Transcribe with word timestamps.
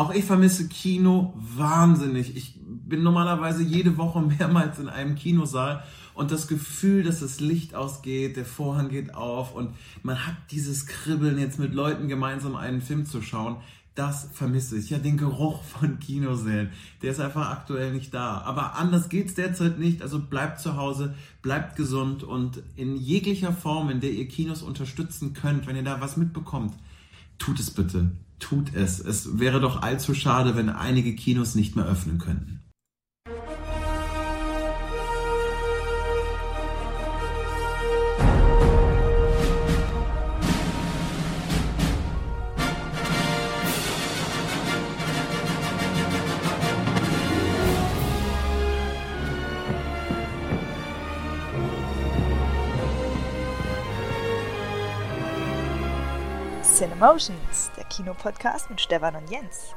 Auch 0.00 0.14
ich 0.14 0.24
vermisse 0.24 0.66
Kino 0.66 1.34
wahnsinnig. 1.36 2.34
Ich 2.34 2.58
bin 2.64 3.02
normalerweise 3.02 3.62
jede 3.62 3.98
Woche 3.98 4.22
mehrmals 4.38 4.78
in 4.78 4.88
einem 4.88 5.14
Kinosaal 5.14 5.84
und 6.14 6.30
das 6.30 6.48
Gefühl, 6.48 7.02
dass 7.02 7.20
das 7.20 7.38
Licht 7.38 7.74
ausgeht, 7.74 8.38
der 8.38 8.46
Vorhang 8.46 8.88
geht 8.88 9.14
auf 9.14 9.54
und 9.54 9.74
man 10.02 10.26
hat 10.26 10.36
dieses 10.52 10.86
Kribbeln, 10.86 11.38
jetzt 11.38 11.58
mit 11.58 11.74
Leuten 11.74 12.08
gemeinsam 12.08 12.56
einen 12.56 12.80
Film 12.80 13.04
zu 13.04 13.20
schauen, 13.20 13.58
das 13.94 14.26
vermisse 14.32 14.78
ich. 14.78 14.88
Ja, 14.88 14.96
den 14.96 15.18
Geruch 15.18 15.62
von 15.78 15.98
Kinosälen, 15.98 16.70
der 17.02 17.10
ist 17.10 17.20
einfach 17.20 17.50
aktuell 17.50 17.92
nicht 17.92 18.14
da. 18.14 18.40
Aber 18.40 18.76
anders 18.76 19.10
geht's 19.10 19.34
derzeit 19.34 19.78
nicht. 19.78 20.00
Also 20.00 20.18
bleibt 20.18 20.60
zu 20.60 20.78
Hause, 20.78 21.14
bleibt 21.42 21.76
gesund 21.76 22.22
und 22.22 22.62
in 22.74 22.96
jeglicher 22.96 23.52
Form, 23.52 23.90
in 23.90 24.00
der 24.00 24.12
ihr 24.12 24.28
Kinos 24.28 24.62
unterstützen 24.62 25.34
könnt, 25.34 25.66
wenn 25.66 25.76
ihr 25.76 25.84
da 25.84 26.00
was 26.00 26.16
mitbekommt, 26.16 26.72
tut 27.38 27.60
es 27.60 27.70
bitte. 27.70 28.12
Tut 28.40 28.74
es. 28.74 28.98
Es 28.98 29.38
wäre 29.38 29.60
doch 29.60 29.82
allzu 29.82 30.14
schade, 30.14 30.56
wenn 30.56 30.68
einige 30.68 31.14
Kinos 31.14 31.54
nicht 31.54 31.76
mehr 31.76 31.86
öffnen 31.86 32.18
könnten. 32.18 32.59
Cinemotions, 57.00 57.70
der 57.78 57.84
Kinopodcast 57.84 58.68
mit 58.68 58.78
Stefan 58.78 59.16
und 59.16 59.30
Jens. 59.30 59.72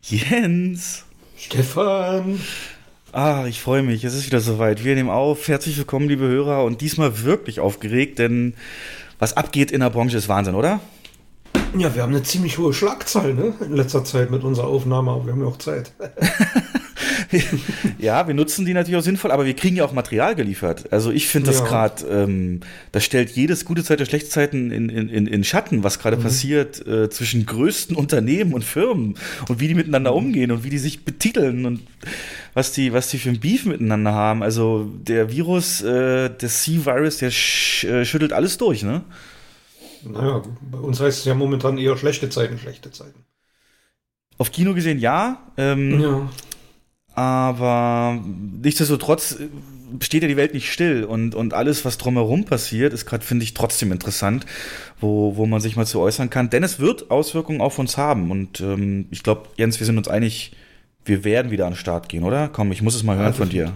Jens! 0.00 1.04
Stefan! 1.36 2.40
Ah, 3.12 3.44
ich 3.46 3.60
freue 3.60 3.82
mich, 3.82 4.02
es 4.04 4.14
ist 4.14 4.24
wieder 4.24 4.40
soweit. 4.40 4.82
Wir 4.82 4.94
nehmen 4.94 5.10
auf. 5.10 5.46
Herzlich 5.46 5.76
willkommen, 5.76 6.08
liebe 6.08 6.26
Hörer. 6.26 6.64
Und 6.64 6.80
diesmal 6.80 7.22
wirklich 7.22 7.60
aufgeregt, 7.60 8.18
denn 8.18 8.54
was 9.18 9.36
abgeht 9.36 9.70
in 9.70 9.80
der 9.80 9.90
Branche 9.90 10.16
ist 10.16 10.28
Wahnsinn, 10.30 10.54
oder? 10.54 10.80
Ja, 11.76 11.94
wir 11.94 12.02
haben 12.02 12.14
eine 12.14 12.22
ziemlich 12.22 12.56
hohe 12.56 12.72
Schlagzahl 12.72 13.34
ne? 13.34 13.52
in 13.60 13.76
letzter 13.76 14.04
Zeit 14.04 14.30
mit 14.30 14.42
unserer 14.42 14.68
Aufnahme, 14.68 15.10
aber 15.10 15.26
wir 15.26 15.32
haben 15.34 15.42
ja 15.42 15.48
auch 15.48 15.58
Zeit. 15.58 15.92
ja, 17.98 18.26
wir 18.26 18.34
nutzen 18.34 18.66
die 18.66 18.74
natürlich 18.74 18.98
auch 18.98 19.04
sinnvoll, 19.04 19.30
aber 19.30 19.46
wir 19.46 19.54
kriegen 19.54 19.76
ja 19.76 19.84
auch 19.84 19.92
Material 19.92 20.34
geliefert. 20.34 20.92
Also 20.92 21.10
ich 21.10 21.28
finde 21.28 21.50
das 21.50 21.60
ja. 21.60 21.66
gerade, 21.66 22.06
ähm, 22.06 22.60
das 22.92 23.04
stellt 23.04 23.30
jedes 23.30 23.64
gute 23.64 23.84
Zeit 23.84 24.00
der 24.00 24.06
schlechte 24.06 24.28
Zeiten 24.28 24.70
in, 24.70 24.88
in, 24.88 25.26
in 25.26 25.44
Schatten, 25.44 25.84
was 25.84 25.98
gerade 25.98 26.16
mhm. 26.16 26.22
passiert 26.22 26.86
äh, 26.86 27.08
zwischen 27.10 27.46
größten 27.46 27.96
Unternehmen 27.96 28.52
und 28.52 28.64
Firmen 28.64 29.16
und 29.48 29.60
wie 29.60 29.68
die 29.68 29.74
miteinander 29.74 30.14
umgehen 30.14 30.50
und 30.50 30.64
wie 30.64 30.70
die 30.70 30.78
sich 30.78 31.04
betiteln 31.04 31.66
und 31.66 31.80
was 32.54 32.72
die, 32.72 32.92
was 32.92 33.08
die 33.08 33.18
für 33.18 33.30
ein 33.30 33.40
Beef 33.40 33.64
miteinander 33.64 34.12
haben. 34.12 34.42
Also 34.42 34.90
der 34.92 35.30
Virus, 35.30 35.82
äh, 35.82 36.30
der 36.30 36.48
C-Virus, 36.48 37.18
der 37.18 37.30
sch 37.30 37.84
äh, 37.84 38.04
schüttelt 38.04 38.32
alles 38.32 38.58
durch, 38.58 38.82
ne? 38.82 39.02
Naja, 40.02 40.42
bei 40.62 40.78
uns 40.78 40.98
heißt 41.00 41.18
es 41.18 41.24
ja 41.26 41.34
momentan 41.34 41.78
eher 41.78 41.96
schlechte 41.96 42.30
Zeiten, 42.30 42.58
schlechte 42.58 42.90
Zeiten. 42.90 43.24
Auf 44.38 44.50
Kino 44.50 44.72
gesehen 44.72 44.98
ja. 44.98 45.52
Ähm, 45.58 46.00
ja. 46.00 46.30
Aber 47.20 48.18
nichtsdestotrotz 48.62 49.36
steht 50.00 50.22
ja 50.22 50.28
die 50.28 50.38
Welt 50.38 50.54
nicht 50.54 50.72
still 50.72 51.04
und, 51.04 51.34
und 51.34 51.52
alles, 51.52 51.84
was 51.84 51.98
drumherum 51.98 52.46
passiert, 52.46 52.94
ist 52.94 53.04
gerade, 53.04 53.22
finde 53.22 53.44
ich, 53.44 53.52
trotzdem 53.52 53.92
interessant, 53.92 54.46
wo, 55.00 55.36
wo 55.36 55.44
man 55.44 55.60
sich 55.60 55.76
mal 55.76 55.84
zu 55.84 56.00
äußern 56.00 56.30
kann. 56.30 56.48
Denn 56.48 56.62
es 56.62 56.80
wird 56.80 57.10
Auswirkungen 57.10 57.60
auf 57.60 57.78
uns 57.78 57.98
haben. 57.98 58.30
Und 58.30 58.60
ähm, 58.60 59.04
ich 59.10 59.22
glaube, 59.22 59.50
Jens, 59.58 59.80
wir 59.80 59.84
sind 59.84 59.98
uns 59.98 60.08
einig, 60.08 60.52
wir 61.04 61.22
werden 61.22 61.50
wieder 61.50 61.66
an 61.66 61.72
den 61.72 61.78
Start 61.78 62.08
gehen, 62.08 62.24
oder? 62.24 62.48
Komm, 62.48 62.72
ich 62.72 62.80
muss 62.80 62.94
es 62.94 63.02
mal 63.02 63.18
hören 63.18 63.26
ja, 63.26 63.32
von 63.32 63.50
dir. 63.50 63.74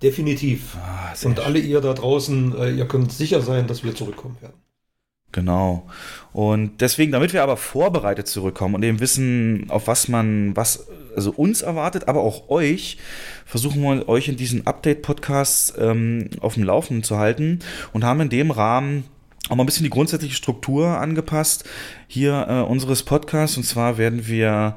Definitiv. 0.00 0.76
Ah, 0.76 1.12
und 1.24 1.40
alle 1.40 1.58
ihr 1.58 1.80
da 1.80 1.94
draußen, 1.94 2.56
äh, 2.56 2.70
ihr 2.70 2.86
könnt 2.86 3.10
sicher 3.10 3.40
sein, 3.40 3.66
dass 3.66 3.82
wir 3.82 3.92
zurückkommen 3.96 4.36
werden. 4.40 4.54
Genau. 5.32 5.86
Und 6.32 6.80
deswegen, 6.80 7.12
damit 7.12 7.32
wir 7.32 7.42
aber 7.42 7.56
vorbereitet 7.56 8.26
zurückkommen 8.26 8.74
und 8.74 8.82
eben 8.82 9.00
wissen, 9.00 9.66
auf 9.68 9.86
was 9.86 10.08
man, 10.08 10.56
was 10.56 10.88
also 11.14 11.30
uns 11.32 11.62
erwartet, 11.62 12.08
aber 12.08 12.20
auch 12.20 12.48
euch, 12.48 12.98
versuchen 13.46 13.82
wir 13.82 14.08
euch 14.08 14.28
in 14.28 14.36
diesen 14.36 14.66
Update-Podcasts 14.66 15.74
ähm, 15.78 16.30
auf 16.40 16.54
dem 16.54 16.64
Laufenden 16.64 17.02
zu 17.02 17.16
halten 17.16 17.60
und 17.92 18.04
haben 18.04 18.20
in 18.20 18.28
dem 18.28 18.50
Rahmen 18.50 19.04
auch 19.48 19.56
mal 19.56 19.64
ein 19.64 19.66
bisschen 19.66 19.84
die 19.84 19.90
grundsätzliche 19.90 20.34
Struktur 20.34 20.98
angepasst 20.98 21.64
hier 22.06 22.46
äh, 22.48 22.60
unseres 22.62 23.02
Podcasts. 23.02 23.56
Und 23.56 23.64
zwar 23.64 23.98
werden 23.98 24.26
wir 24.26 24.76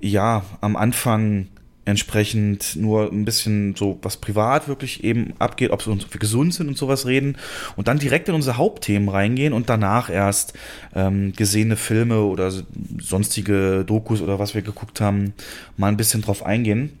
ja 0.00 0.44
am 0.60 0.76
Anfang 0.76 1.48
entsprechend 1.86 2.76
nur 2.76 3.10
ein 3.10 3.24
bisschen 3.24 3.74
so, 3.76 3.98
was 4.02 4.18
privat 4.18 4.68
wirklich 4.68 5.04
eben 5.04 5.32
abgeht, 5.38 5.70
ob 5.70 5.86
wir 5.86 5.96
gesund 6.18 6.52
sind 6.52 6.68
und 6.68 6.76
sowas 6.76 7.06
reden 7.06 7.38
und 7.76 7.88
dann 7.88 7.98
direkt 7.98 8.28
in 8.28 8.34
unsere 8.34 8.56
Hauptthemen 8.56 9.08
reingehen 9.08 9.52
und 9.52 9.70
danach 9.70 10.10
erst 10.10 10.52
ähm, 10.94 11.32
gesehene 11.32 11.76
Filme 11.76 12.22
oder 12.22 12.52
sonstige 13.00 13.84
Dokus 13.86 14.20
oder 14.20 14.38
was 14.38 14.54
wir 14.54 14.62
geguckt 14.62 15.00
haben, 15.00 15.32
mal 15.76 15.88
ein 15.88 15.96
bisschen 15.96 16.22
drauf 16.22 16.44
eingehen. 16.44 16.98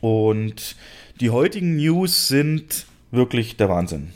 Und 0.00 0.76
die 1.20 1.30
heutigen 1.30 1.76
News 1.76 2.26
sind 2.26 2.86
wirklich 3.10 3.56
der 3.56 3.68
Wahnsinn. 3.68 4.08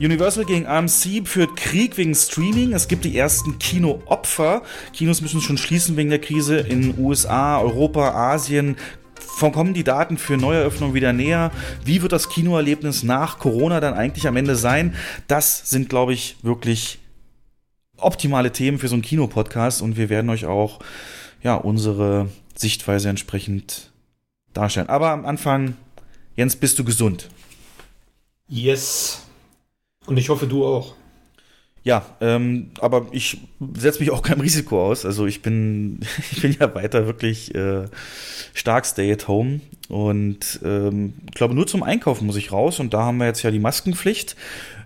Universal 0.00 0.46
gegen 0.46 0.66
AMC 0.66 1.28
führt 1.28 1.56
Krieg 1.56 1.98
wegen 1.98 2.14
Streaming. 2.14 2.72
Es 2.72 2.88
gibt 2.88 3.04
die 3.04 3.18
ersten 3.18 3.58
Kinoopfer. 3.58 4.62
Kinos 4.94 5.20
müssen 5.20 5.42
schon 5.42 5.58
schließen 5.58 5.98
wegen 5.98 6.08
der 6.08 6.20
Krise 6.20 6.56
in 6.56 6.98
USA, 6.98 7.60
Europa, 7.60 8.12
Asien. 8.12 8.76
Kommen 9.38 9.74
die 9.74 9.84
Daten 9.84 10.16
für 10.16 10.38
Neueröffnung 10.38 10.94
wieder 10.94 11.12
näher? 11.12 11.50
Wie 11.84 12.00
wird 12.00 12.12
das 12.12 12.30
Kinoerlebnis 12.30 13.02
nach 13.02 13.38
Corona 13.38 13.80
dann 13.80 13.94
eigentlich 13.94 14.26
am 14.26 14.36
Ende 14.36 14.56
sein? 14.56 14.94
Das 15.28 15.68
sind, 15.68 15.90
glaube 15.90 16.14
ich, 16.14 16.36
wirklich 16.42 16.98
optimale 17.98 18.52
Themen 18.52 18.78
für 18.78 18.88
so 18.88 18.94
einen 18.94 19.02
Kinopodcast 19.02 19.82
und 19.82 19.98
wir 19.98 20.08
werden 20.08 20.30
euch 20.30 20.46
auch 20.46 20.80
ja, 21.42 21.54
unsere 21.54 22.28
Sichtweise 22.54 23.10
entsprechend 23.10 23.90
darstellen. 24.54 24.88
Aber 24.88 25.10
am 25.10 25.26
Anfang, 25.26 25.76
Jens, 26.36 26.56
bist 26.56 26.78
du 26.78 26.84
gesund? 26.84 27.28
Yes. 28.48 29.26
Und 30.10 30.16
ich 30.16 30.28
hoffe, 30.28 30.48
du 30.48 30.66
auch. 30.66 30.94
Ja, 31.84 32.04
ähm, 32.20 32.72
aber 32.80 33.06
ich 33.12 33.38
setze 33.74 34.00
mich 34.00 34.10
auch 34.10 34.22
keinem 34.22 34.40
Risiko 34.40 34.84
aus. 34.84 35.06
Also 35.06 35.26
ich 35.26 35.40
bin, 35.40 36.00
ich 36.32 36.42
bin 36.42 36.56
ja 36.58 36.74
weiter 36.74 37.06
wirklich 37.06 37.54
äh, 37.54 37.84
stark 38.52 38.86
stay 38.86 39.12
at 39.12 39.28
home 39.28 39.60
und 39.88 40.60
ähm, 40.64 41.14
glaube 41.32 41.54
nur 41.54 41.68
zum 41.68 41.84
Einkaufen 41.84 42.26
muss 42.26 42.36
ich 42.36 42.50
raus 42.50 42.80
und 42.80 42.92
da 42.92 43.04
haben 43.04 43.18
wir 43.18 43.26
jetzt 43.26 43.42
ja 43.42 43.52
die 43.52 43.60
Maskenpflicht. 43.60 44.34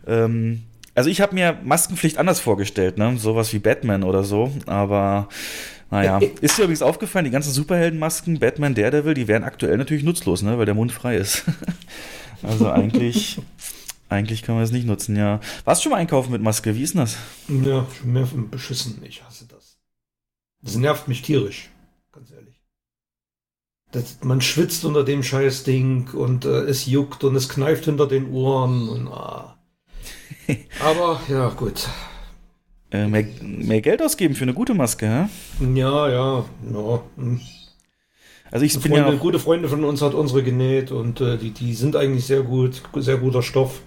Ähm, 0.07 0.63
also 0.95 1.09
ich 1.09 1.23
habe 1.23 1.35
mir 1.35 1.59
Maskenpflicht 1.65 2.19
anders 2.19 2.39
vorgestellt, 2.39 2.99
ne? 2.99 3.17
Sowas 3.17 3.53
wie 3.55 3.59
Batman 3.61 4.05
oder 4.05 4.23
so, 4.23 4.53
aber 4.67 5.29
naja, 5.91 6.21
ist 6.43 6.59
dir 6.59 6.65
übrigens 6.65 6.83
aufgefallen, 6.83 7.25
die 7.25 7.31
ganzen 7.31 7.51
Superheldenmasken, 7.51 8.41
Batman, 8.41 8.75
Daredevil, 8.75 9.15
die 9.15 9.27
wären 9.27 9.43
aktuell 9.43 9.79
natürlich 9.79 10.05
nutzlos, 10.05 10.43
ne? 10.43 10.59
Weil 10.59 10.67
der 10.67 10.75
Mund 10.75 10.93
frei 10.93 11.17
ist. 11.17 11.45
also 12.43 12.71
eigentlich 12.71 13.39
eigentlich 14.15 14.43
kann 14.43 14.55
man 14.55 14.65
es 14.65 14.73
nicht 14.73 14.87
nutzen, 14.87 15.17
ja. 15.17 15.41
Warst 15.65 15.81
du 15.81 15.85
schon 15.85 15.93
mal 15.93 15.99
einkaufen 15.99 16.33
mit 16.33 16.43
Maske? 16.43 16.75
Wie 16.75 16.83
ist 16.83 16.95
denn 16.95 17.03
das? 17.03 17.17
Ja, 17.49 17.87
schon 17.99 18.13
mehr 18.13 18.29
beschissen. 18.51 19.03
Ich 19.05 19.23
hasse 19.25 19.47
das. 19.47 19.79
Das 20.63 20.77
nervt 20.77 21.09
mich 21.09 21.23
tierisch, 21.23 21.71
ganz 22.13 22.31
ehrlich. 22.31 22.61
Das, 23.93 24.19
man 24.23 24.41
schwitzt 24.41 24.85
unter 24.85 25.05
dem 25.05 25.23
Scheißding 25.23 26.11
und 26.15 26.47
äh, 26.47 26.63
es 26.63 26.87
juckt 26.87 27.23
und 27.23 27.37
es 27.37 27.49
kneift 27.49 27.85
hinter 27.85 28.09
den 28.09 28.31
Ohren 28.33 28.89
und 28.89 29.09
ah. 29.09 29.57
Aber 30.81 31.21
ja, 31.29 31.49
gut. 31.51 31.89
Äh, 32.91 33.07
mehr, 33.09 33.25
mehr, 33.43 33.81
Geld 33.81 34.03
ausgeben 34.03 34.35
für 34.35 34.45
eine 34.45 34.55
gute 34.55 34.75
Maske, 34.75 35.07
hä? 35.07 35.65
Ja, 35.75 36.09
ja, 36.09 36.45
ja. 36.73 37.03
Hm. 37.17 37.41
Also 38.51 38.67
ich 38.67 38.73
bin 38.75 38.93
Freunde, 38.93 39.11
ja 39.11 39.19
gute 39.19 39.39
Freunde 39.41 39.69
von 39.69 39.83
uns 39.85 40.01
hat 40.01 40.15
unsere 40.15 40.45
genäht 40.45 40.93
und 40.93 41.21
äh, 41.21 41.37
die, 41.37 41.51
die 41.51 41.75
sind 41.75 41.97
eigentlich 41.97 42.25
sehr 42.25 42.43
gut, 42.43 42.83
sehr 42.95 43.17
guter 43.17 43.43
Stoff. 43.43 43.81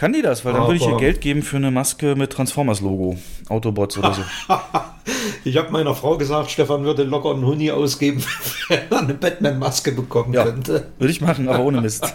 Kann 0.00 0.14
die 0.14 0.22
das? 0.22 0.46
Weil 0.46 0.54
dann 0.54 0.62
würde 0.62 0.76
ich 0.76 0.86
ihr 0.86 0.96
Geld 0.96 1.20
geben 1.20 1.42
für 1.42 1.58
eine 1.58 1.70
Maske 1.70 2.16
mit 2.16 2.32
Transformers-Logo. 2.32 3.18
Autobots 3.50 3.98
oder 3.98 4.14
so. 4.14 4.22
ich 5.44 5.58
habe 5.58 5.70
meiner 5.70 5.94
Frau 5.94 6.16
gesagt, 6.16 6.50
Stefan 6.50 6.84
würde 6.84 7.02
locker 7.02 7.32
einen 7.32 7.44
Huni 7.44 7.70
ausgeben, 7.70 8.24
wenn 8.68 8.78
er 8.88 8.98
eine 8.98 9.12
Batman-Maske 9.12 9.92
bekommen 9.92 10.32
ja, 10.32 10.44
könnte. 10.44 10.86
Würde 10.98 11.10
ich 11.12 11.20
machen, 11.20 11.50
aber 11.50 11.62
ohne 11.62 11.82
Mist. 11.82 12.14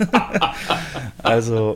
also, 1.22 1.76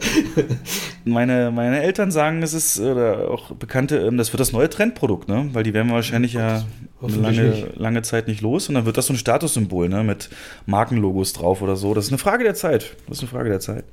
meine, 1.05 1.51
meine 1.51 1.83
Eltern 1.83 2.09
sagen, 2.09 2.41
es 2.41 2.55
ist, 2.55 2.79
oder 2.79 3.29
auch 3.29 3.51
Bekannte, 3.51 3.97
ähm, 3.97 4.17
das 4.17 4.33
wird 4.33 4.39
das 4.39 4.51
neue 4.51 4.67
Trendprodukt, 4.67 5.29
ne? 5.29 5.49
Weil 5.53 5.61
die 5.61 5.75
werden 5.75 5.89
wir 5.89 5.93
wahrscheinlich 5.93 6.33
ja 6.33 6.55
eine 6.55 6.65
Hoffentlich 7.03 7.37
lange, 7.37 7.67
lange 7.75 8.01
Zeit 8.01 8.27
nicht 8.27 8.41
los 8.41 8.67
und 8.67 8.73
dann 8.73 8.87
wird 8.87 8.97
das 8.97 9.05
so 9.05 9.13
ein 9.13 9.17
Statussymbol, 9.17 9.89
ne, 9.89 10.03
mit 10.03 10.31
Markenlogos 10.65 11.33
drauf 11.33 11.61
oder 11.61 11.75
so. 11.75 11.93
Das 11.93 12.05
ist 12.05 12.11
eine 12.11 12.17
Frage 12.17 12.45
der 12.45 12.55
Zeit. 12.55 12.95
Das 13.07 13.19
ist 13.19 13.23
eine 13.25 13.29
Frage 13.29 13.49
der 13.49 13.59
Zeit. 13.59 13.83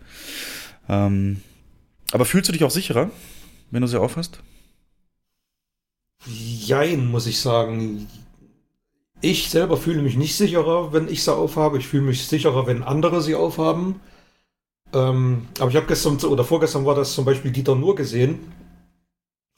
Ähm, 0.88 1.42
aber 2.12 2.24
fühlst 2.24 2.48
du 2.48 2.52
dich 2.52 2.64
auch 2.64 2.70
sicherer, 2.70 3.10
wenn 3.70 3.82
du 3.82 3.88
sie 3.88 4.00
aufhast? 4.00 4.40
Jein, 6.26 7.06
muss 7.06 7.26
ich 7.26 7.40
sagen. 7.40 8.08
Ich 9.20 9.50
selber 9.50 9.76
fühle 9.76 10.02
mich 10.02 10.16
nicht 10.16 10.36
sicherer, 10.36 10.92
wenn 10.92 11.08
ich 11.08 11.22
sie 11.22 11.34
aufhabe. 11.34 11.78
Ich 11.78 11.86
fühle 11.86 12.02
mich 12.02 12.26
sicherer, 12.26 12.66
wenn 12.66 12.82
andere 12.82 13.22
sie 13.22 13.34
aufhaben. 13.34 14.00
Ähm, 14.92 15.48
aber 15.58 15.70
ich 15.70 15.76
habe 15.76 15.86
gestern 15.86 16.16
oder 16.16 16.44
vorgestern 16.44 16.84
war 16.84 16.94
das 16.94 17.14
zum 17.14 17.24
Beispiel 17.24 17.50
Dieter 17.50 17.74
Nur 17.74 17.96
gesehen. 17.96 18.52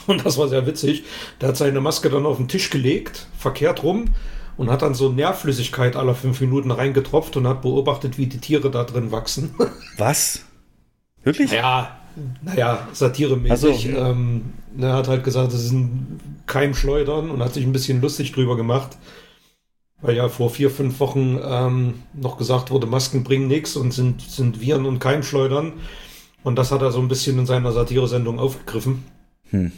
Und 0.06 0.24
das 0.24 0.38
war 0.38 0.48
sehr 0.48 0.66
witzig. 0.66 1.04
Der 1.40 1.48
hat 1.48 1.56
seine 1.56 1.80
Maske 1.80 2.08
dann 2.08 2.24
auf 2.24 2.38
den 2.38 2.48
Tisch 2.48 2.70
gelegt, 2.70 3.26
verkehrt 3.36 3.82
rum, 3.82 4.14
und 4.56 4.70
hat 4.70 4.82
dann 4.82 4.94
so 4.94 5.10
Nährflüssigkeit 5.10 5.96
alle 5.96 6.14
fünf 6.14 6.40
Minuten 6.40 6.70
reingetropft 6.70 7.36
und 7.36 7.46
hat 7.46 7.62
beobachtet, 7.62 8.16
wie 8.16 8.26
die 8.26 8.38
Tiere 8.38 8.70
da 8.70 8.84
drin 8.84 9.12
wachsen. 9.12 9.54
Was? 9.98 10.44
Wirklich? 11.22 11.52
Ja, 11.52 11.97
naja, 12.42 12.88
satiremäßig. 12.92 13.52
Ach 13.52 13.58
so, 13.58 13.88
hm. 13.88 13.96
ähm, 13.96 14.42
er 14.80 14.94
hat 14.94 15.08
halt 15.08 15.24
gesagt, 15.24 15.52
das 15.52 15.64
ist 15.64 15.72
ein 15.72 16.20
Keimschleudern 16.46 17.30
und 17.30 17.42
hat 17.42 17.54
sich 17.54 17.64
ein 17.64 17.72
bisschen 17.72 18.00
lustig 18.00 18.32
drüber 18.32 18.56
gemacht. 18.56 18.96
Weil 20.00 20.14
ja 20.14 20.28
vor 20.28 20.50
vier, 20.50 20.70
fünf 20.70 21.00
Wochen 21.00 21.40
ähm, 21.42 21.94
noch 22.12 22.38
gesagt 22.38 22.70
wurde, 22.70 22.86
Masken 22.86 23.24
bringen 23.24 23.48
nichts 23.48 23.74
und 23.74 23.92
sind, 23.92 24.22
sind 24.22 24.60
Viren 24.60 24.86
und 24.86 25.00
Keimschleudern. 25.00 25.72
Und 26.44 26.56
das 26.56 26.70
hat 26.70 26.82
er 26.82 26.92
so 26.92 27.00
ein 27.00 27.08
bisschen 27.08 27.36
in 27.38 27.46
seiner 27.46 27.72
Satiresendung 27.72 28.38
aufgegriffen. 28.38 29.04
Hm. 29.50 29.72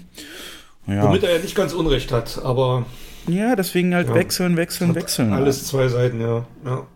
Ja. 0.87 1.05
Womit 1.05 1.23
er 1.23 1.37
ja 1.37 1.43
nicht 1.43 1.55
ganz 1.55 1.73
Unrecht 1.73 2.13
hat, 2.13 2.41
aber 2.45 2.85
ja, 3.29 3.55
deswegen 3.57 3.95
halt 3.95 4.09
Ja. 4.09 4.15
wechseln, 4.15 4.57
wechseln, 4.57 4.95
wechseln. 4.95 5.33
alles 5.33 5.67
zwei 5.67 5.89
Seiten, 5.89 6.21
ja. 6.21 6.45
ja. 6.65 6.87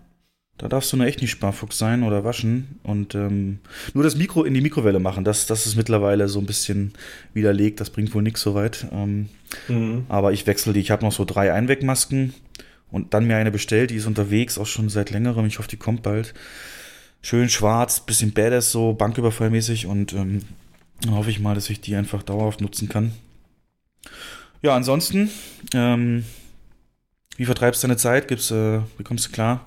Da 0.57 0.69
darfst 0.69 0.93
du 0.93 0.97
nur 0.97 1.07
echt 1.07 1.21
nicht 1.21 1.33
Sparfuchs 1.33 1.79
sein 1.79 2.05
oder 2.05 2.23
waschen 2.23 2.79
und 2.85 3.17
ähm, 3.17 3.59
nur 3.93 4.05
das 4.05 4.15
Mikro 4.15 4.45
in 4.45 4.55
die 4.55 4.61
Mikrowelle 4.61 5.01
machen. 5.01 5.25
Das, 5.25 5.47
das 5.47 5.67
ist 5.67 5.75
mittlerweile 5.75 6.29
so 6.29 6.39
ein 6.39 6.47
bisschen 6.47 6.93
widerlegt. 7.33 7.81
Das 7.81 7.91
bringt 7.91 8.15
wohl 8.15 8.23
nichts 8.23 8.41
so 8.43 8.55
weit. 8.55 8.87
Ähm, 8.93 9.29
Mhm. 9.69 10.07
aber 10.09 10.33
ich 10.33 10.47
wechsle 10.49 10.73
die. 10.73 10.81
Ich 10.81 10.91
habe 10.91 11.05
noch 11.05 11.13
so 11.13 11.25
drei 11.25 11.53
Einwegmasken 11.53 12.35
und 12.91 13.15
dann 13.15 13.27
mir 13.27 13.37
eine 13.37 13.51
bestellt. 13.53 13.91
Die 13.91 13.97
ist 13.97 14.07
unterwegs, 14.07 14.59
auch 14.59 14.67
schon 14.67 14.89
seit 14.89 15.11
längerem. 15.11 15.47
Ich 15.47 15.59
hoffe, 15.59 15.69
die 15.69 15.77
kommt 15.77 16.03
bald. 16.03 16.35
Schön 17.23 17.49
schwarz, 17.49 18.01
bisschen 18.01 18.33
badass, 18.33 18.71
so 18.73 18.93
banküberfallmäßig 18.95 19.87
und 19.87 20.13
ähm, 20.13 20.43
dann 21.01 21.15
hoffe 21.15 21.31
ich 21.31 21.39
mal, 21.41 21.55
dass 21.55 21.71
ich 21.71 21.81
die 21.81 21.95
einfach 21.97 22.23
dauerhaft 22.23 22.61
nutzen 22.61 22.89
kann. 22.89 23.13
Ja, 24.63 24.75
ansonsten, 24.75 25.31
ähm, 25.75 26.25
wie 27.37 27.45
vertreibst 27.45 27.83
du 27.83 27.87
deine 27.89 27.97
Zeit? 27.97 28.29
Gibt's, 28.29 28.51
äh, 28.51 28.81
wie 28.99 29.05
kommst 29.05 29.27
du 29.27 29.31
klar? 29.31 29.65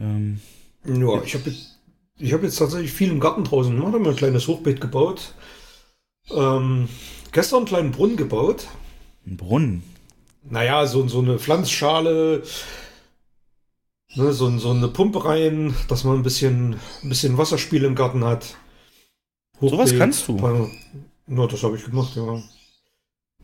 Ähm, 0.00 0.40
Ja, 0.84 1.22
ich 1.22 1.34
habe 1.34 1.50
jetzt, 1.50 1.78
ich 2.18 2.32
hab 2.32 2.42
jetzt 2.42 2.56
tatsächlich 2.56 2.92
viel 2.92 3.10
im 3.10 3.20
Garten 3.20 3.44
draußen 3.44 3.74
gemacht, 3.74 3.92
habe 3.92 4.00
mir 4.04 4.10
ein 4.10 4.16
kleines 4.16 4.48
Hochbeet 4.48 4.80
gebaut. 4.80 5.34
Ähm, 6.30 6.88
gestern 7.32 7.58
einen 7.58 7.66
kleinen 7.66 7.90
Brunnen 7.92 8.16
gebaut. 8.16 8.66
ein 9.26 9.36
Brunnen. 9.36 9.82
Naja, 10.42 10.86
so, 10.86 11.06
so 11.08 11.20
eine 11.20 11.38
Pflanzschale, 11.38 12.42
ne, 14.14 14.32
so, 14.32 14.56
so 14.58 14.70
eine 14.70 14.88
Pumpe 14.88 15.24
rein, 15.24 15.74
dass 15.88 16.04
man 16.04 16.16
ein 16.16 16.22
bisschen, 16.22 16.74
ein 17.02 17.08
bisschen 17.08 17.38
Wasserspiel 17.38 17.84
im 17.84 17.94
Garten 17.94 18.24
hat. 18.24 18.56
Sowas 19.60 19.94
kannst 19.96 20.26
du? 20.28 20.38
Ja, 21.26 21.46
das 21.46 21.62
habe 21.62 21.76
ich 21.76 21.84
gemacht, 21.84 22.16
ja. 22.16 22.22
Ein 22.22 22.44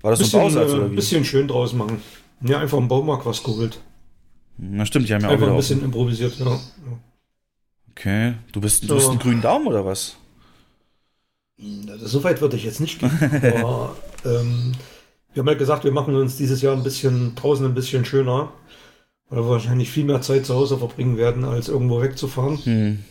War 0.02 0.10
das 0.12 0.20
so 0.20 0.24
bisschen, 0.24 0.40
ein 0.40 0.54
Bausatz 0.54 0.72
äh, 0.72 0.76
oder 0.76 0.90
wie? 0.90 0.96
bisschen 0.96 1.24
schön 1.24 1.48
draus 1.48 1.72
machen. 1.72 2.02
Ja, 2.40 2.58
einfach 2.60 2.78
im 2.78 2.88
Baumarkt 2.88 3.26
was 3.26 3.42
geholt. 3.42 3.80
Na 4.58 4.86
stimmt, 4.86 5.08
die 5.08 5.14
haben 5.14 5.22
ja 5.22 5.28
auch 5.28 5.32
einfach 5.32 5.48
ein 5.48 5.56
bisschen 5.56 5.84
improvisiert, 5.84 6.38
ja. 6.38 6.58
Okay, 7.90 8.34
du 8.52 8.60
bist, 8.60 8.84
du 8.84 8.88
Ja. 8.88 8.94
bist 8.94 9.10
einen 9.10 9.18
grünen 9.18 9.42
Daumen 9.42 9.66
oder 9.66 9.84
was? 9.84 10.16
So 11.58 12.22
weit 12.24 12.40
würde 12.40 12.56
ich 12.56 12.64
jetzt 12.64 12.80
nicht 12.80 12.98
gehen. 13.00 13.10
Aber 13.58 13.96
ähm, 14.24 14.72
wir 15.32 15.40
haben 15.40 15.48
ja 15.48 15.54
gesagt, 15.54 15.84
wir 15.84 15.92
machen 15.92 16.14
uns 16.14 16.36
dieses 16.36 16.60
Jahr 16.62 16.76
ein 16.76 16.82
bisschen 16.82 17.34
draußen 17.34 17.64
ein 17.64 17.74
bisschen 17.74 18.04
schöner, 18.04 18.52
weil 19.28 19.40
wir 19.42 19.48
wahrscheinlich 19.48 19.90
viel 19.90 20.04
mehr 20.04 20.20
Zeit 20.20 20.44
zu 20.46 20.54
Hause 20.54 20.78
verbringen 20.78 21.16
werden, 21.16 21.44
als 21.44 21.68
irgendwo 21.68 22.00
wegzufahren. 22.02 22.58
Hm. 22.64 23.04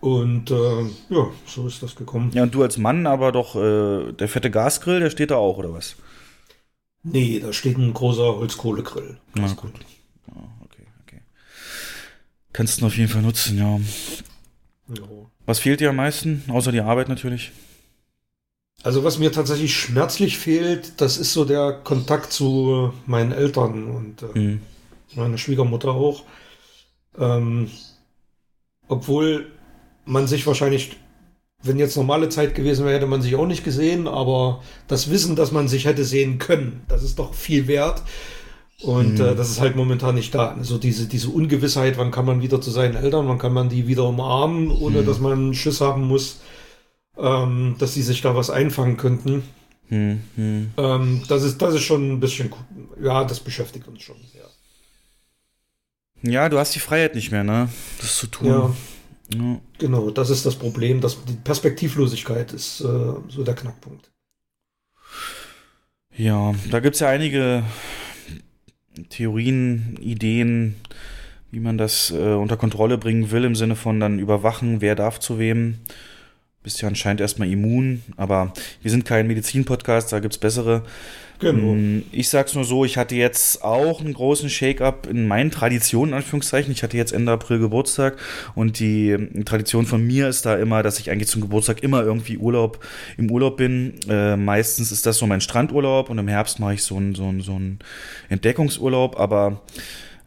Und 0.00 0.50
äh, 0.50 0.82
ja, 1.10 1.30
so 1.46 1.66
ist 1.66 1.82
das 1.82 1.94
gekommen. 1.94 2.30
Ja, 2.34 2.42
und 2.42 2.54
du 2.54 2.62
als 2.62 2.76
Mann, 2.76 3.06
aber 3.06 3.30
doch 3.30 3.54
äh, 3.54 4.12
der 4.12 4.28
fette 4.28 4.50
Gasgrill, 4.50 5.00
der 5.00 5.10
steht 5.10 5.30
da 5.30 5.36
auch, 5.36 5.58
oder 5.58 5.72
was? 5.72 5.96
Nee, 7.02 7.40
da 7.40 7.52
steht 7.52 7.78
ein 7.78 7.92
großer 7.92 8.36
Holzkohlegrill. 8.36 9.18
Na 9.34 9.52
gut. 9.54 9.72
Ja, 10.28 10.34
okay, 10.64 10.86
okay. 11.02 11.20
Kannst 12.52 12.76
du 12.76 12.82
ihn 12.82 12.86
auf 12.86 12.96
jeden 12.96 13.08
Fall 13.10 13.22
nutzen, 13.22 13.58
ja. 13.58 13.80
Ja. 14.96 15.04
Was 15.46 15.58
fehlt 15.58 15.80
dir 15.80 15.90
am 15.90 15.96
meisten? 15.96 16.44
Außer 16.48 16.70
die 16.70 16.80
Arbeit 16.80 17.08
natürlich. 17.08 17.50
Also 18.84 19.04
was 19.04 19.18
mir 19.18 19.30
tatsächlich 19.32 19.76
schmerzlich 19.76 20.38
fehlt, 20.38 21.00
das 21.00 21.16
ist 21.18 21.32
so 21.32 21.44
der 21.44 21.72
Kontakt 21.72 22.32
zu 22.32 22.92
meinen 23.06 23.32
Eltern 23.32 23.84
und 23.84 24.22
äh, 24.22 24.34
Hm. 24.34 24.60
meine 25.14 25.38
Schwiegermutter 25.38 25.90
auch. 25.90 26.24
Ähm, 27.18 27.70
obwohl 28.88 29.50
man 30.04 30.26
sich 30.26 30.46
wahrscheinlich, 30.46 30.96
wenn 31.62 31.78
jetzt 31.78 31.96
normale 31.96 32.28
Zeit 32.28 32.54
gewesen 32.54 32.84
wäre, 32.84 32.96
hätte 32.96 33.06
man 33.06 33.22
sich 33.22 33.34
auch 33.36 33.46
nicht 33.46 33.64
gesehen, 33.64 34.08
aber 34.08 34.62
das 34.88 35.10
Wissen, 35.10 35.36
dass 35.36 35.52
man 35.52 35.68
sich 35.68 35.84
hätte 35.84 36.04
sehen 36.04 36.38
können, 36.38 36.82
das 36.88 37.02
ist 37.02 37.18
doch 37.18 37.34
viel 37.34 37.66
wert. 37.68 38.02
Und 38.82 39.20
Mhm. 39.20 39.24
äh, 39.26 39.34
das 39.36 39.48
ist 39.50 39.60
halt 39.60 39.76
momentan 39.76 40.16
nicht 40.16 40.34
da. 40.34 40.54
Also 40.54 40.76
diese, 40.76 41.06
diese 41.06 41.28
Ungewissheit, 41.28 41.98
wann 41.98 42.10
kann 42.10 42.24
man 42.24 42.42
wieder 42.42 42.60
zu 42.60 42.70
seinen 42.72 42.96
Eltern, 42.96 43.28
wann 43.28 43.38
kann 43.38 43.52
man 43.52 43.68
die 43.68 43.86
wieder 43.86 44.04
umarmen, 44.08 44.70
ohne 44.72 45.02
Mhm. 45.02 45.06
dass 45.06 45.20
man 45.20 45.54
Schiss 45.54 45.80
haben 45.80 46.08
muss, 46.08 46.40
ähm, 47.16 47.76
dass 47.78 47.94
die 47.94 48.02
sich 48.02 48.22
da 48.22 48.34
was 48.34 48.50
einfangen 48.50 48.96
könnten. 48.96 49.44
Hm, 49.88 50.22
hm. 50.34 50.70
Ähm, 50.78 51.22
das, 51.28 51.42
ist, 51.44 51.60
das 51.62 51.74
ist 51.74 51.82
schon 51.82 52.12
ein 52.12 52.18
bisschen, 52.20 52.50
ja, 53.00 53.24
das 53.24 53.38
beschäftigt 53.40 53.86
uns 53.86 54.02
schon 54.02 54.16
sehr. 54.32 54.48
Ja, 56.32 56.48
du 56.48 56.58
hast 56.58 56.74
die 56.74 56.80
Freiheit 56.80 57.14
nicht 57.14 57.30
mehr, 57.30 57.44
ne? 57.44 57.68
Das 58.00 58.16
zu 58.16 58.26
tun. 58.28 58.46
Ja, 58.48 58.74
Ja. 59.34 59.60
genau, 59.78 60.10
das 60.10 60.30
ist 60.30 60.44
das 60.44 60.56
Problem. 60.56 61.00
Das, 61.00 61.24
die 61.24 61.34
Perspektivlosigkeit 61.34 62.52
ist 62.52 62.80
äh, 62.80 62.84
so 63.28 63.44
der 63.44 63.54
Knackpunkt. 63.54 64.10
Ja, 66.14 66.54
da 66.70 66.80
gibt 66.80 66.94
es 66.94 67.00
ja 67.00 67.08
einige 67.08 67.64
Theorien, 69.08 69.96
Ideen, 70.00 70.76
wie 71.50 71.60
man 71.60 71.78
das 71.78 72.10
äh, 72.10 72.34
unter 72.34 72.56
Kontrolle 72.56 72.98
bringen 72.98 73.30
will, 73.30 73.44
im 73.44 73.54
Sinne 73.54 73.76
von 73.76 73.98
dann 73.98 74.18
überwachen, 74.18 74.80
wer 74.80 74.94
darf 74.94 75.20
zu 75.20 75.38
wem. 75.38 75.78
Bist 76.62 76.80
ja 76.80 76.88
anscheinend 76.88 77.20
erstmal 77.20 77.50
immun, 77.50 78.02
aber 78.16 78.52
wir 78.82 78.90
sind 78.90 79.04
kein 79.04 79.26
Medizin-Podcast, 79.26 80.12
da 80.12 80.20
gibt's 80.20 80.38
bessere. 80.38 80.84
Genau. 81.42 81.74
Mm, 81.74 82.04
Ich 82.12 82.28
sag's 82.28 82.54
nur 82.54 82.64
so, 82.64 82.84
ich 82.84 82.96
hatte 82.96 83.16
jetzt 83.16 83.64
auch 83.64 84.00
einen 84.00 84.12
großen 84.14 84.48
Shake-up 84.48 85.08
in 85.10 85.26
meinen 85.26 85.50
Traditionen, 85.50 86.14
Anführungszeichen. 86.14 86.70
Ich 86.70 86.84
hatte 86.84 86.96
jetzt 86.96 87.12
Ende 87.12 87.32
April 87.32 87.58
Geburtstag 87.58 88.16
und 88.54 88.78
die 88.78 89.10
ähm, 89.10 89.44
Tradition 89.44 89.84
von 89.84 90.06
mir 90.06 90.28
ist 90.28 90.46
da 90.46 90.54
immer, 90.56 90.84
dass 90.84 91.00
ich 91.00 91.10
eigentlich 91.10 91.28
zum 91.28 91.40
Geburtstag 91.42 91.82
immer 91.82 92.02
irgendwie 92.04 92.38
Urlaub, 92.38 92.78
im 93.18 93.28
Urlaub 93.28 93.56
bin. 93.56 93.94
Äh, 94.08 94.36
meistens 94.36 94.92
ist 94.92 95.04
das 95.04 95.18
so 95.18 95.26
mein 95.26 95.40
Strandurlaub 95.40 96.10
und 96.10 96.18
im 96.18 96.28
Herbst 96.28 96.60
mache 96.60 96.74
ich 96.74 96.84
so 96.84 96.96
einen 96.96 97.14
so 97.16 97.32
so 97.40 97.56
einen 97.56 97.80
Entdeckungsurlaub, 98.28 99.18
aber 99.18 99.62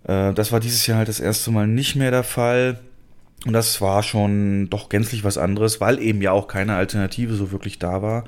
äh, 0.06 0.34
das 0.34 0.52
war 0.52 0.60
dieses 0.60 0.86
Jahr 0.86 0.98
halt 0.98 1.08
das 1.08 1.22
erste 1.22 1.50
Mal 1.52 1.68
nicht 1.68 1.96
mehr 1.96 2.12
der 2.12 2.24
Fall. 2.24 2.80
Und 3.46 3.54
das 3.54 3.80
war 3.80 4.04
schon 4.04 4.70
doch 4.70 4.90
gänzlich 4.90 5.24
was 5.24 5.38
anderes, 5.38 5.80
weil 5.80 6.00
eben 6.00 6.22
ja 6.22 6.32
auch 6.32 6.48
keine 6.48 6.76
Alternative 6.76 7.36
so 7.36 7.52
wirklich 7.52 7.80
da 7.80 8.02
war. 8.02 8.24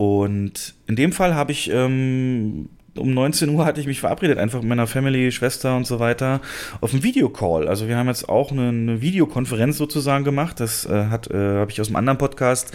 Und 0.00 0.72
in 0.86 0.96
dem 0.96 1.12
Fall 1.12 1.34
habe 1.34 1.52
ich 1.52 1.70
ähm, 1.70 2.70
um 2.96 3.12
19 3.12 3.50
Uhr 3.50 3.66
hatte 3.66 3.82
ich 3.82 3.86
mich 3.86 4.00
verabredet, 4.00 4.38
einfach 4.38 4.60
mit 4.60 4.70
meiner 4.70 4.86
Family, 4.86 5.30
Schwester 5.30 5.76
und 5.76 5.86
so 5.86 6.00
weiter, 6.00 6.40
auf 6.80 6.94
einen 6.94 7.02
Videocall. 7.02 7.68
Also 7.68 7.86
wir 7.86 7.98
haben 7.98 8.06
jetzt 8.06 8.26
auch 8.26 8.50
eine, 8.50 8.68
eine 8.68 9.02
Videokonferenz 9.02 9.76
sozusagen 9.76 10.24
gemacht. 10.24 10.58
Das 10.58 10.86
äh, 10.86 10.94
äh, 10.94 11.58
habe 11.58 11.70
ich 11.70 11.82
aus 11.82 11.88
einem 11.88 11.96
anderen 11.96 12.16
Podcast. 12.16 12.74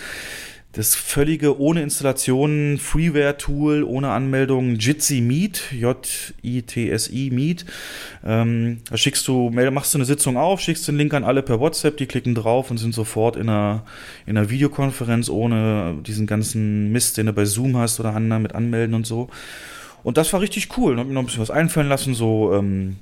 Das 0.76 0.94
völlige 0.94 1.58
ohne 1.58 1.82
Installation 1.82 2.78
Freeware-Tool, 2.78 3.84
ohne 3.84 4.10
Anmeldung 4.10 4.76
Jitsi 4.76 5.22
Meet, 5.22 5.72
J-I-T-S-I 5.72 7.30
Meet. 7.32 7.66
Ähm, 8.26 8.82
da 8.90 8.98
schickst 8.98 9.26
du, 9.30 9.52
machst 9.52 9.94
du 9.94 9.98
eine 9.98 10.04
Sitzung 10.04 10.36
auf, 10.36 10.60
schickst 10.60 10.86
den 10.90 10.98
Link 10.98 11.14
an 11.14 11.24
alle 11.24 11.44
per 11.44 11.62
WhatsApp, 11.62 11.96
die 11.96 12.08
klicken 12.08 12.36
drauf 12.36 12.72
und 12.72 12.78
sind 12.78 12.94
sofort 12.94 13.38
in 13.38 13.48
einer, 13.48 13.86
in 14.26 14.38
einer 14.38 14.50
Videokonferenz 14.50 15.30
ohne 15.30 15.96
diesen 16.06 16.28
ganzen 16.28 16.92
Mist, 16.92 17.16
den 17.18 17.28
du 17.28 17.32
bei 17.32 17.46
Zoom 17.46 17.78
hast 17.78 18.02
oder 18.02 18.14
anderen 18.14 18.44
mit 18.44 18.54
Anmelden 18.54 18.96
und 18.96 19.08
so. 19.08 19.30
Und 20.04 20.18
das 20.18 20.34
war 20.34 20.42
richtig 20.42 20.78
cool. 20.78 20.92
Und 20.92 21.00
hab 21.00 21.08
mir 21.08 21.14
noch 21.14 21.24
ein 21.24 21.28
bisschen 21.28 21.42
was 21.42 21.52
einfallen 21.52 21.88
lassen, 21.88 22.16
so 22.16 22.54
ähm, 22.54 22.98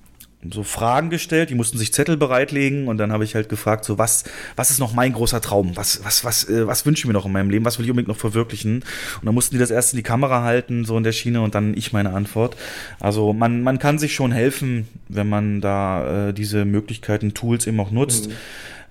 so 0.52 0.64
Fragen 0.64 1.10
gestellt, 1.10 1.50
die 1.50 1.56
mussten 1.56 1.78
sich 1.78 1.94
Zettel 1.94 2.18
bereitlegen 2.18 2.88
und 2.88 2.98
dann 2.98 3.12
habe 3.12 3.24
ich 3.24 3.36
halt 3.36 3.50
gefragt, 3.50 3.86
so 3.86 3.98
was, 3.98 4.24
was 4.56 4.72
ist 4.72 4.80
noch 4.80 4.94
mein 4.94 5.14
großer 5.14 5.42
Traum? 5.42 5.76
Was, 5.76 6.04
was, 6.04 6.24
was, 6.24 6.50
äh, 6.50 6.68
was 6.68 6.86
wünsche 6.86 7.02
ich 7.02 7.06
mir 7.06 7.14
noch 7.14 7.26
in 7.26 7.32
meinem 7.32 7.50
Leben? 7.50 7.66
Was 7.66 7.78
will 7.78 7.86
ich 7.86 7.92
unbedingt 7.92 8.10
noch 8.10 8.18
verwirklichen? 8.18 8.84
Und 9.20 9.26
dann 9.26 9.34
mussten 9.34 9.56
die 9.56 9.60
das 9.60 9.72
erst 9.72 9.94
in 9.94 9.98
die 9.98 10.04
Kamera 10.04 10.44
halten, 10.44 10.86
so 10.86 10.98
in 10.98 11.04
der 11.04 11.12
Schiene 11.12 11.42
und 11.42 11.56
dann 11.56 11.76
ich 11.76 11.94
meine 11.94 12.12
Antwort. 12.14 12.56
Also 13.00 13.34
man, 13.34 13.64
man 13.64 13.80
kann 13.80 14.00
sich 14.00 14.14
schon 14.14 14.32
helfen, 14.32 14.88
wenn 15.08 15.30
man 15.30 15.62
da 15.62 16.30
äh, 16.30 16.34
diese 16.34 16.66
Möglichkeiten, 16.66 17.34
Tools 17.34 17.68
eben 17.68 17.80
auch 17.80 17.92
nutzt. 17.92 18.28
Mhm. 18.28 18.34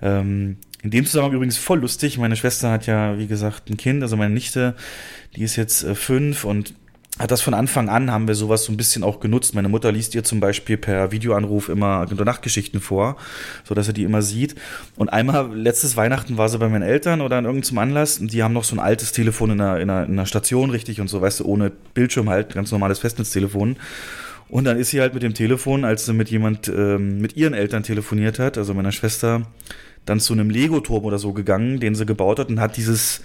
Ähm, 0.01 0.57
in 0.81 0.91
dem 0.91 1.05
Zusammenhang 1.05 1.35
übrigens 1.35 1.57
voll 1.57 1.79
lustig. 1.79 2.17
Meine 2.17 2.35
Schwester 2.35 2.69
hat 2.69 2.87
ja, 2.87 3.17
wie 3.17 3.27
gesagt, 3.27 3.69
ein 3.69 3.77
Kind, 3.77 4.03
also 4.03 4.17
meine 4.17 4.33
Nichte, 4.33 4.75
die 5.35 5.43
ist 5.43 5.55
jetzt 5.55 5.83
äh, 5.83 5.95
fünf 5.95 6.43
und 6.43 6.73
hat 7.19 7.29
das 7.29 7.41
von 7.41 7.53
Anfang 7.53 7.89
an, 7.89 8.11
haben 8.11 8.27
wir 8.27 8.33
sowas 8.33 8.65
so 8.65 8.71
ein 8.71 8.77
bisschen 8.77 9.03
auch 9.03 9.19
genutzt. 9.19 9.53
Meine 9.53 9.69
Mutter 9.69 9.91
liest 9.91 10.15
ihr 10.15 10.23
zum 10.23 10.39
Beispiel 10.39 10.77
per 10.77 11.11
Videoanruf 11.11 11.69
immer 11.69 12.07
Nachtgeschichten 12.07 12.81
vor, 12.81 13.17
so 13.63 13.75
dass 13.75 13.87
er 13.87 13.93
die 13.93 14.03
immer 14.03 14.23
sieht. 14.23 14.55
Und 14.95 15.09
einmal, 15.13 15.55
letztes 15.55 15.95
Weihnachten 15.95 16.37
war 16.37 16.49
sie 16.49 16.57
bei 16.57 16.69
meinen 16.69 16.81
Eltern 16.81 17.21
oder 17.21 17.37
an 17.37 17.45
irgendeinem 17.45 17.77
Anlass 17.77 18.17
und 18.17 18.33
die 18.33 18.41
haben 18.41 18.53
noch 18.53 18.63
so 18.63 18.75
ein 18.75 18.79
altes 18.79 19.11
Telefon 19.11 19.51
in 19.51 19.61
einer, 19.61 19.79
in 19.79 19.89
einer, 19.91 20.05
in 20.07 20.13
einer 20.13 20.25
Station, 20.25 20.71
richtig, 20.71 21.01
und 21.01 21.07
so, 21.07 21.21
weißt 21.21 21.41
du, 21.41 21.45
ohne 21.45 21.71
Bildschirm 21.93 22.29
halt, 22.29 22.55
ganz 22.55 22.71
normales 22.71 22.99
Festnetztelefon. 22.99 23.77
Und 24.49 24.65
dann 24.65 24.79
ist 24.79 24.89
sie 24.89 24.99
halt 24.99 25.13
mit 25.13 25.21
dem 25.21 25.35
Telefon, 25.35 25.85
als 25.85 26.05
sie 26.05 26.13
mit 26.13 26.29
jemand, 26.29 26.67
ähm, 26.67 27.19
mit 27.19 27.37
ihren 27.37 27.53
Eltern 27.53 27.83
telefoniert 27.83 28.39
hat, 28.39 28.57
also 28.57 28.73
meiner 28.73 28.91
Schwester, 28.91 29.43
dann 30.05 30.19
zu 30.19 30.33
einem 30.33 30.49
Lego-Turm 30.49 31.05
oder 31.05 31.19
so 31.19 31.31
gegangen, 31.33 31.79
den 31.79 31.95
sie 31.95 32.05
gebaut 32.05 32.39
hat 32.39 32.49
und 32.49 32.59
hat 32.59 32.75
dieses 32.75 33.21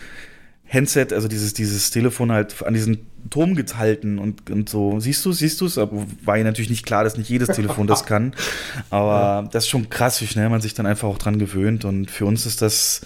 Handset, 0.68 1.12
also 1.12 1.28
dieses, 1.28 1.54
dieses 1.54 1.90
Telefon 1.90 2.30
halt 2.30 2.62
an 2.62 2.74
diesen 2.74 3.06
Turm 3.30 3.54
gehalten 3.54 4.18
und, 4.18 4.50
und 4.50 4.68
so. 4.68 5.00
Siehst 5.00 5.24
du, 5.24 5.32
siehst 5.32 5.60
du 5.60 5.66
es? 5.66 5.76
War 5.76 6.36
ja 6.36 6.44
natürlich 6.44 6.70
nicht 6.70 6.84
klar, 6.84 7.04
dass 7.04 7.16
nicht 7.16 7.30
jedes 7.30 7.48
Telefon 7.48 7.86
das 7.86 8.04
kann. 8.04 8.34
Aber 8.90 9.42
ja. 9.42 9.42
das 9.50 9.64
ist 9.64 9.70
schon 9.70 9.88
krass, 9.88 10.20
wie 10.20 10.26
schnell 10.26 10.48
man 10.50 10.60
sich 10.60 10.74
dann 10.74 10.86
einfach 10.86 11.08
auch 11.08 11.18
dran 11.18 11.38
gewöhnt. 11.38 11.84
Und 11.84 12.10
für 12.10 12.26
uns 12.26 12.44
ist 12.44 12.60
das, 12.60 13.00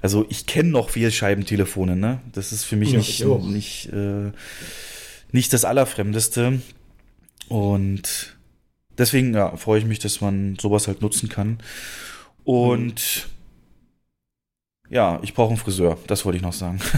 also 0.00 0.24
ich 0.30 0.46
kenne 0.46 0.70
noch 0.70 0.94
Wählscheibentelefone, 0.94 1.96
ne? 1.96 2.20
Das 2.32 2.52
ist 2.52 2.64
für 2.64 2.76
mich 2.76 2.92
ja, 2.92 2.98
nicht, 2.98 3.24
nicht, 3.26 3.92
äh, 3.92 4.32
nicht 5.32 5.52
das 5.52 5.66
Allerfremdeste. 5.66 6.60
Und 7.48 8.36
deswegen, 8.96 9.34
ja, 9.34 9.54
freue 9.56 9.80
ich 9.80 9.84
mich, 9.84 9.98
dass 9.98 10.22
man 10.22 10.56
sowas 10.60 10.88
halt 10.88 11.02
nutzen 11.02 11.28
kann. 11.28 11.58
Und 12.44 13.26
mhm 13.26 13.31
ja, 14.92 15.18
ich 15.22 15.32
brauche 15.32 15.48
einen 15.48 15.56
Friseur, 15.56 15.96
das 16.06 16.26
wollte 16.26 16.36
ich 16.36 16.42
noch 16.42 16.52
sagen. 16.52 16.78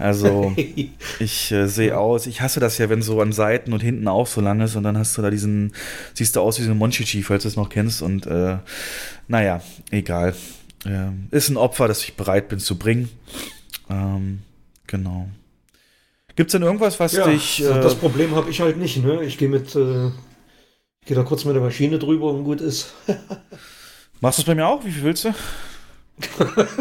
Also, 0.00 0.54
ich 1.18 1.50
äh, 1.50 1.66
sehe 1.66 1.98
aus, 1.98 2.26
ich 2.26 2.40
hasse 2.40 2.60
das 2.60 2.78
ja, 2.78 2.88
wenn 2.88 3.02
so 3.02 3.20
an 3.20 3.32
Seiten 3.32 3.72
und 3.72 3.82
hinten 3.82 4.06
auch 4.06 4.28
so 4.28 4.40
lang 4.40 4.60
ist 4.60 4.76
und 4.76 4.84
dann 4.84 4.96
hast 4.96 5.18
du 5.18 5.22
da 5.22 5.30
diesen, 5.30 5.72
siehst 6.14 6.36
du 6.36 6.40
aus 6.40 6.60
wie 6.60 6.62
so 6.62 6.70
ein 6.70 6.78
Monchichi, 6.78 7.24
falls 7.24 7.42
du 7.42 7.48
es 7.48 7.56
noch 7.56 7.68
kennst 7.68 8.00
und 8.02 8.26
äh, 8.26 8.58
naja, 9.26 9.60
egal. 9.90 10.36
Äh, 10.84 11.10
ist 11.32 11.48
ein 11.48 11.56
Opfer, 11.56 11.88
das 11.88 12.04
ich 12.04 12.14
bereit 12.14 12.48
bin 12.48 12.60
zu 12.60 12.78
bringen. 12.78 13.08
Ähm, 13.90 14.40
genau. 14.86 15.28
Gibt's 16.36 16.52
denn 16.52 16.62
irgendwas, 16.62 17.00
was 17.00 17.12
ja, 17.12 17.26
dich. 17.26 17.64
Äh, 17.64 17.80
das 17.80 17.96
Problem 17.96 18.36
habe 18.36 18.50
ich 18.50 18.60
halt 18.60 18.76
nicht, 18.76 19.02
ne? 19.02 19.24
Ich 19.24 19.36
gehe 19.36 19.48
mit, 19.48 19.74
äh, 19.74 20.06
ich 20.06 21.06
gehe 21.06 21.16
da 21.16 21.24
kurz 21.24 21.44
mit 21.44 21.56
der 21.56 21.62
Maschine 21.62 21.98
drüber 21.98 22.30
und 22.30 22.44
gut 22.44 22.60
ist. 22.60 22.94
Machst 24.20 24.38
du 24.38 24.42
es 24.42 24.46
bei 24.46 24.54
mir 24.54 24.68
auch? 24.68 24.84
Wie 24.84 24.92
viel 24.92 25.02
willst 25.02 25.24
du? 25.24 25.34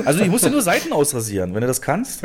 Also 0.06 0.22
ich 0.22 0.30
muss 0.30 0.42
dir 0.42 0.50
nur 0.50 0.62
Seiten 0.62 0.94
ausrasieren, 0.94 1.54
wenn 1.54 1.62
du 1.62 1.68
das 1.68 1.82
kannst. 1.82 2.24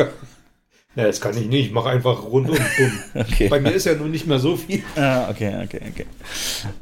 Ja, 0.95 1.05
das 1.05 1.21
kann 1.21 1.37
ich 1.37 1.47
nicht. 1.47 1.67
Ich 1.69 1.73
mache 1.73 1.89
einfach 1.89 2.23
rundum. 2.25 2.57
okay. 3.15 3.49
Bei 3.49 3.61
mir 3.61 3.73
ist 3.73 3.87
ja 3.87 3.95
nun 3.95 4.11
nicht 4.11 4.27
mehr 4.27 4.39
so 4.39 4.57
viel. 4.57 4.83
Ah, 4.95 5.31
okay, 5.31 5.65
okay, 5.65 5.81
okay. 5.91 6.07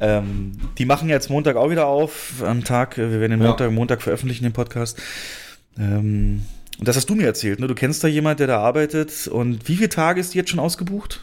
Ähm, 0.00 0.52
die 0.78 0.84
machen 0.84 1.08
jetzt 1.08 1.30
Montag 1.30 1.56
auch 1.56 1.70
wieder 1.70 1.86
auf 1.86 2.42
am 2.44 2.64
Tag. 2.64 2.96
Wir 2.96 3.20
werden 3.20 3.38
den 3.38 3.46
Montag, 3.46 3.66
ja. 3.66 3.70
Montag 3.70 4.02
veröffentlichen, 4.02 4.42
den 4.42 4.52
Podcast. 4.52 5.00
Ähm, 5.78 6.42
und 6.78 6.88
das 6.88 6.96
hast 6.96 7.08
du 7.08 7.14
mir 7.14 7.26
erzählt, 7.26 7.60
ne? 7.60 7.68
Du 7.68 7.74
kennst 7.74 8.02
da 8.02 8.08
jemand, 8.08 8.40
der 8.40 8.48
da 8.48 8.58
arbeitet. 8.58 9.28
Und 9.28 9.68
wie 9.68 9.76
viele 9.76 9.90
Tage 9.90 10.20
ist 10.20 10.34
die 10.34 10.38
jetzt 10.38 10.50
schon 10.50 10.58
ausgebucht? 10.58 11.20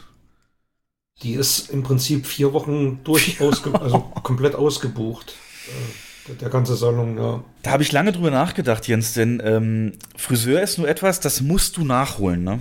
Die 1.22 1.34
ist 1.34 1.70
im 1.70 1.82
Prinzip 1.82 2.26
vier 2.26 2.54
Wochen 2.54 3.00
durch, 3.04 3.40
ausge 3.40 3.78
also 3.78 3.98
komplett 3.98 4.54
ausgebucht. 4.54 5.34
Äh, 5.66 6.07
der 6.40 6.48
ganze 6.48 6.76
Salon, 6.76 7.16
ja. 7.16 7.42
Da 7.62 7.70
habe 7.70 7.82
ich 7.82 7.92
lange 7.92 8.12
drüber 8.12 8.30
nachgedacht, 8.30 8.86
Jens, 8.86 9.14
denn 9.14 9.42
ähm, 9.44 9.92
Friseur 10.16 10.62
ist 10.62 10.78
nur 10.78 10.88
etwas, 10.88 11.20
das 11.20 11.40
musst 11.40 11.76
du 11.76 11.84
nachholen, 11.84 12.44
ne? 12.44 12.60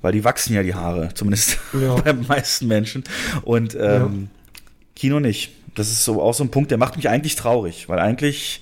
Weil 0.00 0.12
die 0.12 0.24
wachsen 0.24 0.54
ja 0.54 0.62
die 0.62 0.74
Haare, 0.74 1.10
zumindest 1.14 1.58
ja. 1.72 1.94
bei 2.02 2.12
den 2.12 2.26
meisten 2.26 2.66
Menschen. 2.66 3.04
Und 3.42 3.74
ähm, 3.74 3.80
ja. 3.80 4.52
Kino 4.96 5.20
nicht. 5.20 5.52
Das 5.74 5.90
ist 5.90 6.04
so 6.04 6.20
auch 6.20 6.34
so 6.34 6.44
ein 6.44 6.50
Punkt, 6.50 6.70
der 6.70 6.78
macht 6.78 6.96
mich 6.96 7.08
eigentlich 7.08 7.36
traurig, 7.36 7.88
weil 7.88 7.98
eigentlich, 7.98 8.60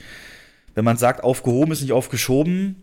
wenn 0.75 0.85
man 0.85 0.97
sagt, 0.97 1.25
aufgehoben 1.25 1.73
ist 1.73 1.81
nicht 1.81 1.93
aufgeschoben, 1.93 2.77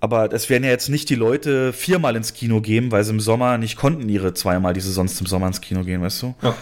aber 0.00 0.32
es 0.32 0.50
werden 0.50 0.64
ja 0.64 0.70
jetzt 0.70 0.88
nicht 0.88 1.08
die 1.10 1.14
Leute 1.14 1.72
viermal 1.72 2.16
ins 2.16 2.34
Kino 2.34 2.60
gehen, 2.60 2.90
weil 2.90 3.04
sie 3.04 3.10
im 3.10 3.20
Sommer 3.20 3.58
nicht 3.58 3.76
konnten, 3.76 4.08
ihre 4.08 4.34
zweimal, 4.34 4.74
die 4.74 4.80
sie 4.80 4.92
sonst 4.92 5.20
im 5.20 5.26
Sommer 5.26 5.46
ins 5.46 5.60
Kino 5.60 5.84
gehen, 5.84 6.02
weißt 6.02 6.22
du? 6.22 6.34
Ja. 6.42 6.54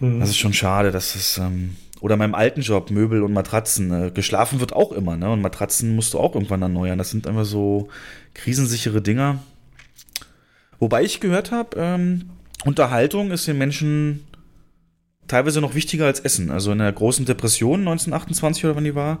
Mhm. 0.00 0.20
Das 0.20 0.30
ist 0.30 0.38
schon 0.38 0.52
schade, 0.52 0.90
dass 0.90 1.14
es. 1.14 1.38
Ähm, 1.38 1.76
oder 2.00 2.16
meinem 2.16 2.34
alten 2.34 2.60
Job, 2.60 2.90
Möbel 2.90 3.22
und 3.22 3.32
Matratzen. 3.32 3.90
Äh, 3.90 4.10
geschlafen 4.10 4.60
wird 4.60 4.72
auch 4.72 4.92
immer, 4.92 5.16
ne? 5.16 5.30
Und 5.30 5.40
Matratzen 5.40 5.94
musst 5.94 6.14
du 6.14 6.18
auch 6.18 6.34
irgendwann 6.34 6.62
erneuern. 6.62 6.98
Das 6.98 7.10
sind 7.10 7.26
einfach 7.26 7.44
so 7.44 7.88
krisensichere 8.34 9.02
Dinger. 9.02 9.38
Wobei 10.78 11.02
ich 11.02 11.20
gehört 11.20 11.50
habe, 11.50 11.76
ähm, 11.76 12.30
Unterhaltung 12.64 13.30
ist 13.30 13.46
den 13.46 13.58
Menschen 13.58 14.24
teilweise 15.26 15.60
noch 15.60 15.74
wichtiger 15.74 16.06
als 16.06 16.20
Essen. 16.20 16.50
Also 16.50 16.72
in 16.72 16.78
der 16.78 16.92
großen 16.92 17.24
Depression 17.24 17.80
1928 17.80 18.64
oder 18.64 18.76
wann 18.76 18.84
die 18.84 18.94
war, 18.94 19.18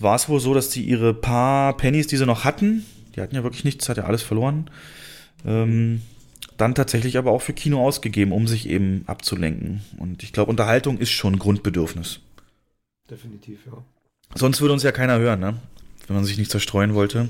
war 0.00 0.16
es 0.16 0.28
wohl 0.28 0.40
so, 0.40 0.54
dass 0.54 0.70
die 0.70 0.84
ihre 0.84 1.12
paar 1.12 1.76
Pennies, 1.76 2.06
die 2.06 2.16
sie 2.16 2.26
noch 2.26 2.44
hatten, 2.44 2.86
die 3.14 3.20
hatten 3.20 3.34
ja 3.34 3.42
wirklich 3.42 3.64
nichts, 3.64 3.88
hat 3.88 3.98
ja 3.98 4.04
alles 4.04 4.22
verloren, 4.22 4.70
ähm, 5.46 6.00
dann 6.56 6.74
tatsächlich 6.74 7.18
aber 7.18 7.32
auch 7.32 7.42
für 7.42 7.52
Kino 7.52 7.84
ausgegeben, 7.84 8.32
um 8.32 8.46
sich 8.46 8.68
eben 8.68 9.04
abzulenken. 9.06 9.82
Und 9.98 10.22
ich 10.22 10.32
glaube, 10.32 10.50
Unterhaltung 10.50 10.98
ist 10.98 11.10
schon 11.10 11.34
ein 11.34 11.38
Grundbedürfnis. 11.38 12.20
Definitiv, 13.10 13.66
ja. 13.66 13.84
Sonst 14.34 14.60
würde 14.60 14.72
uns 14.72 14.82
ja 14.82 14.92
keiner 14.92 15.18
hören, 15.18 15.40
ne? 15.40 15.56
wenn 16.06 16.16
man 16.16 16.24
sich 16.24 16.38
nicht 16.38 16.50
zerstreuen 16.50 16.94
wollte. 16.94 17.28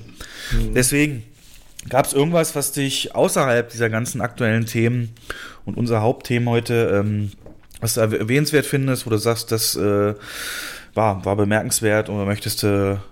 Mhm. 0.53 0.75
Deswegen 0.75 1.23
gab 1.89 2.07
es 2.07 2.13
irgendwas, 2.13 2.55
was 2.55 2.73
dich 2.73 3.15
außerhalb 3.15 3.69
dieser 3.71 3.91
ganzen 3.91 4.21
aktuellen 4.21 4.67
Themen 4.67 5.11
und 5.65 5.77
unser 5.77 6.01
Hauptthema 6.01 6.51
heute, 6.51 7.03
ähm, 7.05 7.33
was 7.81 7.95
du 7.95 8.01
erwähnenswert 8.01 8.67
findest, 8.67 9.07
wo 9.07 9.11
du 9.11 9.19
sagst, 9.19 9.51
das 9.51 9.75
äh, 9.77 10.15
war, 10.95 11.25
war 11.25 11.37
bemerkenswert 11.37 12.09
oder 12.09 12.25
möchtest 12.25 12.63
du 12.63 13.03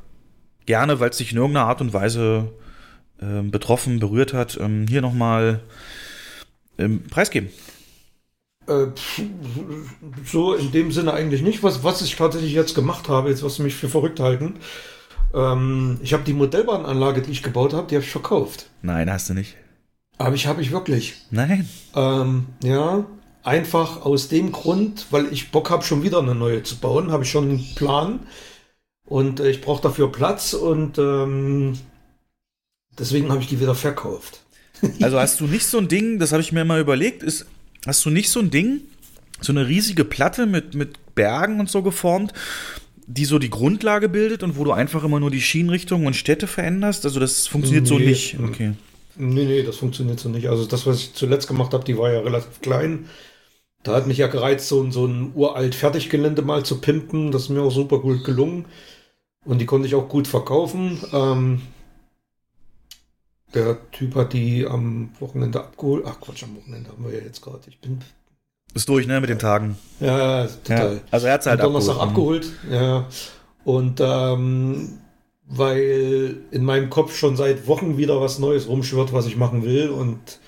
gerne, 0.67 1.01
weil 1.01 1.11
es 1.11 1.17
dich 1.17 1.33
in 1.33 1.39
irgendeiner 1.39 1.67
Art 1.67 1.81
und 1.81 1.93
Weise 1.93 2.53
äh, 3.21 3.43
betroffen, 3.43 4.01
berührt 4.01 4.33
hat, 4.33 4.59
ähm, 4.61 4.87
hier 4.89 5.01
nochmal 5.01 5.61
ähm, 6.79 7.05
preisgeben? 7.05 7.51
Äh, 8.67 8.87
so 10.25 10.55
in 10.55 10.73
dem 10.73 10.93
Sinne 10.93 11.13
eigentlich 11.13 11.43
nicht. 11.43 11.63
Was, 11.63 11.83
was 11.83 12.03
ich 12.03 12.17
tatsächlich 12.17 12.53
jetzt 12.53 12.75
gemacht 12.75 13.09
habe, 13.09 13.31
jetzt 13.31 13.43
was 13.43 13.57
sie 13.57 13.63
mich 13.63 13.75
für 13.75 13.89
verrückt 13.89 14.21
halten, 14.21 14.57
ähm, 15.35 15.99
ich 16.03 16.13
habe 16.13 16.25
die 16.25 16.33
Modellbahnanlage, 16.33 17.23
die 17.23 17.33
ich 17.33 17.43
gebaut 17.43 17.73
habe, 17.73 17.87
die 17.89 17.97
habe 17.97 18.05
ich 18.05 18.11
verkauft. 18.11 18.69
Nein, 18.83 19.11
hast 19.11 19.31
du 19.31 19.35
nicht. 19.35 19.57
Aber 20.19 20.35
ich 20.35 20.47
habe 20.47 20.61
ich 20.61 20.71
wirklich. 20.71 21.17
Nein. 21.31 21.69
Ähm, 21.95 22.47
ja, 22.63 23.05
einfach 23.43 24.05
aus 24.05 24.29
dem 24.29 24.53
Grund, 24.53 25.07
weil 25.11 25.33
ich 25.33 25.51
Bock 25.51 25.71
habe, 25.71 25.83
schon 25.83 26.03
wieder 26.03 26.19
eine 26.19 26.35
neue 26.35 26.63
zu 26.63 26.77
bauen, 26.77 27.11
habe 27.11 27.25
ich 27.25 27.31
schon 27.31 27.51
einen 27.51 27.75
Plan 27.75 28.21
und 29.07 29.41
äh, 29.41 29.51
ich 29.51 29.61
brauche 29.61 29.83
dafür 29.83 30.13
Platz 30.13 30.53
und 30.53 30.99
ähm, 30.99 31.79
deswegen 32.99 33.31
habe 33.31 33.41
ich 33.41 33.49
die 33.49 33.61
wieder 33.61 33.75
verkauft. 33.75 34.41
Also 35.03 35.21
hast 35.21 35.39
du 35.41 35.47
nicht 35.47 35.67
so 35.67 35.77
ein 35.77 35.89
Ding, 35.89 36.19
das 36.19 36.33
habe 36.33 36.41
ich 36.41 36.53
mir 36.53 36.65
mal 36.65 36.81
überlegt, 36.81 37.23
ist, 37.23 37.45
hast 37.87 38.03
du 38.07 38.09
nicht 38.09 38.31
so 38.31 38.41
ein 38.41 38.51
Ding, 38.51 38.81
so 39.43 39.53
eine 39.53 39.69
riesige 39.69 40.07
Platte 40.07 40.47
mit, 40.47 40.75
mit 40.75 41.15
Bergen 41.15 41.61
und 41.61 41.69
so 41.69 41.83
geformt, 41.83 42.33
die 43.07 43.27
so 43.27 43.39
die 43.39 43.51
Grundlage 43.51 44.09
bildet 44.09 44.43
und 44.43 44.57
wo 44.57 44.65
du 44.65 44.73
einfach 44.73 45.05
immer 45.05 45.21
nur 45.21 45.31
die 45.31 45.43
Schienenrichtung 45.43 46.07
und 46.07 46.15
Städte 46.15 46.47
veränderst? 46.47 47.05
Also 47.05 47.21
das 47.21 47.47
funktioniert 47.47 47.85
nee, 47.85 47.89
so 47.89 47.99
nicht. 47.99 48.39
Okay. 48.41 48.73
Nee, 49.17 49.45
nee, 49.45 49.63
das 49.63 49.77
funktioniert 49.77 50.21
so 50.21 50.29
nicht. 50.29 50.49
Also 50.49 50.65
das, 50.65 50.87
was 50.87 51.01
ich 51.01 51.15
zuletzt 51.15 51.49
gemacht 51.49 51.75
habe, 51.75 51.85
die 51.85 51.99
war 51.99 52.13
ja 52.13 52.21
relativ 52.21 52.61
klein. 52.61 53.07
Da 53.83 53.95
hat 53.95 54.07
mich 54.07 54.19
ja 54.19 54.29
gereizt, 54.29 54.69
so, 54.69 54.91
so 54.91 55.07
ein 55.07 55.33
uralt 55.35 55.75
Fertiggelände 55.75 56.43
mal 56.43 56.65
zu 56.65 56.81
pimpen. 56.81 57.33
Das 57.33 57.43
ist 57.43 57.49
mir 57.49 57.63
auch 57.63 57.73
super 57.73 57.99
gut 57.99 58.25
gelungen. 58.25 58.67
Und 59.45 59.61
die 59.61 59.67
konnte 59.67 59.89
ich 59.89 59.95
auch 59.95 60.09
gut 60.09 60.29
verkaufen. 60.29 61.01
Ähm, 61.13 61.63
der 63.55 63.91
Typ 63.91 64.15
hat 64.15 64.33
die 64.33 64.67
am 64.67 65.11
Wochenende 65.19 65.61
abgeholt. 65.61 66.05
Ach 66.07 66.21
Quatsch, 66.21 66.45
am 66.45 66.57
Wochenende 66.57 66.91
haben 66.91 67.05
wir 67.05 67.13
ja 67.13 67.25
jetzt 67.25 67.43
gerade. 67.43 67.61
Ich 67.67 67.79
bin. 67.81 68.01
Ist 68.75 68.89
durch, 68.89 69.07
ne, 69.07 69.21
mit 69.21 69.31
den 69.31 69.39
Tagen. 69.39 69.77
Ja, 69.99 70.47
total. 70.47 70.95
Ja, 70.95 71.01
also 71.11 71.27
er 71.27 71.33
hat 71.35 71.41
es 71.41 71.47
halt 71.47 71.63
Donnerstag 71.63 71.99
abgeholt. 71.99 72.53
abgeholt. 72.63 72.73
Ja. 72.73 73.07
Und 73.65 74.01
ähm, 74.01 75.01
weil 75.47 76.37
in 76.53 76.65
meinem 76.65 76.91
Kopf 76.91 77.17
schon 77.17 77.37
seit 77.37 77.67
Wochen 77.67 77.97
wieder 77.97 78.21
was 78.21 78.39
Neues 78.39 78.69
rumschwirrt, 78.69 79.13
was 79.13 79.27
ich 79.27 79.37
machen 79.37 79.65
will. 79.65 79.89
Und 79.91 80.39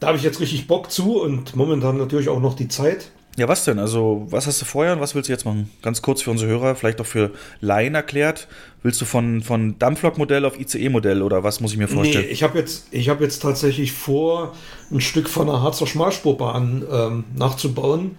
da 0.00 0.08
habe 0.08 0.18
ich 0.18 0.24
jetzt 0.24 0.40
richtig 0.40 0.66
Bock 0.66 0.90
zu 0.90 1.20
und 1.20 1.56
momentan 1.56 1.96
natürlich 1.96 2.28
auch 2.28 2.40
noch 2.40 2.54
die 2.54 2.68
Zeit. 2.68 3.10
Ja, 3.38 3.46
was 3.46 3.64
denn? 3.64 3.78
Also, 3.78 4.26
was 4.30 4.48
hast 4.48 4.60
du 4.60 4.64
vorher 4.64 4.94
und 4.94 5.00
was 5.00 5.14
willst 5.14 5.28
du 5.28 5.32
jetzt 5.32 5.44
machen? 5.44 5.70
Ganz 5.80 6.02
kurz 6.02 6.22
für 6.22 6.32
unsere 6.32 6.50
Hörer, 6.50 6.74
vielleicht 6.74 7.00
auch 7.00 7.06
für 7.06 7.30
Laien 7.60 7.94
erklärt. 7.94 8.48
Willst 8.82 9.00
du 9.00 9.04
von, 9.04 9.42
von 9.42 9.78
Dampflok-Modell 9.78 10.44
auf 10.44 10.58
ICE-Modell 10.58 11.22
oder 11.22 11.44
was 11.44 11.60
muss 11.60 11.70
ich 11.70 11.78
mir 11.78 11.86
vorstellen? 11.86 12.24
Nee, 12.24 12.32
ich 12.32 12.42
habe 12.42 12.58
jetzt, 12.58 12.88
hab 12.92 13.20
jetzt 13.20 13.40
tatsächlich 13.40 13.92
vor, 13.92 14.56
ein 14.90 15.00
Stück 15.00 15.28
von 15.28 15.46
der 15.46 15.62
Harzer 15.62 15.86
Schmalspurbahn 15.86 16.84
ähm, 16.90 17.24
nachzubauen. 17.36 18.18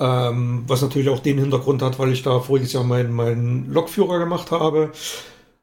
Ähm, 0.00 0.64
was 0.66 0.82
natürlich 0.82 1.08
auch 1.08 1.20
den 1.20 1.38
Hintergrund 1.38 1.80
hat, 1.80 2.00
weil 2.00 2.12
ich 2.12 2.24
da 2.24 2.40
voriges 2.40 2.72
Jahr 2.72 2.82
meinen 2.82 3.12
mein 3.12 3.70
Lokführer 3.70 4.18
gemacht 4.18 4.50
habe. 4.50 4.90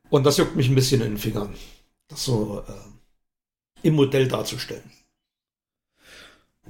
Und 0.09 0.25
das 0.25 0.37
juckt 0.37 0.55
mich 0.55 0.69
ein 0.69 0.75
bisschen 0.75 1.01
in 1.01 1.09
den 1.09 1.17
Fingern, 1.17 1.53
das 2.07 2.23
so 2.23 2.63
äh, 2.65 3.87
im 3.87 3.95
Modell 3.95 4.29
darzustellen. 4.29 4.89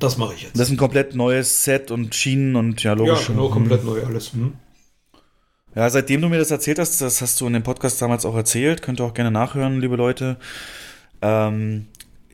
Das 0.02 0.18
mache 0.18 0.34
ich 0.34 0.44
jetzt. 0.44 0.56
Das 0.60 0.68
ist 0.68 0.72
ein 0.74 0.78
komplett 0.78 1.16
neues 1.16 1.64
Set 1.64 1.92
und 1.92 2.14
Schienen 2.16 2.56
und 2.56 2.84
ja, 2.84 2.94
logisch. 2.94 3.22
Ja, 3.22 3.34
genau, 3.34 3.48
Mhm. 3.50 3.54
komplett 3.54 3.86
neu 3.86 4.04
alles. 4.04 4.34
Hm? 4.34 4.54
Ja, 5.76 5.90
seitdem 5.90 6.22
du 6.22 6.28
mir 6.28 6.38
das 6.40 6.52
erzählt 6.52 6.80
hast, 6.80 7.00
das 7.00 7.22
hast 7.22 7.40
du 7.40 7.48
in 7.48 7.54
dem 7.54 7.64
Podcast 7.64 8.02
damals 8.02 8.26
auch 8.26 8.36
erzählt, 8.36 8.82
könnt 8.82 9.00
ihr 9.00 9.06
auch 9.06 9.14
gerne 9.14 9.32
nachhören, 9.32 9.80
liebe 9.80 9.96
Leute. 9.96 10.36
Ähm, 11.22 11.88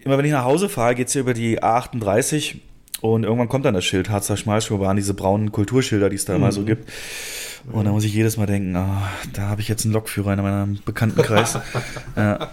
immer 0.04 0.18
wenn 0.18 0.26
ich 0.26 0.32
nach 0.32 0.44
Hause 0.46 0.70
fahre, 0.70 0.96
geht's 0.96 1.14
hier 1.14 1.22
über 1.22 1.36
die 1.36 1.62
A38 1.62 2.56
und 3.02 3.24
irgendwann 3.26 3.48
kommt 3.50 3.66
dann 3.66 3.76
das 3.76 3.86
Schild 3.86 4.10
Harzer 4.10 4.38
Schmalspurbahn, 4.38 4.96
diese 4.96 5.14
braunen 5.14 5.52
Kulturschilder, 5.52 6.10
die 6.10 6.16
es 6.16 6.26
da 6.26 6.36
immer 6.36 6.52
so 6.52 6.64
gibt. 6.64 6.90
Und 7.72 7.86
da 7.86 7.92
muss 7.92 8.06
ich 8.06 8.14
jedes 8.14 8.38
Mal 8.38 8.46
denken, 8.48 8.76
ah, 8.78 9.10
da 9.34 9.44
habe 9.44 9.60
ich 9.62 9.68
jetzt 9.68 9.84
einen 9.84 9.94
Lokführer 9.94 10.34
in 10.34 10.42
meinem 10.42 10.80
Bekanntenkreis. 10.86 11.60
ja. 12.16 12.50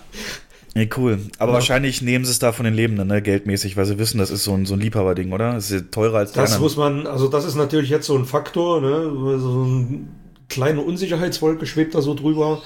Nee, 0.76 0.90
cool. 0.96 1.20
Aber 1.38 1.52
wahrscheinlich 1.52 2.02
nehmen 2.02 2.24
sie 2.24 2.32
es 2.32 2.40
da 2.40 2.52
von 2.52 2.64
den 2.64 2.74
Lebenden, 2.74 3.06
ne, 3.06 3.22
geldmäßig, 3.22 3.76
weil 3.76 3.84
sie 3.86 3.98
wissen, 3.98 4.18
das 4.18 4.30
ist 4.30 4.42
so 4.42 4.52
ein, 4.54 4.66
so 4.66 4.74
ein 4.74 4.80
Liebhaberding, 4.80 5.32
oder? 5.32 5.52
Das 5.52 5.70
ist 5.70 5.92
teurer 5.92 6.18
als 6.18 6.32
Das 6.32 6.46
anderen. 6.52 6.62
muss 6.62 6.76
man, 6.76 7.06
also 7.06 7.28
das 7.28 7.44
ist 7.44 7.54
natürlich 7.54 7.90
jetzt 7.90 8.06
so 8.06 8.16
ein 8.18 8.24
Faktor, 8.24 8.80
ne? 8.80 9.38
so 9.38 9.62
eine 9.62 10.00
kleine 10.48 10.80
Unsicherheitswolke 10.80 11.66
schwebt 11.66 11.94
da 11.94 12.02
so 12.02 12.14
drüber. 12.14 12.60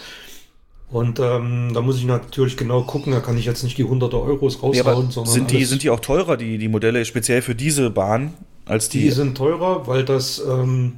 Und 0.91 1.21
ähm, 1.21 1.73
da 1.75 1.83
muss 1.83 1.99
ich 1.99 2.07
natürlich 2.07 2.57
genau 2.57 2.81
gucken, 2.81 3.13
da 3.13 3.21
kann 3.21 3.37
ich 3.37 3.45
jetzt 3.45 3.63
nicht 3.63 3.77
die 3.77 3.85
hunderte 3.85 4.19
Euros 4.23 4.55
Ja, 4.55 4.61
raushauen, 4.85 5.11
sondern 5.11 5.35
sind 5.35 5.51
die, 5.51 5.65
sind 5.67 5.83
die 5.83 5.91
auch 5.91 6.01
teurer, 6.01 6.39
die, 6.39 6.57
die 6.57 6.69
Modelle, 6.69 7.05
speziell 7.05 7.43
für 7.43 7.55
diese 7.55 7.91
Bahn, 7.91 8.33
als 8.65 8.89
die? 8.89 9.01
die 9.03 9.11
sind 9.11 9.37
teurer, 9.37 9.87
weil 9.87 10.07
das, 10.07 10.43
ähm, 10.49 10.95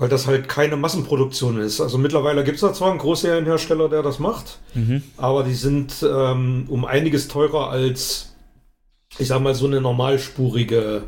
weil 0.00 0.08
das 0.08 0.26
halt 0.26 0.48
keine 0.48 0.76
Massenproduktion 0.78 1.60
ist. 1.60 1.78
Also 1.78 1.98
mittlerweile 1.98 2.42
gibt 2.42 2.54
es 2.54 2.62
da 2.62 2.72
zwar 2.72 2.88
einen 2.90 2.98
Großserienhersteller, 2.98 3.90
der 3.90 4.02
das 4.02 4.18
macht, 4.18 4.58
Mhm. 4.74 5.02
aber 5.18 5.44
die 5.44 5.52
sind 5.54 5.94
ähm, 6.02 6.64
um 6.68 6.86
einiges 6.86 7.28
teurer 7.28 7.68
als, 7.68 8.34
ich 9.18 9.28
sag 9.28 9.42
mal, 9.42 9.54
so 9.54 9.66
eine 9.66 9.78
normalspurige, 9.82 11.02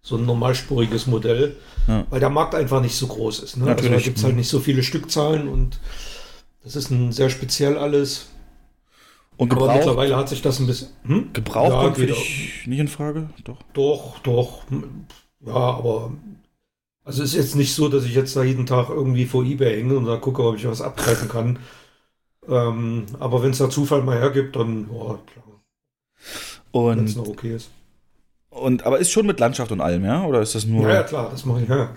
so 0.00 0.16
ein 0.16 0.24
normalspuriges 0.24 1.06
Modell, 1.06 1.56
Ja. 1.86 2.06
weil 2.08 2.20
der 2.20 2.30
Markt 2.30 2.54
einfach 2.54 2.80
nicht 2.80 2.96
so 2.96 3.06
groß 3.06 3.40
ist. 3.40 3.58
Ne? 3.58 3.66
Also 3.66 3.88
da 3.90 3.98
gibt 3.98 4.16
es 4.16 4.24
halt 4.24 4.34
nicht 4.36 4.48
so 4.48 4.60
viele 4.60 4.82
Stückzahlen 4.82 5.46
und 5.46 5.78
das 6.64 6.74
ist 6.74 6.90
ein 6.90 7.12
sehr 7.12 7.28
speziell 7.28 7.76
alles. 7.76 8.28
Und 9.36 9.50
Aber 9.52 9.60
gebraucht, 9.60 9.76
mittlerweile 9.78 10.16
hat 10.16 10.28
sich 10.30 10.40
das 10.40 10.58
ein 10.58 10.66
bisschen. 10.66 10.88
Hm? 11.04 11.32
gebraucht 11.34 11.70
Ja, 11.72 11.82
kommt 11.82 11.96
für 11.98 12.06
dich 12.06 12.62
nicht 12.66 12.78
in 12.78 12.88
Frage? 12.88 13.28
Doch. 13.44 13.58
Doch, 13.74 14.18
doch. 14.20 14.62
Ja, 15.44 15.52
aber 15.54 16.12
also 17.04 17.22
ist 17.22 17.34
jetzt 17.34 17.54
nicht 17.56 17.74
so, 17.74 17.88
dass 17.88 18.04
ich 18.04 18.14
jetzt 18.14 18.34
da 18.36 18.42
jeden 18.42 18.66
Tag 18.66 18.88
irgendwie 18.90 19.26
vor 19.26 19.44
eBay 19.44 19.76
hänge 19.76 19.96
und 19.96 20.06
da 20.06 20.16
gucke, 20.16 20.42
ob 20.44 20.56
ich 20.56 20.66
was 20.66 20.80
abgreifen 20.82 21.28
kann. 21.28 21.58
Ähm, 22.48 23.06
aber 23.20 23.42
wenn 23.42 23.50
es 23.52 23.58
da 23.58 23.70
Zufall 23.70 24.02
mal 24.02 24.18
hergibt, 24.18 24.56
dann 24.56 24.88
ja, 24.90 25.18
klar, 25.26 25.62
wenn 26.94 27.04
es 27.04 27.14
Und, 27.14 27.16
noch 27.16 27.28
okay 27.28 27.54
ist. 27.56 27.70
und, 28.50 28.84
aber 28.84 28.98
ist 28.98 29.10
schon 29.10 29.26
mit 29.26 29.40
Landschaft 29.40 29.72
und 29.72 29.80
allem, 29.80 30.04
ja? 30.04 30.24
Oder 30.24 30.42
ist 30.42 30.54
das 30.54 30.66
nur. 30.66 30.88
Ja, 30.88 30.94
ja, 30.94 31.02
klar, 31.02 31.30
das 31.30 31.44
mache 31.44 31.62
ich. 31.62 31.68
Ja. 31.68 31.90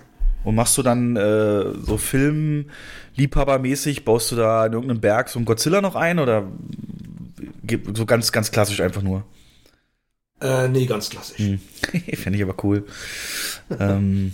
Und 0.43 0.55
machst 0.55 0.77
du 0.77 0.83
dann 0.83 1.15
äh, 1.15 1.73
so 1.81 1.97
Filmliebhabermäßig, 1.97 4.05
baust 4.05 4.31
du 4.31 4.35
da 4.35 4.65
in 4.67 4.73
irgendeinem 4.73 5.01
Berg 5.01 5.29
so 5.29 5.39
einen 5.39 5.45
Godzilla 5.45 5.81
noch 5.81 5.95
ein 5.95 6.19
oder 6.19 6.47
so 7.95 8.05
ganz, 8.05 8.31
ganz 8.31 8.51
klassisch 8.51 8.79
einfach 8.81 9.01
nur? 9.01 9.25
Äh, 10.41 10.67
nee, 10.69 10.85
ganz 10.85 11.09
klassisch. 11.09 11.39
Hm. 11.39 11.59
Fände 12.13 12.37
ich 12.37 12.43
aber 12.43 12.55
cool. 12.63 12.85
ähm, 13.79 14.33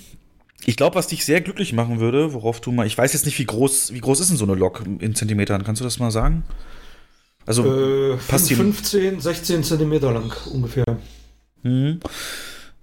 ich 0.66 0.78
glaube, 0.78 0.96
was 0.96 1.08
dich 1.08 1.26
sehr 1.26 1.42
glücklich 1.42 1.74
machen 1.74 2.00
würde, 2.00 2.34
worauf 2.34 2.62
du 2.62 2.72
mal, 2.72 2.86
ich 2.88 2.98
weiß 2.98 3.14
jetzt 3.14 3.26
nicht, 3.26 3.38
wie 3.40 3.46
groß, 3.46 3.94
wie 3.94 4.00
groß 4.00 4.20
ist 4.20 4.30
denn 4.30 4.38
so 4.38 4.46
eine 4.46 4.56
Lok 4.56 4.84
in 5.00 5.16
Zentimetern? 5.16 5.64
Kannst 5.64 5.82
du 5.82 5.84
das 5.84 6.00
mal 6.00 6.12
sagen? 6.12 6.44
Also, 7.46 7.66
Äh, 7.66 8.18
passt 8.28 8.50
die- 8.50 8.56
15, 8.56 9.20
16 9.20 9.64
Zentimeter 9.64 10.12
lang 10.12 10.32
ungefähr. 10.54 10.86
hm, 11.64 12.00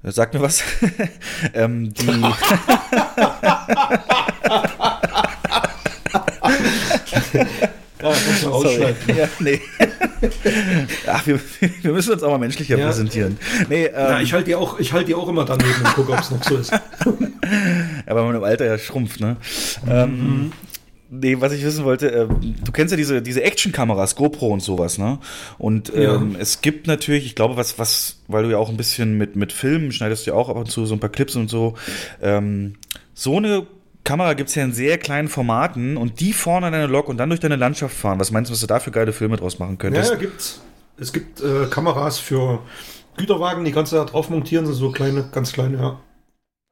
sag 0.02 0.34
mir 0.34 0.40
was. 0.40 0.62
ähm, 1.54 1.92
die, 1.94 2.06
Ja, 8.02 8.12
kannst 8.12 8.44
du 8.44 8.48
ausschneiden. 8.50 8.96
Ja, 9.16 9.28
nee. 9.40 9.60
Ach, 11.06 11.26
wir, 11.26 11.40
wir 11.82 11.92
müssen 11.92 12.12
uns 12.12 12.22
auch 12.22 12.30
mal 12.30 12.38
menschlicher 12.38 12.78
Ja. 12.78 12.86
präsentieren. 12.86 13.38
Nee, 13.68 13.86
ähm, 13.86 13.92
Ja, 13.94 14.20
ich 14.20 14.32
halte 14.32 14.46
die 14.46 14.54
auch, 14.54 14.78
ich 14.78 14.92
halte 14.92 15.06
die 15.06 15.14
auch 15.14 15.28
immer 15.28 15.44
daneben 15.44 15.74
und 15.84 15.94
gucke, 15.94 16.12
ob 16.12 16.20
es 16.20 16.30
noch 16.30 16.42
so 16.44 16.56
ist. 16.56 16.72
aber 18.06 18.24
man 18.24 18.34
im 18.36 18.44
Alter 18.44 18.66
ja 18.66 18.78
schrumpft, 18.78 19.20
ne? 19.20 19.36
Ähm, 19.88 20.52
nee, 21.10 21.36
was 21.40 21.52
ich 21.52 21.64
wissen 21.64 21.84
wollte, 21.84 22.08
ähm, 22.08 22.54
du 22.64 22.72
kennst 22.72 22.92
ja 22.92 22.96
diese, 22.96 23.22
diese 23.22 23.42
Action-Kameras, 23.42 24.14
GoPro 24.16 24.48
und 24.48 24.60
sowas, 24.60 24.98
ne? 24.98 25.18
Und 25.58 25.92
ähm, 25.94 26.36
es 26.38 26.60
gibt 26.60 26.86
natürlich, 26.86 27.26
ich 27.26 27.34
glaube, 27.34 27.56
was, 27.56 27.78
was, 27.78 28.16
weil 28.28 28.44
du 28.44 28.50
ja 28.50 28.58
auch 28.58 28.68
ein 28.68 28.76
bisschen 28.76 29.16
mit, 29.18 29.34
mit 29.36 29.52
Filmen 29.52 29.92
schneidest 29.92 30.26
du 30.26 30.30
ja 30.30 30.36
auch 30.36 30.48
ab 30.48 30.56
und 30.56 30.70
zu 30.70 30.86
so 30.86 30.94
ein 30.94 31.00
paar 31.00 31.10
Clips 31.10 31.34
und 31.36 31.48
so, 31.48 31.74
ähm, 32.22 32.74
so 33.14 33.36
eine 33.36 33.66
Kamera 34.04 34.34
gibt's 34.34 34.54
ja 34.54 34.64
in 34.64 34.72
sehr 34.72 34.98
kleinen 34.98 35.28
Formaten 35.28 35.96
und 35.96 36.20
die 36.20 36.32
vorne 36.32 36.66
an 36.66 36.72
deine 36.72 36.86
Lok 36.86 37.08
und 37.08 37.18
dann 37.18 37.28
durch 37.28 37.40
deine 37.40 37.56
Landschaft 37.56 37.94
fahren. 37.94 38.18
Was 38.18 38.30
meinst 38.30 38.50
du, 38.50 38.52
was 38.52 38.60
du 38.60 38.66
da 38.66 38.80
für 38.80 38.90
geile 38.90 39.12
Filme 39.12 39.36
draus 39.36 39.58
machen 39.58 39.78
könntest? 39.78 40.10
ja, 40.12 40.16
gibt's. 40.16 40.60
Es 40.96 41.12
gibt 41.12 41.40
äh, 41.40 41.66
Kameras 41.66 42.18
für 42.18 42.60
Güterwagen, 43.16 43.64
die 43.64 43.72
kannst 43.72 43.92
du 43.92 43.96
da 43.96 44.04
drauf 44.04 44.30
montieren, 44.30 44.66
sind 44.66 44.74
so 44.74 44.90
kleine, 44.90 45.28
ganz 45.32 45.52
kleine, 45.52 45.78
ja. 45.78 46.00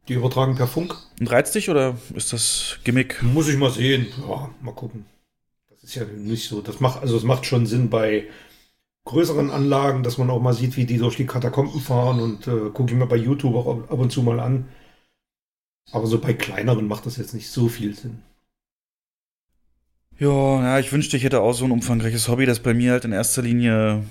Die 0.08 0.14
übertragen 0.14 0.54
per 0.54 0.68
Funk. 0.68 0.96
Und 1.20 1.30
reizt 1.30 1.54
dich 1.54 1.68
oder 1.68 1.96
ist 2.14 2.32
das 2.32 2.78
Gimmick? 2.84 3.22
Muss 3.22 3.48
ich 3.48 3.56
mal 3.56 3.70
sehen. 3.70 4.06
Ja, 4.28 4.50
mal 4.60 4.72
gucken. 4.72 5.04
Das 5.68 5.82
ist 5.82 5.96
ja 5.96 6.04
nicht 6.04 6.48
so. 6.48 6.60
Das 6.60 6.78
macht, 6.80 7.02
also 7.02 7.16
es 7.16 7.24
macht 7.24 7.44
schon 7.44 7.66
Sinn 7.66 7.90
bei 7.90 8.28
größeren 9.04 9.50
Anlagen, 9.50 10.02
dass 10.02 10.18
man 10.18 10.30
auch 10.30 10.40
mal 10.40 10.52
sieht, 10.52 10.76
wie 10.76 10.84
die 10.84 10.98
durch 10.98 11.16
die 11.16 11.26
Katakomben 11.26 11.80
fahren 11.80 12.20
und 12.20 12.46
äh, 12.46 12.70
gucke 12.72 12.92
ich 12.92 12.98
mir 12.98 13.06
bei 13.06 13.16
YouTube 13.16 13.54
auch 13.54 13.66
ab 13.90 13.98
und 13.98 14.12
zu 14.12 14.22
mal 14.22 14.38
an. 14.38 14.66
Aber 15.92 16.06
so 16.06 16.18
bei 16.18 16.34
kleineren 16.34 16.88
macht 16.88 17.06
das 17.06 17.16
jetzt 17.16 17.34
nicht 17.34 17.48
so 17.48 17.68
viel 17.68 17.94
Sinn. 17.94 18.22
Ja, 20.18 20.62
ja, 20.62 20.78
ich 20.78 20.92
wünschte, 20.92 21.18
ich 21.18 21.24
hätte 21.24 21.42
auch 21.42 21.52
so 21.52 21.66
ein 21.66 21.70
umfangreiches 21.70 22.28
Hobby, 22.28 22.46
das 22.46 22.60
bei 22.60 22.72
mir 22.72 22.92
halt 22.92 23.04
in 23.04 23.12
erster 23.12 23.42
Linie 23.42 24.02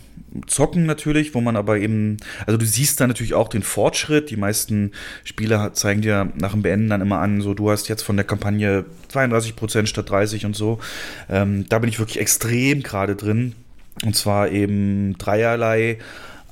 zocken 0.45 0.85
natürlich, 0.85 1.33
wo 1.33 1.41
man 1.41 1.55
aber 1.55 1.77
eben, 1.79 2.17
also 2.45 2.57
du 2.57 2.65
siehst 2.65 2.99
da 2.99 3.07
natürlich 3.07 3.33
auch 3.33 3.47
den 3.47 3.63
Fortschritt. 3.63 4.29
Die 4.29 4.37
meisten 4.37 4.91
Spiele 5.23 5.71
zeigen 5.73 6.01
dir 6.01 6.31
nach 6.35 6.51
dem 6.51 6.61
Beenden 6.61 6.89
dann 6.89 7.01
immer 7.01 7.19
an, 7.19 7.41
so 7.41 7.55
du 7.55 7.71
hast 7.71 7.87
jetzt 7.87 8.03
von 8.03 8.17
der 8.17 8.25
Kampagne 8.25 8.85
32 9.07 9.55
Prozent 9.55 9.89
statt 9.89 10.07
30 10.07 10.45
und 10.45 10.55
so. 10.55 10.79
Ähm, 11.27 11.65
da 11.69 11.79
bin 11.79 11.89
ich 11.89 11.97
wirklich 11.97 12.19
extrem 12.19 12.83
gerade 12.83 13.15
drin. 13.15 13.55
Und 14.03 14.15
zwar 14.15 14.51
eben 14.51 15.17
dreierlei. 15.17 15.97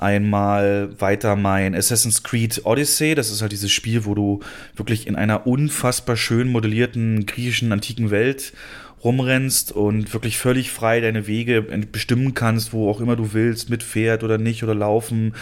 Einmal 0.04 0.90
weiter 1.00 1.38
mein 1.38 1.74
Assassin's 1.74 2.24
Creed 2.24 2.62
Odyssey. 2.66 3.16
Das 3.16 3.32
ist 3.32 3.42
halt 3.42 3.54
dieses 3.54 3.72
Spiel, 3.72 4.04
wo 4.04 4.14
du 4.14 4.42
wirklich 4.76 5.08
in 5.08 5.16
einer 5.16 5.48
unfassbar 5.48 6.18
schön 6.18 6.52
modellierten 6.52 7.26
griechischen 7.26 7.72
antiken 7.72 8.12
Welt 8.12 8.52
rumrennst 9.04 9.72
und 9.72 10.14
wirklich 10.14 10.38
völlig 10.38 10.72
frei 10.72 11.02
deine 11.02 11.28
Wege 11.28 11.62
bestimmen 11.62 12.34
kannst, 12.34 12.74
wo 12.74 12.90
auch 12.90 13.02
immer 13.02 13.16
du 13.16 13.34
willst, 13.34 13.70
mit 13.70 13.84
Pferd 13.84 14.24
oder 14.24 14.38
nicht 14.38 14.64
oder 14.64 14.76
laufen. 14.76 15.36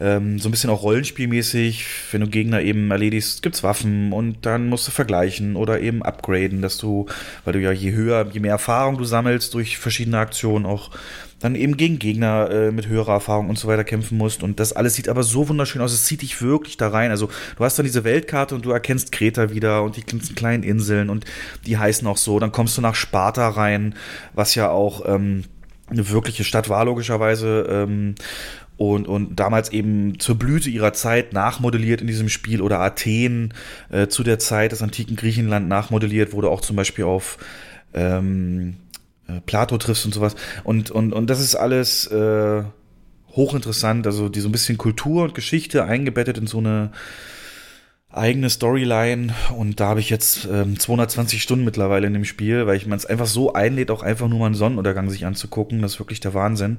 Ähm, 0.00 0.38
so 0.38 0.48
ein 0.48 0.52
bisschen 0.52 0.70
auch 0.70 0.82
rollenspielmäßig. 0.82 1.86
Wenn 2.12 2.20
du 2.20 2.28
Gegner 2.28 2.62
eben 2.62 2.90
erledigst, 2.90 3.42
gibt's 3.42 3.62
Waffen 3.62 4.12
und 4.12 4.46
dann 4.46 4.68
musst 4.68 4.86
du 4.86 4.92
vergleichen 4.92 5.56
oder 5.56 5.80
eben 5.80 6.02
upgraden, 6.02 6.62
dass 6.62 6.78
du, 6.78 7.06
weil 7.44 7.52
du 7.52 7.60
ja 7.60 7.72
je 7.72 7.92
höher, 7.92 8.28
je 8.32 8.40
mehr 8.40 8.52
Erfahrung 8.52 8.98
du 8.98 9.04
sammelst 9.04 9.54
durch 9.54 9.78
verschiedene 9.78 10.18
Aktionen 10.18 10.66
auch 10.66 10.90
dann 11.40 11.54
eben 11.54 11.76
gegen 11.76 11.98
Gegner 11.98 12.50
äh, 12.50 12.70
mit 12.70 12.86
höherer 12.86 13.14
Erfahrung 13.14 13.48
und 13.48 13.58
so 13.58 13.66
weiter 13.66 13.84
kämpfen 13.84 14.16
musst. 14.16 14.42
Und 14.42 14.60
das 14.60 14.72
alles 14.72 14.94
sieht 14.94 15.08
aber 15.08 15.22
so 15.22 15.48
wunderschön 15.48 15.82
aus. 15.82 15.92
Es 15.92 16.04
zieht 16.04 16.22
dich 16.22 16.40
wirklich 16.40 16.76
da 16.76 16.88
rein. 16.88 17.10
Also 17.10 17.28
du 17.56 17.64
hast 17.64 17.78
dann 17.78 17.86
diese 17.86 18.04
Weltkarte 18.04 18.54
und 18.54 18.64
du 18.64 18.70
erkennst 18.70 19.10
Kreta 19.10 19.50
wieder 19.50 19.82
und 19.82 19.96
die 19.96 20.04
ganzen 20.04 20.34
kleinen 20.34 20.62
Inseln 20.62 21.10
und 21.10 21.24
die 21.66 21.78
heißen 21.78 22.06
auch 22.06 22.18
so. 22.18 22.38
Dann 22.38 22.52
kommst 22.52 22.76
du 22.76 22.82
nach 22.82 22.94
Sparta 22.94 23.48
rein, 23.48 23.94
was 24.34 24.54
ja 24.54 24.70
auch 24.70 25.02
ähm, 25.06 25.44
eine 25.88 26.08
wirkliche 26.10 26.44
Stadt 26.44 26.68
war, 26.68 26.84
logischerweise. 26.84 27.66
Ähm, 27.68 28.14
und, 28.76 29.08
und 29.08 29.36
damals 29.36 29.72
eben 29.72 30.18
zur 30.20 30.38
Blüte 30.38 30.70
ihrer 30.70 30.94
Zeit 30.94 31.34
nachmodelliert 31.34 32.00
in 32.00 32.06
diesem 32.06 32.30
Spiel 32.30 32.62
oder 32.62 32.80
Athen 32.80 33.52
äh, 33.90 34.06
zu 34.06 34.22
der 34.22 34.38
Zeit 34.38 34.72
des 34.72 34.80
antiken 34.80 35.16
Griechenland 35.16 35.68
nachmodelliert, 35.68 36.32
wurde 36.32 36.48
auch 36.48 36.62
zum 36.62 36.76
Beispiel 36.76 37.04
auf 37.04 37.36
ähm, 37.92 38.76
äh, 39.36 39.40
Plato 39.40 39.78
triffst 39.78 40.04
und 40.06 40.14
sowas. 40.14 40.34
Und, 40.64 40.90
und, 40.90 41.12
und 41.12 41.28
das 41.28 41.40
ist 41.40 41.54
alles 41.54 42.06
äh, 42.06 42.62
hochinteressant, 43.34 44.06
also 44.06 44.28
die 44.28 44.40
so 44.40 44.48
ein 44.48 44.52
bisschen 44.52 44.78
Kultur 44.78 45.24
und 45.24 45.34
Geschichte 45.34 45.84
eingebettet 45.84 46.38
in 46.38 46.46
so 46.46 46.58
eine 46.58 46.90
eigene 48.12 48.50
Storyline 48.50 49.32
und 49.56 49.78
da 49.78 49.86
habe 49.86 50.00
ich 50.00 50.10
jetzt 50.10 50.48
ähm, 50.50 50.78
220 50.78 51.40
Stunden 51.40 51.64
mittlerweile 51.64 52.08
in 52.08 52.12
dem 52.12 52.24
Spiel, 52.24 52.66
weil 52.66 52.76
ich 52.76 52.86
man 52.86 52.98
es 52.98 53.06
einfach 53.06 53.26
so 53.26 53.52
einlädt, 53.52 53.90
auch 53.90 54.02
einfach 54.02 54.26
nur 54.26 54.40
mal 54.40 54.46
einen 54.46 54.56
Sonnenuntergang 54.56 55.08
sich 55.10 55.26
anzugucken. 55.26 55.80
Das 55.80 55.92
ist 55.92 56.00
wirklich 56.00 56.18
der 56.18 56.34
Wahnsinn. 56.34 56.78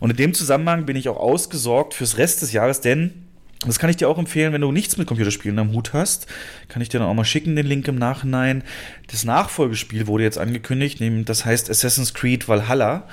Und 0.00 0.10
in 0.10 0.16
dem 0.16 0.34
Zusammenhang 0.34 0.86
bin 0.86 0.96
ich 0.96 1.10
auch 1.10 1.18
ausgesorgt 1.18 1.92
fürs 1.92 2.16
Rest 2.16 2.40
des 2.40 2.52
Jahres, 2.52 2.80
denn 2.80 3.21
das 3.66 3.78
kann 3.78 3.90
ich 3.90 3.96
dir 3.96 4.08
auch 4.08 4.18
empfehlen, 4.18 4.52
wenn 4.52 4.60
du 4.60 4.72
nichts 4.72 4.96
mit 4.96 5.06
Computerspielen 5.06 5.58
am 5.58 5.72
Hut 5.72 5.92
hast. 5.92 6.26
Kann 6.68 6.82
ich 6.82 6.88
dir 6.88 6.98
dann 6.98 7.08
auch 7.08 7.14
mal 7.14 7.24
schicken, 7.24 7.54
den 7.54 7.66
Link 7.66 7.86
im 7.88 7.96
Nachhinein. 7.96 8.64
Das 9.10 9.24
Nachfolgespiel 9.24 10.06
wurde 10.06 10.24
jetzt 10.24 10.38
angekündigt, 10.38 11.00
das 11.26 11.44
heißt 11.44 11.70
Assassin's 11.70 12.14
Creed 12.14 12.48
Valhalla. 12.48 13.06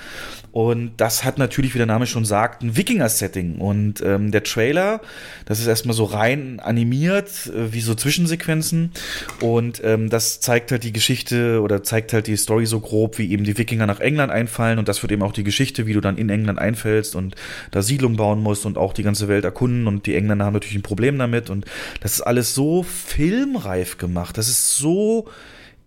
Und 0.51 0.93
das 0.97 1.23
hat 1.23 1.37
natürlich, 1.37 1.73
wie 1.75 1.77
der 1.77 1.87
Name 1.87 2.07
schon 2.07 2.25
sagt, 2.25 2.63
ein 2.63 2.75
Wikinger-Setting. 2.75 3.59
Und 3.59 4.01
ähm, 4.01 4.31
der 4.31 4.43
Trailer, 4.43 5.01
das 5.45 5.59
ist 5.59 5.67
erstmal 5.67 5.95
so 5.95 6.05
rein 6.05 6.59
animiert, 6.59 7.29
äh, 7.47 7.71
wie 7.71 7.81
so 7.81 7.93
Zwischensequenzen. 7.93 8.91
Und 9.41 9.81
ähm, 9.83 10.09
das 10.09 10.39
zeigt 10.39 10.71
halt 10.71 10.83
die 10.83 10.93
Geschichte 10.93 11.61
oder 11.61 11.83
zeigt 11.83 12.13
halt 12.13 12.27
die 12.27 12.35
Story 12.35 12.65
so 12.65 12.79
grob, 12.79 13.19
wie 13.19 13.31
eben 13.31 13.43
die 13.43 13.57
Wikinger 13.57 13.85
nach 13.85 13.99
England 13.99 14.31
einfallen. 14.31 14.79
Und 14.79 14.87
das 14.87 15.03
wird 15.03 15.11
eben 15.11 15.21
auch 15.21 15.33
die 15.33 15.43
Geschichte, 15.43 15.85
wie 15.85 15.93
du 15.93 16.01
dann 16.01 16.17
in 16.17 16.29
England 16.29 16.57
einfällst 16.57 17.15
und 17.15 17.35
da 17.71 17.81
Siedlung 17.81 18.15
bauen 18.15 18.41
musst 18.41 18.65
und 18.65 18.77
auch 18.77 18.93
die 18.93 19.03
ganze 19.03 19.27
Welt 19.27 19.45
erkunden. 19.45 19.87
Und 19.87 20.07
die 20.07 20.15
Engländer 20.15 20.45
haben 20.45 20.53
natürlich 20.53 20.77
ein 20.77 20.83
Problem 20.83 21.19
damit. 21.19 21.49
Und 21.49 21.65
das 22.01 22.13
ist 22.13 22.21
alles 22.21 22.55
so 22.55 22.81
filmreif 22.83 23.97
gemacht. 23.97 24.37
Das 24.37 24.49
ist 24.49 24.77
so 24.77 25.27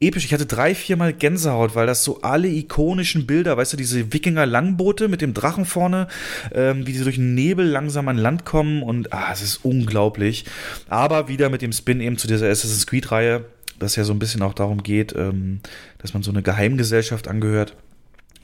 episch. 0.03 0.25
Ich 0.25 0.35
hatte 0.35 0.47
drei, 0.47 0.75
viermal 0.75 1.13
Gänsehaut, 1.13 1.75
weil 1.75 1.87
das 1.87 2.05
so 2.05 2.21
alle 2.23 2.49
ikonischen 2.49 3.27
Bilder, 3.27 3.57
weißt 3.57 3.73
du, 3.73 3.77
diese 3.77 4.13
Wikinger-Langboote 4.13 5.09
mit 5.09 5.23
dem 5.23 5.35
Drachen 5.35 5.65
vorne, 5.65 6.09
ähm, 6.53 6.87
wie 6.87 6.93
die 6.93 7.03
durch 7.03 7.17
den 7.17 7.35
Nebel 7.35 7.67
langsam 7.67 8.09
an 8.09 8.19
Land 8.19 8.45
kommen 8.45 8.83
und 8.83 9.13
ah, 9.13 9.31
es 9.33 9.43
ist 9.43 9.65
unglaublich. 9.65 10.45
Aber 10.89 11.29
wieder 11.29 11.49
mit 11.49 11.63
dem 11.63 11.73
Spin 11.73 12.01
eben 12.01 12.19
zu 12.19 12.27
dieser 12.27 12.49
Assassin's 12.49 12.87
Creed-Reihe, 12.87 13.45
das 13.79 13.97
ja 13.97 14.05
so 14.05 14.13
ein 14.13 14.19
bisschen 14.19 14.43
auch 14.43 14.55
darum 14.55 14.83
geht, 14.83 15.15
ähm, 15.17 15.61
dass 15.99 16.15
man 16.15 16.23
so 16.23 16.31
eine 16.31 16.43
Geheimgesellschaft 16.43 17.29
angehört. 17.29 17.77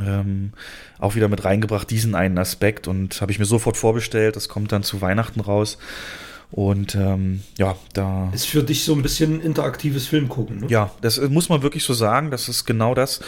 Ähm, 0.00 0.52
auch 1.00 1.16
wieder 1.16 1.28
mit 1.28 1.44
reingebracht, 1.44 1.90
diesen 1.90 2.14
einen 2.14 2.38
Aspekt 2.38 2.86
und 2.86 3.20
habe 3.20 3.32
ich 3.32 3.40
mir 3.40 3.46
sofort 3.46 3.76
vorbestellt. 3.76 4.36
Das 4.36 4.48
kommt 4.48 4.70
dann 4.70 4.84
zu 4.84 5.00
Weihnachten 5.00 5.40
raus. 5.40 5.78
Und 6.50 6.94
ähm, 6.94 7.42
ja, 7.58 7.76
da. 7.92 8.30
Ist 8.32 8.46
für 8.46 8.62
dich 8.62 8.82
so 8.82 8.94
ein 8.94 9.02
bisschen 9.02 9.42
interaktives 9.42 10.06
Film 10.06 10.30
gucken, 10.30 10.60
ne? 10.60 10.66
Ja, 10.70 10.90
das 11.02 11.20
muss 11.28 11.50
man 11.50 11.62
wirklich 11.62 11.84
so 11.84 11.92
sagen. 11.92 12.30
Das 12.30 12.48
ist 12.48 12.64
genau 12.64 12.94
das. 12.94 13.20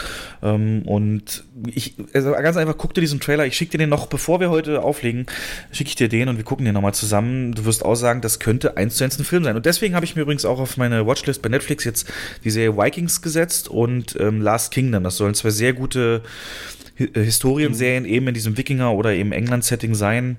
Ähm, 0.42 0.83
und 0.87 1.44
ich, 1.66 1.96
also 2.14 2.33
ganz 2.33 2.56
einfach, 2.56 2.78
guck 2.78 2.94
dir 2.94 3.02
diesen 3.02 3.20
Trailer. 3.20 3.44
Ich 3.44 3.56
schicke 3.56 3.72
dir 3.72 3.78
den 3.78 3.90
noch, 3.90 4.06
bevor 4.06 4.40
wir 4.40 4.48
heute 4.48 4.83
auflegen, 4.83 5.26
schicke 5.70 5.88
ich 5.88 5.96
dir 5.96 6.09
den 6.09 6.28
und 6.28 6.38
wir 6.38 6.44
gucken 6.44 6.64
den 6.64 6.72
nochmal 6.72 6.94
zusammen. 6.94 7.52
Du 7.52 7.66
wirst 7.66 7.85
auch 7.85 7.94
sagen, 7.94 8.22
das 8.22 8.38
könnte 8.38 8.78
eins 8.78 8.96
zu 8.96 9.04
eins 9.04 9.18
ein 9.18 9.24
Film 9.24 9.44
sein. 9.44 9.54
Und 9.54 9.66
deswegen 9.66 9.94
habe 9.94 10.06
ich 10.06 10.16
mir 10.16 10.22
übrigens 10.22 10.46
auch 10.46 10.59
auf 10.59 10.78
meine 10.78 11.06
Watchlist 11.06 11.42
bei 11.42 11.50
Netflix 11.50 11.85
jetzt 11.85 12.11
die 12.42 12.50
Serie 12.50 12.78
Vikings 12.78 13.20
gesetzt 13.20 13.68
und 13.68 14.16
ähm, 14.18 14.40
Last 14.40 14.72
Kingdom. 14.72 15.04
Das 15.04 15.18
sollen 15.18 15.35
zwei 15.35 15.50
sehr 15.50 15.74
gute 15.74 16.22
Historienserien 16.96 18.04
eben 18.04 18.28
in 18.28 18.35
diesem 18.35 18.56
Wikinger- 18.56 18.92
oder 18.92 19.12
eben 19.12 19.33
England-Setting 19.33 19.94
sein. 19.94 20.37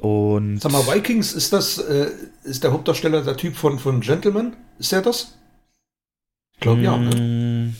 Und 0.00 0.60
Sag 0.60 0.72
mal, 0.72 0.86
Vikings, 0.86 1.32
ist 1.32 1.52
das, 1.52 1.78
äh, 1.78 2.08
ist 2.44 2.62
der 2.62 2.72
Hauptdarsteller 2.72 3.22
der 3.22 3.36
Typ 3.36 3.56
von, 3.56 3.78
von 3.78 4.00
Gentleman? 4.00 4.56
Ist 4.78 4.92
der 4.92 5.02
das? 5.02 5.38
Ich 6.54 6.60
glaube 6.60 6.82
ja. 6.82 6.96
Ne? 6.96 7.16
Mm. 7.16 7.76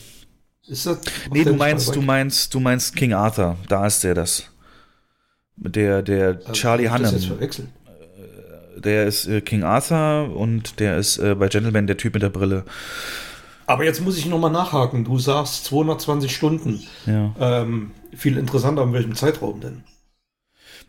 Ist 0.71 0.87
das, 0.87 0.99
nee, 1.31 1.45
du 1.45 1.55
meinst, 1.55 1.95
du 1.95 2.03
meinst, 2.03 2.53
du 2.53 2.61
meinst 2.61 2.95
King 2.95 3.15
Arthur. 3.15 3.57
Da 3.69 3.87
ist 3.87 4.05
der 4.05 4.15
das. 4.15 4.45
Der, 5.57 6.03
der 6.03 6.39
also, 6.41 6.53
Charlie 6.53 6.91
Hunnam. 6.91 7.15
Äh, 7.15 8.81
der 8.81 9.07
ist 9.07 9.27
äh, 9.27 9.41
King 9.41 9.63
Arthur 9.63 10.37
und 10.37 10.79
der 10.79 10.99
ist 10.99 11.19
äh, 11.19 11.35
bei 11.35 11.49
Gentleman 11.49 11.87
der 11.87 11.97
Typ 11.97 12.15
mit 12.15 12.23
der 12.23 12.29
Brille. 12.29 12.65
Aber 13.67 13.85
jetzt 13.85 14.01
muss 14.01 14.19
ich 14.19 14.27
nochmal 14.27 14.51
nachhaken. 14.51 15.05
Du 15.05 15.19
sagst 15.19 15.65
220 15.67 16.35
Stunden. 16.35 16.83
Ja. 17.07 17.35
Ähm, 17.39 17.93
viel 18.15 18.39
interessanter, 18.39 18.83
in 18.83 18.93
welchem 18.93 19.15
Zeitraum 19.15 19.61
denn? 19.61 19.85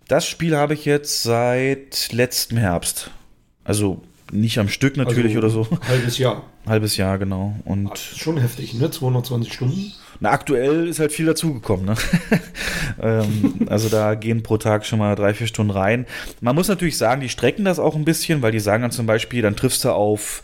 Das 0.09 0.25
Spiel 0.25 0.57
habe 0.57 0.73
ich 0.73 0.85
jetzt 0.85 1.21
seit 1.21 2.11
letztem 2.11 2.57
Herbst. 2.57 3.11
Also 3.63 4.01
nicht 4.31 4.57
am 4.57 4.67
Stück 4.67 4.97
natürlich 4.97 5.35
also 5.35 5.37
oder 5.37 5.49
so. 5.51 5.67
Halbes 5.87 6.17
Jahr. 6.17 6.45
Halbes 6.65 6.97
Jahr, 6.97 7.19
genau. 7.19 7.53
Und 7.63 7.95
schon 7.99 8.37
heftig, 8.37 8.73
ne? 8.73 8.89
220 8.89 9.53
Stunden. 9.53 9.93
Na, 10.19 10.31
aktuell 10.31 10.87
ist 10.87 10.99
halt 10.99 11.11
viel 11.11 11.27
dazugekommen, 11.27 11.85
ne? 11.85 11.93
ähm, 13.03 13.67
also 13.69 13.87
da 13.87 14.15
gehen 14.15 14.41
pro 14.41 14.57
Tag 14.57 14.83
schon 14.87 14.97
mal 14.97 15.13
drei, 15.15 15.35
vier 15.35 15.45
Stunden 15.45 15.71
rein. 15.71 16.07
Man 16.41 16.55
muss 16.55 16.69
natürlich 16.69 16.97
sagen, 16.97 17.21
die 17.21 17.29
strecken 17.29 17.63
das 17.63 17.77
auch 17.77 17.95
ein 17.95 18.03
bisschen, 18.03 18.41
weil 18.41 18.51
die 18.51 18.59
sagen 18.59 18.81
dann 18.81 18.91
zum 18.91 19.05
Beispiel, 19.05 19.43
dann 19.43 19.55
triffst 19.55 19.85
du 19.85 19.91
auf 19.91 20.41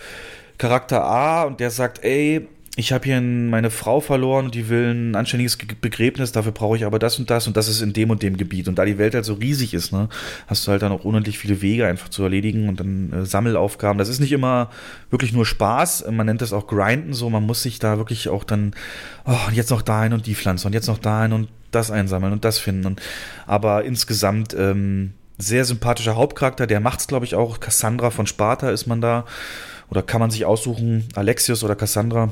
Charakter 0.59 1.03
A 1.03 1.43
und 1.43 1.59
der 1.59 1.71
sagt, 1.71 2.03
ey, 2.03 2.47
ich 2.77 2.91
habe 2.91 3.05
hier 3.05 3.21
meine 3.21 3.69
Frau 3.69 4.01
verloren 4.01 4.45
und 4.45 4.55
die 4.55 4.67
will 4.67 4.93
ein 4.93 5.15
anständiges 5.15 5.57
Begräbnis, 5.57 6.33
dafür 6.33 6.51
brauche 6.51 6.75
ich 6.75 6.85
aber 6.85 6.99
das 6.99 7.17
und 7.17 7.29
das 7.29 7.47
und 7.47 7.55
das 7.55 7.69
ist 7.69 7.81
in 7.81 7.93
dem 7.93 8.09
und 8.09 8.21
dem 8.21 8.35
Gebiet. 8.35 8.67
Und 8.67 8.77
da 8.77 8.83
die 8.83 8.97
Welt 8.97 9.15
halt 9.15 9.23
so 9.23 9.35
riesig 9.35 9.73
ist, 9.73 9.93
ne, 9.93 10.09
hast 10.47 10.67
du 10.67 10.71
halt 10.71 10.81
dann 10.81 10.91
auch 10.91 11.05
unendlich 11.05 11.37
viele 11.37 11.61
Wege 11.61 11.87
einfach 11.87 12.09
zu 12.09 12.23
erledigen 12.23 12.67
und 12.67 12.79
dann 12.81 13.13
äh, 13.13 13.25
Sammelaufgaben. 13.25 13.97
Das 13.97 14.09
ist 14.09 14.19
nicht 14.19 14.33
immer 14.33 14.69
wirklich 15.09 15.31
nur 15.31 15.45
Spaß, 15.45 16.05
man 16.11 16.25
nennt 16.25 16.41
das 16.41 16.51
auch 16.51 16.67
Grinden 16.67 17.13
so, 17.13 17.29
man 17.29 17.45
muss 17.45 17.63
sich 17.63 17.79
da 17.79 17.97
wirklich 17.97 18.27
auch 18.27 18.43
dann, 18.43 18.73
oh, 19.25 19.51
jetzt 19.53 19.69
noch 19.69 19.81
dahin 19.81 20.11
und 20.11 20.25
die 20.25 20.35
Pflanze 20.35 20.67
und 20.67 20.73
jetzt 20.73 20.87
noch 20.87 20.99
dahin 20.99 21.31
und 21.31 21.47
das 21.71 21.91
einsammeln 21.91 22.33
und 22.33 22.43
das 22.43 22.59
finden. 22.59 22.85
Und, 22.85 23.01
aber 23.47 23.85
insgesamt 23.85 24.53
ähm, 24.53 25.13
sehr 25.37 25.63
sympathischer 25.63 26.15
Hauptcharakter, 26.15 26.67
der 26.67 26.79
macht's, 26.81 27.07
glaube 27.07 27.25
ich, 27.25 27.35
auch. 27.35 27.59
Cassandra 27.59 28.09
von 28.09 28.27
Sparta 28.27 28.69
ist 28.69 28.85
man 28.85 29.01
da. 29.01 29.25
Oder 29.89 30.01
kann 30.01 30.19
man 30.19 30.31
sich 30.31 30.45
aussuchen, 30.45 31.07
Alexius 31.15 31.63
oder 31.63 31.75
Cassandra. 31.75 32.31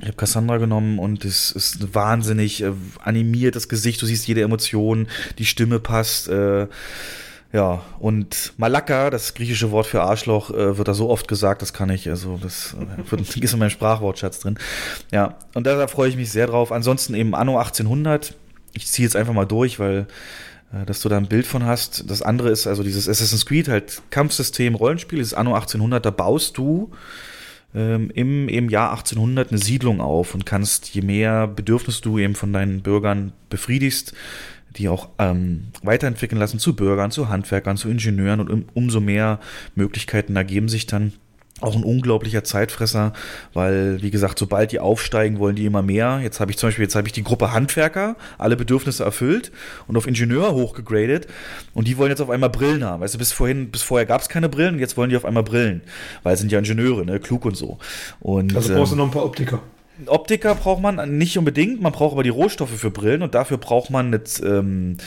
Ich 0.00 0.08
habe 0.08 0.16
Cassandra 0.16 0.58
genommen 0.58 0.98
und 0.98 1.24
es 1.24 1.50
ist 1.52 1.94
wahnsinnig 1.94 2.62
äh, 2.62 2.72
animiert, 3.02 3.56
das 3.56 3.68
Gesicht, 3.68 4.02
du 4.02 4.06
siehst 4.06 4.28
jede 4.28 4.42
Emotion, 4.42 5.08
die 5.38 5.46
Stimme 5.46 5.80
passt. 5.80 6.28
Äh, 6.28 6.66
ja, 7.52 7.80
und 7.98 8.52
Malaka, 8.58 9.08
das 9.08 9.32
griechische 9.32 9.70
Wort 9.70 9.86
für 9.86 10.02
Arschloch, 10.02 10.50
äh, 10.50 10.76
wird 10.76 10.88
da 10.88 10.92
so 10.92 11.08
oft 11.08 11.28
gesagt, 11.28 11.62
das 11.62 11.72
kann 11.72 11.88
ich, 11.88 12.10
also 12.10 12.38
das 12.42 12.74
äh, 12.74 13.10
wird, 13.10 13.36
ist 13.42 13.52
in 13.54 13.58
meinem 13.58 13.70
Sprachwortschatz 13.70 14.40
drin. 14.40 14.58
Ja, 15.12 15.38
und 15.54 15.66
da, 15.66 15.76
da 15.76 15.86
freue 15.86 16.10
ich 16.10 16.16
mich 16.16 16.30
sehr 16.30 16.46
drauf. 16.46 16.72
Ansonsten 16.72 17.14
eben 17.14 17.34
Anno 17.34 17.56
1800. 17.58 18.34
Ich 18.74 18.88
ziehe 18.88 19.06
jetzt 19.06 19.16
einfach 19.16 19.32
mal 19.32 19.46
durch, 19.46 19.78
weil 19.78 20.06
äh, 20.72 20.84
dass 20.84 21.00
du 21.00 21.08
da 21.08 21.16
ein 21.16 21.28
Bild 21.28 21.46
von 21.46 21.64
hast. 21.64 22.10
Das 22.10 22.20
andere 22.20 22.50
ist 22.50 22.66
also 22.66 22.82
dieses 22.82 23.08
Assassin's 23.08 23.46
Creed, 23.46 23.68
halt 23.68 24.02
Kampfsystem, 24.10 24.74
Rollenspiel, 24.74 25.18
dieses 25.18 25.34
Anno 25.34 25.54
1800, 25.54 26.04
da 26.04 26.10
baust 26.10 26.58
du 26.58 26.92
ähm, 27.74 28.10
im, 28.14 28.48
im 28.48 28.68
Jahr 28.68 28.90
1800 28.90 29.50
eine 29.50 29.58
Siedlung 29.58 30.00
auf 30.00 30.34
und 30.34 30.46
kannst, 30.46 30.94
je 30.94 31.02
mehr 31.02 31.46
Bedürfnisse 31.46 32.02
du 32.02 32.18
eben 32.18 32.34
von 32.34 32.52
deinen 32.52 32.82
Bürgern 32.82 33.32
befriedigst, 33.50 34.14
die 34.76 34.88
auch 34.88 35.10
ähm, 35.18 35.68
weiterentwickeln 35.82 36.38
lassen 36.38 36.58
zu 36.58 36.76
Bürgern, 36.76 37.10
zu 37.10 37.28
Handwerkern, 37.28 37.76
zu 37.76 37.88
Ingenieuren 37.88 38.40
und 38.40 38.50
um, 38.50 38.64
umso 38.74 39.00
mehr 39.00 39.40
Möglichkeiten 39.74 40.36
ergeben 40.36 40.68
sich 40.68 40.86
dann 40.86 41.12
auch 41.60 41.74
ein 41.74 41.84
unglaublicher 41.84 42.44
Zeitfresser, 42.44 43.14
weil, 43.54 44.02
wie 44.02 44.10
gesagt, 44.10 44.38
sobald 44.38 44.72
die 44.72 44.80
aufsteigen, 44.80 45.38
wollen 45.38 45.56
die 45.56 45.64
immer 45.64 45.82
mehr. 45.82 46.20
Jetzt 46.22 46.38
habe 46.38 46.50
ich 46.50 46.58
zum 46.58 46.68
Beispiel, 46.68 46.84
jetzt 46.84 46.94
habe 46.94 47.08
ich 47.08 47.12
die 47.12 47.22
Gruppe 47.22 47.52
Handwerker, 47.52 48.16
alle 48.36 48.56
Bedürfnisse 48.56 49.04
erfüllt 49.04 49.52
und 49.86 49.96
auf 49.96 50.06
Ingenieur 50.06 50.52
hochgegradet 50.52 51.26
und 51.72 51.88
die 51.88 51.96
wollen 51.96 52.10
jetzt 52.10 52.20
auf 52.20 52.28
einmal 52.28 52.50
Brillen 52.50 52.84
haben. 52.84 53.00
Weißt 53.00 53.14
du, 53.14 53.18
bis 53.18 53.32
vorhin, 53.32 53.70
bis 53.70 53.82
vorher 53.82 54.04
gab 54.04 54.20
es 54.20 54.28
keine 54.28 54.50
Brillen 54.50 54.74
und 54.74 54.80
jetzt 54.80 54.98
wollen 54.98 55.08
die 55.08 55.16
auf 55.16 55.24
einmal 55.24 55.44
Brillen, 55.44 55.80
weil 56.22 56.36
sind 56.36 56.52
ja 56.52 56.58
Ingenieure, 56.58 57.06
ne, 57.06 57.20
klug 57.20 57.46
und 57.46 57.56
so. 57.56 57.78
Und, 58.20 58.54
also 58.54 58.74
brauchst 58.74 58.92
du 58.92 58.96
noch 58.96 59.06
ein 59.06 59.10
paar 59.10 59.24
Optiker. 59.24 59.60
Optiker 60.06 60.54
braucht 60.54 60.82
man 60.82 61.16
nicht 61.16 61.38
unbedingt, 61.38 61.80
man 61.80 61.92
braucht 61.92 62.12
aber 62.12 62.22
die 62.22 62.28
Rohstoffe 62.28 62.76
für 62.76 62.90
Brillen 62.90 63.22
und 63.22 63.34
dafür 63.34 63.56
braucht 63.56 63.88
man 63.88 64.12
jetzt, 64.12 64.42
ähm, 64.42 64.98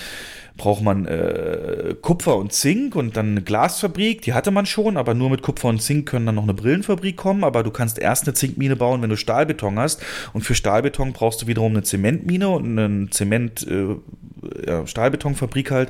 braucht 0.59 0.83
man 0.83 1.07
äh, 1.07 1.95
Kupfer 1.99 2.37
und 2.37 2.53
Zink 2.53 2.95
und 2.95 3.17
dann 3.17 3.31
eine 3.31 3.41
Glasfabrik, 3.41 4.21
die 4.21 4.33
hatte 4.33 4.51
man 4.51 4.67
schon, 4.67 4.97
aber 4.97 5.15
nur 5.15 5.31
mit 5.31 5.41
Kupfer 5.41 5.69
und 5.69 5.81
Zink 5.81 6.07
können 6.07 6.27
dann 6.27 6.35
noch 6.35 6.43
eine 6.43 6.53
Brillenfabrik 6.53 7.17
kommen, 7.17 7.43
aber 7.43 7.63
du 7.63 7.71
kannst 7.71 7.97
erst 7.97 8.27
eine 8.27 8.35
Zinkmine 8.35 8.75
bauen, 8.75 9.01
wenn 9.01 9.09
du 9.09 9.17
Stahlbeton 9.17 9.79
hast. 9.79 10.03
Und 10.33 10.43
für 10.43 10.53
Stahlbeton 10.53 11.13
brauchst 11.13 11.41
du 11.41 11.47
wiederum 11.47 11.71
eine 11.71 11.81
Zementmine 11.81 12.49
und 12.49 12.77
eine 12.77 13.09
Zement 13.09 13.65
äh, 13.67 13.95
ja, 14.67 14.85
Stahlbetonfabrik 14.85 15.71
halt. 15.71 15.89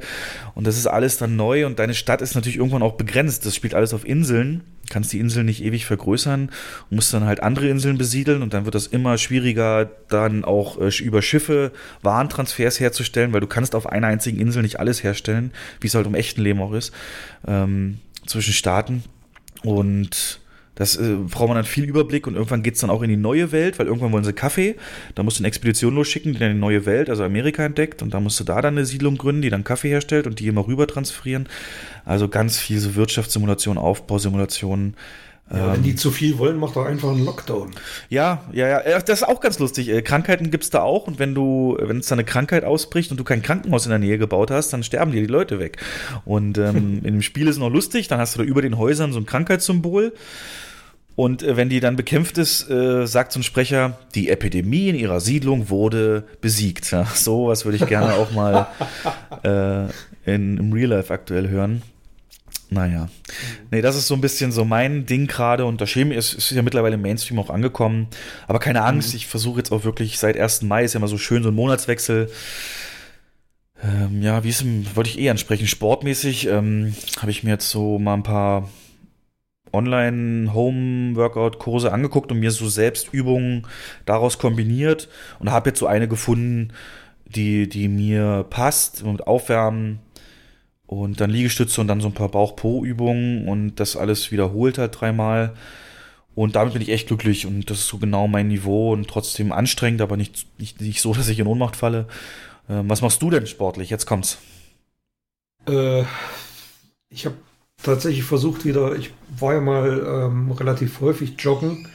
Und 0.56 0.66
das 0.66 0.78
ist 0.78 0.88
alles 0.88 1.18
dann 1.18 1.36
neu 1.36 1.66
und 1.66 1.80
deine 1.80 1.94
Stadt 1.94 2.22
ist 2.22 2.36
natürlich 2.36 2.58
irgendwann 2.58 2.84
auch 2.84 2.94
begrenzt, 2.94 3.46
das 3.46 3.56
spielt 3.56 3.74
alles 3.76 3.94
auf 3.94 4.08
Inseln 4.08 4.64
kannst 4.90 5.14
die 5.14 5.20
Insel 5.20 5.44
nicht 5.44 5.64
ewig 5.64 5.86
vergrößern, 5.86 6.52
musst 6.90 7.14
dann 7.14 7.26
halt 7.26 7.42
andere 7.42 7.68
Inseln 7.68 7.98
besiedeln 7.98 8.42
und 8.42 8.54
dann 8.54 8.66
wird 8.66 8.76
das 8.76 8.88
immer 8.88 9.18
schwieriger, 9.18 9.90
dann 10.10 10.44
auch 10.44 10.80
äh, 10.80 10.90
über 11.04 11.22
Schiffe 11.22 11.72
Warentransfers 12.02 12.80
herzustellen, 12.80 13.34
weil 13.34 13.42
du 13.42 13.48
kannst 13.48 13.76
auf 13.76 13.88
einer 13.88 14.08
einzigen 14.08 14.40
Insel 14.40 14.62
nicht 14.62 14.80
alles 14.80 15.04
herstellen, 15.04 15.52
wie 15.82 15.88
es 15.88 15.96
halt 15.96 16.08
im 16.08 16.16
echten 16.16 16.42
Leben 16.42 16.62
auch 16.62 16.74
ist, 16.74 16.94
ähm, 17.48 18.00
zwischen 18.26 18.54
Staaten. 18.54 19.04
Und 19.64 20.40
Das 20.80 20.96
äh, 20.96 21.16
braucht 21.30 21.50
man 21.50 21.56
dann 21.56 21.66
viel 21.66 21.84
Überblick 21.84 22.26
und 22.26 22.34
irgendwann 22.34 22.64
geht's 22.64 22.80
dann 22.80 22.90
auch 22.90 23.04
in 23.04 23.10
die 23.10 23.18
neue 23.18 23.52
Welt, 23.52 23.78
weil 23.78 23.86
irgendwann 23.86 24.12
wollen 24.12 24.24
sie 24.24 24.34
Kaffee. 24.34 24.76
Da 25.14 25.22
musst 25.22 25.38
du 25.38 25.42
eine 25.42 25.50
Expedition 25.50 25.94
losschicken, 25.94 26.34
die 26.34 26.40
dann 26.40 26.54
die 26.54 26.60
neue 26.60 26.88
Welt, 26.88 27.10
also 27.10 27.24
Amerika 27.24 27.64
entdeckt 27.64 28.02
und 28.02 28.14
da 28.14 28.20
musst 28.20 28.40
du 28.40 28.46
da 28.46 28.62
dann 28.62 28.76
eine 28.76 28.86
Siedlung 28.86 29.18
gründen, 29.18 29.44
die 29.44 29.50
dann 29.50 29.64
Kaffee 29.64 29.90
herstellt 29.90 30.26
und 30.26 30.40
die 30.40 30.48
immer 30.48 30.66
rüber 30.66 30.88
transferieren. 30.88 31.48
Also 32.06 32.30
ganz 32.30 32.58
viel 32.58 32.80
so 32.80 32.96
Wirtschaftssimulation, 32.96 33.78
Aufbausimulationen. 33.78 34.96
Ja, 35.52 35.74
wenn 35.74 35.82
die 35.82 35.96
zu 35.96 36.12
viel 36.12 36.38
wollen, 36.38 36.58
macht 36.58 36.76
doch 36.76 36.86
einfach 36.86 37.10
einen 37.10 37.26
Lockdown. 37.26 37.72
Ja, 38.10 38.44
ja, 38.54 38.68
ja, 38.68 39.00
das 39.00 39.22
ist 39.22 39.28
auch 39.28 39.42
ganz 39.42 39.58
lustig. 39.58 39.90
Äh, 39.90 40.04
Krankheiten 40.04 40.52
gibt's 40.52 40.70
da 40.70 40.84
auch 40.84 41.08
und 41.08 41.18
wenn 41.18 41.34
du, 41.34 41.76
wenn 41.80 41.98
es 41.98 42.08
da 42.08 42.14
eine 42.14 42.24
Krankheit 42.24 42.64
ausbricht 42.64 43.10
und 43.10 43.20
du 43.20 43.24
kein 43.24 43.42
Krankenhaus 43.42 43.86
in 43.86 43.90
der 43.90 43.98
Nähe 43.98 44.20
gebaut 44.20 44.52
hast, 44.52 44.72
dann 44.72 44.84
sterben 44.84 45.12
dir 45.12 45.22
die 45.22 45.28
Leute 45.28 45.58
weg. 45.60 45.78
Und 46.24 46.60
ähm, 46.60 47.00
in 47.04 47.16
dem 47.16 47.22
Spiel 47.24 47.48
ist 47.48 47.56
es 47.56 47.60
noch 47.60 47.72
lustig, 47.72 48.08
dann 48.08 48.20
hast 48.20 48.36
du 48.36 48.40
da 48.40 48.46
über 48.46 48.62
den 48.62 48.78
Häusern 48.78 49.12
so 49.12 49.20
ein 49.20 49.26
Krankheitssymbol. 49.26 50.14
Und 51.20 51.44
äh, 51.44 51.58
wenn 51.58 51.68
die 51.68 51.82
dann 51.82 51.98
bekämpft 51.98 52.38
ist, 52.38 52.70
äh, 52.70 53.06
sagt 53.06 53.34
so 53.34 53.42
ein 53.42 53.44
Sprecher, 53.44 54.00
die 54.16 54.30
Epidemie 54.30 54.88
in 54.88 54.96
ihrer 54.96 55.20
Siedlung 55.20 55.70
wurde 55.70 56.24
besiegt. 56.40 56.92
Ja, 56.92 57.04
so 57.14 57.50
was 57.50 57.66
würde 57.66 57.76
ich 57.76 57.86
gerne 57.88 58.14
auch 58.14 58.32
mal 58.32 58.68
äh, 59.44 60.34
in, 60.34 60.56
im 60.56 60.72
Real 60.72 60.92
Life 60.92 61.14
aktuell 61.14 61.50
hören. 61.50 61.82
Naja. 62.70 63.10
Nee, 63.70 63.82
das 63.82 63.98
ist 63.98 64.08
so 64.08 64.14
ein 64.14 64.22
bisschen 64.22 64.54
so 64.54 64.64
mein 64.64 65.08
Ding 65.08 65.28
gerade 65.28 65.66
und 65.66 65.82
das 65.82 65.90
Schema 65.90 66.16
ist, 66.16 66.36
ist 66.36 66.52
ja 66.52 66.62
mittlerweile 66.62 66.96
im 66.96 67.02
Mainstream 67.02 67.38
auch 67.40 67.50
angekommen. 67.50 68.08
Aber 68.48 68.60
keine 68.60 68.86
Angst, 68.86 69.14
ich 69.14 69.28
versuche 69.28 69.58
jetzt 69.58 69.74
auch 69.74 69.84
wirklich 69.84 70.20
seit 70.20 70.38
1. 70.38 70.62
Mai 70.62 70.86
ist 70.86 70.94
ja 70.94 71.00
immer 71.00 71.10
so 71.10 71.18
schön 71.18 71.44
so 71.44 71.50
ein 71.50 71.56
Monatswechsel. 71.56 72.32
Ähm, 73.84 74.22
ja, 74.22 74.46
wie 74.46 74.50
ist 74.50 74.62
denn, 74.62 74.88
wollte 74.96 75.10
ich 75.10 75.20
eh 75.20 75.30
ansprechen, 75.30 75.68
sportmäßig 75.68 76.48
ähm, 76.48 76.96
habe 77.20 77.32
ich 77.32 77.44
mir 77.44 77.50
jetzt 77.50 77.70
so 77.70 78.00
mal 78.00 78.14
ein 78.14 78.24
paar 78.24 78.70
Online-Home-Workout-Kurse 79.74 81.92
angeguckt 81.92 82.32
und 82.32 82.40
mir 82.40 82.52
so 82.52 82.70
Selbstübungen 82.70 83.66
daraus 84.06 84.38
kombiniert 84.38 85.10
und 85.40 85.52
habe 85.52 85.70
jetzt 85.70 85.80
so 85.80 85.88
eine 85.88 86.08
gefunden, 86.08 86.72
die, 87.26 87.68
die 87.70 87.88
mir 87.88 88.46
passt, 88.50 89.04
mit 89.04 89.28
Aufwärmen 89.28 90.00
und 90.88 91.22
dann 91.22 91.30
Liegestütze 91.30 91.80
und 91.82 91.88
dann 91.88 92.02
so 92.02 92.08
ein 92.08 92.14
paar 92.14 92.30
Bauch-Po-Übungen 92.30 93.48
und 93.48 93.76
das 93.76 93.96
alles 93.96 94.32
wiederholt 94.32 94.80
halt 94.80 95.00
dreimal. 95.00 95.54
Und 96.34 96.56
damit 96.56 96.74
bin 96.74 96.82
ich 96.82 96.90
echt 96.90 97.08
glücklich 97.08 97.46
und 97.46 97.70
das 97.70 97.80
ist 97.80 97.88
so 97.88 97.98
genau 97.98 98.28
mein 98.28 98.48
Niveau 98.48 98.94
und 98.94 99.08
trotzdem 99.08 99.52
anstrengend, 99.52 100.02
aber 100.02 100.18
nicht, 100.18 100.48
nicht, 100.58 100.82
nicht 100.82 101.02
so, 101.02 101.14
dass 101.14 101.28
ich 101.28 101.40
in 101.40 101.48
Ohnmacht 101.48 101.76
falle. 101.76 102.08
Ähm, 102.70 102.90
was 102.90 103.02
machst 103.02 103.22
du 103.22 103.30
denn 103.30 103.46
sportlich? 103.46 103.90
Jetzt 103.90 104.06
kommt's. 104.06 104.40
Äh, 105.68 106.04
ich 107.10 107.26
habe 107.26 107.36
tatsächlich 107.84 108.24
versucht 108.24 108.66
wieder, 108.66 108.96
ich 108.96 109.12
war 109.38 109.54
ja 109.54 109.62
mal 109.62 110.06
ähm, 110.08 110.52
relativ 110.52 111.00
häufig 111.02 111.36
joggen, 111.40 111.88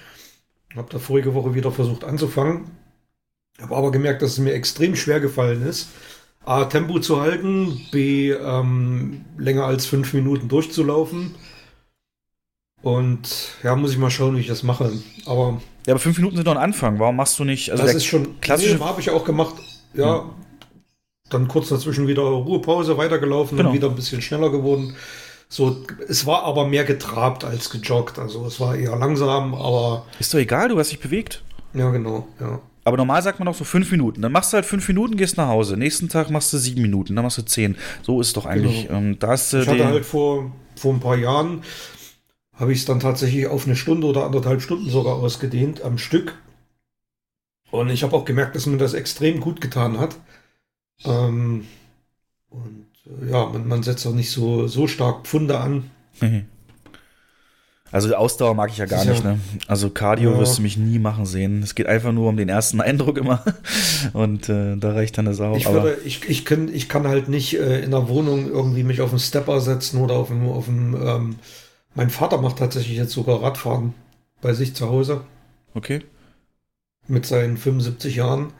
habe 0.76 0.88
da 0.90 0.98
vorige 0.98 1.34
Woche 1.34 1.54
wieder 1.54 1.70
versucht 1.70 2.04
anzufangen, 2.04 2.70
habe 3.60 3.76
aber 3.76 3.90
gemerkt, 3.90 4.22
dass 4.22 4.32
es 4.32 4.38
mir 4.38 4.52
extrem 4.52 4.96
schwer 4.96 5.20
gefallen 5.20 5.62
ist. 5.62 5.88
A, 6.46 6.64
Tempo 6.66 6.98
zu 6.98 7.20
halten, 7.20 7.80
B, 7.90 8.30
ähm, 8.30 9.24
länger 9.38 9.64
als 9.64 9.86
fünf 9.86 10.12
Minuten 10.12 10.48
durchzulaufen. 10.48 11.34
Und 12.82 13.54
ja, 13.62 13.74
muss 13.76 13.92
ich 13.92 13.98
mal 13.98 14.10
schauen, 14.10 14.36
wie 14.36 14.40
ich 14.40 14.46
das 14.46 14.62
mache. 14.62 14.92
Aber. 15.24 15.62
Ja, 15.86 15.94
aber 15.94 16.00
fünf 16.00 16.18
Minuten 16.18 16.36
sind 16.36 16.46
doch 16.46 16.52
ein 16.52 16.62
Anfang. 16.62 16.98
Warum 16.98 17.16
machst 17.16 17.38
du 17.38 17.44
nicht? 17.44 17.70
Also 17.70 17.82
das 17.82 17.94
ist 17.94 18.04
schon 18.04 18.40
klassisch. 18.42 18.74
Nee, 18.74 18.80
habe 18.80 19.00
ich 19.00 19.08
auch 19.08 19.24
gemacht. 19.24 19.54
Ja, 19.94 20.20
hm. 20.20 20.30
dann 21.30 21.48
kurz 21.48 21.70
dazwischen 21.70 22.08
wieder 22.08 22.22
Ruhepause, 22.22 22.98
weitergelaufen 22.98 23.56
genau. 23.56 23.70
und 23.70 23.74
wieder 23.74 23.88
ein 23.88 23.94
bisschen 23.94 24.20
schneller 24.20 24.50
geworden. 24.50 24.94
So, 25.54 25.84
es 26.08 26.26
war 26.26 26.42
aber 26.42 26.66
mehr 26.66 26.82
getrabt 26.82 27.44
als 27.44 27.70
gejoggt. 27.70 28.18
Also 28.18 28.44
es 28.44 28.58
war 28.58 28.74
eher 28.74 28.96
langsam, 28.96 29.54
aber. 29.54 30.04
Ist 30.18 30.34
doch 30.34 30.40
egal, 30.40 30.70
du 30.70 30.78
hast 30.80 30.90
dich 30.90 30.98
bewegt. 30.98 31.44
Ja, 31.74 31.92
genau, 31.92 32.26
ja. 32.40 32.58
Aber 32.82 32.96
normal 32.96 33.22
sagt 33.22 33.38
man 33.38 33.46
doch 33.46 33.54
so 33.54 33.62
fünf 33.62 33.88
Minuten. 33.92 34.20
Dann 34.20 34.32
machst 34.32 34.52
du 34.52 34.56
halt 34.56 34.66
fünf 34.66 34.88
Minuten, 34.88 35.16
gehst 35.16 35.36
nach 35.36 35.46
Hause. 35.46 35.76
Nächsten 35.76 36.08
Tag 36.08 36.28
machst 36.28 36.52
du 36.52 36.58
sieben 36.58 36.82
Minuten, 36.82 37.14
dann 37.14 37.24
machst 37.24 37.38
du 37.38 37.42
zehn. 37.42 37.76
So 38.02 38.20
ist 38.20 38.36
doch 38.36 38.46
eigentlich. 38.46 38.88
Genau. 38.88 38.98
Ähm, 38.98 39.18
da 39.20 39.28
hast 39.28 39.54
ich 39.54 39.68
hatte 39.68 39.86
halt 39.86 40.04
vor, 40.04 40.50
vor 40.74 40.92
ein 40.92 40.98
paar 40.98 41.16
Jahren, 41.16 41.62
habe 42.54 42.72
ich 42.72 42.80
es 42.80 42.84
dann 42.84 42.98
tatsächlich 42.98 43.46
auf 43.46 43.64
eine 43.64 43.76
Stunde 43.76 44.08
oder 44.08 44.24
anderthalb 44.24 44.60
Stunden 44.60 44.90
sogar 44.90 45.14
ausgedehnt 45.14 45.82
am 45.82 45.98
Stück. 45.98 46.36
Und 47.70 47.90
ich 47.90 48.02
habe 48.02 48.16
auch 48.16 48.24
gemerkt, 48.24 48.56
dass 48.56 48.66
mir 48.66 48.78
das 48.78 48.92
extrem 48.92 49.38
gut 49.38 49.60
getan 49.60 50.00
hat. 50.00 50.16
Ähm, 51.04 51.68
und 52.50 52.86
ja, 53.30 53.46
man, 53.46 53.68
man 53.68 53.82
setzt 53.82 54.06
auch 54.06 54.14
nicht 54.14 54.30
so, 54.30 54.66
so 54.66 54.86
stark 54.86 55.26
Pfunde 55.26 55.58
an. 55.58 55.90
Also 57.94 58.12
Ausdauer 58.16 58.54
mag 58.54 58.70
ich 58.70 58.78
ja 58.78 58.86
gar 58.86 59.04
nicht, 59.04 59.22
ne? 59.22 59.38
Also 59.68 59.88
Cardio 59.88 60.32
ja. 60.32 60.38
wirst 60.38 60.58
du 60.58 60.62
mich 60.62 60.76
nie 60.76 60.98
machen 60.98 61.26
sehen. 61.26 61.62
Es 61.62 61.76
geht 61.76 61.86
einfach 61.86 62.10
nur 62.10 62.28
um 62.28 62.36
den 62.36 62.48
ersten 62.48 62.80
Eindruck 62.80 63.18
immer. 63.18 63.44
Und 64.12 64.48
äh, 64.48 64.76
da 64.76 64.94
reicht 64.94 65.16
dann 65.16 65.26
das 65.26 65.40
auch. 65.40 65.56
Ich, 65.56 65.70
würde, 65.70 65.98
ich, 66.04 66.28
ich, 66.28 66.44
kann, 66.44 66.68
ich 66.74 66.88
kann 66.88 67.06
halt 67.06 67.28
nicht 67.28 67.54
äh, 67.56 67.84
in 67.84 67.92
der 67.92 68.08
Wohnung 68.08 68.50
irgendwie 68.50 68.82
mich 68.82 69.00
auf 69.00 69.10
einen 69.10 69.20
Stepper 69.20 69.60
setzen 69.60 70.00
oder 70.00 70.14
auf 70.14 70.30
einen, 70.30 70.48
auf 70.48 70.66
ähm, 70.66 71.36
mein 71.94 72.10
Vater 72.10 72.40
macht 72.40 72.58
tatsächlich 72.58 72.96
jetzt 72.96 73.12
sogar 73.12 73.40
Radfahren 73.42 73.94
bei 74.40 74.54
sich 74.54 74.74
zu 74.74 74.88
Hause. 74.88 75.20
Okay. 75.74 76.00
Mit 77.06 77.26
seinen 77.26 77.56
75 77.56 78.16
Jahren. 78.16 78.52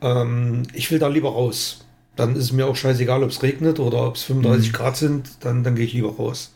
Ähm, 0.00 0.64
ich 0.72 0.90
will 0.90 0.98
da 0.98 1.06
lieber 1.06 1.30
raus. 1.30 1.85
Dann 2.16 2.34
ist 2.34 2.44
es 2.44 2.52
mir 2.52 2.66
auch 2.66 2.76
scheißegal, 2.76 3.22
ob 3.22 3.30
es 3.30 3.42
regnet 3.42 3.78
oder 3.78 4.06
ob 4.06 4.16
es 4.16 4.22
35 4.24 4.68
mhm. 4.68 4.72
Grad 4.72 4.96
sind, 4.96 5.30
dann, 5.40 5.62
dann 5.62 5.76
gehe 5.76 5.84
ich 5.84 5.92
lieber 5.92 6.16
raus. 6.16 6.54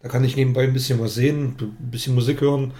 Da 0.00 0.08
kann 0.08 0.24
ich 0.24 0.36
nebenbei 0.36 0.64
ein 0.64 0.72
bisschen 0.72 0.98
was 1.00 1.14
sehen, 1.14 1.54
ein 1.60 1.90
bisschen 1.90 2.14
Musik 2.14 2.40
hören. 2.40 2.72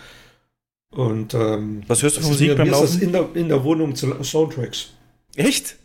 Und 0.91 1.35
ähm, 1.35 1.83
was 1.87 2.03
hörst 2.03 2.17
du 2.17 2.21
für 2.21 2.29
Musik 2.29 2.49
mir, 2.49 2.57
beim 2.57 2.67
mir 2.67 2.73
Laufen? 2.73 2.85
Ist 2.85 2.95
das 2.97 3.03
in 3.03 3.13
der, 3.13 3.29
in 3.35 3.49
der 3.49 3.65
Wohnung 3.65 3.95
zu 3.95 4.13
Soundtracks. 4.23 4.91
Echt? 5.37 5.77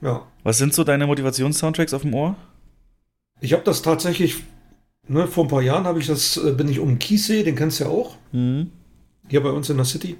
Ja. 0.00 0.26
Was 0.44 0.58
sind 0.58 0.74
so 0.74 0.84
deine 0.84 1.06
Motivations-Soundtracks 1.06 1.94
auf 1.94 2.02
dem 2.02 2.14
Ohr? 2.14 2.36
Ich 3.40 3.52
habe 3.52 3.64
das 3.64 3.82
tatsächlich, 3.82 4.36
ne, 5.08 5.26
vor 5.26 5.44
ein 5.44 5.48
paar 5.48 5.62
Jahren 5.62 5.84
habe 5.84 5.98
ich 5.98 6.06
das, 6.06 6.36
äh, 6.36 6.52
bin 6.52 6.68
ich 6.68 6.78
um 6.78 6.98
Kiesee, 6.98 7.42
den 7.42 7.56
kennst 7.56 7.80
du 7.80 7.84
ja 7.84 7.90
auch. 7.90 8.16
Mhm. 8.32 8.70
Hier 9.28 9.42
bei 9.42 9.50
uns 9.50 9.68
in 9.70 9.76
der 9.76 9.86
City. 9.86 10.16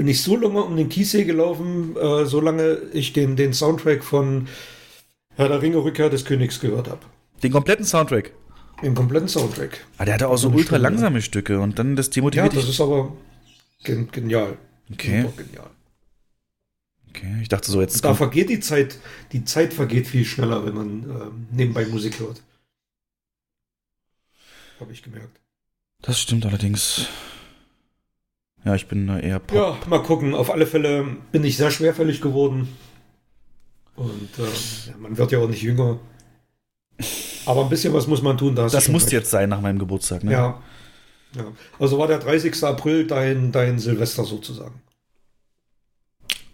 Bin 0.00 0.08
ich 0.08 0.22
so 0.22 0.34
lange 0.34 0.62
um 0.62 0.78
den 0.78 0.88
Kiesee 0.88 1.24
gelaufen, 1.24 1.94
äh, 1.94 2.24
solange 2.24 2.78
ich 2.94 3.12
den, 3.12 3.36
den 3.36 3.52
Soundtrack 3.52 4.02
von 4.02 4.48
Herr 5.36 5.50
der 5.50 5.60
Ringe 5.60 5.76
Rückkehr 5.76 6.08
des 6.08 6.24
Königs 6.24 6.58
gehört 6.58 6.88
habe. 6.88 7.02
Den 7.42 7.52
kompletten 7.52 7.84
Soundtrack? 7.84 8.32
Im 8.80 8.94
kompletten 8.94 9.28
Soundtrack. 9.28 9.84
Ah, 9.98 10.06
der 10.06 10.14
hatte 10.14 10.28
auch 10.28 10.38
so 10.38 10.48
ultra 10.48 10.76
Stunde. 10.76 10.84
langsame 10.84 11.20
Stücke 11.20 11.60
und 11.60 11.78
dann 11.78 11.96
das 11.96 12.08
demotiviert. 12.08 12.54
Ja, 12.54 12.60
das 12.60 12.70
ist 12.70 12.80
aber 12.80 13.14
genial. 13.82 14.56
Okay. 14.90 15.26
Genial. 15.36 15.68
Okay, 17.10 17.38
ich 17.42 17.50
dachte 17.50 17.70
so 17.70 17.82
jetzt. 17.82 18.02
Da 18.02 18.14
vergeht 18.14 18.48
die 18.48 18.60
Zeit, 18.60 18.96
die 19.32 19.44
Zeit 19.44 19.74
vergeht 19.74 20.06
viel 20.06 20.24
schneller, 20.24 20.64
wenn 20.64 20.74
man 20.76 20.88
ähm, 21.02 21.46
nebenbei 21.50 21.84
Musik 21.84 22.20
hört. 22.20 22.40
Habe 24.80 24.94
ich 24.94 25.02
gemerkt. 25.02 25.38
Das 26.00 26.18
stimmt 26.18 26.46
allerdings. 26.46 27.06
Ja, 28.64 28.74
ich 28.74 28.86
bin 28.86 29.08
eher 29.08 29.38
Pop. 29.38 29.56
Ja, 29.56 29.88
mal 29.88 30.02
gucken. 30.02 30.34
Auf 30.34 30.50
alle 30.50 30.66
Fälle 30.66 31.06
bin 31.32 31.44
ich 31.44 31.56
sehr 31.56 31.70
schwerfällig 31.70 32.20
geworden. 32.20 32.68
Und 33.96 34.30
äh, 34.38 34.98
man 34.98 35.16
wird 35.16 35.32
ja 35.32 35.38
auch 35.38 35.48
nicht 35.48 35.62
jünger. 35.62 35.98
Aber 37.46 37.62
ein 37.62 37.68
bisschen 37.68 37.94
was 37.94 38.06
muss 38.06 38.22
man 38.22 38.36
tun. 38.36 38.54
Da 38.54 38.68
das 38.68 38.88
muss 38.88 39.04
recht. 39.04 39.12
jetzt 39.12 39.30
sein 39.30 39.48
nach 39.48 39.60
meinem 39.60 39.78
Geburtstag, 39.78 40.24
ne? 40.24 40.32
Ja. 40.32 40.62
ja. 41.34 41.44
Also 41.78 41.98
war 41.98 42.06
der 42.06 42.18
30. 42.18 42.62
April 42.64 43.06
dein, 43.06 43.52
dein 43.52 43.78
Silvester 43.78 44.24
sozusagen. 44.24 44.82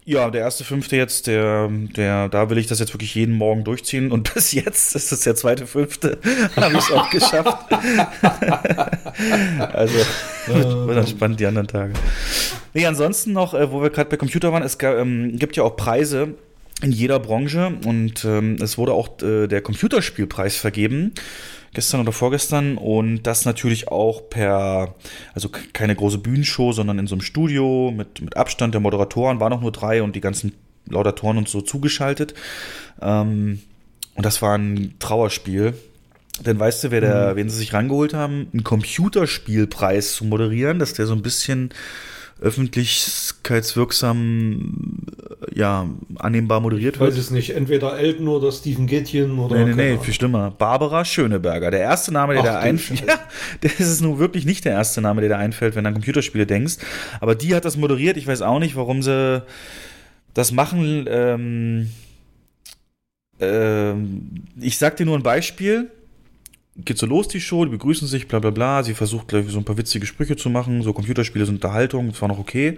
Ja, 0.07 0.29
der 0.29 0.39
erste 0.39 0.63
fünfte 0.63 0.95
jetzt, 0.95 1.27
der, 1.27 1.67
der, 1.69 2.29
da 2.29 2.49
will 2.49 2.57
ich 2.57 2.67
das 2.67 2.79
jetzt 2.79 2.93
wirklich 2.93 3.13
jeden 3.13 3.35
Morgen 3.35 3.65
durchziehen 3.65 4.13
und 4.13 4.33
bis 4.33 4.53
jetzt 4.53 4.95
ist 4.95 5.11
es 5.11 5.19
der 5.19 5.35
zweite 5.35 5.67
fünfte, 5.67 6.19
habe 6.55 6.75
ich 6.75 6.79
es 6.79 6.91
auch 6.91 7.09
geschafft. 7.09 7.69
also 9.73 9.97
wird, 10.47 10.87
wird 10.87 10.97
dann 10.97 11.07
spannend 11.07 11.39
die 11.39 11.45
anderen 11.45 11.67
Tage. 11.67 11.93
Nee, 12.73 12.85
ansonsten 12.85 13.33
noch, 13.33 13.53
äh, 13.53 13.71
wo 13.71 13.81
wir 13.81 13.89
gerade 13.89 14.09
bei 14.09 14.17
Computer 14.17 14.51
waren, 14.51 14.63
es 14.63 14.77
ähm, 14.81 15.37
gibt 15.37 15.55
ja 15.55 15.63
auch 15.63 15.75
Preise 15.75 16.35
in 16.81 16.91
jeder 16.91 17.19
Branche 17.19 17.73
und 17.85 18.23
ähm, 18.23 18.57
es 18.61 18.77
wurde 18.77 18.93
auch 18.93 19.21
äh, 19.21 19.47
der 19.47 19.61
Computerspielpreis 19.61 20.57
vergeben 20.57 21.13
gestern 21.73 22.01
oder 22.01 22.11
vorgestern 22.11 22.77
und 22.77 23.23
das 23.23 23.45
natürlich 23.45 23.89
auch 23.89 24.29
per, 24.29 24.95
also 25.33 25.49
keine 25.73 25.95
große 25.95 26.17
Bühnenshow, 26.17 26.71
sondern 26.71 26.97
in 26.99 27.07
so 27.07 27.15
einem 27.15 27.21
Studio 27.21 27.93
mit, 27.95 28.21
mit 28.21 28.35
Abstand 28.35 28.73
der 28.73 28.81
Moderatoren, 28.81 29.39
waren 29.39 29.53
auch 29.53 29.61
nur 29.61 29.71
drei 29.71 30.01
und 30.01 30.15
die 30.15 30.21
ganzen 30.21 30.53
Laudatoren 30.89 31.37
und 31.37 31.49
so 31.49 31.61
zugeschaltet. 31.61 32.33
Ähm, 33.01 33.61
und 34.15 34.25
das 34.25 34.41
war 34.41 34.57
ein 34.57 34.95
Trauerspiel. 34.99 35.75
Denn 36.45 36.59
weißt 36.59 36.83
du, 36.83 36.91
wer 36.91 37.01
der, 37.01 37.31
mhm. 37.31 37.37
wen 37.37 37.49
sie 37.49 37.57
sich 37.57 37.73
rangeholt 37.73 38.13
haben, 38.13 38.47
einen 38.53 38.63
Computerspielpreis 38.63 40.13
zu 40.15 40.25
moderieren, 40.25 40.77
dass 40.79 40.93
der 40.93 41.07
so 41.07 41.13
ein 41.13 41.21
bisschen 41.21 41.71
öffentlichkeitswirksam 42.39 44.99
ja, 45.53 45.87
annehmbar 46.19 46.59
moderiert 46.59 46.95
Ich 46.95 47.01
weiß 47.01 47.15
wird. 47.15 47.25
es 47.25 47.31
nicht. 47.31 47.55
Entweder 47.55 47.97
Elton 47.97 48.27
oder 48.27 48.51
Stephen 48.51 48.85
Gätjen 48.85 49.39
oder. 49.39 49.55
Nee, 49.55 49.73
nee, 49.73 49.95
nee, 49.95 49.99
viel 49.99 50.13
schlimmer. 50.13 50.51
Barbara 50.51 51.03
Schöneberger. 51.03 51.71
Der 51.71 51.79
erste 51.79 52.11
Name, 52.11 52.33
der 52.33 52.43
Ach, 52.43 52.47
da 52.47 52.59
einfällt. 52.59 53.01
Ja, 53.07 53.17
das 53.61 53.79
ist 53.79 54.01
nun 54.01 54.19
wirklich 54.19 54.45
nicht 54.45 54.65
der 54.65 54.73
erste 54.73 55.01
Name, 55.01 55.21
der 55.21 55.31
da 55.31 55.37
einfällt, 55.37 55.75
wenn 55.75 55.85
du 55.85 55.87
an 55.87 55.95
Computerspiele 55.95 56.45
denkst. 56.45 56.75
Aber 57.19 57.33
die 57.33 57.55
hat 57.55 57.65
das 57.65 57.75
moderiert. 57.77 58.17
Ich 58.17 58.27
weiß 58.27 58.43
auch 58.43 58.59
nicht, 58.59 58.75
warum 58.75 59.01
sie 59.01 59.41
das 60.33 60.51
machen. 60.51 61.07
Ähm, 61.09 61.89
ähm, 63.39 64.43
ich 64.59 64.77
sag 64.77 64.97
dir 64.97 65.05
nur 65.05 65.17
ein 65.17 65.23
Beispiel. 65.23 65.89
Geht 66.85 66.97
so 66.97 67.05
los, 67.05 67.27
die 67.27 67.41
Show, 67.41 67.65
die 67.65 67.71
begrüßen 67.71 68.07
sich, 68.07 68.27
bla 68.27 68.39
bla 68.39 68.51
bla. 68.51 68.83
Sie 68.83 68.93
versucht 68.93 69.29
gleich 69.29 69.47
so 69.49 69.57
ein 69.57 69.65
paar 69.65 69.77
witzige 69.77 70.05
Sprüche 70.05 70.35
zu 70.35 70.49
machen. 70.49 70.83
So 70.83 70.93
Computerspiele 70.93 71.45
sind 71.45 71.55
Unterhaltung, 71.55 72.11
das 72.11 72.21
war 72.21 72.27
noch 72.27 72.39
okay. 72.39 72.77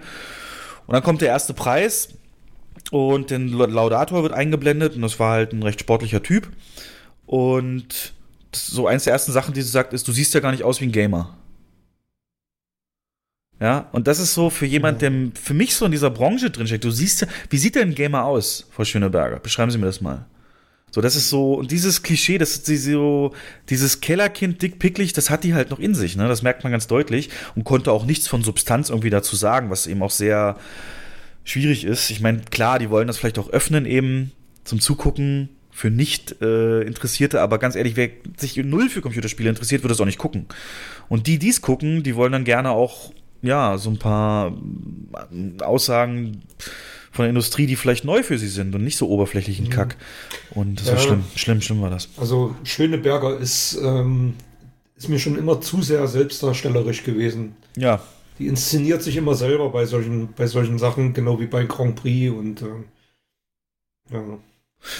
Und 0.86 0.94
dann 0.94 1.02
kommt 1.02 1.20
der 1.20 1.28
erste 1.28 1.54
Preis 1.54 2.08
und 2.90 3.30
der 3.30 3.38
Laudator 3.38 4.22
wird 4.22 4.32
eingeblendet 4.32 4.96
und 4.96 5.02
das 5.02 5.20
war 5.20 5.32
halt 5.32 5.52
ein 5.52 5.62
recht 5.62 5.80
sportlicher 5.80 6.22
Typ. 6.22 6.48
Und 7.26 8.14
so 8.52 8.86
eins 8.86 9.04
der 9.04 9.12
ersten 9.12 9.32
Sachen, 9.32 9.54
die 9.54 9.62
sie 9.62 9.70
sagt, 9.70 9.92
ist, 9.92 10.08
du 10.08 10.12
siehst 10.12 10.34
ja 10.34 10.40
gar 10.40 10.50
nicht 10.50 10.64
aus 10.64 10.80
wie 10.80 10.86
ein 10.86 10.92
Gamer. 10.92 11.36
Ja, 13.60 13.90
und 13.92 14.06
das 14.06 14.18
ist 14.18 14.32
so 14.32 14.48
für 14.48 14.64
jemand, 14.64 15.02
der 15.02 15.12
für 15.34 15.52
mich 15.52 15.74
so 15.74 15.84
in 15.84 15.92
dieser 15.92 16.08
Branche 16.10 16.50
drinsteckt. 16.50 16.82
Du 16.82 16.90
siehst 16.90 17.20
ja, 17.20 17.28
wie 17.50 17.58
sieht 17.58 17.74
denn 17.74 17.90
ein 17.90 17.94
Gamer 17.94 18.24
aus, 18.24 18.66
Frau 18.70 18.84
Schöneberger? 18.84 19.38
Beschreiben 19.38 19.70
Sie 19.70 19.76
mir 19.76 19.86
das 19.86 20.00
mal. 20.00 20.24
So, 20.92 21.00
das 21.00 21.14
ist 21.14 21.30
so, 21.30 21.54
und 21.54 21.70
dieses 21.70 22.02
Klischee, 22.02 22.38
das 22.38 22.56
ist 22.56 22.66
so, 22.66 23.32
dieses 23.68 24.00
Kellerkind 24.00 24.60
dick 24.60 24.78
picklig, 24.78 25.12
das 25.12 25.30
hat 25.30 25.44
die 25.44 25.54
halt 25.54 25.70
noch 25.70 25.78
in 25.78 25.94
sich, 25.94 26.16
ne? 26.16 26.26
Das 26.26 26.42
merkt 26.42 26.64
man 26.64 26.72
ganz 26.72 26.88
deutlich 26.88 27.30
und 27.54 27.64
konnte 27.64 27.92
auch 27.92 28.04
nichts 28.04 28.26
von 28.26 28.42
Substanz 28.42 28.90
irgendwie 28.90 29.10
dazu 29.10 29.36
sagen, 29.36 29.70
was 29.70 29.86
eben 29.86 30.02
auch 30.02 30.10
sehr 30.10 30.56
schwierig 31.44 31.84
ist. 31.84 32.10
Ich 32.10 32.20
meine, 32.20 32.40
klar, 32.50 32.78
die 32.78 32.90
wollen 32.90 33.06
das 33.06 33.18
vielleicht 33.18 33.38
auch 33.38 33.50
öffnen 33.50 33.86
eben 33.86 34.32
zum 34.64 34.80
Zugucken 34.80 35.50
für 35.70 35.90
nicht 35.90 36.42
äh, 36.42 36.82
Interessierte, 36.82 37.40
aber 37.40 37.58
ganz 37.58 37.76
ehrlich, 37.76 37.96
wer 37.96 38.10
sich 38.36 38.56
null 38.56 38.88
für 38.88 39.00
Computerspiele 39.00 39.48
interessiert, 39.48 39.82
würde 39.82 39.94
es 39.94 40.00
auch 40.00 40.06
nicht 40.06 40.18
gucken. 40.18 40.46
Und 41.08 41.26
die, 41.26 41.38
die 41.38 41.48
es 41.48 41.62
gucken, 41.62 42.02
die 42.02 42.16
wollen 42.16 42.32
dann 42.32 42.44
gerne 42.44 42.70
auch, 42.70 43.12
ja, 43.42 43.78
so 43.78 43.90
ein 43.90 43.98
paar 43.98 44.52
äh, 45.32 45.62
Aussagen 45.62 46.42
von 47.12 47.24
der 47.24 47.30
Industrie, 47.30 47.66
die 47.66 47.76
vielleicht 47.76 48.04
neu 48.04 48.22
für 48.22 48.38
sie 48.38 48.48
sind 48.48 48.74
und 48.74 48.84
nicht 48.84 48.96
so 48.96 49.08
oberflächlichen 49.08 49.68
Kack. 49.68 49.96
Und 50.54 50.80
das 50.80 50.86
war 50.88 50.94
Ja. 50.94 51.00
schlimm, 51.00 51.24
schlimm, 51.34 51.60
schlimm 51.60 51.82
war 51.82 51.90
das. 51.90 52.08
Also 52.16 52.54
Schöneberger 52.64 53.36
ist, 53.38 53.78
ähm, 53.82 54.34
ist 54.96 55.08
mir 55.08 55.18
schon 55.18 55.36
immer 55.38 55.60
zu 55.60 55.82
sehr 55.82 56.06
selbstdarstellerisch 56.06 57.02
gewesen. 57.04 57.56
Ja, 57.76 58.00
Die 58.38 58.46
inszeniert 58.46 59.02
sich 59.02 59.16
immer 59.16 59.34
selber 59.34 59.68
bei 59.70 59.84
solchen, 59.84 60.32
bei 60.34 60.46
solchen 60.46 60.78
Sachen, 60.78 61.12
genau 61.12 61.38
wie 61.40 61.46
bei 61.46 61.64
Grand 61.64 61.96
Prix 61.96 62.32
und 62.32 62.62
ähm, 62.62 62.84
ja. 64.10 64.22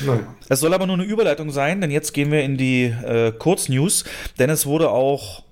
Naja. 0.05 0.35
Es 0.51 0.61
soll 0.61 0.75
aber 0.75 0.87
nur 0.87 0.96
eine 0.96 1.05
Überleitung 1.05 1.51
sein, 1.51 1.81
denn 1.81 1.90
jetzt 1.90 2.12
gehen 2.12 2.31
wir 2.31 2.42
in 2.42 2.59
die 2.59 2.85
äh, 2.85 3.33
Kurznews, 3.33 4.05
denn 4.38 4.51
es 4.51 4.66
wurde 4.66 4.90
auch 4.90 5.42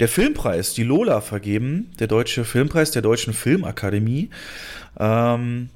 der 0.00 0.08
Filmpreis, 0.08 0.72
die 0.72 0.82
Lola, 0.82 1.20
vergeben, 1.20 1.90
der 1.98 2.06
deutsche 2.06 2.46
Filmpreis 2.46 2.90
der 2.90 3.02
Deutschen 3.02 3.34
Filmakademie. 3.34 4.30
Ähm, 4.98 5.68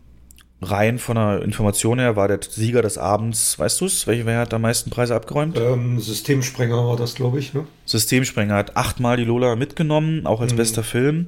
rein 0.71 0.99
von 0.99 1.17
der 1.17 1.43
Information 1.43 1.99
her 1.99 2.17
war 2.17 2.29
der 2.29 2.41
Sieger 2.43 2.83
des 2.83 2.99
Abends, 2.99 3.59
weißt 3.59 3.81
du 3.81 3.87
es? 3.87 4.07
Welcher 4.07 4.27
wer 4.27 4.39
hat 4.39 4.53
am 4.55 4.63
meisten 4.63 4.91
Preise 4.91 5.15
abgeräumt? 5.15 5.57
Ähm, 5.59 6.01
Systemsprenger 6.01 6.87
war 6.87 6.97
das, 6.97 7.15
glaube 7.15 7.39
ich, 7.39 7.55
ne? 7.55 7.67
Systemsprenger 7.87 8.55
hat 8.55 8.77
achtmal 8.77 9.17
die 9.17 9.25
Lola 9.25 9.57
mitgenommen, 9.57 10.27
auch 10.27 10.41
als 10.41 10.53
Mhm. 10.53 10.57
bester 10.57 10.83
Film. 10.83 11.27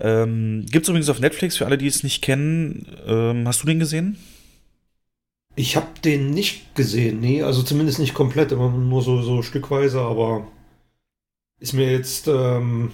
Ähm, 0.00 0.66
Gibt 0.70 0.84
es 0.84 0.88
übrigens 0.88 1.08
auf 1.08 1.20
Netflix, 1.20 1.56
für 1.56 1.66
alle, 1.66 1.78
die 1.78 1.86
es 1.86 2.02
nicht 2.02 2.22
kennen. 2.22 2.86
Ähm, 3.06 3.46
hast 3.48 3.62
du 3.62 3.66
den 3.66 3.78
gesehen? 3.78 4.18
Ich 5.54 5.76
habe 5.76 5.88
den 6.02 6.30
nicht 6.30 6.74
gesehen, 6.74 7.20
nee, 7.20 7.42
also 7.42 7.62
zumindest 7.62 7.98
nicht 7.98 8.14
komplett, 8.14 8.52
immer 8.52 8.70
nur 8.70 9.02
so, 9.02 9.20
so 9.22 9.42
stückweise, 9.42 10.00
aber 10.00 10.46
ist 11.60 11.74
mir 11.74 11.92
jetzt, 11.92 12.26
ähm, 12.26 12.90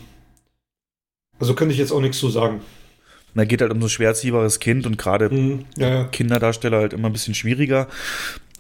also 1.38 1.55
könnte 1.55 1.72
ich 1.72 1.79
jetzt 1.79 1.92
auch 1.92 2.01
nichts 2.01 2.18
zu 2.18 2.31
sagen. 2.31 2.61
Da 3.35 3.45
geht 3.45 3.61
halt 3.61 3.71
um 3.73 3.81
so 3.81 3.87
ein 3.87 3.91
schwer 3.91 4.09
erziehbares 4.09 4.59
Kind 4.59 4.87
und 4.87 4.99
gerade 4.99 5.31
Hm, 5.31 5.64
ja, 5.77 5.88
ja. 5.88 6.05
Kinderdarsteller 6.05 6.79
halt 6.79 6.93
immer 6.93 7.09
ein 7.09 7.12
bisschen 7.12 7.35
schwieriger. 7.35 7.87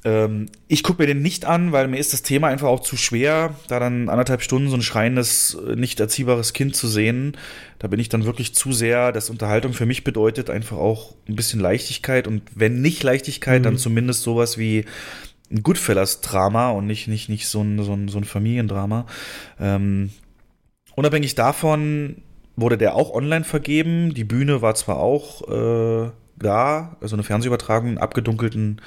Ähm, 0.04 0.46
ich 0.68 0.84
gucke 0.84 1.02
mir 1.02 1.06
den 1.08 1.22
nicht 1.22 1.44
an, 1.44 1.72
weil 1.72 1.88
mir 1.88 1.98
ist 1.98 2.12
das 2.12 2.22
Thema 2.22 2.46
einfach 2.46 2.68
auch 2.68 2.80
zu 2.80 2.96
schwer, 2.96 3.56
da 3.66 3.80
dann 3.80 4.08
anderthalb 4.08 4.42
Stunden 4.42 4.68
so 4.68 4.76
ein 4.76 4.82
schreiendes, 4.82 5.56
äh, 5.66 5.74
nicht 5.74 5.98
erziehbares 5.98 6.52
Kind 6.52 6.76
zu 6.76 6.86
sehen. 6.86 7.36
Da 7.80 7.88
bin 7.88 7.98
ich 7.98 8.08
dann 8.08 8.24
wirklich 8.24 8.54
zu 8.54 8.72
sehr, 8.72 9.10
dass 9.10 9.28
Unterhaltung 9.30 9.72
für 9.72 9.86
mich 9.86 10.04
bedeutet 10.04 10.50
einfach 10.50 10.76
auch 10.76 11.14
ein 11.28 11.34
bisschen 11.34 11.58
Leichtigkeit 11.58 12.28
und 12.28 12.42
wenn 12.54 12.80
nicht 12.80 13.02
Leichtigkeit, 13.02 13.60
Mhm. 13.60 13.64
dann 13.64 13.76
zumindest 13.78 14.22
sowas 14.22 14.56
wie 14.56 14.84
ein 15.50 15.64
Goodfellas-Drama 15.64 16.70
und 16.70 16.86
nicht, 16.86 17.08
nicht, 17.08 17.28
nicht 17.28 17.48
so 17.48 17.62
ein, 17.62 17.82
so 17.82 17.92
ein, 17.94 18.06
so 18.08 18.18
ein 18.18 18.24
Familiendrama. 18.24 19.06
Ähm, 19.58 20.10
unabhängig 20.94 21.34
davon 21.34 22.22
wurde 22.60 22.76
der 22.76 22.94
auch 22.94 23.12
online 23.12 23.44
vergeben. 23.44 24.14
Die 24.14 24.24
Bühne 24.24 24.62
war 24.62 24.74
zwar 24.74 24.98
auch 24.98 25.48
äh, 25.48 26.10
da, 26.36 26.96
also 27.00 27.16
eine 27.16 27.22
Fernsehübertragung, 27.22 27.90
in 27.90 27.98
abgedunkelten 27.98 28.80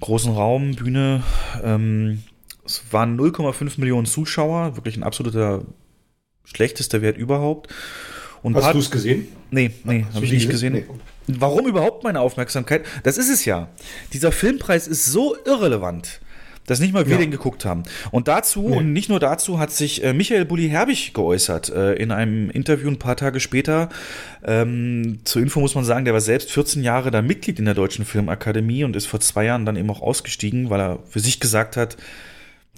großen 0.00 0.32
Raum, 0.32 0.74
Bühne. 0.74 1.22
Ähm, 1.62 2.22
es 2.64 2.84
waren 2.90 3.18
0,5 3.18 3.80
Millionen 3.80 4.06
Zuschauer, 4.06 4.76
wirklich 4.76 4.96
ein 4.96 5.02
absoluter 5.02 5.62
schlechtester 6.44 7.02
Wert 7.02 7.18
überhaupt. 7.18 7.72
Und 8.42 8.54
Hast 8.56 8.74
du 8.74 8.78
es 8.78 8.90
gesehen? 8.90 9.28
Nee, 9.50 9.72
nee, 9.84 10.06
habe 10.14 10.24
ich 10.24 10.32
nicht 10.32 10.48
gesehen. 10.48 10.72
Nee. 10.72 10.86
Warum 11.26 11.66
überhaupt 11.66 12.04
meine 12.04 12.20
Aufmerksamkeit? 12.20 12.84
Das 13.02 13.18
ist 13.18 13.28
es 13.28 13.44
ja. 13.44 13.68
Dieser 14.12 14.32
Filmpreis 14.32 14.86
ist 14.86 15.06
so 15.06 15.36
irrelevant, 15.44 16.20
dass 16.70 16.80
nicht 16.80 16.92
mal 16.92 17.06
wir 17.06 17.14
Ja. 17.14 17.18
den 17.20 17.30
geguckt 17.30 17.64
haben. 17.64 17.82
Und 18.10 18.28
dazu, 18.28 18.68
Nee. 18.68 18.76
und 18.76 18.92
nicht 18.92 19.08
nur 19.08 19.18
dazu, 19.20 19.58
hat 19.58 19.70
sich 19.72 20.04
äh, 20.04 20.12
Michael 20.12 20.44
Bulli-Herbig 20.44 21.12
geäußert 21.14 21.70
äh, 21.70 21.94
in 21.94 22.10
einem 22.12 22.50
Interview 22.50 22.88
ein 22.88 22.98
paar 22.98 23.16
Tage 23.16 23.40
später. 23.40 23.88
Ähm, 24.44 25.20
zur 25.24 25.42
Info 25.42 25.60
muss 25.60 25.74
man 25.74 25.84
sagen, 25.84 26.04
der 26.04 26.14
war 26.14 26.20
selbst 26.20 26.50
14 26.52 26.82
Jahre 26.82 27.10
da 27.10 27.22
Mitglied 27.22 27.58
in 27.58 27.64
der 27.64 27.74
Deutschen 27.74 28.04
Filmakademie 28.04 28.84
und 28.84 28.96
ist 28.96 29.06
vor 29.06 29.20
zwei 29.20 29.44
Jahren 29.44 29.64
dann 29.66 29.76
eben 29.76 29.90
auch 29.90 30.00
ausgestiegen, 30.02 30.70
weil 30.70 30.80
er 30.80 30.98
für 31.08 31.20
sich 31.20 31.40
gesagt 31.40 31.76
hat, 31.76 31.96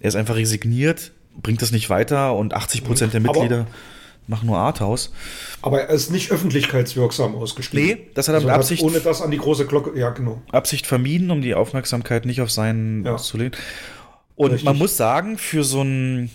er 0.00 0.08
ist 0.08 0.14
einfach 0.16 0.36
resigniert, 0.36 1.12
bringt 1.42 1.60
das 1.62 1.72
nicht 1.72 1.90
weiter 1.90 2.34
und 2.36 2.54
80 2.54 2.84
Prozent 2.84 3.12
der 3.12 3.20
Aber- 3.28 3.66
Machen 4.30 4.46
nur 4.46 4.58
Arthouse. 4.58 5.12
Aber 5.60 5.82
er 5.82 5.88
ist 5.90 6.12
nicht 6.12 6.30
öffentlichkeitswirksam 6.30 7.34
ausgestiegen. 7.34 7.84
Nee, 7.84 8.06
das 8.14 8.28
hat 8.28 8.34
er 8.34 8.36
also 8.36 8.46
mit 8.46 8.54
Absicht 8.54 8.82
ohne 8.84 9.00
das 9.00 9.22
an 9.22 9.32
die 9.32 9.38
große 9.38 9.66
Glocke, 9.66 9.98
ja 9.98 10.10
genau. 10.10 10.40
Absicht 10.52 10.86
vermieden, 10.86 11.32
um 11.32 11.42
die 11.42 11.52
Aufmerksamkeit 11.54 12.26
nicht 12.26 12.40
auf 12.40 12.50
seinen 12.52 13.04
Ja. 13.04 13.14
auszulehnen. 13.14 13.56
Und 14.36 14.52
Richtig. 14.52 14.64
man 14.66 14.78
muss 14.78 14.96
sagen, 14.96 15.36
für 15.36 15.64
so 15.64 15.82
ein 15.82 16.30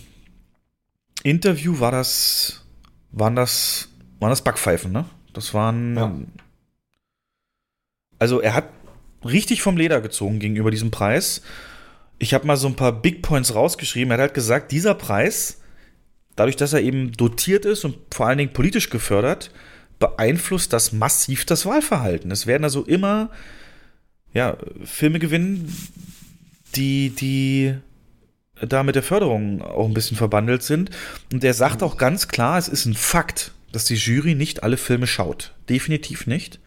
Interview 1.22 1.80
war 1.80 1.90
das, 1.90 2.66
waren 3.12 3.34
das, 3.34 3.88
waren 4.20 4.28
das 4.30 4.42
Backpfeifen, 4.42 4.92
ne? 4.92 5.06
Das 5.32 5.54
waren, 5.54 5.96
Ja. 5.96 6.14
also 8.18 8.40
er 8.40 8.52
hat 8.52 8.68
richtig 9.24 9.62
vom 9.62 9.78
Leder 9.78 10.02
gezogen 10.02 10.38
gegenüber 10.38 10.70
diesem 10.70 10.90
Preis. 10.90 11.40
Ich 12.18 12.34
habe 12.34 12.46
mal 12.46 12.58
so 12.58 12.68
ein 12.68 12.76
paar 12.76 12.92
Big 12.92 13.22
Points 13.22 13.54
rausgeschrieben. 13.54 14.10
Er 14.10 14.14
hat 14.14 14.20
halt 14.20 14.34
gesagt, 14.34 14.70
dieser 14.70 14.92
Preis, 14.94 15.60
dadurch, 16.36 16.56
dass 16.56 16.72
er 16.72 16.80
eben 16.80 17.12
dotiert 17.12 17.64
ist 17.64 17.84
und 17.84 17.96
vor 18.14 18.26
allen 18.26 18.38
Dingen 18.38 18.52
politisch 18.52 18.90
gefördert, 18.90 19.50
beeinflusst 19.98 20.72
das 20.72 20.92
massiv 20.92 21.44
das 21.46 21.66
Wahlverhalten. 21.66 22.30
Es 22.30 22.46
werden 22.46 22.64
also 22.64 22.84
immer 22.84 23.30
ja, 24.32 24.56
Filme 24.84 25.18
gewinnen, 25.18 25.72
die, 26.74 27.10
die 27.10 27.74
da 28.60 28.82
mit 28.82 28.94
der 28.94 29.02
Förderung 29.02 29.62
auch 29.62 29.86
ein 29.86 29.94
bisschen 29.94 30.16
verbandelt 30.16 30.62
sind. 30.62 30.90
Und 31.32 31.42
er 31.42 31.54
sagt 31.54 31.82
auch 31.82 31.96
ganz 31.96 32.28
klar, 32.28 32.58
es 32.58 32.68
ist 32.68 32.84
ein 32.84 32.94
Fakt, 32.94 33.52
dass 33.72 33.84
die 33.84 33.94
Jury 33.94 34.34
nicht 34.34 34.62
alle 34.62 34.76
Filme 34.76 35.06
schaut. 35.06 35.54
Definitiv 35.68 36.26
nicht. 36.26 36.60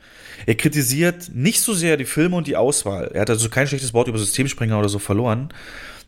Er 0.45 0.55
kritisiert 0.55 1.29
nicht 1.33 1.61
so 1.61 1.73
sehr 1.73 1.97
die 1.97 2.05
Filme 2.05 2.35
und 2.35 2.47
die 2.47 2.55
Auswahl. 2.55 3.11
Er 3.13 3.21
hat 3.21 3.29
also 3.29 3.49
kein 3.49 3.67
schlechtes 3.67 3.93
Wort 3.93 4.07
über 4.07 4.17
Systemspringer 4.17 4.79
oder 4.79 4.89
so 4.89 4.99
verloren. 4.99 5.49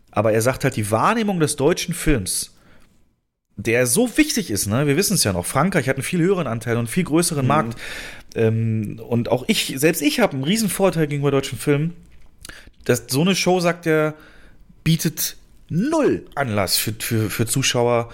Aber 0.09 0.31
er 0.33 0.41
sagt 0.41 0.63
halt, 0.63 0.75
die 0.75 0.91
Wahrnehmung 0.91 1.39
des 1.39 1.55
deutschen 1.55 1.93
Films, 1.93 2.55
der 3.63 3.87
so 3.87 4.17
wichtig 4.17 4.51
ist, 4.51 4.67
ne? 4.67 4.87
Wir 4.87 4.97
wissen 4.97 5.15
es 5.15 5.23
ja 5.23 5.33
noch. 5.33 5.45
Frankreich 5.45 5.87
hat 5.89 5.95
einen 5.97 6.03
viel 6.03 6.21
höheren 6.21 6.47
Anteil 6.47 6.73
und 6.73 6.79
einen 6.79 6.87
viel 6.87 7.03
größeren 7.03 7.45
Markt. 7.45 7.79
Ähm, 8.35 9.01
und 9.07 9.29
auch 9.29 9.43
ich, 9.47 9.73
selbst 9.77 10.01
ich 10.01 10.19
habe 10.19 10.33
einen 10.33 10.43
riesen 10.43 10.69
Vorteil 10.69 11.07
gegenüber 11.07 11.31
deutschen 11.31 11.57
Filmen. 11.57 11.93
Das, 12.85 13.05
so 13.09 13.21
eine 13.21 13.35
Show, 13.35 13.59
sagt 13.59 13.85
er, 13.85 14.15
bietet 14.83 15.37
null 15.69 16.25
Anlass 16.35 16.77
für, 16.77 16.93
für, 16.97 17.29
für 17.29 17.45
Zuschauer, 17.45 18.09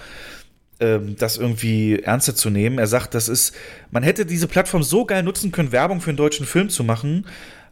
ähm, 0.80 1.16
das 1.18 1.36
irgendwie 1.36 1.98
ernster 2.00 2.34
zu 2.34 2.50
nehmen. 2.50 2.78
Er 2.78 2.86
sagt, 2.86 3.14
das 3.14 3.28
ist, 3.28 3.54
man 3.90 4.02
hätte 4.02 4.26
diese 4.26 4.46
Plattform 4.46 4.82
so 4.82 5.04
geil 5.04 5.22
nutzen 5.22 5.50
können, 5.50 5.72
Werbung 5.72 6.00
für 6.00 6.10
einen 6.10 6.16
deutschen 6.16 6.46
Film 6.46 6.68
zu 6.68 6.84
machen, 6.84 7.26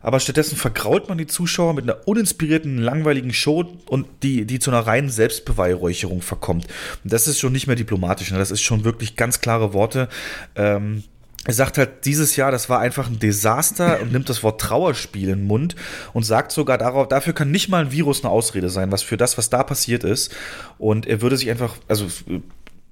aber 0.07 0.21
stattdessen 0.21 0.57
vergrault 0.57 1.09
man 1.09 1.19
die 1.19 1.27
Zuschauer 1.27 1.75
mit 1.75 1.83
einer 1.83 2.07
uninspirierten, 2.07 2.79
langweiligen 2.79 3.33
Show 3.33 3.65
und 3.89 4.07
die, 4.23 4.45
die 4.45 4.61
zu 4.61 4.71
einer 4.71 4.87
reinen 4.87 5.11
Selbstbeweihräucherung 5.11 6.23
verkommt. 6.23 6.69
Und 7.03 7.13
das 7.13 7.27
ist 7.27 7.41
schon 7.41 7.51
nicht 7.51 7.67
mehr 7.67 7.75
diplomatisch, 7.75 8.31
ne? 8.31 8.39
das 8.39 8.53
ist 8.53 8.63
schon 8.63 8.85
wirklich 8.85 9.17
ganz 9.17 9.41
klare 9.41 9.73
Worte. 9.73 10.09
Ähm, 10.55 11.03
er 11.45 11.55
sagt 11.55 11.77
halt, 11.77 12.05
dieses 12.05 12.37
Jahr, 12.37 12.53
das 12.53 12.69
war 12.69 12.79
einfach 12.79 13.09
ein 13.09 13.19
Desaster 13.19 14.01
und 14.01 14.13
nimmt 14.13 14.29
das 14.29 14.45
Wort 14.45 14.61
Trauerspiel 14.61 15.29
in 15.29 15.41
den 15.41 15.47
Mund 15.49 15.75
und 16.13 16.23
sagt 16.23 16.53
sogar 16.53 16.79
darauf, 16.79 17.09
dafür 17.09 17.33
kann 17.33 17.51
nicht 17.51 17.69
mal 17.69 17.85
ein 17.85 17.91
Virus 17.91 18.23
eine 18.23 18.31
Ausrede 18.31 18.71
sein, 18.71 18.93
was 18.93 19.03
für 19.03 19.17
das, 19.17 19.37
was 19.39 19.51
da 19.51 19.65
passiert 19.65 20.05
ist. 20.05 20.33
Und 20.79 21.07
er 21.07 21.21
würde 21.21 21.37
sich 21.37 21.51
einfach, 21.51 21.75
also 21.89 22.07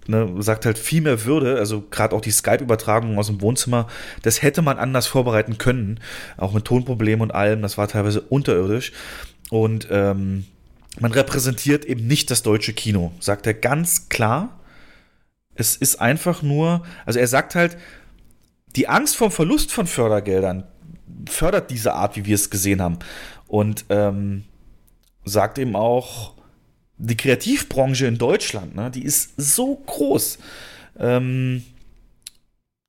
ne, 0.06 0.34
sagt 0.38 0.66
halt 0.66 0.78
viel 0.78 1.00
mehr 1.00 1.24
Würde, 1.24 1.58
also 1.58 1.84
gerade 1.90 2.14
auch 2.14 2.20
die 2.20 2.30
Skype-Übertragung 2.30 3.18
aus 3.18 3.28
dem 3.28 3.40
Wohnzimmer, 3.40 3.88
das 4.22 4.42
hätte 4.42 4.62
man 4.62 4.78
anders 4.78 5.06
vorbereiten 5.06 5.58
können, 5.58 6.00
auch 6.36 6.52
mit 6.52 6.64
Tonproblemen 6.64 7.22
und 7.22 7.34
allem, 7.34 7.62
das 7.62 7.78
war 7.78 7.88
teilweise 7.88 8.20
unterirdisch. 8.20 8.92
Und 9.50 9.88
ähm, 9.90 10.44
man 11.00 11.12
repräsentiert 11.12 11.84
eben 11.84 12.06
nicht 12.06 12.30
das 12.30 12.42
deutsche 12.42 12.72
Kino, 12.72 13.12
sagt 13.20 13.46
er 13.46 13.54
ganz 13.54 14.08
klar. 14.08 14.60
Es 15.54 15.76
ist 15.76 16.00
einfach 16.00 16.42
nur, 16.42 16.84
also 17.06 17.18
er 17.18 17.28
sagt 17.28 17.54
halt, 17.54 17.76
die 18.76 18.88
Angst 18.88 19.16
vom 19.16 19.30
Verlust 19.30 19.72
von 19.72 19.86
Fördergeldern 19.86 20.64
fördert 21.28 21.70
diese 21.70 21.94
Art, 21.94 22.16
wie 22.16 22.24
wir 22.24 22.34
es 22.34 22.50
gesehen 22.50 22.82
haben. 22.82 22.98
Und 23.46 23.84
ähm, 23.88 24.44
sagt 25.24 25.58
eben 25.58 25.76
auch, 25.76 26.33
die 27.06 27.16
Kreativbranche 27.16 28.06
in 28.06 28.18
Deutschland, 28.18 28.74
ne, 28.74 28.90
die 28.90 29.04
ist 29.04 29.32
so 29.36 29.76
groß, 29.76 30.38
ähm, 30.98 31.62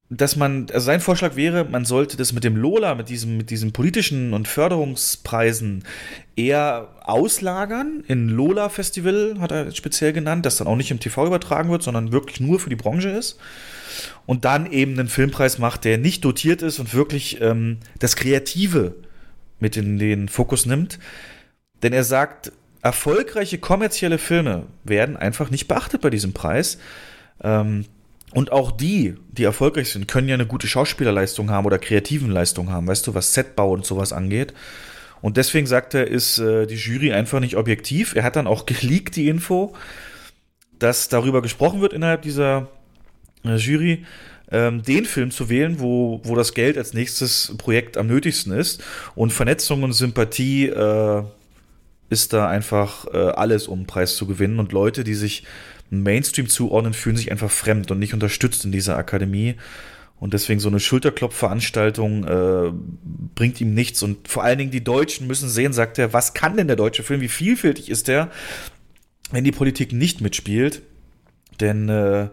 dass 0.09 0.36
man, 0.36 0.68
also 0.72 0.86
sein 0.86 1.01
Vorschlag 1.01 1.36
wäre, 1.36 1.66
man 1.66 1.84
sollte 1.84 2.16
das 2.16 2.32
mit 2.32 2.43
dem 2.43 2.55
Lola, 2.55 2.93
mit 2.93 3.09
diesem, 3.09 3.38
mit 3.38 3.49
diesen 3.49 3.74
politischen 3.74 4.34
und 4.34 4.47
Förderungspreisen 4.47 5.84
eher 6.36 6.89
auslagern. 7.01 8.03
In 8.07 8.30
Lola 8.30 8.70
Festival 8.70 9.38
hat 9.39 9.51
er 9.51 9.72
speziell 9.72 10.13
genannt, 10.13 10.45
das 10.45 10.57
dann 10.57 10.68
auch 10.68 10.76
nicht 10.76 10.91
im 10.91 10.99
TV 10.99 11.26
übertragen 11.26 11.72
wird, 11.72 11.82
sondern 11.82 12.11
wirklich 12.11 12.39
nur 12.39 12.59
für 12.59 12.70
die 12.70 12.76
Branche 12.76 13.09
ist 13.09 13.39
und 14.28 14.45
dann 14.45 14.72
eben 14.72 14.93
einen 14.93 15.07
Filmpreis 15.07 15.57
macht, 15.57 15.86
der 15.86 15.97
nicht 15.97 16.24
dotiert 16.24 16.61
ist 16.61 16.78
und 16.78 16.93
wirklich 16.93 17.41
ähm, 17.41 17.78
das 17.97 18.16
Kreative 18.16 18.95
mit 19.59 19.76
in 19.76 19.97
den 19.97 20.30
Fokus 20.30 20.68
nimmt. 20.68 20.99
Denn 21.82 21.93
er 21.93 22.03
sagt, 22.03 22.51
erfolgreiche 22.86 23.57
kommerzielle 23.57 24.19
Filme 24.19 24.67
werden 24.83 25.17
einfach 25.17 25.49
nicht 25.49 25.67
beachtet 25.67 26.01
bei 26.01 26.11
diesem 26.11 26.33
Preis. 26.33 26.77
Ähm, 27.43 27.86
und 28.31 28.51
auch 28.51 28.71
die, 28.71 29.15
die 29.31 29.43
erfolgreich 29.43 29.89
sind, 29.89 30.07
können 30.07 30.27
ja 30.27 30.36
eine 30.36 30.45
gute 30.45 30.67
Schauspielerleistung 30.67 31.49
haben 31.49 31.65
oder 31.65 31.79
kreativen 31.79 32.29
Leistung 32.29 32.69
haben, 32.69 32.86
weißt 32.86 33.07
du, 33.07 33.15
was 33.15 33.33
Setbau 33.33 33.71
und 33.71 33.88
sowas 33.88 34.13
angeht. 34.13 34.53
Und 35.21 35.38
deswegen 35.38 35.65
sagt 35.65 35.95
er, 35.95 36.05
ist 36.05 36.38
äh, 36.38 36.67
die 36.67 36.75
Jury 36.75 37.11
einfach 37.11 37.39
nicht 37.39 37.57
objektiv. 37.57 38.15
Er 38.15 38.21
hat 38.21 38.36
dann 38.36 38.45
auch 38.45 38.65
geleakt 38.67 39.15
die 39.15 39.29
Info, 39.29 39.73
dass 40.77 41.09
darüber 41.09 41.41
gesprochen 41.41 41.81
wird 41.81 41.91
innerhalb 41.91 42.21
dieser 42.21 42.67
äh, 43.43 43.55
Jury, 43.55 44.05
ähm, 44.51 44.83
den 44.83 45.05
Film 45.05 45.31
zu 45.31 45.49
wählen, 45.49 45.79
wo, 45.79 46.21
wo 46.23 46.36
das 46.36 46.53
Geld 46.53 46.77
als 46.77 46.93
nächstes 46.93 47.55
Projekt 47.57 47.97
am 47.97 48.05
nötigsten 48.05 48.53
ist. 48.53 48.83
Und 49.15 49.33
Vernetzung 49.33 49.81
und 49.81 49.93
Sympathie 49.93 50.67
äh, 50.67 51.23
ist 52.10 52.34
da 52.34 52.47
einfach 52.47 53.06
äh, 53.14 53.18
alles, 53.18 53.68
um 53.68 53.80
einen 53.80 53.88
Preis 53.88 54.16
zu 54.16 54.28
gewinnen. 54.28 54.60
Und 54.60 54.72
Leute, 54.72 55.03
die 55.03 55.16
sich 55.16 55.43
Mainstream 55.89 56.47
zuordnen, 56.47 56.93
fühlen 56.93 57.18
sich 57.18 57.32
einfach 57.32 57.51
fremd 57.51 57.91
und 57.91 57.99
nicht 57.99 58.14
unterstützt 58.14 58.66
in 58.66 58.72
dieser 58.72 58.97
Akademie. 58.97 59.56
Und 60.18 60.34
deswegen 60.34 60.60
so 60.60 60.70
eine 60.70 60.80
Schulterklopfveranstaltung 60.80 62.24
äh, 62.24 62.72
bringt 63.36 63.60
ihm 63.60 63.74
nichts. 63.74 64.01
Und 64.01 64.28
vor 64.28 64.43
allen 64.43 64.58
Dingen 64.58 64.72
die 64.72 64.84
Deutschen 64.84 65.28
müssen 65.28 65.49
sehen, 65.49 65.74
sagt 65.74 65.99
er, 65.99 66.14
was 66.14 66.34
kann 66.34 66.56
denn 66.58 66.68
der 66.68 66.78
deutsche 66.78 67.03
Film? 67.03 67.22
Wie 67.22 67.28
vielfältig 67.28 67.89
ist 67.89 68.08
der, 68.08 68.32
wenn 69.32 69.43
die 69.43 69.51
Politik 69.51 69.91
nicht 69.91 70.22
mitspielt? 70.22 70.84
Denn 71.60 71.89
äh, 71.89 72.30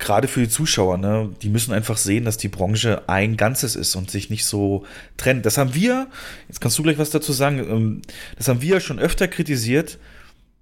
gerade 0.00 0.26
für 0.26 0.40
die 0.40 0.48
Zuschauer, 0.48 0.98
ne, 0.98 1.30
die 1.42 1.48
müssen 1.48 1.72
einfach 1.72 1.96
sehen, 1.96 2.24
dass 2.24 2.36
die 2.36 2.48
Branche 2.48 3.02
ein 3.08 3.36
Ganzes 3.36 3.76
ist 3.76 3.94
und 3.94 4.10
sich 4.10 4.30
nicht 4.30 4.44
so 4.44 4.84
trennt. 5.16 5.46
Das 5.46 5.58
haben 5.58 5.74
wir, 5.74 6.08
jetzt 6.48 6.60
kannst 6.60 6.78
du 6.78 6.82
gleich 6.82 6.98
was 6.98 7.10
dazu 7.10 7.32
sagen, 7.32 7.58
ähm, 7.58 8.02
das 8.36 8.48
haben 8.48 8.62
wir 8.62 8.80
schon 8.80 8.98
öfter 8.98 9.28
kritisiert 9.28 9.98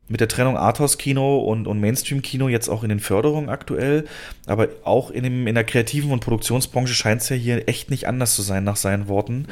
mit 0.09 0.21
der 0.21 0.29
Trennung 0.29 0.57
Arthouse-Kino 0.57 1.39
und, 1.39 1.67
und 1.67 1.81
Mainstream-Kino, 1.81 2.49
jetzt 2.49 2.69
auch 2.69 2.83
in 2.83 2.89
den 2.89 3.01
Förderungen 3.01 3.49
aktuell, 3.49 4.07
aber 4.47 4.69
auch 4.85 5.11
in, 5.11 5.23
dem, 5.23 5.47
in 5.47 5.55
der 5.55 5.65
kreativen 5.65 6.11
und 6.11 6.21
Produktionsbranche 6.21 6.95
scheint 6.95 7.23
es 7.23 7.29
ja 7.29 7.37
hier 7.37 7.69
echt 7.69 7.91
nicht 7.91 8.09
anders 8.09 8.35
zu 8.35 8.43
sein, 8.43 8.65
nach 8.65 8.77
seinen 8.77 9.09
Worten, 9.09 9.41
mhm. 9.41 9.47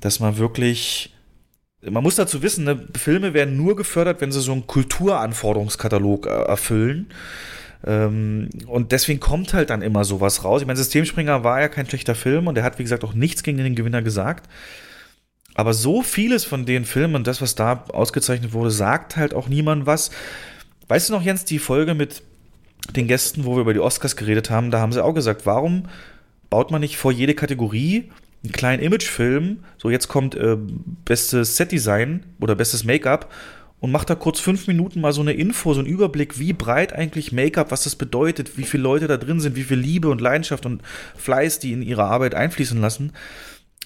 dass 0.00 0.20
man 0.20 0.38
wirklich 0.38 1.12
man 1.82 2.02
muss 2.02 2.16
dazu 2.16 2.42
wissen, 2.42 2.64
ne, 2.64 2.86
Filme 2.94 3.32
werden 3.32 3.56
nur 3.56 3.74
gefördert, 3.74 4.20
wenn 4.20 4.32
sie 4.32 4.42
so 4.42 4.52
einen 4.52 4.66
Kulturanforderungskatalog 4.66 6.26
äh, 6.26 6.30
erfüllen. 6.30 7.06
Ähm, 7.86 8.50
und 8.66 8.92
deswegen 8.92 9.20
kommt 9.20 9.54
halt 9.54 9.70
dann 9.70 9.82
immer 9.82 10.04
sowas 10.04 10.44
raus. 10.44 10.60
Ich 10.60 10.66
meine, 10.66 10.76
Systemspringer 10.76 11.44
war 11.44 11.60
ja 11.60 11.68
kein 11.68 11.86
schlechter 11.86 12.14
Film 12.14 12.46
und 12.46 12.56
er 12.58 12.64
hat, 12.64 12.78
wie 12.78 12.82
gesagt, 12.82 13.04
auch 13.04 13.14
nichts 13.14 13.42
gegen 13.42 13.58
den 13.58 13.74
Gewinner 13.74 14.02
gesagt. 14.02 14.48
Aber 15.54 15.74
so 15.74 16.02
vieles 16.02 16.44
von 16.44 16.64
den 16.64 16.84
Filmen 16.84 17.14
und 17.16 17.26
das, 17.26 17.42
was 17.42 17.54
da 17.54 17.84
ausgezeichnet 17.88 18.52
wurde, 18.52 18.70
sagt 18.70 19.16
halt 19.16 19.34
auch 19.34 19.48
niemand 19.48 19.86
was. 19.86 20.10
Weißt 20.88 21.08
du 21.08 21.12
noch, 21.12 21.22
Jens, 21.22 21.44
die 21.44 21.58
Folge 21.58 21.94
mit 21.94 22.22
den 22.96 23.08
Gästen, 23.08 23.44
wo 23.44 23.56
wir 23.56 23.62
über 23.62 23.74
die 23.74 23.80
Oscars 23.80 24.16
geredet 24.16 24.50
haben, 24.50 24.70
da 24.70 24.80
haben 24.80 24.92
sie 24.92 25.04
auch 25.04 25.12
gesagt, 25.12 25.46
warum 25.46 25.84
baut 26.48 26.70
man 26.70 26.80
nicht 26.80 26.96
vor 26.96 27.12
jede 27.12 27.34
Kategorie 27.34 28.10
einen 28.42 28.52
kleinen 28.52 28.82
Imagefilm? 28.82 29.64
So, 29.76 29.90
jetzt 29.90 30.08
kommt 30.08 30.34
äh, 30.34 30.56
bestes 31.04 31.56
Setdesign 31.56 32.24
oder 32.40 32.54
bestes 32.54 32.84
Make-up 32.84 33.30
und 33.80 33.90
macht 33.90 34.10
da 34.10 34.14
kurz 34.14 34.38
fünf 34.38 34.66
Minuten 34.66 35.00
mal 35.00 35.12
so 35.12 35.22
eine 35.22 35.32
Info, 35.32 35.72
so 35.74 35.80
einen 35.80 35.88
Überblick, 35.88 36.38
wie 36.38 36.52
breit 36.52 36.92
eigentlich 36.92 37.32
Make-up, 37.32 37.70
was 37.70 37.84
das 37.84 37.96
bedeutet, 37.96 38.56
wie 38.56 38.64
viele 38.64 38.82
Leute 38.82 39.06
da 39.06 39.16
drin 39.16 39.40
sind, 39.40 39.56
wie 39.56 39.62
viel 39.62 39.78
Liebe 39.78 40.08
und 40.10 40.20
Leidenschaft 40.20 40.66
und 40.66 40.82
Fleiß 41.16 41.58
die 41.58 41.72
in 41.72 41.82
ihre 41.82 42.04
Arbeit 42.04 42.34
einfließen 42.34 42.80
lassen. 42.80 43.12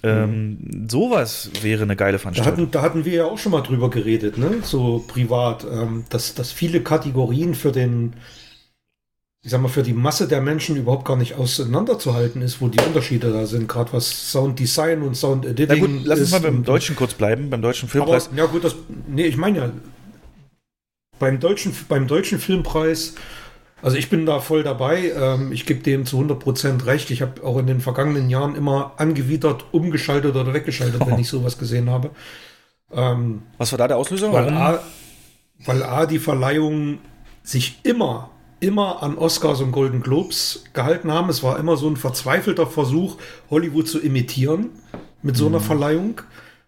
Ähm, 0.02 0.58
mhm. 0.60 0.88
sowas 0.90 1.50
wäre 1.62 1.84
eine 1.84 1.96
geile 1.96 2.18
Veranstaltung. 2.18 2.56
Da 2.56 2.62
hatten, 2.62 2.70
da 2.70 2.82
hatten 2.82 3.04
wir 3.06 3.14
ja 3.14 3.24
auch 3.24 3.38
schon 3.38 3.52
mal 3.52 3.62
drüber 3.62 3.88
geredet, 3.88 4.36
ne? 4.36 4.58
So 4.62 5.02
privat, 5.06 5.64
ähm, 5.64 6.04
dass, 6.10 6.34
dass 6.34 6.52
viele 6.52 6.82
Kategorien 6.82 7.54
für 7.54 7.72
den, 7.72 8.12
ich 9.44 9.50
sag 9.50 9.60
mal, 9.60 9.68
für 9.68 9.82
die 9.82 9.92
Masse 9.92 10.26
der 10.26 10.40
Menschen 10.40 10.76
überhaupt 10.76 11.04
gar 11.04 11.16
nicht 11.16 11.34
auseinanderzuhalten 11.34 12.40
ist, 12.42 12.60
wo 12.60 12.68
die 12.68 12.80
Unterschiede 12.80 13.30
da 13.30 13.46
sind, 13.46 13.68
gerade 13.68 13.92
was 13.92 14.32
Sound 14.32 14.58
Design 14.58 15.02
und 15.02 15.16
Sound 15.16 15.44
Editing. 15.44 15.80
Na 15.80 15.86
gut, 15.86 16.00
lass 16.04 16.20
uns 16.20 16.30
mal 16.32 16.40
beim 16.40 16.64
Deutschen 16.64 16.96
kurz 16.96 17.14
bleiben, 17.14 17.50
beim 17.50 17.60
Deutschen 17.60 17.88
Filmpreis. 17.88 18.28
Aber, 18.28 18.36
ja 18.36 18.46
gut, 18.46 18.64
das, 18.64 18.74
nee, 19.06 19.26
ich 19.26 19.36
meine 19.36 19.58
ja, 19.58 19.70
beim 21.18 21.38
deutschen, 21.38 21.72
beim 21.88 22.08
deutschen 22.08 22.38
Filmpreis 22.38 23.14
also 23.84 23.98
ich 23.98 24.08
bin 24.08 24.24
da 24.24 24.40
voll 24.40 24.62
dabei. 24.62 25.12
Ähm, 25.14 25.52
ich 25.52 25.66
gebe 25.66 25.82
dem 25.82 26.06
zu 26.06 26.18
100% 26.18 26.86
recht. 26.86 27.10
Ich 27.10 27.20
habe 27.20 27.44
auch 27.44 27.58
in 27.58 27.66
den 27.66 27.82
vergangenen 27.82 28.30
Jahren 28.30 28.54
immer 28.54 28.92
angewidert, 28.96 29.66
umgeschaltet 29.72 30.34
oder 30.34 30.54
weggeschaltet, 30.54 31.02
oh. 31.02 31.06
wenn 31.06 31.18
ich 31.18 31.28
sowas 31.28 31.58
gesehen 31.58 31.90
habe. 31.90 32.10
Ähm, 32.90 33.42
Was 33.58 33.72
war 33.72 33.76
da 33.76 33.88
der 33.88 33.98
Auslöser? 33.98 34.32
Weil 34.32 34.48
A, 34.48 34.82
weil 35.66 35.82
A, 35.82 36.06
die 36.06 36.18
Verleihungen 36.18 37.00
sich 37.42 37.80
immer, 37.82 38.30
immer 38.60 39.02
an 39.02 39.16
Oscars 39.18 39.60
und 39.60 39.72
Golden 39.72 40.02
Globes 40.02 40.64
gehalten 40.72 41.12
haben. 41.12 41.28
Es 41.28 41.42
war 41.42 41.58
immer 41.58 41.76
so 41.76 41.88
ein 41.88 41.96
verzweifelter 41.96 42.66
Versuch, 42.66 43.16
Hollywood 43.50 43.88
zu 43.88 44.00
imitieren 44.00 44.70
mit 45.22 45.36
so 45.36 45.46
einer 45.46 45.60
mhm. 45.60 45.64
Verleihung. 45.64 46.20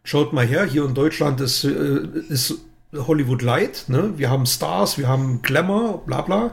Schaut 0.05 0.33
mal 0.33 0.47
her, 0.47 0.65
hier 0.65 0.85
in 0.85 0.95
Deutschland 0.95 1.41
ist, 1.41 1.65
äh, 1.65 2.01
ist 2.29 2.55
Hollywood 2.95 3.43
Light. 3.43 3.85
Ne? 3.89 4.15
Wir 4.17 4.31
haben 4.31 4.47
Stars, 4.47 4.99
wir 4.99 5.09
haben 5.09 5.43
Glamour, 5.43 6.03
bla 6.07 6.23
bla. 6.23 6.51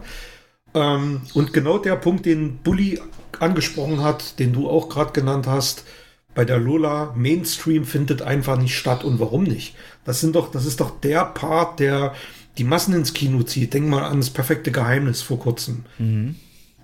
Ähm, 0.73 1.21
und 1.33 1.53
genau 1.53 1.77
der 1.77 1.95
Punkt, 1.95 2.25
den 2.25 2.57
Bully 2.57 2.99
angesprochen 3.39 4.03
hat, 4.03 4.39
den 4.39 4.53
du 4.53 4.69
auch 4.69 4.89
gerade 4.89 5.11
genannt 5.11 5.47
hast, 5.47 5.83
bei 6.35 6.45
der 6.45 6.57
Lola, 6.57 7.13
Mainstream 7.15 7.85
findet 7.85 8.21
einfach 8.23 8.57
nicht 8.57 8.75
statt. 8.75 9.03
Und 9.03 9.19
warum 9.19 9.43
nicht? 9.43 9.75
Das 10.03 10.19
sind 10.19 10.35
doch, 10.35 10.51
das 10.51 10.65
ist 10.65 10.79
doch 10.79 10.99
der 10.99 11.25
Part, 11.25 11.79
der 11.79 12.13
die 12.57 12.63
Massen 12.63 12.93
ins 12.93 13.13
Kino 13.13 13.43
zieht. 13.43 13.73
Denk 13.73 13.87
mal 13.87 14.03
an 14.03 14.17
das 14.17 14.29
perfekte 14.29 14.71
Geheimnis 14.71 15.21
vor 15.21 15.39
kurzem. 15.39 15.85
Mhm. 15.97 16.35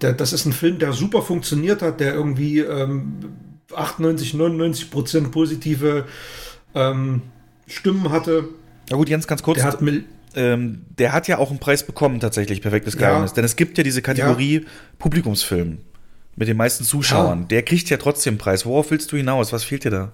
Der, 0.02 0.14
das 0.14 0.34
ist 0.34 0.46
ein 0.46 0.54
Film, 0.54 0.80
der 0.80 0.94
super 0.94 1.22
funktioniert 1.22 1.82
hat, 1.82 2.00
der 2.00 2.14
irgendwie 2.14 2.60
ähm, 2.60 3.34
98, 3.74 4.34
99 4.34 4.92
Prozent 4.92 5.32
positive 5.32 6.06
ähm, 6.74 7.22
Stimmen 7.68 8.10
hatte. 8.10 8.46
Ja 8.90 8.98
gut, 8.98 9.10
Jens, 9.10 9.28
ganz 9.28 9.44
kurz. 9.44 9.58
Der 9.58 9.68
hat, 9.68 9.80
ähm, 10.36 10.86
der 10.98 11.14
hat 11.14 11.28
ja 11.28 11.38
auch 11.38 11.50
einen 11.50 11.60
Preis 11.60 11.86
bekommen, 11.86 12.20
tatsächlich, 12.20 12.62
Perfektes 12.62 12.98
Geheimnis. 12.98 13.32
Ja. 13.32 13.36
Denn 13.36 13.46
es 13.46 13.56
gibt 13.56 13.78
ja 13.78 13.84
diese 13.84 14.02
Kategorie 14.02 14.62
ja. 14.62 14.68
Publikumsfilm 14.98 15.80
mit 16.36 16.48
den 16.48 16.58
meisten 16.58 16.84
Zuschauern. 16.84 17.42
Ja. 17.42 17.48
Der 17.48 17.64
kriegt 17.64 17.90
ja 17.90 17.98
trotzdem 17.98 18.34
einen 18.34 18.38
Preis. 18.40 18.66
Worauf 18.66 18.92
willst 18.92 19.12
du 19.12 19.18
hinaus? 19.18 19.52
Was 19.54 19.64
fehlt 19.64 19.84
dir 19.84 19.92
da? 19.92 20.12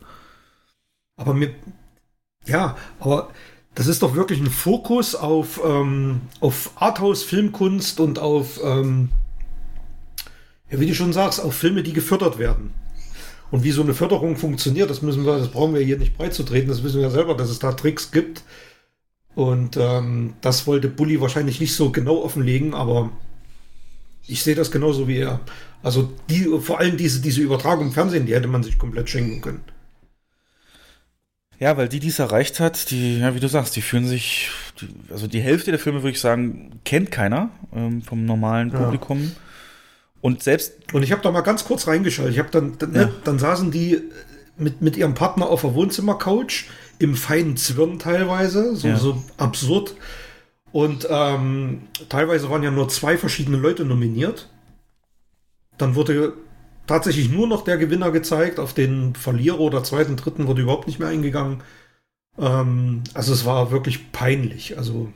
Aber 1.17 1.33
mir, 1.33 1.51
ja, 2.45 2.75
aber 2.99 3.29
das 3.75 3.87
ist 3.87 4.01
doch 4.01 4.15
wirklich 4.15 4.39
ein 4.39 4.49
Fokus 4.49 5.15
auf, 5.15 5.61
ähm, 5.63 6.21
auf 6.39 6.71
Arthouse-Filmkunst 6.75 7.99
und 7.99 8.19
auf, 8.19 8.59
ähm, 8.63 9.09
ja, 10.71 10.79
wie 10.79 10.87
du 10.87 10.95
schon 10.95 11.13
sagst, 11.13 11.39
auf 11.39 11.53
Filme, 11.53 11.83
die 11.83 11.93
gefördert 11.93 12.39
werden. 12.39 12.73
Und 13.51 13.63
wie 13.63 13.71
so 13.71 13.83
eine 13.83 13.93
Förderung 13.93 14.37
funktioniert, 14.37 14.89
das 14.89 15.01
müssen 15.01 15.25
wir, 15.25 15.37
das 15.37 15.49
brauchen 15.49 15.75
wir 15.75 15.81
hier 15.81 15.97
nicht 15.99 16.17
breit 16.17 16.33
zu 16.33 16.43
treten, 16.43 16.67
das 16.69 16.83
wissen 16.83 17.01
wir 17.01 17.11
selber, 17.11 17.35
dass 17.35 17.49
es 17.49 17.59
da 17.59 17.73
Tricks 17.73 18.11
gibt, 18.11 18.43
und 19.35 19.75
ähm, 19.77 20.35
das 20.41 20.65
wollte 20.65 20.87
Bully 20.87 21.19
wahrscheinlich 21.19 21.59
nicht 21.59 21.75
so 21.75 21.91
genau 21.91 22.23
offenlegen, 22.23 22.73
aber 22.73 23.11
Ich 24.27 24.43
sehe 24.43 24.55
das 24.55 24.71
genauso 24.71 25.07
wie 25.07 25.17
er. 25.19 25.41
Also 25.83 26.11
die, 26.29 26.45
vor 26.59 26.79
allem 26.79 26.97
diese, 26.97 27.21
diese 27.21 27.41
Übertragung 27.41 27.87
im 27.87 27.91
Fernsehen, 27.91 28.25
die 28.25 28.33
hätte 28.33 28.47
man 28.47 28.63
sich 28.63 28.79
komplett 28.79 29.09
schenken 29.09 29.41
können. 29.41 29.61
Ja, 31.65 31.77
weil 31.77 31.89
die, 31.89 31.99
die 31.99 32.09
es 32.09 32.19
erreicht 32.19 32.59
hat, 32.59 32.91
die, 32.91 33.17
ja, 33.21 33.33
wie 33.33 33.39
du 33.39 33.47
sagst, 33.49 33.75
die 33.75 33.81
fühlen 33.81 34.05
sich, 34.07 34.51
die, 34.79 34.87
also 35.11 35.25
die 35.25 35.39
Hälfte 35.41 35.71
der 35.71 35.79
Filme, 35.79 36.03
würde 36.03 36.11
ich 36.11 36.19
sagen, 36.21 36.79
kennt 36.85 37.09
keiner 37.09 37.49
ähm, 37.73 38.03
vom 38.03 38.23
normalen 38.23 38.69
Ja. 38.71 38.77
Publikum. 38.77 39.31
Und 40.21 40.43
selbst, 40.43 40.73
Und 40.93 41.01
ich 41.01 41.11
habe 41.11 41.23
da 41.23 41.31
mal 41.31 41.41
ganz 41.41 41.65
kurz 41.65 41.87
reingeschaltet. 41.87 42.33
Ich 42.35 42.39
habe 42.39 42.51
dann, 42.51 42.77
dann, 42.77 42.93
Ja. 42.93 43.05
ne, 43.05 43.11
dann 43.23 43.39
saßen 43.39 43.71
die 43.71 43.99
mit, 44.57 44.83
mit 44.83 44.95
ihrem 44.95 45.15
Partner 45.15 45.47
auf 45.49 45.61
der 45.61 45.73
Wohnzimmercouch 45.73 46.65
im 46.99 47.15
feinen 47.15 47.57
Zwirn 47.57 47.97
teilweise, 47.97 48.75
so, 48.75 48.87
Ja. 48.87 48.97
so 48.97 49.23
absurd. 49.37 49.95
Und 50.71 51.07
ähm, 51.09 51.81
teilweise 52.09 52.47
waren 52.51 52.61
ja 52.61 52.69
nur 52.69 52.89
zwei 52.89 53.17
verschiedene 53.17 53.57
Leute 53.57 53.85
nominiert. 53.85 54.49
Dann 55.79 55.95
wurde 55.95 56.33
tatsächlich 56.87 57.29
nur 57.29 57.47
noch 57.47 57.63
der 57.63 57.77
Gewinner 57.77 58.11
gezeigt. 58.11 58.59
Auf 58.59 58.73
den 58.73 59.15
Verlierer 59.15 59.59
oder 59.59 59.83
zweiten, 59.83 60.15
dritten 60.15 60.47
wurde 60.47 60.61
überhaupt 60.61 60.87
nicht 60.87 60.99
mehr 60.99 61.09
eingegangen. 61.09 61.63
Ähm, 62.37 63.03
also 63.13 63.33
es 63.33 63.45
war 63.45 63.71
wirklich 63.71 64.11
peinlich. 64.11 64.77
Also 64.77 65.11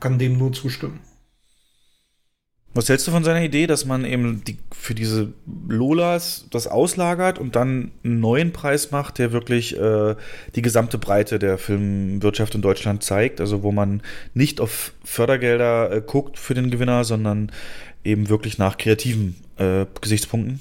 kann 0.00 0.18
dem 0.18 0.36
nur 0.38 0.52
zustimmen. 0.52 1.00
was 2.74 2.90
hältst 2.90 3.06
du 3.06 3.10
von 3.10 3.24
seiner 3.24 3.42
Idee, 3.42 3.66
dass 3.66 3.86
man 3.86 4.04
eben 4.04 4.44
die, 4.44 4.58
für 4.70 4.94
diese 4.94 5.32
Lolas 5.66 6.46
das 6.50 6.66
auslagert 6.66 7.38
und 7.38 7.56
dann 7.56 7.92
einen 8.04 8.20
neuen 8.20 8.52
Preis 8.52 8.90
macht, 8.90 9.18
der 9.18 9.32
wirklich 9.32 9.78
äh, 9.78 10.14
die 10.54 10.60
gesamte 10.60 10.98
Breite 10.98 11.38
der 11.38 11.56
Filmwirtschaft 11.56 12.54
in 12.54 12.60
Deutschland 12.60 13.02
zeigt? 13.02 13.40
Also 13.40 13.62
wo 13.62 13.72
man 13.72 14.02
nicht 14.34 14.60
auf 14.60 14.92
Fördergelder 15.04 15.90
äh, 15.90 16.02
guckt 16.02 16.38
für 16.38 16.52
den 16.52 16.70
Gewinner, 16.70 17.04
sondern 17.04 17.50
eben 18.04 18.28
wirklich 18.28 18.58
nach 18.58 18.76
kreativen 18.76 19.36
äh, 19.56 19.86
Gesichtspunkten? 20.00 20.60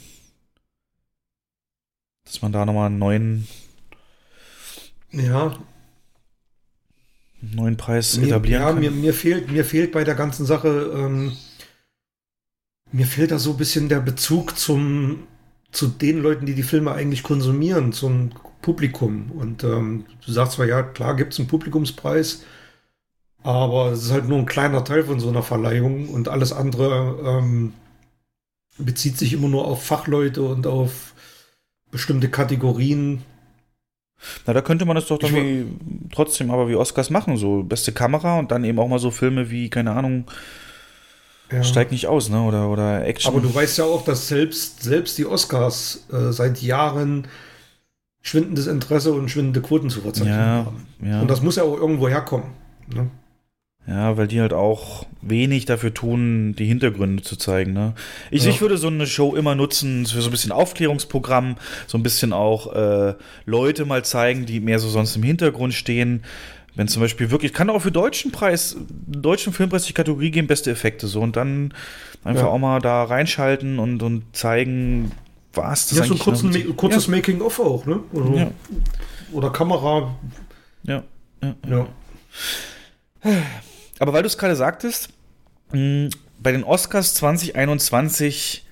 Dass 2.25 2.41
man 2.43 2.51
da 2.51 2.65
nochmal 2.65 2.87
einen 2.87 2.99
neuen, 2.99 3.47
Ja, 5.11 5.57
neuen 7.41 7.77
Preis 7.77 8.17
Mir, 8.17 8.23
etablieren 8.23 8.61
ja, 8.61 8.67
kann? 8.67 8.79
mir, 8.79 8.91
mir, 8.91 9.13
fehlt, 9.13 9.51
mir 9.51 9.63
fehlt 9.65 9.91
bei 9.91 10.03
der 10.03 10.15
ganzen 10.15 10.45
Sache, 10.45 10.91
ähm, 10.95 11.33
mir 12.91 13.05
fehlt 13.05 13.31
da 13.31 13.39
so 13.39 13.51
ein 13.51 13.57
bisschen 13.57 13.89
der 13.89 13.99
Bezug 13.99 14.57
zum, 14.57 15.27
zu 15.71 15.87
den 15.87 16.19
Leuten, 16.21 16.45
die 16.45 16.55
die 16.55 16.63
Filme 16.63 16.91
eigentlich 16.93 17.23
konsumieren, 17.23 17.91
zum 17.93 18.31
Publikum. 18.61 19.31
Und 19.31 19.63
ähm, 19.63 20.05
du 20.25 20.31
sagst 20.31 20.53
zwar, 20.53 20.65
ja, 20.65 20.81
klar 20.83 21.15
gibt 21.15 21.33
es 21.33 21.39
einen 21.39 21.47
Publikumspreis, 21.47 22.43
aber 23.43 23.91
es 23.91 24.03
ist 24.05 24.11
halt 24.11 24.27
nur 24.27 24.39
ein 24.39 24.45
kleiner 24.45 24.83
Teil 24.83 25.03
von 25.05 25.19
so 25.19 25.29
einer 25.29 25.43
Verleihung 25.43 26.09
und 26.09 26.29
alles 26.29 26.51
andere 26.53 27.17
ähm, 27.25 27.73
bezieht 28.77 29.17
sich 29.17 29.33
immer 29.33 29.47
nur 29.47 29.65
auf 29.65 29.83
Fachleute 29.83 30.41
und 30.43 30.67
auf 30.67 31.13
bestimmte 31.91 32.29
Kategorien. 32.29 33.21
Na, 34.45 34.53
da 34.53 34.61
könnte 34.61 34.85
man 34.85 34.95
das 34.95 35.07
doch 35.07 35.17
dann 35.19 36.07
trotzdem 36.13 36.49
aber 36.51 36.67
wie 36.69 36.75
Oscars 36.75 37.09
machen, 37.09 37.37
so 37.37 37.63
beste 37.63 37.91
Kamera 37.91 38.39
und 38.39 38.51
dann 38.51 38.63
eben 38.63 38.79
auch 38.79 38.87
mal 38.87 38.99
so 38.99 39.11
Filme 39.11 39.49
wie, 39.51 39.69
keine 39.69 39.91
Ahnung, 39.91 40.25
Ja. 41.51 41.63
steigt 41.63 41.91
nicht 41.91 42.07
aus, 42.07 42.29
ne? 42.29 42.41
Oder, 42.41 42.69
oder 42.69 43.05
Action. 43.05 43.31
Aber 43.33 43.41
du 43.41 43.53
weißt 43.53 43.77
ja 43.77 43.83
auch, 43.85 44.03
dass 44.03 44.27
selbst, 44.27 44.83
selbst 44.83 45.17
die 45.17 45.25
Oscars 45.25 46.05
äh, 46.11 46.31
seit 46.31 46.61
Jahren 46.61 47.27
schwindendes 48.21 48.67
Interesse 48.67 49.13
und 49.13 49.29
schwindende 49.29 49.61
Quoten 49.61 49.89
zu 49.89 50.01
verzeichnen 50.01 50.33
Ja, 50.33 50.65
haben. 50.65 50.87
ja. 51.03 51.21
Und 51.21 51.29
das 51.29 51.41
muss 51.41 51.57
ja 51.57 51.63
auch 51.63 51.77
irgendwo 51.77 52.07
herkommen. 52.09 52.47
Ne? 52.87 53.09
Ja, 53.87 54.17
weil 54.17 54.27
die 54.27 54.41
halt 54.41 54.53
auch 54.53 55.05
wenig 55.21 55.65
dafür 55.65 55.93
tun, 55.93 56.55
die 56.57 56.65
Hintergründe 56.65 57.21
zu 57.23 57.35
zeigen, 57.35 57.73
ne? 57.73 57.93
Ich, 58.31 58.43
Ja. 58.43 58.49
ich 58.49 58.61
würde 58.61 58.77
so 58.77 58.87
eine 58.87 59.05
Show 59.07 59.35
immer 59.35 59.55
nutzen 59.55 60.05
für 60.05 60.21
so 60.21 60.29
ein 60.29 60.31
bisschen 60.31 60.51
Aufklärungsprogramm, 60.51 61.55
so 61.87 61.97
ein 61.97 62.03
bisschen 62.03 62.33
auch 62.33 62.73
äh, 62.73 63.13
Leute 63.45 63.85
mal 63.85 64.03
zeigen, 64.03 64.45
die 64.45 64.59
mehr 64.59 64.79
so 64.79 64.89
sonst 64.89 65.15
im 65.15 65.23
Hintergrund 65.23 65.73
stehen. 65.73 66.23
Wenn 66.77 66.87
zum 66.89 67.01
Beispiel 67.01 67.31
wirklich, 67.31 67.53
kann 67.53 67.69
auch 67.69 67.79
für 67.81 67.91
deutschen 67.91 68.31
Preis, 68.31 68.75
deutschen 69.07 69.53
Filmpreis 69.53 69.83
die 69.85 69.93
Kategorie 69.93 70.29
geben, 70.31 70.47
beste 70.47 70.71
Effekte 70.71 71.07
so 71.07 71.21
und 71.21 71.37
dann 71.37 71.73
einfach 72.25 72.43
Ja. 72.43 72.49
auch 72.49 72.57
mal 72.57 72.79
da 72.81 73.03
reinschalten 73.05 73.79
und, 73.79 74.03
und 74.03 74.23
zeigen, 74.35 75.11
was 75.53 75.87
das 75.87 75.99
Ja, 75.99 76.03
so 76.03 76.09
ein 76.09 76.11
eigentlich 76.11 76.23
kurzen, 76.23 76.49
noch- 76.49 76.57
Ma- 76.67 76.73
kurzes 76.75 77.07
Making-of 77.07 77.59
auch, 77.61 77.85
ne? 77.85 77.99
Oder, 78.11 78.35
Ja. 78.37 78.51
oder 79.31 79.49
Kamera. 79.51 80.15
Ja, 80.83 81.03
ja, 81.41 81.55
ja. 81.69 81.87
Ja. 83.95 84.01
Aber 84.01 84.13
weil 84.13 84.23
du 84.23 84.27
es 84.27 84.37
gerade 84.37 84.55
sagtest, 84.55 85.09
mh, 85.71 86.09
bei 86.39 86.51
den 86.51 86.63
Oscars 86.63 87.13
2021 87.15 88.65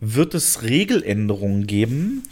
wird 0.00 0.34
es 0.34 0.62
Regeländerungen 0.62 1.66
geben. 1.66 2.22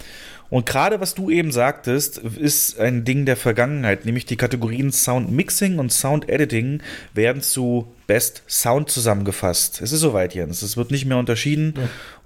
Und 0.53 0.67
gerade 0.67 1.01
was 1.01 1.15
du 1.15 1.31
eben 1.31 1.51
sagtest, 1.51 2.19
ist 2.19 2.79
ein 2.79 3.05
Ding 3.05 3.25
der 3.25 3.37
Vergangenheit, 3.37 4.05
nämlich 4.05 4.27
die 4.27 4.37
Kategorien 4.37 4.93
Sound 4.93 5.33
Mixing 5.33 5.79
und 5.79 5.91
Sound 5.91 6.29
Editing 6.29 6.83
werden 7.15 7.41
zu 7.41 7.87
Best 8.07 8.43
Sound 8.49 8.91
zusammengefasst. 8.91 9.81
Es 9.81 9.93
ist 9.93 10.01
soweit, 10.01 10.35
Jens. 10.35 10.61
Es 10.61 10.77
wird 10.77 10.91
nicht 10.91 11.07
mehr 11.07 11.17
unterschieden 11.17 11.73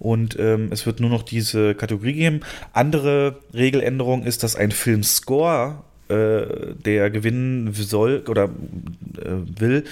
und 0.01 0.37
ähm, 0.41 0.71
es 0.73 0.87
wird 0.87 0.99
nur 0.99 1.11
noch 1.11 1.23
diese 1.23 1.77
Kategorie 1.77 2.15
geben. 2.15 2.41
Andere 2.73 3.39
Regeländerung 3.55 4.25
ist, 4.25 4.43
dass 4.43 4.57
ein 4.57 4.73
Filmscore, 4.73 5.85
äh, 6.09 6.75
der 6.75 7.11
gewinnen 7.11 7.73
soll 7.73 8.25
oder 8.29 8.45
äh, 8.45 9.61
will, 9.61 9.85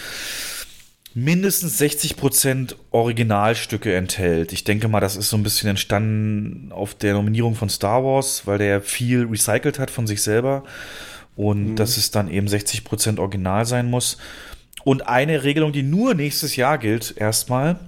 mindestens 1.15 1.81
60% 1.81 2.75
Originalstücke 2.91 3.95
enthält. 3.95 4.53
Ich 4.53 4.65
denke 4.65 4.89
mal, 4.89 5.01
das 5.01 5.17
ist 5.17 5.31
so 5.31 5.37
ein 5.37 5.45
bisschen 5.45 5.71
entstanden 5.71 6.73
auf 6.73 6.95
der 6.95 7.15
Nominierung 7.15 7.55
von 7.55 7.69
Star 7.69 8.05
Wars, 8.05 8.47
weil 8.47 8.59
der 8.59 8.81
viel 8.83 9.27
recycelt 9.27 9.79
hat 9.79 9.91
von 9.91 10.07
sich 10.07 10.23
selber 10.23 10.65
und 11.37 11.77
dass 11.77 11.97
es 11.97 12.11
dann 12.11 12.31
eben 12.31 12.47
60% 12.47 13.19
Original 13.19 13.65
sein 13.65 13.89
muss. 13.89 14.19
Und 14.85 15.09
eine 15.09 15.45
Regelung, 15.45 15.73
die 15.73 15.83
nur 15.83 16.15
nächstes 16.15 16.57
Jahr 16.57 16.79
gilt, 16.79 17.17
erstmal, 17.17 17.79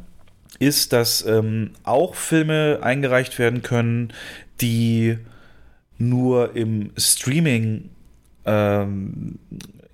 ist, 0.59 0.93
dass 0.93 1.27
ähm, 1.27 1.73
auch 1.83 2.15
Filme 2.15 2.79
eingereicht 2.83 3.39
werden 3.39 3.63
können, 3.63 4.13
die 4.61 5.19
nur 5.99 6.57
im 6.57 6.93
Streaming 6.97 7.91
ähm, 8.47 9.39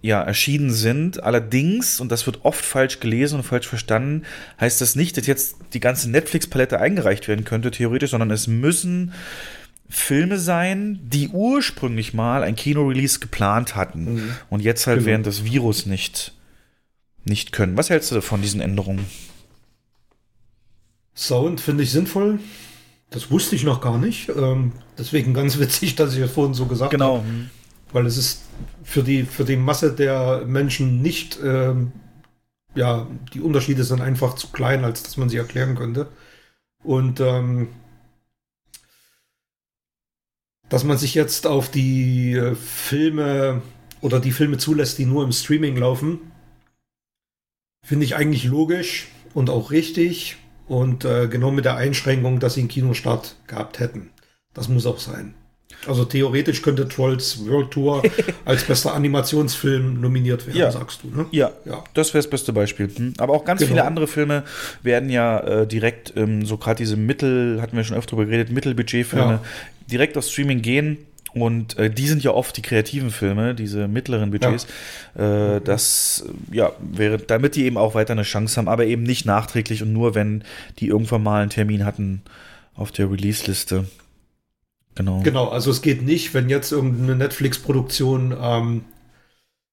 ja, 0.03 0.21
erschienen 0.23 0.71
sind. 0.73 1.23
Allerdings, 1.23 2.01
und 2.01 2.11
das 2.11 2.27
wird 2.27 2.45
oft 2.45 2.65
falsch 2.65 3.01
gelesen 3.01 3.37
und 3.37 3.43
falsch 3.45 3.69
verstanden, 3.69 4.23
heißt 4.61 4.81
das 4.81 4.97
nicht, 4.97 5.17
dass 5.17 5.27
jetzt 5.27 5.57
die 5.75 5.81
ganze 5.81 6.11
Netflix-Palette 6.11 6.79
eingereicht 6.81 7.29
werden 7.29 7.45
könnte, 7.45 7.71
theoretisch, 7.71 8.11
sondern 8.11 8.31
es 8.31 8.47
müssen 8.49 9.13
Filme 9.89 10.39
sein, 10.39 10.99
die 11.03 11.29
ursprünglich 11.29 12.15
mal 12.15 12.43
ein 12.43 12.57
Kino-Release 12.57 13.21
geplant 13.21 13.77
hatten 13.77 14.35
und 14.51 14.61
jetzt 14.61 14.87
halt 14.87 14.99
Genau. 14.99 15.07
während 15.07 15.27
des 15.27 15.45
Virus 15.45 15.87
nicht, 15.87 16.33
nicht 17.25 17.53
können. 17.53 17.77
Was 17.77 17.91
hältst 17.91 18.11
du 18.11 18.21
von 18.23 18.41
diesen 18.43 18.61
Änderungen? 18.61 19.05
Sound 21.15 21.61
finde 21.61 21.83
ich 21.85 21.91
sinnvoll. 21.91 22.39
Das 23.11 23.31
wusste 23.31 23.55
ich 23.55 23.65
noch 23.65 23.81
gar 23.83 23.99
nicht. 23.99 24.31
Ähm, 24.31 24.73
deswegen 24.99 25.35
ganz 25.35 25.59
witzig, 25.61 25.95
dass 25.95 26.15
ich 26.15 26.21
das 26.21 26.31
vorhin 26.33 26.55
so 26.55 26.67
gesagt 26.67 26.91
Genau. 26.91 27.19
habe. 27.19 27.27
Weil 27.93 28.07
es 28.07 28.17
ist 28.17 28.43
für 28.83 29.03
die, 29.03 29.25
für 29.25 29.45
die 29.45 29.57
Masse 29.57 29.93
der 29.93 30.45
Menschen 30.47 31.03
nicht, 31.03 31.39
ähm, 31.43 31.93
ja, 32.75 33.07
die 33.35 33.41
Unterschiede 33.41 33.85
sind 33.85 34.01
einfach 34.01 34.35
zu 34.35 34.49
klein, 34.49 34.85
als 34.85 35.03
dass 35.03 35.17
man 35.17 35.29
sie 35.29 35.37
erklären 35.37 35.75
könnte. 35.75 36.09
Und 36.83 37.21
ähm, 37.21 37.69
dass 40.69 40.85
man 40.85 40.97
sich 40.97 41.15
jetzt 41.15 41.47
auf 41.47 41.71
die 41.71 42.33
äh, 42.33 42.55
Filme 42.55 43.61
oder 44.01 44.21
die 44.21 44.33
Filme 44.33 44.57
zulässt, 44.57 44.99
die 44.99 45.05
nur 45.05 45.23
im 45.23 45.33
Streaming 45.33 45.77
laufen, 45.77 46.33
finde 47.85 48.07
ich 48.07 48.17
eigentlich 48.17 48.45
logisch 48.45 49.09
und 49.35 49.51
auch 49.51 49.71
richtig. 49.71 50.37
Und 50.67 51.05
äh, 51.05 51.29
genau 51.29 51.51
mit 51.51 51.67
der 51.67 51.77
Einschränkung, 51.77 52.41
dass 52.41 52.55
sie 52.55 52.61
einen 52.61 52.69
Kinostart 52.69 53.37
gehabt 53.47 53.81
hätten. 53.81 54.11
Das 54.55 54.69
muss 54.69 54.87
auch 54.87 54.99
sein. 54.99 55.35
Also 55.87 56.05
theoretisch 56.05 56.63
könnte 56.63 56.87
Trolls 56.89 57.45
World 57.47 57.71
Tour 57.73 58.03
als 58.45 58.65
bester 58.65 58.95
Animationsfilm 58.95 60.01
nominiert 60.01 60.47
werden, 60.47 60.59
Ja. 60.59 60.71
sagst 60.71 61.01
du, 61.03 61.09
ne? 61.09 61.27
Ja, 61.33 61.51
Ja. 61.65 61.83
das 61.95 62.15
wäre 62.15 62.23
das 62.23 62.31
beste 62.31 62.53
Beispiel. 62.53 62.89
Hm. 62.95 63.15
Aber 63.19 63.33
auch 63.35 63.45
ganz 63.45 63.61
Genau. 63.61 63.71
viele 63.71 63.85
andere 63.85 64.07
Filme 64.07 64.45
werden 64.83 65.11
ja 65.11 65.39
äh, 65.41 65.67
direkt, 65.67 66.13
ähm, 66.17 66.45
so 66.47 66.57
gerade 66.57 66.79
diese 66.79 66.97
Mittel, 66.97 67.61
hatten 67.61 67.77
wir 67.77 67.85
schon 67.85 67.97
öfter 67.97 68.11
drüber 68.17 68.27
geredet, 68.27 68.51
Mittelbudgetfilme, 68.53 69.33
Ja. 69.33 69.43
direkt 69.91 70.17
auf 70.17 70.25
Streaming 70.25 70.63
gehen. 70.63 70.99
Und 71.35 71.79
äh, 71.79 71.89
die 71.89 72.07
sind 72.09 72.23
ja 72.23 72.33
oft 72.33 72.55
die 72.59 72.63
kreativen 72.63 73.11
Filme, 73.11 73.55
diese 73.55 73.89
mittleren 73.89 74.31
Budgets. 74.33 74.67
Äh, 75.17 75.63
das 75.63 76.25
äh, 76.53 76.57
ja 76.57 76.73
wäre, 76.79 77.17
damit 77.17 77.57
die 77.57 77.65
eben 77.65 77.79
auch 77.79 77.95
weiter 77.95 78.13
eine 78.13 78.23
Chance 78.23 78.57
haben, 78.59 78.69
aber 78.69 78.85
eben 78.85 79.03
nicht 79.03 79.25
nachträglich 79.25 79.83
und 79.83 79.95
nur 79.95 80.15
wenn 80.15 80.45
die 80.79 80.89
irgendwann 80.89 81.23
mal 81.23 81.41
einen 81.41 81.49
Termin 81.51 81.87
hatten 81.87 82.21
auf 82.75 82.93
der 82.93 83.11
Release-Liste. 83.11 83.87
Genau. 84.95 85.21
Genau, 85.23 85.49
also 85.49 85.71
es 85.71 85.81
geht 85.83 86.03
nicht, 86.03 86.35
wenn 86.35 86.49
jetzt 86.49 86.71
irgendeine 86.73 87.17
Netflix-Produktion 87.17 88.37
ähm, 88.39 88.85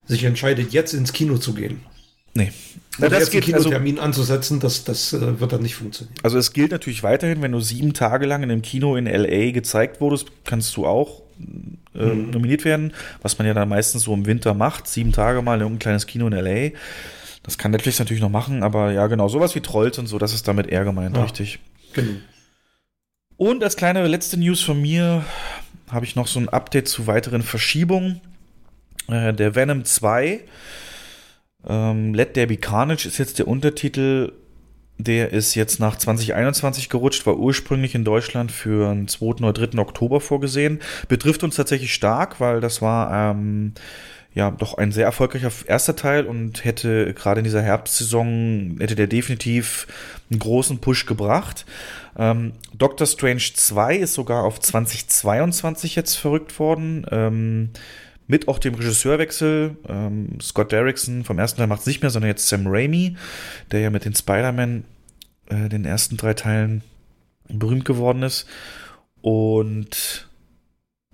sich 0.05 0.23
entscheidet, 0.23 0.71
jetzt 0.71 0.93
ins 0.93 1.13
Kino 1.13 1.37
zu 1.37 1.53
gehen. 1.53 1.81
Nee. 2.33 2.51
Na, 2.99 3.09
das 3.09 3.29
geht, 3.31 3.43
also, 3.53 3.69
Kinotermin 3.69 3.99
anzusetzen, 3.99 4.59
das, 4.59 4.83
das 4.83 5.13
äh, 5.13 5.39
wird 5.39 5.51
dann 5.51 5.61
nicht 5.61 5.75
funktionieren. 5.75 6.15
also 6.23 6.37
es 6.37 6.53
gilt 6.53 6.71
natürlich 6.71 7.01
weiterhin, 7.03 7.41
wenn 7.41 7.51
du 7.51 7.59
sieben 7.59 7.93
Tage 7.93 8.25
lang 8.25 8.43
in 8.43 8.51
einem 8.51 8.61
Kino 8.61 8.95
in 8.95 9.05
LA 9.05 9.51
gezeigt 9.51 9.99
wurdest, 10.01 10.27
kannst 10.45 10.75
du 10.77 10.85
auch 10.85 11.21
äh, 11.95 12.05
Mhm. 12.05 12.29
nominiert 12.29 12.65
werden, 12.65 12.93
was 13.21 13.37
man 13.39 13.47
ja 13.47 13.53
dann 13.53 13.67
meistens 13.69 14.03
so 14.03 14.13
im 14.13 14.25
Winter 14.25 14.53
macht, 14.53 14.87
sieben 14.87 15.11
Tage 15.11 15.41
mal 15.41 15.55
in 15.55 15.61
irgendein 15.61 15.79
kleines 15.79 16.05
Kino 16.07 16.27
in 16.27 16.33
LA. 16.33 16.71
Das 17.43 17.57
kann 17.57 17.71
Netflix 17.71 17.97
natürlich 17.99 18.21
noch 18.21 18.29
machen, 18.29 18.61
aber 18.63 18.91
ja 18.91 19.07
genau, 19.07 19.27
sowas 19.27 19.55
wie 19.55 19.61
Trolls 19.61 19.97
und 19.97 20.07
so, 20.07 20.17
das 20.19 20.33
ist 20.33 20.47
damit 20.47 20.67
eher 20.67 20.83
gemeint, 20.83 21.15
Ja. 21.15 21.23
richtig. 21.23 21.59
Genau. 21.93 22.11
Und 23.39 23.63
als 23.63 23.77
kleine 23.77 24.05
letzte 24.05 24.37
News 24.37 24.59
von 24.59 24.81
mir 24.81 25.23
habe 25.89 26.03
ich 26.03 26.17
noch 26.17 26.27
so 26.27 26.41
ein 26.41 26.49
Update 26.49 26.89
zu 26.89 27.07
weiteren 27.07 27.41
Verschiebungen. 27.41 28.19
Äh, 29.07 29.33
der 29.33 29.55
Venom 29.55 29.85
2, 29.85 30.41
ähm, 31.65 32.13
Let 32.13 32.33
There 32.33 32.47
Be 32.47 32.57
Carnage 32.57 33.07
ist 33.07 33.17
jetzt 33.17 33.39
der 33.39 33.47
Untertitel. 33.47 34.33
Der 34.97 35.31
ist 35.31 35.55
jetzt 35.55 35.79
nach 35.79 35.95
2021 35.95 36.89
gerutscht, 36.89 37.25
war 37.25 37.37
ursprünglich 37.37 37.95
in 37.95 38.03
Deutschland 38.03 38.51
für 38.51 38.93
den 38.93 39.07
2. 39.07 39.25
oder 39.25 39.53
3. 39.53 39.79
Oktober 39.79 40.19
vorgesehen. 40.19 40.81
Betrifft 41.07 41.41
uns 41.41 41.55
tatsächlich 41.55 41.93
stark, 41.93 42.41
weil 42.41 42.59
das 42.59 42.81
war 42.81 43.31
ähm, 43.31 43.71
ja 44.33 44.51
doch 44.51 44.77
ein 44.77 44.91
sehr 44.91 45.05
erfolgreicher 45.05 45.51
erster 45.65 45.95
Teil 45.95 46.25
und 46.25 46.65
hätte 46.65 47.13
gerade 47.13 47.39
in 47.39 47.45
dieser 47.45 47.61
Herbstsaison, 47.61 48.79
hätte 48.81 48.95
der 48.95 49.07
definitiv 49.07 49.87
einen 50.29 50.39
großen 50.39 50.79
Push 50.79 51.05
gebracht. 51.05 51.65
Ähm, 52.17 52.53
Doctor 52.73 53.07
Strange 53.07 53.51
2 53.53 53.97
ist 53.97 54.13
sogar 54.13 54.43
auf 54.43 54.59
2022 54.59 55.95
jetzt 55.95 56.15
verrückt 56.15 56.59
worden. 56.59 57.05
Ähm, 57.11 57.69
mit 58.27 58.47
auch 58.47 58.59
dem 58.59 58.75
Regisseurwechsel. 58.75 59.75
Ähm, 59.87 60.39
Scott 60.39 60.71
Derrickson 60.71 61.23
vom 61.23 61.39
ersten 61.39 61.57
Teil 61.57 61.67
macht 61.67 61.81
es 61.81 61.87
nicht 61.87 62.01
mehr, 62.01 62.11
sondern 62.11 62.29
jetzt 62.29 62.47
Sam 62.47 62.67
Raimi, 62.67 63.17
der 63.71 63.79
ja 63.79 63.89
mit 63.89 64.05
den 64.05 64.13
Spider-Man, 64.13 64.83
äh, 65.47 65.67
den 65.67 65.83
ersten 65.83 66.15
drei 66.15 66.35
Teilen, 66.35 66.83
berühmt 67.47 67.85
geworden 67.85 68.21
ist. 68.21 68.47
Und 69.21 70.28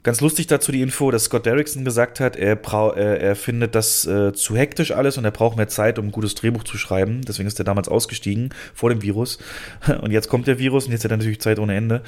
ganz 0.06 0.22
lustig 0.22 0.46
dazu 0.46 0.72
die 0.72 0.84
Info, 0.84 1.10
dass 1.10 1.26
Scott 1.26 1.48
Derrickson 1.48 1.84
gesagt 1.84 2.20
hat, 2.20 2.36
er, 2.36 2.60
er, 2.64 3.20
er 3.22 3.36
findet 3.36 3.74
das 3.74 4.06
äh, 4.06 4.34
zu 4.34 4.56
hektisch 4.56 4.92
alles 4.92 5.18
und 5.18 5.26
er 5.26 5.32
braucht 5.32 5.58
mehr 5.58 5.68
Zeit, 5.68 5.98
um 5.98 6.06
ein 6.06 6.12
gutes 6.12 6.36
Drehbuch 6.36 6.64
zu 6.64 6.78
schreiben. 6.78 7.22
Deswegen 7.28 7.48
ist 7.48 7.58
er 7.58 7.66
damals 7.66 7.90
ausgestiegen 7.90 8.52
vor 8.76 8.92
dem 8.92 9.02
Virus. 9.02 9.40
Und 10.02 10.12
jetzt 10.12 10.30
kommt 10.30 10.46
der 10.46 10.60
Virus 10.60 10.86
und 10.86 10.92
jetzt 10.92 11.04
hat 11.04 11.12
er 11.12 11.18
natürlich 11.18 11.42
Zeit 11.42 11.58
ohne 11.58 11.76
Ende. 11.76 12.04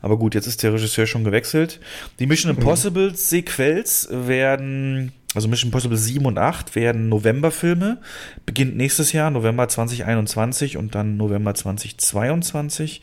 Aber 0.00 0.16
gut, 0.16 0.34
jetzt 0.36 0.46
ist 0.46 0.62
der 0.62 0.72
Regisseur 0.72 1.06
schon 1.06 1.24
gewechselt. 1.24 1.80
Die 2.20 2.26
Mission 2.26 2.54
Impossible 2.54 3.14
Sequels 3.16 4.08
werden, 4.12 5.12
also 5.34 5.48
Mission 5.48 5.68
Impossible 5.68 5.96
7 5.96 6.24
und 6.24 6.38
8 6.38 6.76
werden 6.76 7.08
Novemberfilme. 7.08 7.98
Beginnt 8.46 8.76
nächstes 8.76 9.12
Jahr, 9.12 9.30
November 9.30 9.66
2021 9.66 10.76
und 10.76 10.94
dann 10.94 11.16
November 11.16 11.54
2022. 11.54 13.02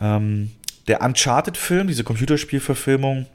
Ähm, 0.00 0.50
der 0.88 1.02
Uncharted-Film, 1.02 1.86
diese 1.86 2.02
Computerspielverfilmung, 2.02 3.26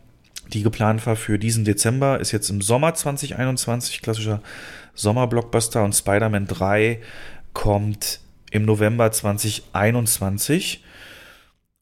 die 0.52 0.64
geplant 0.64 1.06
war 1.06 1.16
für 1.16 1.40
diesen 1.40 1.66
Dezember, 1.66 2.20
ist 2.20 2.32
jetzt 2.32 2.50
im 2.50 2.62
Sommer 2.62 2.94
2021, 2.94 4.02
klassischer 4.02 4.42
Sommerblockbuster 4.94 5.84
und 5.84 5.94
Spider-Man 5.94 6.48
3 6.48 7.00
kommt 7.54 8.20
im 8.52 8.66
November 8.66 9.12
2021. 9.12 10.84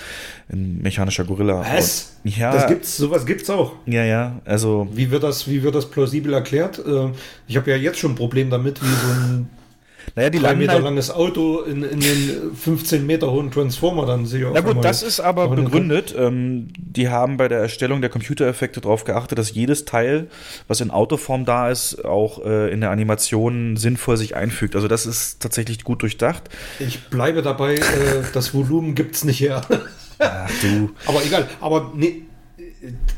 Ein 0.50 0.80
mechanischer 0.82 1.26
Gorilla. 1.26 1.60
Was? 1.76 2.14
Und, 2.24 2.38
ja, 2.38 2.54
Das 2.54 2.68
gibt's, 2.68 2.96
sowas 2.96 3.26
gibt's 3.26 3.50
auch. 3.50 3.74
ja, 3.86 4.06
ja, 4.06 4.40
also, 4.46 4.88
Wie 4.94 5.12
wird 5.12 5.24
das, 5.24 5.46
wie 5.50 5.62
wird 5.62 5.76
das 5.76 5.90
plausibel 5.90 6.34
erklärt? 6.34 6.80
Äh, 6.80 7.10
Ich 7.48 7.58
habe 7.58 7.70
ja 7.72 7.76
jetzt 7.76 8.00
schon 8.00 8.14
ein 8.14 8.16
Problem 8.16 8.50
damit, 8.50 8.82
wie 8.82 8.86
so 8.86 9.12
ein 9.14 9.50
naja, 10.16 10.30
die 10.30 10.40
drei 10.40 10.48
landen 10.48 10.60
Meter 10.60 10.74
halt, 10.74 10.84
langes 10.84 11.12
Auto 11.12 11.62
in, 11.62 11.84
in 11.84 12.00
den 12.00 12.56
15 12.56 13.06
Meter 13.06 13.32
hohen 13.32 13.52
Transformer 13.52 14.06
dann 14.06 14.26
sehe. 14.26 14.48
auf 14.48 14.54
Na 14.54 14.62
gut, 14.62 14.84
das 14.84 15.02
ist 15.04 15.20
aber 15.20 15.48
begründet. 15.48 16.14
Ähm, 16.18 16.68
die 16.78 17.10
haben 17.10 17.38
bei 17.38 17.48
der 17.48 17.60
Erstellung 17.60 18.02
der 18.02 18.10
Computereffekte 18.10 18.82
darauf 18.82 19.04
geachtet, 19.06 19.38
dass 19.38 19.54
jedes 19.54 19.86
Teil, 19.86 20.28
was 20.68 20.82
in 20.82 20.92
Autoform 20.92 21.46
da 21.46 21.70
ist, 21.70 22.06
auch 22.06 22.46
äh, 22.46 22.72
in 22.72 22.82
der 22.82 22.92
Animation 22.92 23.78
sinnvoll 23.78 24.18
sich 24.18 24.36
einfügt. 24.36 24.76
Also 24.76 24.88
das 24.88 25.06
ist 25.06 25.42
tatsächlich 25.42 25.84
gut 25.84 26.02
durchdacht. 26.02 26.44
Ich 26.80 27.06
bleibe 27.10 27.42
dabei, 27.42 27.76
äh, 27.76 28.24
das 28.34 28.54
Volumen 28.54 28.96
gibt's 28.96 29.24
nicht 29.24 29.40
her. 29.40 29.62
Ach 30.20 30.52
du. 30.62 30.92
Aber 31.06 31.24
egal, 31.26 31.48
aber 31.60 31.92
nee, 31.96 32.24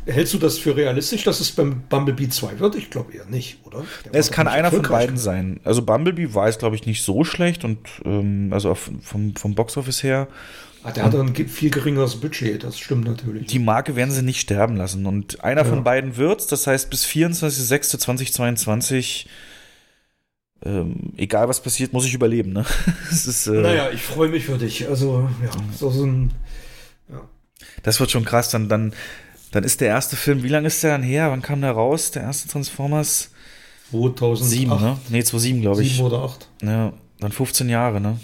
hältst 0.06 0.34
du 0.34 0.38
das 0.38 0.58
für 0.58 0.76
realistisch, 0.76 1.24
dass 1.24 1.40
es 1.40 1.52
beim 1.52 1.82
Bumblebee 1.90 2.30
2 2.30 2.60
wird? 2.60 2.76
Ich 2.76 2.90
glaube 2.90 3.14
eher 3.14 3.26
nicht, 3.26 3.60
oder? 3.66 3.84
Der 4.06 4.16
Es 4.16 4.32
kann 4.32 4.48
einer 4.48 4.72
von 4.72 4.82
beiden 4.84 5.18
sein. 5.18 5.60
Also 5.64 5.82
Bumblebee 5.84 6.34
war 6.34 6.48
es, 6.48 6.58
glaube 6.60 6.76
ich, 6.76 6.86
nicht 6.86 7.04
so 7.04 7.24
schlecht 7.24 7.64
und 7.64 7.80
ähm, 8.06 8.50
also 8.54 8.72
auf, 8.72 8.90
vom, 9.02 9.36
vom 9.36 9.56
Boxoffice 9.56 10.04
her. 10.04 10.28
Ah, 10.84 10.92
der 10.92 11.06
hat 11.06 11.16
ein 11.16 11.34
ge- 11.34 11.48
viel 11.48 11.72
geringeres 11.72 12.18
Budget, 12.18 12.64
das 12.64 12.78
stimmt 12.78 13.06
natürlich. 13.06 13.48
Die 13.48 13.58
Marke 13.58 13.96
werden 13.96 14.12
sie 14.12 14.22
nicht 14.22 14.40
sterben 14.40 14.76
lassen. 14.76 15.08
Und 15.08 15.44
einer 15.44 15.64
Ja. 15.64 15.68
von 15.68 15.84
beiden 15.84 16.16
wird's. 16.18 16.46
Das 16.46 16.68
heißt, 16.68 16.92
bis 16.92 17.06
24.06.2022, 17.06 19.26
ähm, 20.64 21.14
egal 21.18 21.48
was 21.50 21.62
passiert, 21.62 21.92
muss 21.94 22.06
ich 22.06 22.14
überleben. 22.14 22.54
Ne? 22.54 22.66
Es 23.12 23.28
ist, 23.28 23.48
äh, 23.48 23.62
naja, 23.62 23.90
ich 23.92 24.02
freue 24.02 24.30
mich 24.30 24.46
für 24.46 24.58
dich. 24.58 24.88
Also, 24.88 25.30
ja, 25.44 25.50
so, 25.78 25.90
so 25.90 26.06
ein. 26.06 26.32
Das 27.84 28.00
wird 28.00 28.12
schon 28.12 28.26
krass. 28.26 28.50
Dann, 28.50 28.70
dann, 28.70 28.94
dann 29.56 29.64
ist 29.64 29.80
der 29.80 29.88
erste 29.88 30.16
Film, 30.18 30.44
wie 30.44 30.50
lange 30.50 30.68
ist 30.68 30.84
der 30.84 30.92
dann 30.92 31.04
her? 31.04 31.32
Wann 31.32 31.42
kam 31.42 31.62
der 31.62 31.72
raus? 31.72 32.12
Der 32.12 32.24
erste 32.24 32.50
Transformers? 32.50 33.32
2007, 33.92 34.50
Sieben, 34.50 34.82
ne? 34.82 34.98
Nee, 35.10 35.24
2007, 35.24 35.62
glaube 35.62 35.82
ich. 35.82 35.94
Sieben 35.96 36.06
oder 36.08 36.24
acht. 36.24 36.50
Ja, 36.62 36.92
dann 37.20 37.32
15 37.32 37.70
Jahre, 37.70 38.02
ne? 38.02 38.20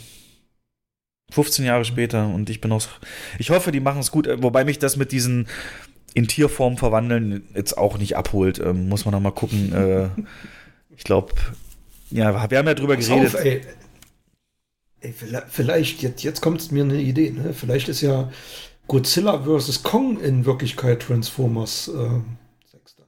15 1.32 1.64
Jahre 1.64 1.86
später 1.86 2.28
und 2.28 2.50
ich 2.50 2.60
bin 2.60 2.72
auch. 2.74 2.84
Ich 3.40 3.50
hoffe, 3.50 3.72
die 3.72 3.80
machen 3.80 4.00
es 4.02 4.12
gut, 4.12 4.28
wobei 4.40 4.66
mich 4.66 4.80
das 4.80 4.98
mit 4.98 5.14
diesen 5.14 5.48
in 6.14 6.28
Tierform 6.28 6.76
verwandeln 6.78 7.48
jetzt 7.56 7.78
auch 7.78 7.98
nicht 7.98 8.18
abholt. 8.18 8.60
Ähm, 8.60 8.90
muss 8.90 9.06
man 9.06 9.14
noch 9.14 9.22
mal 9.22 9.32
gucken. 9.32 9.72
Äh, 9.74 10.10
ich 10.98 11.06
glaube, 11.06 11.34
ja, 12.10 12.50
wir 12.52 12.58
haben 12.58 12.68
ja 12.68 12.74
drüber 12.74 12.98
Pass 12.98 13.08
geredet. 13.08 13.36
Auf, 13.36 13.46
ey. 13.46 13.62
Ey, 15.00 15.14
vielleicht- 15.18 15.48
vielleicht, 15.50 16.02
jetzt, 16.02 16.22
jetzt 16.24 16.42
kommt 16.42 16.70
mir 16.74 16.84
eine 16.84 17.00
Idee, 17.00 17.30
ne? 17.32 17.54
Vielleicht 17.54 17.88
ist 17.88 18.02
ja 18.02 18.30
Godzilla 18.88 19.44
vs. 19.44 19.84
Kong 19.84 20.20
in 20.20 20.46
Wirklichkeit 20.46 21.02
Transformers 21.02 21.88
äh, 21.88 22.20
6 22.72 22.96
dann. 22.96 23.06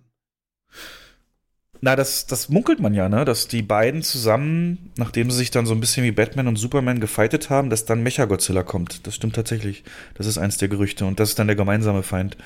Na, 1.81 1.95
das, 1.95 2.25
das 2.25 2.49
munkelt 2.49 2.79
man 2.79 2.93
ja, 2.93 3.09
ne? 3.09 3.25
Dass 3.25 3.47
die 3.47 3.61
beiden 3.61 4.01
zusammen, 4.03 4.91
nachdem 4.97 5.29
sie 5.29 5.37
sich 5.37 5.51
dann 5.51 5.65
so 5.65 5.73
ein 5.73 5.81
bisschen 5.81 6.05
wie 6.05 6.11
Batman 6.11 6.47
und 6.47 6.55
Superman 6.55 7.01
gefightet 7.01 7.49
haben, 7.49 7.69
dass 7.69 7.85
dann 7.85 8.03
Mecha-Godzilla 8.03 8.63
kommt. 8.63 9.05
Das 9.05 9.15
stimmt 9.15 9.35
tatsächlich. 9.35 9.83
Das 10.13 10.25
ist 10.27 10.37
eins 10.37 10.57
der 10.57 10.69
Gerüchte. 10.69 11.05
Und 11.05 11.19
das 11.19 11.29
ist 11.29 11.39
dann 11.39 11.47
der 11.47 11.57
gemeinsame 11.57 12.03
Feind. 12.03 12.37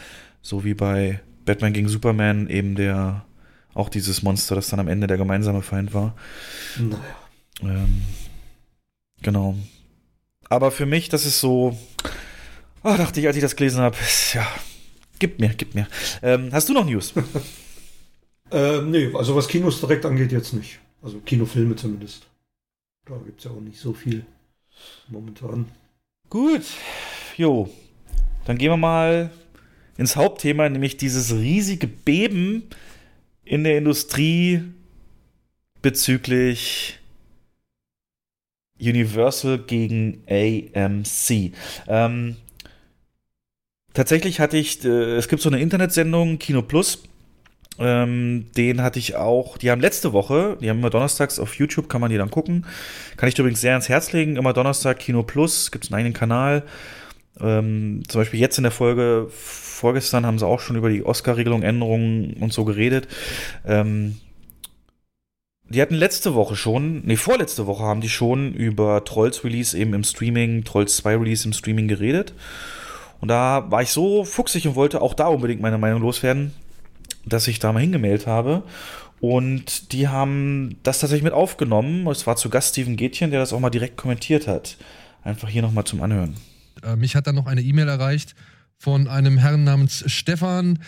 So 0.42 0.64
wie 0.64 0.74
bei 0.74 1.20
Batman 1.46 1.74
gegen 1.74 1.88
Superman 1.88 2.50
eben 2.50 2.76
der, 2.76 3.26
auch 3.74 3.90
dieses 3.90 4.24
Monster, 4.24 4.56
das 4.56 4.70
dann 4.70 4.80
am 4.80 4.88
Ende 4.88 5.08
der 5.08 5.18
gemeinsame 5.18 5.62
Feind 5.62 5.94
war. 5.94 6.16
Naja. 6.80 7.00
Ähm, 7.62 8.02
genau. 9.22 9.56
Aber 10.50 10.72
für 10.72 10.86
mich, 10.86 11.10
das 11.10 11.26
ist 11.26 11.40
so, 11.40 11.78
ah, 12.84 12.98
dachte 12.98 13.20
ich, 13.20 13.28
als 13.28 13.36
ich 13.36 13.42
das 13.42 13.56
gelesen 13.56 13.80
habe, 13.82 13.98
ja, 14.34 14.48
gib 15.20 15.40
mir, 15.40 15.50
gib 15.50 15.76
mir. 15.76 15.88
Ähm, 16.22 16.50
hast 16.52 16.70
du 16.70 16.74
noch 16.74 16.86
News? 16.86 17.14
Äh, 18.50 18.82
nee, 18.84 19.12
also 19.14 19.36
was 19.36 19.50
Kinos 19.50 19.82
direkt 19.82 20.06
angeht, 20.06 20.32
jetzt 20.32 20.54
nicht. 20.54 20.80
Also 21.02 21.20
Kinofilme 21.20 21.76
zumindest. 21.76 22.28
Da 23.04 23.18
gibt 23.18 23.40
es 23.40 23.44
ja 23.44 23.52
auch 23.52 23.60
nicht 23.60 23.78
so 23.78 23.92
viel 23.92 24.26
momentan. 25.10 25.66
Gut. 26.30 26.64
Jo. 27.36 27.70
Dann 28.46 28.58
gehen 28.58 28.72
wir 28.72 28.78
mal 28.78 29.32
ins 29.98 30.16
Hauptthema, 30.16 30.70
nämlich 30.70 30.96
dieses 30.96 31.34
riesige 31.34 31.88
Beben 31.88 32.64
in 33.44 33.64
der 33.64 33.78
Industrie 33.78 34.62
bezüglich 35.82 37.00
Universal 38.80 39.60
gegen 39.60 40.24
AMC. 40.30 41.54
Ähm, 41.88 42.38
tatsächlich 43.98 44.40
hatte 44.40 44.58
ich, 44.58 44.86
äh, 44.86 45.16
es 45.16 45.28
gibt 45.28 45.42
so 45.42 45.50
eine 45.50 45.60
Internetsendung, 45.60 46.38
Kino 46.38 46.62
Plus, 46.62 47.04
ähm, 47.80 48.46
den 48.56 48.84
hatte 48.84 49.00
ich 49.00 49.16
auch, 49.16 49.58
die 49.58 49.72
haben 49.72 49.82
letzte 49.82 50.14
Woche, 50.14 50.56
die 50.62 50.70
haben 50.70 50.78
immer 50.78 50.92
donnerstags 50.92 51.40
auf 51.40 51.56
YouTube, 51.56 51.90
kann 51.90 52.00
man 52.00 52.12
die 52.12 52.18
dann 52.18 52.30
gucken. 52.30 52.66
Kann 53.18 53.28
ich 53.28 53.34
dir 53.34 53.42
übrigens 53.42 53.62
sehr 53.62 53.72
ans 53.72 53.90
Herz 53.90 54.12
legen, 54.14 54.36
immer 54.36 54.54
Donnerstag 54.54 55.00
Kino 55.00 55.24
Plus, 55.24 55.72
gibt 55.72 55.86
es 55.86 55.92
einen 55.92 55.98
eigenen 55.98 56.14
Kanal. 56.14 56.64
Ähm, 57.40 58.04
zum 58.08 58.22
Beispiel 58.22 58.40
jetzt 58.40 58.58
in 58.58 58.64
der 58.64 58.72
Folge, 58.72 59.30
vorgestern 59.32 60.28
haben 60.28 60.38
sie 60.38 60.46
auch 60.46 60.60
schon 60.60 60.76
über 60.76 60.90
die 60.90 61.04
Oscar-Regelung, 61.04 61.64
Änderungen 61.64 62.34
und 62.40 62.54
so 62.54 62.66
geredet. 62.66 63.08
Ähm, 63.66 64.18
die 65.70 65.82
hatten 65.82 65.96
letzte 65.96 66.36
Woche 66.36 66.56
schon, 66.56 67.02
nee, 67.04 67.18
vorletzte 67.18 67.66
Woche 67.66 67.84
haben 67.84 68.02
die 68.02 68.10
schon 68.10 68.54
über 68.54 69.04
Trolls 69.04 69.44
Release 69.44 69.78
eben 69.78 69.94
im 69.96 70.04
Streaming, 70.04 70.64
Trolls 70.64 70.98
2 70.98 71.18
Release 71.18 71.46
im 71.48 71.54
Streaming 71.54 71.88
geredet. 71.88 72.34
Und 73.20 73.30
da 73.30 73.70
war 73.70 73.82
ich 73.82 73.90
so 73.90 74.24
fuchsig 74.24 74.68
und 74.68 74.76
wollte 74.76 75.02
auch 75.02 75.14
da 75.14 75.28
unbedingt 75.28 75.62
meine 75.62 75.78
Meinung 75.78 76.02
loswerden, 76.02 76.54
dass 77.26 77.48
ich 77.48 77.60
da 77.60 77.74
mal 77.74 77.80
hingemeldet 77.80 78.28
habe. 78.28 78.64
Und 79.20 79.92
die 79.94 80.08
haben 80.08 80.78
das 80.84 81.00
tatsächlich 81.00 81.24
mit 81.24 81.34
aufgenommen. 81.34 82.06
Es 82.08 82.28
war 82.28 82.36
zu 82.36 82.50
Gast 82.50 82.70
Steven 82.70 82.96
Gätchen, 82.96 83.32
der 83.32 83.40
das 83.40 83.54
auch 83.54 83.60
mal 83.60 83.70
direkt 83.70 83.98
kommentiert 83.98 84.48
hat. 84.48 84.78
Einfach 85.24 85.50
hier 85.50 85.62
nochmal 85.62 85.86
zum 85.86 86.02
Anhören. 86.02 86.36
Äh, 86.84 86.96
mich 86.96 87.16
hat 87.16 87.28
dann 87.28 87.36
noch 87.36 87.48
eine 87.48 87.62
E-Mail 87.62 87.88
erreicht 87.88 88.36
von 88.78 89.08
einem 89.08 89.40
Herrn 89.40 89.64
namens 89.64 90.04
Stefan, 90.06 90.80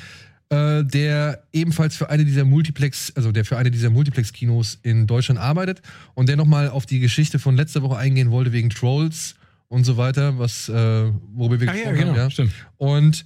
äh, 0.49 0.83
der 0.83 1.43
ebenfalls 1.53 1.95
für 1.95 2.09
eine 2.09 2.23
dieser 2.23 2.45
Multiplex, 2.45 3.11
also 3.15 3.31
der 3.31 3.45
für 3.45 3.57
eine 3.57 3.71
dieser 3.71 3.89
Multiplex-Kinos 3.89 4.79
in 4.83 5.07
Deutschland 5.07 5.39
arbeitet 5.39 5.81
und 6.13 6.29
der 6.29 6.37
nochmal 6.37 6.69
auf 6.69 6.85
die 6.85 6.99
Geschichte 6.99 7.39
von 7.39 7.55
letzter 7.55 7.81
Woche 7.81 7.97
eingehen 7.97 8.29
wollte 8.29 8.51
wegen 8.51 8.69
Trolls 8.69 9.35
und 9.69 9.85
so 9.85 9.97
weiter, 9.97 10.37
was 10.37 10.67
äh, 10.69 10.73
worüber 10.73 11.61
wir 11.61 11.69
Ah, 11.69 11.73
ja, 11.73 11.91
gesprochen 11.91 11.97
genau, 11.97 12.09
haben. 12.11 12.17
Ja? 12.17 12.29
stimmt. 12.29 12.51
Und 12.77 13.25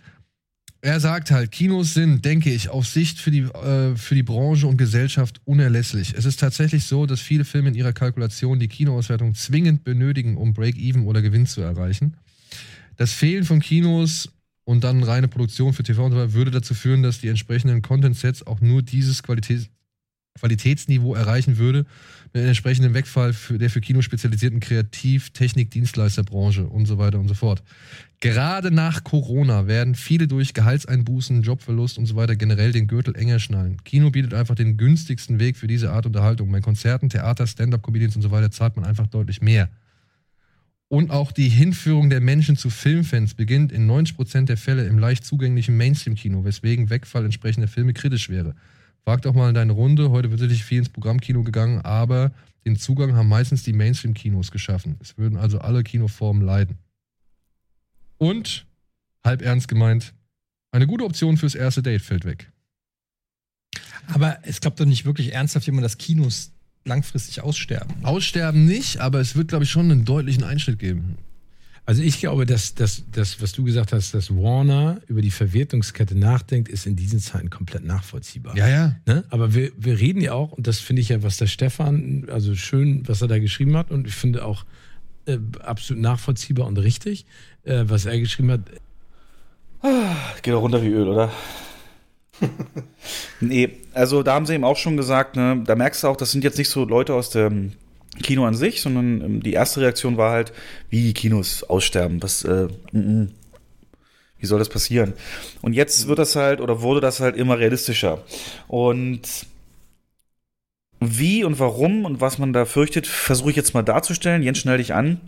er 0.82 1.00
sagt 1.00 1.32
halt, 1.32 1.52
Kinos 1.52 1.94
sind, 1.94 2.26
denke 2.26 2.52
ich, 2.52 2.68
auf 2.68 2.86
Sicht 2.86 3.18
für 3.18 3.32
die, 3.32 3.44
äh, 3.44 3.96
für 3.96 4.16
die 4.16 4.24
Branche 4.24 4.68
und 4.68 4.76
Gesellschaft 4.78 5.40
unerlässlich. 5.46 6.14
Es 6.16 6.26
ist 6.26 6.42
tatsächlich 6.42 6.84
so, 6.84 7.06
dass 7.06 7.22
viele 7.22 7.46
Filme 7.46 7.70
in 7.70 7.76
ihrer 7.76 7.94
Kalkulation 7.94 8.60
die 8.60 8.68
Kinoauswertung 8.68 9.34
zwingend 9.34 9.86
benötigen, 9.86 10.36
um 10.36 10.54
Break-Even 10.54 11.08
oder 11.08 11.22
Gewinn 11.22 11.46
zu 11.48 11.62
erreichen. 11.62 12.18
Das 12.98 13.14
Fehlen 13.14 13.46
von 13.46 13.62
Kinos 13.62 14.30
und 14.66 14.84
dann 14.84 15.04
reine 15.04 15.30
Produktion 15.30 15.72
für 15.74 15.84
TV 15.84 16.04
und 16.06 16.12
so 16.12 16.18
weiter 16.18 16.34
würde 16.34 16.52
dazu 16.52 16.74
führen, 16.74 17.02
dass 17.02 17.22
die 17.22 17.30
entsprechenden 17.30 17.82
Content-Sets 17.82 18.46
auch 18.46 18.60
nur 18.60 18.82
dieses 18.82 19.24
Qualitäts 19.24 19.70
Qualitätsniveau 20.40 21.14
erreichen 21.14 21.58
würde, 21.58 21.86
mit 22.34 22.42
einem 22.42 22.50
entsprechenden 22.50 22.96
Wegfall 22.96 23.32
für 23.32 23.60
der 23.60 23.70
für 23.70 23.80
Kino 23.80 24.02
spezialisierten 24.02 24.60
Kreativ-, 24.60 25.30
Technik-, 25.30 25.70
Dienstleisterbranche 25.70 26.66
und 26.66 26.88
so 26.88 26.98
weiter 26.98 27.20
und 27.20 27.28
so 27.28 27.36
fort. 27.36 27.62
Gerade 28.20 28.72
nach 28.72 29.04
Corona 29.04 29.68
werden 29.68 29.94
viele 29.94 30.28
durch 30.28 30.54
Gehaltseinbußen, 30.54 31.44
Jobverlust 31.44 32.00
und 32.00 32.08
so 32.08 32.16
weiter 32.16 32.36
generell 32.36 32.72
den 32.72 32.88
Gürtel 32.88 33.16
enger 33.16 33.38
schnallen. 33.38 33.84
Kino 33.84 34.10
bietet 34.10 34.34
einfach 34.34 34.56
den 34.56 34.78
günstigsten 34.78 35.40
Weg 35.40 35.58
für 35.58 35.68
diese 35.68 35.92
Art 35.92 36.08
Unterhaltung. 36.08 36.52
Bei 36.52 36.60
Konzerten, 36.60 37.10
Theater, 37.10 37.46
Stand-up-Comedians 37.46 38.16
und 38.16 38.24
so 38.24 38.32
weiter 38.32 38.50
zahlt 38.50 38.78
man 38.78 38.86
einfach 38.86 39.08
deutlich 39.08 39.42
mehr. 39.42 39.70
Und 40.88 41.12
auch 41.12 41.32
die 41.32 41.50
Hinführung 41.50 42.10
der 42.10 42.22
Menschen 42.22 42.56
zu 42.56 42.70
Filmfans 42.70 43.34
beginnt 43.34 43.72
in 43.72 43.90
90% 43.90 44.46
der 44.46 44.58
Fälle 44.58 44.86
im 44.86 44.98
leicht 45.00 45.26
zugänglichen 45.26 45.76
Mainstream-Kino, 45.76 46.46
weswegen 46.46 46.90
Wegfall 46.90 47.26
entsprechender 47.26 47.68
Filme 47.68 47.94
kritisch 47.94 48.30
wäre. 48.30 48.56
Frag 49.04 49.22
doch 49.24 49.34
mal 49.34 49.50
in 49.50 49.56
deine 49.56 49.74
Runde, 49.74 50.12
heute 50.12 50.30
wird 50.30 50.40
sicherlich 50.40 50.64
viel 50.64 50.80
ins 50.80 50.90
Programmkino 50.90 51.44
gegangen, 51.44 51.82
aber 51.82 52.32
den 52.66 52.78
Zugang 52.78 53.16
haben 53.16 53.28
meistens 53.28 53.64
die 53.64 53.74
Mainstream-Kinos 53.74 54.52
geschaffen. 54.52 54.98
Es 55.02 55.18
würden 55.18 55.38
also 55.38 55.60
alle 55.60 55.84
Kinoformen 55.84 56.42
leiden. 56.42 56.78
Und, 58.18 58.66
halb 59.24 59.42
ernst 59.42 59.68
gemeint, 59.68 60.14
eine 60.72 60.88
gute 60.88 61.04
Option 61.04 61.36
fürs 61.36 61.56
erste 61.56 61.84
Date 61.84 62.02
fällt 62.02 62.24
weg. 62.24 62.52
Aber 64.08 64.40
es 64.44 64.62
glaubt 64.62 64.80
doch 64.80 64.86
nicht 64.86 65.06
wirklich 65.06 65.34
ernsthaft 65.34 65.66
jemand, 65.66 65.84
dass 65.84 65.98
Kinos 65.98 66.52
langfristig 66.86 67.42
aussterben. 67.42 68.04
Aussterben 68.04 68.66
nicht, 68.66 69.00
aber 69.00 69.20
es 69.20 69.36
wird, 69.36 69.50
glaube 69.50 69.66
ich, 69.66 69.72
schon 69.72 69.92
einen 69.92 70.06
deutlichen 70.06 70.44
Einschnitt 70.44 70.80
geben. 70.80 71.18
Also 71.86 72.02
ich 72.02 72.20
glaube, 72.20 72.46
dass 72.46 72.76
das, 72.76 73.04
was 73.42 73.52
du 73.52 73.64
gesagt 73.66 73.92
hast, 73.92 74.14
dass 74.14 74.34
Warner 74.34 75.02
über 75.08 75.22
die 75.22 75.32
Verwertungskette 75.32 76.18
nachdenkt, 76.18 76.70
ist 76.70 76.86
in 76.86 76.96
diesen 76.96 77.20
Zeiten 77.20 77.50
komplett 77.50 77.84
nachvollziehbar. 77.84 78.56
Ja, 78.56 78.70
ja. 78.70 78.96
Ne? 79.06 79.26
Aber 79.30 79.54
wir, 79.54 79.72
wir 79.78 80.00
reden 80.00 80.22
ja 80.22 80.32
auch, 80.32 80.54
und 80.54 80.66
das 80.66 80.80
finde 80.80 81.02
ich 81.02 81.10
ja, 81.10 81.24
was 81.24 81.38
der 81.38 81.48
Stefan, 81.48 82.28
also 82.32 82.56
schön, 82.56 83.06
was 83.08 83.22
er 83.22 83.28
da 83.28 83.38
geschrieben 83.38 83.76
hat, 83.76 83.92
und 83.92 84.08
ich 84.08 84.16
finde 84.16 84.46
auch 84.46 84.64
äh, 85.26 85.38
absolut 85.60 86.02
nachvollziehbar 86.02 86.68
und 86.68 86.78
richtig, 86.78 87.26
äh, 87.64 87.84
was 87.86 88.06
er 88.06 88.18
geschrieben 88.18 88.52
hat. 88.52 88.62
Geht 90.42 90.54
auch 90.54 90.62
runter 90.62 90.82
wie 90.82 90.88
Öl, 90.88 91.10
oder? 91.10 91.32
nee, 93.42 93.70
also 93.94 94.24
da 94.24 94.36
haben 94.36 94.46
sie 94.46 94.54
eben 94.54 94.64
auch 94.64 94.78
schon 94.78 94.96
gesagt, 94.96 95.36
ne, 95.36 95.62
da 95.66 95.76
merkst 95.76 96.04
du 96.04 96.08
auch, 96.08 96.16
das 96.16 96.32
sind 96.32 96.46
jetzt 96.46 96.58
nicht 96.58 96.70
so 96.70 96.86
Leute 96.86 97.14
aus 97.14 97.30
dem 97.30 97.74
Kino 98.22 98.46
an 98.46 98.56
sich, 98.56 98.82
sondern 98.82 99.22
ähm, 99.22 99.44
die 99.44 99.54
erste 99.54 99.82
Reaktion 99.82 100.18
war 100.18 100.32
halt, 100.32 100.54
wie 100.90 101.02
die 101.02 101.14
Kinos 101.14 101.64
aussterben. 101.64 102.22
Was, 102.22 102.44
äh, 102.44 102.68
mm, 102.92 103.00
mm. 103.24 103.32
wie 104.38 104.46
soll 104.46 104.60
das 104.60 104.70
passieren? 104.70 105.14
Und 105.62 105.74
jetzt 105.74 106.08
wird 106.08 106.20
das 106.20 106.36
halt, 106.36 106.62
oder 106.62 106.82
wurde 106.82 107.02
das 107.02 107.20
halt 107.20 107.36
immer 107.36 107.58
realistischer. 107.58 108.24
Und 108.68 109.22
wie 111.00 111.44
und 111.44 111.60
warum 111.60 112.06
und 112.06 112.22
was 112.22 112.38
man 112.38 112.54
da 112.54 112.66
fürchtet, 112.66 113.08
versuche 113.08 113.50
ich 113.50 113.56
jetzt 113.56 113.74
mal 113.74 113.82
darzustellen. 113.82 114.44
Jens, 114.44 114.60
schnell 114.60 114.78
dich 114.78 114.94
an. 114.94 115.20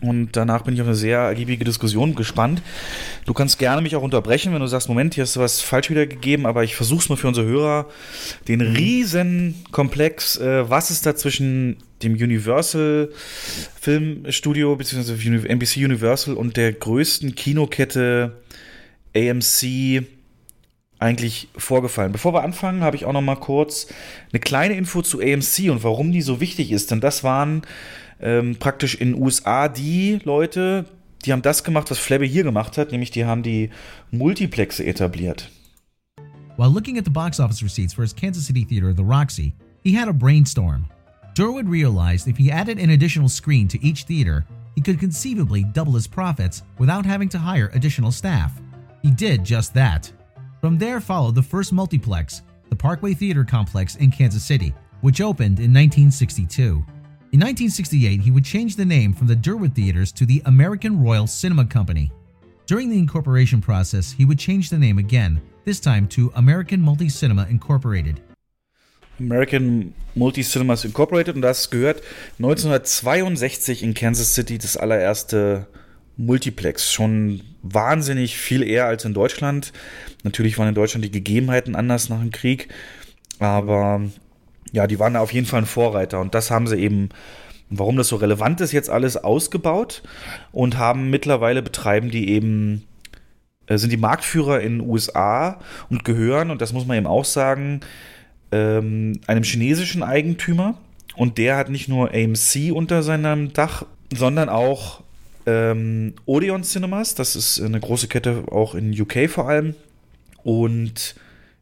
Und 0.00 0.36
danach 0.36 0.62
bin 0.62 0.74
ich 0.74 0.80
auf 0.80 0.86
eine 0.86 0.94
sehr 0.94 1.18
ergiebige 1.18 1.64
Diskussion 1.64 2.14
gespannt. 2.14 2.62
Du 3.26 3.34
kannst 3.34 3.58
gerne 3.58 3.82
mich 3.82 3.96
auch 3.96 4.02
unterbrechen, 4.02 4.52
wenn 4.52 4.60
du 4.60 4.66
sagst, 4.68 4.88
Moment, 4.88 5.14
hier 5.14 5.24
hast 5.24 5.34
du 5.34 5.40
was 5.40 5.60
falsch 5.60 5.90
wiedergegeben, 5.90 6.46
aber 6.46 6.62
ich 6.62 6.76
versuche 6.76 7.00
es 7.00 7.08
mal 7.08 7.16
für 7.16 7.26
unsere 7.26 7.46
Hörer. 7.48 7.86
Den 8.46 8.60
riesen 8.60 9.56
Komplex, 9.72 10.36
äh, 10.36 10.70
was 10.70 10.92
ist 10.92 11.04
da 11.04 11.16
zwischen 11.16 11.78
dem 12.02 12.14
Universal 12.14 13.10
Filmstudio 13.80 14.76
bzw. 14.76 15.48
NBC 15.48 15.84
Universal 15.84 16.34
und 16.34 16.56
der 16.56 16.72
größten 16.72 17.34
Kinokette 17.34 18.42
AMC 19.16 20.04
eigentlich 20.98 21.48
vorgefallen. 21.56 22.12
Bevor 22.12 22.34
wir 22.34 22.42
anfangen, 22.42 22.82
habe 22.82 22.96
ich 22.96 23.04
auch 23.04 23.12
noch 23.12 23.22
mal 23.22 23.36
kurz 23.36 23.86
eine 24.32 24.40
kleine 24.40 24.74
Info 24.74 25.02
zu 25.02 25.20
AMC 25.20 25.70
und 25.70 25.84
warum 25.84 26.12
die 26.12 26.22
so 26.22 26.40
wichtig 26.40 26.72
ist. 26.72 26.90
Denn 26.90 27.00
das 27.00 27.22
waren 27.22 27.62
ähm, 28.20 28.56
praktisch 28.56 28.96
in 28.96 29.14
USA 29.14 29.68
die 29.68 30.18
Leute, 30.24 30.86
die 31.24 31.32
haben 31.32 31.42
das 31.42 31.64
gemacht, 31.64 31.90
was 31.90 31.98
Flabby 31.98 32.28
hier 32.28 32.42
gemacht 32.42 32.78
hat, 32.78 32.90
nämlich 32.92 33.10
die 33.10 33.24
haben 33.24 33.42
die 33.42 33.70
Multiplexe 34.10 34.84
etabliert. 34.84 35.50
While 36.56 36.70
looking 36.70 36.98
at 36.98 37.04
the 37.04 37.10
box 37.10 37.38
office 37.38 37.62
receipts 37.62 37.94
for 37.94 38.02
his 38.02 38.14
Kansas 38.14 38.46
City 38.46 38.64
theater, 38.64 38.92
the 38.92 39.04
Roxy, 39.04 39.54
he 39.84 39.96
had 39.96 40.08
a 40.08 40.12
brainstorm. 40.12 40.86
Durwood 41.38 41.68
realized 41.68 42.26
if 42.26 42.36
he 42.36 42.50
added 42.50 42.80
an 42.80 42.90
additional 42.90 43.28
screen 43.28 43.68
to 43.68 43.80
each 43.80 44.02
theater, 44.02 44.44
he 44.74 44.80
could 44.80 44.98
conceivably 44.98 45.62
double 45.62 45.92
his 45.92 46.08
profits 46.08 46.62
without 46.78 47.06
having 47.06 47.28
to 47.28 47.38
hire 47.38 47.70
additional 47.74 48.10
staff. 48.10 48.60
He 49.02 49.12
did 49.12 49.44
just 49.44 49.72
that. 49.74 50.10
From 50.60 50.78
there 50.78 51.00
followed 51.00 51.36
the 51.36 51.42
first 51.42 51.72
multiplex, 51.72 52.42
the 52.70 52.74
Parkway 52.74 53.14
Theater 53.14 53.44
Complex 53.44 53.94
in 53.94 54.10
Kansas 54.10 54.44
City, 54.44 54.74
which 55.00 55.20
opened 55.20 55.60
in 55.60 55.72
1962. 55.72 56.64
In 56.64 57.38
1968, 57.38 58.20
he 58.20 58.32
would 58.32 58.44
change 58.44 58.74
the 58.74 58.84
name 58.84 59.12
from 59.12 59.28
the 59.28 59.36
Durwood 59.36 59.76
Theaters 59.76 60.10
to 60.14 60.26
the 60.26 60.42
American 60.46 61.00
Royal 61.00 61.28
Cinema 61.28 61.66
Company. 61.66 62.10
During 62.66 62.90
the 62.90 62.98
incorporation 62.98 63.60
process, 63.60 64.10
he 64.10 64.24
would 64.24 64.40
change 64.40 64.70
the 64.70 64.78
name 64.78 64.98
again, 64.98 65.40
this 65.64 65.78
time 65.78 66.08
to 66.08 66.32
American 66.34 66.80
Multi 66.80 67.08
Cinema 67.08 67.46
Incorporated. 67.48 68.22
American 69.20 69.94
Multi 70.14 70.42
Cinemas 70.42 70.84
Incorporated 70.84 71.36
und 71.36 71.42
das 71.42 71.70
gehört 71.70 72.02
1962 72.38 73.82
in 73.82 73.94
Kansas 73.94 74.34
City 74.34 74.58
das 74.58 74.76
allererste 74.76 75.66
Multiplex. 76.16 76.92
Schon 76.92 77.42
wahnsinnig 77.62 78.36
viel 78.36 78.62
eher 78.62 78.86
als 78.86 79.04
in 79.04 79.14
Deutschland. 79.14 79.72
Natürlich 80.24 80.58
waren 80.58 80.68
in 80.68 80.74
Deutschland 80.74 81.04
die 81.04 81.10
Gegebenheiten 81.10 81.76
anders 81.76 82.08
nach 82.08 82.20
dem 82.20 82.30
Krieg, 82.30 82.68
aber 83.38 84.02
ja, 84.72 84.86
die 84.86 84.98
waren 84.98 85.16
auf 85.16 85.32
jeden 85.32 85.46
Fall 85.46 85.62
ein 85.62 85.66
Vorreiter 85.66 86.20
und 86.20 86.34
das 86.34 86.50
haben 86.50 86.66
sie 86.66 86.76
eben, 86.76 87.08
warum 87.70 87.96
das 87.96 88.08
so 88.08 88.16
relevant 88.16 88.60
ist, 88.60 88.72
jetzt 88.72 88.90
alles 88.90 89.16
ausgebaut 89.16 90.02
und 90.52 90.76
haben 90.76 91.10
mittlerweile 91.10 91.62
betreiben 91.62 92.10
die 92.10 92.30
eben 92.30 92.84
äh, 93.68 93.78
sind 93.78 93.92
die 93.92 93.96
Marktführer 93.96 94.60
in 94.60 94.78
den 94.78 94.88
USA 94.88 95.60
und 95.90 96.04
gehören, 96.04 96.50
und 96.50 96.60
das 96.60 96.72
muss 96.72 96.86
man 96.86 96.96
eben 96.96 97.06
auch 97.06 97.24
sagen, 97.24 97.80
ähm, 98.52 99.20
einem 99.26 99.44
chinesischen 99.44 100.02
Eigentümer. 100.02 100.78
Und 101.16 101.38
der 101.38 101.56
hat 101.56 101.68
nicht 101.68 101.88
nur 101.88 102.12
AMC 102.14 102.72
unter 102.72 103.02
seinem 103.02 103.52
Dach, 103.52 103.84
sondern 104.14 104.48
auch 104.48 105.02
ähm, 105.46 106.14
Odeon 106.26 106.62
Cinemas. 106.62 107.14
Das 107.14 107.34
ist 107.34 107.60
eine 107.60 107.80
große 107.80 108.06
Kette 108.08 108.44
auch 108.50 108.74
in 108.74 108.98
UK 108.98 109.28
vor 109.28 109.48
allem. 109.48 109.74
Und 110.44 111.16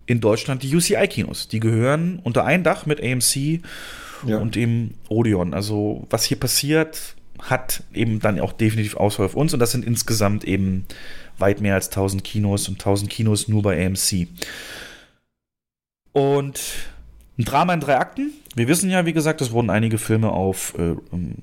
in 0.07 0.21
Deutschland 0.21 0.63
die 0.63 0.75
UCI-Kinos. 0.75 1.49
Die 1.49 1.61
gehören 1.61 2.21
unter 2.23 2.45
ein 2.45 2.63
Dach 2.63 2.87
mit 2.87 3.03
AMC 3.03 3.61
Ja. 4.27 4.39
und 4.39 4.57
eben 4.57 4.95
Odeon. 5.09 5.55
Also 5.55 6.07
was 6.11 6.25
hier 6.25 6.39
passiert, 6.39 7.17
hat 7.41 7.83
eben 7.93 8.21
dann 8.21 8.41
auch 8.41 8.53
definitiv 8.53 8.97
Auswahl 8.97 9.27
auf 9.27 9.35
uns. 9.35 9.53
Und 9.55 9.61
das 9.61 9.73
sind 9.73 9.85
insgesamt 9.85 10.45
eben 10.45 10.85
weit 11.39 11.61
mehr 11.61 11.75
als 11.75 11.89
1000 11.89 12.23
Kinos 12.25 12.69
und 12.69 12.75
1000 12.75 13.11
Kinos 13.11 13.49
nur 13.49 13.63
bei 13.63 13.85
AMC. 13.85 14.29
Und 16.17 16.63
ein 17.37 17.45
Drama 17.45 17.75
in 17.75 17.81
drei 17.81 17.99
Akten. 17.99 18.31
Wir 18.55 18.69
wissen 18.69 18.89
ja, 18.89 19.05
wie 19.05 19.13
gesagt, 19.13 19.43
es 19.43 19.53
wurden 19.53 19.69
einige 19.69 19.99
Filme 19.99 20.33
auf 20.33 20.73
äh, 20.79 20.95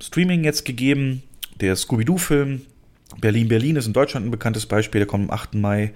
Streaming 0.02 0.44
jetzt 0.44 0.66
gegeben. 0.66 1.22
Der 1.62 1.76
Scooby-Doo-Film 1.76 2.64
Berlin 3.22 3.50
Berlin 3.50 3.76
ist 3.76 3.86
in 3.86 3.94
Deutschland 3.94 4.26
ein 4.26 4.32
bekanntes 4.32 4.66
Beispiel. 4.66 4.98
Der 4.98 5.08
kommt 5.08 5.30
am 5.30 5.36
8. 5.36 5.54
Mai 5.54 5.94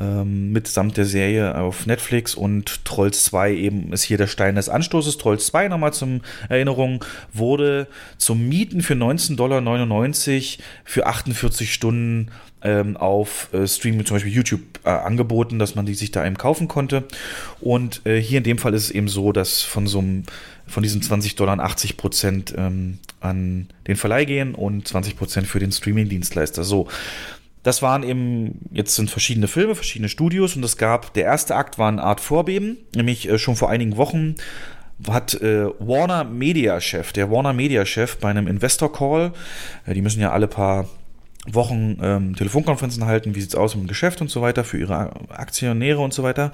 ähm, 0.00 0.50
mitsamt 0.50 0.96
der 0.96 1.04
Serie 1.04 1.56
auf 1.56 1.86
Netflix 1.86 2.34
und 2.34 2.84
Trolls 2.84 3.22
2 3.26 3.54
eben 3.54 3.92
ist 3.92 4.02
hier 4.02 4.18
der 4.18 4.26
Stein 4.26 4.56
des 4.56 4.68
Anstoßes. 4.68 5.16
Trolls 5.18 5.46
2 5.46 5.68
nochmal 5.68 5.92
zum 5.92 6.22
Erinnerung 6.48 7.04
wurde 7.32 7.86
zum 8.18 8.48
Mieten 8.48 8.82
für 8.82 8.94
19,99 8.94 9.36
Dollar 9.36 9.62
für 10.84 11.06
48 11.06 11.72
Stunden 11.72 12.32
ähm, 12.62 12.96
auf 12.96 13.52
äh, 13.52 13.66
Streaming, 13.66 14.04
zum 14.04 14.16
Beispiel 14.16 14.32
YouTube, 14.32 14.60
äh, 14.84 14.90
angeboten, 14.90 15.58
dass 15.58 15.74
man 15.74 15.86
die 15.86 15.94
sich 15.94 16.10
da 16.10 16.26
eben 16.26 16.36
kaufen 16.36 16.68
konnte. 16.68 17.04
Und 17.60 18.04
äh, 18.06 18.20
hier 18.20 18.38
in 18.38 18.44
dem 18.44 18.58
Fall 18.58 18.74
ist 18.74 18.84
es 18.84 18.90
eben 18.90 19.08
so, 19.08 19.32
dass 19.32 19.62
von 19.62 19.86
so 19.86 19.98
einem 19.98 20.24
von 20.66 20.82
diesen 20.82 21.02
20 21.02 21.34
Dollar 21.34 21.58
80 21.58 21.96
Prozent 21.96 22.54
ähm, 22.56 22.98
an 23.20 23.68
den 23.88 23.96
Verleih 23.96 24.24
gehen 24.24 24.54
und 24.54 24.86
20 24.86 25.16
Prozent 25.16 25.46
für 25.48 25.58
den 25.58 25.72
Streaming-Dienstleister. 25.72 26.62
So, 26.62 26.86
das 27.62 27.82
waren 27.82 28.02
eben, 28.02 28.60
jetzt 28.70 28.94
sind 28.94 29.10
verschiedene 29.10 29.48
Filme, 29.48 29.74
verschiedene 29.74 30.08
Studios 30.08 30.56
und 30.56 30.64
es 30.64 30.76
gab, 30.76 31.12
der 31.14 31.24
erste 31.24 31.56
Akt 31.56 31.78
war 31.78 31.88
eine 31.88 32.02
Art 32.02 32.20
Vorbeben, 32.20 32.78
nämlich 32.94 33.28
äh, 33.28 33.38
schon 33.38 33.56
vor 33.56 33.68
einigen 33.68 33.96
Wochen 33.96 34.36
hat 35.08 35.34
äh, 35.40 35.66
Warner 35.78 36.24
Media 36.24 36.80
Chef, 36.80 37.12
der 37.12 37.30
Warner 37.30 37.52
Media 37.52 37.86
Chef 37.86 38.18
bei 38.18 38.30
einem 38.30 38.46
Investor 38.46 38.92
Call, 38.92 39.32
äh, 39.86 39.94
die 39.94 40.02
müssen 40.02 40.20
ja 40.20 40.32
alle 40.32 40.46
paar 40.46 40.88
Wochen 41.46 41.98
ähm, 42.02 42.36
Telefonkonferenzen 42.36 43.06
halten, 43.06 43.34
wie 43.34 43.40
sieht's 43.40 43.54
aus 43.54 43.74
im 43.74 43.86
Geschäft 43.86 44.20
und 44.20 44.28
so 44.28 44.42
weiter, 44.42 44.62
für 44.62 44.78
ihre 44.78 45.10
Aktionäre 45.30 46.00
und 46.00 46.12
so 46.12 46.22
weiter. 46.22 46.52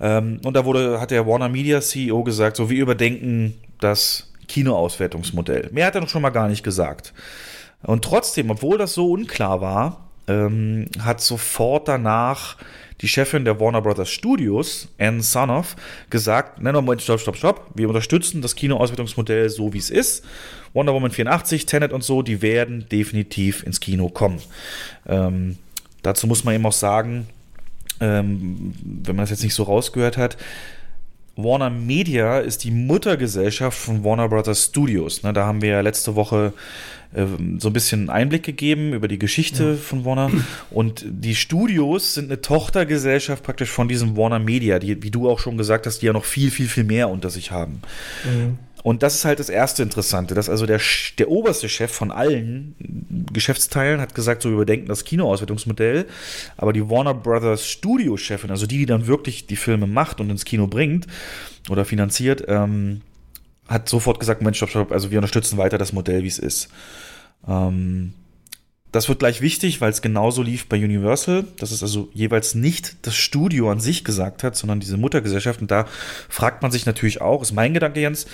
Ähm, 0.00 0.40
und 0.44 0.54
da 0.54 0.64
wurde, 0.64 1.00
hat 1.00 1.10
der 1.10 1.26
Warner 1.26 1.48
Media 1.48 1.80
CEO 1.80 2.22
gesagt, 2.22 2.56
so 2.56 2.70
wir 2.70 2.80
überdenken 2.80 3.54
das 3.80 4.32
Kinoauswertungsmodell. 4.46 5.70
Mehr 5.72 5.86
hat 5.86 5.94
er 5.94 6.00
noch 6.00 6.08
schon 6.08 6.22
mal 6.22 6.30
gar 6.30 6.48
nicht 6.48 6.62
gesagt. 6.62 7.12
Und 7.82 8.04
trotzdem, 8.04 8.50
obwohl 8.50 8.78
das 8.78 8.94
so 8.94 9.10
unklar 9.10 9.60
war, 9.60 10.09
ähm, 10.28 10.86
hat 10.98 11.20
sofort 11.20 11.88
danach 11.88 12.56
die 13.00 13.08
Chefin 13.08 13.44
der 13.44 13.58
Warner 13.58 13.80
Brothers 13.80 14.10
Studios, 14.10 14.88
Ann 14.98 15.22
Sonoff, 15.22 15.74
gesagt, 16.10 16.60
nein, 16.60 16.74
Moment, 16.74 17.00
stopp, 17.00 17.20
stopp, 17.20 17.36
stopp, 17.36 17.70
wir 17.74 17.88
unterstützen 17.88 18.42
das 18.42 18.54
Kinoauswertungsmodell 18.54 19.48
so, 19.48 19.72
wie 19.72 19.78
es 19.78 19.90
ist. 19.90 20.24
Wonder 20.72 20.92
Woman 20.92 21.10
84, 21.10 21.66
Tenet 21.66 21.92
und 21.92 22.04
so, 22.04 22.22
die 22.22 22.42
werden 22.42 22.86
definitiv 22.90 23.64
ins 23.64 23.80
Kino 23.80 24.08
kommen. 24.08 24.40
Ähm, 25.08 25.56
dazu 26.02 26.26
muss 26.26 26.44
man 26.44 26.54
eben 26.54 26.66
auch 26.66 26.72
sagen, 26.72 27.26
ähm, 28.00 28.74
wenn 28.84 29.16
man 29.16 29.24
das 29.24 29.30
jetzt 29.30 29.42
nicht 29.42 29.54
so 29.54 29.64
rausgehört 29.64 30.16
hat, 30.16 30.36
Warner 31.44 31.70
Media 31.70 32.38
ist 32.38 32.64
die 32.64 32.70
Muttergesellschaft 32.70 33.78
von 33.78 34.04
Warner 34.04 34.28
Brothers 34.28 34.66
Studios. 34.66 35.22
Ne, 35.22 35.32
da 35.32 35.46
haben 35.46 35.62
wir 35.62 35.70
ja 35.70 35.80
letzte 35.80 36.14
Woche 36.16 36.52
ähm, 37.14 37.58
so 37.58 37.68
ein 37.68 37.72
bisschen 37.72 38.08
Einblick 38.08 38.44
gegeben 38.44 38.92
über 38.92 39.08
die 39.08 39.18
Geschichte 39.18 39.74
von 39.76 40.04
Warner. 40.04 40.30
Und 40.70 41.04
die 41.08 41.34
Studios 41.34 42.14
sind 42.14 42.30
eine 42.30 42.40
Tochtergesellschaft 42.40 43.42
praktisch 43.42 43.70
von 43.70 43.88
diesem 43.88 44.16
Warner 44.16 44.38
Media, 44.38 44.78
die, 44.78 45.02
wie 45.02 45.10
du 45.10 45.28
auch 45.28 45.40
schon 45.40 45.56
gesagt 45.56 45.86
hast, 45.86 46.02
die 46.02 46.06
ja 46.06 46.12
noch 46.12 46.24
viel, 46.24 46.50
viel, 46.50 46.68
viel 46.68 46.84
mehr 46.84 47.08
unter 47.08 47.30
sich 47.30 47.50
haben. 47.50 47.82
Und 48.82 49.02
das 49.02 49.14
ist 49.14 49.24
halt 49.24 49.38
das 49.38 49.48
erste 49.48 49.82
Interessante, 49.82 50.34
dass 50.34 50.48
also 50.48 50.66
der, 50.66 50.80
der 51.18 51.28
oberste 51.28 51.68
Chef 51.68 51.90
von 51.90 52.10
allen 52.10 52.74
Geschäftsteilen 53.32 54.00
hat 54.00 54.14
gesagt, 54.14 54.42
so 54.42 54.48
wir 54.48 54.54
überdenken 54.54 54.88
das 54.88 55.04
Kinoauswertungsmodell, 55.04 56.06
aber 56.56 56.72
die 56.72 56.88
Warner 56.88 57.14
Brothers 57.14 57.68
Studio-Chefin, 57.68 58.50
also 58.50 58.66
die, 58.66 58.78
die 58.78 58.86
dann 58.86 59.06
wirklich 59.06 59.46
die 59.46 59.56
Filme 59.56 59.86
macht 59.86 60.20
und 60.20 60.30
ins 60.30 60.44
Kino 60.44 60.66
bringt 60.66 61.06
oder 61.68 61.84
finanziert, 61.84 62.44
ähm, 62.48 63.02
hat 63.68 63.88
sofort 63.88 64.18
gesagt, 64.18 64.42
Mensch, 64.42 64.56
stopp, 64.56 64.70
stopp, 64.70 64.92
also 64.92 65.10
wir 65.10 65.18
unterstützen 65.18 65.58
weiter 65.58 65.78
das 65.78 65.92
Modell, 65.92 66.22
wie 66.22 66.28
es 66.28 66.38
ist. 66.38 66.68
Ähm, 67.46 68.14
das 68.92 69.08
wird 69.08 69.20
gleich 69.20 69.40
wichtig, 69.40 69.80
weil 69.80 69.90
es 69.90 70.02
genauso 70.02 70.42
lief 70.42 70.68
bei 70.68 70.76
Universal, 70.76 71.44
dass 71.58 71.70
es 71.70 71.82
also 71.82 72.08
jeweils 72.12 72.56
nicht 72.56 73.06
das 73.06 73.14
Studio 73.14 73.70
an 73.70 73.78
sich 73.78 74.04
gesagt 74.04 74.42
hat, 74.42 74.56
sondern 74.56 74.80
diese 74.80 74.96
Muttergesellschaft. 74.96 75.60
Und 75.60 75.70
da 75.70 75.86
fragt 76.28 76.62
man 76.62 76.72
sich 76.72 76.86
natürlich 76.86 77.20
auch, 77.20 77.42
ist 77.42 77.52
mein 77.52 77.72
Gedanke, 77.72 78.00
Jens, 78.00 78.26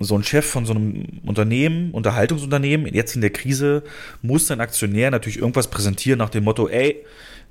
so 0.00 0.16
ein 0.16 0.24
Chef 0.24 0.46
von 0.46 0.66
so 0.66 0.74
einem 0.74 1.20
Unternehmen, 1.24 1.90
Unterhaltungsunternehmen, 1.92 2.92
jetzt 2.94 3.14
in 3.14 3.20
der 3.20 3.30
Krise, 3.30 3.82
muss 4.22 4.46
sein 4.46 4.60
Aktionär 4.60 5.10
natürlich 5.10 5.38
irgendwas 5.38 5.68
präsentieren 5.68 6.18
nach 6.18 6.30
dem 6.30 6.44
Motto, 6.44 6.68
ey, 6.68 7.04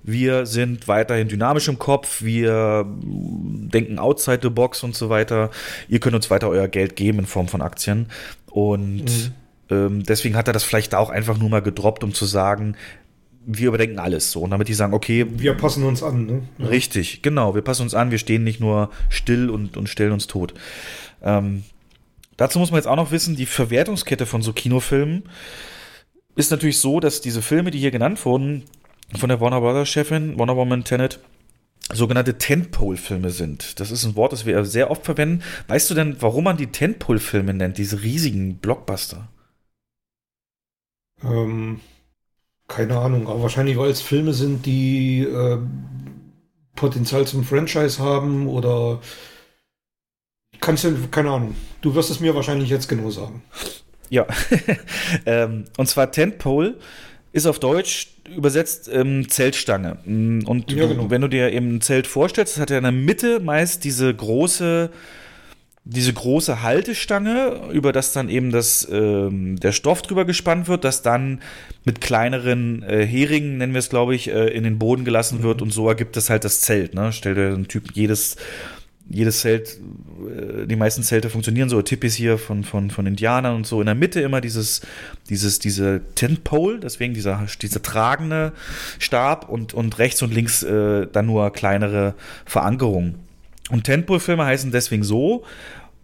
wir 0.03 0.45
sind 0.45 0.87
weiterhin 0.87 1.29
dynamisch 1.29 1.69
im 1.69 1.79
Kopf, 1.79 2.21
wir 2.21 2.85
denken 2.85 3.99
outside 3.99 4.39
the 4.43 4.49
box 4.49 4.83
und 4.83 4.95
so 4.95 5.09
weiter. 5.09 5.49
Ihr 5.87 5.99
könnt 5.99 6.15
uns 6.15 6.29
weiter 6.29 6.49
euer 6.49 6.67
Geld 6.67 6.97
geben 6.97 7.19
in 7.19 7.25
Form 7.25 7.47
von 7.47 7.61
Aktien. 7.61 8.07
Und 8.51 9.31
ähm, 9.69 10.03
deswegen 10.03 10.35
hat 10.35 10.47
er 10.47 10.53
das 10.53 10.65
vielleicht 10.65 10.93
auch 10.93 11.09
einfach 11.09 11.37
nur 11.37 11.49
mal 11.49 11.61
gedroppt, 11.61 12.03
um 12.03 12.13
zu 12.13 12.25
sagen, 12.25 12.75
wir 13.45 13.69
überdenken 13.69 13.97
alles 13.97 14.31
so. 14.31 14.41
Und 14.41 14.51
damit 14.51 14.67
die 14.67 14.73
sagen, 14.73 14.93
okay, 14.93 15.25
Wir 15.35 15.53
passen 15.53 15.85
uns 15.85 16.03
an, 16.03 16.25
ne? 16.25 16.41
Ja. 16.57 16.67
Richtig, 16.67 17.21
genau. 17.21 17.55
Wir 17.55 17.61
passen 17.61 17.83
uns 17.83 17.93
an, 17.93 18.11
wir 18.11 18.17
stehen 18.17 18.43
nicht 18.43 18.59
nur 18.59 18.89
still 19.09 19.49
und, 19.49 19.77
und 19.77 19.87
stellen 19.87 20.11
uns 20.11 20.27
tot. 20.27 20.53
Ähm, 21.21 21.63
dazu 22.43 22.59
muss 22.59 22.71
man 22.71 22.77
jetzt 22.77 22.87
auch 22.87 22.97
noch 22.97 23.11
wissen, 23.11 23.37
die 23.37 23.45
Verwertungskette 23.45 24.25
von 24.25 24.41
so 24.41 24.51
Kinofilmen 24.51 25.23
ist 26.35 26.51
natürlich 26.51 26.79
so, 26.79 26.99
dass 26.99 27.21
diese 27.21 27.41
Filme, 27.41 27.71
die 27.71 27.79
hier 27.79 27.91
genannt 27.91 28.23
wurden, 28.25 28.63
von 29.17 29.29
der 29.29 29.39
Warner 29.39 29.61
Brothers 29.61 29.87
Chefin, 29.87 30.37
Wonder 30.37 30.57
Woman 30.57 30.83
Tenet, 30.83 31.19
sogenannte 31.93 32.37
Tentpole-Filme 32.37 33.29
sind. 33.29 33.79
Das 33.79 33.91
ist 33.91 34.03
ein 34.03 34.15
Wort, 34.15 34.33
das 34.33 34.45
wir 34.45 34.65
sehr 34.65 34.91
oft 34.91 35.05
verwenden. 35.05 35.41
Weißt 35.67 35.89
du 35.89 35.93
denn, 35.93 36.17
warum 36.21 36.43
man 36.43 36.57
die 36.57 36.67
Tentpole-Filme 36.67 37.53
nennt, 37.53 37.77
diese 37.77 38.01
riesigen 38.01 38.57
Blockbuster? 38.57 39.29
Ähm, 41.23 41.79
keine 42.67 42.97
Ahnung, 42.97 43.29
aber 43.29 43.43
wahrscheinlich, 43.43 43.77
weil 43.77 43.91
es 43.91 44.01
Filme 44.01 44.33
sind, 44.33 44.65
die 44.65 45.21
äh, 45.21 45.59
Potenzial 46.75 47.25
zum 47.25 47.45
Franchise 47.45 48.03
haben 48.03 48.47
oder 48.47 48.99
kannst 50.63 50.83
du, 50.83 50.95
keine 51.11 51.29
Ahnung. 51.29 51.55
Du 51.81 51.93
wirst 51.93 52.09
es 52.09 52.19
mir 52.19 52.33
wahrscheinlich 52.33 52.69
jetzt 52.69 52.87
genau 52.87 53.09
sagen. 53.09 53.43
Ja, 54.09 54.25
ähm, 55.25 55.65
und 55.77 55.87
zwar 55.87 56.11
Tentpole 56.11 56.75
ist 57.31 57.45
auf 57.45 57.59
Deutsch 57.59 58.09
übersetzt 58.35 58.89
ähm, 58.91 59.27
Zeltstange. 59.27 59.97
Mm, 60.05 60.41
Und 60.45 60.71
Ja, 60.71 60.87
genau. 60.87 61.09
wenn 61.09 61.21
du 61.21 61.27
dir 61.27 61.51
eben 61.51 61.75
ein 61.75 61.81
Zelt 61.81 62.07
vorstellst, 62.07 62.55
das 62.55 62.61
hat 62.61 62.69
ja 62.69 62.77
in 62.77 62.83
der 62.83 62.91
Mitte 62.91 63.39
meist 63.39 63.83
diese 63.83 64.13
große 64.13 64.89
diese 65.85 66.13
große 66.13 66.61
Haltestange, 66.61 67.69
über 67.73 67.91
das 67.91 68.13
dann 68.13 68.29
eben 68.29 68.51
das, 68.51 68.87
ähm, 68.89 69.59
der 69.59 69.73
Stoff 69.73 70.01
drüber 70.01 70.23
gespannt 70.23 70.69
wird, 70.69 70.85
das 70.85 71.01
dann 71.01 71.41
mit 71.83 71.99
kleineren 71.99 72.83
äh, 72.83 73.05
Heringen, 73.05 73.57
nennen 73.57 73.73
wir 73.73 73.79
es, 73.79 73.89
glaube 73.89 74.15
ich, 74.15 74.29
äh, 74.29 74.47
in 74.47 74.63
den 74.63 74.79
Boden 74.79 75.03
gelassen 75.03 75.43
wird 75.43 75.61
und 75.61 75.71
so 75.73 75.89
ergibt 75.89 76.15
es 76.15 76.29
halt 76.29 76.45
das 76.45 76.61
Zelt. 76.61 76.93
Ne? 76.93 77.11
Stell 77.11 77.35
dir 77.35 77.47
einen 77.47 77.67
Typ, 77.67 77.91
jedes, 77.95 78.37
jedes 79.13 79.41
Zelt, 79.41 79.77
äh, 80.27 80.65
die 80.65 80.75
meisten 80.75 81.03
Zelte 81.03 81.29
funktionieren 81.29 81.69
so, 81.69 81.81
Tippis 81.81 82.15
hier 82.15 82.37
von, 82.37 82.63
von, 82.63 82.89
von 82.89 83.05
Indianern 83.05 83.55
und 83.55 83.67
so. 83.67 83.79
In 83.79 83.85
der 83.85 83.95
Mitte 83.95 84.21
immer 84.21 84.41
dieses, 84.41 84.81
dieses, 85.29 85.59
diese 85.59 86.01
Tentpole, 86.15 86.79
deswegen 86.79 87.13
dieser, 87.13 87.45
dieser 87.61 87.81
tragende 87.81 88.53
Stab 88.99 89.49
und, 89.49 89.73
und 89.73 89.99
rechts 89.99 90.21
und 90.23 90.33
links 90.33 90.63
äh, 90.63 91.07
dann 91.11 91.27
nur 91.27 91.51
kleinere 91.53 92.15
Verankerungen. 92.45 93.15
Und 93.69 93.83
Tentpole-Filme 93.83 94.45
heißen 94.45 94.71
deswegen 94.71 95.03
so, 95.03 95.43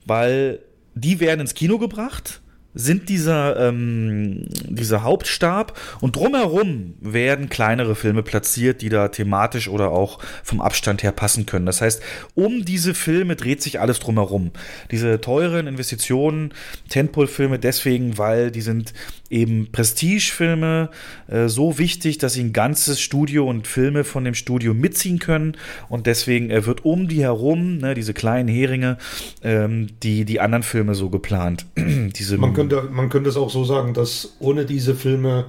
weil 0.05 0.59
die 0.95 1.19
werden 1.19 1.41
ins 1.41 1.53
Kino 1.53 1.77
gebracht 1.77 2.38
sind 2.73 3.09
dieser, 3.09 3.67
ähm, 3.67 4.45
dieser 4.67 5.03
Hauptstab 5.03 5.79
und 6.01 6.15
drumherum 6.15 6.93
werden 7.01 7.49
kleinere 7.49 7.95
Filme 7.95 8.21
platziert, 8.21 8.81
die 8.81 8.89
da 8.89 9.07
thematisch 9.07 9.67
oder 9.67 9.89
auch 9.91 10.19
vom 10.43 10.61
Abstand 10.61 11.01
her 11.01 11.11
passen 11.11 11.45
können. 11.45 11.65
Das 11.65 11.81
heißt, 11.81 12.01
um 12.35 12.65
diese 12.65 12.93
Filme 12.93 13.35
dreht 13.35 13.61
sich 13.61 13.79
alles 13.79 13.99
drumherum. 13.99 14.51
Diese 14.91 15.19
teuren 15.19 15.67
Investitionen, 15.67 16.53
Tentpole-Filme 16.89 17.57
deswegen, 17.57 18.17
weil 18.17 18.51
die 18.51 18.61
sind 18.61 18.93
eben 19.29 19.71
Prestige-Filme 19.71 20.89
äh, 21.27 21.47
so 21.47 21.77
wichtig, 21.77 22.17
dass 22.17 22.33
sie 22.33 22.43
ein 22.43 22.53
ganzes 22.53 22.99
Studio 22.99 23.47
und 23.47 23.67
Filme 23.67 24.03
von 24.03 24.25
dem 24.25 24.33
Studio 24.33 24.73
mitziehen 24.73 25.19
können 25.19 25.55
und 25.87 26.07
deswegen 26.07 26.49
äh, 26.49 26.65
wird 26.65 26.85
um 26.85 27.07
die 27.07 27.21
herum, 27.21 27.77
ne, 27.77 27.93
diese 27.93 28.13
kleinen 28.13 28.49
Heringe, 28.49 28.97
ähm, 29.43 29.87
die, 30.03 30.25
die 30.25 30.39
anderen 30.39 30.63
Filme 30.63 30.95
so 30.95 31.09
geplant. 31.09 31.65
diese 31.77 32.37
Man 32.37 32.53
könnte, 32.53 32.83
man 32.91 33.09
könnte 33.09 33.29
es 33.29 33.37
auch 33.37 33.49
so 33.49 33.63
sagen, 33.63 33.93
dass 33.93 34.35
ohne 34.39 34.65
diese 34.65 34.95
Filme 34.95 35.45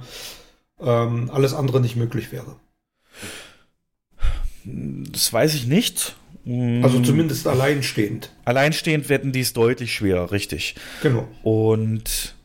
ähm, 0.79 1.29
alles 1.31 1.53
andere 1.53 1.81
nicht 1.81 1.95
möglich 1.95 2.31
wäre. 2.31 2.55
Das 4.63 5.33
weiß 5.33 5.55
ich 5.55 5.65
nicht. 5.65 6.15
Also 6.45 6.99
zumindest 7.01 7.47
alleinstehend. 7.47 8.31
Alleinstehend 8.45 9.09
werden 9.09 9.31
die 9.31 9.41
es 9.41 9.53
deutlich 9.53 9.93
schwerer, 9.93 10.31
richtig. 10.31 10.75
Genau. 11.03 11.27
Und 11.43 12.35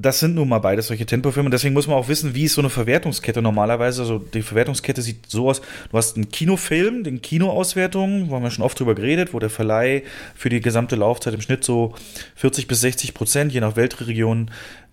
das 0.00 0.20
sind 0.20 0.34
nun 0.34 0.48
mal 0.48 0.58
beides 0.58 0.86
solche 0.86 1.06
Tempofilme. 1.06 1.50
Deswegen 1.50 1.74
muss 1.74 1.86
man 1.86 1.96
auch 1.96 2.08
wissen, 2.08 2.34
wie 2.34 2.44
ist 2.44 2.54
so 2.54 2.60
eine 2.60 2.70
Verwertungskette 2.70 3.42
normalerweise. 3.42 4.02
Also 4.02 4.18
die 4.18 4.42
Verwertungskette 4.42 5.02
sieht 5.02 5.26
so 5.28 5.48
aus: 5.48 5.60
Du 5.90 5.98
hast 5.98 6.16
einen 6.16 6.30
Kinofilm, 6.30 7.04
den 7.04 7.22
Kinoauswertung, 7.22 8.30
wo 8.30 8.36
haben 8.36 8.42
wir 8.42 8.50
schon 8.50 8.64
oft 8.64 8.78
drüber 8.78 8.94
geredet, 8.94 9.34
wo 9.34 9.38
der 9.38 9.50
Verleih 9.50 10.02
für 10.34 10.48
die 10.48 10.60
gesamte 10.60 10.96
Laufzeit 10.96 11.34
im 11.34 11.40
Schnitt 11.40 11.64
so 11.64 11.94
40 12.36 12.66
bis 12.66 12.80
60 12.80 13.14
Prozent, 13.14 13.52
je 13.52 13.60
nach 13.60 13.76
Weltregion, 13.76 14.50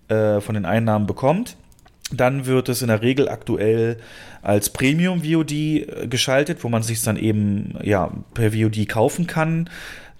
äh, 0.08 0.40
von 0.40 0.54
den 0.54 0.64
Einnahmen 0.64 1.06
bekommt. 1.06 1.56
Dann 2.10 2.46
wird 2.46 2.68
es 2.68 2.80
in 2.82 2.88
der 2.88 3.02
Regel 3.02 3.28
aktuell 3.28 3.98
als 4.42 4.70
Premium 4.70 5.22
VOD 5.24 5.52
äh, 5.52 6.06
geschaltet, 6.08 6.64
wo 6.64 6.68
man 6.68 6.82
sich 6.82 7.02
dann 7.02 7.16
eben 7.16 7.74
ja 7.82 8.10
per 8.34 8.52
VOD 8.52 8.88
kaufen 8.88 9.26
kann. 9.26 9.68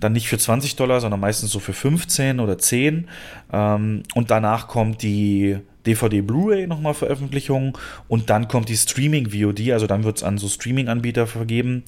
Dann 0.00 0.12
nicht 0.12 0.28
für 0.28 0.38
20 0.38 0.76
Dollar, 0.76 1.00
sondern 1.00 1.20
meistens 1.20 1.50
so 1.50 1.58
für 1.58 1.72
15 1.72 2.40
oder 2.40 2.58
10. 2.58 3.08
Ähm, 3.52 4.02
und 4.14 4.30
danach 4.30 4.68
kommt 4.68 5.02
die 5.02 5.58
DVD 5.86 6.20
Blu-ray 6.20 6.66
nochmal 6.66 6.94
Veröffentlichung 6.94 7.76
und 8.08 8.30
dann 8.30 8.46
kommt 8.48 8.68
die 8.68 8.76
Streaming 8.76 9.30
VOD, 9.32 9.72
also 9.72 9.86
dann 9.86 10.04
wird 10.04 10.18
es 10.18 10.22
an 10.22 10.38
so 10.38 10.48
Streaming-Anbieter 10.48 11.26
vergeben 11.26 11.84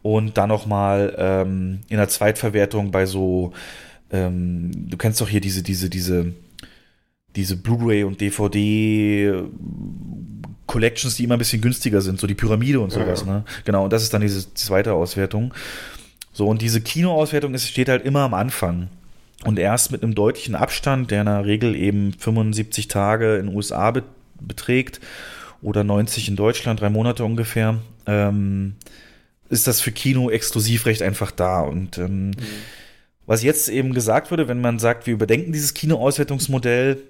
und 0.00 0.38
dann 0.38 0.48
nochmal 0.48 1.14
ähm, 1.18 1.80
in 1.88 1.98
der 1.98 2.08
Zweitverwertung 2.08 2.90
bei 2.90 3.06
so, 3.06 3.52
ähm, 4.10 4.70
du 4.88 4.96
kennst 4.96 5.20
doch 5.20 5.28
hier 5.28 5.40
diese, 5.40 5.62
diese, 5.62 5.90
diese, 5.90 6.32
diese 7.36 7.56
Blu-ray 7.56 8.04
und 8.04 8.20
DVD 8.20 9.44
Collections, 10.66 11.16
die 11.16 11.24
immer 11.24 11.36
ein 11.36 11.38
bisschen 11.38 11.60
günstiger 11.60 12.00
sind, 12.00 12.18
so 12.18 12.26
die 12.26 12.34
Pyramide 12.34 12.80
und 12.80 12.90
sowas, 12.90 13.24
ja. 13.26 13.32
ne? 13.32 13.44
Genau, 13.64 13.84
und 13.84 13.92
das 13.92 14.02
ist 14.02 14.14
dann 14.14 14.22
diese 14.22 14.54
zweite 14.54 14.94
Auswertung. 14.94 15.52
So, 16.32 16.46
und 16.48 16.62
diese 16.62 16.80
Kinoauswertung 16.80 17.54
ist, 17.54 17.68
steht 17.68 17.88
halt 17.88 18.04
immer 18.04 18.20
am 18.20 18.34
Anfang. 18.34 18.88
Und 19.44 19.58
erst 19.58 19.90
mit 19.90 20.02
einem 20.02 20.14
deutlichen 20.14 20.54
Abstand, 20.54 21.10
der 21.10 21.20
in 21.22 21.26
der 21.26 21.44
Regel 21.44 21.74
eben 21.74 22.12
75 22.12 22.88
Tage 22.88 23.36
in 23.36 23.46
den 23.46 23.56
USA 23.56 23.90
be 23.90 24.02
beträgt 24.40 25.00
oder 25.62 25.84
90 25.84 26.26
in 26.28 26.34
Deutschland, 26.36 26.80
drei 26.80 26.90
Monate 26.90 27.24
ungefähr, 27.24 27.76
ähm, 28.06 28.74
ist 29.50 29.66
das 29.68 29.80
für 29.80 29.92
Kino 29.92 30.30
Exklusivrecht 30.30 31.00
einfach 31.02 31.30
da. 31.30 31.60
Und 31.60 31.98
ähm, 31.98 32.32
was 33.26 33.42
jetzt 33.44 33.68
eben 33.68 33.94
gesagt 33.94 34.30
wurde, 34.32 34.48
wenn 34.48 34.60
man 34.60 34.78
sagt, 34.80 35.06
wir 35.06 35.14
überdenken 35.14 35.52
dieses 35.52 35.74
Kinoauswertungsmodell, 35.74 37.02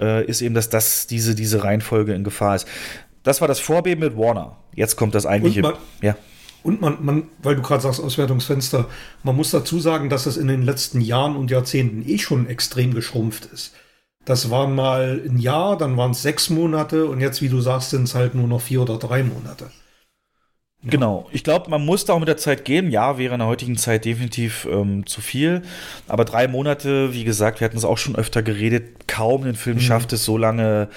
äh, 0.00 0.24
ist 0.26 0.40
eben, 0.42 0.54
dass 0.54 0.68
das 0.68 1.06
diese, 1.08 1.34
diese 1.34 1.64
Reihenfolge 1.64 2.14
in 2.14 2.22
Gefahr 2.22 2.54
ist. 2.56 2.68
Das 3.24 3.40
war 3.40 3.48
das 3.48 3.58
Vorbeben 3.58 4.00
mit 4.02 4.16
Warner. 4.16 4.56
Jetzt 4.74 4.94
kommt 4.96 5.14
das 5.16 5.26
eigentliche. 5.26 5.62
man- 5.62 5.74
ja. 6.02 6.16
Und 6.62 6.80
man, 6.80 6.98
man 7.00 7.24
weil 7.42 7.56
du 7.56 7.62
gerade 7.62 7.82
sagst, 7.82 8.00
Auswertungsfenster, 8.00 8.86
man 9.22 9.36
muss 9.36 9.50
dazu 9.50 9.78
sagen, 9.78 10.10
dass 10.10 10.26
es 10.26 10.36
in 10.36 10.48
den 10.48 10.62
letzten 10.62 11.00
Jahren 11.00 11.36
und 11.36 11.50
Jahrzehnten 11.50 12.08
eh 12.08 12.18
schon 12.18 12.46
extrem 12.46 12.94
geschrumpft 12.94 13.46
ist. 13.46 13.74
Das 14.24 14.50
waren 14.50 14.74
mal 14.74 15.22
ein 15.24 15.38
Jahr, 15.38 15.78
dann 15.78 15.96
waren 15.96 16.10
es 16.10 16.22
sechs 16.22 16.50
Monate 16.50 17.06
und 17.06 17.20
jetzt, 17.20 17.40
wie 17.40 17.48
du 17.48 17.60
sagst, 17.60 17.90
sind 17.90 18.02
es 18.02 18.14
halt 18.14 18.34
nur 18.34 18.46
noch 18.46 18.60
vier 18.60 18.82
oder 18.82 18.98
drei 18.98 19.22
Monate. 19.22 19.70
Genau. 20.84 21.28
Ich 21.32 21.42
glaube, 21.42 21.70
man 21.70 21.84
muss 21.84 22.04
da 22.04 22.12
auch 22.12 22.18
mit 22.20 22.28
der 22.28 22.36
Zeit 22.36 22.64
gehen. 22.64 22.90
Ja, 22.90 23.18
wäre 23.18 23.34
in 23.34 23.40
der 23.40 23.48
heutigen 23.48 23.76
Zeit 23.76 24.04
definitiv 24.04 24.68
ähm, 24.70 25.06
zu 25.06 25.20
viel. 25.20 25.62
Aber 26.06 26.24
drei 26.24 26.46
Monate, 26.46 27.14
wie 27.14 27.24
gesagt, 27.24 27.60
wir 27.60 27.64
hatten 27.64 27.76
es 27.76 27.84
auch 27.84 27.98
schon 27.98 28.14
öfter 28.14 28.42
geredet, 28.42 29.08
kaum 29.08 29.44
ein 29.44 29.56
Film 29.56 29.80
schafft 29.80 30.12
es 30.12 30.24
so 30.24 30.38
lange 30.38 30.88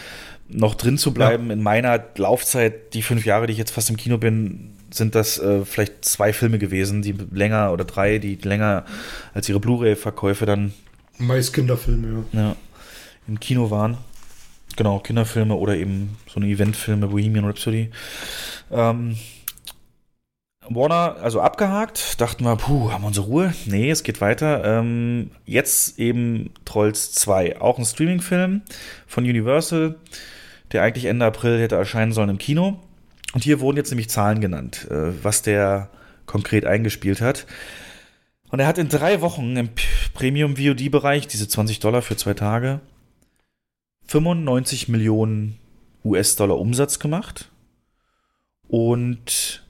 noch 0.49 0.75
drin 0.75 0.97
zu 0.97 1.13
bleiben. 1.13 1.49
In 1.49 1.63
meiner 1.63 2.03
Laufzeit, 2.17 2.93
die 2.93 3.01
fünf 3.01 3.25
Jahre, 3.25 3.47
die 3.47 3.53
ich 3.53 3.59
jetzt 3.59 3.71
fast 3.71 3.89
im 3.89 3.97
Kino 3.97 4.17
bin, 4.17 4.73
sind 4.91 5.15
das 5.15 5.39
äh, 5.39 5.65
vielleicht 5.65 6.05
zwei 6.05 6.33
Filme 6.33 6.59
gewesen, 6.59 7.01
die 7.01 7.15
länger 7.31 7.71
oder 7.71 7.85
drei, 7.85 8.17
die 8.17 8.35
länger 8.35 8.85
als 9.33 9.47
ihre 9.49 9.59
Blu-ray-Verkäufe 9.59 10.45
dann 10.45 10.73
Meist 11.17 11.53
Kinderfilme, 11.53 12.25
ja. 12.33 12.41
ja, 12.41 12.55
im 13.27 13.39
Kino 13.39 13.69
waren. 13.69 13.97
Genau, 14.75 14.99
Kinderfilme 14.99 15.55
oder 15.55 15.75
eben 15.75 16.17
so 16.27 16.39
eine 16.39 16.47
Eventfilme, 16.47 17.07
Bohemian 17.07 17.45
Rhapsody. 17.45 17.91
Ähm, 18.71 19.17
Warner, 20.69 21.17
also 21.21 21.41
abgehakt, 21.41 22.21
dachten 22.21 22.43
wir, 22.43 22.55
puh, 22.55 22.91
haben 22.91 23.03
wir 23.03 23.07
unsere 23.07 23.25
Ruhe? 23.25 23.53
Nee, 23.65 23.91
es 23.91 24.03
geht 24.03 24.21
weiter. 24.21 24.63
Ähm, 24.63 25.31
jetzt 25.45 25.99
eben 25.99 26.51
Trolls 26.65 27.11
2, 27.13 27.59
auch 27.59 27.77
ein 27.77 27.85
Streamingfilm 27.85 28.61
von 29.05 29.23
Universal, 29.23 29.95
der 30.71 30.83
eigentlich 30.83 31.05
Ende 31.05 31.25
April 31.25 31.59
hätte 31.59 31.75
erscheinen 31.75 32.13
sollen 32.13 32.29
im 32.29 32.37
Kino. 32.37 32.79
Und 33.33 33.43
hier 33.43 33.59
wurden 33.59 33.77
jetzt 33.77 33.91
nämlich 33.91 34.09
Zahlen 34.09 34.41
genannt, 34.41 34.87
äh, 34.89 35.23
was 35.23 35.41
der 35.41 35.89
konkret 36.25 36.65
eingespielt 36.65 37.21
hat. 37.21 37.45
Und 38.49 38.59
er 38.59 38.67
hat 38.67 38.77
in 38.77 38.89
drei 38.89 39.21
Wochen 39.21 39.55
im 39.55 39.69
Premium-VOD-Bereich, 40.13 41.27
diese 41.27 41.47
20 41.47 41.79
Dollar 41.79 42.01
für 42.01 42.17
zwei 42.17 42.33
Tage, 42.33 42.81
95 44.07 44.89
Millionen 44.89 45.57
US-Dollar 46.03 46.57
Umsatz 46.57 46.99
gemacht. 46.99 47.49
Und 48.67 49.63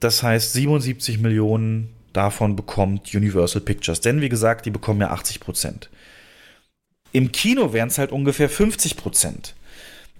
das 0.00 0.22
heißt, 0.22 0.52
77 0.52 1.18
Millionen 1.18 1.94
davon 2.12 2.56
bekommt 2.56 3.14
Universal 3.14 3.60
Pictures. 3.60 4.00
Denn 4.00 4.20
wie 4.20 4.28
gesagt, 4.28 4.66
die 4.66 4.70
bekommen 4.70 5.00
ja 5.00 5.10
80 5.10 5.40
Prozent. 5.40 5.90
Im 7.12 7.30
Kino 7.30 7.72
wären 7.72 7.88
es 7.88 7.98
halt 7.98 8.10
ungefähr 8.10 8.48
50 8.48 8.96
Prozent. 8.96 9.54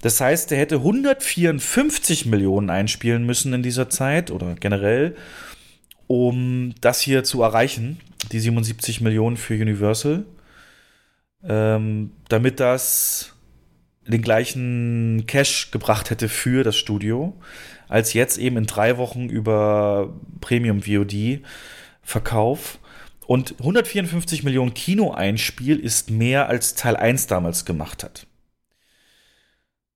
Das 0.04 0.20
heißt, 0.20 0.52
er 0.52 0.58
hätte 0.58 0.74
154 0.76 2.26
Millionen 2.26 2.68
einspielen 2.68 3.24
müssen 3.24 3.54
in 3.54 3.62
dieser 3.62 3.88
Zeit 3.88 4.30
oder 4.30 4.54
generell, 4.54 5.16
um 6.06 6.74
das 6.82 7.00
hier 7.00 7.24
zu 7.24 7.40
erreichen, 7.40 7.98
die 8.30 8.38
77 8.38 9.00
Millionen 9.00 9.38
für 9.38 9.54
Universal, 9.54 10.26
ähm, 11.42 12.10
damit 12.28 12.60
das 12.60 13.32
den 14.06 14.20
gleichen 14.20 15.24
Cash 15.26 15.70
gebracht 15.70 16.10
hätte 16.10 16.28
für 16.28 16.64
das 16.64 16.76
Studio, 16.76 17.34
als 17.88 18.12
jetzt 18.12 18.36
eben 18.36 18.58
in 18.58 18.66
drei 18.66 18.98
Wochen 18.98 19.30
über 19.30 20.12
Premium 20.42 20.82
VOD 20.82 21.40
Verkauf. 22.02 22.78
Und 23.26 23.54
154 23.58 24.42
Millionen 24.42 24.74
Kino-Einspiel 24.74 25.78
ist 25.78 26.10
mehr 26.10 26.50
als 26.50 26.74
Teil 26.74 26.94
1 26.94 27.26
damals 27.26 27.64
gemacht 27.64 28.04
hat. 28.04 28.26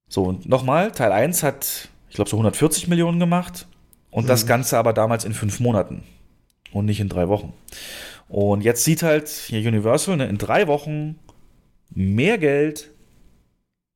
So, 0.08 0.24
und 0.24 0.48
nochmal, 0.48 0.92
Teil 0.92 1.12
1 1.12 1.42
hat, 1.42 1.88
ich 2.08 2.14
glaube, 2.14 2.30
so 2.30 2.36
140 2.36 2.88
Millionen 2.88 3.20
gemacht. 3.20 3.66
Und 4.10 4.28
das 4.28 4.46
Ganze 4.46 4.78
aber 4.78 4.94
damals 4.94 5.24
in 5.24 5.34
fünf 5.34 5.60
Monaten 5.60 6.02
und 6.72 6.86
nicht 6.86 7.00
in 7.00 7.08
drei 7.08 7.28
Wochen. 7.28 7.52
Und 8.28 8.62
jetzt 8.62 8.84
sieht 8.84 9.02
halt 9.02 9.28
hier 9.28 9.66
Universal 9.66 10.16
ne, 10.16 10.26
in 10.26 10.38
drei 10.38 10.66
Wochen 10.66 11.18
mehr 11.90 12.38
Geld 12.38 12.90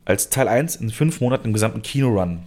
als 0.05 0.31
Teil 0.31 0.49
1 0.49 0.77
in 0.77 0.91
fünf 0.91 1.21
Monaten 1.21 1.47
im 1.47 1.53
gesamten 1.53 1.83
Kinorun 1.83 2.43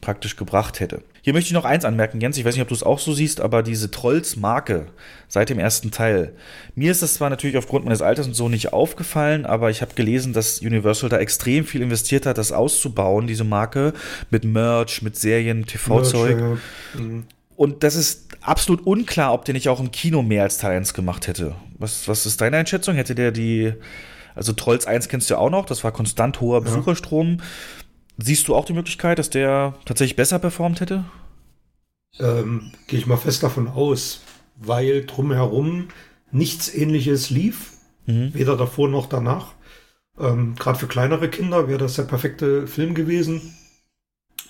praktisch 0.00 0.36
gebracht 0.36 0.80
hätte. 0.80 1.02
Hier 1.28 1.34
möchte 1.34 1.48
ich 1.48 1.52
noch 1.52 1.66
eins 1.66 1.84
anmerken, 1.84 2.22
Jens, 2.22 2.38
ich 2.38 2.46
weiß 2.46 2.54
nicht, 2.54 2.62
ob 2.62 2.68
du 2.68 2.74
es 2.74 2.82
auch 2.82 2.98
so 2.98 3.12
siehst, 3.12 3.42
aber 3.42 3.62
diese 3.62 3.90
Trolls-Marke 3.90 4.86
seit 5.28 5.50
dem 5.50 5.58
ersten 5.58 5.90
Teil. 5.90 6.32
Mir 6.74 6.90
ist 6.90 7.02
das 7.02 7.12
zwar 7.12 7.28
natürlich 7.28 7.58
aufgrund 7.58 7.84
meines 7.84 8.00
Alters 8.00 8.26
und 8.26 8.32
so 8.32 8.48
nicht 8.48 8.72
aufgefallen, 8.72 9.44
aber 9.44 9.68
ich 9.68 9.82
habe 9.82 9.92
gelesen, 9.94 10.32
dass 10.32 10.60
Universal 10.60 11.10
da 11.10 11.18
extrem 11.18 11.66
viel 11.66 11.82
investiert 11.82 12.24
hat, 12.24 12.38
das 12.38 12.50
auszubauen, 12.50 13.26
diese 13.26 13.44
Marke, 13.44 13.92
mit 14.30 14.44
Merch, 14.44 15.02
mit 15.02 15.16
Serien, 15.16 15.66
TV-Zeug. 15.66 16.40
Ja, 16.40 16.98
mhm. 16.98 17.24
Und 17.56 17.82
das 17.82 17.94
ist 17.94 18.28
absolut 18.40 18.86
unklar, 18.86 19.34
ob 19.34 19.44
der 19.44 19.52
nicht 19.52 19.68
auch 19.68 19.80
im 19.80 19.90
Kino 19.90 20.22
mehr 20.22 20.44
als 20.44 20.56
Teil 20.56 20.78
1 20.78 20.94
gemacht 20.94 21.26
hätte. 21.26 21.56
Was, 21.76 22.08
was 22.08 22.24
ist 22.24 22.40
deine 22.40 22.56
Einschätzung? 22.56 22.94
Hätte 22.94 23.14
der 23.14 23.32
die, 23.32 23.74
also 24.34 24.54
Trolls 24.54 24.86
1 24.86 25.10
kennst 25.10 25.28
du 25.28 25.34
ja 25.34 25.40
auch 25.40 25.50
noch, 25.50 25.66
das 25.66 25.84
war 25.84 25.92
konstant 25.92 26.40
hoher 26.40 26.62
Besucherstrom. 26.62 27.42
Siehst 28.18 28.48
du 28.48 28.54
auch 28.56 28.64
die 28.64 28.72
Möglichkeit, 28.72 29.18
dass 29.18 29.30
der 29.30 29.74
tatsächlich 29.84 30.16
besser 30.16 30.38
performt 30.38 30.80
hätte? 30.80 31.04
Ähm, 32.18 32.72
Gehe 32.88 32.98
ich 32.98 33.06
mal 33.06 33.16
fest 33.16 33.42
davon 33.42 33.68
aus, 33.68 34.20
weil 34.56 35.06
drumherum 35.06 35.88
nichts 36.32 36.72
ähnliches 36.74 37.30
lief, 37.30 37.72
Mhm. 38.06 38.34
weder 38.34 38.56
davor 38.56 38.88
noch 38.88 39.06
danach. 39.06 39.52
Ähm, 40.18 40.56
Gerade 40.56 40.78
für 40.78 40.88
kleinere 40.88 41.28
Kinder 41.28 41.68
wäre 41.68 41.78
das 41.78 41.94
der 41.94 42.02
perfekte 42.04 42.66
Film 42.66 42.94
gewesen. 42.94 43.54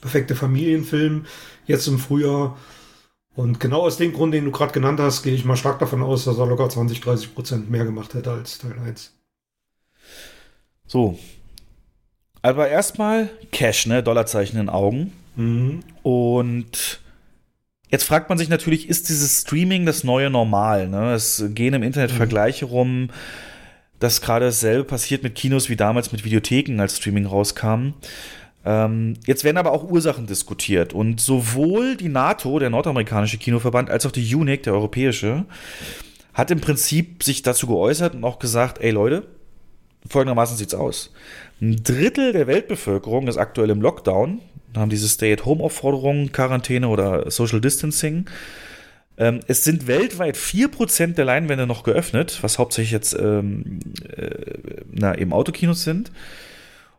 Perfekte 0.00 0.34
Familienfilm, 0.34 1.26
jetzt 1.66 1.88
im 1.88 1.98
Frühjahr. 1.98 2.56
Und 3.34 3.60
genau 3.60 3.82
aus 3.82 3.98
dem 3.98 4.12
Grund, 4.12 4.32
den 4.32 4.46
du 4.46 4.50
gerade 4.50 4.72
genannt 4.72 4.98
hast, 5.00 5.22
gehe 5.24 5.34
ich 5.34 5.44
mal 5.44 5.56
stark 5.56 5.78
davon 5.78 6.02
aus, 6.02 6.24
dass 6.24 6.38
er 6.38 6.46
locker 6.46 6.68
20, 6.70 7.00
30 7.00 7.34
Prozent 7.34 7.70
mehr 7.70 7.84
gemacht 7.84 8.14
hätte 8.14 8.30
als 8.30 8.58
Teil 8.58 8.78
1. 8.78 9.12
So. 10.86 11.18
Aber 12.42 12.68
erstmal 12.68 13.28
Cash, 13.52 13.86
ne? 13.86 14.02
Dollarzeichen 14.02 14.58
in 14.58 14.66
den 14.66 14.74
Augen. 14.74 15.12
Mhm. 15.36 15.80
Und 16.02 17.00
jetzt 17.90 18.04
fragt 18.04 18.28
man 18.28 18.38
sich 18.38 18.48
natürlich, 18.48 18.88
ist 18.88 19.08
dieses 19.08 19.42
Streaming 19.42 19.86
das 19.86 20.04
neue 20.04 20.30
Normal? 20.30 20.88
Ne? 20.88 21.12
Es 21.14 21.44
gehen 21.48 21.74
im 21.74 21.82
Internet 21.82 22.10
Vergleiche 22.10 22.66
rum, 22.66 23.10
dass 23.98 24.20
gerade 24.20 24.46
dasselbe 24.46 24.84
passiert 24.84 25.22
mit 25.22 25.34
Kinos 25.34 25.68
wie 25.68 25.76
damals 25.76 26.12
mit 26.12 26.24
Videotheken, 26.24 26.80
als 26.80 26.96
Streaming 26.96 27.26
rauskam. 27.26 27.94
Ähm, 28.64 29.14
jetzt 29.26 29.44
werden 29.44 29.56
aber 29.56 29.72
auch 29.72 29.88
Ursachen 29.88 30.26
diskutiert. 30.26 30.92
Und 30.92 31.20
sowohl 31.20 31.96
die 31.96 32.08
NATO, 32.08 32.58
der 32.58 32.70
nordamerikanische 32.70 33.38
Kinoverband, 33.38 33.90
als 33.90 34.06
auch 34.06 34.12
die 34.12 34.34
UNIC, 34.34 34.64
der 34.64 34.74
europäische, 34.74 35.46
hat 36.34 36.50
im 36.50 36.60
Prinzip 36.60 37.22
sich 37.22 37.42
dazu 37.42 37.66
geäußert 37.66 38.14
und 38.14 38.24
auch 38.24 38.38
gesagt, 38.38 38.78
ey 38.80 38.90
Leute, 38.90 39.26
folgendermaßen 40.08 40.56
sieht's 40.56 40.74
aus. 40.74 41.12
Ein 41.60 41.82
Drittel 41.82 42.32
der 42.32 42.46
Weltbevölkerung 42.46 43.26
ist 43.26 43.36
aktuell 43.36 43.70
im 43.70 43.82
Lockdown, 43.82 44.40
haben 44.76 44.90
diese 44.90 45.08
Stay-at-Home-Aufforderungen, 45.08 46.30
Quarantäne 46.30 46.88
oder 46.88 47.30
Social 47.30 47.60
Distancing. 47.60 48.26
Ähm, 49.16 49.40
es 49.48 49.64
sind 49.64 49.88
weltweit 49.88 50.36
4% 50.36 51.14
der 51.14 51.24
Leinwände 51.24 51.66
noch 51.66 51.82
geöffnet, 51.82 52.38
was 52.42 52.58
hauptsächlich 52.58 52.92
jetzt 52.92 53.14
ähm, 53.18 53.80
äh, 54.16 54.52
na, 54.92 55.18
eben 55.18 55.32
Autokinos 55.32 55.82
sind. 55.82 56.12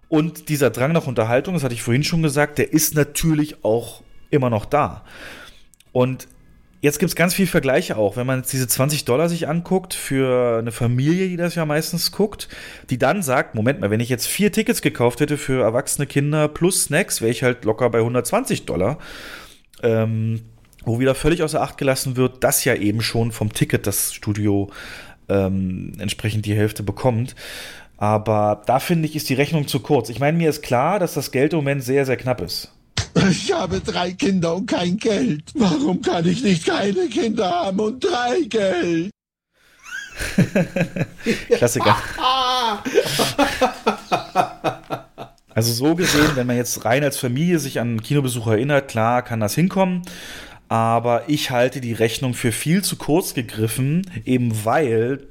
Und 0.09 0.49
dieser 0.49 0.71
Drang 0.71 0.91
nach 0.91 1.07
Unterhaltung, 1.07 1.53
das 1.53 1.63
hatte 1.63 1.75
ich 1.75 1.83
vorhin 1.83 2.03
schon 2.03 2.21
gesagt, 2.21 2.57
der 2.57 2.73
ist 2.73 2.95
natürlich 2.95 3.63
auch 3.63 4.03
immer 4.29 4.49
noch 4.49 4.65
da. 4.65 5.05
Und 5.93 6.27
jetzt 6.81 6.99
gibt 6.99 7.09
es 7.09 7.15
ganz 7.15 7.33
viele 7.33 7.47
Vergleiche 7.47 7.97
auch. 7.97 8.15
Wenn 8.15 8.27
man 8.27 8.39
jetzt 8.39 8.53
diese 8.53 8.67
20 8.67 9.05
Dollar 9.05 9.29
sich 9.29 9.47
anguckt 9.47 9.93
für 9.93 10.59
eine 10.59 10.71
Familie, 10.71 11.27
die 11.27 11.37
das 11.37 11.55
ja 11.55 11.65
meistens 11.65 12.11
guckt, 12.11 12.47
die 12.89 12.97
dann 12.97 13.21
sagt, 13.21 13.55
Moment 13.55 13.79
mal, 13.79 13.89
wenn 13.89 13.99
ich 13.99 14.09
jetzt 14.09 14.27
vier 14.27 14.51
Tickets 14.51 14.81
gekauft 14.81 15.19
hätte 15.19 15.37
für 15.37 15.63
erwachsene 15.63 16.07
Kinder 16.07 16.47
plus 16.47 16.85
Snacks, 16.85 17.21
wäre 17.21 17.31
ich 17.31 17.43
halt 17.43 17.65
locker 17.65 17.89
bei 17.89 17.99
120 17.99 18.65
Dollar. 18.65 18.99
Ähm, 19.81 20.41
wo 20.83 20.99
wieder 20.99 21.15
völlig 21.15 21.43
außer 21.43 21.61
Acht 21.61 21.77
gelassen 21.77 22.15
wird, 22.15 22.43
dass 22.43 22.63
ja 22.63 22.73
eben 22.73 23.01
schon 23.01 23.31
vom 23.31 23.53
Ticket 23.53 23.85
das 23.85 24.13
Studio 24.13 24.69
ähm, 25.27 25.93
entsprechend 25.99 26.45
die 26.45 26.55
Hälfte 26.55 26.83
bekommt. 26.83 27.35
Aber 27.97 28.61
da 28.65 28.79
finde 28.79 29.07
ich, 29.07 29.15
ist 29.15 29.29
die 29.29 29.33
Rechnung 29.33 29.67
zu 29.67 29.81
kurz. 29.81 30.09
Ich 30.09 30.19
meine, 30.19 30.37
mir 30.37 30.49
ist 30.49 30.61
klar, 30.61 30.99
dass 30.99 31.15
das 31.15 31.31
Geld 31.31 31.51
im 31.51 31.57
Moment 31.59 31.83
sehr, 31.83 32.05
sehr 32.05 32.15
knapp 32.15 32.41
ist. 32.41 32.71
Ich 33.29 33.51
habe 33.51 33.79
drei 33.79 34.11
Kinder 34.11 34.55
und 34.55 34.67
kein 34.67 34.97
Geld. 34.97 35.51
Warum 35.55 36.01
kann 36.01 36.27
ich 36.27 36.43
nicht 36.43 36.65
keine 36.65 37.07
Kinder 37.07 37.49
haben 37.49 37.79
und 37.79 38.03
drei 38.03 38.41
Geld? 38.41 39.11
Klassiker. 41.49 41.95
Also 45.53 45.73
so 45.73 45.95
gesehen, 45.95 46.31
wenn 46.35 46.47
man 46.47 46.57
jetzt 46.57 46.85
rein 46.85 47.03
als 47.03 47.17
Familie 47.17 47.59
sich 47.59 47.79
an 47.79 48.01
Kinobesuch 48.01 48.47
erinnert, 48.47 48.87
klar 48.89 49.23
kann 49.23 49.39
das 49.39 49.55
hinkommen. 49.55 50.03
Aber 50.67 51.23
ich 51.27 51.49
halte 51.49 51.81
die 51.81 51.93
Rechnung 51.93 52.33
für 52.33 52.51
viel 52.51 52.83
zu 52.83 52.95
kurz 52.95 53.33
gegriffen, 53.33 54.09
eben 54.25 54.65
weil 54.65 55.21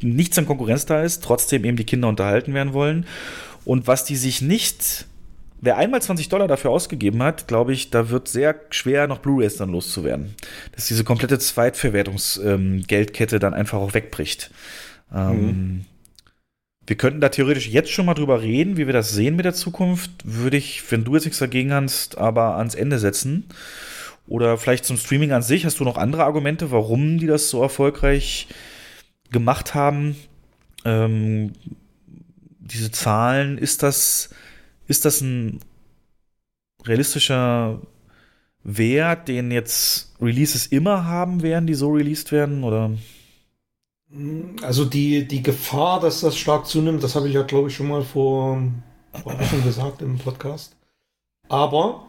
nichts 0.00 0.38
an 0.38 0.46
Konkurrenz 0.46 0.86
da 0.86 1.02
ist, 1.02 1.24
trotzdem 1.24 1.64
eben 1.64 1.76
die 1.76 1.84
Kinder 1.84 2.08
unterhalten 2.08 2.54
werden 2.54 2.72
wollen. 2.72 3.06
Und 3.64 3.86
was 3.86 4.04
die 4.04 4.16
sich 4.16 4.40
nicht, 4.40 5.06
wer 5.64 5.78
einmal 5.78 6.02
20 6.02 6.28
Dollar 6.28 6.46
dafür 6.46 6.70
ausgegeben 6.70 7.22
hat, 7.22 7.48
glaube 7.48 7.72
ich, 7.72 7.90
da 7.90 8.10
wird 8.10 8.28
sehr 8.28 8.54
schwer 8.70 9.06
noch 9.06 9.18
Blu-rays 9.18 9.56
dann 9.56 9.70
loszuwerden. 9.70 10.34
Dass 10.72 10.86
diese 10.86 11.04
komplette 11.04 11.38
Zweitverwertungsgeldkette 11.38 13.38
dann 13.38 13.54
einfach 13.54 13.78
auch 13.78 13.94
wegbricht. 13.94 14.50
Ähm, 15.12 15.86
wir 16.86 16.96
könnten 16.96 17.20
da 17.20 17.30
theoretisch 17.30 17.68
jetzt 17.68 17.90
schon 17.90 18.06
mal 18.06 18.14
drüber 18.14 18.42
reden, 18.42 18.76
wie 18.76 18.86
wir 18.86 18.92
das 18.92 19.12
sehen 19.12 19.36
mit 19.36 19.46
der 19.46 19.54
Zukunft. 19.54 20.10
Würde 20.24 20.58
ich, 20.58 20.90
wenn 20.90 21.04
du 21.04 21.14
jetzt 21.14 21.24
nichts 21.24 21.38
dagegen 21.38 21.72
hast, 21.72 22.18
aber 22.18 22.56
ans 22.56 22.74
Ende 22.74 22.98
setzen. 22.98 23.44
Oder 24.26 24.58
vielleicht 24.58 24.84
zum 24.84 24.96
Streaming 24.96 25.32
an 25.32 25.42
sich. 25.42 25.64
Hast 25.64 25.80
du 25.80 25.84
noch 25.84 25.96
andere 25.96 26.24
Argumente, 26.24 26.70
warum 26.70 27.18
die 27.18 27.26
das 27.26 27.48
so 27.48 27.62
erfolgreich 27.62 28.48
gemacht 29.30 29.74
haben? 29.74 30.16
Ähm, 30.84 31.52
diese 32.58 32.90
Zahlen, 32.90 33.58
ist 33.58 33.82
das, 33.82 34.30
ist 34.86 35.04
das 35.04 35.20
ein 35.20 35.60
realistischer 36.84 37.80
Wert, 38.62 39.28
den 39.28 39.50
jetzt 39.50 40.14
Releases 40.20 40.66
immer 40.66 41.04
haben 41.04 41.42
werden, 41.42 41.66
die 41.66 41.74
so 41.74 41.90
released 41.90 42.32
werden? 42.32 42.64
Oder? 42.64 42.92
Also 44.62 44.84
die, 44.84 45.26
die 45.26 45.42
Gefahr, 45.42 46.00
dass 46.00 46.20
das 46.20 46.36
stark 46.36 46.66
zunimmt, 46.66 47.02
das 47.02 47.16
habe 47.16 47.28
ich 47.28 47.34
ja, 47.34 47.42
glaube 47.42 47.68
ich, 47.68 47.74
schon 47.74 47.88
mal 47.88 48.02
vor, 48.02 48.62
vor 49.12 49.38
Wochen 49.38 49.64
gesagt 49.64 50.02
im 50.02 50.18
Podcast. 50.18 50.76
Aber 51.48 52.06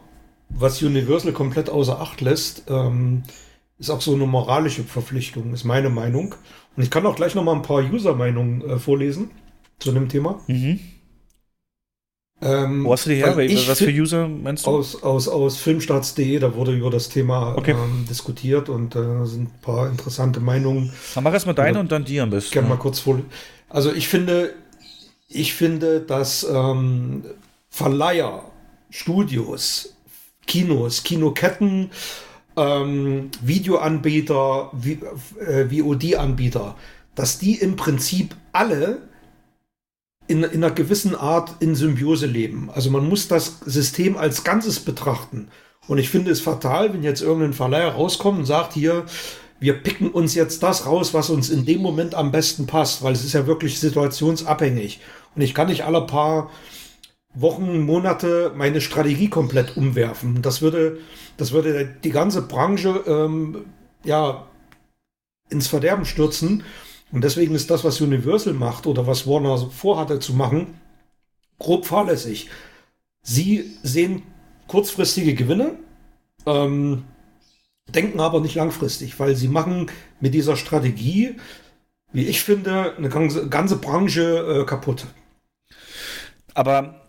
was 0.48 0.82
Universal 0.82 1.32
komplett 1.32 1.68
außer 1.68 2.00
Acht 2.00 2.20
lässt, 2.20 2.64
ähm, 2.68 3.24
ist 3.78 3.90
auch 3.90 4.00
so 4.00 4.14
eine 4.14 4.26
moralische 4.26 4.84
Verpflichtung, 4.84 5.52
ist 5.52 5.64
meine 5.64 5.90
Meinung. 5.90 6.34
Und 6.76 6.82
ich 6.82 6.90
kann 6.90 7.04
auch 7.06 7.16
gleich 7.16 7.34
noch 7.34 7.44
mal 7.44 7.54
ein 7.54 7.62
paar 7.62 7.82
User-Meinungen 7.82 8.62
äh, 8.62 8.78
vorlesen 8.78 9.30
zu 9.78 9.92
dem 9.92 10.08
Thema. 10.08 10.40
Mhm. 10.46 10.80
Ähm, 12.42 12.84
Wo 12.84 12.92
hast 12.92 13.06
du 13.06 13.10
die 13.10 13.16
her? 13.16 13.34
Was 13.34 13.78
für 13.78 13.90
User 13.90 14.28
meinst 14.28 14.66
du? 14.66 14.70
Aus, 14.70 15.02
aus, 15.02 15.26
aus 15.26 15.56
filmstarts.de, 15.56 16.38
da 16.38 16.54
wurde 16.54 16.72
über 16.76 16.90
das 16.90 17.08
Thema 17.08 17.54
Okay. 17.56 17.70
ähm, 17.72 18.04
diskutiert 18.08 18.68
und 18.68 18.94
äh, 18.94 19.24
sind 19.24 19.44
ein 19.48 19.60
paar 19.62 19.88
interessante 19.88 20.40
Meinungen. 20.40 20.92
Dann 21.14 21.24
mach 21.24 21.32
erstmal 21.32 21.54
deine 21.54 21.76
Ja. 21.76 21.80
und 21.80 21.90
dann 21.92 22.04
die 22.04 22.20
am 22.20 22.28
besten. 22.30 22.52
gerne 22.52 22.68
mal 22.68 22.76
kurz 22.76 23.00
vor. 23.00 23.20
Also 23.70 23.90
ich 23.92 24.08
finde, 24.08 24.52
ich 25.28 25.54
finde, 25.54 26.00
dass 26.00 26.46
ähm, 26.48 27.24
Verleiher, 27.70 28.44
Studios, 28.90 29.94
Kinos, 30.46 31.02
Kinoketten, 31.04 31.90
ähm, 32.56 33.30
Videoanbieter, 33.42 34.70
Vi- 34.78 35.00
äh, 35.40 35.68
VOD-Anbieter, 35.70 36.76
dass 37.14 37.38
die 37.38 37.54
im 37.56 37.76
Prinzip 37.76 38.34
alle 38.52 38.98
in, 40.28 40.42
in 40.42 40.64
einer 40.64 40.74
gewissen 40.74 41.14
Art 41.14 41.56
in 41.60 41.74
Symbiose 41.74 42.26
leben. 42.26 42.70
Also 42.72 42.90
man 42.90 43.08
muss 43.08 43.28
das 43.28 43.60
System 43.64 44.16
als 44.16 44.44
Ganzes 44.44 44.80
betrachten. 44.80 45.48
Und 45.88 45.98
ich 45.98 46.08
finde 46.08 46.30
es 46.30 46.40
fatal, 46.40 46.92
wenn 46.92 47.02
jetzt 47.02 47.22
irgendein 47.22 47.52
Verleiher 47.52 47.92
rauskommt 47.92 48.38
und 48.40 48.44
sagt, 48.44 48.72
hier, 48.72 49.04
wir 49.60 49.74
picken 49.74 50.10
uns 50.10 50.34
jetzt 50.34 50.62
das 50.62 50.86
raus, 50.86 51.14
was 51.14 51.30
uns 51.30 51.48
in 51.48 51.64
dem 51.64 51.80
Moment 51.80 52.14
am 52.14 52.32
besten 52.32 52.66
passt, 52.66 53.02
weil 53.02 53.12
es 53.12 53.24
ist 53.24 53.32
ja 53.32 53.46
wirklich 53.46 53.78
situationsabhängig. 53.80 55.00
Und 55.34 55.42
ich 55.42 55.54
kann 55.54 55.68
nicht 55.68 55.84
alle 55.84 56.02
paar 56.02 56.50
Wochen, 57.34 57.80
Monate 57.80 58.52
meine 58.56 58.80
Strategie 58.80 59.28
komplett 59.28 59.76
umwerfen. 59.76 60.42
Das 60.42 60.62
würde, 60.62 60.98
das 61.36 61.52
würde 61.52 61.86
die 62.02 62.10
ganze 62.10 62.42
Branche 62.42 63.02
ähm, 63.06 63.64
ja 64.04 64.46
ins 65.50 65.68
Verderben 65.68 66.04
stürzen. 66.04 66.64
Und 67.12 67.22
deswegen 67.22 67.54
ist 67.54 67.70
das, 67.70 67.84
was 67.84 68.00
Universal 68.00 68.52
macht 68.54 68.86
oder 68.86 69.06
was 69.06 69.26
Warner 69.26 69.58
vorhatte 69.58 70.18
zu 70.18 70.34
machen, 70.34 70.80
grob 71.58 71.86
fahrlässig. 71.86 72.48
Sie 73.22 73.72
sehen 73.82 74.22
kurzfristige 74.66 75.34
Gewinne, 75.34 75.72
ähm, 76.46 77.04
denken 77.88 78.20
aber 78.20 78.40
nicht 78.40 78.56
langfristig, 78.56 79.18
weil 79.20 79.36
sie 79.36 79.48
machen 79.48 79.90
mit 80.20 80.34
dieser 80.34 80.56
Strategie, 80.56 81.36
wie 82.12 82.26
ich 82.26 82.42
finde, 82.42 82.96
eine 82.96 83.08
ganze, 83.08 83.48
ganze 83.48 83.76
Branche 83.76 84.62
äh, 84.62 84.64
kaputt. 84.64 85.06
Aber 86.54 87.06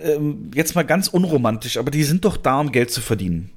ähm, 0.00 0.50
jetzt 0.54 0.74
mal 0.74 0.84
ganz 0.84 1.08
unromantisch, 1.08 1.78
aber 1.78 1.90
die 1.90 2.04
sind 2.04 2.24
doch 2.24 2.36
da, 2.36 2.60
um 2.60 2.72
Geld 2.72 2.90
zu 2.90 3.00
verdienen. 3.00 3.50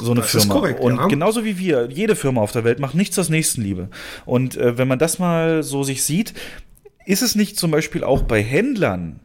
So 0.00 0.12
eine 0.12 0.20
Das 0.20 0.34
ist 0.34 0.42
Firma. 0.42 0.54
korrekt, 0.54 0.80
und 0.80 0.96
ja. 0.96 1.06
genauso 1.06 1.44
wie 1.44 1.58
wir, 1.58 1.88
jede 1.90 2.16
Firma 2.16 2.40
auf 2.40 2.52
der 2.52 2.64
Welt 2.64 2.80
macht 2.80 2.94
nichts 2.94 3.18
aus 3.18 3.28
Nächstenliebe. 3.28 3.88
Und 4.24 4.56
äh, 4.56 4.78
wenn 4.78 4.88
man 4.88 4.98
das 4.98 5.18
mal 5.18 5.62
so 5.62 5.82
sich 5.82 6.04
sieht, 6.04 6.34
ist 7.06 7.22
es 7.22 7.34
nicht 7.34 7.58
zum 7.58 7.70
Beispiel 7.70 8.04
auch 8.04 8.22
bei 8.22 8.42
Händlern, 8.42 9.20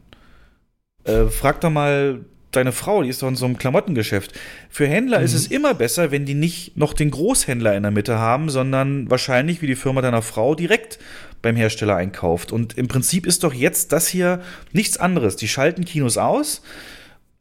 äh, 1.04 1.26
frag 1.26 1.60
doch 1.60 1.70
mal 1.70 2.20
deine 2.50 2.72
Frau, 2.72 3.02
die 3.02 3.10
ist 3.10 3.22
doch 3.22 3.28
in 3.28 3.36
so 3.36 3.44
einem 3.44 3.58
Klamottengeschäft. 3.58 4.32
Für 4.70 4.86
Händler 4.86 5.20
ist 5.20 5.34
es 5.34 5.46
immer 5.46 5.74
besser, 5.74 6.10
wenn 6.10 6.24
die 6.24 6.34
nicht 6.34 6.76
noch 6.76 6.94
den 6.94 7.10
Großhändler 7.10 7.76
in 7.76 7.82
der 7.82 7.92
Mitte 7.92 8.18
haben, 8.18 8.48
sondern 8.48 9.10
wahrscheinlich 9.10 9.62
wie 9.62 9.66
die 9.66 9.76
Firma 9.76 10.00
deiner 10.00 10.22
Frau 10.22 10.54
direkt 10.54 10.98
beim 11.42 11.54
Hersteller 11.54 11.96
einkauft. 11.96 12.52
Und 12.52 12.78
im 12.78 12.88
Prinzip 12.88 13.26
ist 13.26 13.44
doch 13.44 13.52
jetzt 13.52 13.92
das 13.92 14.08
hier 14.08 14.40
nichts 14.72 14.96
anderes. 14.96 15.36
Die 15.36 15.48
schalten 15.48 15.84
Kinos 15.84 16.16
aus 16.16 16.62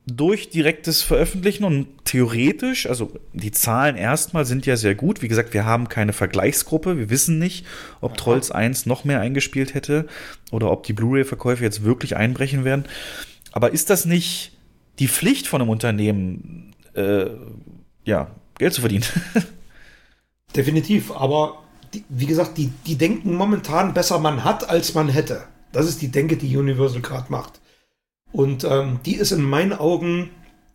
durch 0.08 0.50
direktes 0.50 1.02
Veröffentlichen 1.02 1.64
und 1.64 1.88
theoretisch, 2.06 2.88
also 2.88 3.12
die 3.34 3.52
Zahlen 3.52 3.96
erstmal 3.96 4.46
sind 4.46 4.66
ja 4.68 4.78
sehr 4.78 4.94
gut. 4.94 5.24
Wie 5.24 5.28
gesagt, 5.28 5.54
wir 5.54 5.66
haben 5.66 5.90
keine 5.90 6.14
Vergleichsgruppe. 6.14 6.98
Wir 6.98 7.10
wissen 7.10 7.40
nicht, 7.40 7.66
ob 8.02 8.16
Trolls 8.16 8.52
1 8.52 8.86
noch 8.86 9.04
mehr 9.04 9.20
eingespielt 9.20 9.74
hätte 9.74 10.08
oder 10.52 10.72
ob 10.72 10.84
die 10.84 10.94
Blu-ray-Verkäufe 10.94 11.64
jetzt 11.64 11.84
wirklich 11.84 12.16
einbrechen 12.16 12.64
werden. 12.64 12.86
Aber 13.52 13.72
ist 13.72 13.90
das 13.90 14.06
nicht 14.06 14.52
die 15.00 15.08
Pflicht 15.08 15.48
von 15.48 15.62
einem 15.62 15.72
Unternehmen, 15.72 16.76
äh, 16.94 17.26
ja, 18.04 18.30
Geld 18.60 18.74
zu 18.74 18.82
verdienen? 18.82 19.06
Definitiv, 20.56 21.12
aber 21.12 21.64
die, 21.94 22.04
wie 22.10 22.28
gesagt, 22.28 22.58
die, 22.58 22.72
die 22.86 22.96
denken 22.96 23.34
momentan 23.34 23.94
besser 23.94 24.20
man 24.20 24.44
hat, 24.44 24.70
als 24.70 24.94
man 24.94 25.10
hätte. 25.10 25.46
Das 25.72 25.88
ist 25.88 26.02
die 26.02 26.10
Denke, 26.10 26.38
die 26.38 26.56
Universal 26.56 27.02
gerade 27.02 27.32
macht. 27.32 27.60
Und 28.36 28.66
ähm, 28.66 29.00
die 29.06 29.16
ist 29.16 29.32
in 29.32 29.44
meinen 29.44 29.72
Augen 29.72 30.30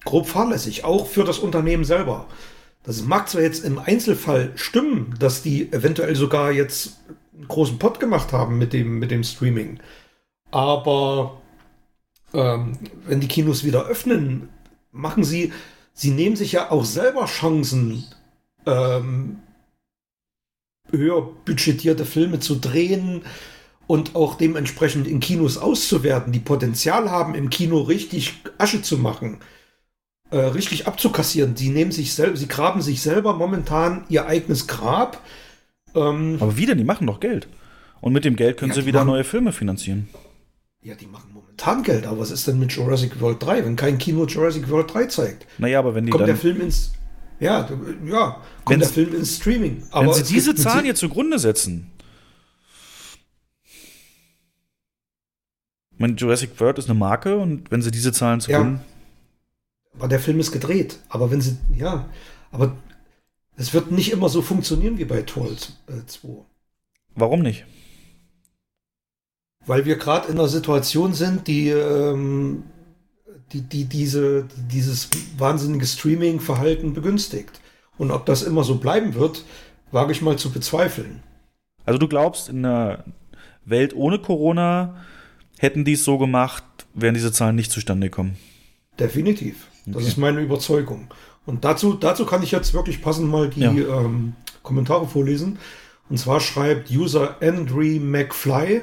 grob 0.07 0.27
fahrlässig, 0.27 0.85
auch 0.85 1.07
für 1.07 1.25
das 1.25 1.39
Unternehmen 1.39 1.85
selber. 1.85 2.27
Das 2.85 3.03
mag 3.03 3.29
zwar 3.29 3.43
jetzt 3.43 3.67
im 3.67 3.79
Einzelfall 3.79 4.53
stimmen, 4.55 5.15
dass 5.19 5.43
die 5.43 5.71
eventuell 5.71 6.17
sogar 6.17 6.53
jetzt 6.53 7.01
einen 7.37 7.49
großen 7.49 7.79
Pot 7.79 8.01
gemacht 8.01 8.33
haben 8.33 8.57
mit 8.57 8.73
dem, 8.73 8.99
mit 8.99 9.11
dem 9.11 9.25
Streaming. 9.25 9.79
Aber 10.51 11.43
ähm, 12.33 12.79
wenn 13.05 13.21
die 13.21 13.29
Kinos 13.29 13.63
wieder 13.63 13.85
öffnen, 13.85 14.49
machen 14.91 15.23
sie, 15.23 15.53
sie 15.93 16.13
nehmen 16.13 16.37
sich 16.37 16.53
ja 16.53 16.71
auch 16.71 16.87
selber 16.87 17.27
Chancen, 17.27 18.07
ähm, 18.65 19.41
höher 20.91 21.21
budgetierte 21.45 22.07
Filme 22.07 22.41
zu 22.41 22.55
drehen 22.55 23.21
und 23.91 24.15
auch 24.15 24.37
dementsprechend 24.37 25.09
in 25.09 25.19
Kinos 25.19 25.59
auszuwerten, 25.59 26.33
die 26.33 26.39
Potenzial 26.39 27.11
haben, 27.11 27.35
im 27.35 27.51
Kino 27.51 27.81
richtig 27.81 28.35
Asche 28.57 28.83
zu 28.83 28.99
machen, 28.99 29.39
äh, 30.31 30.37
richtig 30.39 30.87
abzukassieren. 30.87 31.57
Sie 31.57 31.71
nehmen 31.71 31.91
sich 31.91 32.15
selber, 32.15 32.37
sie 32.37 32.47
graben 32.47 32.83
sich 32.83 33.03
selber 33.03 33.33
momentan 33.35 34.05
ihr 34.09 34.27
eigenes 34.27 34.69
Grab. 34.69 35.21
Ähm, 35.97 36.37
Aber 36.39 36.57
wie 36.57 36.67
denn? 36.67 36.79
Die 36.79 36.85
machen 36.85 37.09
doch 37.09 37.19
Geld. 37.19 37.49
Und 38.01 38.13
mit 38.13 38.25
dem 38.25 38.37
Geld 38.37 38.59
können 38.59 38.71
Ja, 38.71 38.75
sie 38.77 38.83
die 38.83 38.87
wieder 38.87 39.01
machen- 39.01 39.09
neue 39.09 39.25
Filme 39.25 39.51
finanzieren. 39.53 40.09
ja, 40.83 40.95
die 40.95 41.07
machen 41.09 41.31
momentan 41.35 41.83
Geld, 41.83 42.07
aber 42.07 42.21
was 42.21 42.31
ist 42.31 42.47
denn 42.47 42.61
mit 42.61 42.71
Jurassic 42.71 43.21
World 43.21 43.43
3, 43.43 43.65
wenn 43.65 43.75
kein 43.75 43.99
Kino 43.99 44.25
Jurassic 44.25 44.71
World 44.71 44.95
3 44.95 45.07
zeigt? 45.07 45.47
Naja, 45.59 45.81
aber 45.81 45.97
wenn 45.97 46.07
die 46.07 46.13
Kommt 46.13 46.29
der 46.29 46.37
Film 46.37 46.61
ins 46.61 46.93
ja, 47.41 47.69
ja, 48.07 48.37
kommt 48.65 48.83
Wenn's- 48.83 48.93
der 48.95 49.05
Film 49.07 49.15
ins 49.17 49.37
Streaming. 49.39 49.79
wenn 49.83 49.93
Aber 49.93 50.15
sie 50.15 50.21
es 50.23 50.29
diese 50.29 50.55
Zahlen 50.55 50.85
jetzt 50.87 51.01
zugrunde 51.01 51.41
setzen. 51.41 51.91
Meine, 56.01 56.15
Jurassic 56.15 56.59
World 56.59 56.79
ist 56.79 56.91
eine 56.91 56.99
Marke 56.99 57.37
und 57.37 57.71
wenn 57.71 57.83
sie 57.83 57.91
diese 57.91 58.13
Zahlen 58.13 58.41
zugrunde. 58.41 58.81
Aber 59.95 60.09
der 60.09 60.21
Film 60.21 60.41
ist 60.41 60.53
gedreht. 60.53 60.99
Aber 61.09 61.31
wenn 61.31 61.41
sie, 61.41 61.59
ja, 61.77 62.09
aber 62.51 62.77
es 63.57 63.75
wird 63.75 63.91
nicht 63.91 64.11
immer 64.11 64.29
so 64.29 64.43
funktionieren 64.43 64.99
wie 64.99 65.05
bei 65.05 65.23
Trolls 65.23 65.77
äh, 65.89 66.07
2. 66.07 66.29
Warum 67.15 67.41
nicht? 67.41 67.67
Weil 69.67 69.85
wir 69.85 69.97
gerade 69.97 70.29
in 70.29 70.39
einer 70.39 70.49
Situation 70.49 71.13
sind, 71.13 71.47
die, 71.47 71.69
ähm, 71.69 72.65
die, 73.53 73.61
die 73.61 73.85
diese, 73.85 74.49
dieses 74.71 75.11
wahnsinnige 75.37 75.85
Streaming-Verhalten 75.85 76.95
begünstigt. 76.95 77.61
Und 77.99 78.11
ob 78.11 78.25
das 78.25 78.43
immer 78.43 78.65
so 78.65 78.77
bleiben 78.77 79.15
wird, 79.15 79.45
wage 79.93 80.13
ich 80.13 80.23
mal 80.23 80.39
zu 80.39 80.51
bezweifeln. 80.51 81.23
Also 81.85 81.99
du 81.99 82.09
glaubst, 82.09 82.49
in 82.49 82.65
einer 82.65 83.05
Welt 83.67 83.95
ohne 83.95 84.19
Corona 84.19 85.05
hätten 85.61 85.85
die 85.85 85.93
es 85.93 86.05
so 86.05 86.19
gemacht, 86.19 86.65
wären 86.95 87.15
diese 87.15 87.33
Zahlen 87.33 87.57
nicht 87.57 87.71
zustande 87.71 88.09
gekommen. 88.09 88.37
Definitiv. 88.99 89.67
Das 89.87 89.97
Okay. 89.97 90.07
ist 90.07 90.17
meine 90.19 90.41
Überzeugung. 90.41 91.09
Und 91.47 91.65
dazu, 91.65 91.95
dazu 91.95 92.25
kann 92.27 92.43
ich 92.43 92.51
jetzt 92.51 92.75
wirklich 92.75 93.03
passend 93.03 93.29
mal 93.31 93.49
die 93.51 93.61
Ja. 93.61 93.71
ähm, 93.73 94.35
Kommentare 94.63 95.07
vorlesen. 95.07 95.59
Und 96.09 96.19
zwar 96.19 96.41
schreibt 96.41 96.91
User 96.91 97.37
Andre 97.41 97.99
McFly, 98.01 98.83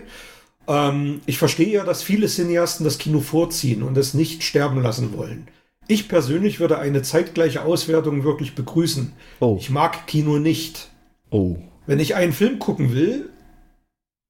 ähm, 0.68 1.22
ich 1.26 1.38
verstehe 1.38 1.70
ja, 1.70 1.84
dass 1.84 2.04
viele 2.04 2.28
Cineasten 2.28 2.84
das 2.84 2.98
Kino 2.98 3.20
vorziehen 3.22 3.84
und 3.84 3.98
es 3.98 4.14
nicht 4.14 4.44
sterben 4.44 4.82
lassen 4.82 5.14
wollen. 5.18 5.48
Ich 5.88 6.10
persönlich 6.10 6.60
würde 6.60 6.80
eine 6.80 7.02
zeitgleiche 7.02 7.64
Auswertung 7.64 8.24
wirklich 8.24 8.56
begrüßen. 8.56 9.14
Oh. 9.40 9.56
Ich 9.60 9.70
mag 9.70 10.06
Kino 10.08 10.38
nicht. 10.40 10.90
Oh. 11.30 11.56
Wenn 11.86 12.00
ich 12.00 12.16
einen 12.16 12.34
Film 12.34 12.60
gucken 12.60 12.94
will, 12.94 13.30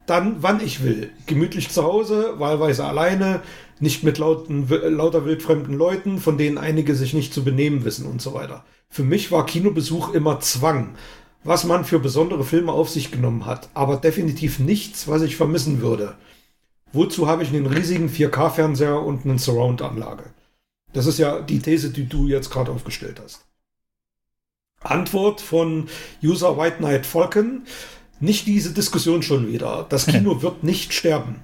dann 0.08 0.38
wann 0.42 0.60
ich 0.60 0.84
will. 0.84 1.12
Gemütlich 1.28 1.70
zu 1.70 1.84
Hause, 1.84 2.40
wahlweise 2.40 2.86
alleine, 2.86 3.42
nicht 3.80 4.04
mit 4.04 4.18
lauten, 4.18 4.68
lauter 4.70 5.26
wildfremden 5.26 5.76
Leuten, 5.76 6.18
von 6.18 6.38
denen 6.38 6.58
einige 6.58 6.96
sich 6.96 7.14
nicht 7.14 7.34
zu 7.34 7.44
benehmen 7.44 7.86
wissen 7.86 8.08
und 8.08 8.22
so 8.22 8.34
weiter. 8.34 8.66
Für 8.90 9.04
mich 9.04 9.32
war 9.32 9.46
Kinobesuch 9.46 10.14
immer 10.14 10.40
Zwang, 10.40 10.96
was 11.44 11.66
man 11.66 11.86
für 11.86 12.00
besondere 12.00 12.44
Filme 12.44 12.72
auf 12.72 12.90
sich 12.90 13.12
genommen 13.12 13.46
hat, 13.46 13.70
aber 13.74 13.98
definitiv 13.98 14.60
nichts, 14.60 15.08
was 15.08 15.22
ich 15.22 15.36
vermissen 15.36 15.82
würde. 15.82 16.16
Wozu 16.94 17.28
habe 17.28 17.44
ich 17.44 17.50
einen 17.50 17.68
riesigen 17.68 18.10
4K-Fernseher 18.10 19.02
und 19.02 19.26
eine 19.26 19.38
Surround-Anlage? 19.38 20.24
Das 20.94 21.06
ist 21.06 21.20
ja 21.20 21.42
die 21.42 21.60
These, 21.60 21.92
die 21.92 22.08
du 22.08 22.28
jetzt 22.28 22.50
gerade 22.50 22.72
aufgestellt 22.72 23.22
hast. 23.24 23.46
Antwort 24.82 25.42
von 25.42 25.90
User 26.24 26.58
White 26.58 26.78
Knight 26.78 27.06
Falcon. 27.06 27.64
Nicht 28.20 28.48
diese 28.48 28.72
Diskussion 28.74 29.22
schon 29.22 29.48
wieder. 29.48 29.86
Das 29.90 30.08
Kino 30.08 30.42
wird 30.42 30.64
nicht 30.64 30.94
sterben. 30.94 31.42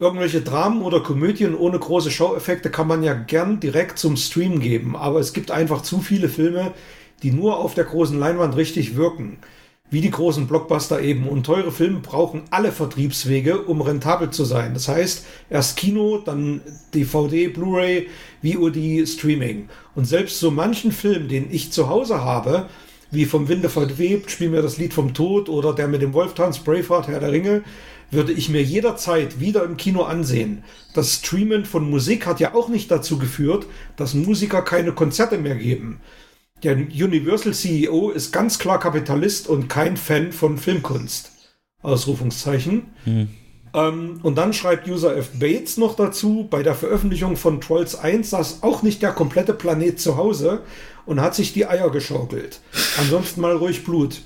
Irgendwelche 0.00 0.40
Dramen 0.40 0.82
oder 0.82 1.00
Komödien 1.00 1.54
ohne 1.54 1.78
große 1.78 2.10
Schaueffekte 2.10 2.70
kann 2.70 2.88
man 2.88 3.04
ja 3.04 3.14
gern 3.14 3.60
direkt 3.60 4.00
zum 4.00 4.16
Stream 4.16 4.58
geben, 4.58 4.96
aber 4.96 5.20
es 5.20 5.32
gibt 5.32 5.52
einfach 5.52 5.82
zu 5.82 6.00
viele 6.00 6.28
Filme, 6.28 6.72
die 7.22 7.30
nur 7.30 7.58
auf 7.58 7.74
der 7.74 7.84
großen 7.84 8.18
Leinwand 8.18 8.56
richtig 8.56 8.96
wirken. 8.96 9.38
Wie 9.90 10.00
die 10.00 10.10
großen 10.10 10.46
Blockbuster 10.46 11.02
eben. 11.02 11.28
Und 11.28 11.44
teure 11.44 11.70
Filme 11.70 12.00
brauchen 12.00 12.44
alle 12.50 12.72
Vertriebswege, 12.72 13.60
um 13.62 13.82
rentabel 13.82 14.30
zu 14.30 14.44
sein. 14.44 14.72
Das 14.72 14.88
heißt, 14.88 15.24
erst 15.50 15.76
Kino, 15.76 16.18
dann 16.24 16.62
DVD, 16.94 17.48
Blu-ray, 17.48 18.08
VOD, 18.42 19.06
Streaming. 19.06 19.68
Und 19.94 20.06
selbst 20.06 20.40
so 20.40 20.50
manchen 20.50 20.92
Film, 20.92 21.28
den 21.28 21.52
ich 21.52 21.72
zu 21.72 21.90
Hause 21.90 22.24
habe, 22.24 22.70
wie 23.12 23.26
vom 23.26 23.48
Winde 23.48 23.68
verwebt, 23.68 24.30
Spiel 24.30 24.48
mir 24.48 24.62
das 24.62 24.78
Lied 24.78 24.92
vom 24.92 25.14
Tod 25.14 25.48
oder 25.48 25.72
der 25.74 25.86
mit 25.86 26.02
dem 26.02 26.14
Wolftanz, 26.14 26.58
Braveheart, 26.58 27.06
Herr 27.06 27.20
der 27.20 27.30
Ringe, 27.30 27.62
würde 28.10 28.32
ich 28.32 28.48
mir 28.48 28.62
jederzeit 28.62 29.38
wieder 29.38 29.64
im 29.64 29.76
Kino 29.76 30.02
ansehen. 30.02 30.64
Das 30.94 31.14
Streamen 31.14 31.64
von 31.64 31.88
Musik 31.88 32.26
hat 32.26 32.40
ja 32.40 32.54
auch 32.54 32.68
nicht 32.68 32.90
dazu 32.90 33.18
geführt, 33.18 33.66
dass 33.96 34.14
Musiker 34.14 34.62
keine 34.62 34.92
Konzerte 34.92 35.38
mehr 35.38 35.56
geben. 35.56 36.00
Der 36.62 36.74
Universal 36.74 37.54
CEO 37.54 38.10
ist 38.10 38.32
ganz 38.32 38.58
klar 38.58 38.78
Kapitalist 38.78 39.48
und 39.48 39.68
kein 39.68 39.96
Fan 39.96 40.32
von 40.32 40.58
Filmkunst. 40.58 41.32
Ausrufungszeichen. 41.82 42.86
Ähm, 43.74 44.20
und 44.22 44.36
dann 44.36 44.52
schreibt 44.52 44.88
User 44.88 45.16
F. 45.16 45.30
Bates 45.38 45.76
noch 45.76 45.96
dazu, 45.96 46.46
bei 46.48 46.62
der 46.62 46.74
Veröffentlichung 46.74 47.36
von 47.36 47.60
Trolls 47.60 47.94
1 47.94 48.30
saß 48.30 48.62
auch 48.62 48.82
nicht 48.82 49.02
der 49.02 49.12
komplette 49.12 49.54
Planet 49.54 49.98
zu 49.98 50.16
Hause 50.16 50.60
und 51.06 51.20
hat 51.20 51.34
sich 51.34 51.52
die 51.52 51.66
Eier 51.66 51.90
geschaukelt. 51.90 52.60
Ansonsten 52.98 53.40
mal 53.40 53.56
ruhig 53.56 53.84
Blut. 53.84 54.22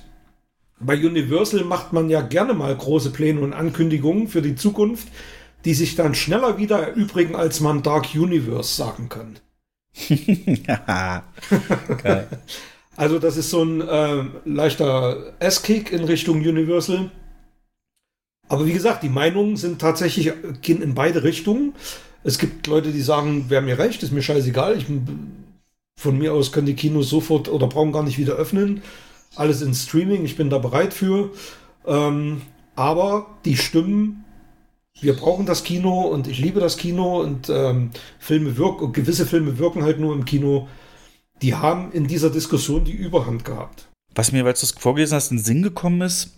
Bei 0.79 0.95
Universal 0.95 1.63
macht 1.63 1.93
man 1.93 2.09
ja 2.09 2.21
gerne 2.21 2.53
mal 2.53 2.75
große 2.75 3.11
Pläne 3.11 3.41
und 3.41 3.53
Ankündigungen 3.53 4.27
für 4.27 4.41
die 4.41 4.55
Zukunft, 4.55 5.07
die 5.65 5.73
sich 5.73 5.95
dann 5.95 6.13
schneller 6.13 6.57
wieder 6.57 6.79
erübrigen, 6.79 7.35
als 7.35 7.59
man 7.59 7.83
Dark 7.83 8.13
Universe 8.13 8.75
sagen 8.75 9.09
kann. 9.09 9.39
Also 12.97 13.19
das 13.19 13.37
ist 13.37 13.51
so 13.51 13.63
ein 13.63 13.79
äh, 13.79 14.23
leichter 14.43 15.33
S-Kick 15.37 15.91
in 15.91 16.03
Richtung 16.03 16.37
Universal. 16.37 17.11
Aber 18.49 18.65
wie 18.65 18.73
gesagt, 18.73 19.03
die 19.03 19.09
Meinungen 19.09 19.55
sind 19.55 19.79
tatsächlich, 19.79 20.33
gehen 20.63 20.81
in 20.81 20.95
beide 20.95 21.23
Richtungen. 21.23 21.75
Es 22.23 22.39
gibt 22.39 22.65
Leute, 22.65 22.91
die 22.91 23.01
sagen, 23.01 23.45
wer 23.49 23.61
mir 23.61 23.77
recht, 23.77 24.01
ist 24.01 24.11
mir 24.11 24.23
scheißegal. 24.23 24.77
Ich, 24.77 24.87
von 25.97 26.17
mir 26.17 26.31
aus 26.31 26.53
können 26.53 26.67
die 26.67 26.75
Kinos 26.75 27.09
sofort 27.09 27.49
oder 27.49 27.67
brauchen 27.67 27.91
gar 27.91 28.03
nicht 28.03 28.17
wieder 28.17 28.35
öffnen. 28.35 28.81
Alles 29.35 29.61
in 29.61 29.73
Streaming, 29.73 30.23
ich 30.23 30.37
bin 30.37 30.49
da 30.49 30.57
bereit 30.57 30.93
für. 30.93 31.31
Ähm, 31.85 32.43
aber 32.75 33.27
die 33.43 33.57
Stimmen 33.57 34.23
wir 35.01 35.13
brauchen 35.13 35.45
das 35.45 35.63
Kino 35.63 36.01
und 36.01 36.27
ich 36.27 36.39
liebe 36.39 36.59
das 36.59 36.77
Kino 36.77 37.21
und 37.21 37.49
ähm, 37.49 37.91
Filme 38.19 38.57
wirken, 38.57 38.93
gewisse 38.93 39.25
Filme 39.25 39.57
wirken 39.59 39.83
halt 39.83 39.99
nur 39.99 40.13
im 40.13 40.25
Kino. 40.25 40.67
Die 41.41 41.53
haben 41.53 41.91
in 41.91 42.07
dieser 42.07 42.31
Diskussion 42.31 42.83
die 42.83 42.93
Überhand 42.93 43.45
gehabt. 43.45 43.87
Was 44.15 44.31
mir, 44.31 44.43
weil 44.43 44.53
du 44.53 44.61
es 44.63 44.71
vorgelesen 44.71 45.15
hast, 45.15 45.29
in 45.29 45.37
den 45.37 45.43
Sinn 45.43 45.61
gekommen 45.61 46.01
ist, 46.01 46.31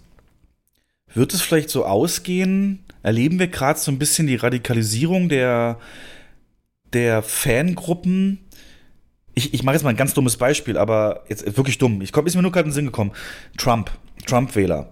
wird 1.14 1.34
es 1.34 1.42
vielleicht 1.42 1.70
so 1.70 1.86
ausgehen? 1.86 2.84
Erleben 3.02 3.40
wir 3.40 3.48
gerade 3.48 3.80
so 3.80 3.92
ein 3.92 4.00
bisschen 4.00 4.28
die 4.28 4.36
Radikalisierung 4.36 5.30
der, 5.30 5.80
der 6.92 7.24
Fangruppen? 7.24 8.40
Ich, 9.40 9.54
ich 9.54 9.64
mache 9.64 9.76
jetzt 9.76 9.84
mal 9.84 9.92
ein 9.92 9.96
ganz 9.96 10.14
dummes 10.14 10.36
Beispiel, 10.36 10.78
aber 10.78 11.24
jetzt 11.30 11.56
wirklich 11.56 11.78
dumm. 11.78 12.02
Ich 12.02 12.12
komm, 12.12 12.28
ist 12.28 12.36
mir 12.36 12.42
nur 12.42 12.52
gerade 12.52 12.66
in 12.66 12.72
den 12.72 12.76
Sinn 12.76 12.86
gekommen. 12.86 13.12
Trump, 13.58 13.90
Trump-Wähler. 14.26 14.90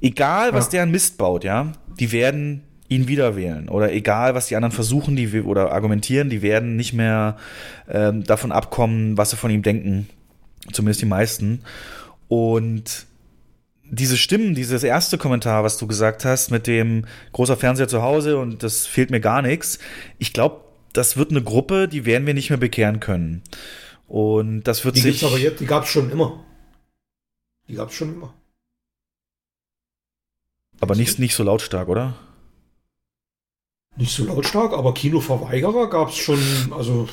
Egal, 0.00 0.54
was 0.54 0.66
Ja. 0.66 0.70
der 0.70 0.82
an 0.84 0.90
Mist 0.90 1.18
baut, 1.18 1.44
ja, 1.44 1.72
die 1.98 2.10
werden 2.10 2.62
ihn 2.88 3.08
wieder 3.08 3.36
wählen. 3.36 3.68
Oder 3.68 3.92
egal, 3.92 4.34
was 4.34 4.46
die 4.46 4.56
anderen 4.56 4.72
versuchen, 4.72 5.16
die 5.16 5.42
oder 5.42 5.70
argumentieren, 5.70 6.30
die 6.30 6.40
werden 6.40 6.76
nicht 6.76 6.94
mehr 6.94 7.36
ähm, 7.90 8.24
davon 8.24 8.52
abkommen, 8.52 9.18
was 9.18 9.30
sie 9.30 9.36
von 9.36 9.50
ihm 9.50 9.62
denken. 9.62 10.08
Zumindest 10.72 11.02
die 11.02 11.06
meisten. 11.06 11.60
Und 12.28 13.06
diese 13.84 14.16
Stimmen, 14.16 14.54
dieses 14.54 14.82
erste 14.82 15.18
Kommentar, 15.18 15.62
was 15.62 15.76
du 15.76 15.86
gesagt 15.86 16.24
hast, 16.24 16.50
mit 16.50 16.66
dem 16.66 17.04
großer 17.32 17.56
Fernseher 17.56 17.88
zu 17.88 18.02
Hause 18.02 18.38
und 18.38 18.62
das 18.62 18.86
fehlt 18.86 19.10
mir 19.10 19.20
gar 19.20 19.42
nichts. 19.42 19.78
Ich 20.18 20.32
glaube, 20.32 20.62
das 20.92 21.16
wird 21.16 21.30
eine 21.30 21.42
Gruppe, 21.42 21.86
die 21.86 22.06
werden 22.06 22.26
wir 22.26 22.34
nicht 22.34 22.50
mehr 22.50 22.58
bekehren 22.58 22.98
können. 23.00 23.42
Und 24.10 24.64
das 24.64 24.84
wird 24.84 24.96
Die 24.96 25.00
sich. 25.02 25.20
gibt's 25.20 25.24
aber 25.32 25.38
jetzt, 25.40 25.60
die 25.60 25.66
gab 25.66 25.84
es 25.84 25.90
schon 25.90 26.10
immer. 26.10 26.44
Die 27.68 27.74
gab 27.74 27.90
es 27.90 27.94
schon 27.94 28.12
immer. 28.14 28.34
aber 30.80 30.96
nicht, 30.96 31.18
nicht 31.18 31.34
so 31.34 31.42
lautstark, 31.44 31.88
oder? 31.88 32.14
Nicht 33.96 34.12
so 34.12 34.24
lautstark, 34.24 34.72
aber 34.72 34.94
Kinoverweigerer 34.94 35.90
gab 35.90 36.08
es 36.08 36.16
schon, 36.16 36.40
also 36.72 37.06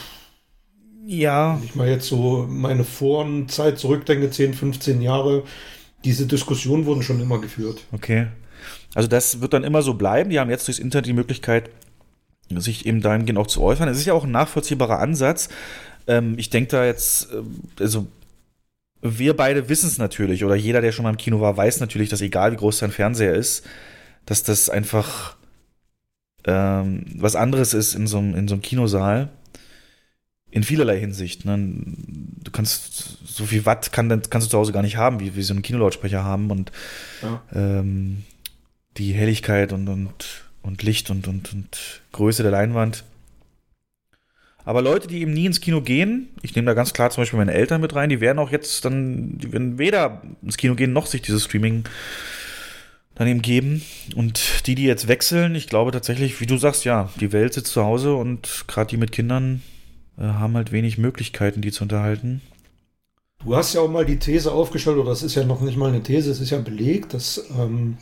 Ja. 1.06 1.58
wenn 1.58 1.66
ich 1.66 1.76
mal 1.76 1.88
jetzt 1.88 2.08
so 2.08 2.48
meine 2.50 2.84
Vorenzeit 2.86 3.78
zurückdenke, 3.78 4.32
10, 4.32 4.54
15 4.54 5.02
Jahre, 5.02 5.44
diese 6.06 6.26
Diskussionen 6.28 6.86
wurden 6.86 7.04
schon 7.04 7.20
immer 7.20 7.40
geführt. 7.42 7.84
Okay. 7.92 8.28
Also 8.96 9.10
das 9.10 9.42
wird 9.42 9.54
dann 9.54 9.66
immer 9.66 9.82
so 9.82 9.96
bleiben. 9.96 10.30
Die 10.30 10.40
haben 10.40 10.50
jetzt 10.50 10.68
durchs 10.68 10.80
Internet 10.80 11.06
die 11.08 11.14
Möglichkeit, 11.14 11.70
sich 12.50 12.86
eben 12.86 13.02
dahingehend 13.02 13.38
auch 13.38 13.48
zu 13.48 13.62
äußern. 13.62 13.90
Es 13.90 13.98
ist 14.00 14.06
ja 14.06 14.14
auch 14.14 14.24
ein 14.24 14.32
nachvollziehbarer 14.32 15.00
Ansatz. 15.00 15.50
Ähm, 16.08 16.36
ich 16.38 16.50
denke 16.50 16.70
da 16.72 16.86
jetzt, 16.86 17.32
ähm, 17.34 17.62
also 17.80 18.08
wir 19.02 19.36
beide 19.36 19.70
wissen 19.70 19.88
es 19.88 19.98
natürlich, 19.98 20.44
oder 20.44 20.56
jeder, 20.56 20.82
der 20.82 20.92
schon 20.92 21.04
mal 21.04 21.12
im 21.12 21.18
Kino 21.18 21.40
war, 21.40 21.56
weiß 21.56 21.80
natürlich, 21.80 22.10
dass 22.10 22.22
egal 22.22 22.52
wie 22.52 22.56
groß 22.58 22.80
sein 22.80 22.92
Fernseher 22.92 23.34
ist, 23.36 23.66
dass 24.26 24.44
das 24.44 24.70
einfach 24.70 25.36
ähm, 26.46 27.06
was 27.18 27.36
anderes 27.36 27.74
ist 27.74 27.94
in 27.94 28.08
so, 28.08 28.18
einem- 28.20 28.36
in 28.36 28.48
so 28.48 28.56
einem 28.56 28.62
Kinosaal. 28.62 29.30
In 30.50 30.64
vielerlei 30.64 30.98
Hinsicht. 30.98 31.44
Ne? 31.44 31.58
Du 31.58 32.52
kannst 32.52 33.18
so 33.28 33.46
viel 33.46 33.66
Watt 33.66 33.92
kann, 33.92 34.08
kannst 34.30 34.48
du 34.48 34.52
zu 34.52 34.58
Hause 34.58 34.72
gar 34.72 34.82
nicht 34.82 34.96
haben, 34.96 35.20
wie 35.20 35.36
wir 35.36 35.44
so 35.44 35.54
einen 35.54 35.62
Kinolautsprecher 35.62 36.24
haben 36.24 36.50
und 36.52 36.72
Ja. 37.22 37.42
ähm, 37.54 38.24
die 38.98 39.12
Helligkeit 39.12 39.74
und, 39.74 39.90
und, 39.90 40.46
und 40.62 40.84
Licht 40.84 41.10
und, 41.10 41.28
und, 41.28 41.54
und 41.54 42.02
Größe 42.14 42.44
der 42.44 42.52
Leinwand. 42.54 43.04
Aber 44.68 44.82
Leute, 44.82 45.08
die 45.08 45.22
eben 45.22 45.32
nie 45.32 45.46
ins 45.46 45.62
Kino 45.62 45.80
gehen, 45.80 46.28
ich 46.42 46.54
nehme 46.54 46.66
da 46.66 46.74
ganz 46.74 46.92
klar 46.92 47.10
zum 47.10 47.22
Beispiel 47.22 47.40
meine 47.40 47.54
Eltern 47.54 47.80
mit 47.80 47.96
rein, 47.96 48.10
die 48.10 48.20
werden 48.20 48.38
auch 48.38 48.52
jetzt 48.52 48.84
dann, 48.84 49.38
die 49.38 49.54
werden 49.54 49.80
weder 49.80 50.22
ins 50.42 50.58
Kino 50.58 50.76
gehen, 50.76 50.92
noch 50.92 51.06
sich 51.06 51.22
dieses 51.22 51.46
Streaming 51.46 51.86
dann 53.16 53.30
eben 53.30 53.42
geben. 53.42 53.82
Und 54.18 54.68
die, 54.68 54.76
die 54.76 54.84
jetzt 54.84 55.08
wechseln, 55.08 55.56
ich 55.56 55.68
glaube 55.68 55.92
tatsächlich, 55.92 56.42
wie 56.42 56.48
du 56.48 56.58
sagst, 56.58 56.84
ja, 56.84 57.10
die 57.18 57.32
Welt 57.32 57.54
sitzt 57.54 57.72
zu 57.72 57.86
Hause 57.86 58.16
und 58.16 58.66
gerade 58.68 58.90
die 58.90 58.98
mit 58.98 59.14
Kindern 59.14 59.62
äh, 60.18 60.24
haben 60.24 60.58
halt 60.58 60.74
wenig 60.74 60.98
Möglichkeiten, 60.98 61.62
die 61.62 61.72
zu 61.72 61.84
unterhalten. 61.84 62.42
Du 63.46 63.56
hast 63.56 63.74
ja 63.74 63.80
auch 63.80 63.90
mal 63.90 64.06
die 64.06 64.20
These 64.20 64.52
aufgestellt, 64.52 64.98
oder 64.98 65.12
das 65.12 65.24
ist 65.24 65.36
ja 65.36 65.46
noch 65.46 65.62
nicht 65.62 65.78
mal 65.78 65.88
eine 65.88 66.04
These, 66.04 66.30
es 66.30 66.42
ist 66.42 66.50
ja 66.50 66.60
belegt, 66.60 67.14
dass 67.14 67.42
ähm, 67.58 68.00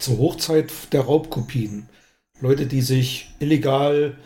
zur 0.00 0.18
Hochzeit 0.18 0.72
der 0.92 1.02
Raubkopien 1.02 1.88
Leute, 2.40 2.66
die 2.66 2.80
sich 2.80 3.28
illegal 3.38 4.16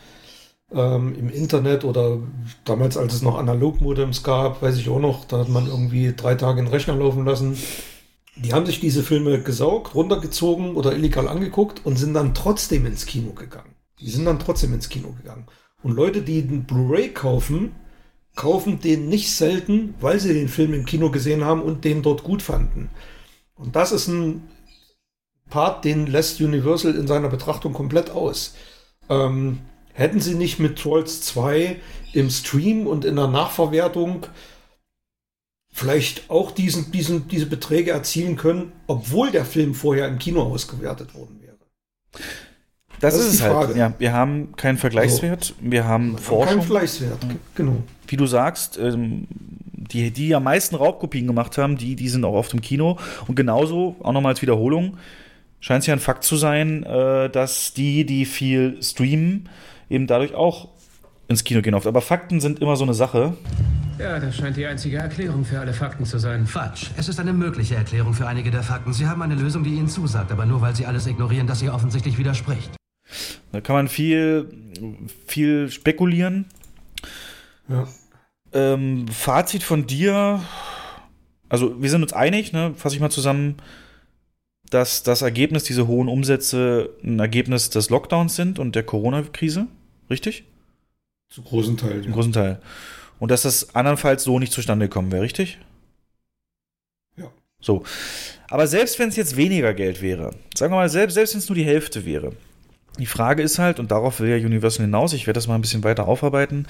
ähm, 0.73 1.15
im 1.19 1.31
Internet 1.31 1.85
oder 1.85 2.19
damals, 2.65 2.97
als 2.97 3.15
es 3.15 3.23
noch 3.23 3.39
Analogmodems 3.39 4.23
gab, 4.23 4.63
weiß 4.63 4.77
ich 4.77 4.89
auch 4.89 5.01
noch, 5.01 5.25
da 5.25 5.39
hat 5.39 5.49
man 5.49 5.67
irgendwie 5.67 6.15
drei 6.15 6.35
Tage 6.35 6.63
den 6.63 6.71
Rechner 6.71 6.97
laufen 6.97 7.25
lassen. 7.25 7.57
Die 8.37 8.53
haben 8.53 8.67
sich 8.67 8.79
diese 8.79 9.03
Filme 9.03 9.43
gesaugt, 9.43 9.95
runtergezogen 9.95 10.77
oder 10.77 10.93
illegal 10.93 11.27
angeguckt 11.27 11.85
und 11.85 11.97
sind 11.97 12.15
dann 12.15 12.35
trotzdem 12.35 12.87
ins 12.87 13.07
Kino 13.07 13.33
gegangen. 13.33 13.75
Die 14.01 14.11
sind 14.11 14.27
dann 14.27 14.39
trotzdem 14.39 14.73
ins 14.75 14.89
Kino 14.89 15.13
gegangen. 15.13 15.47
Und 15.83 15.93
Leute, 15.93 16.23
die 16.23 16.43
einen 16.43 16.65
Blu-ray 16.65 17.09
kaufen, 17.09 17.75
kaufen 18.37 18.81
den 18.81 19.09
nicht 19.09 19.33
selten, 19.33 19.95
weil 20.01 20.21
sie 20.21 20.35
den 20.35 20.49
Film 20.49 20.73
im 20.73 20.87
Kino 20.87 21.11
gesehen 21.11 21.45
haben 21.45 21.63
und 21.63 21.85
den 21.85 22.03
dort 22.03 22.23
gut 22.23 22.43
fanden. 22.43 22.91
Und 23.57 23.75
das 23.75 23.91
ist 23.91 24.07
ein 24.07 24.49
Part, 25.51 25.85
den 25.85 26.07
lässt 26.07 26.41
Universal 26.41 26.95
in 26.95 27.09
seiner 27.09 27.29
Betrachtung 27.29 27.73
komplett 27.73 28.11
aus. 28.11 28.55
Ähm, 29.09 29.59
hätten 29.99 30.21
sie 30.21 30.35
nicht 30.37 30.61
mit 30.61 30.79
Trolls 30.79 31.23
2 31.23 31.77
im 32.13 32.31
Stream 32.31 32.87
und 32.87 33.05
in 33.05 33.17
der 33.17 33.27
Nachverwertung 33.27 34.27
vielleicht 35.73 36.31
auch 36.31 36.53
diesen, 36.53 36.93
diesen, 36.93 37.27
diese 37.27 37.47
Beträge 37.47 37.91
erzielen 37.91 38.37
können, 38.37 38.73
obwohl 38.87 39.33
der 39.33 39.45
Film 39.45 39.75
vorher 39.75 40.07
im 40.07 40.19
Kino 40.19 40.43
ausgewertet 40.43 41.15
worden 41.15 41.41
wäre. 41.43 41.57
Das, 43.01 43.15
Das 43.15 43.15
ist 43.15 43.21
ist 43.21 43.33
es 43.33 43.37
die 43.39 43.43
halt. 43.45 43.53
Frage. 43.55 43.79
Ja, 43.79 43.93
wir 43.99 44.13
haben 44.13 44.55
keinen 44.57 44.79
Vergleichswert, 44.79 45.55
wir 45.61 45.85
haben 45.85 46.15
Kein 46.15 46.23
Forschung. 46.23 46.63
Vergleichswert, 46.63 47.19
genau. 47.57 47.83
wie 48.07 48.17
du 48.17 48.27
sagst, 48.27 48.79
ähm, 48.79 49.27
die, 49.31 50.13
die 50.13 50.33
am 50.33 50.45
meisten 50.45 50.77
Raubkopien 50.77 51.27
gemacht 51.27 51.59
haben, 51.59 51.77
die, 51.77 51.97
die 51.97 52.09
sind 52.09 52.25
auch 52.25 52.35
oft 52.35 52.55
im 52.55 52.61
Kino. 52.61 52.99
Und 53.27 53.35
genauso, 53.35 53.97
auch 54.01 54.13
nochmal 54.13 54.33
als 54.33 54.43
Wiederholung, 54.43 54.97
scheint 55.59 55.81
es 55.83 55.87
ja 55.89 55.95
ein 55.95 56.01
Fakt 56.01 56.23
zu 56.23 56.37
sein, 56.37 56.85
äh, 56.85 57.31
dass 57.31 57.75
die, 57.75 58.05
die 58.05 58.27
viel 58.27 58.81
streamen, 58.81 59.49
eben 59.89 60.07
dadurch 60.07 60.35
auch 60.35 60.69
ins 61.29 61.45
Kino 61.45 61.63
gehen 61.63 61.75
oft. 61.75 61.87
Aber 61.87 62.01
Fakten 62.01 62.41
sind 62.41 62.61
immer 62.61 62.77
so 62.77 62.85
eine 62.85 62.95
Sache. 62.95 63.37
Ja, 63.99 64.21
das 64.21 64.37
scheint 64.37 64.57
die 64.57 64.65
einzige 64.65 64.99
Erklärung 64.99 65.45
für 65.45 65.59
alle 65.59 65.73
Fakten 65.73 66.05
zu 66.05 66.19
sein. 66.19 66.47
Falsch. 66.47 66.91
Es 66.97 67.09
ist 67.09 67.19
eine 67.19 67.33
mögliche 67.33 67.75
Erklärung 67.75 68.15
für 68.15 68.27
einige 68.27 68.51
der 68.51 68.63
Fakten. 68.63 68.93
Sie 68.93 69.07
haben 69.07 69.23
eine 69.23 69.35
Lösung, 69.35 69.65
die 69.65 69.75
Ihnen 69.75 69.89
zusagt, 69.89 70.31
aber 70.31 70.47
nur 70.47 70.61
weil 70.61 70.75
Sie 70.77 70.87
alles 70.87 71.07
ignorieren, 71.07 71.47
das 71.47 71.63
ihr 71.63 71.75
offensichtlich 71.75 72.17
widerspricht. 72.17 72.71
Da 73.51 73.61
kann 73.61 73.75
man 73.75 73.89
viel, 73.89 74.49
viel 75.27 75.71
spekulieren. 75.71 76.47
Ja. 77.69 77.89
Ähm, 78.53 79.09
Fazit 79.09 79.63
von 79.63 79.87
dir. 79.87 80.43
Also, 81.49 81.83
wir 81.83 81.91
sind 81.91 82.03
uns 82.03 82.13
einig, 82.13 82.53
ne? 82.53 82.75
Fasse 82.77 82.95
ich 82.95 83.01
mal 83.01 83.11
zusammen, 83.11 83.57
dass 84.71 85.03
das 85.03 85.23
Ergebnis, 85.23 85.65
diese 85.65 85.87
hohen 85.87 86.09
Umsätze, 86.09 86.91
ein 87.03 87.19
Ergebnis 87.19 87.71
des 87.71 87.91
Lockdowns 87.91 88.37
sind 88.37 88.59
und 88.59 88.75
der 88.75 88.83
Corona-Krise. 88.85 89.67
Richtig? 90.11 90.45
Zu 91.29 91.43
großen 91.43 91.77
Teilen. 91.77 92.05
Im 92.05 92.11
Ja. 92.11 92.15
großen 92.15 92.33
Teil. 92.33 92.61
Und 93.19 93.31
dass 93.31 93.43
das 93.43 93.75
andernfalls 93.75 94.25
so 94.25 94.39
nicht 94.39 94.53
zustande 94.53 94.87
gekommen 94.87 95.11
wäre, 95.13 95.23
richtig? 95.23 95.59
Ja. 97.17 97.31
So. 97.61 97.83
Aber 98.49 98.67
selbst 98.67 98.99
wenn 98.99 99.09
es 99.09 99.17
jetzt 99.17 99.37
weniger 99.37 99.75
Geld 99.75 100.01
wäre, 100.01 100.31
sagen 100.55 100.73
wir 100.73 100.77
mal, 100.77 100.89
selbst, 100.89 101.15
selbst 101.15 101.35
wenn 101.35 101.41
es 101.41 101.49
nur 101.49 101.57
die 101.57 101.65
Hälfte 101.65 102.05
wäre, 102.07 102.33
die 102.99 103.07
Frage 103.07 103.43
ist 103.43 103.59
halt, 103.59 103.79
und 103.79 103.91
darauf 103.91 104.21
will 104.21 104.29
ja 104.31 104.37
Universal 104.45 104.87
hinaus, 104.87 105.13
ich 105.13 105.27
werde 105.27 105.39
das 105.39 105.47
mal 105.47 105.55
ein 105.55 105.61
bisschen 105.61 105.85
weiter 105.85 106.09
aufarbeiten. 106.09 106.67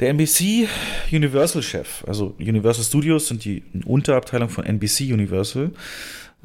Der 0.00 0.10
NBC 0.10 0.68
Universal-Chef, 1.10 2.04
also 2.06 2.34
Universal 2.38 2.84
Studios 2.84 3.28
sind 3.28 3.44
die 3.44 3.62
Unterabteilung 3.86 4.50
von 4.50 4.64
NBC 4.64 5.12
Universal, 5.12 5.70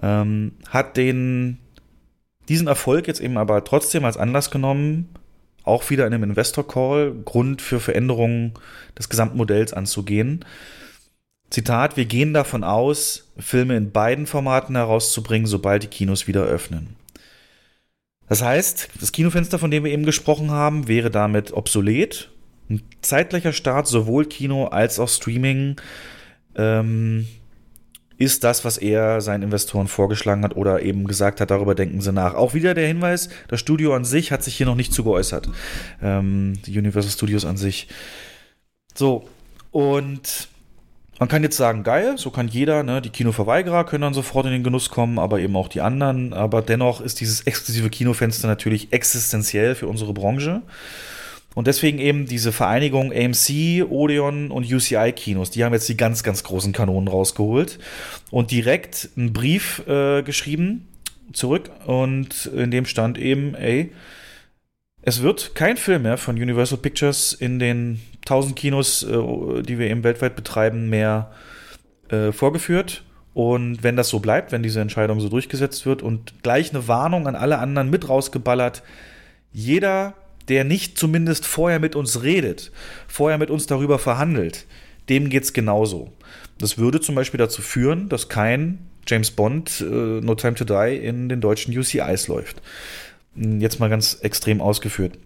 ähm, 0.01 0.53
hat 0.69 0.95
den, 0.95 1.57
diesen 2.47 2.67
Erfolg 2.67 3.07
jetzt 3.07 3.19
eben 3.19 3.37
aber 3.37 3.63
trotzdem 3.65 4.05
als 4.05 4.15
Anlass 4.15 4.51
genommen, 4.51 5.09
auch 5.71 5.89
wieder 5.89 6.05
in 6.05 6.13
einem 6.13 6.23
Investor 6.23 6.67
Call 6.67 7.13
Grund 7.25 7.61
für 7.61 7.79
Veränderungen 7.79 8.53
des 8.97 9.09
gesamten 9.09 9.37
Modells 9.37 9.73
anzugehen. 9.73 10.45
Zitat, 11.49 11.97
wir 11.97 12.05
gehen 12.05 12.33
davon 12.33 12.63
aus, 12.63 13.31
Filme 13.37 13.75
in 13.75 13.91
beiden 13.91 14.27
Formaten 14.27 14.75
herauszubringen, 14.75 15.47
sobald 15.47 15.83
die 15.83 15.87
Kinos 15.87 16.27
wieder 16.27 16.43
öffnen. 16.43 16.95
Das 18.29 18.41
heißt, 18.41 18.89
das 18.99 19.11
Kinofenster, 19.11 19.59
von 19.59 19.71
dem 19.71 19.83
wir 19.83 19.91
eben 19.91 20.05
gesprochen 20.05 20.51
haben, 20.51 20.87
wäre 20.87 21.09
damit 21.09 21.51
obsolet. 21.51 22.29
Ein 22.69 22.81
zeitlicher 23.01 23.51
Start, 23.51 23.87
sowohl 23.87 24.25
Kino 24.25 24.67
als 24.67 24.99
auch 24.99 25.09
Streaming, 25.09 25.75
ähm, 26.55 27.27
ist 28.21 28.43
das, 28.43 28.63
was 28.63 28.77
er 28.77 29.19
seinen 29.19 29.41
Investoren 29.43 29.87
vorgeschlagen 29.87 30.43
hat 30.43 30.55
oder 30.55 30.83
eben 30.83 31.07
gesagt 31.07 31.41
hat, 31.41 31.49
darüber 31.49 31.73
denken 31.73 32.01
sie 32.01 32.11
nach. 32.13 32.35
Auch 32.35 32.53
wieder 32.53 32.75
der 32.75 32.87
Hinweis, 32.87 33.29
das 33.47 33.59
Studio 33.59 33.95
an 33.95 34.05
sich 34.05 34.31
hat 34.31 34.43
sich 34.43 34.55
hier 34.55 34.67
noch 34.67 34.75
nicht 34.75 34.93
zu 34.93 35.03
geäußert. 35.03 35.49
Ähm, 36.03 36.53
die 36.65 36.77
Universal 36.77 37.11
Studios 37.11 37.45
an 37.45 37.57
sich. 37.57 37.87
So, 38.93 39.27
und 39.71 40.47
Man 41.21 41.27
kann 41.27 41.43
jetzt 41.43 41.55
sagen, 41.55 41.83
geil, 41.83 42.17
so 42.17 42.31
kann 42.31 42.47
jeder, 42.47 42.81
ne, 42.81 42.99
die 42.99 43.11
Kinoverweigerer 43.11 43.83
können 43.85 44.01
dann 44.01 44.15
sofort 44.15 44.47
in 44.47 44.53
den 44.53 44.63
Genuss 44.63 44.89
kommen, 44.89 45.19
aber 45.19 45.39
eben 45.39 45.55
auch 45.55 45.67
die 45.67 45.81
anderen. 45.81 46.33
Aber 46.33 46.63
dennoch 46.63 46.99
ist 46.99 47.19
dieses 47.19 47.41
exklusive 47.41 47.91
Kinofenster 47.91 48.47
natürlich 48.47 48.91
existenziell 48.91 49.75
für 49.75 49.85
unsere 49.85 50.13
Branche. 50.13 50.63
Und 51.53 51.67
deswegen 51.67 51.99
eben 51.99 52.25
diese 52.25 52.51
Vereinigung 52.51 53.11
AMC, 53.11 53.85
Odeon 53.89 54.51
und 54.51 54.71
UCI 54.71 55.11
Kinos, 55.13 55.51
die 55.51 55.63
haben 55.65 55.73
jetzt 55.73 55.89
die 55.89 55.97
ganz, 55.97 56.23
ganz 56.23 56.43
großen 56.43 56.71
Kanonen 56.71 57.09
rausgeholt 57.09 57.77
und 58.29 58.51
direkt 58.51 59.09
einen 59.17 59.33
Brief 59.33 59.85
äh, 59.87 60.23
geschrieben 60.23 60.87
zurück 61.33 61.69
und 61.85 62.45
in 62.45 62.71
dem 62.71 62.85
stand 62.85 63.17
eben, 63.17 63.55
ey, 63.55 63.91
es 65.01 65.21
wird 65.21 65.55
kein 65.55 65.77
Film 65.77 66.03
mehr 66.03 66.17
von 66.17 66.35
Universal 66.35 66.77
Pictures 66.77 67.33
in 67.33 67.59
den 67.59 68.01
1000 68.21 68.55
Kinos, 68.55 69.03
äh, 69.03 69.63
die 69.63 69.79
wir 69.79 69.89
eben 69.89 70.03
weltweit 70.03 70.35
betreiben, 70.35 70.89
mehr 70.89 71.31
äh, 72.09 72.31
vorgeführt. 72.31 73.03
Und 73.33 73.83
wenn 73.83 73.95
das 73.95 74.09
so 74.09 74.19
bleibt, 74.19 74.51
wenn 74.51 74.61
diese 74.61 74.81
Entscheidung 74.81 75.19
so 75.19 75.29
durchgesetzt 75.29 75.85
wird 75.85 76.01
und 76.01 76.43
gleich 76.43 76.71
eine 76.71 76.87
Warnung 76.87 77.27
an 77.27 77.35
alle 77.35 77.59
anderen 77.59 77.89
mit 77.89 78.09
rausgeballert, 78.09 78.83
jeder, 79.53 80.13
der 80.49 80.63
nicht 80.63 80.97
zumindest 80.97 81.45
vorher 81.45 81.79
mit 81.79 81.95
uns 81.95 82.23
redet, 82.23 82.71
vorher 83.07 83.37
mit 83.37 83.49
uns 83.49 83.67
darüber 83.67 83.99
verhandelt, 83.99 84.65
dem 85.09 85.29
geht's 85.29 85.53
genauso. 85.53 86.11
Das 86.57 86.77
würde 86.77 87.01
zum 87.01 87.15
Beispiel 87.15 87.37
dazu 87.37 87.61
führen, 87.61 88.09
dass 88.09 88.29
kein 88.29 88.79
James 89.07 89.31
Bond 89.31 89.81
äh, 89.81 90.21
No 90.21 90.35
Time 90.35 90.53
to 90.53 90.63
Die 90.63 90.95
in 90.95 91.27
den 91.29 91.41
deutschen 91.41 91.77
UCIs 91.77 92.27
läuft. 92.27 92.61
Jetzt 93.35 93.79
mal 93.79 93.89
ganz 93.89 94.19
extrem 94.21 94.61
ausgeführt. 94.61 95.17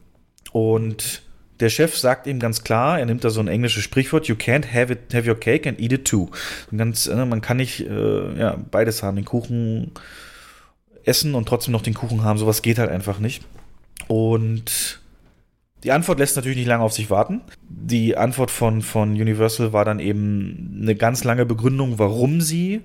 Und 0.52 1.24
der 1.60 1.70
Chef 1.70 1.98
sagt 1.98 2.28
ihm 2.28 2.40
ganz 2.40 2.64
klar, 2.64 3.00
er 3.00 3.06
nimmt 3.06 3.24
da 3.24 3.30
so 3.30 3.40
ein 3.40 3.48
englisches 3.48 3.84
Sprichwort, 3.84 4.28
you 4.28 4.36
can't 4.36 4.74
have 4.74 4.92
it, 4.92 5.14
have 5.14 5.28
your 5.28 5.40
cake 5.40 5.68
and 5.68 5.80
eat 5.80 5.92
it 5.92 6.06
too. 6.06 6.30
Ganz, 6.76 7.08
äh, 7.08 7.26
man 7.26 7.42
kann 7.42 7.58
nicht 7.58 7.82
äh, 7.82 8.40
ja, 8.40 8.58
beides 8.72 9.04
haben, 9.04 9.16
den 9.16 9.26
Kuchen 9.26 9.92
essen 11.04 11.36
und 11.36 11.48
trotzdem 11.48 11.72
noch 11.72 11.82
den 11.82 11.94
Kuchen 11.94 12.24
haben, 12.24 12.38
sowas 12.38 12.62
geht 12.62 12.78
halt 12.78 12.90
einfach 12.90 13.20
nicht. 13.20 13.44
Und 14.08 15.00
die 15.86 15.92
Antwort 15.92 16.18
lässt 16.18 16.36
natürlich 16.36 16.58
nicht 16.58 16.68
lange 16.68 16.84
auf 16.84 16.94
sich 16.94 17.12
warten. 17.12 17.42
Die 17.70 18.18
Antwort 18.18 18.50
von, 18.50 18.82
von 18.82 19.12
Universal 19.12 19.72
war 19.72 19.86
dann 19.86 20.00
eben 20.00 20.80
eine 20.82 20.96
ganz 20.96 21.24
lange 21.24 21.46
Begründung, 21.46 22.00
warum 22.00 22.42
sie 22.42 22.82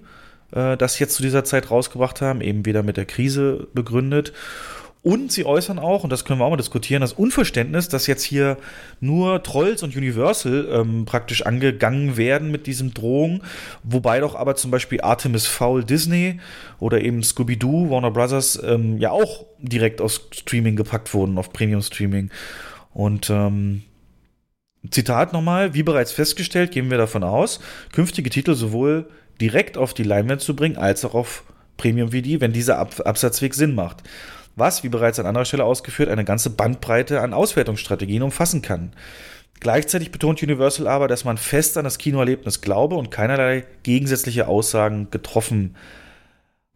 äh, 0.53 0.77
das 0.77 0.99
jetzt 0.99 1.15
zu 1.15 1.23
dieser 1.23 1.43
Zeit 1.43 1.71
rausgebracht 1.71 2.21
haben, 2.21 2.43
eben 2.43 2.67
wieder 2.67 2.83
mit 2.83 2.99
der 2.99 3.07
Krise 3.07 3.69
begründet. 3.73 4.35
Und 5.03 5.33
sie 5.33 5.47
äußern 5.47 5.79
auch, 5.79 6.05
und 6.05 6.11
das 6.11 6.27
können 6.27 6.41
wir 6.41 6.45
auch 6.45 6.51
mal 6.51 6.59
diskutieren, 6.59 7.01
das 7.01 7.15
Unverständnis, 7.15 7.89
dass 7.89 8.07
jetzt 8.07 8.23
hier 8.23 8.59
nur 9.01 9.43
Trolls 9.43 9.83
und 9.83 9.97
Universal 9.97 10.69
ähm, 10.71 11.07
praktisch 11.07 11.47
angegangen 11.47 12.19
werden 12.19 12.51
mit 12.51 12.67
diesem 12.67 12.93
Drohung, 12.93 13.43
wobei 13.83 14.21
doch 14.21 14.35
aber 14.35 14.57
zum 14.57 14.71
Beispiel 14.71 15.01
Artemis 15.01 15.47
Fowl 15.47 15.85
Disney 15.85 16.39
oder 16.81 17.01
eben 17.01 17.23
Scooby-Doo, 17.23 17.89
Warner 17.89 18.11
Brothers, 18.11 18.63
ähm, 18.63 18.99
ja 18.99 19.11
auch 19.11 19.47
direkt 19.59 20.03
auf 20.03 20.21
Streaming 20.33 20.77
gepackt 20.77 21.15
wurden, 21.15 21.39
auf 21.39 21.51
Premium 21.51 21.81
Streaming. 21.81 22.31
Und 22.93 23.31
ähm, 23.31 23.83
Zitat 24.91 25.33
nochmal, 25.33 25.75
wie 25.75 25.83
bereits 25.83 26.13
festgestellt, 26.13 26.73
gehen 26.73 26.91
wir 26.91 26.99
davon 26.99 27.23
aus, 27.23 27.61
künftige 27.93 28.31
Titel 28.31 28.55
sowohl 28.55 29.09
direkt 29.41 29.79
auf 29.79 29.95
die 29.95 30.03
Leinwand 30.03 30.41
zu 30.41 30.57
bringen, 30.57 30.77
als 30.77 31.05
auch 31.05 31.15
auf 31.15 31.45
Premium 31.77 32.11
VD, 32.11 32.41
wenn 32.41 32.53
dieser 32.53 32.79
Ab 32.79 33.01
Absatzweg 33.05 33.55
Sinn 33.55 33.75
macht 33.75 34.03
was, 34.57 34.83
wie 34.85 34.89
bereits 34.89 35.19
an 35.19 35.27
anderer 35.27 35.45
Stelle 35.45 35.65
ausgeführt, 35.65 36.09
eine 36.09 36.25
ganze 36.25 36.51
Bandbreite 36.51 37.21
an 37.21 37.35
Auswertungsstrategien 37.35 38.23
umfassen 38.23 38.63
kann. 38.63 38.93
Gleichzeitig 39.59 40.11
betont 40.11 40.43
Universal 40.43 40.87
aber, 40.87 41.09
dass 41.09 41.25
man 41.25 41.37
fest 41.37 41.77
an 41.77 41.85
das 41.85 41.99
Kinoerlebnis 41.99 42.61
glaube 42.61 42.95
und 42.95 43.11
keinerlei 43.11 43.65
gegensätzliche 43.83 44.49
Aussagen 44.49 45.11
getroffen 45.11 45.77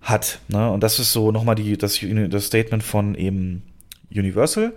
hat. 0.00 0.40
Ne? 0.48 0.70
Und 0.70 0.82
das 0.82 0.98
ist 0.98 1.12
so 1.12 1.32
nochmal 1.32 1.54
die, 1.54 1.78
das, 1.78 2.00
das 2.28 2.46
Statement 2.46 2.82
von 2.82 3.14
eben 3.14 3.62
Universal. 4.10 4.74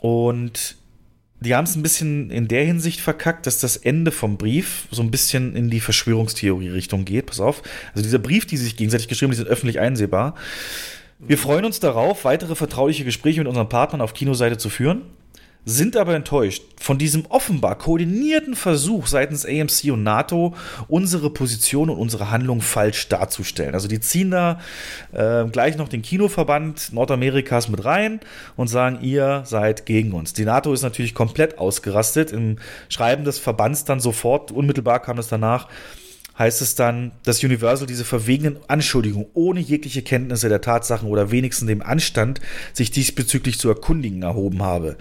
Und 0.00 0.76
die 1.40 1.54
haben 1.54 1.64
es 1.64 1.76
ein 1.76 1.82
bisschen 1.82 2.30
in 2.30 2.48
der 2.48 2.64
Hinsicht 2.64 3.00
verkackt, 3.00 3.46
dass 3.46 3.60
das 3.60 3.76
Ende 3.76 4.10
vom 4.10 4.38
Brief 4.38 4.88
so 4.90 5.02
ein 5.02 5.10
bisschen 5.10 5.54
in 5.54 5.68
die 5.68 5.80
Verschwörungstheorie-Richtung 5.80 7.04
geht. 7.04 7.26
Pass 7.26 7.40
auf. 7.40 7.62
Also 7.92 8.02
dieser 8.02 8.18
Brief, 8.18 8.46
die 8.46 8.56
sich 8.56 8.76
gegenseitig 8.76 9.08
geschrieben, 9.08 9.32
die 9.32 9.36
sind 9.36 9.48
öffentlich 9.48 9.78
einsehbar. 9.78 10.34
Wir 11.18 11.38
freuen 11.38 11.64
uns 11.64 11.80
darauf, 11.80 12.24
weitere 12.24 12.54
vertrauliche 12.54 13.04
Gespräche 13.04 13.40
mit 13.40 13.48
unseren 13.48 13.68
Partnern 13.68 14.00
auf 14.00 14.12
Kinoseite 14.12 14.58
zu 14.58 14.68
führen, 14.68 15.02
sind 15.68 15.96
aber 15.96 16.14
enttäuscht 16.14 16.62
von 16.80 16.96
diesem 16.96 17.26
offenbar 17.26 17.76
koordinierten 17.76 18.54
Versuch 18.54 19.08
seitens 19.08 19.44
AMC 19.44 19.90
und 19.92 20.04
NATO, 20.04 20.54
unsere 20.86 21.28
Position 21.28 21.90
und 21.90 21.98
unsere 21.98 22.30
Handlung 22.30 22.60
falsch 22.60 23.08
darzustellen. 23.08 23.74
Also 23.74 23.88
die 23.88 23.98
ziehen 23.98 24.30
da 24.30 24.60
äh, 25.12 25.44
gleich 25.46 25.76
noch 25.76 25.88
den 25.88 26.02
Kinoverband 26.02 26.92
Nordamerikas 26.92 27.68
mit 27.68 27.84
rein 27.84 28.20
und 28.54 28.68
sagen, 28.68 29.00
ihr 29.02 29.42
seid 29.44 29.86
gegen 29.86 30.12
uns. 30.12 30.34
Die 30.34 30.44
NATO 30.44 30.72
ist 30.72 30.82
natürlich 30.82 31.14
komplett 31.14 31.58
ausgerastet. 31.58 32.30
Im 32.30 32.58
Schreiben 32.88 33.24
des 33.24 33.40
Verbands 33.40 33.84
dann 33.84 33.98
sofort, 33.98 34.52
unmittelbar 34.52 35.00
kam 35.00 35.18
es 35.18 35.26
danach, 35.26 35.66
heißt 36.38 36.62
es 36.62 36.76
dann, 36.76 37.10
dass 37.24 37.42
Universal 37.42 37.88
diese 37.88 38.04
verwegenen 38.04 38.58
Anschuldigungen 38.68 39.26
ohne 39.34 39.58
jegliche 39.58 40.02
Kenntnisse 40.02 40.48
der 40.48 40.60
Tatsachen 40.60 41.08
oder 41.08 41.32
wenigstens 41.32 41.66
dem 41.66 41.82
Anstand, 41.82 42.40
sich 42.72 42.92
diesbezüglich 42.92 43.58
zu 43.58 43.68
erkundigen, 43.68 44.22
erhoben 44.22 44.62
habe. 44.62 44.96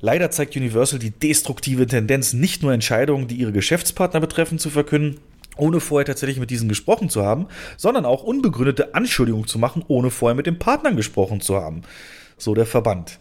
Leider 0.00 0.30
zeigt 0.30 0.56
Universal 0.56 0.98
die 0.98 1.10
destruktive 1.10 1.86
Tendenz, 1.86 2.32
nicht 2.32 2.62
nur 2.62 2.72
Entscheidungen, 2.72 3.28
die 3.28 3.36
ihre 3.36 3.52
Geschäftspartner 3.52 4.20
betreffen, 4.20 4.58
zu 4.58 4.70
verkünden, 4.70 5.20
ohne 5.56 5.80
vorher 5.80 6.04
tatsächlich 6.04 6.38
mit 6.38 6.50
diesen 6.50 6.68
gesprochen 6.68 7.08
zu 7.08 7.24
haben, 7.24 7.46
sondern 7.76 8.04
auch 8.04 8.22
unbegründete 8.22 8.94
Anschuldigungen 8.94 9.46
zu 9.46 9.58
machen, 9.58 9.84
ohne 9.88 10.10
vorher 10.10 10.34
mit 10.34 10.46
den 10.46 10.58
Partnern 10.58 10.96
gesprochen 10.96 11.40
zu 11.40 11.56
haben. 11.56 11.82
So 12.36 12.54
der 12.54 12.66
Verband. 12.66 13.18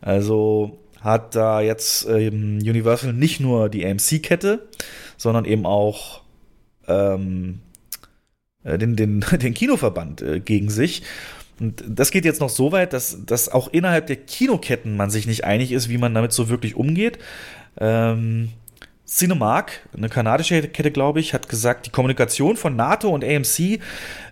Also 0.00 0.78
hat 1.00 1.34
da 1.34 1.60
jetzt 1.60 2.06
ähm, 2.08 2.58
Universal 2.58 3.12
nicht 3.12 3.40
nur 3.40 3.68
die 3.68 3.86
AMC-Kette, 3.86 4.68
sondern 5.16 5.44
eben 5.44 5.64
auch 5.64 6.22
ähm, 6.86 7.60
äh, 8.64 8.78
den, 8.78 8.96
den, 8.96 9.20
den 9.32 9.54
Kinoverband 9.54 10.22
äh, 10.22 10.40
gegen 10.40 10.70
sich. 10.70 11.02
Und 11.60 11.82
das 11.86 12.10
geht 12.10 12.24
jetzt 12.24 12.40
noch 12.40 12.48
so 12.50 12.72
weit, 12.72 12.92
dass, 12.92 13.24
dass 13.24 13.48
auch 13.48 13.68
innerhalb 13.68 14.06
der 14.06 14.16
Kinoketten 14.16 14.96
man 14.96 15.10
sich 15.10 15.26
nicht 15.26 15.44
einig 15.44 15.72
ist, 15.72 15.88
wie 15.88 15.98
man 15.98 16.14
damit 16.14 16.32
so 16.32 16.48
wirklich 16.48 16.76
umgeht. 16.76 17.18
Ähm, 17.80 18.50
Cinemark, 19.08 19.88
eine 19.96 20.10
kanadische 20.10 20.68
Kette, 20.68 20.90
glaube 20.90 21.20
ich, 21.20 21.32
hat 21.32 21.48
gesagt, 21.48 21.86
die 21.86 21.90
Kommunikation 21.90 22.58
von 22.58 22.76
NATO 22.76 23.08
und 23.08 23.24
AMC 23.24 23.80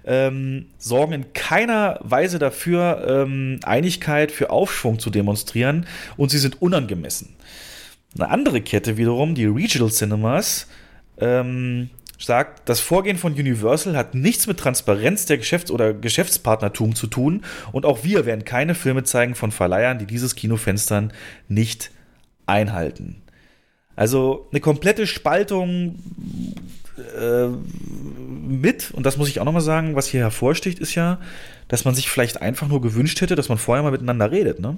ähm, 0.05 0.67
sorgen 0.77 1.13
in 1.13 1.33
keiner 1.33 1.99
Weise 2.03 2.39
dafür, 2.39 3.07
ähm, 3.09 3.59
Einigkeit 3.65 4.31
für 4.31 4.51
Aufschwung 4.51 4.99
zu 4.99 5.09
demonstrieren 5.09 5.87
und 6.19 6.31
sie 6.31 6.39
sind 6.39 6.61
unangemessen. 6.61 7.35
Eine 8.15 8.29
andere 8.29 8.61
Kette 8.61 8.99
wiederum, 8.99 9.35
die 9.35 9.47
Regional 9.47 9.91
Cinemas, 9.91 10.69
ähm, 11.19 11.89
sagt, 12.19 12.69
das 12.69 12.81
Vorgehen 12.81 13.19
von 13.19 13.35
Universal 13.35 13.97
hat 13.97 14.15
nichts 14.15 14.47
mit 14.47 14.59
Transparenz 14.59 15.27
der 15.27 15.39
Geschäfts- 15.39 15.71
oder 15.71 15.93
Geschäftspartnertum 15.93 16.95
zu 16.95 17.07
tun 17.07 17.43
und 17.73 17.85
auch 17.85 18.05
wir 18.05 18.27
werden 18.27 18.45
keine 18.45 18.75
Filme 18.75 19.05
zeigen 19.05 19.35
von 19.35 19.53
Verleihern, 19.53 19.99
die 19.99 20.07
dieses 20.07 20.35
Kinofenstern 20.35 21.13
nicht 21.49 21.91
einhalten. 22.47 23.23
Also 23.97 24.47
eine 24.51 24.61
komplette 24.61 25.07
Spaltung 25.07 25.97
äh, 27.19 27.49
mit, 28.47 28.91
und 28.93 29.05
das 29.05 29.17
muss 29.17 29.29
ich 29.29 29.41
auch 29.41 29.45
nochmal 29.45 29.63
sagen, 29.63 29.97
was 29.97 30.07
hier 30.07 30.21
hervorsticht, 30.21 30.79
ist 30.79 30.95
ja, 30.95 31.19
dass 31.69 31.85
man 31.85 31.95
sich 31.95 32.09
vielleicht 32.09 32.41
einfach 32.41 32.69
nur 32.69 32.81
gewünscht 32.81 33.21
hätte, 33.21 33.35
dass 33.35 33.49
man 33.49 33.59
vorher 33.59 33.83
mal 33.83 33.91
miteinander 33.91 34.31
redet, 34.31 34.61
ne? 34.61 34.77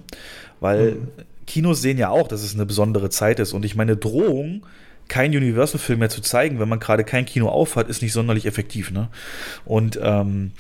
Weil 0.60 0.93
mhm. 0.93 1.09
Kinos 1.47 1.82
sehen 1.82 1.98
ja 1.98 2.10
auch, 2.10 2.28
dass 2.28 2.43
es 2.43 2.55
eine 2.55 2.66
besondere 2.66 3.10
Zeit 3.10 3.40
ist 3.40 3.52
und 3.52 3.65
ich 3.65 3.74
meine 3.74 3.97
Drohung 3.97 4.65
kein 5.09 5.35
Universal-Film 5.35 5.98
mehr 5.98 6.10
zu 6.10 6.20
zeigen, 6.20 6.60
wenn 6.60 6.68
man 6.68 6.80
gerade 6.80 7.05
kein 7.05 7.26
Kino 7.26 7.48
aufhat, 7.48 7.89
ist 7.89 8.02
nicht 8.02 8.12
sonderlich 8.12 8.47
effektiv. 8.47 8.90
Ne? 8.90 9.09
Und 9.64 9.98
ähm, 10.02 10.52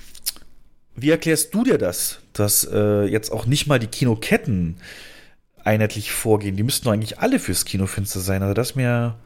wie 0.96 1.10
erklärst 1.10 1.54
du 1.54 1.64
dir 1.64 1.78
das, 1.78 2.20
dass 2.32 2.68
äh, 2.70 3.04
jetzt 3.04 3.30
auch 3.30 3.46
nicht 3.46 3.66
mal 3.66 3.78
die 3.78 3.86
Kinoketten 3.86 4.76
einheitlich 5.62 6.10
vorgehen? 6.12 6.56
Die 6.56 6.62
müssten 6.62 6.86
doch 6.86 6.92
eigentlich 6.92 7.20
alle 7.20 7.38
fürs 7.38 7.64
Kinofenster 7.64 8.20
sein. 8.20 8.42
Also 8.42 8.54
das 8.54 8.70
ist 8.70 8.76
mir 8.76 9.16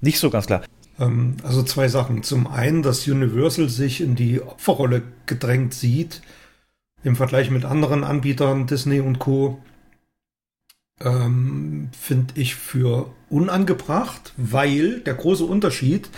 nicht 0.00 0.18
so 0.18 0.30
ganz 0.30 0.46
klar. 0.46 0.62
Ähm, 0.98 1.36
also 1.42 1.62
zwei 1.62 1.88
Sachen. 1.88 2.22
Zum 2.22 2.46
einen, 2.46 2.82
dass 2.82 3.06
Universal 3.08 3.68
sich 3.68 4.00
in 4.00 4.14
die 4.14 4.40
Opferrolle 4.40 5.02
gedrängt 5.26 5.74
sieht 5.74 6.22
im 7.04 7.16
Vergleich 7.16 7.50
mit 7.50 7.64
anderen 7.64 8.04
Anbietern, 8.04 8.66
Disney 8.66 9.00
und 9.00 9.18
Co 9.18 9.62
ähm, 11.00 11.90
finde 11.98 12.34
ich 12.40 12.54
für 12.54 13.10
unangebracht, 13.30 14.32
weil 14.36 15.00
der 15.00 15.14
große 15.14 15.44
Unterschied 15.44 16.08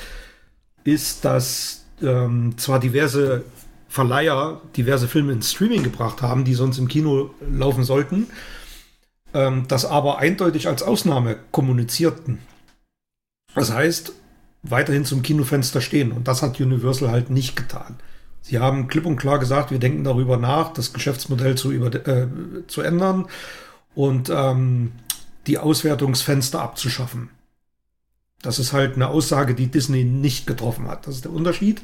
ist, 0.85 1.25
dass 1.25 1.85
ähm, 2.03 2.55
zwar 2.57 2.81
diverse 2.81 3.45
Verleiher 3.89 4.61
diverse 4.77 5.09
Filme 5.09 5.33
ins 5.33 5.51
Streaming 5.51 5.83
gebracht 5.83 6.23
haben, 6.23 6.45
die 6.45 6.55
sonst 6.55 6.79
im 6.79 6.87
Kino 6.87 7.31
laufen 7.53 7.83
sollten, 7.83 8.29
ähm, 9.35 9.65
das 9.67 9.85
aber 9.85 10.19
eindeutig 10.19 10.69
als 10.69 10.83
Ausnahme 10.83 11.37
kommunizierten. 11.51 12.39
Das 13.55 13.73
heißt, 13.73 14.13
weiterhin 14.63 15.05
zum 15.05 15.23
Kinofenster 15.23 15.81
stehen. 15.81 16.13
Und 16.13 16.29
das 16.29 16.43
hat 16.43 16.61
Universal 16.61 17.11
halt 17.11 17.31
nicht 17.31 17.57
getan. 17.57 17.97
Sie 18.43 18.59
haben 18.59 18.87
klipp 18.89 19.07
und 19.07 19.17
klar 19.17 19.39
gesagt, 19.39 19.71
wir 19.71 19.79
denken 19.79 20.05
darüber 20.05 20.37
nach, 20.37 20.73
das 20.73 20.93
Geschäftsmodell 20.93 21.57
zu, 21.57 21.73
über, 21.73 21.93
äh, 22.07 22.29
zu 22.69 22.83
ändern 22.83 23.27
und 23.95 24.31
ähm, 24.31 24.93
die 25.47 25.59
Auswertungsfenster 25.59 26.61
abzuschaffen. 26.61 27.31
Das 28.43 28.59
ist 28.59 28.73
halt 28.73 28.95
eine 28.95 29.09
Aussage, 29.09 29.55
die 29.55 29.67
Disney 29.67 30.05
nicht 30.05 30.47
getroffen 30.47 30.89
hat. 30.89 31.07
Das 31.07 31.17
ist 31.17 31.25
der 31.25 31.33
Unterschied. 31.33 31.83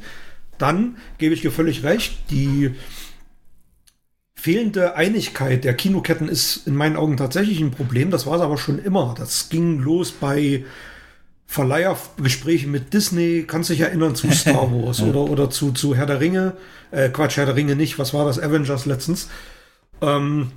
Dann 0.59 0.97
gebe 1.19 1.35
ich 1.35 1.43
dir 1.43 1.53
völlig 1.53 1.83
recht, 1.83 2.31
die 2.31 2.75
fehlende 4.35 4.95
Einigkeit 4.95 5.65
der 5.65 5.75
Kinoketten 5.75 6.29
ist 6.29 6.67
in 6.67 6.75
meinen 6.77 6.97
Augen 6.97 7.17
tatsächlich 7.17 7.61
ein 7.61 7.73
Problem. 7.73 8.11
Das 8.11 8.27
war 8.27 8.37
es 8.37 8.43
aber 8.43 8.57
schon 8.57 8.79
immer. 8.79 9.15
Das 9.19 9.49
ging 9.49 9.81
los 9.81 10.13
bei 10.13 10.65
Verleihergesprächen 11.47 12.71
mit 12.71 12.93
Disney. 12.93 13.45
Kannst 13.47 13.71
dich 13.71 13.81
erinnern 13.81 14.15
zu 14.15 14.31
Star 14.33 14.71
Wars 14.73 15.03
oder, 15.03 15.21
oder 15.21 15.51
zu, 15.51 15.73
zu 15.73 15.95
Herr 15.95 16.07
der 16.07 16.21
Ringe. 16.21 16.55
Äh, 16.91 17.09
Quatsch, 17.11 17.37
Herr 17.37 17.47
der 17.47 17.57
Ringe 17.57 17.77
nicht. 17.77 17.99
Was 17.99 18.15
war 18.15 18.25
das? 18.25 18.39
Avengers 18.39 18.87
letztens. 18.87 19.29
Ähm, 20.01 20.53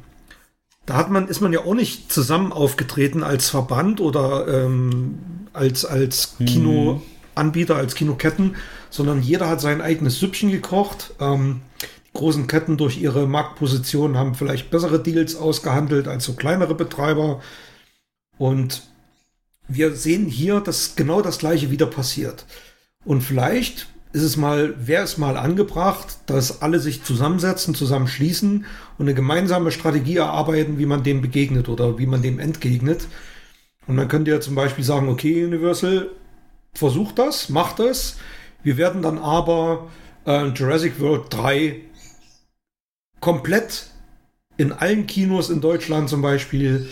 da 0.90 0.96
hat 0.96 1.12
man, 1.12 1.28
ist 1.28 1.40
man 1.40 1.54
ja 1.54 1.60
auch 1.60 1.76
nicht 1.76 2.12
zusammen 2.12 2.52
aufgetreten 2.52 3.22
als 3.22 3.48
Verband 3.48 4.02
oder 4.02 4.48
ähm, 4.48 5.20
als, 5.54 5.86
als 5.86 6.36
Kinoanbieter, 6.40 7.76
als 7.76 7.94
Kinoketten, 7.94 8.56
sondern 8.90 9.22
jeder 9.22 9.48
hat 9.48 9.62
sein 9.62 9.82
eigenes 9.82 10.20
Süppchen 10.20 10.50
gekocht. 10.50 11.14
Ähm, 11.20 11.62
die 12.08 12.18
großen 12.18 12.48
Ketten 12.48 12.76
durch 12.78 13.00
ihre 13.00 13.28
Marktposition 13.28 14.18
haben 14.18 14.34
vielleicht 14.34 14.72
bessere 14.72 15.00
Deals 15.00 15.36
ausgehandelt 15.36 16.08
als 16.08 16.26
so 16.26 16.34
kleinere 16.34 16.74
Betreiber. 16.74 17.40
Und 18.40 18.82
wir 19.68 19.94
sehen 19.96 20.26
hier, 20.26 20.60
dass 20.60 20.96
genau 20.96 21.22
das 21.22 21.38
gleiche 21.38 21.70
wieder 21.70 21.86
passiert. 21.86 22.48
Und 23.06 23.22
vielleicht 23.22 23.86
ist 24.12 24.24
es 24.24 24.38
mal, 24.38 24.74
wäre 24.88 25.04
es 25.04 25.20
mal 25.20 25.38
angebracht, 25.38 26.18
dass 26.26 26.64
alle 26.64 26.80
sich 26.80 27.04
zusammensetzen, 27.04 27.76
zusammenschließen 27.76 28.66
und 29.00 29.06
eine 29.06 29.16
gemeinsame 29.16 29.72
Strategie 29.72 30.18
erarbeiten, 30.18 30.78
wie 30.78 30.86
man 30.86 31.04
dem 31.04 31.22
begegnet 31.22 31.70
oder 31.70 31.98
wie 31.98 32.06
man 32.06 32.22
dem 32.22 32.38
entgegnet. 32.38 33.08
Und 33.88 33.98
dann 33.98 34.10
könnt 34.10 34.28
ihr 34.28 34.42
zum 34.42 34.56
Beispiel 34.56 34.84
sagen, 34.84 35.08
okay, 35.08 35.44
Universal, 35.46 36.12
versucht 36.74 37.18
das, 37.18 37.50
macht 37.50 37.80
das. 37.80 38.18
Wir 38.62 38.78
werden 38.78 39.02
dann 39.02 39.18
aber 39.18 39.88
äh, 40.26 40.48
Jurassic 40.48 41.00
World 41.00 41.24
3 41.30 41.78
komplett 43.22 43.88
in 44.58 44.74
allen 44.74 45.08
Kinos 45.08 45.50
in 45.50 45.62
Deutschland 45.62 46.10
zum 46.10 46.22
Beispiel 46.22 46.90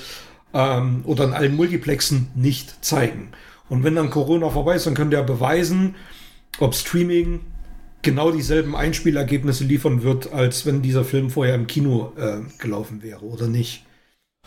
ähm, 0.53 1.01
oder 1.03 1.25
in 1.25 1.33
allen 1.33 1.55
Multiplexen 1.57 2.29
nicht 2.35 2.83
zeigen. 2.83 3.31
Und 3.67 3.83
wenn 3.83 3.95
dann 3.95 4.09
Corona 4.09 4.49
vorbei 4.49 4.75
ist, 4.75 4.87
dann 4.87 4.93
könnt 4.93 5.13
ihr 5.13 5.21
beweisen, 5.23 5.95
ob 6.59 6.73
Streaming 6.73 7.41
genau 8.01 8.31
dieselben 8.31 8.75
Einspielergebnisse 8.75 9.63
liefern 9.63 10.03
wird, 10.03 10.31
als 10.31 10.65
wenn 10.65 10.81
dieser 10.81 11.03
Film 11.03 11.29
vorher 11.29 11.55
im 11.55 11.67
Kino 11.67 12.13
äh, 12.17 12.39
gelaufen 12.59 13.03
wäre 13.03 13.25
oder 13.25 13.47
nicht. 13.47 13.85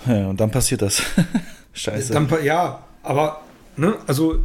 Ja, 0.07 0.29
und 0.29 0.41
dann 0.41 0.51
passiert 0.51 0.83
das. 0.83 1.03
Scheiße. 1.73 2.13
Dann, 2.13 2.29
ja, 2.43 2.85
aber, 3.03 3.43
ne, 3.77 3.97
also, 4.07 4.43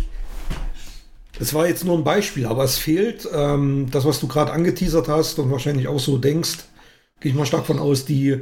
es 1.40 1.54
war 1.54 1.68
jetzt 1.68 1.86
nur 1.86 1.98
ein 1.98 2.04
Beispiel, 2.04 2.46
aber 2.46 2.64
es 2.64 2.78
fehlt 2.78 3.28
ähm, 3.34 3.88
das, 3.92 4.06
was 4.06 4.20
du 4.20 4.28
gerade 4.28 4.52
angeteasert 4.52 5.08
hast 5.08 5.40
und 5.40 5.52
wahrscheinlich 5.52 5.88
auch 5.88 6.00
so 6.00 6.18
denkst, 6.18 6.66
gehe 7.20 7.32
ich 7.32 7.38
mal 7.38 7.46
stark 7.46 7.66
von 7.66 7.80
aus, 7.80 8.06
die, 8.06 8.42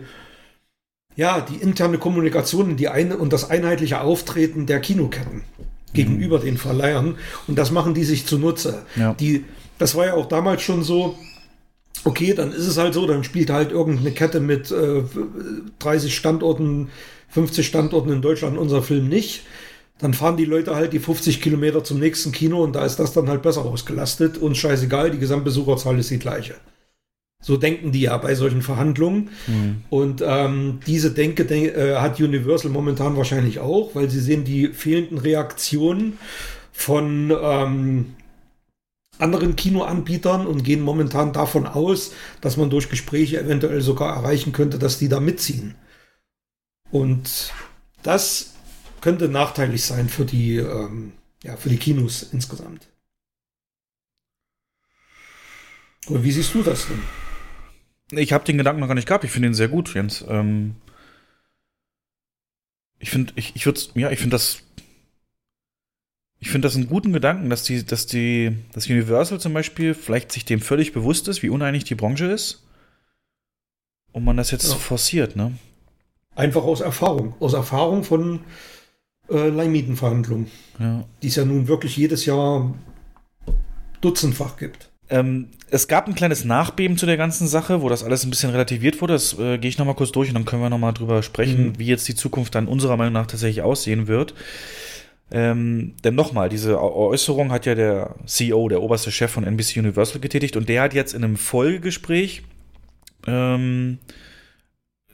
ja, 1.15 1.41
die 1.41 1.55
interne 1.55 1.97
Kommunikation 1.97 2.75
die 2.75 2.89
eine, 2.89 3.17
und 3.17 3.33
das 3.33 3.49
einheitliche 3.49 4.01
Auftreten 4.01 4.65
der 4.65 4.79
Kinoketten 4.79 5.43
gegenüber 5.93 6.39
den 6.39 6.57
Verleihern. 6.57 7.17
Und 7.47 7.57
das 7.57 7.71
machen 7.71 7.93
die 7.93 8.03
sich 8.03 8.25
zunutze. 8.25 8.85
Ja. 8.95 9.13
Die, 9.13 9.45
das 9.83 9.95
war 9.95 10.05
ja 10.05 10.13
auch 10.13 10.27
damals 10.27 10.61
schon 10.61 10.81
so. 10.81 11.17
Okay, 12.05 12.33
dann 12.33 12.53
ist 12.53 12.67
es 12.67 12.77
halt 12.77 12.93
so, 12.93 13.05
dann 13.05 13.25
spielt 13.25 13.49
halt 13.49 13.73
irgendeine 13.73 14.11
Kette 14.11 14.39
mit 14.39 14.71
äh, 14.71 15.03
30 15.79 16.15
Standorten, 16.15 16.89
50 17.27 17.67
Standorten 17.67 18.09
in 18.09 18.21
Deutschland 18.21 18.57
unser 18.57 18.81
Film 18.81 19.09
nicht. 19.09 19.41
Dann 19.99 20.13
fahren 20.13 20.37
die 20.37 20.45
Leute 20.45 20.73
halt 20.73 20.93
die 20.93 20.99
50 20.99 21.41
Kilometer 21.41 21.83
zum 21.83 21.99
nächsten 21.99 22.31
Kino 22.31 22.63
und 22.63 22.77
da 22.77 22.85
ist 22.85 22.97
das 22.97 23.11
dann 23.11 23.27
halt 23.27 23.41
besser 23.41 23.65
ausgelastet 23.65 24.37
und 24.37 24.55
scheißegal, 24.55 25.11
die 25.11 25.19
Gesamtbesucherzahl 25.19 25.99
ist 25.99 26.11
die 26.11 26.19
gleiche. 26.19 26.55
So 27.41 27.57
denken 27.57 27.91
die 27.91 28.01
ja 28.01 28.15
bei 28.17 28.35
solchen 28.35 28.61
Verhandlungen. 28.61 29.31
Mhm. 29.47 29.83
Und 29.89 30.23
ähm, 30.25 30.79
diese 30.87 31.11
Denke 31.11 31.43
denk, 31.43 31.75
äh, 31.75 31.97
hat 31.97 32.21
Universal 32.21 32.71
momentan 32.71 33.17
wahrscheinlich 33.17 33.59
auch, 33.59 33.95
weil 33.95 34.09
sie 34.09 34.21
sehen 34.21 34.45
die 34.45 34.69
fehlenden 34.69 35.17
Reaktionen 35.17 36.17
von 36.71 37.33
ähm, 37.37 38.13
anderen 39.19 39.55
Kinoanbietern 39.55 40.47
und 40.47 40.63
gehen 40.63 40.81
momentan 40.81 41.33
davon 41.33 41.67
aus, 41.67 42.13
dass 42.41 42.57
man 42.57 42.69
durch 42.69 42.89
Gespräche 42.89 43.39
eventuell 43.39 43.81
sogar 43.81 44.15
erreichen 44.15 44.51
könnte, 44.51 44.79
dass 44.79 44.99
die 44.99 45.09
da 45.09 45.19
mitziehen. 45.19 45.75
Und 46.91 47.53
das 48.01 48.53
könnte 49.01 49.29
nachteilig 49.29 49.83
sein 49.83 50.09
für 50.09 50.25
die, 50.25 50.57
ähm, 50.57 51.13
ja, 51.43 51.57
für 51.57 51.69
die 51.69 51.77
Kinos 51.77 52.23
insgesamt. 52.31 52.87
Und 56.07 56.23
wie 56.23 56.31
siehst 56.31 56.53
du 56.53 56.63
das 56.63 56.87
denn? 56.87 58.19
Ich 58.19 58.33
habe 58.33 58.45
den 58.45 58.57
Gedanken 58.57 58.81
noch 58.81 58.87
gar 58.87 58.95
nicht 58.95 59.07
gehabt. 59.07 59.23
Ich 59.23 59.31
finde 59.31 59.47
ihn 59.49 59.53
sehr 59.53 59.69
gut, 59.69 59.93
Jens. 59.93 60.23
Ähm 60.27 60.75
ich 63.03 63.09
finde, 63.09 63.33
ich, 63.35 63.55
ich 63.55 63.65
würde, 63.65 63.81
ja, 63.95 64.11
ich 64.11 64.19
finde 64.19 64.35
das, 64.35 64.59
ich 66.45 66.49
finde 66.49 66.67
das 66.67 66.75
einen 66.75 66.87
guten 66.87 67.13
Gedanken, 67.13 67.49
dass 67.49 67.63
die, 67.63 67.85
dass 67.85 68.05
die, 68.05 68.55
das 68.73 68.87
Universal 68.87 69.39
zum 69.39 69.53
Beispiel 69.53 69.93
vielleicht 69.93 70.31
sich 70.31 70.43
dem 70.43 70.59
völlig 70.59 70.91
bewusst 70.91 71.27
ist, 71.29 71.41
wie 71.41 71.49
uneinig 71.49 71.85
die 71.85 71.95
Branche 71.95 72.25
ist, 72.25 72.63
und 74.11 74.25
man 74.25 74.35
das 74.37 74.51
jetzt 74.51 74.67
Ja. 74.69 74.75
forciert, 74.75 75.35
ne? 75.37 75.53
Einfach 76.35 76.63
aus 76.63 76.81
Erfahrung. 76.81 77.33
Aus 77.39 77.53
Erfahrung 77.53 78.03
von 78.03 78.41
äh, 79.29 79.47
Leihmietenverhandlungen, 79.47 80.47
Ja. 80.79 81.05
die 81.21 81.27
es 81.27 81.35
ja 81.37 81.45
nun 81.45 81.67
wirklich 81.69 81.95
jedes 81.95 82.25
Jahr 82.25 82.73
dutzendfach 84.01 84.57
gibt. 84.57 84.89
Ähm, 85.09 85.47
es 85.69 85.87
gab 85.87 86.07
ein 86.07 86.15
kleines 86.15 86.43
Nachbeben 86.43 86.97
zu 86.97 87.05
der 87.05 87.17
ganzen 87.17 87.47
Sache, 87.47 87.81
wo 87.81 87.87
das 87.89 88.03
alles 88.03 88.23
ein 88.25 88.29
bisschen 88.29 88.49
relativiert 88.49 89.01
wurde. 89.01 89.13
Das 89.13 89.37
äh, 89.39 89.57
gehe 89.57 89.69
ich 89.69 89.77
nochmal 89.77 89.95
kurz 89.95 90.11
durch 90.11 90.29
und 90.29 90.35
dann 90.35 90.45
können 90.45 90.61
wir 90.61 90.69
nochmal 90.69 90.93
drüber 90.93 91.23
sprechen, 91.23 91.67
Mhm. 91.69 91.79
wie 91.79 91.85
jetzt 91.85 92.07
die 92.07 92.15
Zukunft 92.15 92.55
dann 92.55 92.67
unserer 92.67 92.97
Meinung 92.97 93.13
nach 93.13 93.27
tatsächlich 93.27 93.61
aussehen 93.61 94.07
wird. 94.07 94.33
Ähm, 95.35 95.95
denn 96.03 96.13
nochmal, 96.13 96.47
diese 96.47 96.75
Äu- 96.77 97.09
Äußerung 97.09 97.51
hat 97.51 97.65
ja 97.65 97.73
der 97.73 98.13
CEO, 98.27 98.69
der 98.69 98.83
oberste 98.83 99.11
Chef 99.11 99.31
von 99.31 99.43
NBC 99.43 99.77
Universal 99.77 100.21
getätigt 100.21 100.55
und 100.55 100.69
der 100.69 100.83
hat 100.83 100.93
jetzt 100.93 101.15
in 101.15 101.23
einem 101.23 101.37
Folgegespräch 101.37 102.43
ähm, 103.25 103.97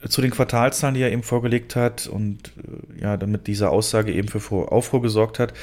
zu 0.06 0.20
den 0.20 0.30
Quartalzahlen, 0.30 0.94
die 0.94 1.00
er 1.00 1.10
eben 1.10 1.22
vorgelegt 1.22 1.74
hat 1.74 2.06
und 2.06 2.52
äh, 2.58 3.00
ja, 3.00 3.16
dann 3.16 3.30
mit 3.30 3.46
dieser 3.46 3.70
Aussage 3.70 4.12
eben 4.12 4.28
für 4.28 4.70
Aufruhr 4.70 5.00
gesorgt 5.00 5.38
hat, 5.38 5.54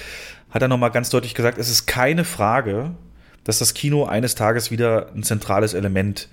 hat 0.49 0.63
er 0.63 0.67
nochmal 0.67 0.91
ganz 0.91 1.11
deutlich 1.11 1.35
gesagt, 1.35 1.59
es 1.59 1.69
ist 1.69 1.85
keine 1.85 2.23
Frage, 2.23 2.95
dass 3.43 3.59
das 3.59 3.75
Kino 3.75 4.05
eines 4.05 4.33
Tages 4.33 4.71
wieder 4.71 5.11
ein 5.13 5.21
zentrales 5.21 5.75
Element 5.75 6.29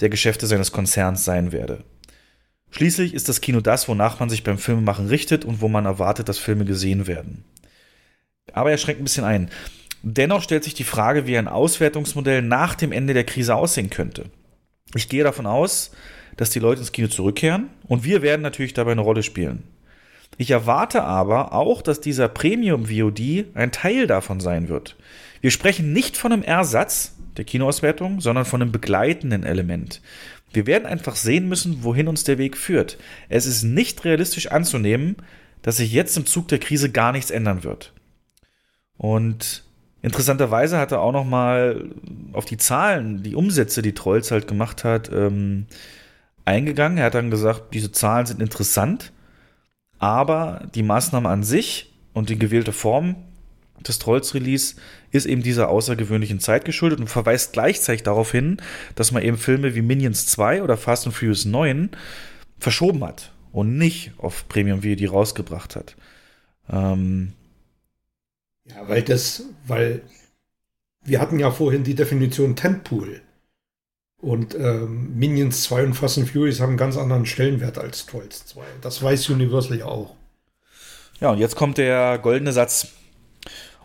der 0.00 0.08
Geschäfte 0.08 0.48
seines 0.48 0.72
Konzerns 0.72 1.24
sein 1.24 1.52
werde. 1.52 1.84
Schließlich 2.76 3.14
ist 3.14 3.28
das 3.28 3.40
Kino 3.40 3.60
das, 3.60 3.86
wonach 3.86 4.18
man 4.18 4.28
sich 4.28 4.42
beim 4.42 4.58
Filmemachen 4.58 5.06
richtet 5.06 5.44
und 5.44 5.60
wo 5.60 5.68
man 5.68 5.84
erwartet, 5.84 6.28
dass 6.28 6.38
Filme 6.38 6.64
gesehen 6.64 7.06
werden. 7.06 7.44
Aber 8.52 8.72
er 8.72 8.78
schränkt 8.78 9.00
ein 9.00 9.04
bisschen 9.04 9.24
ein. 9.24 9.48
Dennoch 10.02 10.42
stellt 10.42 10.64
sich 10.64 10.74
die 10.74 10.82
Frage, 10.82 11.28
wie 11.28 11.38
ein 11.38 11.46
Auswertungsmodell 11.46 12.42
nach 12.42 12.74
dem 12.74 12.90
Ende 12.90 13.14
der 13.14 13.22
Krise 13.22 13.54
aussehen 13.54 13.90
könnte. 13.90 14.24
Ich 14.96 15.08
gehe 15.08 15.22
davon 15.22 15.46
aus, 15.46 15.92
dass 16.36 16.50
die 16.50 16.58
Leute 16.58 16.80
ins 16.80 16.90
Kino 16.90 17.06
zurückkehren 17.06 17.70
und 17.86 18.02
wir 18.02 18.22
werden 18.22 18.42
natürlich 18.42 18.74
dabei 18.74 18.90
eine 18.90 19.02
Rolle 19.02 19.22
spielen. 19.22 19.62
Ich 20.36 20.50
erwarte 20.50 21.04
aber 21.04 21.52
auch, 21.52 21.80
dass 21.80 22.00
dieser 22.00 22.26
Premium 22.26 22.86
VOD 22.86 23.54
ein 23.54 23.70
Teil 23.70 24.08
davon 24.08 24.40
sein 24.40 24.68
wird. 24.68 24.96
Wir 25.40 25.52
sprechen 25.52 25.92
nicht 25.92 26.16
von 26.16 26.32
einem 26.32 26.42
Ersatz 26.42 27.14
der 27.36 27.44
Kinoauswertung, 27.44 28.20
sondern 28.20 28.44
von 28.44 28.62
einem 28.62 28.72
begleitenden 28.72 29.44
Element. 29.44 30.00
Wir 30.52 30.66
werden 30.66 30.86
einfach 30.86 31.16
sehen 31.16 31.48
müssen, 31.48 31.82
wohin 31.82 32.08
uns 32.08 32.24
der 32.24 32.38
Weg 32.38 32.56
führt. 32.56 32.98
Es 33.28 33.46
ist 33.46 33.64
nicht 33.64 34.04
realistisch 34.04 34.50
anzunehmen, 34.50 35.16
dass 35.62 35.78
sich 35.78 35.92
jetzt 35.92 36.16
im 36.16 36.26
Zug 36.26 36.48
der 36.48 36.58
Krise 36.58 36.90
gar 36.90 37.12
nichts 37.12 37.30
ändern 37.30 37.64
wird. 37.64 37.92
Und 38.96 39.64
interessanterweise 40.02 40.78
hat 40.78 40.92
er 40.92 41.00
auch 41.00 41.12
noch 41.12 41.24
mal 41.24 41.90
auf 42.32 42.44
die 42.44 42.58
Zahlen, 42.58 43.22
die 43.22 43.34
Umsätze, 43.34 43.82
die 43.82 43.94
Trolls 43.94 44.30
halt 44.30 44.46
gemacht 44.46 44.84
hat, 44.84 45.10
ähm, 45.12 45.66
eingegangen. 46.44 46.98
Er 46.98 47.06
hat 47.06 47.14
dann 47.14 47.30
gesagt, 47.30 47.74
diese 47.74 47.90
Zahlen 47.90 48.26
sind 48.26 48.40
interessant, 48.40 49.12
aber 49.98 50.68
die 50.74 50.82
Maßnahme 50.82 51.28
an 51.28 51.42
sich 51.42 51.94
und 52.12 52.28
die 52.28 52.38
gewählte 52.38 52.72
Form 52.72 53.16
des 53.88 53.98
Trolls-Release 53.98 54.76
ist 55.10 55.26
eben 55.26 55.42
dieser 55.42 55.68
außergewöhnlichen 55.68 56.40
Zeit 56.40 56.64
geschuldet 56.64 57.00
und 57.00 57.08
verweist 57.08 57.52
gleichzeitig 57.52 58.02
darauf 58.02 58.32
hin, 58.32 58.58
dass 58.94 59.12
man 59.12 59.22
eben 59.22 59.38
Filme 59.38 59.74
wie 59.74 59.82
Minions 59.82 60.26
2 60.26 60.62
oder 60.62 60.76
Fast 60.76 61.06
and 61.06 61.14
Furious 61.14 61.44
9 61.44 61.90
verschoben 62.58 63.04
hat 63.04 63.32
und 63.52 63.78
nicht 63.78 64.12
auf 64.18 64.48
Premium 64.48 64.82
VOD 64.82 65.10
rausgebracht 65.10 65.76
hat. 65.76 65.96
Ähm, 66.68 67.32
Ja, 68.64 68.88
weil 68.88 69.02
das, 69.02 69.44
weil 69.66 70.02
wir 71.04 71.20
hatten 71.20 71.38
ja 71.38 71.50
vorhin 71.50 71.84
die 71.84 71.94
Definition 71.94 72.56
Tentpool. 72.56 73.20
Und 74.18 74.54
ähm, 74.54 75.18
Minions 75.18 75.64
2 75.64 75.84
und 75.84 75.94
Fast 75.94 76.16
and 76.16 76.30
Furious 76.30 76.58
haben 76.58 76.70
einen 76.70 76.76
ganz 76.78 76.96
anderen 76.96 77.26
Stellenwert 77.26 77.76
als 77.76 78.06
Trolls 78.06 78.46
2. 78.46 78.62
Das 78.80 79.02
weiß 79.02 79.28
Universal 79.28 79.78
ja 79.78 79.84
auch. 79.84 80.14
Ja, 81.20 81.30
und 81.30 81.38
jetzt 81.38 81.56
kommt 81.56 81.76
der 81.78 82.18
goldene 82.18 82.52
Satz. 82.52 82.88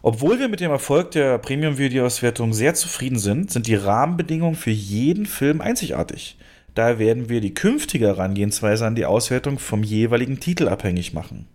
Obwohl 0.02 0.40
wir 0.40 0.48
mit 0.48 0.60
dem 0.62 0.72
Erfolg 0.72 1.12
der 1.12 1.38
Premium-Video-Auswertung 1.40 2.54
sehr 2.54 2.74
zufrieden 2.74 3.20
sind, 3.20 3.52
sind 3.52 3.68
die 3.68 3.76
Rahmenbedingungen 3.76 4.56
für 4.56 4.72
jeden 4.72 5.26
Film 5.26 5.60
einzigartig. 5.62 6.38
Daher 6.76 7.00
werden 7.00 7.28
wir 7.30 7.42
die 7.42 7.54
künftige 7.54 8.08
Herangehensweise 8.08 8.86
an 8.86 8.96
die 8.96 9.06
Auswertung 9.06 9.60
vom 9.60 9.84
jeweiligen 9.84 10.40
Titel 10.40 10.68
abhängig 10.70 11.14
machen. 11.14 11.48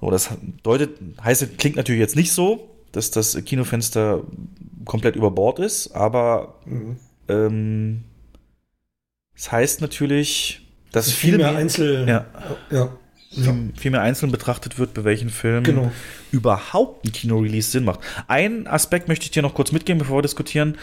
So, 0.00 0.10
das 0.10 0.30
deutet, 0.62 0.90
heißt, 1.22 1.56
klingt 1.56 1.76
natürlich 1.76 2.00
jetzt 2.00 2.16
nicht 2.16 2.32
so, 2.32 2.68
dass 2.92 3.10
das 3.10 3.42
Kinofenster 3.44 4.22
komplett 4.84 5.16
über 5.16 5.30
Bord 5.30 5.58
ist, 5.58 5.92
aber 5.92 6.56
Mhm. 6.66 6.96
ähm, 7.28 8.04
das 9.34 9.52
heißt 9.52 9.80
natürlich, 9.80 10.66
dass 10.92 11.06
Das 11.06 11.14
viel 11.14 11.30
viel 11.30 11.38
mehr 11.38 11.52
mehr, 11.52 11.60
Einzel. 11.60 12.08
ja, 12.08 12.26
ja. 12.70 12.98
Viel, 13.44 13.72
viel 13.76 13.90
mehr 13.90 14.02
einzeln 14.02 14.32
betrachtet 14.32 14.78
wird, 14.78 14.94
bei 14.94 15.04
welchen 15.04 15.30
Filmen 15.30 15.62
Genau. 15.64 15.92
überhaupt 16.32 17.04
ein 17.04 17.12
Kino-Release 17.12 17.70
Sinn 17.70 17.84
macht. 17.84 18.00
Ein 18.28 18.66
Aspekt 18.66 19.08
möchte 19.08 19.24
ich 19.24 19.30
dir 19.30 19.42
noch 19.42 19.54
kurz 19.54 19.72
mitgeben, 19.72 19.98
bevor 19.98 20.18
wir 20.18 20.22
diskutieren. 20.22 20.76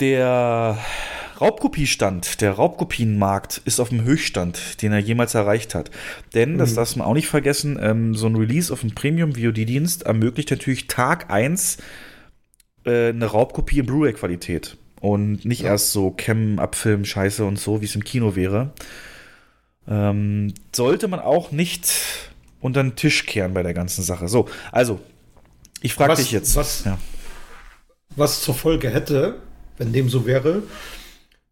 Der 0.00 0.78
Raubkopiestand, 1.40 2.40
der 2.42 2.52
Raubkopienmarkt 2.52 3.62
ist 3.64 3.80
auf 3.80 3.88
dem 3.88 4.04
Höchststand, 4.04 4.82
den 4.82 4.92
er 4.92 4.98
jemals 4.98 5.34
erreicht 5.34 5.74
hat. 5.74 5.90
Denn, 6.34 6.58
das 6.58 6.72
Mhm. 6.72 6.76
darf 6.76 6.96
man 6.96 7.06
auch 7.06 7.14
nicht 7.14 7.28
vergessen, 7.28 7.78
ähm, 7.80 8.14
so 8.14 8.26
ein 8.26 8.36
Release 8.36 8.72
auf 8.72 8.80
dem 8.82 8.94
Premium-VOD-Dienst 8.94 10.02
ermöglicht 10.04 10.50
natürlich 10.50 10.86
Tag 10.86 11.30
1 11.30 11.78
äh, 12.84 13.08
eine 13.08 13.26
Raubkopie 13.26 13.80
in 13.80 13.86
Blu-ray-Qualität. 13.86 14.76
Und 15.00 15.44
nicht 15.44 15.62
erst 15.64 15.92
so 15.92 16.10
Cam-Abfilm-Scheiße 16.10 17.44
und 17.44 17.58
so, 17.58 17.80
wie 17.80 17.84
es 17.86 17.94
im 17.94 18.04
Kino 18.04 18.34
wäre. 18.36 18.72
Ähm, 19.88 20.52
sollte 20.74 21.08
man 21.08 21.20
auch 21.20 21.52
nicht 21.52 21.92
unter 22.60 22.82
den 22.82 22.96
Tisch 22.96 23.26
kehren 23.26 23.54
bei 23.54 23.62
der 23.62 23.74
ganzen 23.74 24.02
Sache. 24.02 24.28
So, 24.28 24.48
also, 24.72 25.00
ich 25.80 25.94
frage 25.94 26.16
dich 26.16 26.32
jetzt. 26.32 26.56
was- 26.56 26.84
ja. 26.84 26.98
Was 28.16 28.40
zur 28.42 28.54
Folge 28.54 28.88
hätte, 28.90 29.36
wenn 29.76 29.92
dem 29.92 30.08
so 30.08 30.26
wäre, 30.26 30.62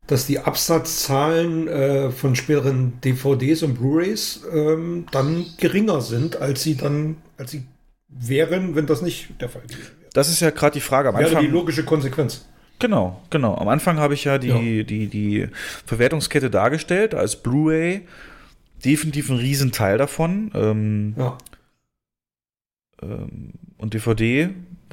dass 0.06 0.26
die 0.26 0.38
Absatzzahlen 0.38 1.68
äh, 1.68 2.10
von 2.10 2.34
späteren 2.36 3.00
DVDs 3.02 3.62
und 3.62 3.74
Blu-rays 3.74 4.42
ähm, 4.52 5.06
dann 5.12 5.46
geringer 5.58 6.00
sind, 6.00 6.36
als 6.36 6.62
sie 6.62 6.76
dann, 6.76 7.16
als 7.38 7.50
sie 7.52 7.64
wären, 8.08 8.74
wenn 8.76 8.86
das 8.86 9.02
nicht 9.02 9.40
der 9.40 9.48
Fall 9.48 9.62
wäre. 9.68 9.80
Das 10.12 10.28
ist 10.28 10.40
ja 10.40 10.50
gerade 10.50 10.74
die 10.74 10.80
Frage 10.80 11.08
am 11.08 11.16
Wäre 11.16 11.26
Anfang. 11.28 11.44
die 11.44 11.50
logische 11.50 11.84
Konsequenz. 11.84 12.46
Genau, 12.80 13.22
genau. 13.30 13.54
Am 13.56 13.68
Anfang 13.68 13.98
habe 13.98 14.14
ich 14.14 14.24
ja 14.24 14.38
die, 14.38 14.48
Ja. 14.48 14.58
die, 14.84 15.06
die 15.06 15.48
Verwertungskette 15.86 16.50
dargestellt, 16.50 17.14
als 17.14 17.36
Blu-ray 17.42 18.02
definitiv 18.84 19.30
ein 19.30 19.36
Riesenteil 19.38 19.96
davon. 19.98 20.50
Ähm, 20.54 21.14
Ja. 21.16 21.38
ähm, 23.02 23.52
und 23.78 23.94
DVD, 23.94 24.50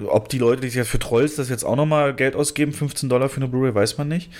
ob 0.08 0.30
die 0.30 0.38
Leute, 0.38 0.62
die 0.62 0.68
sich 0.68 0.78
jetzt 0.78 0.90
für 0.90 1.00
Trolls 1.00 1.36
das 1.36 1.50
jetzt 1.50 1.64
auch 1.64 1.76
nochmal 1.76 2.16
Geld 2.16 2.36
ausgeben, 2.36 2.74
15 2.74 3.10
Dollar 3.10 3.30
für 3.30 3.38
eine 3.38 3.48
Blu-ray, 3.48 3.74
weiß 3.76 3.98
man 3.98 4.08
nicht. 4.08 4.32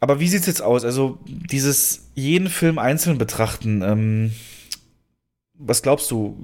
Aber 0.00 0.20
wie 0.20 0.28
sieht's 0.28 0.46
jetzt 0.46 0.60
aus? 0.62 0.84
Also, 0.84 1.18
dieses 1.26 2.08
jeden 2.14 2.48
Film 2.48 2.78
einzeln 2.78 3.16
betrachten, 3.16 3.82
ähm, 3.82 4.32
was 5.54 5.82
glaubst 5.82 6.10
du? 6.10 6.36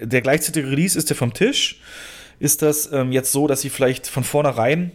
Der 0.00 0.22
gleichzeitige 0.22 0.70
Release 0.70 0.96
ist 0.98 1.10
der 1.10 1.16
vom 1.16 1.34
Tisch? 1.34 1.80
Ist 2.44 2.60
das 2.60 2.92
ähm, 2.92 3.10
jetzt 3.10 3.32
so, 3.32 3.46
dass 3.46 3.62
sie 3.62 3.70
vielleicht 3.70 4.06
von 4.06 4.22
vornherein 4.22 4.92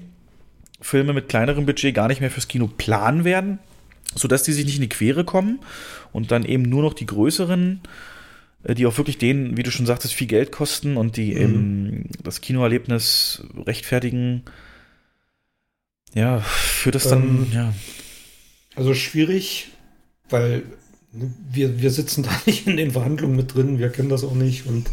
Filme 0.82 1.14
mit 1.14 1.30
kleinerem 1.30 1.66
Budget 1.66 1.96
gar 1.96 2.08
nicht 2.08 2.22
mehr 2.22 2.30
fürs 2.30 2.48
Kino 2.48 2.68
planen 2.68 3.24
werden, 3.24 3.58
sodass 4.14 4.44
die 4.44 4.54
sich 4.54 4.66
nicht 4.66 4.76
in 4.76 4.84
die 4.84 4.90
Quere 4.90 5.24
kommen 5.24 5.58
und 6.12 6.30
dann 6.30 6.46
eben 6.46 6.62
nur 6.62 6.84
noch 6.84 6.94
die 6.94 7.08
größeren, 7.08 7.82
äh, 8.66 8.76
die 8.76 8.86
auch 8.86 8.96
wirklich 9.00 9.18
denen, 9.18 9.58
wie 9.58 9.64
du 9.64 9.72
schon 9.72 9.88
sagtest, 9.88 10.14
viel 10.14 10.28
Geld 10.28 10.52
kosten 10.52 10.96
und 10.96 11.18
die 11.18 11.34
Mhm. 11.34 11.42
eben 11.42 12.10
das 12.24 12.40
Kinoerlebnis 12.42 13.42
rechtfertigen? 13.66 14.44
Ja, 16.14 16.42
führt 16.42 16.94
das 16.94 17.08
dann, 17.08 17.24
Ähm, 17.24 17.48
ja. 17.52 17.74
Also 18.76 18.94
schwierig, 18.94 19.70
weil 20.30 20.62
wir, 21.12 21.82
wir 21.82 21.90
sitzen 21.90 22.22
da 22.28 22.30
nicht 22.46 22.68
in 22.68 22.78
den 22.78 22.92
Verhandlungen 22.92 23.36
mit 23.36 23.56
drin, 23.56 23.80
wir 23.80 23.90
kennen 23.90 24.10
das 24.10 24.24
auch 24.24 24.36
nicht. 24.36 24.68
Und 24.68 24.92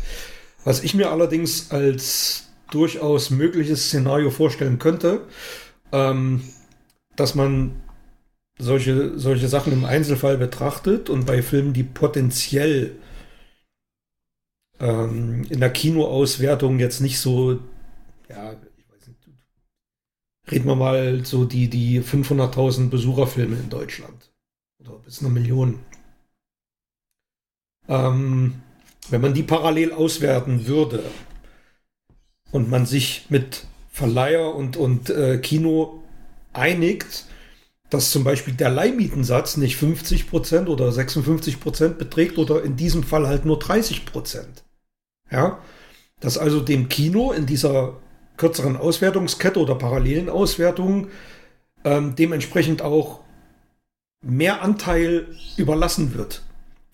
was 0.64 0.82
ich 0.82 0.94
mir 0.94 1.10
allerdings 1.10 1.70
als 1.70 2.45
durchaus 2.70 3.30
mögliches 3.30 3.86
Szenario 3.86 4.30
vorstellen 4.30 4.78
könnte, 4.78 5.26
ähm, 5.92 6.42
dass 7.14 7.34
man 7.34 7.82
solche, 8.58 9.18
solche 9.18 9.48
Sachen 9.48 9.72
im 9.72 9.84
Einzelfall 9.84 10.38
betrachtet 10.38 11.10
und 11.10 11.26
bei 11.26 11.42
Filmen, 11.42 11.72
die 11.72 11.82
potenziell 11.82 12.96
ähm, 14.80 15.44
in 15.48 15.60
der 15.60 15.70
Kinoauswertung 15.70 16.78
jetzt 16.78 17.00
nicht 17.00 17.18
so, 17.18 17.60
ja, 18.28 18.52
ich 18.76 18.88
weiß 18.88 19.08
nicht, 19.08 19.28
reden 20.50 20.66
wir 20.66 20.76
mal 20.76 21.24
so 21.24 21.44
die, 21.44 21.68
die 21.68 22.00
500.000 22.00 22.88
Besucherfilme 22.88 23.56
in 23.56 23.70
Deutschland. 23.70 24.32
Oder 24.80 24.98
bis 24.98 25.20
eine 25.20 25.30
Million. 25.30 25.80
Ähm, 27.88 28.60
wenn 29.08 29.20
man 29.20 29.34
die 29.34 29.42
parallel 29.42 29.92
auswerten 29.92 30.66
würde 30.66 31.04
und 32.56 32.70
man 32.70 32.86
sich 32.86 33.26
mit 33.28 33.64
Verleiher 33.92 34.54
und, 34.54 34.76
und 34.76 35.10
äh, 35.10 35.38
Kino 35.38 36.02
einigt, 36.52 37.26
dass 37.90 38.10
zum 38.10 38.24
Beispiel 38.24 38.54
der 38.54 38.70
Leihmietensatz 38.70 39.56
nicht 39.58 39.80
50% 39.80 40.66
oder 40.66 40.88
56% 40.88 41.90
beträgt 41.90 42.38
oder 42.38 42.62
in 42.62 42.76
diesem 42.76 43.04
Fall 43.04 43.28
halt 43.28 43.44
nur 43.44 43.58
30%. 43.58 44.44
Ja, 45.30 45.58
dass 46.20 46.38
also 46.38 46.60
dem 46.60 46.88
Kino 46.88 47.32
in 47.32 47.46
dieser 47.46 47.98
kürzeren 48.36 48.76
Auswertungskette 48.76 49.60
oder 49.60 49.74
parallelen 49.74 50.28
Auswertung 50.28 51.08
ähm, 51.84 52.14
dementsprechend 52.16 52.82
auch 52.82 53.20
mehr 54.22 54.62
Anteil 54.62 55.28
überlassen 55.56 56.14
wird 56.14 56.42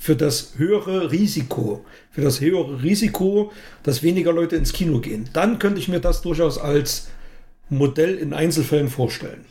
für 0.03 0.17
das 0.17 0.55
höhere 0.57 1.13
Risiko, 1.13 1.85
für 2.11 2.23
das 2.23 2.41
höhere 2.41 2.83
Risiko, 2.83 3.53
dass 3.85 4.03
weniger 4.03 4.33
Leute 4.33 4.57
ins 4.57 4.73
Kino 4.73 4.99
gehen. 4.99 5.31
Dann 5.33 5.61
könnte 5.61 5.79
ich 5.79 5.87
mir 5.87 6.01
das 6.01 6.23
durchaus 6.23 6.59
als 6.59 7.09
Modell 7.69 8.17
in 8.17 8.33
Einzelfällen 8.33 8.89
vorstellen. 8.89 9.45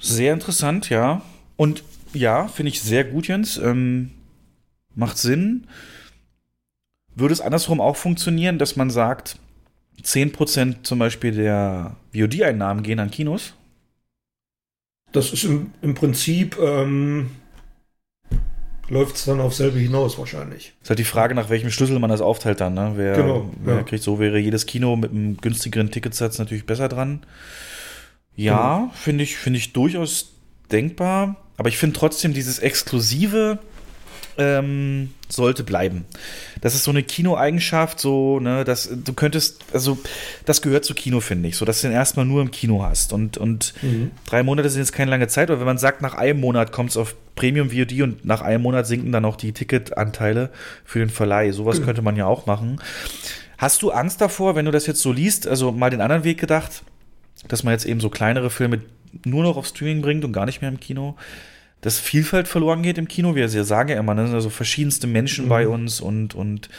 Sehr 0.00 0.32
interessant, 0.32 0.90
ja. 0.90 1.22
Und 1.54 1.84
ja, 2.12 2.48
finde 2.48 2.70
ich 2.70 2.82
sehr 2.82 3.04
gut, 3.04 3.28
Jens. 3.28 3.56
Ähm, 3.56 4.10
macht 4.96 5.16
Sinn. 5.16 5.68
Würde 7.14 7.34
es 7.34 7.40
andersrum 7.40 7.80
auch 7.80 7.94
funktionieren, 7.94 8.58
dass 8.58 8.74
man 8.74 8.90
sagt, 8.90 9.36
10% 10.02 10.82
zum 10.82 10.98
Beispiel 10.98 11.30
der 11.30 11.94
VOD-Einnahmen 12.12 12.82
gehen 12.82 12.98
an 12.98 13.12
Kinos? 13.12 13.54
Das 15.12 15.32
ist 15.32 15.44
im, 15.44 15.72
im 15.82 15.94
Prinzip, 15.94 16.58
ähm, 16.58 17.30
läuft 18.92 19.16
es 19.16 19.24
dann 19.24 19.40
auf 19.40 19.54
selbe 19.54 19.78
hinaus 19.78 20.18
wahrscheinlich. 20.18 20.74
Ist 20.82 20.90
halt 20.90 20.98
die 20.98 21.04
Frage, 21.04 21.34
nach 21.34 21.48
welchem 21.48 21.70
Schlüssel 21.70 21.98
man 21.98 22.10
das 22.10 22.20
aufteilt 22.20 22.60
dann. 22.60 22.74
Ne? 22.74 22.92
Wer, 22.96 23.14
Genau, 23.16 23.50
wer 23.64 23.76
ja. 23.76 23.82
kriegt 23.82 24.02
so, 24.02 24.18
wäre 24.20 24.38
jedes 24.38 24.66
Kino 24.66 24.96
mit 24.96 25.10
einem 25.10 25.38
günstigeren 25.38 25.90
Ticketsatz 25.90 26.38
natürlich 26.38 26.66
besser 26.66 26.88
dran. 26.88 27.24
Ja, 28.36 28.76
Genau. 28.76 28.90
finde 28.94 29.24
ich, 29.24 29.36
finde 29.36 29.58
ich 29.58 29.72
durchaus 29.72 30.32
denkbar. 30.70 31.36
Aber 31.56 31.68
ich 31.70 31.78
finde 31.78 31.98
trotzdem, 31.98 32.34
dieses 32.34 32.58
Exklusive 32.58 33.58
ähm, 34.38 35.10
sollte 35.28 35.62
bleiben. 35.64 36.04
Das 36.60 36.74
ist 36.74 36.84
so 36.84 36.90
eine 36.90 37.02
Kino-Eigenschaft, 37.02 37.98
so, 38.00 38.40
ne, 38.40 38.64
dass 38.64 38.88
du 38.92 39.12
könntest, 39.12 39.64
also, 39.72 39.98
das 40.44 40.62
gehört 40.62 40.84
zu 40.84 40.94
Kino, 40.94 41.20
finde 41.20 41.48
ich, 41.48 41.56
so, 41.56 41.64
dass 41.64 41.80
du 41.80 41.88
den 41.88 41.94
erstmal 41.94 42.24
nur 42.24 42.42
im 42.42 42.50
Kino 42.50 42.82
hast. 42.84 43.12
Und, 43.12 43.38
und 43.38 43.74
drei 44.26 44.42
Monate 44.42 44.68
sind 44.70 44.80
jetzt 44.82 44.92
keine 44.92 45.10
lange 45.10 45.28
Zeit, 45.28 45.50
aber 45.50 45.60
wenn 45.60 45.66
man 45.66 45.78
sagt, 45.78 46.02
nach 46.02 46.14
einem 46.14 46.40
Monat 46.40 46.72
kommt 46.72 46.90
es 46.90 46.96
auf 46.96 47.14
Premium 47.34 47.70
VOD 47.70 48.02
und 48.02 48.24
nach 48.24 48.42
einem 48.42 48.62
Monat 48.62 48.86
sinken 48.86 49.10
dann 49.12 49.24
auch 49.24 49.36
die 49.36 49.52
Ticketanteile 49.52 50.50
für 50.84 50.98
den 50.98 51.10
Verleih. 51.10 51.52
Sowas 51.52 51.76
Genau. 51.76 51.86
könnte 51.86 52.02
man 52.02 52.16
ja 52.16 52.26
auch 52.26 52.46
machen. 52.46 52.80
Hast 53.58 53.82
du 53.82 53.90
Angst 53.90 54.20
davor, 54.20 54.54
wenn 54.54 54.64
du 54.66 54.70
das 54.70 54.86
jetzt 54.86 55.00
so 55.00 55.12
liest, 55.12 55.46
also 55.46 55.72
mal 55.72 55.90
den 55.90 56.00
anderen 56.00 56.24
Weg 56.24 56.38
gedacht, 56.38 56.82
dass 57.48 57.62
man 57.64 57.72
jetzt 57.72 57.86
eben 57.86 58.00
so 58.00 58.10
kleinere 58.10 58.50
Filme 58.50 58.80
nur 59.24 59.42
noch 59.42 59.56
auf 59.56 59.66
Streaming 59.66 60.02
bringt 60.02 60.24
und 60.24 60.32
gar 60.32 60.46
nicht 60.46 60.60
mehr 60.62 60.70
im 60.70 60.80
Kino, 60.80 61.16
dass 61.82 61.98
Vielfalt 61.98 62.48
verloren 62.48 62.82
geht 62.82 62.96
im 62.96 63.08
Kino. 63.08 63.34
Wir 63.34 63.48
sagen 63.48 63.90
ja 63.90 63.98
immer, 63.98 64.14
ne, 64.14 64.26
sind 64.26 64.34
also 64.34 64.50
verschiedenste 64.50 65.06
Menschen 65.06 65.44
Mhm. 65.44 65.48
bei 65.50 65.68
uns 65.68 66.00
und, 66.00 66.34
und 66.34 66.70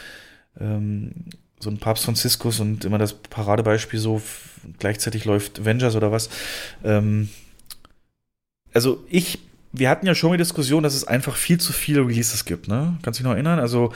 ähm, 0.58 1.12
so 1.60 1.70
ein 1.70 1.78
Papst 1.78 2.04
Franziskus 2.04 2.58
und 2.58 2.84
immer 2.84 2.98
das 2.98 3.14
Paradebeispiel 3.14 4.00
so 4.00 4.20
gleichzeitig 4.78 5.24
läuft 5.24 5.60
Avengers 5.60 5.94
oder 5.94 6.10
was. 6.10 6.30
Ähm, 6.82 7.28
also 8.72 9.04
ich, 9.08 9.38
wir 9.72 9.90
hatten 9.90 10.06
ja 10.06 10.14
schon 10.14 10.32
die 10.32 10.38
Diskussion, 10.38 10.82
dass 10.82 10.94
es 10.94 11.06
einfach 11.06 11.36
viel 11.36 11.58
zu 11.60 11.72
viele 11.72 12.00
Releases 12.00 12.44
gibt, 12.44 12.66
ne? 12.68 12.96
Kannst 13.02 13.20
du 13.20 13.22
dich 13.22 13.28
noch 13.28 13.34
erinnern? 13.34 13.58
Also 13.60 13.92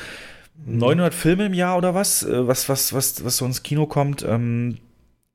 900 0.67 1.15
Filme 1.15 1.47
im 1.47 1.55
Jahr 1.55 1.79
oder 1.79 1.95
was, 1.95 2.23
äh, 2.23 2.47
was, 2.47 2.69
was, 2.69 2.93
was, 2.93 3.25
was 3.25 3.37
so 3.39 3.47
ins 3.47 3.63
Kino 3.63 3.87
kommt, 3.87 4.23
ähm, 4.23 4.79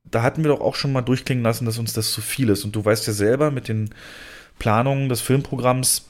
da 0.04 0.22
hatten 0.22 0.44
wir 0.44 0.50
doch 0.50 0.62
auch 0.62 0.76
schon 0.76 0.92
mal 0.92 1.02
durchklingen 1.02 1.44
lassen, 1.44 1.66
dass 1.66 1.80
uns 1.80 1.94
das 1.94 2.12
zu 2.12 2.22
viel 2.22 2.50
ist. 2.50 2.64
Und 2.64 2.76
du 2.76 2.84
weißt 2.84 3.08
ja 3.08 3.14
selber 3.14 3.52
mit 3.52 3.68
den 3.68 3.90
Planungen 4.60 5.10
des 5.10 5.22
Filmprogramms, 5.22 6.06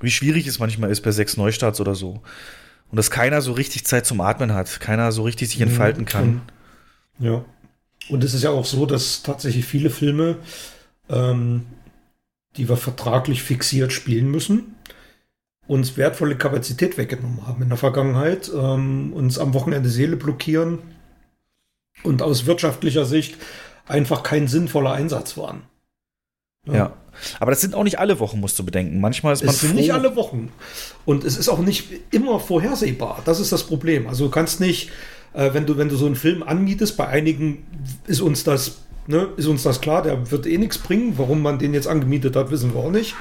wie 0.00 0.10
schwierig 0.10 0.46
es 0.46 0.58
manchmal 0.58 0.90
ist 0.90 1.02
bei 1.02 1.12
sechs 1.12 1.36
Neustarts 1.36 1.80
oder 1.80 1.94
so. 1.94 2.22
Und 2.90 2.96
dass 2.96 3.10
keiner 3.10 3.40
so 3.42 3.52
richtig 3.52 3.84
Zeit 3.86 4.06
zum 4.06 4.20
Atmen 4.20 4.52
hat, 4.52 4.80
keiner 4.80 5.12
so 5.12 5.22
richtig 5.22 5.48
sich 5.48 5.60
entfalten 5.60 6.04
kann. 6.04 6.42
Ja. 7.18 7.44
Und 8.08 8.22
es 8.22 8.34
ist 8.34 8.42
ja 8.42 8.50
auch 8.50 8.66
so, 8.66 8.86
dass 8.86 9.22
tatsächlich 9.22 9.64
viele 9.64 9.90
Filme, 9.90 10.36
ähm, 11.08 11.66
die 12.56 12.68
wir 12.68 12.76
vertraglich 12.76 13.42
fixiert 13.42 13.92
spielen 13.92 14.30
müssen, 14.30 14.74
uns 15.66 15.96
wertvolle 15.96 16.36
Kapazität 16.36 16.98
weggenommen 16.98 17.46
haben 17.46 17.62
in 17.62 17.68
der 17.68 17.78
Vergangenheit, 17.78 18.50
ähm, 18.54 19.12
uns 19.12 19.38
am 19.38 19.54
Wochenende 19.54 19.88
Seele 19.88 20.16
blockieren 20.16 20.80
und 22.02 22.20
aus 22.20 22.46
wirtschaftlicher 22.46 23.06
Sicht 23.06 23.36
einfach 23.86 24.22
kein 24.22 24.48
sinnvoller 24.48 24.92
Einsatz 24.92 25.36
waren. 25.36 25.62
Ja. 26.66 26.92
Aber 27.40 27.50
das 27.50 27.60
sind 27.60 27.74
auch 27.74 27.84
nicht 27.84 27.98
alle 27.98 28.18
Wochen, 28.20 28.40
musst 28.40 28.58
du 28.58 28.64
bedenken. 28.64 29.00
Manchmal 29.00 29.32
ist 29.32 29.44
man 29.44 29.54
Es 29.54 29.60
sind 29.60 29.70
froh. 29.70 29.76
nicht 29.76 29.92
alle 29.92 30.16
Wochen. 30.16 30.50
Und 31.04 31.24
es 31.24 31.36
ist 31.36 31.48
auch 31.48 31.58
nicht 31.58 31.86
immer 32.10 32.40
vorhersehbar. 32.40 33.22
Das 33.24 33.40
ist 33.40 33.52
das 33.52 33.64
Problem. 33.64 34.06
Also 34.06 34.24
du 34.26 34.30
kannst 34.30 34.60
nicht, 34.60 34.90
äh, 35.32 35.52
wenn 35.52 35.66
du, 35.66 35.76
wenn 35.76 35.88
du 35.88 35.96
so 35.96 36.06
einen 36.06 36.16
Film 36.16 36.42
anmietest, 36.42 36.96
bei 36.96 37.06
einigen 37.06 37.66
ist 38.06 38.20
uns 38.20 38.44
das, 38.44 38.78
ne, 39.06 39.28
ist 39.36 39.46
uns 39.46 39.62
das 39.62 39.80
klar, 39.80 40.02
der 40.02 40.30
wird 40.30 40.46
eh 40.46 40.58
nichts 40.58 40.78
bringen. 40.78 41.14
Warum 41.16 41.42
man 41.42 41.58
den 41.58 41.74
jetzt 41.74 41.86
angemietet 41.88 42.36
hat, 42.36 42.50
wissen 42.50 42.74
wir 42.74 42.80
auch 42.80 42.90
nicht. 42.90 43.14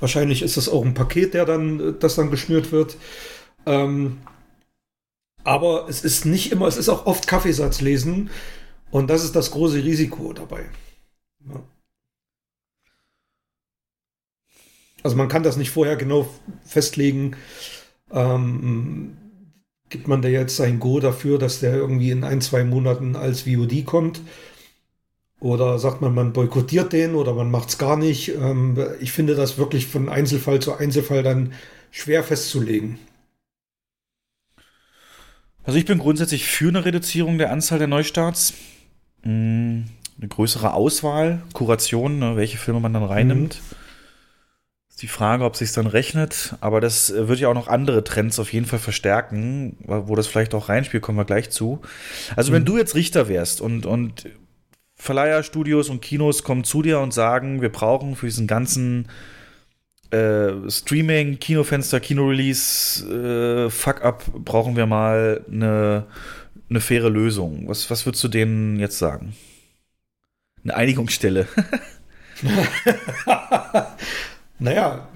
Wahrscheinlich 0.00 0.42
ist 0.42 0.56
das 0.56 0.68
auch 0.68 0.84
ein 0.84 0.94
Paket, 0.94 1.34
der 1.34 1.44
dann, 1.44 1.96
das 2.00 2.16
dann 2.16 2.30
geschnürt 2.30 2.72
wird. 2.72 2.96
Ähm, 3.66 4.18
aber 5.44 5.86
es 5.88 6.02
ist 6.04 6.24
nicht 6.24 6.52
immer, 6.52 6.66
es 6.66 6.76
ist 6.76 6.88
auch 6.88 7.06
oft 7.06 7.26
Kaffeesatz 7.26 7.80
lesen. 7.80 8.30
Und 8.90 9.08
das 9.08 9.24
ist 9.24 9.34
das 9.34 9.50
große 9.52 9.82
Risiko 9.82 10.32
dabei. 10.32 10.66
Ja. 11.48 11.60
Also 15.02 15.16
man 15.16 15.28
kann 15.28 15.42
das 15.42 15.56
nicht 15.56 15.70
vorher 15.70 15.96
genau 15.96 16.28
festlegen. 16.64 17.36
Ähm, 18.12 19.16
gibt 19.90 20.08
man 20.08 20.22
da 20.22 20.28
jetzt 20.28 20.56
sein 20.56 20.80
Go 20.80 21.00
dafür, 21.00 21.38
dass 21.38 21.60
der 21.60 21.74
irgendwie 21.74 22.10
in 22.10 22.24
ein, 22.24 22.40
zwei 22.40 22.64
Monaten 22.64 23.16
als 23.16 23.42
VOD 23.42 23.84
kommt? 23.84 24.20
Oder 25.40 25.78
sagt 25.78 26.00
man, 26.00 26.14
man 26.14 26.32
boykottiert 26.32 26.92
den 26.92 27.14
oder 27.14 27.34
man 27.34 27.50
macht 27.50 27.68
es 27.70 27.78
gar 27.78 27.96
nicht? 27.98 28.28
Ähm, 28.36 28.78
ich 29.00 29.12
finde 29.12 29.34
das 29.34 29.58
wirklich 29.58 29.86
von 29.88 30.08
Einzelfall 30.08 30.60
zu 30.60 30.74
Einzelfall 30.74 31.22
dann 31.22 31.52
schwer 31.90 32.22
festzulegen. 32.24 32.98
Also 35.64 35.78
ich 35.78 35.84
bin 35.84 35.98
grundsätzlich 35.98 36.46
für 36.46 36.68
eine 36.68 36.84
Reduzierung 36.84 37.38
der 37.38 37.52
Anzahl 37.52 37.78
der 37.78 37.88
Neustarts. 37.88 38.54
Mm, 39.24 39.82
Eine 40.18 40.28
größere 40.28 40.74
Auswahl, 40.74 41.42
Kuration, 41.52 42.18
ne, 42.18 42.36
welche 42.36 42.58
Filme 42.58 42.80
man 42.80 42.92
dann 42.94 43.04
reinnimmt. 43.04 43.54
Ist 43.54 43.81
die 45.02 45.08
Frage, 45.08 45.44
ob 45.44 45.56
sich 45.56 45.72
dann 45.72 45.86
rechnet. 45.86 46.54
Aber 46.60 46.80
das 46.80 47.10
äh, 47.10 47.28
wird 47.28 47.40
ja 47.40 47.48
auch 47.48 47.54
noch 47.54 47.68
andere 47.68 48.04
Trends 48.04 48.38
auf 48.38 48.52
jeden 48.52 48.66
Fall 48.66 48.78
verstärken, 48.78 49.76
wo 49.84 50.14
das 50.14 50.28
vielleicht 50.28 50.54
auch 50.54 50.68
reinspielt, 50.68 51.02
kommen 51.02 51.18
wir 51.18 51.24
gleich 51.24 51.50
zu. 51.50 51.82
Also 52.36 52.52
wenn 52.52 52.64
du 52.64 52.78
jetzt 52.78 52.94
Richter 52.94 53.28
wärst 53.28 53.60
und, 53.60 53.84
und 53.84 54.28
Verleiherstudios 54.96 55.88
und 55.88 56.00
Kinos 56.00 56.44
kommen 56.44 56.62
zu 56.62 56.82
dir 56.82 57.00
und 57.00 57.12
sagen, 57.12 57.60
wir 57.60 57.70
brauchen 57.70 58.14
für 58.14 58.26
diesen 58.26 58.46
ganzen 58.46 59.08
äh, 60.10 60.52
Streaming, 60.68 61.40
Kinofenster, 61.40 61.98
Kinorelease, 61.98 63.66
äh, 63.66 63.70
Fuck-up, 63.70 64.24
brauchen 64.44 64.76
wir 64.76 64.86
mal 64.86 65.44
eine, 65.50 66.06
eine 66.70 66.80
faire 66.80 67.10
Lösung. 67.10 67.66
Was, 67.66 67.90
was 67.90 68.06
würdest 68.06 68.22
du 68.22 68.28
denen 68.28 68.78
jetzt 68.78 68.98
sagen? 68.98 69.34
Eine 70.62 70.76
Einigungsstelle. 70.76 71.48
Naja, 74.62 75.08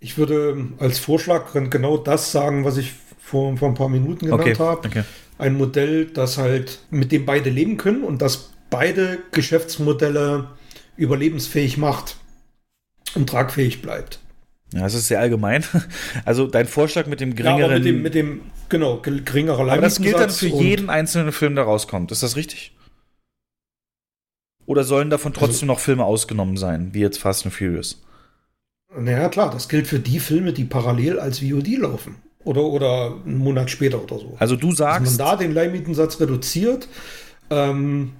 ich 0.00 0.16
würde 0.18 0.68
als 0.78 0.98
Vorschlag 0.98 1.52
genau 1.70 1.96
das 1.96 2.32
sagen, 2.32 2.64
was 2.64 2.76
ich 2.76 2.92
vor, 3.20 3.56
vor 3.56 3.68
ein 3.68 3.74
paar 3.74 3.88
Minuten 3.88 4.26
genannt 4.26 4.42
Okay, 4.42 4.56
habe. 4.56 4.86
okay. 4.88 5.04
Ein 5.38 5.56
Modell, 5.56 6.06
das 6.06 6.38
halt, 6.38 6.80
mit 6.90 7.10
dem 7.12 7.24
beide 7.26 7.50
leben 7.50 7.76
können 7.76 8.04
und 8.04 8.22
das 8.22 8.52
beide 8.70 9.18
Geschäftsmodelle 9.32 10.50
überlebensfähig 10.96 11.76
macht 11.76 12.16
und 13.14 13.28
tragfähig 13.28 13.82
bleibt. 13.82 14.20
Ja, 14.72 14.80
das 14.82 14.94
ist 14.94 15.08
sehr 15.08 15.20
allgemein. 15.20 15.64
Also 16.24 16.46
dein 16.46 16.66
Vorschlag 16.66 17.06
mit 17.06 17.20
dem 17.20 17.30
Ja, 17.30 17.36
geringeren. 17.36 17.64
aber 17.64 17.74
mit 17.74 17.84
dem, 17.84 18.02
mit 18.02 18.14
dem 18.14 18.40
genau, 18.68 18.98
ge- 18.98 19.22
geringerer 19.24 19.60
aber 19.72 19.82
das 19.82 20.00
gilt 20.00 20.14
dann 20.18 20.30
für 20.30 20.46
jeden 20.46 20.88
einzelnen 20.88 21.32
Film, 21.32 21.54
der 21.56 21.64
rauskommt. 21.64 22.12
Ist 22.12 22.22
das 22.22 22.36
richtig? 22.36 22.72
Oder 24.66 24.84
sollen 24.84 25.10
davon 25.10 25.32
trotzdem 25.32 25.68
noch 25.68 25.80
Filme 25.80 26.04
ausgenommen 26.04 26.56
sein, 26.56 26.90
wie 26.92 27.00
jetzt 27.00 27.18
Fast 27.18 27.44
and 27.44 27.54
Furious? 27.54 28.00
Naja, 28.96 29.28
klar, 29.28 29.50
das 29.50 29.68
gilt 29.68 29.86
für 29.86 29.98
die 29.98 30.20
Filme, 30.20 30.52
die 30.52 30.64
parallel 30.64 31.18
als 31.18 31.40
VOD 31.40 31.78
laufen. 31.78 32.16
Oder, 32.44 32.62
oder 32.62 33.16
einen 33.24 33.38
Monat 33.38 33.70
später 33.70 34.02
oder 34.02 34.18
so. 34.18 34.34
Also 34.38 34.56
du 34.56 34.68
Dass 34.68 34.78
sagst, 34.78 35.18
man 35.18 35.28
da 35.28 35.36
den 35.36 35.52
Leihmietensatz 35.52 36.20
reduziert, 36.20 36.88
ähm, 37.50 38.12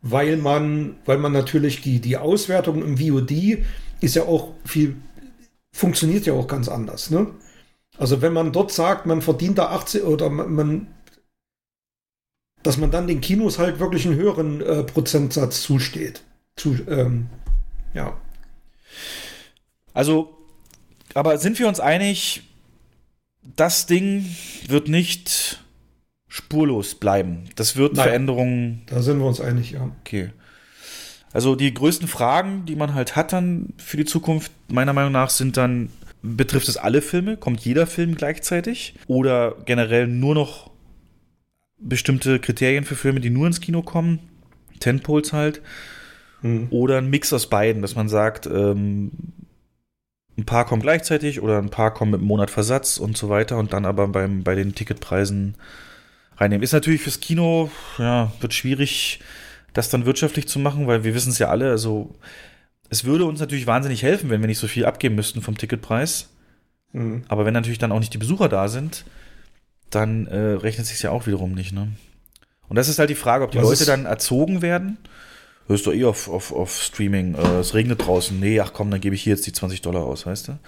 weil 0.00 0.36
man, 0.36 0.96
weil 1.04 1.18
man 1.18 1.32
natürlich 1.32 1.80
die, 1.80 2.00
die 2.00 2.16
Auswertung 2.16 2.82
im 2.82 2.98
VOD 2.98 3.64
ist 4.00 4.14
ja 4.14 4.22
auch 4.22 4.50
viel, 4.64 4.96
funktioniert 5.72 6.26
ja 6.26 6.32
auch 6.34 6.46
ganz 6.46 6.68
anders, 6.68 7.10
ne? 7.10 7.26
Also 7.98 8.22
wenn 8.22 8.32
man 8.32 8.52
dort 8.52 8.72
sagt, 8.72 9.06
man 9.06 9.22
verdient 9.22 9.58
da 9.58 9.66
80 9.66 10.04
oder 10.04 10.30
man, 10.30 10.52
man 10.52 10.86
dass 12.62 12.76
man 12.76 12.90
dann 12.90 13.06
den 13.06 13.20
Kinos 13.20 13.58
halt 13.58 13.78
wirklich 13.78 14.06
einen 14.06 14.16
höheren 14.16 14.60
äh, 14.60 14.84
Prozentsatz 14.84 15.62
zusteht. 15.62 16.22
Zu, 16.56 16.76
ähm, 16.88 17.28
ja. 17.94 18.16
Also, 19.94 20.36
aber 21.14 21.38
sind 21.38 21.58
wir 21.58 21.68
uns 21.68 21.80
einig, 21.80 22.42
das 23.56 23.86
Ding 23.86 24.24
wird 24.66 24.88
nicht 24.88 25.62
spurlos 26.28 26.94
bleiben. 26.94 27.44
Das 27.56 27.76
wird 27.76 27.94
Nein. 27.94 28.04
Veränderungen. 28.04 28.82
Da 28.86 29.02
sind 29.02 29.18
wir 29.18 29.26
uns 29.26 29.40
einig, 29.40 29.72
ja. 29.72 29.90
Okay. 30.00 30.30
Also 31.32 31.56
die 31.56 31.72
größten 31.72 32.08
Fragen, 32.08 32.64
die 32.66 32.76
man 32.76 32.94
halt 32.94 33.16
hat 33.16 33.32
dann 33.32 33.74
für 33.78 33.96
die 33.96 34.04
Zukunft, 34.04 34.52
meiner 34.68 34.92
Meinung 34.92 35.12
nach, 35.12 35.30
sind 35.30 35.56
dann, 35.56 35.90
betrifft 36.22 36.68
es 36.68 36.76
alle 36.76 37.02
Filme? 37.02 37.36
Kommt 37.36 37.60
jeder 37.60 37.86
Film 37.86 38.14
gleichzeitig? 38.14 38.94
Oder 39.06 39.56
generell 39.64 40.06
nur 40.06 40.34
noch 40.34 40.71
bestimmte 41.82 42.38
Kriterien 42.38 42.84
für 42.84 42.96
Filme, 42.96 43.20
die 43.20 43.30
nur 43.30 43.46
ins 43.46 43.60
Kino 43.60 43.82
kommen? 43.82 44.20
Tentpoles 44.80 45.32
halt. 45.32 45.60
Hm. 46.40 46.68
Oder 46.70 46.98
ein 46.98 47.10
Mix 47.10 47.32
aus 47.32 47.48
beiden, 47.48 47.82
dass 47.82 47.94
man 47.94 48.08
sagt, 48.08 48.46
ähm, 48.46 49.12
ein 50.36 50.44
paar 50.44 50.64
kommen 50.64 50.82
gleichzeitig 50.82 51.40
oder 51.40 51.58
ein 51.58 51.70
paar 51.70 51.92
kommen 51.92 52.12
mit 52.12 52.20
einem 52.20 52.28
Monat 52.28 52.50
Versatz 52.50 52.98
und 52.98 53.16
so 53.16 53.28
weiter 53.28 53.58
und 53.58 53.72
dann 53.72 53.84
aber 53.84 54.08
beim, 54.08 54.42
bei 54.42 54.54
den 54.54 54.74
Ticketpreisen 54.74 55.56
reinnehmen. 56.36 56.62
Ist 56.62 56.72
natürlich 56.72 57.02
fürs 57.02 57.20
Kino, 57.20 57.70
ja, 57.98 58.32
wird 58.40 58.54
schwierig, 58.54 59.20
das 59.72 59.90
dann 59.90 60.06
wirtschaftlich 60.06 60.48
zu 60.48 60.58
machen, 60.58 60.86
weil 60.86 61.04
wir 61.04 61.14
wissen 61.14 61.30
es 61.30 61.38
ja 61.38 61.48
alle, 61.48 61.70
also 61.70 62.14
es 62.88 63.04
würde 63.04 63.24
uns 63.24 63.40
natürlich 63.40 63.66
wahnsinnig 63.66 64.02
helfen, 64.02 64.30
wenn 64.30 64.40
wir 64.40 64.48
nicht 64.48 64.58
so 64.58 64.68
viel 64.68 64.84
abgeben 64.84 65.14
müssten 65.14 65.42
vom 65.42 65.56
Ticketpreis. 65.56 66.30
Mhm. 66.92 67.24
Aber 67.28 67.44
wenn 67.46 67.54
natürlich 67.54 67.78
dann 67.78 67.92
auch 67.92 68.00
nicht 68.00 68.12
die 68.12 68.18
Besucher 68.18 68.48
da 68.48 68.68
sind, 68.68 69.04
dann 69.94 70.26
äh, 70.26 70.36
rechnet 70.54 70.86
sich 70.86 71.00
ja 71.02 71.10
auch 71.10 71.26
wiederum 71.26 71.52
nicht, 71.52 71.72
ne? 71.72 71.88
Und 72.68 72.76
das 72.76 72.88
ist 72.88 72.98
halt 72.98 73.10
die 73.10 73.14
Frage, 73.14 73.44
ob 73.44 73.50
die 73.50 73.58
Was 73.58 73.64
Leute 73.64 73.84
dann 73.84 74.06
erzogen 74.06 74.62
werden. 74.62 74.96
Hörst 75.66 75.86
du 75.86 75.92
eh 75.92 76.04
auf, 76.04 76.28
auf, 76.28 76.52
auf 76.52 76.80
Streaming, 76.82 77.34
äh, 77.34 77.58
es 77.60 77.74
regnet 77.74 78.04
draußen. 78.06 78.38
Nee, 78.40 78.60
ach 78.60 78.72
komm, 78.72 78.90
dann 78.90 79.00
gebe 79.00 79.14
ich 79.14 79.22
hier 79.22 79.34
jetzt 79.34 79.46
die 79.46 79.52
20 79.52 79.82
Dollar 79.82 80.04
aus, 80.04 80.26
weißt 80.26 80.48
du? 80.48 80.58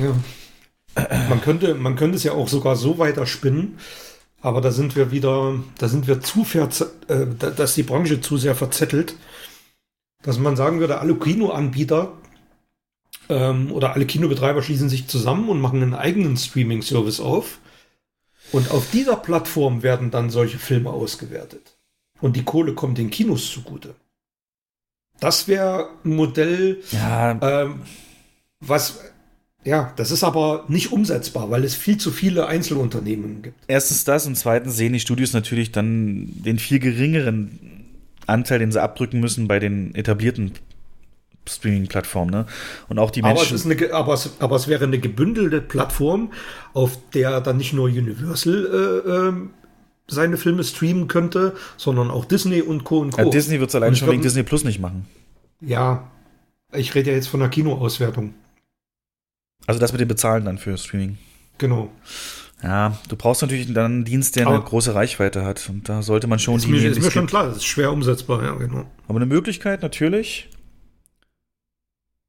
Ja. 0.00 0.14
Man 1.30 1.40
könnte, 1.40 1.74
man 1.74 1.96
könnte 1.96 2.16
es 2.16 2.22
ja 2.24 2.32
auch 2.32 2.48
sogar 2.48 2.76
so 2.76 2.98
weiter 2.98 3.24
spinnen, 3.26 3.78
aber 4.42 4.60
da 4.60 4.70
sind 4.70 4.94
wir 4.96 5.10
wieder, 5.10 5.54
da 5.78 5.88
sind 5.88 6.06
wir 6.06 6.20
zu 6.20 6.44
verz 6.44 6.82
äh, 7.08 7.26
da- 7.38 7.50
dass 7.50 7.74
die 7.74 7.82
Branche 7.82 8.20
zu 8.20 8.36
sehr 8.36 8.54
verzettelt, 8.54 9.14
dass 10.22 10.38
man 10.38 10.56
sagen 10.56 10.80
würde, 10.80 10.98
alle 10.98 11.14
Kinoanbieter 11.14 12.12
ähm, 13.30 13.72
oder 13.72 13.94
alle 13.94 14.04
Kinobetreiber 14.06 14.62
schließen 14.62 14.88
sich 14.90 15.06
zusammen 15.06 15.48
und 15.48 15.60
machen 15.60 15.82
einen 15.82 15.94
eigenen 15.94 16.36
Streaming-Service 16.36 17.20
auf. 17.20 17.58
Und 18.52 18.70
auf 18.70 18.90
dieser 18.90 19.16
Plattform 19.16 19.82
werden 19.82 20.10
dann 20.10 20.30
solche 20.30 20.58
Filme 20.58 20.90
ausgewertet. 20.90 21.76
Und 22.20 22.36
die 22.36 22.44
Kohle 22.44 22.74
kommt 22.74 22.98
den 22.98 23.10
Kinos 23.10 23.50
zugute. 23.50 23.94
Das 25.20 25.48
wäre 25.48 25.88
ein 26.04 26.14
Modell, 26.16 26.82
Ja, 26.90 27.38
ähm, 27.40 27.80
was, 28.60 29.00
ja, 29.64 29.92
das 29.96 30.10
ist 30.10 30.24
aber 30.24 30.64
nicht 30.68 30.92
umsetzbar, 30.92 31.50
weil 31.50 31.64
es 31.64 31.74
viel 31.74 31.96
zu 31.96 32.10
viele 32.10 32.46
Einzelunternehmen 32.46 33.42
gibt. 33.42 33.56
erstens 33.68 34.04
das 34.04 34.26
und 34.26 34.36
zweitens 34.36 34.76
sehen 34.76 34.92
die 34.92 35.00
Studios 35.00 35.32
natürlich 35.32 35.72
dann 35.72 36.28
den 36.42 36.58
viel 36.58 36.78
geringeren 36.78 37.86
Anteil, 38.26 38.58
den 38.58 38.72
sie 38.72 38.82
abdrücken 38.82 39.20
müssen 39.20 39.48
bei 39.48 39.58
den 39.58 39.94
etablierten 39.94 40.52
Streaming-Plattform, 41.48 42.30
ne? 42.30 42.46
Und 42.88 42.98
auch 42.98 43.10
die 43.10 43.22
Aber 43.22 43.34
Menschen. 43.34 43.56
es, 43.56 43.64
ist 43.64 43.70
eine, 43.70 43.92
aber, 43.92 44.14
es, 44.14 44.30
aber 44.38 44.56
es 44.56 44.68
wäre 44.68 44.84
eine 44.84 44.98
gebündelte 44.98 45.60
Plattform, 45.60 46.32
auf 46.72 46.98
der 47.14 47.40
dann 47.40 47.56
nicht 47.56 47.72
nur 47.72 47.86
Universal 47.86 49.02
äh, 49.06 49.10
ähm, 49.10 49.50
seine 50.08 50.36
Filme 50.36 50.62
streamen 50.64 51.08
könnte, 51.08 51.54
sondern 51.76 52.10
auch 52.10 52.24
Disney 52.24 52.60
und 52.62 52.84
Co. 52.84 52.98
und 53.00 53.12
Co. 53.12 53.22
ja, 53.22 53.28
Disney 53.28 53.58
wird 53.60 53.70
es 53.70 53.74
allein 53.74 53.96
schon 53.96 54.08
wegen 54.08 54.18
glaub, 54.20 54.24
Disney 54.24 54.42
Plus 54.42 54.64
nicht 54.64 54.80
machen. 54.80 55.06
Ja, 55.60 56.10
ich 56.72 56.94
rede 56.94 57.10
ja 57.10 57.16
jetzt 57.16 57.28
von 57.28 57.40
der 57.40 57.48
Kinoauswertung. 57.48 58.34
Also 59.66 59.80
das 59.80 59.92
mit 59.92 60.00
dem 60.00 60.08
Bezahlen 60.08 60.44
dann 60.44 60.58
für 60.58 60.76
Streaming. 60.76 61.18
Genau. 61.58 61.90
Ja, 62.62 62.96
du 63.08 63.16
brauchst 63.16 63.42
natürlich 63.42 63.72
dann 63.72 63.84
einen 63.92 64.04
Dienst, 64.04 64.36
der 64.36 64.46
eine 64.46 64.56
Aber- 64.56 64.64
große 64.64 64.94
Reichweite 64.94 65.44
hat. 65.44 65.68
Und 65.68 65.88
da 65.88 66.02
sollte 66.02 66.26
man 66.26 66.38
schon 66.38 66.56
Ist 66.56 66.66
die 66.66 66.70
mir, 66.70 66.90
ist 66.90 67.00
mir 67.00 67.06
es 67.06 67.12
schon 67.12 67.26
klar, 67.26 67.46
das 67.46 67.56
ist 67.58 67.64
schwer 67.64 67.92
umsetzbar, 67.92 68.42
ja, 68.44 68.54
genau. 68.54 68.84
Aber 69.08 69.16
eine 69.16 69.26
Möglichkeit 69.26 69.82
natürlich. 69.82 70.48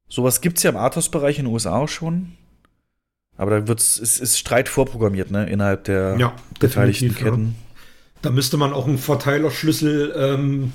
Sowas 0.08 0.40
gibt 0.40 0.58
es 0.58 0.62
ja 0.62 0.70
im 0.70 0.76
Arthouse-Bereich 0.76 1.38
in 1.38 1.46
den 1.46 1.52
USA 1.52 1.76
auch 1.76 1.88
schon. 1.88 2.32
Aber 3.36 3.50
da 3.50 3.68
wird's, 3.68 3.98
ist, 3.98 4.20
ist 4.20 4.38
Streit 4.38 4.68
vorprogrammiert, 4.68 5.30
ne? 5.30 5.48
Innerhalb 5.48 5.84
der 5.84 6.16
Ja, 6.18 6.36
beteiligten 6.60 7.08
definitiv, 7.08 7.24
ja. 7.24 7.30
Ketten. 7.32 7.54
Da 8.22 8.30
müsste 8.30 8.56
man 8.56 8.72
auch 8.72 8.86
einen 8.86 8.98
Verteilerschlüssel 8.98 10.14
ähm, 10.16 10.72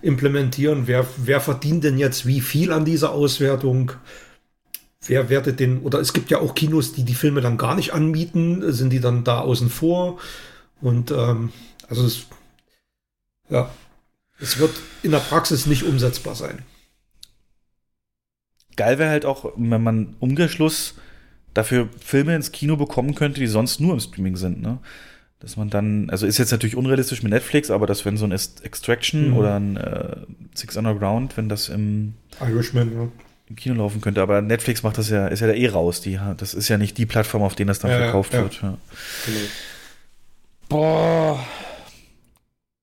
implementieren. 0.00 0.86
Wer, 0.86 1.06
wer 1.16 1.40
verdient 1.40 1.84
denn 1.84 1.98
jetzt 1.98 2.24
wie 2.26 2.40
viel 2.40 2.72
an 2.72 2.84
dieser 2.84 3.10
Auswertung? 3.10 3.92
Wer 5.06 5.28
wertet 5.28 5.60
den, 5.60 5.80
oder 5.80 6.00
es 6.00 6.12
gibt 6.12 6.30
ja 6.30 6.38
auch 6.38 6.54
Kinos, 6.54 6.92
die 6.92 7.04
die 7.04 7.14
Filme 7.14 7.40
dann 7.40 7.56
gar 7.56 7.74
nicht 7.74 7.92
anmieten, 7.92 8.72
sind 8.72 8.90
die 8.90 9.00
dann 9.00 9.24
da 9.24 9.40
außen 9.40 9.70
vor? 9.70 10.18
Und 10.80 11.10
ähm, 11.10 11.52
also 11.88 12.06
es, 12.06 12.26
ja, 13.48 13.70
es 14.40 14.58
wird 14.58 14.72
in 15.02 15.10
der 15.10 15.18
Praxis 15.18 15.66
nicht 15.66 15.82
umsetzbar 15.82 16.34
sein. 16.34 16.62
Geil 18.78 18.98
wäre 18.98 19.10
halt 19.10 19.26
auch, 19.26 19.52
wenn 19.56 19.82
man 19.82 20.14
Umkehrschluss 20.20 20.94
dafür 21.52 21.88
Filme 22.00 22.36
ins 22.36 22.52
Kino 22.52 22.76
bekommen 22.76 23.16
könnte, 23.16 23.40
die 23.40 23.48
sonst 23.48 23.80
nur 23.80 23.92
im 23.92 23.98
Streaming 24.00 24.36
sind, 24.36 24.62
ne? 24.62 24.78
Dass 25.40 25.56
man 25.56 25.68
dann, 25.68 26.10
also 26.10 26.26
ist 26.26 26.38
jetzt 26.38 26.52
natürlich 26.52 26.76
unrealistisch 26.76 27.22
mit 27.24 27.32
Netflix, 27.32 27.70
aber 27.70 27.86
dass 27.86 28.04
wenn 28.04 28.16
so 28.16 28.24
ein 28.24 28.32
Extraction 28.32 29.30
Mhm. 29.30 29.36
oder 29.36 29.56
ein 29.56 29.76
äh, 29.76 30.16
Six 30.54 30.76
Underground, 30.76 31.36
wenn 31.36 31.48
das 31.48 31.68
im, 31.68 32.14
Irishman, 32.40 33.10
im 33.48 33.56
Kino 33.56 33.74
laufen 33.74 34.00
könnte, 34.00 34.22
aber 34.22 34.42
Netflix 34.42 34.84
macht 34.84 34.98
das 34.98 35.10
ja, 35.10 35.26
ist 35.26 35.40
ja 35.40 35.48
da 35.48 35.54
eh 35.54 35.68
raus. 35.68 36.00
Die, 36.00 36.18
das 36.36 36.54
ist 36.54 36.68
ja 36.68 36.78
nicht 36.78 36.98
die 36.98 37.06
Plattform, 37.06 37.42
auf 37.42 37.56
denen 37.56 37.68
das 37.68 37.80
dann 37.80 37.90
ja, 37.90 37.98
verkauft 37.98 38.32
ja. 38.32 38.42
wird. 38.42 38.62
Ja. 38.62 38.78
Genau. 39.26 39.38
Boah. 40.68 41.44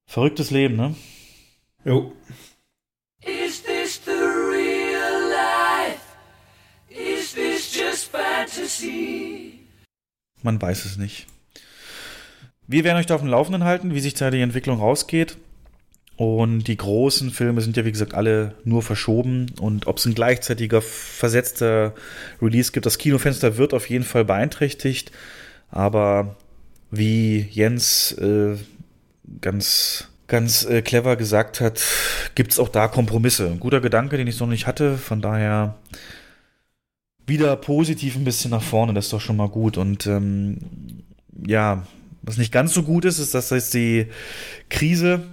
Verrücktes 0.07 0.51
Leben, 0.51 0.76
ne? 0.76 0.95
Jo. 1.85 2.11
Man 10.41 10.61
weiß 10.61 10.85
es 10.85 10.97
nicht. 10.97 11.27
Wir 12.68 12.84
werden 12.84 12.97
euch 12.97 13.06
da 13.06 13.15
auf 13.15 13.22
dem 13.22 13.30
Laufenden 13.30 13.64
halten, 13.64 13.93
wie 13.93 13.99
sich 13.99 14.15
da 14.15 14.31
die 14.31 14.41
Entwicklung 14.41 14.80
rausgeht. 14.80 15.38
Und 16.18 16.64
die 16.64 16.77
großen 16.77 17.30
Filme 17.30 17.61
sind 17.61 17.76
ja, 17.76 17.84
wie 17.84 17.91
gesagt, 17.91 18.14
alle 18.14 18.56
nur 18.64 18.81
verschoben. 18.81 19.47
Und 19.60 19.85
ob 19.88 19.97
es 19.97 20.06
ein 20.06 20.15
gleichzeitiger 20.15 20.81
versetzter 20.81 21.93
Release 22.41 22.72
gibt, 22.72 22.85
das 22.85 22.97
Kinofenster 22.97 23.57
wird 23.57 23.73
auf 23.73 23.89
jeden 23.89 24.06
Fall 24.06 24.23
beeinträchtigt. 24.23 25.11
Aber 25.69 26.38
wie 26.89 27.47
Jens 27.52 28.14
äh, 28.14 28.56
ganz, 29.41 30.07
ganz 30.27 30.65
äh, 30.65 30.81
clever 30.81 31.18
gesagt 31.18 31.60
hat, 31.60 31.81
gibt 32.34 32.53
es 32.53 32.60
auch 32.60 32.69
da 32.69 32.88
Kompromisse. 32.88 33.47
Ein 33.47 33.60
guter 33.60 33.81
Gedanke, 33.81 34.15
den 34.18 34.27
ich 34.27 34.38
so 34.38 34.45
nicht 34.45 34.68
hatte. 34.68 34.97
Von 34.97 35.22
daher 35.22 35.76
wieder 37.27 37.56
positiv 37.56 38.15
ein 38.15 38.23
bisschen 38.23 38.52
nach 38.52 38.61
vorne, 38.61 38.93
das 38.93 39.06
ist 39.06 39.14
doch 39.14 39.22
schon 39.22 39.38
mal 39.38 39.49
gut. 39.49 39.77
Und 39.77 40.07
ähm, 40.07 40.57
ja, 41.45 41.85
was 42.22 42.38
nicht 42.38 42.52
ganz 42.52 42.73
so 42.73 42.84
gut 42.84 43.06
ist, 43.06 43.19
ist, 43.19 43.34
dass 43.34 43.49
jetzt 43.49 43.73
die 43.73 44.07
Krise 44.69 45.23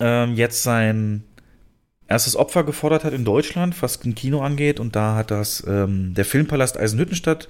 ähm, 0.00 0.34
jetzt 0.34 0.62
sein 0.62 1.24
erstes 2.08 2.36
Opfer 2.36 2.64
gefordert 2.64 3.04
hat 3.04 3.12
in 3.12 3.24
Deutschland, 3.24 3.80
was 3.82 4.02
ein 4.04 4.14
Kino 4.14 4.40
angeht. 4.42 4.78
Und 4.80 4.94
da 4.96 5.16
hat 5.16 5.30
das 5.30 5.64
ähm, 5.66 6.14
der 6.14 6.24
Filmpalast 6.24 6.78
Eisenhüttenstadt 6.78 7.48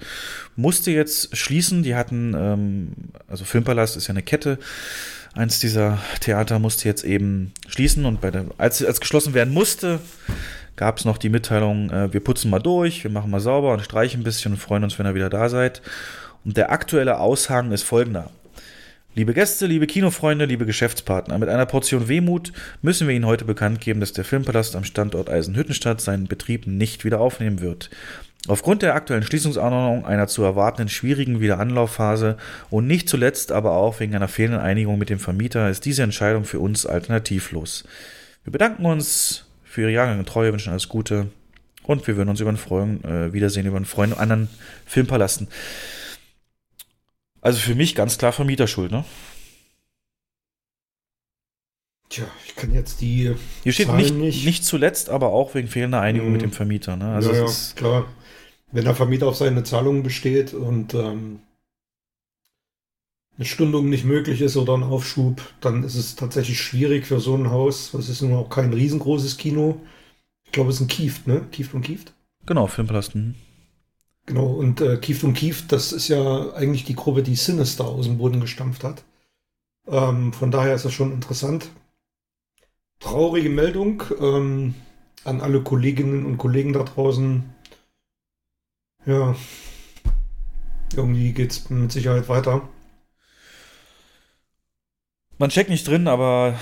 musste 0.55 0.91
jetzt 0.91 1.35
schließen. 1.37 1.83
Die 1.83 1.95
hatten, 1.95 2.33
ähm, 2.35 2.91
also 3.27 3.45
Filmpalast 3.45 3.97
ist 3.97 4.07
ja 4.07 4.13
eine 4.13 4.23
Kette. 4.23 4.57
Eins 5.33 5.59
dieser 5.59 5.99
Theater 6.19 6.57
musste 6.57 6.89
jetzt 6.89 7.03
eben 7.03 7.53
schließen 7.67 8.05
und 8.05 8.21
bei 8.21 8.31
der, 8.31 8.45
als 8.57 8.83
als 8.83 8.99
geschlossen 8.99 9.35
werden 9.35 9.53
musste, 9.53 9.99
gab 10.77 10.99
es 10.99 11.05
noch 11.05 11.17
die 11.17 11.29
Mitteilung, 11.29 11.89
äh, 11.89 12.13
wir 12.13 12.21
putzen 12.21 12.49
mal 12.49 12.59
durch, 12.59 13.03
wir 13.03 13.11
machen 13.11 13.29
mal 13.29 13.41
sauber 13.41 13.73
und 13.73 13.81
streichen 13.81 14.21
ein 14.21 14.23
bisschen 14.23 14.53
und 14.53 14.59
freuen 14.59 14.85
uns, 14.85 14.97
wenn 14.97 15.05
ihr 15.05 15.15
wieder 15.15 15.29
da 15.29 15.49
seid. 15.49 15.81
Und 16.45 16.55
der 16.55 16.71
aktuelle 16.71 17.19
Aushang 17.19 17.73
ist 17.73 17.83
folgender. 17.83 18.29
Liebe 19.15 19.33
Gäste, 19.33 19.65
liebe 19.65 19.87
Kinofreunde, 19.87 20.45
liebe 20.45 20.67
Geschäftspartner, 20.67 21.39
mit 21.39 21.49
einer 21.49 21.65
Portion 21.65 22.07
Wehmut 22.07 22.53
müssen 22.83 23.07
wir 23.07 23.15
Ihnen 23.15 23.25
heute 23.25 23.45
bekannt 23.45 23.81
geben, 23.81 23.99
dass 23.99 24.13
der 24.13 24.23
Filmpalast 24.23 24.75
am 24.75 24.83
Standort 24.83 25.27
Eisenhüttenstadt 25.27 25.99
seinen 25.99 26.27
Betrieb 26.27 26.67
nicht 26.67 27.03
wieder 27.03 27.19
aufnehmen 27.19 27.59
wird. 27.59 27.89
Aufgrund 28.47 28.83
der 28.83 28.93
aktuellen 28.93 29.23
Schließungsanordnung, 29.23 30.05
einer 30.05 30.27
zu 30.27 30.43
erwartenden 30.43 30.87
schwierigen 30.87 31.41
Wiederanlaufphase 31.41 32.37
und 32.69 32.85
nicht 32.85 33.09
zuletzt 33.09 33.51
aber 33.51 33.71
auch 33.71 33.99
wegen 33.99 34.15
einer 34.15 34.27
fehlenden 34.27 34.61
Einigung 34.61 34.99
mit 34.99 35.09
dem 35.09 35.19
Vermieter 35.19 35.67
ist 35.67 35.85
diese 35.85 36.03
Entscheidung 36.03 36.45
für 36.45 36.59
uns 36.59 36.85
alternativlos. 36.85 37.85
Wir 38.43 38.51
bedanken 38.51 38.85
uns 38.85 39.46
für 39.77 39.81
Ihre 39.83 39.91
jahrelange 39.91 40.25
Treue, 40.25 40.51
wünschen 40.53 40.71
alles 40.71 40.89
Gute 40.89 41.27
und 41.83 42.07
wir 42.07 42.17
würden 42.17 42.29
uns 42.29 42.39
über 42.39 42.49
ein 42.51 42.57
Freuen, 42.57 43.03
äh, 43.03 43.31
Wiedersehen 43.31 43.67
über 43.67 43.75
einen 43.77 43.85
Freund 43.85 44.11
und 44.11 44.17
anderen 44.19 44.49
Filmpalasten. 44.87 45.47
Also 47.41 47.59
für 47.59 47.75
mich 47.75 47.93
ganz 47.93 48.17
klar 48.17 48.31
Vermieterschuld, 48.31 48.89
ne? 48.91 49.05
Tja, 52.09 52.25
ich 52.47 52.55
kann 52.55 52.73
jetzt 52.73 53.01
die. 53.01 53.35
Hier 53.61 53.71
steht 53.71 53.85
Zahlen 53.85 54.19
nicht, 54.19 54.45
nicht. 54.45 54.65
zuletzt, 54.65 55.11
aber 55.11 55.27
auch 55.27 55.53
wegen 55.53 55.67
fehlender 55.67 56.01
Einigung 56.01 56.29
Mhm. 56.29 56.33
mit 56.33 56.41
dem 56.41 56.51
Vermieter. 56.51 56.95
Ne? 56.95 57.13
Also 57.13 57.31
ja, 57.31 57.45
ja, 57.45 57.51
klar. 57.75 58.05
Wenn 58.71 58.83
der 58.85 58.95
Vermieter 58.95 59.27
auf 59.27 59.35
seine 59.35 59.63
Zahlungen 59.63 60.01
besteht 60.01 60.55
und 60.55 60.95
ähm, 60.95 61.41
eine 63.37 63.45
Stundung 63.45 63.89
nicht 63.89 64.03
möglich 64.03 64.41
ist 64.41 64.57
oder 64.57 64.73
ein 64.73 64.83
Aufschub, 64.83 65.41
dann 65.61 65.83
ist 65.83 65.95
es 65.95 66.15
tatsächlich 66.15 66.59
schwierig 66.59 67.05
für 67.05 67.19
so 67.19 67.35
ein 67.35 67.51
Haus. 67.51 67.91
Das 67.91 68.09
ist 68.09 68.21
nun 68.21 68.33
auch 68.33 68.49
kein 68.49 68.73
riesengroßes 68.73 69.37
Kino. 69.37 69.81
Ich 70.45 70.51
glaube, 70.51 70.69
es 70.69 70.77
ist 70.77 70.81
ein 70.81 70.87
Kieft, 70.87 71.27
ne? 71.27 71.45
Kieft 71.51 71.73
und 71.73 71.81
Kieft. 71.81 72.13
genau, 72.45 72.67
Filmpalast. 72.67 73.15
mhm. 73.15 73.35
Genau, 74.25 74.47
und 74.47 74.81
äh, 74.81 74.97
Kieft 74.97 75.23
und 75.23 75.35
Kieft, 75.35 75.71
das 75.71 75.93
ist 75.93 76.09
ja 76.09 76.51
eigentlich 76.53 76.83
die 76.83 76.95
Gruppe, 76.95 77.23
die 77.23 77.35
Sinister 77.35 77.85
aus 77.85 78.07
dem 78.07 78.17
Boden 78.17 78.41
gestampft 78.41 78.83
hat. 78.83 79.03
Ähm, 79.87 80.33
von 80.33 80.51
daher 80.51 80.75
ist 80.75 80.83
das 80.83 80.93
schon 80.93 81.13
interessant. 81.13 81.69
Traurige 82.99 83.49
Meldung 83.49 84.03
ähm, 84.19 84.75
an 85.23 85.39
alle 85.39 85.61
Kolleginnen 85.61 86.25
und 86.25 86.37
Kollegen 86.37 86.73
da 86.73 86.83
draußen. 86.83 87.43
Ja, 89.05 89.35
irgendwie 90.95 91.31
geht's 91.31 91.69
mit 91.69 91.91
Sicherheit 91.91 92.27
weiter. 92.27 92.67
Man 95.39 95.49
checkt 95.49 95.69
nicht 95.69 95.87
drin, 95.87 96.07
aber 96.07 96.55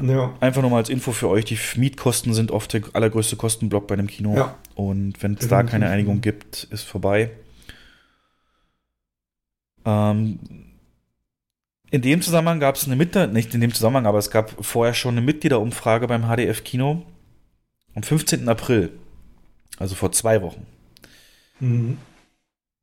Ja, 0.00 0.32
einfach 0.40 0.62
nur 0.62 0.70
mal 0.70 0.78
als 0.78 0.88
Info 0.88 1.12
für 1.12 1.28
euch, 1.28 1.44
die 1.44 1.58
Mietkosten 1.76 2.32
sind 2.32 2.52
oft 2.52 2.72
der 2.72 2.82
allergrößte 2.92 3.36
Kostenblock 3.36 3.88
bei 3.88 3.94
einem 3.94 4.06
Kino. 4.06 4.36
Ja. 4.36 4.56
Und 4.74 5.20
wenn 5.22 5.34
es 5.34 5.48
da 5.48 5.62
keine. 5.62 5.88
Einigung 5.88 6.20
gibt, 6.20 6.64
ist 6.70 6.84
vorbei. 6.84 7.30
Ähm, 9.84 10.38
in 11.90 12.02
dem 12.02 12.22
Zusammenhang 12.22 12.60
gab 12.60 12.76
es 12.76 12.86
eine 12.86 12.94
Mitglieder, 12.94 13.26
nicht 13.26 13.52
in 13.54 13.60
dem 13.60 13.74
Zusammenhang, 13.74 14.06
aber 14.06 14.18
es 14.18 14.30
gab 14.30 14.64
vorher 14.64 14.94
schon 14.94 15.14
eine 15.14 15.22
Mitgliederumfrage 15.22 16.06
beim 16.06 16.22
HDF 16.24 16.62
Kino 16.62 17.02
am 17.96 18.04
15. 18.04 18.48
April, 18.48 18.92
also 19.78 19.96
vor 19.96 20.12
zwei 20.12 20.40
Wochen. 20.42 20.66
mhm. 21.58 21.98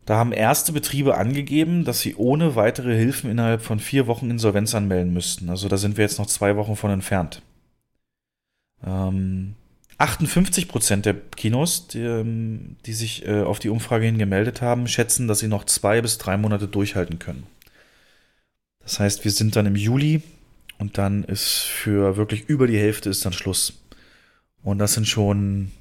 Da 0.08 0.16
haben 0.16 0.32
erste 0.32 0.72
Betriebe 0.72 1.18
angegeben, 1.18 1.84
dass 1.84 2.00
sie 2.00 2.16
ohne 2.16 2.56
weitere 2.56 2.96
Hilfen 2.96 3.30
innerhalb 3.30 3.62
von 3.62 3.78
vier 3.78 4.08
Wochen 4.08 4.32
Insolvenz 4.32 4.74
anmelden 4.74 5.12
müssten. 5.12 5.50
Also 5.50 5.68
da 5.68 5.76
sind 5.76 5.98
wir 5.98 6.06
jetzt 6.06 6.18
noch 6.18 6.28
zwei 6.28 6.56
Wochen 6.56 6.78
von 6.78 6.92
entfernt. 6.92 7.42
Ähm, 8.86 9.56
58 9.98 10.70
Prozent 10.70 11.06
der 11.06 11.14
Kinos, 11.14 11.90
die, 11.90 12.00
ähm, 12.00 12.78
die 12.86 12.94
sich 12.94 13.28
äh, 13.28 13.42
auf 13.42 13.60
die 13.60 13.68
Umfrage 13.68 14.06
hin 14.06 14.18
gemeldet 14.18 14.62
haben, 14.62 14.88
schätzen, 14.88 15.28
dass 15.28 15.40
sie 15.40 15.50
noch 15.50 15.66
zwei 15.66 16.02
bis 16.02 16.18
drei 16.18 16.38
Monate 16.38 16.70
durchhalten 16.70 17.20
können. 17.20 17.44
Das 18.80 19.02
heißt, 19.02 19.26
wir 19.26 19.32
sind 19.32 19.58
dann 19.58 19.66
im 19.66 19.76
Juli 19.76 20.22
und 20.78 20.98
dann 20.98 21.26
ist 21.26 21.64
für 21.64 22.16
wirklich 22.16 22.48
über 22.48 22.68
die 22.68 22.80
Hälfte 22.80 23.10
ist 23.10 23.26
dann 23.26 23.34
Schluss. 23.34 23.84
Und 24.64 24.78
das 24.78 24.94
sind 24.94 25.06
schon, 25.06 25.74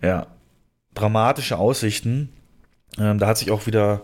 ja, 0.00 0.28
dramatische 0.94 1.58
Aussichten. 1.58 2.28
Ähm, 2.98 3.18
da 3.18 3.26
hat 3.26 3.38
sich 3.38 3.50
auch 3.50 3.66
wieder 3.66 4.02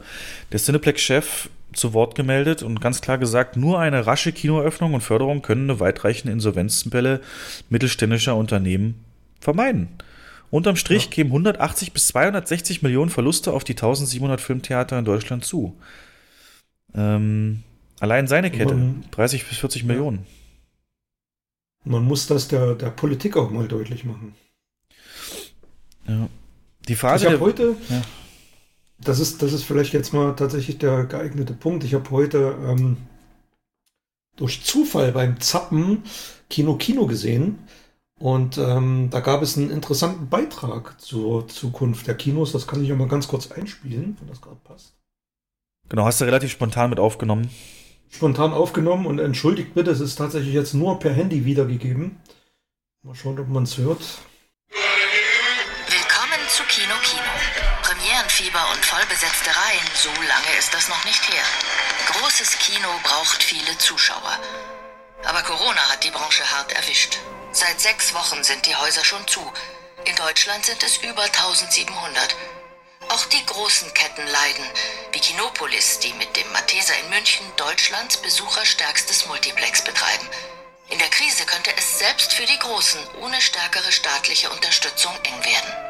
der 0.52 0.58
Cineplex-Chef 0.60 1.48
zu 1.74 1.92
Wort 1.92 2.14
gemeldet 2.14 2.62
und 2.62 2.80
ganz 2.80 3.00
klar 3.00 3.18
gesagt, 3.18 3.56
nur 3.56 3.78
eine 3.78 4.06
rasche 4.06 4.32
Kinoöffnung 4.32 4.94
und 4.94 5.02
Förderung 5.02 5.42
können 5.42 5.68
eine 5.70 5.80
weitreichende 5.80 6.32
Insolvenzwelle 6.32 7.20
mittelständischer 7.68 8.34
Unternehmen 8.36 9.04
vermeiden. 9.40 9.88
Unterm 10.50 10.76
Strich 10.76 11.10
kämen 11.10 11.30
180 11.30 11.92
bis 11.92 12.06
260 12.08 12.80
Millionen 12.82 13.10
Verluste 13.10 13.52
auf 13.52 13.64
die 13.64 13.74
1700 13.74 14.40
Filmtheater 14.40 14.98
in 14.98 15.04
Deutschland 15.04 15.44
zu. 15.44 15.76
Ähm, 16.94 17.62
allein 18.00 18.26
seine 18.26 18.50
Kette, 18.50 18.74
Man- 18.74 19.04
30 19.10 19.46
bis 19.46 19.58
40 19.58 19.84
Millionen. 19.84 20.24
Man 21.84 22.04
muss 22.04 22.26
das 22.26 22.48
der, 22.48 22.74
der 22.74 22.90
Politik 22.90 23.36
auch 23.36 23.50
mal 23.50 23.68
deutlich 23.68 24.04
machen. 24.04 24.34
Ja. 26.06 26.28
Die 26.88 26.94
Phase 26.94 27.26
ich 27.26 27.32
habe 27.32 27.40
heute, 27.44 27.76
Ja. 27.90 28.02
Das, 29.00 29.20
ist, 29.20 29.42
das 29.42 29.52
ist 29.52 29.64
vielleicht 29.64 29.92
jetzt 29.92 30.12
mal 30.12 30.34
tatsächlich 30.34 30.78
der 30.78 31.04
geeignete 31.04 31.54
Punkt. 31.54 31.84
Ich 31.84 31.94
habe 31.94 32.10
heute 32.10 32.56
ähm, 32.66 32.96
durch 34.36 34.64
Zufall 34.64 35.12
beim 35.12 35.40
Zappen 35.40 36.02
Kino 36.50 36.76
Kino 36.76 37.06
gesehen. 37.06 37.58
Und 38.18 38.58
ähm, 38.58 39.10
da 39.10 39.20
gab 39.20 39.42
es 39.42 39.56
einen 39.56 39.70
interessanten 39.70 40.28
Beitrag 40.28 41.00
zur 41.00 41.46
Zukunft 41.46 42.08
der 42.08 42.16
Kinos. 42.16 42.50
Das 42.50 42.66
kann 42.66 42.82
ich 42.82 42.88
ja 42.88 42.96
mal 42.96 43.06
ganz 43.06 43.28
kurz 43.28 43.52
einspielen, 43.52 44.16
wenn 44.18 44.28
das 44.28 44.40
gerade 44.40 44.58
passt. 44.64 44.96
Genau, 45.88 46.04
hast 46.04 46.20
du 46.20 46.24
relativ 46.24 46.50
spontan 46.50 46.90
mit 46.90 46.98
aufgenommen. 46.98 47.48
Spontan 48.10 48.52
aufgenommen 48.52 49.06
und 49.06 49.18
entschuldigt 49.20 49.74
bitte, 49.74 49.90
es 49.90 50.00
ist 50.00 50.16
tatsächlich 50.16 50.54
jetzt 50.54 50.74
nur 50.74 50.98
per 50.98 51.12
Handy 51.12 51.44
wiedergegeben. 51.44 52.16
Mal 53.02 53.14
schauen, 53.14 53.38
ob 53.38 53.48
man 53.48 53.62
es 53.62 53.78
hört. 53.78 54.18
Reihen, 59.68 59.90
so 59.94 60.08
lange 60.22 60.56
ist 60.58 60.72
das 60.72 60.88
noch 60.88 61.04
nicht 61.04 61.28
her. 61.28 61.44
Großes 62.12 62.58
Kino 62.58 62.88
braucht 63.02 63.42
viele 63.42 63.76
Zuschauer. 63.76 64.38
Aber 65.24 65.42
Corona 65.42 65.90
hat 65.90 66.04
die 66.04 66.10
Branche 66.10 66.50
hart 66.50 66.72
erwischt. 66.72 67.18
Seit 67.52 67.78
sechs 67.78 68.14
Wochen 68.14 68.42
sind 68.42 68.64
die 68.64 68.74
Häuser 68.74 69.04
schon 69.04 69.26
zu. 69.28 69.52
In 70.06 70.16
Deutschland 70.16 70.64
sind 70.64 70.82
es 70.82 70.96
über 70.98 71.22
1700. 71.22 72.36
Auch 73.10 73.26
die 73.26 73.44
großen 73.44 73.92
Ketten 73.92 74.26
leiden, 74.26 74.64
wie 75.12 75.20
Kinopolis, 75.20 75.98
die 75.98 76.14
mit 76.14 76.34
dem 76.36 76.50
Matheser 76.52 76.98
in 77.00 77.10
München 77.10 77.44
Deutschlands 77.56 78.16
besucherstärkstes 78.16 79.26
Multiplex 79.26 79.82
betreiben. 79.82 80.28
In 80.88 80.98
der 80.98 81.10
Krise 81.10 81.44
könnte 81.44 81.76
es 81.76 81.98
selbst 81.98 82.32
für 82.32 82.46
die 82.46 82.58
Großen 82.58 83.00
ohne 83.20 83.40
stärkere 83.42 83.92
staatliche 83.92 84.48
Unterstützung 84.48 85.12
eng 85.24 85.44
werden. 85.44 85.87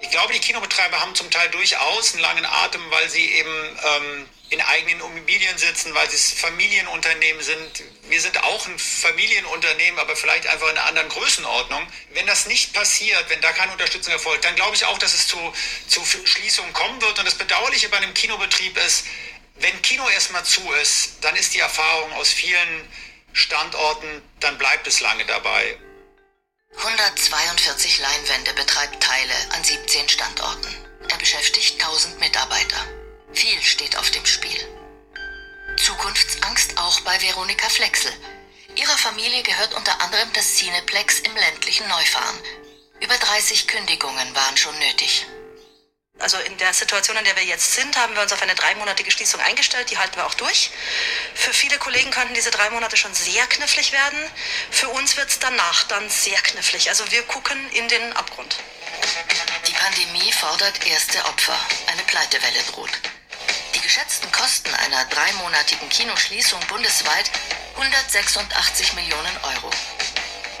Ich 0.00 0.10
glaube, 0.10 0.32
die 0.32 0.38
Kinobetreiber 0.38 1.00
haben 1.00 1.14
zum 1.14 1.30
Teil 1.30 1.48
durchaus 1.50 2.12
einen 2.12 2.22
langen 2.22 2.46
Atem, 2.46 2.80
weil 2.90 3.08
sie 3.10 3.32
eben 3.32 3.50
ähm, 3.50 4.28
in 4.50 4.60
eigenen 4.60 5.00
Immobilien 5.00 5.58
sitzen, 5.58 5.92
weil 5.92 6.08
sie 6.08 6.36
Familienunternehmen 6.36 7.42
sind. 7.42 7.82
Wir 8.08 8.20
sind 8.20 8.42
auch 8.44 8.66
ein 8.68 8.78
Familienunternehmen, 8.78 9.98
aber 9.98 10.14
vielleicht 10.14 10.46
einfach 10.46 10.68
in 10.70 10.78
einer 10.78 10.86
anderen 10.86 11.08
Größenordnung. 11.08 11.84
Wenn 12.14 12.26
das 12.26 12.46
nicht 12.46 12.72
passiert, 12.72 13.24
wenn 13.28 13.40
da 13.40 13.50
keine 13.52 13.72
Unterstützung 13.72 14.12
erfolgt, 14.12 14.44
dann 14.44 14.54
glaube 14.54 14.76
ich 14.76 14.84
auch, 14.84 14.98
dass 14.98 15.14
es 15.14 15.26
zu, 15.26 15.36
zu 15.88 16.04
Schließungen 16.04 16.72
kommen 16.72 17.02
wird. 17.02 17.18
Und 17.18 17.26
das 17.26 17.34
Bedauerliche 17.34 17.88
bei 17.88 17.96
einem 17.96 18.14
Kinobetrieb 18.14 18.78
ist, 18.78 19.04
wenn 19.56 19.82
Kino 19.82 20.08
erstmal 20.08 20.44
zu 20.44 20.72
ist, 20.80 21.16
dann 21.22 21.34
ist 21.34 21.54
die 21.54 21.58
Erfahrung 21.58 22.12
aus 22.12 22.32
vielen 22.32 22.88
Standorten, 23.32 24.22
dann 24.38 24.56
bleibt 24.58 24.86
es 24.86 25.00
lange 25.00 25.26
dabei. 25.26 25.76
142 26.76 27.98
Leinwände 27.98 28.52
betreibt 28.54 29.02
Teile 29.02 29.34
an 29.54 29.62
17 29.62 30.08
Standorten. 30.08 30.74
Er 31.08 31.16
beschäftigt 31.18 31.82
1000 31.82 32.18
Mitarbeiter. 32.20 32.76
Viel 33.32 33.60
steht 33.62 33.96
auf 33.96 34.10
dem 34.10 34.24
Spiel. 34.26 34.58
Zukunftsangst 35.76 36.78
auch 36.78 37.00
bei 37.00 37.20
Veronika 37.20 37.68
Flexel. 37.68 38.12
Ihrer 38.76 38.96
Familie 38.96 39.42
gehört 39.42 39.74
unter 39.74 40.00
anderem 40.00 40.32
das 40.32 40.56
Cineplex 40.56 41.20
im 41.20 41.34
ländlichen 41.34 41.86
Neufahren. 41.88 42.38
Über 43.00 43.14
30 43.16 43.66
Kündigungen 43.66 44.34
waren 44.34 44.56
schon 44.56 44.78
nötig. 44.78 45.26
Also 46.18 46.36
in 46.38 46.58
der 46.58 46.74
Situation, 46.74 47.16
in 47.16 47.24
der 47.24 47.36
wir 47.36 47.44
jetzt 47.44 47.74
sind, 47.74 47.96
haben 47.96 48.14
wir 48.14 48.22
uns 48.22 48.32
auf 48.32 48.42
eine 48.42 48.54
dreimonatige 48.54 49.10
Schließung 49.10 49.40
eingestellt. 49.40 49.88
Die 49.90 49.98
halten 49.98 50.16
wir 50.16 50.26
auch 50.26 50.34
durch. 50.34 50.70
Für 51.34 51.52
viele 51.52 51.78
Kollegen 51.78 52.10
könnten 52.10 52.34
diese 52.34 52.50
drei 52.50 52.70
Monate 52.70 52.96
schon 52.96 53.14
sehr 53.14 53.46
knifflig 53.46 53.92
werden. 53.92 54.18
Für 54.70 54.88
uns 54.88 55.16
wird 55.16 55.28
es 55.28 55.38
danach 55.38 55.84
dann 55.84 56.10
sehr 56.10 56.38
knifflig. 56.40 56.88
Also 56.88 57.08
wir 57.12 57.22
gucken 57.22 57.70
in 57.70 57.86
den 57.88 58.12
Abgrund. 58.14 58.56
Die 59.68 59.72
Pandemie 59.72 60.32
fordert 60.32 60.84
erste 60.86 61.24
Opfer. 61.26 61.58
Eine 61.86 62.02
Pleitewelle 62.02 62.62
droht. 62.72 62.90
Die 63.76 63.80
geschätzten 63.80 64.30
Kosten 64.32 64.74
einer 64.74 65.04
dreimonatigen 65.04 65.88
Kinoschließung 65.88 66.60
bundesweit 66.66 67.30
186 67.76 68.94
Millionen 68.94 69.36
Euro. 69.44 69.70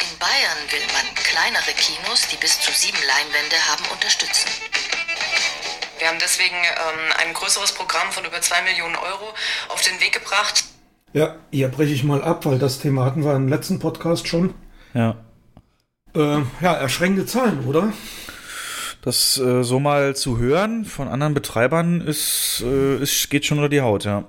In 0.00 0.18
Bayern 0.18 0.70
will 0.70 0.86
man 0.92 1.14
kleinere 1.16 1.72
Kinos, 1.74 2.28
die 2.30 2.36
bis 2.36 2.60
zu 2.60 2.70
sieben 2.72 3.02
Leinwände 3.02 3.66
haben, 3.66 3.84
unterstützen. 3.86 4.48
Wir 5.98 6.08
haben 6.08 6.18
deswegen 6.20 6.54
ähm, 6.54 7.12
ein 7.18 7.34
größeres 7.34 7.72
Programm 7.72 8.10
von 8.12 8.24
über 8.24 8.40
2 8.40 8.62
Millionen 8.62 8.96
Euro 8.96 9.34
auf 9.68 9.80
den 9.82 10.00
Weg 10.00 10.12
gebracht. 10.12 10.64
Ja, 11.12 11.36
hier 11.50 11.68
breche 11.68 11.92
ich 11.92 12.04
mal 12.04 12.22
ab, 12.22 12.44
weil 12.46 12.58
das 12.58 12.78
Thema 12.78 13.04
hatten 13.04 13.24
wir 13.24 13.34
im 13.34 13.48
letzten 13.48 13.78
Podcast 13.78 14.28
schon. 14.28 14.54
Ja. 14.94 15.16
Äh, 16.14 16.42
ja, 16.60 16.74
erschreckende 16.74 17.26
Zahlen, 17.26 17.64
oder? 17.66 17.92
Das 19.02 19.38
äh, 19.38 19.62
so 19.62 19.80
mal 19.80 20.14
zu 20.14 20.38
hören 20.38 20.84
von 20.84 21.08
anderen 21.08 21.34
Betreibern 21.34 22.00
ist, 22.00 22.62
äh, 22.64 22.98
ist, 22.98 23.30
geht 23.30 23.46
schon 23.46 23.58
unter 23.58 23.68
die 23.68 23.80
Haut, 23.80 24.04
ja. 24.04 24.24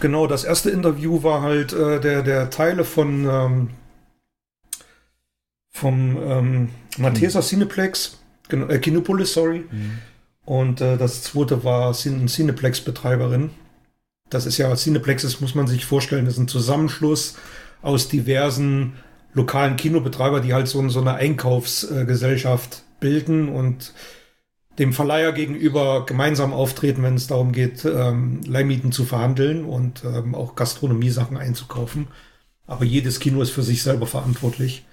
Genau, 0.00 0.26
das 0.26 0.44
erste 0.44 0.70
Interview 0.70 1.22
war 1.22 1.42
halt 1.42 1.72
äh, 1.72 2.00
der, 2.00 2.22
der 2.22 2.48
Teile 2.48 2.84
von 2.84 3.28
ähm, 3.28 3.70
vom 5.70 6.16
ähm, 6.22 6.68
Matheser 6.98 7.40
Cineplex, 7.42 8.18
genau, 8.48 8.66
äh, 8.68 8.78
Kinopolis, 8.78 9.32
sorry. 9.32 9.64
Und 10.44 10.80
äh, 10.80 10.96
das 10.96 11.22
zweite 11.22 11.64
war 11.64 11.92
Cin 11.92 12.26
Cineplex-Betreiberin. 12.26 13.50
Das 14.30 14.46
ist 14.46 14.58
ja, 14.58 14.74
Cineplex 14.74 15.24
ist, 15.24 15.40
muss 15.40 15.54
man 15.54 15.66
sich 15.66 15.84
vorstellen, 15.84 16.26
ist 16.26 16.38
ein 16.38 16.48
Zusammenschluss 16.48 17.36
aus 17.82 18.08
diversen 18.08 18.94
lokalen 19.32 19.76
Kinobetreiber, 19.76 20.40
die 20.40 20.54
halt 20.54 20.68
so, 20.68 20.86
so 20.88 21.00
eine 21.00 21.14
Einkaufsgesellschaft 21.14 22.82
bilden 23.00 23.48
und 23.48 23.92
dem 24.78 24.92
Verleiher 24.92 25.32
gegenüber 25.32 26.06
gemeinsam 26.06 26.52
auftreten, 26.52 27.02
wenn 27.02 27.14
es 27.14 27.26
darum 27.26 27.52
geht, 27.52 27.84
ähm, 27.84 28.40
Leihmieten 28.46 28.92
zu 28.92 29.04
verhandeln 29.04 29.64
und 29.64 30.04
ähm, 30.04 30.34
auch 30.34 30.54
Gastronomiesachen 30.54 31.36
einzukaufen. 31.36 32.08
Aber 32.66 32.84
jedes 32.84 33.20
Kino 33.20 33.42
ist 33.42 33.50
für 33.50 33.62
sich 33.62 33.82
selber 33.82 34.06
verantwortlich. 34.06 34.84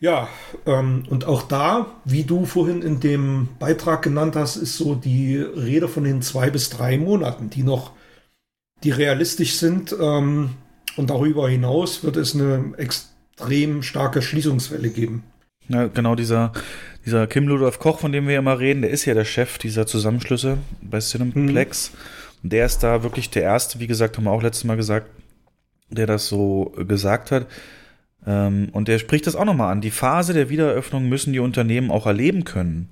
Ja, 0.00 0.28
ähm, 0.66 1.04
und 1.08 1.24
auch 1.24 1.42
da, 1.42 1.86
wie 2.04 2.22
du 2.22 2.46
vorhin 2.46 2.82
in 2.82 3.00
dem 3.00 3.48
Beitrag 3.58 4.02
genannt 4.02 4.36
hast, 4.36 4.56
ist 4.56 4.76
so 4.76 4.94
die 4.94 5.36
Rede 5.36 5.88
von 5.88 6.04
den 6.04 6.22
zwei 6.22 6.50
bis 6.50 6.70
drei 6.70 6.98
Monaten, 6.98 7.50
die 7.50 7.64
noch, 7.64 7.92
die 8.84 8.90
realistisch 8.90 9.56
sind. 9.56 9.94
Ähm, 10.00 10.50
und 10.96 11.10
darüber 11.10 11.48
hinaus 11.48 12.04
wird 12.04 12.16
es 12.16 12.34
eine 12.34 12.72
extrem 12.76 13.82
starke 13.82 14.22
Schließungswelle 14.22 14.90
geben. 14.90 15.24
Ja, 15.68 15.86
genau, 15.86 16.14
dieser, 16.14 16.52
dieser 17.04 17.26
Kim 17.26 17.46
Ludolf 17.46 17.78
Koch, 17.78 17.98
von 18.00 18.12
dem 18.12 18.26
wir 18.26 18.38
immer 18.38 18.58
reden, 18.58 18.82
der 18.82 18.90
ist 18.90 19.04
ja 19.04 19.14
der 19.14 19.24
Chef 19.24 19.58
dieser 19.58 19.86
Zusammenschlüsse 19.86 20.58
bei 20.80 21.00
Cineplex. 21.00 21.92
Und 22.42 22.52
der 22.52 22.66
ist 22.66 22.80
da 22.80 23.02
wirklich 23.02 23.30
der 23.30 23.42
Erste, 23.42 23.80
wie 23.80 23.86
gesagt, 23.86 24.16
haben 24.16 24.24
wir 24.24 24.30
auch 24.30 24.42
letztes 24.42 24.64
Mal 24.64 24.76
gesagt, 24.76 25.08
der 25.90 26.06
das 26.06 26.28
so 26.28 26.72
gesagt 26.86 27.30
hat. 27.30 27.46
Ähm, 28.26 28.68
und 28.72 28.88
der 28.88 28.98
spricht 28.98 29.26
das 29.26 29.36
auch 29.36 29.44
nochmal 29.44 29.72
an. 29.72 29.80
Die 29.80 29.90
Phase 29.90 30.32
der 30.32 30.48
Wiedereröffnung 30.48 31.08
müssen 31.08 31.32
die 31.32 31.38
Unternehmen 31.38 31.90
auch 31.90 32.06
erleben 32.06 32.44
können. 32.44 32.88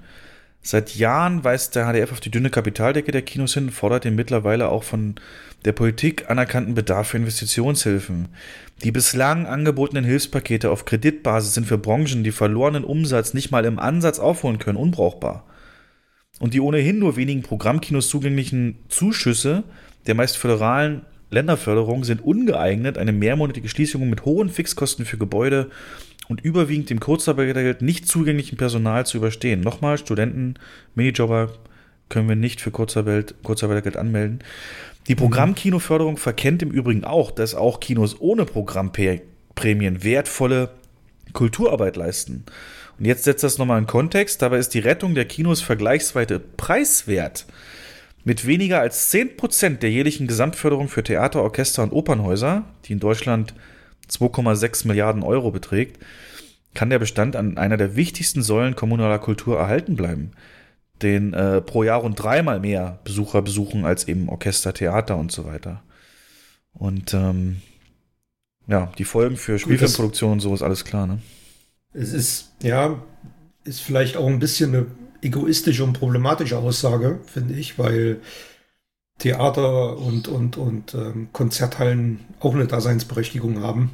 Seit 0.63 0.97
Jahren 0.97 1.45
weist 1.45 1.77
der 1.77 1.87
HDF 1.87 2.11
auf 2.11 2.21
die 2.21 2.31
dünne 2.31 2.51
Kapitaldecke 2.51 3.13
der 3.13 3.23
Kinos 3.23 3.55
hin, 3.55 3.71
fordert 3.71 4.05
den 4.05 4.17
mittlerweile 4.17 4.69
auch 4.69 4.83
von 4.83 5.15
der 5.65 5.73
Politik 5.73 6.29
anerkannten 6.29 6.75
Bedarf 6.75 7.09
für 7.09 7.19
Investitionshilfen. 7.19 8.29
Die 8.83 8.91
bislang 8.91 9.47
angebotenen 9.47 10.05
Hilfspakete 10.05 10.71
auf 10.71 10.85
Kreditbasis 10.85 11.55
sind 11.55 11.67
für 11.67 11.79
Branchen, 11.79 12.25
die 12.25 12.33
verlorenen 12.33 12.83
Umsatz 12.83 13.33
nicht 13.33 13.53
mal 13.53 13.65
im 13.65 13.79
Ansatz 13.79 14.19
aufholen 14.19 14.59
können, 14.59 14.77
unbrauchbar. 14.77 15.45
Und 16.41 16.53
die 16.53 16.61
ohnehin 16.61 16.99
nur 16.99 17.17
wenigen 17.17 17.43
Programmkinos 17.43 18.09
zugänglichen 18.09 18.81
Zuschüsse 18.89 19.63
der 20.07 20.15
meist 20.15 20.37
föderalen 20.37 21.03
Länderförderung 21.31 22.05
sind 22.05 22.25
ungeeignet, 22.25 22.99
eine 22.99 23.13
mehrmonatige 23.13 23.69
Schließung 23.69 24.09
mit 24.09 24.25
hohen 24.25 24.49
Fixkosten 24.49 25.05
für 25.05 25.19
Gebäude 25.19 25.71
und 26.29 26.41
überwiegend 26.41 26.91
dem 26.91 27.01
Kurzarbeitergeld 27.01 27.83
nicht 27.83 28.07
zugänglichen 28.07 28.57
Personal 28.59 29.07
zu 29.07 29.19
überstehen. 29.19 29.61
Nochmal, 29.61 29.99
Studenten, 29.99 30.55
Minijobber 30.95 31.53
können 32.09 32.29
wir 32.29 32.37
nicht 32.37 32.61
für 32.61 32.71
Kurzarbeit, 32.71 33.35
Kurzarbeitergeld 33.43 33.97
anmelden. 33.97 34.41
Die 35.09 35.15
Programmkinoförderung 35.15 36.17
verkennt 36.17 36.63
im 36.63 36.71
Übrigen 36.71 37.05
auch, 37.05 37.31
dass 37.31 37.55
auch 37.55 37.81
Kinos 37.81 38.21
ohne 38.21 38.45
Programmprämien 38.45 40.03
wertvolle 40.03 40.71
Kulturarbeit 41.33 41.97
leisten. 41.97 42.45
Und 42.99 43.05
jetzt 43.05 43.25
setzt 43.25 43.45
das 43.45 43.59
nochmal 43.59 43.79
in 43.79 43.87
Kontext. 43.87 44.43
Dabei 44.43 44.59
ist 44.59 44.75
die 44.75 44.79
Rettung 44.79 45.15
der 45.15 45.27
Kinos 45.27 45.61
vergleichsweise 45.61 46.41
preiswert. 46.41 47.47
Mit 48.27 48.45
weniger 48.45 48.81
als 48.81 49.15
10% 49.15 49.77
der 49.79 49.93
jährlichen 49.93 50.27
Gesamtförderung 50.27 50.89
für 50.89 51.05
Theater, 51.05 51.45
Orchester 51.45 51.85
und 51.85 51.93
Opernhäuser, 51.93 52.65
die 52.85 52.95
in 52.95 52.99
Deutschland 52.99 53.55
2,6 54.11 54.89
Milliarden 54.89 55.23
Euro 55.23 55.53
beträgt, 55.53 56.05
kann 56.75 56.91
der 56.91 56.99
Bestand 56.99 57.37
an 57.37 57.57
einer 57.57 57.77
der 57.77 57.95
wichtigsten 57.95 58.43
Säulen 58.43 58.75
kommunaler 58.75 59.21
Kultur 59.21 59.61
erhalten 59.61 59.95
bleiben, 59.95 60.33
den 61.03 61.35
äh, 61.35 61.61
pro 61.61 61.85
Jahr 61.85 62.01
rund 62.01 62.21
dreimal 62.21 62.59
mehr 62.59 62.99
Besucher 63.05 63.43
besuchen 63.43 63.85
als 63.85 64.09
eben 64.09 64.29
Orchester, 64.29 64.75
Theater 64.75 65.17
und 65.19 65.31
so 65.31 65.45
weiter. 65.45 65.85
Und 66.73 67.15
ähm, 67.15 67.59
ja, 68.67 68.91
die 68.99 69.05
Folgen 69.05 69.37
für 69.37 69.61
Spielfilmproduktion 69.61 70.33
und 70.33 70.41
so 70.41 70.53
ist 70.53 70.63
alles 70.63 70.85
klar, 70.85 71.07
ne? 71.07 71.21
Es 71.93 72.13
ist, 72.13 72.51
ja, 72.61 73.01
ist 73.63 73.83
vielleicht 73.83 74.17
auch 74.17 74.27
ein 74.27 74.41
bisschen 74.41 74.75
eine 74.75 74.87
egoistische 75.23 75.85
und 75.85 75.93
problematische 75.95 76.59
Aussage, 76.59 77.19
finde 77.27 77.55
ich, 77.55 77.79
weil 77.79 78.21
Theater 79.19 79.97
und, 79.97 80.29
und, 80.29 80.57
und 80.59 80.95
ähm, 80.95 81.29
Konzerthallen 81.33 82.21
auch 82.41 82.55
eine 82.55 82.67
Daseinsberechtigung 82.67 83.63
haben. 83.63 83.91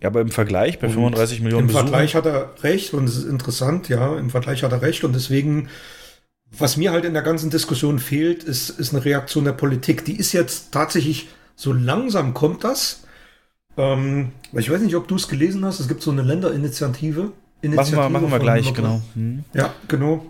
Ja, 0.00 0.08
aber 0.08 0.20
im 0.22 0.30
Vergleich 0.30 0.78
bei 0.80 0.88
35 0.88 1.38
Und 1.38 1.44
Millionen 1.44 1.60
Im 1.62 1.66
Besuchern. 1.68 1.88
Vergleich 1.88 2.14
hat 2.14 2.26
er 2.26 2.54
recht 2.64 2.94
und 2.94 3.04
es 3.04 3.16
ist 3.18 3.24
interessant, 3.24 3.88
ja, 3.88 4.16
im 4.18 4.30
Vergleich 4.30 4.62
hat 4.62 4.72
er 4.72 4.82
recht 4.82 5.04
und 5.04 5.14
deswegen, 5.14 5.68
was 6.50 6.76
mir 6.76 6.90
halt 6.90 7.04
in 7.04 7.12
der 7.12 7.22
ganzen 7.22 7.50
Diskussion 7.50 7.98
fehlt, 7.98 8.42
ist, 8.44 8.70
ist 8.70 8.92
eine 8.94 9.04
Reaktion 9.04 9.44
der 9.44 9.52
Politik. 9.52 10.04
Die 10.06 10.16
ist 10.16 10.32
jetzt 10.32 10.72
tatsächlich, 10.72 11.28
so 11.54 11.72
langsam 11.72 12.34
kommt 12.34 12.64
das. 12.64 13.04
Ähm, 13.76 14.32
weil 14.52 14.60
ich 14.62 14.70
weiß 14.70 14.80
nicht, 14.80 14.96
ob 14.96 15.06
du 15.08 15.16
es 15.16 15.28
gelesen 15.28 15.64
hast, 15.64 15.80
es 15.80 15.88
gibt 15.88 16.02
so 16.02 16.10
eine 16.10 16.22
Länderinitiative. 16.22 17.32
Machen 17.62 17.92
wir, 17.92 18.08
machen 18.08 18.30
wir 18.30 18.38
gleich, 18.40 18.64
Nordrhein- 18.66 18.74
genau. 18.74 19.02
Hm. 19.14 19.44
ja, 19.54 19.72
genau. 19.86 20.26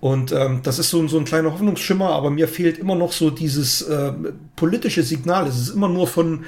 Und 0.00 0.32
ähm, 0.32 0.60
das 0.62 0.78
ist 0.78 0.88
so, 0.90 1.06
so 1.08 1.18
ein 1.18 1.24
kleiner 1.26 1.52
Hoffnungsschimmer, 1.52 2.08
aber 2.10 2.30
mir 2.30 2.48
fehlt 2.48 2.78
immer 2.78 2.94
noch 2.94 3.12
so 3.12 3.28
dieses 3.30 3.82
äh, 3.82 4.12
politische 4.56 5.02
Signal. 5.02 5.46
Es 5.46 5.58
ist 5.60 5.68
immer 5.70 5.88
nur 5.88 6.06
von 6.06 6.44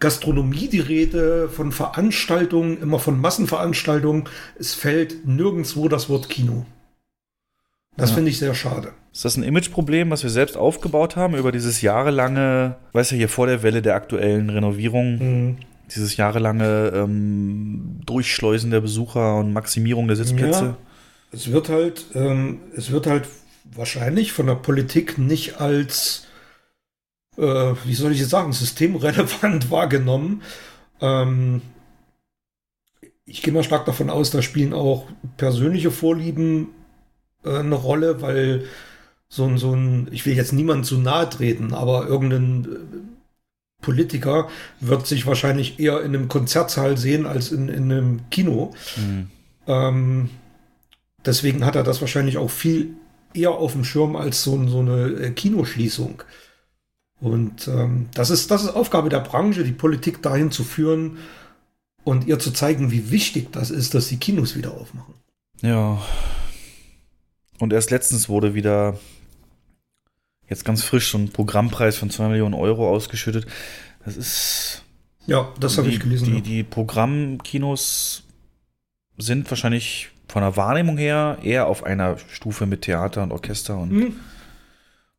Gastronomie 0.00 0.68
die 0.68 0.80
Rede, 0.80 1.48
von 1.50 1.70
Veranstaltungen, 1.70 2.80
immer 2.80 2.98
von 2.98 3.20
Massenveranstaltungen. 3.20 4.24
Es 4.58 4.74
fällt 4.74 5.26
nirgendwo 5.26 5.88
das 5.88 6.08
Wort 6.08 6.28
Kino. 6.30 6.64
Das 7.96 8.10
Ja. 8.10 8.16
finde 8.16 8.30
ich 8.30 8.38
sehr 8.38 8.54
schade. 8.54 8.88
Ist 9.12 9.24
das 9.24 9.36
ein 9.36 9.44
Imageproblem, 9.44 10.10
was 10.10 10.22
wir 10.24 10.30
selbst 10.30 10.56
aufgebaut 10.56 11.14
haben 11.14 11.36
über 11.36 11.52
dieses 11.52 11.80
jahrelange, 11.82 12.74
weißt 12.92 13.12
du, 13.12 13.16
hier 13.16 13.28
vor 13.28 13.46
der 13.46 13.62
Welle 13.62 13.82
der 13.82 13.94
aktuellen 13.94 14.50
Renovierung, 14.50 15.18
Mhm. 15.18 15.56
dieses 15.94 16.16
jahrelange 16.16 16.90
ähm, 16.94 18.00
Durchschleusen 18.06 18.70
der 18.72 18.80
Besucher 18.80 19.36
und 19.36 19.52
Maximierung 19.52 20.08
der 20.08 20.16
Sitzplätze? 20.16 20.64
Ja, 20.64 20.76
es 21.34 21.50
wird 21.50 21.68
halt, 21.68 22.06
ähm, 22.14 22.60
es 22.76 22.90
wird 22.90 23.06
halt 23.06 23.28
wahrscheinlich 23.64 24.32
von 24.32 24.46
der 24.46 24.54
Politik 24.54 25.18
nicht 25.18 25.60
als, 25.60 26.26
äh, 27.36 27.74
wie 27.84 27.94
soll 27.94 28.12
ich 28.12 28.20
jetzt 28.20 28.30
sagen, 28.30 28.52
systemrelevant 28.52 29.70
wahrgenommen. 29.70 30.42
Ähm, 31.00 31.62
ich 33.26 33.42
gehe 33.42 33.52
mal 33.52 33.64
stark 33.64 33.84
davon 33.86 34.10
aus, 34.10 34.30
da 34.30 34.42
spielen 34.42 34.72
auch 34.72 35.06
persönliche 35.36 35.90
Vorlieben 35.90 36.68
äh, 37.44 37.58
eine 37.58 37.74
Rolle, 37.74 38.22
weil 38.22 38.64
so 39.28 39.44
ein, 39.46 39.58
so 39.58 39.74
ein, 39.74 40.08
ich 40.12 40.24
will 40.26 40.36
jetzt 40.36 40.52
niemandem 40.52 40.84
zu 40.84 40.98
nahe 40.98 41.28
treten, 41.28 41.74
aber 41.74 42.06
irgendein 42.06 42.64
äh, 42.64 43.82
Politiker 43.82 44.48
wird 44.80 45.06
sich 45.06 45.26
wahrscheinlich 45.26 45.80
eher 45.80 46.00
in 46.00 46.14
einem 46.14 46.28
Konzertsaal 46.28 46.96
sehen 46.96 47.26
als 47.26 47.50
in, 47.50 47.68
in 47.68 47.90
einem 47.90 48.30
Kino. 48.30 48.72
Hm. 48.94 49.30
Ähm, 49.66 50.30
deswegen 51.24 51.64
hat 51.64 51.76
er 51.76 51.82
das 51.82 52.00
wahrscheinlich 52.00 52.38
auch 52.38 52.50
viel 52.50 52.94
eher 53.34 53.52
auf 53.52 53.72
dem 53.72 53.84
Schirm 53.84 54.16
als 54.16 54.42
so, 54.42 54.66
so 54.68 54.80
eine 54.80 55.06
äh, 55.06 55.30
Kinoschließung. 55.30 56.22
Und 57.20 57.68
ähm, 57.68 58.08
das, 58.14 58.30
ist, 58.30 58.50
das 58.50 58.64
ist 58.64 58.70
Aufgabe 58.70 59.08
der 59.08 59.20
Branche, 59.20 59.64
die 59.64 59.72
Politik 59.72 60.22
dahin 60.22 60.50
zu 60.50 60.64
führen 60.64 61.18
und 62.04 62.26
ihr 62.26 62.38
zu 62.38 62.52
zeigen, 62.52 62.90
wie 62.90 63.10
wichtig 63.10 63.50
das 63.52 63.70
ist, 63.70 63.94
dass 63.94 64.08
die 64.08 64.18
Kinos 64.18 64.56
wieder 64.56 64.72
aufmachen. 64.72 65.14
Ja. 65.62 66.00
Und 67.58 67.72
erst 67.72 67.90
letztens 67.90 68.28
wurde 68.28 68.54
wieder 68.54 68.98
jetzt 70.48 70.64
ganz 70.64 70.82
frisch 70.82 71.10
so 71.10 71.18
ein 71.18 71.30
Programmpreis 71.30 71.96
von 71.96 72.10
2 72.10 72.28
Millionen 72.28 72.54
Euro 72.54 72.88
ausgeschüttet. 72.90 73.46
Das 74.04 74.16
ist. 74.16 74.82
Ja, 75.26 75.50
das 75.58 75.78
habe 75.78 75.88
ich 75.88 76.00
gelesen, 76.00 76.26
Die, 76.26 76.34
ja. 76.34 76.40
die 76.40 76.62
Programmkinos 76.62 78.24
sind 79.16 79.50
wahrscheinlich 79.50 80.10
von 80.28 80.42
der 80.42 80.56
Wahrnehmung 80.56 80.96
her 80.98 81.38
eher 81.42 81.66
auf 81.66 81.84
einer 81.84 82.18
Stufe 82.18 82.66
mit 82.66 82.82
Theater 82.82 83.22
und 83.22 83.32
Orchester 83.32 83.76
und. 83.78 83.90
Hm. 83.90 84.16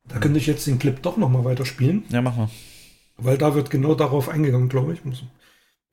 Da 0.07 0.19
könnte 0.19 0.38
ich 0.38 0.45
jetzt 0.48 0.68
den 0.68 0.77
Clip 0.80 1.02
doch 1.02 1.18
noch 1.18 1.30
mal 1.30 1.44
weiterspielen. 1.45 2.03
Ja, 2.10 2.22
mach 2.22 2.36
mal. 2.36 2.49
Weil 3.18 3.38
da 3.38 3.56
wird 3.56 3.69
genau 3.69 3.95
darauf 3.95 4.30
eingegangen, 4.30 4.69
glaube 4.69 4.94
ich. 4.94 5.03
Muss- 5.06 5.23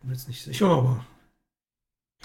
Bin 0.03 0.11
jetzt 0.13 0.29
nicht 0.29 0.43
sicher, 0.43 0.67
aber 0.67 1.05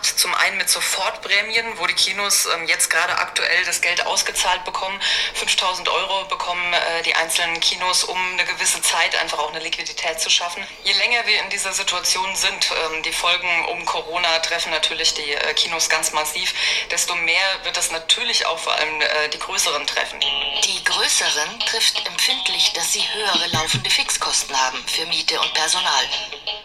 Zum 0.02 0.34
einen 0.36 0.58
mit 0.58 0.70
Sofortprämien, 0.70 1.80
wo 1.80 1.88
die 1.88 1.94
Kinos 1.94 2.48
ähm, 2.48 2.68
jetzt 2.68 2.90
gerade 2.90 3.18
aktuell 3.18 3.66
das 3.66 3.82
Geld 3.82 4.06
ausgezahlt 4.06 4.64
bekommen. 4.64 5.00
5000 5.34 5.90
Euro 5.90 6.26
bekommen 6.26 6.74
äh, 6.74 7.02
die 7.04 7.16
einzelnen 7.16 7.60
Kinos, 7.60 8.04
um 8.04 8.18
eine 8.34 8.46
gewisse 8.46 8.82
Zeit 8.82 9.16
einfach 9.16 9.40
auch 9.40 9.50
eine 9.50 9.60
Liquidität 9.60 10.20
zu 10.20 10.30
schaffen. 10.30 10.66
Je 10.84 10.94
länger 10.94 11.26
wir 11.26 11.40
in 11.42 11.50
dieser 11.50 11.74
Situation 11.74 12.36
sind, 12.36 12.70
ähm, 12.72 13.04
die 13.04 13.12
Folgen 13.12 13.66
um 13.66 13.86
Corona 13.86 14.40
treffen 14.40 14.72
natürlich 14.72 15.16
die 15.16 15.34
äh, 15.34 15.54
Kinos 15.56 15.90
ganz 15.90 16.12
massiv, 16.12 16.54
desto 16.92 17.16
mehr 17.16 17.64
wird 17.64 17.78
das 17.78 17.92
natürlich 17.92 18.46
auch 18.46 18.60
vor 18.60 18.74
allem 18.74 19.02
äh, 19.02 19.30
die 19.30 19.40
größeren 19.40 19.86
treffen. 19.88 20.20
Die 20.20 20.84
größeren 20.84 21.60
trifft 21.62 22.06
empfindlich, 22.08 22.74
dass 22.74 22.94
sie 22.94 23.04
höhere 23.14 23.48
laufende 23.48 23.90
Fixkosten 23.90 24.56
haben 24.60 24.84
für 24.88 25.06
Miete 25.08 25.40
und 25.40 25.54
Personal 25.54 26.06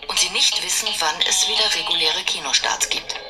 und 0.09 0.19
sie 0.19 0.31
nicht 0.31 0.63
wissen, 0.63 0.89
wann 0.99 1.23
es 1.29 1.49
wieder 1.49 1.75
reguläre 1.75 2.23
Kinostarts 2.25 2.89
gibt. 2.89 3.22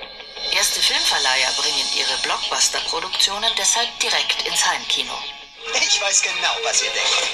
Erste 0.51 0.81
Filmverleiher 0.81 1.53
bringen 1.53 1.87
ihre 1.95 2.17
Blockbuster-Produktionen 2.23 3.51
deshalb 3.57 3.89
direkt 4.01 4.43
ins 4.43 4.67
Heimkino. 4.67 5.17
Ich 5.75 6.01
weiß 6.01 6.23
genau, 6.23 6.57
was 6.65 6.83
ihr 6.83 6.91
denkt. 6.91 7.31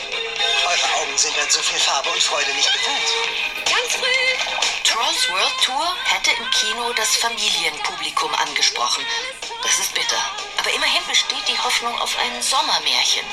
Eure 0.66 0.94
Augen 1.00 1.16
sind 1.16 1.36
an 1.38 1.50
so 1.50 1.60
viel 1.60 1.78
Farbe 1.78 2.10
und 2.10 2.22
Freude 2.22 2.52
nicht 2.54 2.70
gewöhnt. 2.72 3.64
Ganz 3.64 3.94
früh! 3.94 4.68
Trolls 4.84 5.30
World 5.30 5.54
Tour 5.64 5.96
hätte 6.04 6.30
im 6.32 6.50
Kino 6.50 6.92
das 6.92 7.16
Familienpublikum 7.16 8.34
angesprochen. 8.34 9.04
Das 9.62 9.78
ist 9.78 9.94
bitter. 9.94 10.22
Aber 10.58 10.70
immerhin 10.70 11.04
besteht 11.06 11.48
die 11.48 11.58
Hoffnung 11.58 11.98
auf 12.00 12.16
ein 12.18 12.42
Sommermärchen. 12.42 13.26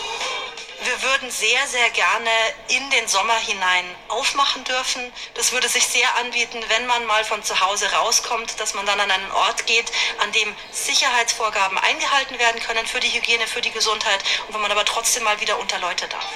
Wir 0.81 1.01
würden 1.01 1.31
sehr, 1.31 1.67
sehr 1.67 1.89
gerne 1.91 2.29
in 2.67 2.89
den 2.89 3.07
Sommer 3.07 3.35
hinein 3.37 3.85
aufmachen 4.09 4.63
dürfen. 4.65 5.11
Das 5.33 5.51
würde 5.51 5.69
sich 5.69 5.87
sehr 5.87 6.13
anbieten, 6.17 6.61
wenn 6.67 6.85
man 6.85 7.05
mal 7.05 7.23
von 7.23 7.43
zu 7.43 7.59
Hause 7.59 7.91
rauskommt, 7.93 8.59
dass 8.59 8.73
man 8.73 8.85
dann 8.85 8.99
an 8.99 9.09
einen 9.09 9.31
Ort 9.31 9.65
geht, 9.67 9.91
an 10.19 10.31
dem 10.33 10.53
Sicherheitsvorgaben 10.71 11.77
eingehalten 11.77 12.37
werden 12.39 12.61
können 12.61 12.85
für 12.85 12.99
die 12.99 13.09
Hygiene, 13.09 13.47
für 13.47 13.61
die 13.61 13.71
Gesundheit 13.71 14.23
und 14.47 14.55
wo 14.55 14.59
man 14.59 14.71
aber 14.71 14.85
trotzdem 14.85 15.23
mal 15.23 15.39
wieder 15.39 15.57
unter 15.59 15.79
Leute 15.79 16.07
darf. 16.07 16.27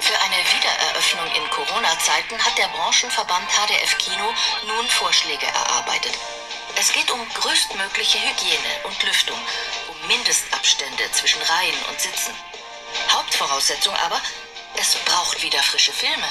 Für 0.00 0.18
eine 0.20 0.36
Wiedereröffnung 0.36 1.26
in 1.34 1.50
Corona-Zeiten 1.50 2.44
hat 2.44 2.58
der 2.58 2.68
Branchenverband 2.68 3.48
HDF 3.50 3.98
Kino 3.98 4.34
nun 4.66 4.88
Vorschläge 4.88 5.46
erarbeitet. 5.46 6.18
Es 6.76 6.92
geht 6.92 7.10
um 7.10 7.28
größtmögliche 7.34 8.18
Hygiene 8.18 8.84
und 8.84 9.02
Lüftung, 9.02 9.38
um 9.88 10.06
Mindestabstände 10.06 11.10
zwischen 11.12 11.42
Reihen 11.42 11.76
und 11.90 12.00
Sitzen. 12.00 12.34
Hauptvoraussetzung 13.10 13.94
aber, 13.94 14.20
es 14.78 14.94
braucht 15.04 15.42
wieder 15.42 15.62
frische 15.62 15.92
Filme. 15.92 16.26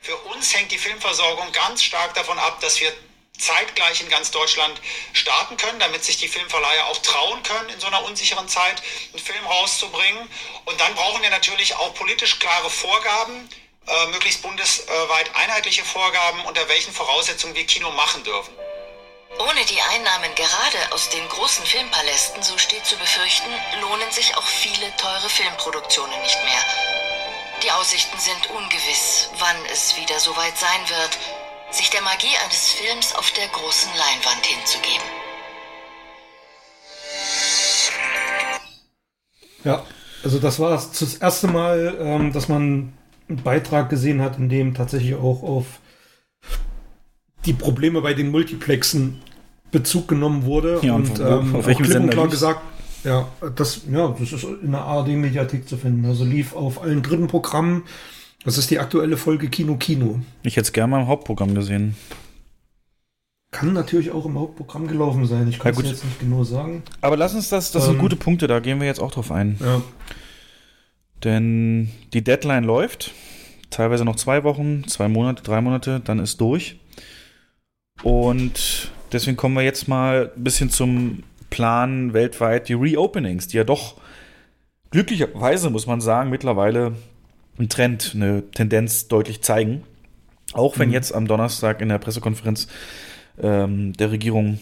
Für 0.00 0.16
uns 0.16 0.54
hängt 0.54 0.70
die 0.70 0.78
Filmversorgung 0.78 1.50
ganz 1.52 1.82
stark 1.82 2.14
davon 2.14 2.38
ab, 2.38 2.60
dass 2.60 2.80
wir 2.80 2.92
zeitgleich 3.38 4.00
in 4.00 4.08
ganz 4.08 4.30
Deutschland 4.30 4.80
starten 5.12 5.56
können, 5.56 5.78
damit 5.78 6.04
sich 6.04 6.16
die 6.16 6.28
Filmverleiher 6.28 6.86
auch 6.86 6.98
trauen 6.98 7.42
können, 7.42 7.68
in 7.70 7.80
so 7.80 7.86
einer 7.86 8.04
unsicheren 8.04 8.48
Zeit 8.48 8.82
einen 9.12 9.22
Film 9.22 9.44
rauszubringen. 9.46 10.28
Und 10.66 10.80
dann 10.80 10.94
brauchen 10.94 11.22
wir 11.22 11.30
natürlich 11.30 11.74
auch 11.74 11.94
politisch 11.94 12.38
klare 12.38 12.70
Vorgaben, 12.70 13.48
äh, 13.86 14.06
möglichst 14.06 14.42
bundesweit 14.42 15.34
einheitliche 15.34 15.84
Vorgaben, 15.84 16.44
unter 16.44 16.68
welchen 16.68 16.92
Voraussetzungen 16.92 17.54
wir 17.54 17.66
Kino 17.66 17.90
machen 17.90 18.22
dürfen. 18.24 18.54
Ohne 19.38 19.64
die 19.66 19.80
Einnahmen 19.80 20.32
gerade 20.36 20.92
aus 20.92 21.08
den 21.08 21.28
großen 21.28 21.66
Filmpalästen, 21.66 22.42
so 22.42 22.56
steht 22.56 22.86
zu 22.86 22.96
befürchten, 22.96 23.50
lohnen 23.80 24.10
sich 24.12 24.36
auch 24.36 24.46
viele 24.46 24.94
teure 24.96 25.28
Filmproduktionen 25.28 26.20
nicht 26.22 26.38
mehr. 26.44 26.62
Die 27.64 27.70
Aussichten 27.72 28.16
sind 28.18 28.50
ungewiss, 28.50 29.30
wann 29.38 29.56
es 29.72 29.96
wieder 29.96 30.20
soweit 30.20 30.56
sein 30.56 30.88
wird, 30.88 31.18
sich 31.70 31.90
der 31.90 32.02
Magie 32.02 32.36
eines 32.44 32.68
Films 32.74 33.14
auf 33.16 33.30
der 33.32 33.48
großen 33.48 33.90
Leinwand 33.96 34.46
hinzugeben. 34.46 35.06
Ja, 39.64 39.84
also 40.22 40.38
das 40.38 40.60
war 40.60 40.70
das, 40.70 41.14
erste 41.16 41.48
Mal, 41.48 41.96
ähm, 41.98 42.32
dass 42.32 42.48
man 42.48 42.92
einen 43.28 43.42
Beitrag 43.42 43.90
gesehen 43.90 44.22
hat, 44.22 44.38
in 44.38 44.48
dem 44.48 44.74
tatsächlich 44.74 45.16
auch 45.16 45.42
auf 45.42 45.66
die 47.46 47.52
Probleme 47.52 48.00
bei 48.00 48.14
den 48.14 48.30
Multiplexen 48.30 49.20
Bezug 49.70 50.08
genommen 50.08 50.44
wurde. 50.44 50.78
Ja, 50.82 50.94
und 50.94 51.10
und 51.10 51.20
ähm, 51.20 51.56
auf 51.56 51.66
auch 51.66 51.76
klipp 51.82 52.00
und 52.00 52.10
klar 52.10 52.28
gesagt, 52.28 52.60
ja, 53.02 53.28
das, 53.56 53.82
ja, 53.90 54.14
das 54.18 54.32
ist 54.32 54.44
in 54.62 54.70
der 54.70 54.80
ARD-Mediathek 54.82 55.68
zu 55.68 55.76
finden. 55.76 56.04
Also 56.06 56.24
lief 56.24 56.54
auf 56.54 56.80
allen 56.80 57.02
dritten 57.02 57.26
Programmen. 57.26 57.82
Das 58.44 58.56
ist 58.56 58.70
die 58.70 58.78
aktuelle 58.78 59.16
Folge 59.16 59.48
Kino 59.48 59.76
Kino. 59.76 60.20
Ich 60.42 60.56
hätte 60.56 60.66
es 60.66 60.72
gerne 60.72 60.90
mal 60.90 61.00
im 61.02 61.08
Hauptprogramm 61.08 61.54
gesehen. 61.54 61.96
Kann 63.50 63.72
natürlich 63.72 64.10
auch 64.10 64.26
im 64.26 64.38
Hauptprogramm 64.38 64.86
gelaufen 64.86 65.26
sein. 65.26 65.48
Ich 65.48 65.58
kann 65.58 65.66
Ja, 65.66 65.70
es 65.72 65.76
gut. 65.76 65.86
jetzt 65.86 66.04
nicht 66.04 66.20
genau 66.20 66.44
sagen. 66.44 66.82
Aber 67.00 67.16
lass 67.16 67.34
uns 67.34 67.48
das, 67.48 67.72
das 67.72 67.84
sind 67.84 67.94
Ähm, 67.94 68.00
gute 68.00 68.16
Punkte, 68.16 68.46
da 68.46 68.60
gehen 68.60 68.80
wir 68.80 68.86
jetzt 68.86 69.00
auch 69.00 69.12
drauf 69.12 69.30
ein. 69.30 69.58
Ja. 69.60 69.80
Denn 71.22 71.90
die 72.12 72.22
Deadline 72.22 72.64
läuft. 72.64 73.12
Teilweise 73.70 74.04
noch 74.04 74.16
zwei 74.16 74.44
Wochen, 74.44 74.86
zwei 74.86 75.08
Monate, 75.08 75.42
drei 75.42 75.60
Monate, 75.60 76.00
dann 76.04 76.18
ist 76.18 76.40
durch. 76.40 76.78
Und 78.04 78.92
deswegen 79.12 79.36
kommen 79.36 79.56
wir 79.56 79.62
jetzt 79.62 79.88
mal 79.88 80.30
ein 80.36 80.44
bisschen 80.44 80.68
zum 80.70 81.22
Plan 81.48 82.12
weltweit, 82.12 82.68
die 82.68 82.74
Reopenings, 82.74 83.48
die 83.48 83.56
ja 83.56 83.64
doch 83.64 83.96
glücklicherweise, 84.90 85.70
muss 85.70 85.86
man 85.86 86.00
sagen, 86.00 86.28
mittlerweile 86.30 86.92
einen 87.58 87.68
Trend, 87.70 88.12
eine 88.14 88.42
Tendenz 88.50 89.08
deutlich 89.08 89.40
zeigen. 89.42 89.82
Auch 90.52 90.78
wenn 90.78 90.88
Mhm. 90.88 90.94
jetzt 90.94 91.14
am 91.14 91.26
Donnerstag 91.26 91.80
in 91.80 91.88
der 91.88 91.98
Pressekonferenz 91.98 92.68
ähm, 93.42 93.94
der 93.94 94.10
Regierung 94.10 94.58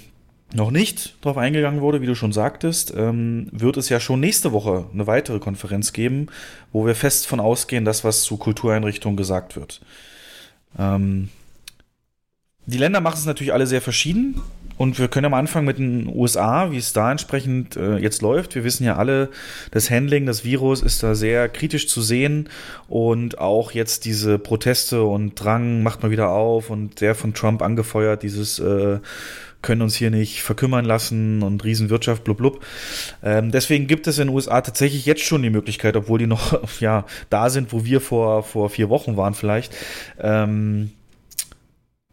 noch 0.54 0.70
nicht 0.70 1.16
darauf 1.22 1.36
eingegangen 1.36 1.80
wurde, 1.80 2.00
wie 2.00 2.06
du 2.06 2.14
schon 2.14 2.32
sagtest, 2.32 2.94
ähm, 2.96 3.48
wird 3.50 3.76
es 3.76 3.88
ja 3.88 3.98
schon 3.98 4.20
nächste 4.20 4.52
Woche 4.52 4.86
eine 4.92 5.06
weitere 5.06 5.40
Konferenz 5.40 5.92
geben, 5.92 6.28
wo 6.72 6.86
wir 6.86 6.94
fest 6.94 7.26
von 7.26 7.40
ausgehen, 7.40 7.84
dass 7.84 8.04
was 8.04 8.22
zu 8.22 8.36
Kultureinrichtungen 8.36 9.16
gesagt 9.16 9.56
wird. 9.56 9.80
Ähm, 10.78 11.28
die 12.66 12.78
Länder 12.78 13.00
machen 13.00 13.18
es 13.18 13.26
natürlich 13.26 13.52
alle 13.52 13.66
sehr 13.66 13.82
verschieden. 13.82 14.40
Und 14.78 14.98
wir 14.98 15.08
können 15.08 15.26
am 15.26 15.34
Anfang 15.34 15.64
mit 15.64 15.78
den 15.78 16.08
USA, 16.08 16.72
wie 16.72 16.78
es 16.78 16.92
da 16.92 17.10
entsprechend 17.12 17.76
äh, 17.76 17.98
jetzt 17.98 18.22
läuft. 18.22 18.54
Wir 18.54 18.64
wissen 18.64 18.84
ja 18.84 18.96
alle, 18.96 19.28
das 19.70 19.90
Handling 19.90 20.26
des 20.26 20.44
Virus 20.44 20.82
ist 20.82 21.02
da 21.02 21.14
sehr 21.14 21.48
kritisch 21.48 21.88
zu 21.88 22.02
sehen. 22.02 22.48
Und 22.88 23.38
auch 23.38 23.72
jetzt 23.72 24.04
diese 24.06 24.38
Proteste 24.38 25.02
und 25.02 25.34
Drang 25.34 25.82
macht 25.82 26.02
mal 26.02 26.10
wieder 26.10 26.30
auf 26.30 26.70
und 26.70 26.98
sehr 26.98 27.14
von 27.14 27.34
Trump 27.34 27.62
angefeuert, 27.62 28.22
dieses 28.22 28.58
äh, 28.58 28.98
können 29.62 29.82
uns 29.82 29.94
hier 29.94 30.10
nicht 30.10 30.42
verkümmern 30.42 30.84
lassen 30.84 31.42
und 31.42 31.64
Riesenwirtschaft, 31.64 32.24
blub, 32.24 32.38
blub. 32.38 32.64
Ähm, 33.22 33.52
deswegen 33.52 33.86
gibt 33.86 34.06
es 34.06 34.18
in 34.18 34.26
den 34.26 34.34
USA 34.34 34.60
tatsächlich 34.60 35.06
jetzt 35.06 35.22
schon 35.22 35.42
die 35.42 35.50
Möglichkeit, 35.50 35.96
obwohl 35.96 36.18
die 36.18 36.26
noch 36.26 36.60
ja, 36.80 37.06
da 37.30 37.48
sind, 37.48 37.72
wo 37.72 37.84
wir 37.84 38.00
vor, 38.00 38.42
vor 38.42 38.68
vier 38.68 38.88
Wochen 38.88 39.16
waren 39.16 39.34
vielleicht, 39.34 39.74
ähm, 40.20 40.90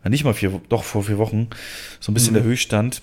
ja, 0.03 0.09
nicht 0.09 0.23
mal 0.23 0.33
vier, 0.33 0.61
doch 0.69 0.83
vor 0.83 1.03
vier 1.03 1.17
Wochen, 1.17 1.47
so 1.99 2.11
ein 2.11 2.13
bisschen 2.13 2.33
Mhm. 2.33 2.37
der 2.39 2.43
Höchststand, 2.43 3.01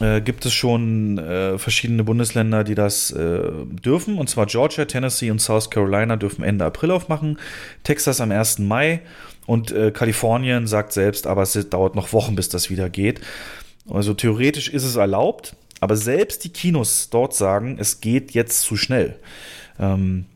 äh, 0.00 0.20
gibt 0.20 0.46
es 0.46 0.52
schon 0.52 1.18
äh, 1.18 1.58
verschiedene 1.58 2.04
Bundesländer, 2.04 2.64
die 2.64 2.74
das 2.74 3.10
äh, 3.10 3.40
dürfen. 3.84 4.18
Und 4.18 4.28
zwar 4.30 4.46
Georgia, 4.46 4.84
Tennessee 4.84 5.30
und 5.30 5.40
South 5.40 5.70
Carolina 5.70 6.16
dürfen 6.16 6.42
Ende 6.42 6.64
April 6.64 6.90
aufmachen, 6.90 7.38
Texas 7.82 8.20
am 8.20 8.30
1. 8.30 8.60
Mai 8.60 9.00
und 9.46 9.72
äh, 9.72 9.90
Kalifornien 9.90 10.66
sagt 10.66 10.92
selbst, 10.92 11.26
aber 11.26 11.42
es 11.42 11.52
dauert 11.68 11.96
noch 11.96 12.12
Wochen, 12.12 12.34
bis 12.36 12.48
das 12.48 12.70
wieder 12.70 12.88
geht. 12.88 13.20
Also 13.90 14.14
theoretisch 14.14 14.68
ist 14.68 14.84
es 14.84 14.96
erlaubt, 14.96 15.56
aber 15.80 15.96
selbst 15.96 16.44
die 16.44 16.50
Kinos 16.50 17.08
dort 17.10 17.34
sagen, 17.34 17.76
es 17.78 18.00
geht 18.00 18.32
jetzt 18.32 18.60
zu 18.62 18.76
schnell. 18.76 19.16
Ähm, 19.78 20.26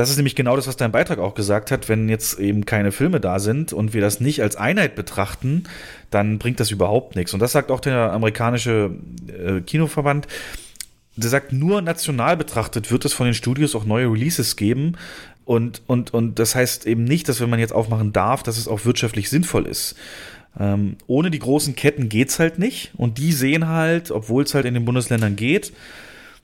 das 0.00 0.08
ist 0.08 0.16
nämlich 0.16 0.34
genau 0.34 0.56
das, 0.56 0.66
was 0.66 0.78
dein 0.78 0.92
Beitrag 0.92 1.18
auch 1.18 1.34
gesagt 1.34 1.70
hat. 1.70 1.90
Wenn 1.90 2.08
jetzt 2.08 2.38
eben 2.38 2.64
keine 2.64 2.90
Filme 2.90 3.20
da 3.20 3.38
sind 3.38 3.74
und 3.74 3.92
wir 3.92 4.00
das 4.00 4.18
nicht 4.18 4.42
als 4.42 4.56
Einheit 4.56 4.94
betrachten, 4.94 5.64
dann 6.10 6.38
bringt 6.38 6.58
das 6.58 6.70
überhaupt 6.70 7.16
nichts. 7.16 7.34
Und 7.34 7.40
das 7.40 7.52
sagt 7.52 7.70
auch 7.70 7.80
der 7.80 8.10
amerikanische 8.12 8.92
äh, 9.28 9.60
Kinoverband. 9.60 10.26
Der 11.16 11.28
sagt, 11.28 11.52
nur 11.52 11.82
national 11.82 12.38
betrachtet 12.38 12.90
wird 12.90 13.04
es 13.04 13.12
von 13.12 13.26
den 13.26 13.34
Studios 13.34 13.74
auch 13.74 13.84
neue 13.84 14.06
Releases 14.10 14.56
geben. 14.56 14.96
Und, 15.44 15.82
und, 15.86 16.14
und 16.14 16.38
das 16.38 16.54
heißt 16.54 16.86
eben 16.86 17.04
nicht, 17.04 17.28
dass 17.28 17.42
wenn 17.42 17.50
man 17.50 17.58
jetzt 17.58 17.74
aufmachen 17.74 18.14
darf, 18.14 18.42
dass 18.42 18.56
es 18.56 18.68
auch 18.68 18.86
wirtschaftlich 18.86 19.28
sinnvoll 19.28 19.66
ist. 19.66 19.96
Ähm, 20.58 20.96
ohne 21.08 21.30
die 21.30 21.40
großen 21.40 21.76
Ketten 21.76 22.08
geht's 22.08 22.38
halt 22.38 22.58
nicht. 22.58 22.92
Und 22.96 23.18
die 23.18 23.32
sehen 23.32 23.68
halt, 23.68 24.10
obwohl 24.10 24.44
es 24.44 24.54
halt 24.54 24.64
in 24.64 24.72
den 24.72 24.86
Bundesländern 24.86 25.36
geht, 25.36 25.72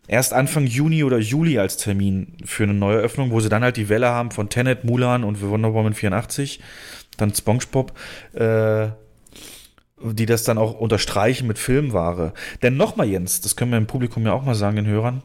erst 0.07 0.33
Anfang 0.33 0.66
Juni 0.66 1.05
oder 1.05 1.19
Juli 1.19 1.59
als 1.59 1.77
Termin 1.77 2.37
für 2.45 2.65
eine 2.65 2.74
Neueröffnung, 2.74 3.31
wo 3.31 3.41
sie 3.41 3.49
dann 3.49 3.62
halt 3.62 3.77
die 3.77 3.89
Welle 3.89 4.09
haben 4.09 4.31
von 4.31 4.49
Tenet, 4.49 4.85
Mulan 4.85 5.24
und 5.24 5.41
Wonder 5.43 5.74
Woman 5.74 5.95
84, 5.95 6.61
dann 7.16 7.35
SpongeBob, 7.35 7.93
äh, 8.35 8.89
die 10.03 10.27
das 10.27 10.45
dann 10.45 10.59
auch 10.59 10.78
unterstreichen 10.78 11.47
mit 11.47 11.59
Filmware. 11.59 12.35
Denn 12.62 12.77
nochmal, 12.77 13.09
Jens, 13.09 13.41
das 13.41 13.57
können 13.57 13.70
wir 13.70 13.78
im 13.78 13.87
Publikum 13.87 14.24
ja 14.27 14.33
auch 14.33 14.45
mal 14.45 14.55
sagen, 14.55 14.77
den 14.77 14.87
Hörern, 14.87 15.23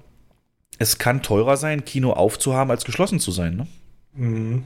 es 0.80 0.98
kann 0.98 1.22
teurer 1.22 1.58
sein, 1.58 1.86
Kino 1.86 2.14
aufzuhaben, 2.14 2.72
als 2.72 2.86
geschlossen 2.86 3.20
zu 3.20 3.32
sein. 3.32 3.56
Ne? 3.56 3.68
Mhm. 4.14 4.64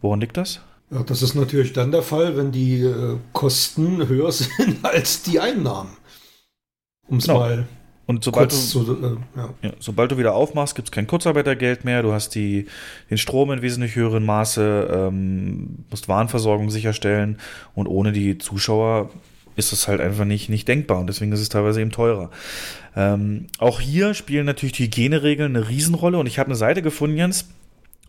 Woran 0.00 0.20
liegt 0.20 0.36
das? 0.36 0.60
Ja, 0.90 1.02
das 1.02 1.22
ist 1.22 1.34
natürlich 1.34 1.72
dann 1.72 1.90
der 1.90 2.02
Fall, 2.02 2.36
wenn 2.36 2.52
die 2.52 2.82
äh, 2.82 3.16
Kosten 3.32 4.06
höher 4.06 4.30
sind 4.32 4.84
als 4.84 5.22
die 5.22 5.40
Einnahmen. 5.40 5.96
Um 7.08 7.16
es 7.16 7.26
Genau. 7.26 7.38
mal 7.38 7.66
Und 8.06 8.24
sobald 8.24 8.50
kurz 8.50 8.72
du, 8.72 8.84
zu, 8.84 8.92
äh, 8.94 9.38
ja. 9.38 9.54
ja, 9.62 9.72
sobald 9.78 10.10
du 10.10 10.18
wieder 10.18 10.34
aufmachst, 10.34 10.74
gibt 10.74 10.88
es 10.88 10.92
kein 10.92 11.06
Kurzarbeitergeld 11.06 11.84
mehr, 11.84 12.02
du 12.02 12.12
hast 12.12 12.34
die, 12.34 12.66
den 13.10 13.18
Strom 13.18 13.52
in 13.52 13.62
wesentlich 13.62 13.94
höherem 13.94 14.24
Maße, 14.24 14.90
ähm, 14.92 15.84
musst 15.90 16.08
Warenversorgung 16.08 16.70
sicherstellen 16.70 17.38
und 17.74 17.86
ohne 17.86 18.12
die 18.12 18.38
Zuschauer 18.38 19.10
ist 19.54 19.72
es 19.72 19.86
halt 19.86 20.00
einfach 20.00 20.24
nicht, 20.24 20.48
nicht 20.48 20.66
denkbar 20.66 20.98
und 20.98 21.06
deswegen 21.06 21.30
ist 21.32 21.40
es 21.40 21.48
teilweise 21.48 21.80
eben 21.80 21.90
teurer. 21.90 22.30
Ähm, 22.96 23.46
auch 23.58 23.80
hier 23.80 24.14
spielen 24.14 24.46
natürlich 24.46 24.72
die 24.72 24.84
Hygieneregeln 24.84 25.54
eine 25.56 25.68
Riesenrolle 25.68 26.18
und 26.18 26.26
ich 26.26 26.38
habe 26.38 26.48
eine 26.48 26.56
Seite 26.56 26.82
gefunden, 26.82 27.16
Jens, 27.16 27.46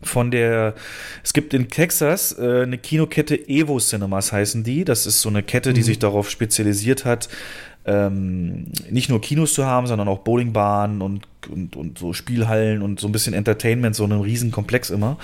von 0.02 0.30
der, 0.30 0.74
es 1.22 1.32
gibt 1.32 1.54
in 1.54 1.68
Texas 1.68 2.36
äh, 2.38 2.62
eine 2.62 2.78
Kinokette 2.78 3.48
Evo 3.48 3.78
Cinemas 3.78 4.32
heißen 4.32 4.64
die. 4.64 4.84
Das 4.84 5.06
ist 5.06 5.20
so 5.20 5.28
eine 5.28 5.42
Kette, 5.42 5.72
die 5.72 5.80
Mhm. 5.80 5.84
sich 5.84 5.98
darauf 5.98 6.28
spezialisiert 6.28 7.04
hat, 7.04 7.28
ähm, 7.86 8.66
nicht 8.90 9.08
nur 9.10 9.20
Kinos 9.20 9.54
zu 9.54 9.66
haben, 9.66 9.86
sondern 9.86 10.08
auch 10.08 10.20
Bowlingbahnen 10.20 11.02
und, 11.02 11.26
und, 11.50 11.76
und 11.76 11.98
so 11.98 12.12
Spielhallen 12.12 12.82
und 12.82 13.00
so 13.00 13.08
ein 13.08 13.12
bisschen 13.12 13.34
Entertainment, 13.34 13.94
so 13.94 14.04
einen 14.04 14.20
riesen 14.20 14.50
Komplex 14.50 14.90
immer. 14.90 15.18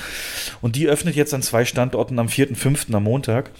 Und 0.60 0.76
die 0.76 0.88
öffnet 0.88 1.16
jetzt 1.16 1.32
an 1.32 1.42
zwei 1.42 1.64
Standorten 1.64 2.18
am 2.18 2.26
4.5. 2.26 2.94
am 2.94 3.04
Montag 3.04 3.50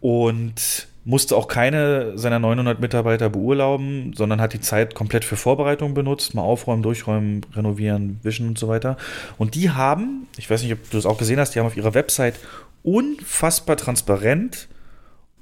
und 0.00 0.86
musste 1.06 1.36
auch 1.36 1.46
keine 1.46 2.18
seiner 2.18 2.40
900 2.40 2.80
Mitarbeiter 2.80 3.30
beurlauben, 3.30 4.12
sondern 4.14 4.40
hat 4.40 4.52
die 4.52 4.60
Zeit 4.60 4.96
komplett 4.96 5.24
für 5.24 5.36
Vorbereitung 5.36 5.94
benutzt, 5.94 6.34
mal 6.34 6.42
aufräumen, 6.42 6.82
durchräumen, 6.82 7.46
renovieren, 7.54 8.18
wischen 8.24 8.48
und 8.48 8.58
so 8.58 8.66
weiter. 8.66 8.96
Und 9.38 9.54
die 9.54 9.70
haben, 9.70 10.26
ich 10.36 10.50
weiß 10.50 10.62
nicht, 10.62 10.72
ob 10.72 10.90
du 10.90 10.96
das 10.96 11.06
auch 11.06 11.16
gesehen 11.16 11.38
hast, 11.38 11.54
die 11.54 11.60
haben 11.60 11.66
auf 11.66 11.76
ihrer 11.76 11.94
Website 11.94 12.34
unfassbar 12.82 13.76
transparent 13.76 14.66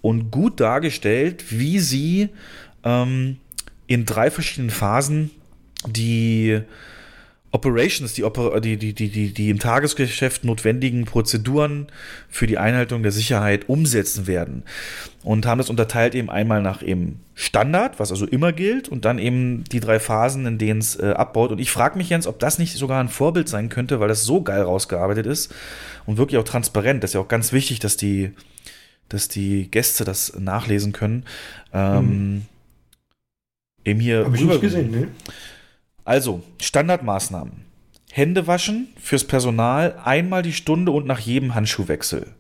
und 0.03 0.31
gut 0.31 0.61
dargestellt, 0.61 1.47
wie 1.49 1.79
sie 1.79 2.29
ähm, 2.85 3.39
in 3.87 4.05
drei 4.05 4.31
verschiedenen 4.31 4.71
Phasen 4.71 5.31
die 5.87 6.63
Operations, 7.55 8.13
die, 8.15 8.25
Oper 8.25 8.61
die, 8.61 8.77
die, 8.77 8.93
die, 8.93 9.33
die, 9.33 9.49
im 9.49 9.61
Tagesgeschäft 9.61 10.43
notwendigen 10.43 11.05
Prozeduren 11.05 11.87
für 12.29 12.49
die 12.49 12.59
Einhaltung 12.59 13.05
der 13.05 13.13
Sicherheit 13.13 13.69
umsetzen 13.69 14.27
werden. 14.27 14.65
Und 15.23 15.47
haben 15.47 15.59
das 15.59 15.71
unterteilt 15.71 16.17
eben 16.17 16.31
einmal 16.31 16.63
nach 16.63 16.83
eben 16.83 17.21
Standard, 17.35 18.01
was 18.01 18.11
also 18.11 18.27
immer 18.27 18.53
gilt, 18.53 18.89
und 18.89 19.05
dann 19.05 19.21
eben 19.21 19.63
die 19.71 19.79
drei 19.79 20.01
Phasen, 20.01 20.47
in 20.47 20.59
denen 20.59 20.81
es 20.81 20.99
äh, 20.99 21.13
abbaut. 21.13 21.53
Und 21.53 21.61
ich 21.61 21.71
frage 21.71 21.97
mich, 21.97 22.09
Jens, 22.09 22.27
ob 22.27 22.41
das 22.41 22.59
nicht 22.59 22.77
sogar 22.77 23.01
ein 23.01 23.09
Vorbild 23.09 23.49
sein 23.49 23.69
könnte, 23.69 24.01
weil 24.01 24.09
das 24.09 24.25
so 24.25 24.43
geil 24.43 24.63
rausgearbeitet 24.63 25.27
ist 25.27 25.55
und 26.07 26.17
wirklich 26.17 26.41
auch 26.41 26.45
transparent. 26.45 27.05
Das 27.05 27.11
ist 27.11 27.15
ja 27.15 27.21
auch 27.21 27.29
ganz 27.29 27.53
wichtig, 27.53 27.79
dass 27.79 27.97
die, 27.97 28.33
dass 29.09 29.29
die 29.29 29.71
Gäste 29.71 30.05
das 30.05 30.37
nachlesen 30.41 30.93
können. 30.93 31.25
Ähm, 31.73 32.47
Eben 33.85 34.01
hier 34.01 34.25
Hab 34.25 34.35
ich 34.35 34.41
nicht 34.41 34.61
gesehen, 34.61 34.91
ne? 34.91 35.09
also, 36.05 36.43
Standardmaßnahmen. 36.61 37.65
Hände 38.11 38.47
waschen 38.47 38.89
fürs 39.01 39.25
Personal 39.25 39.99
einmal 40.05 40.43
die 40.43 40.53
Stunde 40.53 40.93
und 40.93 41.07
nach 41.07 41.19
jedem 41.19 41.55
Handschuhwechsel. 41.55 42.35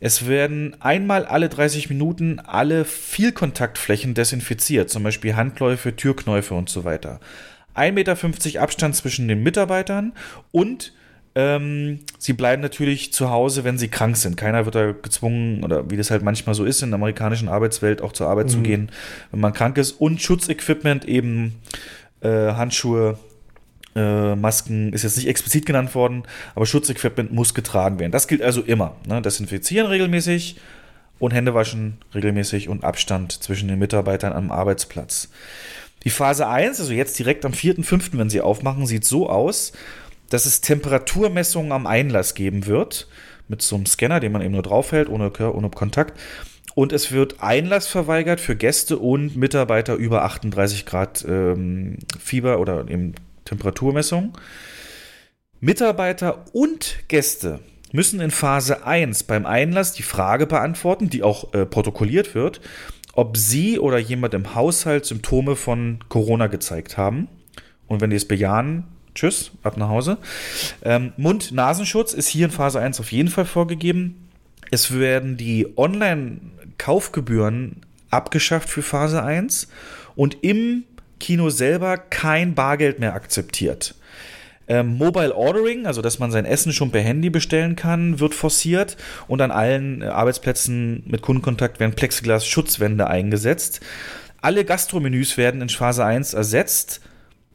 Es 0.00 0.26
werden 0.26 0.76
einmal 0.80 1.24
alle 1.24 1.48
30 1.48 1.88
Minuten 1.88 2.38
alle 2.40 2.84
Vielkontaktflächen 2.84 4.14
desinfiziert, 4.14 4.90
zum 4.90 5.02
Beispiel 5.02 5.36
Handläufe, 5.36 5.96
Türknäufe 5.96 6.54
und 6.54 6.68
so 6.68 6.84
weiter. 6.84 7.20
1,50 7.74 7.92
Meter 7.92 8.62
Abstand 8.62 8.96
zwischen 8.96 9.28
den 9.28 9.42
Mitarbeitern 9.42 10.12
und 10.50 10.92
ähm, 11.36 12.00
sie 12.18 12.32
bleiben 12.32 12.62
natürlich 12.62 13.12
zu 13.12 13.30
Hause, 13.30 13.62
wenn 13.62 13.76
sie 13.76 13.88
krank 13.88 14.16
sind. 14.16 14.38
Keiner 14.38 14.64
wird 14.64 14.74
da 14.74 14.92
gezwungen, 14.92 15.62
oder 15.62 15.90
wie 15.90 15.98
das 15.98 16.10
halt 16.10 16.22
manchmal 16.22 16.54
so 16.54 16.64
ist 16.64 16.82
in 16.82 16.88
der 16.90 16.94
amerikanischen 16.96 17.48
Arbeitswelt, 17.48 18.00
auch 18.00 18.12
zur 18.12 18.26
Arbeit 18.28 18.50
zu 18.50 18.58
Mhm. 18.58 18.62
gehen, 18.62 18.88
wenn 19.30 19.40
man 19.40 19.52
krank 19.52 19.76
ist. 19.76 19.92
Und 19.92 20.22
Schutzequipment, 20.22 21.04
eben 21.04 21.54
äh, 22.22 22.28
Handschuhe, 22.28 23.18
äh, 23.94 24.34
Masken, 24.34 24.94
ist 24.94 25.02
jetzt 25.02 25.18
nicht 25.18 25.28
explizit 25.28 25.66
genannt 25.66 25.94
worden, 25.94 26.22
aber 26.54 26.64
Schutzequipment 26.64 27.30
muss 27.32 27.52
getragen 27.52 27.98
werden. 27.98 28.12
Das 28.12 28.28
gilt 28.28 28.40
also 28.40 28.62
immer. 28.62 28.96
Ne? 29.06 29.20
Desinfizieren 29.20 29.88
regelmäßig 29.88 30.56
und 31.18 31.34
Hände 31.34 31.52
waschen 31.52 31.98
regelmäßig 32.14 32.70
und 32.70 32.82
Abstand 32.82 33.42
zwischen 33.42 33.68
den 33.68 33.78
Mitarbeitern 33.78 34.32
am 34.32 34.50
Arbeitsplatz. 34.50 35.28
Die 36.04 36.10
Phase 36.10 36.48
1, 36.48 36.80
also 36.80 36.92
jetzt 36.92 37.18
direkt 37.18 37.44
am 37.44 37.52
4.5., 37.52 38.16
wenn 38.18 38.30
sie 38.30 38.40
aufmachen, 38.40 38.86
sieht 38.86 39.04
so 39.04 39.28
aus, 39.28 39.72
dass 40.30 40.46
es 40.46 40.60
Temperaturmessungen 40.60 41.72
am 41.72 41.86
Einlass 41.86 42.34
geben 42.34 42.66
wird, 42.66 43.08
mit 43.48 43.62
so 43.62 43.76
einem 43.76 43.86
Scanner, 43.86 44.20
den 44.20 44.32
man 44.32 44.42
eben 44.42 44.52
nur 44.52 44.62
draufhält, 44.62 45.08
ohne, 45.08 45.32
ohne 45.52 45.70
Kontakt. 45.70 46.18
Und 46.74 46.92
es 46.92 47.10
wird 47.10 47.42
Einlass 47.42 47.86
verweigert 47.86 48.40
für 48.40 48.54
Gäste 48.54 48.98
und 48.98 49.36
Mitarbeiter 49.36 49.94
über 49.94 50.24
38 50.24 50.84
Grad 50.84 51.24
ähm, 51.26 51.98
Fieber 52.18 52.60
oder 52.60 52.80
eben 52.88 53.14
Temperaturmessung. 53.44 54.36
Mitarbeiter 55.60 56.44
und 56.52 57.08
Gäste 57.08 57.60
müssen 57.92 58.20
in 58.20 58.30
Phase 58.30 58.84
1 58.84 59.22
beim 59.22 59.46
Einlass 59.46 59.92
die 59.92 60.02
Frage 60.02 60.46
beantworten, 60.46 61.08
die 61.08 61.22
auch 61.22 61.54
äh, 61.54 61.64
protokolliert 61.64 62.34
wird, 62.34 62.60
ob 63.14 63.38
sie 63.38 63.78
oder 63.78 63.96
jemand 63.96 64.34
im 64.34 64.54
Haushalt 64.54 65.06
Symptome 65.06 65.56
von 65.56 66.00
Corona 66.10 66.48
gezeigt 66.48 66.98
haben. 66.98 67.28
Und 67.86 68.02
wenn 68.02 68.10
die 68.10 68.16
es 68.16 68.28
bejahen, 68.28 68.84
tschüss, 69.16 69.50
ab 69.64 69.76
nach 69.76 69.88
Hause. 69.88 70.18
Ähm, 70.84 71.12
Mund-Nasenschutz 71.16 72.12
ist 72.12 72.28
hier 72.28 72.46
in 72.46 72.52
Phase 72.52 72.80
1 72.80 73.00
auf 73.00 73.10
jeden 73.10 73.30
Fall 73.30 73.46
vorgegeben. 73.46 74.28
Es 74.70 74.96
werden 74.96 75.36
die 75.36 75.66
Online-Kaufgebühren 75.76 77.80
abgeschafft 78.10 78.68
für 78.68 78.82
Phase 78.82 79.22
1 79.22 79.68
und 80.14 80.38
im 80.42 80.84
Kino 81.18 81.50
selber 81.50 81.96
kein 81.96 82.54
Bargeld 82.54 83.00
mehr 83.00 83.14
akzeptiert. 83.14 83.94
Ähm, 84.68 84.98
Mobile 84.98 85.34
Ordering, 85.34 85.86
also 85.86 86.02
dass 86.02 86.18
man 86.18 86.32
sein 86.32 86.44
Essen 86.44 86.72
schon 86.72 86.90
per 86.90 87.00
Handy 87.00 87.30
bestellen 87.30 87.76
kann, 87.76 88.18
wird 88.18 88.34
forciert 88.34 88.96
und 89.28 89.40
an 89.40 89.52
allen 89.52 90.02
äh, 90.02 90.06
Arbeitsplätzen 90.06 91.04
mit 91.06 91.22
Kundenkontakt 91.22 91.78
werden 91.78 91.94
Plexiglas-Schutzwände 91.94 93.06
eingesetzt. 93.06 93.80
Alle 94.42 94.64
Gastromenüs 94.64 95.36
werden 95.36 95.62
in 95.62 95.68
Phase 95.68 96.04
1 96.04 96.34
ersetzt 96.34 97.00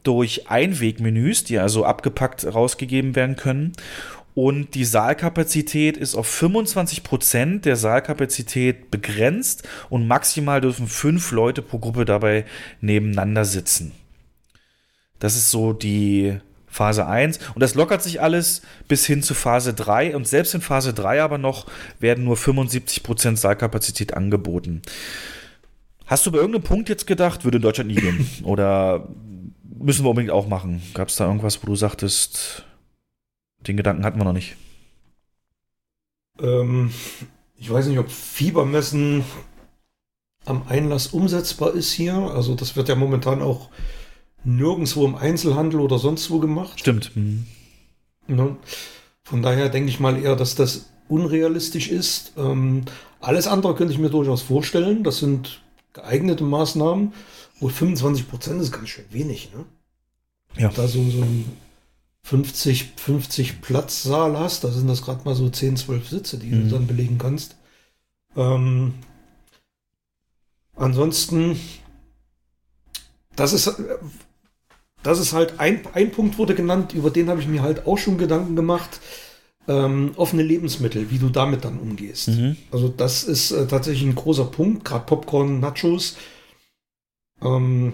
durch 0.02 0.50
Einwegmenüs, 0.50 1.44
die 1.44 1.58
also 1.58 1.84
abgepackt 1.84 2.44
rausgegeben 2.44 3.14
werden 3.14 3.36
können. 3.36 3.72
Und 4.34 4.74
die 4.74 4.84
Saalkapazität 4.84 5.96
ist 5.96 6.14
auf 6.14 6.26
25 6.26 7.02
Prozent 7.02 7.64
der 7.66 7.76
Saalkapazität 7.76 8.90
begrenzt 8.90 9.68
und 9.90 10.06
maximal 10.06 10.60
dürfen 10.60 10.86
fünf 10.86 11.32
Leute 11.32 11.60
pro 11.60 11.78
Gruppe 11.78 12.06
dabei 12.06 12.46
nebeneinander 12.80 13.44
sitzen. 13.44 13.92
Das 15.18 15.36
ist 15.36 15.50
so 15.50 15.74
die 15.74 16.38
Phase 16.66 17.06
1 17.06 17.38
und 17.54 17.60
das 17.60 17.74
lockert 17.74 18.02
sich 18.02 18.22
alles 18.22 18.62
bis 18.88 19.04
hin 19.04 19.22
zu 19.22 19.34
Phase 19.34 19.74
3 19.74 20.16
und 20.16 20.26
selbst 20.26 20.54
in 20.54 20.62
Phase 20.62 20.94
3 20.94 21.22
aber 21.22 21.36
noch 21.36 21.66
werden 22.00 22.24
nur 22.24 22.38
75 22.38 23.02
Prozent 23.02 23.38
Saalkapazität 23.38 24.14
angeboten. 24.14 24.80
Hast 26.06 26.24
du 26.24 26.32
bei 26.32 26.38
irgendeinem 26.38 26.64
Punkt 26.64 26.88
jetzt 26.88 27.06
gedacht, 27.06 27.44
würde 27.44 27.58
in 27.58 27.62
Deutschland 27.62 27.88
nie 27.88 27.96
gehen? 27.96 28.26
Oder 28.44 29.08
müssen 29.82 30.04
wir 30.04 30.10
unbedingt 30.10 30.32
auch 30.32 30.48
machen? 30.48 30.82
Gab 30.94 31.08
es 31.08 31.16
da 31.16 31.26
irgendwas, 31.26 31.62
wo 31.62 31.66
du 31.66 31.76
sagtest, 31.76 32.64
den 33.66 33.76
Gedanken 33.76 34.04
hatten 34.04 34.18
wir 34.18 34.24
noch 34.24 34.32
nicht? 34.32 34.56
Ähm, 36.40 36.90
ich 37.56 37.70
weiß 37.70 37.86
nicht, 37.86 37.98
ob 37.98 38.10
Fiebermessen 38.10 39.24
am 40.44 40.64
Einlass 40.68 41.08
umsetzbar 41.08 41.74
ist 41.74 41.92
hier. 41.92 42.14
Also 42.14 42.54
das 42.54 42.76
wird 42.76 42.88
ja 42.88 42.94
momentan 42.94 43.42
auch 43.42 43.68
nirgendwo 44.44 45.04
im 45.04 45.14
Einzelhandel 45.14 45.80
oder 45.80 45.98
sonst 45.98 46.30
wo 46.30 46.38
gemacht. 46.38 46.80
Stimmt. 46.80 47.14
Mhm. 47.16 47.46
Ne? 48.26 48.56
Von 49.22 49.42
daher 49.42 49.68
denke 49.68 49.90
ich 49.90 50.00
mal 50.00 50.20
eher, 50.20 50.36
dass 50.36 50.54
das 50.54 50.90
unrealistisch 51.08 51.88
ist. 51.88 52.32
Ähm, 52.36 52.84
alles 53.20 53.46
andere 53.46 53.74
könnte 53.74 53.92
ich 53.92 54.00
mir 54.00 54.10
durchaus 54.10 54.42
vorstellen. 54.42 55.04
Das 55.04 55.18
sind 55.18 55.62
geeignete 55.92 56.44
Maßnahmen. 56.44 57.12
Wohl 57.62 57.70
25 57.70 58.28
Prozent 58.28 58.60
ist 58.60 58.72
ganz 58.72 58.88
schön 58.88 59.04
wenig. 59.10 59.50
Ne? 59.54 59.64
Ja. 60.60 60.68
Da 60.68 60.86
so, 60.88 61.02
so 61.10 61.22
ein 61.22 61.44
50, 62.24 62.92
50 62.96 63.60
Platzsaal 63.62 64.38
hast, 64.38 64.64
da 64.64 64.70
sind 64.70 64.88
das 64.88 65.02
gerade 65.02 65.24
mal 65.24 65.34
so 65.34 65.48
10, 65.48 65.76
12 65.76 66.08
Sitze, 66.08 66.38
die 66.38 66.48
Mhm. 66.50 66.68
du 66.68 66.74
dann 66.74 66.86
belegen 66.86 67.18
kannst. 67.18 67.56
Ähm, 68.36 68.94
ansonsten, 70.76 71.58
das 73.36 73.52
ist, 73.52 73.66
äh, 73.66 73.72
das 75.02 75.18
ist 75.18 75.32
halt 75.32 75.58
ein, 75.58 75.82
ein 75.94 76.10
Punkt 76.12 76.38
wurde 76.38 76.54
genannt, 76.54 76.92
über 76.94 77.10
den 77.10 77.28
habe 77.28 77.40
ich 77.40 77.48
mir 77.48 77.62
halt 77.62 77.86
auch 77.86 77.98
schon 77.98 78.18
Gedanken 78.18 78.56
gemacht. 78.56 79.00
Ähm, 79.68 80.12
offene 80.16 80.42
Lebensmittel, 80.42 81.12
wie 81.12 81.18
du 81.18 81.28
damit 81.28 81.64
dann 81.64 81.78
umgehst. 81.78 82.28
Mhm. 82.28 82.56
Also 82.72 82.88
das 82.88 83.22
ist 83.22 83.52
äh, 83.52 83.64
tatsächlich 83.68 84.02
ein 84.08 84.16
großer 84.16 84.46
Punkt, 84.46 84.84
gerade 84.84 85.04
Popcorn, 85.06 85.60
Nachos. 85.60 86.16
Ähm, 87.44 87.92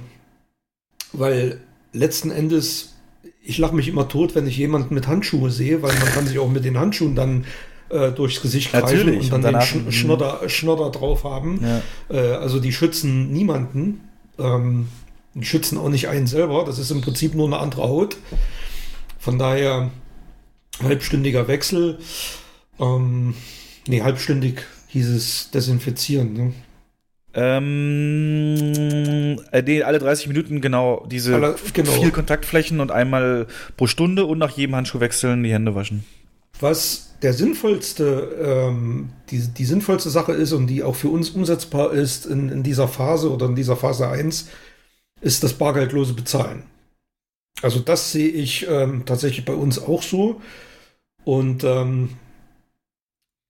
weil 1.13 1.61
letzten 1.93 2.31
Endes, 2.31 2.95
ich 3.43 3.59
lache 3.59 3.75
mich 3.75 3.89
immer 3.89 4.09
tot, 4.09 4.35
wenn 4.35 4.47
ich 4.47 4.57
jemanden 4.57 4.95
mit 4.95 5.07
Handschuhe 5.07 5.51
sehe, 5.51 5.83
weil 5.83 5.95
man 5.99 6.09
kann 6.09 6.27
sich 6.27 6.39
auch 6.39 6.51
mit 6.51 6.65
den 6.65 6.79
Handschuhen 6.79 7.15
dann 7.15 7.45
äh, 7.89 8.13
durchs 8.13 8.43
Gesicht 8.43 8.71
greifen 8.71 8.97
Natürlich, 8.97 9.33
und 9.33 9.43
dann 9.43 9.55
und 9.55 9.63
den 9.63 9.93
Sch 9.93 9.97
Schnodder, 9.97 10.49
Schnodder 10.49 10.91
drauf 10.91 11.25
haben. 11.25 11.61
Ja. 11.63 11.83
Äh, 12.15 12.35
also 12.35 12.61
die 12.61 12.73
schützen 12.73 13.33
niemanden. 13.33 14.01
Ähm, 14.39 14.89
die 15.35 15.47
schützen 15.47 15.79
auch 15.79 15.89
nicht 15.89 16.09
einen 16.09 16.27
selber. 16.27 16.65
Das 16.65 16.79
ist 16.79 16.91
im 16.91 17.01
Prinzip 17.01 17.35
nur 17.35 17.47
eine 17.47 17.59
andere 17.59 17.83
Haut. 17.83 18.17
Von 19.19 19.39
daher 19.39 19.91
halbstündiger 20.83 21.49
Wechsel. 21.49 21.99
Ähm, 22.79 23.35
nee, 23.87 24.03
halbstündig 24.03 24.61
hieß 24.89 25.09
es 25.09 25.51
desinfizieren. 25.51 26.33
Ne? 26.33 26.53
Ähm, 27.41 29.39
äh, 29.53 29.63
nee, 29.63 29.83
alle 29.83 29.99
30 30.01 30.27
Minuten 30.29 30.61
genau 30.61 31.07
diese 31.11 31.35
Alle- 31.35 31.55
genau. 31.73 31.93
vier 31.93 32.11
Kontaktflächen 32.11 32.81
und 32.81 32.91
einmal 32.91 33.47
pro 33.77 33.87
Stunde 33.87 34.25
und 34.25 34.39
nach 34.39 34.57
jedem 34.57 34.75
Handschuh 34.77 35.01
wechseln 35.01 35.43
die 35.45 35.53
Hände 35.53 35.75
waschen. 35.75 36.05
Was 36.61 37.15
der 37.23 37.33
sinnvollste, 37.33 38.37
ähm, 38.43 39.11
die, 39.31 39.39
die 39.39 39.65
sinnvollste 39.65 40.11
Sache 40.11 40.33
ist 40.33 40.53
und 40.53 40.67
die 40.67 40.83
auch 40.83 40.97
für 40.97 41.09
uns 41.09 41.31
umsetzbar 41.31 41.93
ist 41.93 42.27
in, 42.27 42.49
in 42.49 42.63
dieser 42.65 42.89
Phase 42.89 43.31
oder 43.31 43.47
in 43.47 43.55
dieser 43.55 43.77
Phase 43.77 44.09
1, 44.09 44.49
ist 45.21 45.43
das 45.45 45.53
bargeldlose 45.53 46.15
Bezahlen. 46.15 46.65
Also 47.63 47.81
das 47.81 48.13
sehe 48.13 48.29
ich 48.29 48.67
ähm, 48.69 49.03
tatsächlich 49.05 49.45
bei 49.45 49.55
uns 49.55 49.79
auch 49.81 50.03
so. 50.03 50.41
Und 51.25 51.65
ähm, 51.65 52.11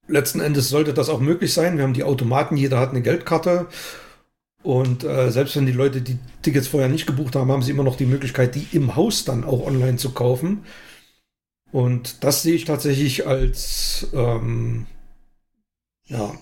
letzten 0.09 0.41
Endes 0.41 0.69
sollte 0.69 0.95
das 0.95 1.09
auch 1.09 1.21
möglich 1.21 1.53
sein. 1.53 1.77
Wir 1.77 1.85
haben 1.85 1.95
die 1.95 2.05
Automaten, 2.05 2.57
jeder 2.57 2.81
hat 2.81 2.91
eine 2.91 3.03
Geldkarte. 3.03 3.67
Und 4.63 5.05
äh, 5.05 5.31
selbst 5.31 5.55
wenn 5.57 5.67
die 5.67 5.73
Leute 5.73 6.01
die 6.01 6.19
Tickets 6.43 6.67
vorher 6.69 6.89
nicht 6.89 7.07
gebucht 7.07 7.37
haben, 7.37 7.53
haben 7.53 7.63
sie 7.63 7.71
immer 7.71 7.85
noch 7.85 7.97
die 7.97 8.07
Möglichkeit, 8.07 8.55
die 8.55 8.67
im 8.73 8.97
Haus 8.97 9.25
dann 9.25 9.45
auch 9.45 9.65
online 9.65 9.97
zu 9.97 10.11
kaufen. 10.11 10.65
Und 11.71 12.25
das 12.25 12.43
sehe 12.43 12.55
ich 12.55 12.65
tatsächlich 12.65 13.27
als 13.27 14.09
ähm, 14.13 14.87
ja, 16.07 16.35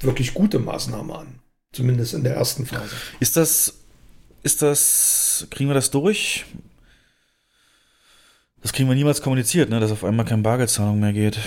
wirklich 0.00 0.34
gute 0.34 0.58
Maßnahme 0.58 1.14
an. 1.16 1.40
Zumindest 1.72 2.12
in 2.12 2.24
der 2.24 2.34
ersten 2.34 2.66
Phase. 2.66 2.94
Ist 3.18 3.36
das, 3.36 3.74
ist 4.42 4.60
das, 4.60 5.46
kriegen 5.50 5.70
wir 5.70 5.74
das 5.74 5.90
durch? 5.90 6.44
Das 8.60 8.72
kriegen 8.72 8.88
wir 8.88 8.94
niemals 8.94 9.22
kommuniziert, 9.22 9.70
ne, 9.70 9.80
dass 9.80 9.90
auf 9.90 10.04
einmal 10.04 10.26
keine 10.26 10.42
Bargeldzahlung 10.42 11.00
mehr 11.00 11.12
geht. 11.12 11.38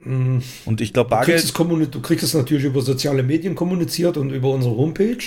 Mm, 0.00 0.38
Und 0.64 0.80
ich 0.80 0.92
glaube, 0.92 1.10
Du 1.10 1.16
kriegst, 1.16 1.26
Bargeld. 1.28 1.44
es 1.44 1.52
kommuni- 1.54 1.86
du 1.90 2.00
kriegst 2.00 2.24
es 2.24 2.34
natürlich 2.34 2.64
über 2.64 2.82
soziale 2.82 3.22
Medien 3.22 3.54
kommuniziert 3.54 4.16
und 4.16 4.30
über 4.30 4.50
unsere 4.50 4.76
Homepage. 4.76 5.18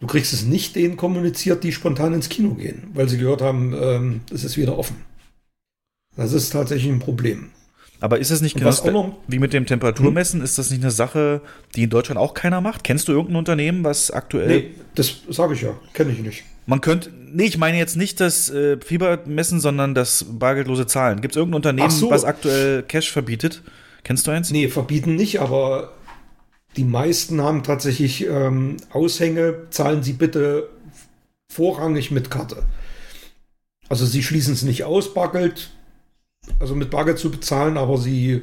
Du 0.00 0.06
kriegst 0.06 0.32
es 0.34 0.44
nicht 0.44 0.76
denen 0.76 0.96
kommuniziert, 0.98 1.64
die 1.64 1.72
spontan 1.72 2.12
ins 2.12 2.28
Kino 2.28 2.54
gehen, 2.54 2.88
weil 2.92 3.08
sie 3.08 3.16
gehört 3.16 3.40
haben, 3.40 3.74
ähm, 3.80 4.20
es 4.32 4.44
ist 4.44 4.58
wieder 4.58 4.76
offen. 4.78 4.96
Das 6.16 6.32
ist 6.32 6.50
tatsächlich 6.50 6.92
ein 6.92 6.98
Problem. 6.98 7.50
Aber 7.98 8.18
ist 8.18 8.30
es 8.30 8.42
nicht 8.42 8.56
genau 8.56 8.68
noch- 8.90 9.16
wie 9.26 9.38
mit 9.38 9.54
dem 9.54 9.64
Temperaturmessen? 9.64 10.42
Ist 10.42 10.58
das 10.58 10.70
nicht 10.70 10.82
eine 10.82 10.90
Sache, 10.90 11.40
die 11.74 11.84
in 11.84 11.90
Deutschland 11.90 12.18
auch 12.18 12.34
keiner 12.34 12.60
macht? 12.60 12.84
Kennst 12.84 13.08
du 13.08 13.12
irgendein 13.12 13.36
Unternehmen, 13.36 13.84
was 13.84 14.10
aktuell. 14.10 14.48
Nee, 14.48 14.70
das 14.94 15.16
sage 15.30 15.54
ich 15.54 15.62
ja, 15.62 15.74
kenne 15.94 16.12
ich 16.12 16.18
nicht. 16.18 16.44
Man 16.66 16.82
könnte. 16.82 17.10
Nee, 17.32 17.44
ich 17.44 17.56
meine 17.56 17.78
jetzt 17.78 17.96
nicht 17.96 18.20
das 18.20 18.50
äh, 18.50 18.76
Fiebermessen, 18.84 19.60
sondern 19.60 19.94
das 19.94 20.26
bargeldlose 20.28 20.86
Zahlen. 20.86 21.22
Gibt 21.22 21.32
es 21.32 21.36
irgendein 21.38 21.56
Unternehmen, 21.56 21.88
so. 21.90 22.10
was 22.10 22.24
aktuell 22.24 22.82
Cash 22.82 23.10
verbietet? 23.10 23.62
Kennst 24.06 24.24
du 24.28 24.30
eins? 24.30 24.52
Nee, 24.52 24.68
verbieten 24.68 25.16
nicht, 25.16 25.40
aber 25.40 25.92
die 26.76 26.84
meisten 26.84 27.40
haben 27.42 27.64
tatsächlich 27.64 28.24
ähm, 28.24 28.76
Aushänge, 28.92 29.66
zahlen 29.70 30.04
Sie 30.04 30.12
bitte 30.12 30.68
vorrangig 31.52 32.12
mit 32.12 32.30
Karte. 32.30 32.62
Also 33.88 34.06
sie 34.06 34.22
schließen 34.22 34.54
es 34.54 34.62
nicht 34.62 34.84
aus, 34.84 35.12
Bargeld, 35.12 35.70
also 36.60 36.76
mit 36.76 36.90
Bargeld 36.90 37.18
zu 37.18 37.32
bezahlen, 37.32 37.76
aber 37.76 37.98
sie 37.98 38.42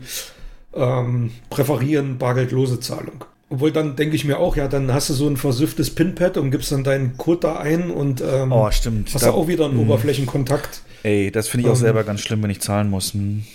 ähm, 0.74 1.32
präferieren 1.50 2.18
bargeldlose 2.18 2.82
Zahlung. 2.82 3.24
Obwohl 3.50 3.72
dann 3.72 3.96
denke 3.96 4.18
ich 4.18 4.26
mir 4.26 4.40
auch, 4.40 4.58
ja, 4.58 4.68
dann 4.68 4.94
hast 4.94 5.10
du 5.12 5.14
so 5.14 5.30
ein 5.30 5.38
versüfftes 5.38 5.96
Pinpad 5.96 6.36
und 6.36 6.52
gibst 6.52 6.74
dann 6.74 6.84
deinen 6.84 7.16
Code 7.16 7.40
da 7.40 7.58
ein 7.60 7.90
und 7.90 8.20
ähm, 8.20 8.52
Oh, 8.52 8.70
stimmt. 8.70 9.14
hast 9.14 9.24
Da- 9.24 9.32
auch 9.32 9.48
wieder 9.48 9.64
einen 9.66 9.76
Mhm. 9.76 9.82
Oberflächenkontakt. 9.82 10.82
Ey, 11.04 11.32
das 11.32 11.48
finde 11.48 11.68
ich 11.68 11.70
auch 11.72 11.76
Ähm, 11.78 11.82
selber 11.82 12.04
ganz 12.04 12.20
schlimm, 12.20 12.44
wenn 12.44 12.50
ich 12.50 12.60
zahlen 12.60 12.90
muss. 12.90 13.14
Hm. 13.14 13.46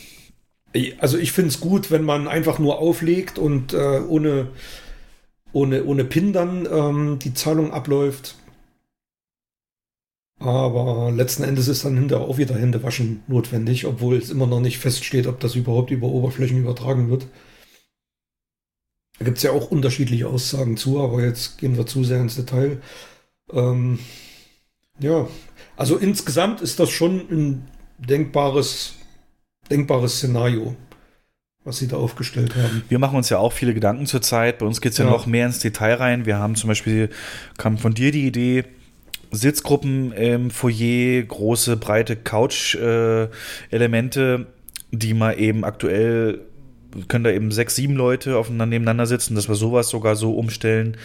Also 0.99 1.19
ich 1.19 1.33
finde 1.33 1.49
es 1.49 1.61
gut, 1.61 1.91
wenn 1.91 2.05
man 2.05 2.29
einfach 2.29 2.59
nur 2.59 2.79
auflegt 2.79 3.39
und 3.39 3.73
äh, 3.73 4.01
ohne, 4.01 4.49
ohne, 5.53 5.85
ohne 5.85 6.05
PIN 6.05 6.33
dann 6.33 6.69
ähm, 6.71 7.19
die 7.19 7.35
Zahlung 7.35 7.73
abläuft. 7.73 8.37
Aber 10.41 11.11
letzten 11.11 11.43
Endes 11.43 11.67
ist 11.67 11.85
dann 11.85 11.97
hinterher 11.97 12.27
auch 12.27 12.39
wieder 12.39 12.55
Händewaschen 12.55 13.23
notwendig, 13.27 13.87
obwohl 13.87 14.17
es 14.17 14.31
immer 14.31 14.47
noch 14.47 14.61
nicht 14.61 14.79
feststeht, 14.79 15.27
ob 15.27 15.41
das 15.41 15.57
überhaupt 15.57 15.91
über 15.91 16.07
Oberflächen 16.07 16.59
übertragen 16.59 17.11
wird. 17.11 17.27
Da 19.19 19.25
gibt 19.25 19.39
es 19.39 19.43
ja 19.43 19.51
auch 19.51 19.71
unterschiedliche 19.71 20.29
Aussagen 20.29 20.77
zu, 20.77 21.01
aber 21.01 21.25
jetzt 21.25 21.59
gehen 21.59 21.77
wir 21.77 21.87
zu 21.87 22.05
sehr 22.05 22.21
ins 22.21 22.37
Detail. 22.37 22.81
Ähm, 23.53 23.99
ja, 25.01 25.29
also 25.77 25.97
insgesamt 25.97 26.61
ist 26.61 26.79
das 26.79 26.91
schon 26.91 27.21
ein 27.31 27.69
denkbares, 27.99 28.95
denkbares 29.71 30.17
Szenario, 30.17 30.75
was 31.65 31.79
sie 31.79 31.89
da 31.89 31.97
aufgestellt 31.97 32.55
haben. 32.57 32.83
Wir 32.89 32.99
machen 32.99 33.17
uns 33.17 33.29
ja 33.29 33.39
auch 33.39 33.53
viele 33.53 33.75
Gedanken 33.75 34.07
zurzeit. 34.07 34.59
Bei 34.59 34.67
uns 34.67 34.81
geht 34.81 34.93
es 34.93 34.99
ja, 34.99 35.05
Ja. 35.05 35.11
noch 35.11 35.27
mehr 35.27 35.47
ins 35.47 35.59
Detail 35.59 35.95
rein. 35.95 36.27
Wir 36.27 36.39
haben 36.39 36.55
zum 36.57 36.69
Beispiel, 36.69 37.11
kam 37.57 37.79
von 37.79 37.95
dir 37.95 38.13
die 38.13 38.27
Idee, 38.27 38.65
Sitzgruppen 39.31 40.13
im 40.13 40.51
Foyer, 40.51 41.23
große, 41.23 41.77
breite 41.77 42.17
Couch-Elemente, 42.17 44.47
die 44.91 45.15
mal 45.15 45.39
eben 45.39 45.65
aktuell, 45.65 46.41
können 47.09 47.25
da 47.25 47.31
eben 47.31 47.53
sechs, 47.53 47.77
sieben 47.77 47.95
Leute 47.95 48.39
aufeinander 48.39 48.65
nebeneinander 48.67 49.07
sitzen, 49.07 49.35
dass 49.35 49.49
wir 49.49 49.55
sowas 49.55 49.91
sogar 49.91 50.17
so 50.17 50.33
umstellen, 50.33 50.97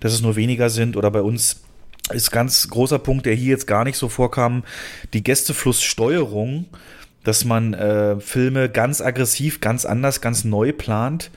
dass 0.00 0.12
es 0.12 0.20
nur 0.22 0.34
weniger 0.34 0.68
sind. 0.68 0.96
Oder 0.96 1.12
bei 1.12 1.22
uns 1.22 1.62
ist 2.12 2.32
ganz 2.32 2.68
großer 2.68 2.98
Punkt, 2.98 3.26
der 3.26 3.34
hier 3.34 3.50
jetzt 3.50 3.68
gar 3.68 3.84
nicht 3.84 3.96
so 3.96 4.08
vorkam, 4.08 4.64
die 5.12 5.22
Gästeflusssteuerung, 5.22 6.64
dass 7.24 7.44
man 7.44 7.74
äh, 7.74 8.18
Filme 8.20 8.68
ganz 8.68 9.00
aggressiv, 9.00 9.60
ganz 9.60 9.84
anders, 9.84 10.20
ganz 10.20 10.44
neu 10.44 10.72
plant 10.72 11.30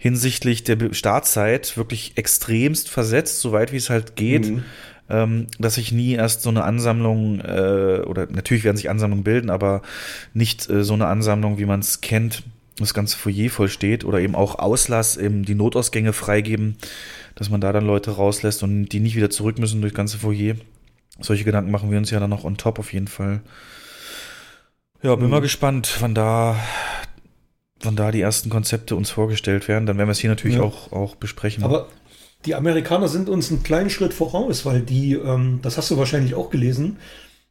hinsichtlich 0.00 0.64
der 0.64 0.94
Startzeit 0.94 1.76
wirklich 1.76 2.12
extremst 2.16 2.88
versetzt, 2.88 3.40
soweit 3.40 3.70
wie 3.70 3.76
es 3.76 3.90
halt 3.90 4.16
geht, 4.16 4.48
Mhm. 4.48 4.62
ähm, 5.10 5.46
dass 5.58 5.74
sich 5.74 5.92
nie 5.92 6.14
erst 6.14 6.40
so 6.40 6.48
eine 6.48 6.64
Ansammlung 6.64 7.40
äh, 7.40 8.00
oder 8.06 8.26
natürlich 8.30 8.64
werden 8.64 8.78
sich 8.78 8.88
Ansammlungen 8.88 9.24
bilden, 9.24 9.50
aber 9.50 9.82
nicht 10.32 10.70
äh, 10.70 10.84
so 10.84 10.94
eine 10.94 11.06
Ansammlung, 11.06 11.58
wie 11.58 11.66
man 11.66 11.80
es 11.80 12.00
kennt, 12.00 12.44
das 12.78 12.94
ganze 12.94 13.18
Foyer 13.18 13.50
voll 13.50 13.68
steht 13.68 14.06
oder 14.06 14.20
eben 14.20 14.34
auch 14.34 14.58
Auslass, 14.58 15.18
eben 15.18 15.44
die 15.44 15.54
Notausgänge 15.54 16.14
freigeben, 16.14 16.76
dass 17.34 17.50
man 17.50 17.60
da 17.60 17.70
dann 17.70 17.84
Leute 17.84 18.12
rauslässt 18.12 18.62
und 18.62 18.86
die 18.88 19.00
nicht 19.00 19.16
wieder 19.16 19.28
zurück 19.28 19.58
müssen 19.58 19.82
durch 19.82 19.92
das 19.92 19.98
ganze 19.98 20.16
Foyer. 20.16 20.54
Solche 21.20 21.44
Gedanken 21.44 21.70
machen 21.70 21.90
wir 21.90 21.98
uns 21.98 22.10
ja 22.10 22.20
dann 22.20 22.30
noch 22.30 22.44
on 22.44 22.56
top 22.56 22.78
auf 22.78 22.94
jeden 22.94 23.08
Fall. 23.08 23.42
Ja, 25.02 25.14
bin 25.16 25.26
Mhm. 25.26 25.30
mal 25.30 25.40
gespannt, 25.40 25.96
wann 26.00 26.14
da, 26.14 26.56
wann 27.82 27.96
da 27.96 28.10
die 28.10 28.20
ersten 28.20 28.50
Konzepte 28.50 28.96
uns 28.96 29.10
vorgestellt 29.10 29.66
werden. 29.68 29.86
Dann 29.86 29.96
werden 29.96 30.08
wir 30.08 30.12
es 30.12 30.18
hier 30.18 30.30
natürlich 30.30 30.56
Ja. 30.56 30.62
auch, 30.62 30.92
auch 30.92 31.16
besprechen. 31.16 31.64
Aber 31.64 31.88
die 32.44 32.54
Amerikaner 32.54 33.08
sind 33.08 33.28
uns 33.28 33.50
einen 33.50 33.62
kleinen 33.62 33.90
Schritt 33.90 34.12
voraus, 34.14 34.64
weil 34.66 34.80
die, 34.82 35.14
ähm, 35.14 35.60
das 35.62 35.76
hast 35.78 35.90
du 35.90 35.96
wahrscheinlich 35.98 36.34
auch 36.34 36.50
gelesen, 36.50 36.98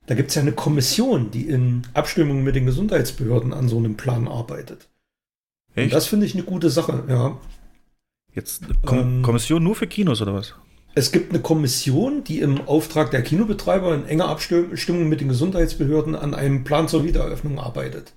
da 0.08 0.16
gibt 0.16 0.30
es 0.30 0.36
ja 0.36 0.42
eine 0.42 0.52
Kommission, 0.54 1.30
die 1.32 1.44
in 1.48 1.84
Abstimmung 1.94 2.44
mit 2.44 2.56
den 2.56 2.66
Gesundheitsbehörden 2.66 3.54
an 3.54 3.68
so 3.68 3.78
einem 3.78 3.96
Plan 3.96 4.28
arbeitet. 4.28 4.90
Und 5.76 5.84
Echt? 5.84 5.94
das 5.94 6.08
finde 6.08 6.26
ich 6.26 6.34
eine 6.34 6.44
gute 6.44 6.70
Sache, 6.72 7.04
ja. 7.08 7.38
Jetzt 8.34 8.64
Kom 8.86 8.98
Ähm, 9.00 9.22
Kommission 9.22 9.64
nur 9.64 9.76
für 9.76 9.88
Kinos 9.88 10.22
oder 10.22 10.34
was? 10.34 10.56
Es 10.95 11.11
gibt 11.11 11.32
eine 11.32 11.41
Kommission, 11.41 12.24
die 12.24 12.40
im 12.40 12.68
Auftrag 12.68 13.11
der 13.11 13.22
Kinobetreiber 13.22 13.94
in 13.94 14.06
enger 14.06 14.28
Abstimmung 14.28 15.07
mit 15.07 15.22
den 15.22 15.30
Gesundheitsbehörden 15.30 16.16
an 16.16 16.34
einem 16.34 16.64
Plan 16.64 16.88
zur 16.88 17.03
Wiedereröffnung 17.03 17.60
arbeitet. 17.60 18.14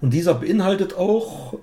Und 0.00 0.12
dieser 0.12 0.34
beinhaltet 0.34 0.94
auch, 0.94 1.58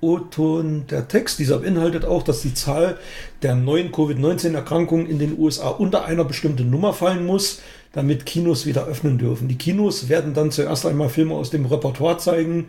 O-Ton, 0.00 0.86
der 0.88 1.08
Text, 1.08 1.40
dieser 1.40 1.58
beinhaltet 1.58 2.04
auch, 2.04 2.22
dass 2.22 2.42
die 2.42 2.54
Zahl 2.54 2.98
der 3.42 3.56
neuen 3.56 3.90
Covid-19-Erkrankungen 3.90 5.08
in 5.08 5.18
den 5.18 5.36
USA 5.36 5.68
unter 5.70 6.04
einer 6.04 6.24
bestimmten 6.24 6.70
Nummer 6.70 6.92
fallen 6.92 7.26
muss, 7.26 7.60
damit 7.92 8.24
Kinos 8.24 8.66
wieder 8.66 8.86
öffnen 8.86 9.18
dürfen. 9.18 9.48
Die 9.48 9.58
Kinos 9.58 10.08
werden 10.08 10.34
dann 10.34 10.52
zuerst 10.52 10.86
einmal 10.86 11.08
Filme 11.08 11.34
aus 11.34 11.50
dem 11.50 11.66
Repertoire 11.66 12.18
zeigen, 12.18 12.68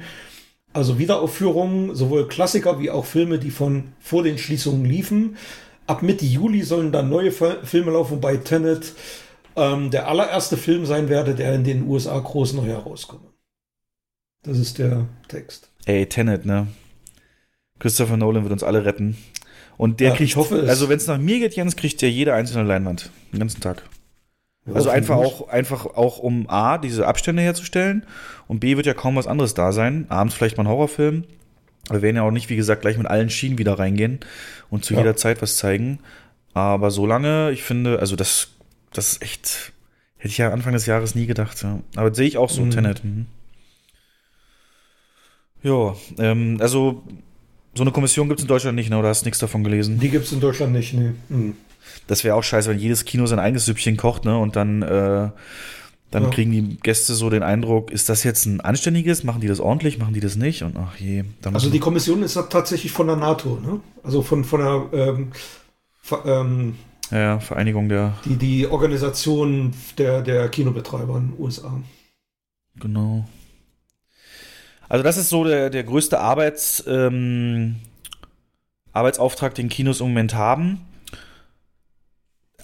also 0.73 0.97
Wiederaufführungen, 0.97 1.95
sowohl 1.95 2.27
Klassiker 2.27 2.80
wie 2.80 2.89
auch 2.89 3.06
Filme, 3.06 3.38
die 3.38 3.51
von 3.51 3.85
vor 3.99 4.23
den 4.23 4.38
Schließungen 4.38 4.85
liefen. 4.85 5.38
Ab 5.90 6.03
Mitte 6.03 6.26
Juli 6.26 6.61
sollen 6.64 6.91
dann 6.91 7.10
neue 7.10 7.32
Fil- 7.32 7.60
Filme 7.64 7.91
laufen, 7.91 8.18
wobei 8.18 8.38
Tenet 8.38 8.94
ähm, 9.56 9.90
der 9.90 10.07
allererste 10.07 10.56
Film 10.56 10.86
sein 10.86 11.10
werde, 11.10 11.34
der 11.34 11.56
in 11.56 11.64
den 11.64 11.88
USA 11.88 12.18
groß 12.20 12.53
neu 12.53 12.66
herauskomme. 12.66 13.26
Das 14.44 14.57
ist 14.60 14.78
der 14.78 15.06
Text. 15.28 15.70
Ey, 15.86 16.06
Tenet, 16.06 16.45
ne? 16.45 16.68
Christopher 17.80 18.18
Nolan 18.18 18.44
wird 18.44 18.53
uns 18.53 18.64
alle 18.64 18.86
retten. 18.86 19.18
Und 19.78 19.99
der 19.99 20.10
Ja, 20.10 20.16
kriegt, 20.16 20.30
ich 20.32 20.36
hoffe 20.36 20.57
es. 20.57 20.70
also 20.70 20.90
wenn 20.90 20.98
es 20.98 21.07
nach 21.07 21.18
mir 21.18 21.40
geht, 21.40 21.56
Jens, 21.56 21.76
kriegt 21.76 22.02
der 22.02 22.11
jede 22.11 22.34
einzelne 22.34 22.64
Leinwand. 22.66 23.10
Den 23.34 23.40
ganzen 23.40 23.61
Tag. 23.61 23.84
Ja, 24.68 24.74
also 24.76 24.90
einfach 24.90 25.16
auch, 25.16 25.48
einfach 25.49 25.86
auch, 25.86 26.20
um 26.20 26.49
A, 26.49 26.78
diese 26.78 27.07
Abstände 27.07 27.41
herzustellen 27.41 28.06
und 28.48 28.60
B, 28.60 28.78
wird 28.78 28.86
ja 28.86 28.94
kaum 28.94 29.16
was 29.16 29.26
anderes 29.26 29.53
da 29.56 29.72
sein. 29.72 30.06
Abends 30.10 30.36
vielleicht 30.36 30.57
mal 30.57 30.64
ein 30.66 30.70
Horrorfilm. 30.70 31.24
Wir 31.89 32.01
werden 32.01 32.15
ja 32.18 32.23
auch 32.23 32.31
nicht, 32.31 32.49
wie 32.49 32.56
gesagt, 32.56 32.81
gleich 32.81 32.97
mit 32.97 33.07
allen 33.07 33.30
Schienen 33.30 33.57
wieder 33.57 33.80
reingehen 33.80 34.19
und 34.69 34.85
zu 34.85 34.93
Ja. 34.93 34.99
jeder 34.99 35.15
Zeit 35.15 35.41
was 35.41 35.57
zeigen. 35.57 35.99
Aber 36.53 36.91
solange, 36.91 37.51
ich 37.51 37.64
finde, 37.64 37.99
also 37.99 38.15
das, 38.15 38.49
das 38.93 39.14
ist 39.14 39.22
echt, 39.23 39.72
hätte 40.18 40.30
ich 40.30 40.38
ja 40.38 40.51
Anfang 40.51 40.73
des 40.73 40.85
Jahres 40.85 41.15
nie 41.15 41.26
gedacht. 41.26 41.61
Ja. 41.64 41.80
Aber 41.95 42.14
sehe 42.14 42.27
ich 42.27 42.38
auch 42.38 42.49
so, 42.49 42.64
Mhm. 42.64 42.72
Tenet. 42.72 43.03
Mhm. 43.03 43.26
Ja, 45.64 45.95
ähm, 46.19 46.57
also 46.61 47.03
so 47.76 47.84
eine 47.84 47.91
Kommission 47.91 48.27
gibt 48.30 48.39
es 48.39 48.43
in 48.43 48.47
Deutschland 48.47 48.76
nicht, 48.76 48.89
ne? 48.89 48.97
Oder 48.97 49.10
hast 49.10 49.26
nichts 49.26 49.39
davon 49.39 49.64
gelesen? 49.64 49.99
Die 49.99 50.10
gibt 50.10 50.26
es 50.26 50.31
in 50.31 50.39
Deutschland 50.39 50.73
nicht, 50.73 50.93
nee. 50.93 51.11
Mhm. 51.30 51.56
Das 52.07 52.23
wäre 52.23 52.35
auch 52.35 52.43
scheiße, 52.43 52.69
wenn 52.69 52.80
jedes 52.80 53.03
Kino 53.06 53.26
sein 53.26 53.39
eigenes 53.39 53.65
Süppchen 53.65 53.97
kocht, 53.97 54.26
ne? 54.26 54.38
Und 54.38 54.56
dann, 54.56 54.81
äh, 54.81 55.30
dann 56.11 56.23
Ja. 56.23 56.30
kriegen 56.30 56.52
die 56.52 56.77
Gäste 56.77 57.14
so 57.14 57.30
den 57.30 57.44
Eindruck, 57.44 57.91
ist 57.91 58.10
das 58.10 58.23
jetzt 58.23 58.45
ein 58.45 58.61
anständiges? 58.61 59.23
Machen 59.23 59.41
die 59.41 59.48
das 59.48 59.60
ordentlich? 59.60 59.99
Machen 59.99 60.14
die 60.14 60.19
das 60.19 60.36
nicht? 60.36 60.64
Und 60.64 60.76
ach 60.77 60.95
je. 60.98 61.23
Also 61.44 61.69
die 61.69 61.80
Kommission 61.80 62.23
ist 62.23 62.34
tatsächlich 62.49 62.91
von 62.91 63.07
der 63.07 63.15
NATO, 63.15 63.60
ne? 63.61 63.80
Also 64.03 64.22
von, 64.23 64.44
von 64.44 64.60
der 64.60 64.99
ähm, 65.07 65.31
Ver- 66.02 66.26
ähm, 66.26 66.76
ja, 67.11 67.40
Vereinigung 67.40 67.90
der. 67.90 68.14
die, 68.26 68.36
die 68.38 68.68
Organisation 68.68 69.73
der, 69.98 70.22
der 70.22 70.49
Kinobetreiber 70.49 71.18
in 71.18 71.30
den 71.31 71.40
USA. 71.40 71.80
Genau. 72.80 73.27
Also 74.88 75.03
das 75.03 75.18
ist 75.18 75.30
so 75.30 75.44
der, 75.44 75.69
der 75.69 75.84
größte 75.84 76.19
Arbeits, 76.19 76.84
ähm, 76.88 77.76
Arbeitsauftrag, 78.94 79.53
den 79.53 79.69
Kinos 79.69 80.02
im 80.02 80.07
Moment 80.07 80.34
haben. 80.34 80.81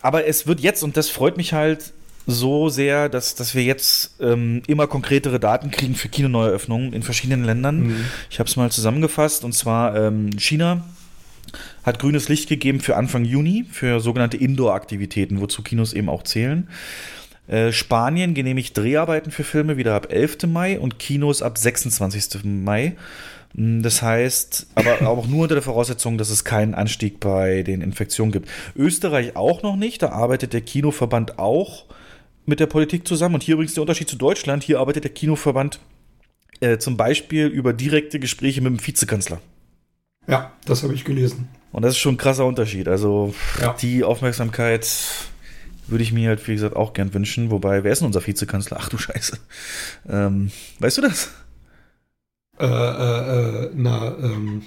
Aber 0.01 0.25
es 0.25 0.47
wird 0.47 0.59
jetzt, 0.59 0.83
und 0.83 0.97
das 0.97 1.09
freut 1.09 1.37
mich 1.37 1.53
halt 1.53 1.93
so 2.27 2.69
sehr, 2.69 3.09
dass, 3.09 3.35
dass 3.35 3.55
wir 3.55 3.63
jetzt 3.63 4.15
ähm, 4.19 4.63
immer 4.67 4.87
konkretere 4.87 5.39
Daten 5.39 5.71
kriegen 5.71 5.95
für 5.95 6.09
Kinoneueröffnungen 6.09 6.93
in 6.93 7.03
verschiedenen 7.03 7.43
Ländern. 7.43 7.87
Mhm. 7.87 8.05
Ich 8.29 8.39
habe 8.39 8.49
es 8.49 8.55
mal 8.55 8.71
zusammengefasst, 8.71 9.43
und 9.43 9.53
zwar 9.53 9.95
ähm, 9.95 10.31
China 10.37 10.83
hat 11.83 11.99
grünes 11.99 12.29
Licht 12.29 12.49
gegeben 12.49 12.79
für 12.79 12.95
Anfang 12.95 13.25
Juni 13.25 13.65
für 13.71 13.99
sogenannte 13.99 14.37
Indoor-Aktivitäten, 14.37 15.39
wozu 15.39 15.61
Kinos 15.61 15.93
eben 15.93 16.09
auch 16.09 16.23
zählen. 16.23 16.67
Äh, 17.47 17.71
Spanien 17.71 18.33
genehmigt 18.33 18.75
Dreharbeiten 18.77 19.31
für 19.31 19.43
Filme 19.43 19.77
wieder 19.77 19.93
ab 19.93 20.11
11. 20.11 20.47
Mai 20.47 20.79
und 20.79 20.97
Kinos 20.97 21.41
ab 21.41 21.57
26. 21.57 22.43
Mai. 22.43 22.95
Mm, 23.53 23.81
Das 23.81 24.01
heißt, 24.01 24.67
aber 24.75 25.01
auch 25.07 25.27
nur 25.27 25.43
unter 25.43 25.55
der 25.55 25.61
Voraussetzung, 25.61 26.17
dass 26.17 26.31
es 26.31 26.43
keinen 26.43 26.73
Anstieg 26.73 27.19
bei 27.19 27.61
den 27.61 27.81
Infektionen 27.81 28.31
gibt. 28.31 28.49
Österreich 28.75 29.35
auch 29.35 29.61
noch 29.61 29.75
nicht, 29.75 30.01
da 30.01 30.09
arbeitet 30.09 30.53
der 30.53 30.61
Kinoverband 30.61 31.37
auch 31.37 31.85
mit 32.45 32.59
der 32.59 32.67
Politik 32.67 33.07
zusammen. 33.07 33.35
Und 33.35 33.43
hier 33.43 33.53
übrigens 33.55 33.73
der 33.73 33.81
Unterschied 33.81 34.09
zu 34.09 34.15
Deutschland, 34.15 34.63
hier 34.63 34.79
arbeitet 34.79 35.03
der 35.03 35.11
Kinoverband 35.11 35.79
äh, 36.61 36.77
zum 36.77 36.97
Beispiel 36.97 37.47
über 37.47 37.73
direkte 37.73 38.19
Gespräche 38.19 38.61
mit 38.61 38.71
dem 38.71 38.85
Vizekanzler. 38.85 39.41
Ja, 40.27 40.53
das 40.65 40.83
habe 40.83 40.93
ich 40.93 41.03
gelesen. 41.05 41.49
Und 41.71 41.83
das 41.83 41.91
ist 41.93 41.99
schon 41.99 42.15
ein 42.15 42.17
krasser 42.17 42.45
Unterschied. 42.45 42.87
Also 42.87 43.33
Ja. 43.61 43.73
die 43.73 44.03
Aufmerksamkeit 44.03 44.87
würde 45.87 46.03
ich 46.03 46.11
mir 46.13 46.29
halt, 46.29 46.47
wie 46.47 46.53
gesagt, 46.53 46.75
auch 46.75 46.93
gern 46.93 47.13
wünschen. 47.13 47.51
Wobei, 47.51 47.83
wer 47.83 47.91
ist 47.91 47.99
denn 47.99 48.07
unser 48.07 48.25
Vizekanzler? 48.25 48.77
Ach 48.79 48.89
du 48.89 48.97
Scheiße. 48.97 49.37
Ähm, 50.09 50.51
weißt 50.79 50.97
du 50.97 51.01
das? 51.03 51.31
Äh, 52.59 52.65
äh, 52.65 53.65
äh, 53.65 53.71
na, 53.75 54.17
ähm, 54.17 54.63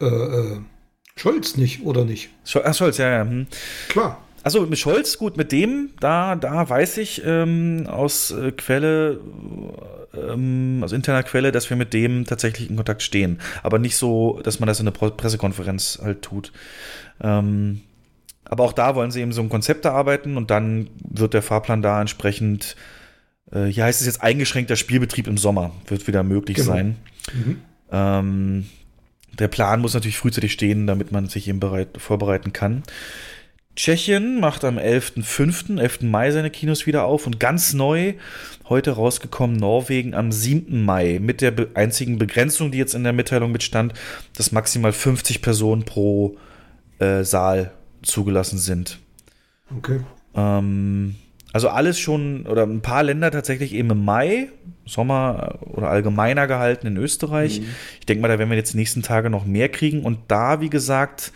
äh, 0.00 0.06
äh, 0.06 0.60
Scholz 1.16 1.56
nicht, 1.56 1.82
oder 1.84 2.04
nicht? 2.04 2.30
Ach, 2.64 2.74
Scholz, 2.74 2.96
ja, 2.98 3.10
ja. 3.10 3.22
Hm. 3.22 3.46
Klar. 3.88 4.22
Also 4.42 4.66
mit 4.66 4.78
Scholz, 4.78 5.18
gut, 5.18 5.36
mit 5.36 5.52
dem, 5.52 5.90
da, 6.00 6.34
da 6.36 6.68
weiß 6.68 6.98
ich 6.98 7.22
ähm, 7.24 7.86
aus 7.86 8.30
äh, 8.30 8.52
Quelle, 8.52 9.20
ähm, 10.14 10.80
aus 10.82 10.92
interner 10.92 11.22
Quelle, 11.22 11.52
dass 11.52 11.68
wir 11.68 11.76
mit 11.76 11.92
dem 11.92 12.24
tatsächlich 12.24 12.70
in 12.70 12.76
Kontakt 12.76 13.02
stehen. 13.02 13.38
Aber 13.62 13.78
nicht 13.78 13.96
so, 13.96 14.40
dass 14.42 14.58
man 14.58 14.66
das 14.66 14.80
in 14.80 14.88
einer 14.88 14.92
Pressekonferenz 14.92 16.00
halt 16.02 16.22
tut. 16.22 16.52
Ähm, 17.20 17.82
aber 18.44 18.64
auch 18.64 18.72
da 18.72 18.94
wollen 18.94 19.10
sie 19.10 19.20
eben 19.20 19.32
so 19.32 19.42
ein 19.42 19.48
Konzept 19.48 19.84
erarbeiten 19.84 20.36
und 20.36 20.50
dann 20.50 20.88
wird 21.08 21.34
der 21.34 21.42
Fahrplan 21.42 21.82
da 21.82 22.00
entsprechend, 22.00 22.76
äh, 23.52 23.66
hier 23.66 23.84
heißt 23.84 24.00
es 24.00 24.06
jetzt 24.06 24.22
eingeschränkter 24.22 24.76
Spielbetrieb 24.76 25.26
im 25.26 25.38
Sommer, 25.38 25.72
wird 25.86 26.06
wieder 26.06 26.22
möglich 26.22 26.56
Genau. 26.56 26.68
sein. 26.72 26.96
Mhm. 27.32 27.56
Ähm, 27.92 28.66
der 29.38 29.48
Plan 29.48 29.80
muss 29.80 29.94
natürlich 29.94 30.18
frühzeitig 30.18 30.52
stehen, 30.52 30.86
damit 30.86 31.12
man 31.12 31.28
sich 31.28 31.46
eben 31.46 31.60
bereit, 31.60 31.88
vorbereiten 31.98 32.52
kann. 32.52 32.82
Tschechien 33.80 34.40
macht 34.40 34.62
am 34.64 34.76
11.05., 34.76 35.80
11. 35.80 36.02
Mai 36.02 36.30
seine 36.32 36.50
Kinos 36.50 36.86
wieder 36.86 37.04
auf 37.06 37.26
und 37.26 37.40
ganz 37.40 37.72
neu, 37.72 38.12
heute 38.68 38.90
rausgekommen, 38.90 39.56
Norwegen 39.56 40.12
am 40.12 40.32
7. 40.32 40.84
Mai 40.84 41.18
mit 41.18 41.40
der 41.40 41.54
einzigen 41.72 42.18
Begrenzung, 42.18 42.72
die 42.72 42.76
jetzt 42.76 42.94
in 42.94 43.04
der 43.04 43.14
Mitteilung 43.14 43.52
mitstand, 43.52 43.94
dass 44.36 44.52
maximal 44.52 44.92
50 44.92 45.40
Personen 45.40 45.84
pro 45.84 46.36
äh, 46.98 47.24
Saal 47.24 47.70
zugelassen 48.02 48.58
sind. 48.58 48.98
Okay. 49.74 50.00
Ähm, 50.34 51.14
also 51.54 51.70
alles 51.70 51.98
schon, 51.98 52.44
oder 52.44 52.64
ein 52.64 52.82
paar 52.82 53.02
Länder 53.02 53.30
tatsächlich 53.30 53.72
eben 53.72 53.88
im 53.92 54.04
Mai, 54.04 54.50
Sommer 54.84 55.58
oder 55.62 55.88
allgemeiner 55.88 56.46
gehalten 56.46 56.86
in 56.86 56.98
Österreich. 56.98 57.62
Mhm. 57.62 57.66
Ich 58.00 58.04
denke 58.04 58.20
mal, 58.20 58.28
da 58.28 58.38
werden 58.38 58.50
wir 58.50 58.58
jetzt 58.58 58.74
die 58.74 58.78
nächsten 58.78 59.00
Tage 59.00 59.30
noch 59.30 59.46
mehr 59.46 59.70
kriegen. 59.70 60.02
Und 60.02 60.18
da, 60.28 60.60
wie 60.60 60.68
gesagt, 60.68 61.32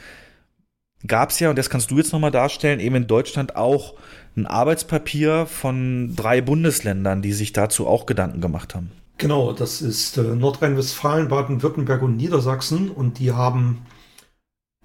gab 1.06 1.30
es 1.30 1.40
ja, 1.40 1.50
und 1.50 1.58
das 1.58 1.70
kannst 1.70 1.90
du 1.90 1.98
jetzt 1.98 2.12
nochmal 2.12 2.30
darstellen, 2.30 2.80
eben 2.80 2.96
in 2.96 3.06
Deutschland 3.06 3.56
auch 3.56 3.94
ein 4.36 4.46
Arbeitspapier 4.46 5.46
von 5.46 6.14
drei 6.16 6.40
Bundesländern, 6.40 7.22
die 7.22 7.32
sich 7.32 7.52
dazu 7.52 7.86
auch 7.86 8.06
Gedanken 8.06 8.40
gemacht 8.40 8.74
haben. 8.74 8.90
Genau, 9.18 9.52
das 9.52 9.80
ist 9.80 10.16
äh, 10.16 10.22
Nordrhein-Westfalen, 10.22 11.28
Baden-Württemberg 11.28 12.02
und 12.02 12.16
Niedersachsen 12.16 12.90
und 12.90 13.18
die 13.18 13.32
haben 13.32 13.86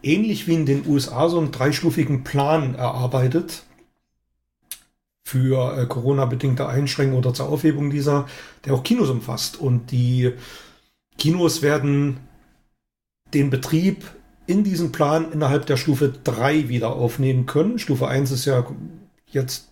ähnlich 0.04 0.48
wie 0.48 0.54
in 0.54 0.66
den 0.66 0.88
USA 0.88 1.30
so 1.30 1.40
einen 1.40 1.52
dreistufigen 1.52 2.24
Plan 2.24 2.76
erarbeitet 2.76 3.64
für 5.26 5.78
äh, 5.78 5.86
Corona-bedingte 5.86 6.68
Einschränkungen 6.68 7.20
oder 7.24 7.34
zur 7.34 7.50
Aufhebung 7.50 7.90
dieser, 7.90 8.28
der 8.66 8.74
auch 8.74 8.84
Kinos 8.84 9.10
umfasst. 9.10 9.60
Und 9.60 9.92
die 9.92 10.34
Kinos 11.18 11.62
werden 11.62 12.20
den 13.34 13.50
Betrieb 13.50 14.06
in 14.50 14.64
diesem 14.64 14.92
Plan 14.92 15.32
innerhalb 15.32 15.68
der 15.68 15.78
Stufe 15.78 16.12
3 16.24 16.70
wieder 16.70 16.94
aufnehmen 16.96 17.46
können. 17.46 17.78
Stufe 17.78 18.08
1 18.08 18.32
ist 18.32 18.46
ja 18.46 18.66
jetzt 19.28 19.68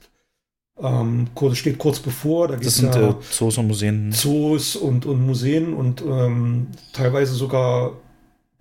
ähm, 0.79 1.27
kurz- 1.33 1.57
steht 1.57 1.79
kurz 1.79 1.99
bevor. 1.99 2.47
Da 2.47 2.57
Das 2.57 2.75
sind 2.75 2.93
ja 2.93 3.09
äh, 3.09 3.15
Zoos 3.31 3.57
und 3.57 3.67
Museen. 3.67 4.11
Zoos 4.11 4.75
und, 4.75 5.07
und 5.07 5.25
Museen 5.25 5.73
und 5.73 6.01
ähm, 6.01 6.67
teilweise 6.93 7.33
sogar 7.33 7.93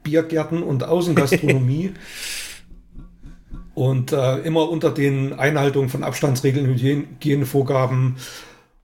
Biergärten 0.02 0.62
und 0.62 0.84
Außengastronomie. 0.84 1.92
und 3.74 4.12
äh, 4.12 4.38
immer 4.38 4.70
unter 4.70 4.90
den 4.90 5.34
Einhaltungen 5.34 5.90
von 5.90 6.02
Abstandsregeln, 6.02 6.66
Hygien- 6.66 7.08
Hygienevorgaben 7.20 8.16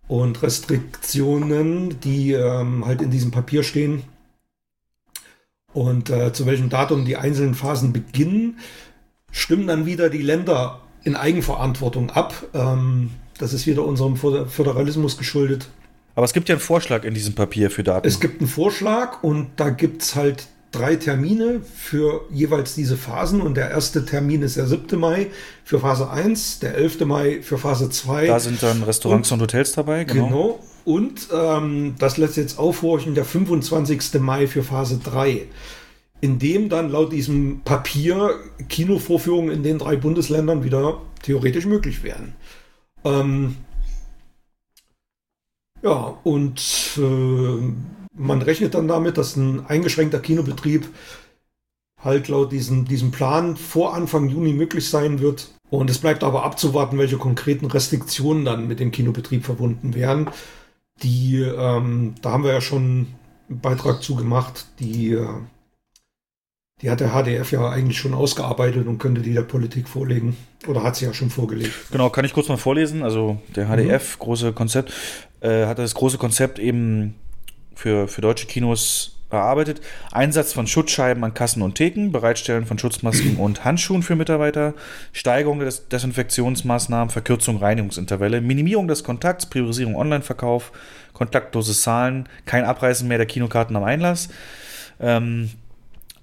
und 0.07 0.43
Restriktionen, 0.43 1.99
die 2.01 2.33
ähm, 2.33 2.85
halt 2.85 3.01
in 3.01 3.11
diesem 3.11 3.31
Papier 3.31 3.63
stehen. 3.63 4.03
Und 5.75 6.11
äh, 6.11 6.33
zu 6.33 6.47
welchem 6.47 6.69
Datum 6.69 7.05
die 7.05 7.17
einzelnen 7.17 7.55
Phasen 7.55 7.93
beginnen, 7.93 8.59
stimmen 9.31 9.67
dann 9.67 9.87
wieder 9.87 10.11
die 10.11 10.23
Länder 10.23 10.81
in 11.05 11.17
Eigenverantwortung 11.17 12.11
ab. 12.11 12.35
Ähm, 12.55 13.11
das 13.39 13.53
ist 13.53 13.67
wieder 13.67 13.85
unserem 13.85 14.17
Föder- 14.17 14.47
Föderalismus 14.47 15.17
geschuldet. 15.17 15.69
Aber 16.15 16.25
es 16.25 16.33
gibt 16.33 16.49
ja 16.49 16.55
einen 16.55 16.61
Vorschlag 16.61 17.05
in 17.05 17.15
diesem 17.15 17.35
Papier 17.35 17.71
für 17.71 17.83
Daten. 17.83 18.07
Es 18.07 18.21
gibt 18.21 18.41
einen 18.41 18.49
Vorschlag 18.49 19.23
und 19.23 19.49
da 19.57 19.71
gibt 19.71 20.03
es 20.03 20.15
halt 20.15 20.47
drei 20.71 20.97
Termine 20.97 21.61
für 21.75 22.23
jeweils 22.31 22.75
diese 22.75 22.97
Phasen. 22.97 23.41
Und 23.41 23.57
der 23.57 23.71
erste 23.71 24.05
Termin 24.05 24.43
ist 24.43 24.57
der 24.59 24.67
7. 24.67 24.99
Mai 25.01 25.29
für 25.65 25.79
Phase 25.81 26.11
1, 26.11 26.59
der 26.61 26.75
11. 26.75 27.01
Mai 27.07 27.41
für 27.43 27.57
Phase 27.57 27.89
2. 27.89 28.27
da 28.27 28.39
sind 28.39 28.63
dann 28.63 28.83
Restaurants 28.83 29.33
und, 29.33 29.41
Hotels 29.41 29.73
dabei. 29.73 30.05
Genau. 30.05 30.27
Genau. 30.27 30.59
Und 30.85 31.29
ähm, 31.33 31.95
das 31.99 32.17
lässt 32.17 32.37
jetzt 32.37 32.59
aufhorchen, 32.59 33.15
der 33.15 33.25
25. 33.25 34.21
Mai 34.21 34.47
für 34.47 34.63
Phase 34.63 34.99
3, 35.03 35.47
in 36.21 36.39
dem 36.39 36.69
dann 36.69 36.91
laut 36.91 37.13
diesem 37.13 37.61
Papier 37.65 38.35
Kinovorführungen 38.69 39.53
in 39.53 39.63
den 39.63 39.79
drei 39.79 39.97
Bundesländern 39.97 40.65
wieder 40.65 41.01
theoretisch 41.23 41.67
möglich 41.67 42.03
wären. 42.03 42.35
Ähm, 43.05 43.57
ja, 45.83 46.17
und 46.23 46.61
äh, 46.97 47.73
man 48.15 48.43
rechnet 48.43 48.75
dann 48.75 48.89
damit, 48.89 49.19
dass 49.19 49.37
ein 49.37 49.67
eingeschränkter 49.67 50.21
Kinobetrieb 50.21 50.89
halt 51.99 52.29
laut 52.29 52.53
diesem, 52.53 52.85
diesem 52.85 53.11
Plan 53.11 53.57
vor 53.57 53.95
Anfang 53.95 54.29
Juni 54.29 54.53
möglich 54.53 54.89
sein 54.89 55.21
wird. 55.21 55.51
Und 55.71 55.89
es 55.89 55.99
bleibt 55.99 56.23
aber 56.25 56.45
abzuwarten, 56.45 56.99
welche 56.99 57.17
konkreten 57.17 57.67
Restriktionen 57.67 58.45
dann 58.45 58.69
mit 58.69 58.81
dem 58.81 58.91
Kinobetrieb 58.91 59.45
verbunden 59.45 59.95
wären. 59.95 60.29
Die, 61.03 61.41
ähm, 61.41 62.15
da 62.23 62.33
haben 62.33 62.45
wir 62.45 62.53
ja 62.53 62.61
schon 62.61 63.09
einen 63.49 63.61
Beitrag 63.61 64.03
zu 64.03 64.15
gemacht, 64.15 64.67
die, 64.79 65.13
äh, 65.13 65.29
die 66.81 66.91
hat 66.91 67.01
der 67.01 67.11
HDF 67.11 67.53
ja 67.53 67.69
eigentlich 67.69 67.99
schon 67.99 68.15
ausgearbeitet 68.15 68.87
und 68.87 68.99
könnte 68.99 69.23
die 69.23 69.35
der 69.35 69.43
Politik 69.43 69.89
vorlegen. 69.89 70.37
Oder 70.67 70.83
hat 70.83 70.97
sie 70.97 71.05
ja 71.05 71.15
schon 71.15 71.31
vorgelegt. 71.31 71.73
Genau, 71.91 72.11
kann 72.11 72.25
ich 72.25 72.33
kurz 72.33 72.49
mal 72.49 72.57
vorlesen. 72.57 73.03
Also 73.03 73.41
der 73.55 73.67
HDF, 73.67 74.19
große 74.19 74.53
Konzept, 74.53 74.93
äh, 75.41 75.67
hat 75.67 75.79
das 75.79 75.95
große 75.95 76.19
Konzept 76.19 76.59
eben 76.59 77.15
für, 77.75 78.09
für 78.09 78.21
deutsche 78.21 78.47
Kinos 78.47 79.12
erarbeitet. 79.33 79.81
Einsatz 80.11 80.53
von 80.53 80.67
Schutzscheiben 80.67 81.23
an 81.25 81.35
Kassen 81.35 81.63
und 81.63 81.75
Theken, 81.75 82.13
Bereitstellen 82.13 82.67
von 82.67 82.79
Schutzmasken 82.79 83.37
und 83.37 83.65
Handschuhen 83.65 84.03
für 84.03 84.17
Mitarbeiter, 84.17 84.75
Steigerung 85.13 85.59
der 85.59 85.67
Des 85.67 85.89
Desinfektionsmaßnahmen, 85.89 87.11
Verkürzung 87.11 87.59
Reinigungsintervalle, 87.59 88.41
Minimierung 88.41 88.89
des 88.89 89.05
Kontakts, 89.05 89.47
Priorisierung 89.47 89.97
Online-Verkauf, 89.97 90.73
kontaktloses 91.13 91.83
Zahlen, 91.83 92.29
kein 92.47 92.65
Abreißen 92.65 93.07
mehr 93.07 93.19
der 93.19 93.27
Kinokarten 93.27 93.77
am 93.77 93.85
Einlass. 93.85 94.29
Ähm, 95.01 95.51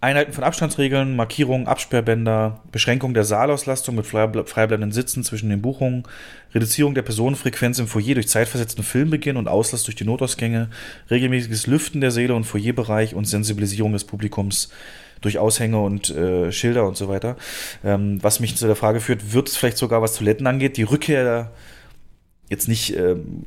Einhalten 0.01 0.31
von 0.31 0.45
Abstandsregeln, 0.45 1.17
Markierungen, 1.17 1.67
Absperrbänder, 1.67 2.61
Beschränkung 2.71 3.13
der 3.13 3.25
Saalauslastung 3.25 3.95
mit 3.95 4.05
frei 4.05 4.27
bleibenden 4.27 4.93
Sitzen 4.93 5.25
zwischen 5.25 5.49
den 5.49 5.61
Buchungen, 5.61 6.03
Reduzierung 6.55 6.95
der 6.95 7.01
Personenfrequenz 7.01 7.79
im 7.79 7.87
Foyer 7.87 8.13
durch 8.13 8.29
zeitversetzten 8.29 8.83
Filmbeginn 8.83 9.35
und 9.35 9.49
Auslass 9.49 9.83
durch 9.83 9.95
die 9.95 10.05
Notausgänge, 10.05 10.69
regelmäßiges 11.09 11.67
Lüften 11.67 11.99
der 11.99 12.11
Säle 12.11 12.33
und 12.33 12.45
Foyerbereich 12.45 13.13
und 13.13 13.25
Sensibilisierung 13.25 13.91
des 13.91 14.05
Publikums 14.05 14.69
durch 15.19 15.37
Aushänge 15.37 15.81
und 15.81 16.09
äh, 16.11 16.49
Schilder 16.53 16.87
und 16.87 16.95
so 16.95 17.09
weiter. 17.09 17.35
Ähm, 17.83 18.23
was 18.23 18.39
mich 18.39 18.55
zu 18.55 18.67
der 18.67 18.77
Frage 18.77 19.01
führt, 19.01 19.33
wird 19.33 19.49
es 19.49 19.57
vielleicht 19.57 19.77
sogar, 19.77 20.01
was 20.01 20.15
Toiletten 20.15 20.47
angeht, 20.47 20.77
die 20.77 20.83
Rückkehr 20.83 21.51
jetzt 22.49 22.69
nicht 22.69 22.95
ähm, 22.95 23.43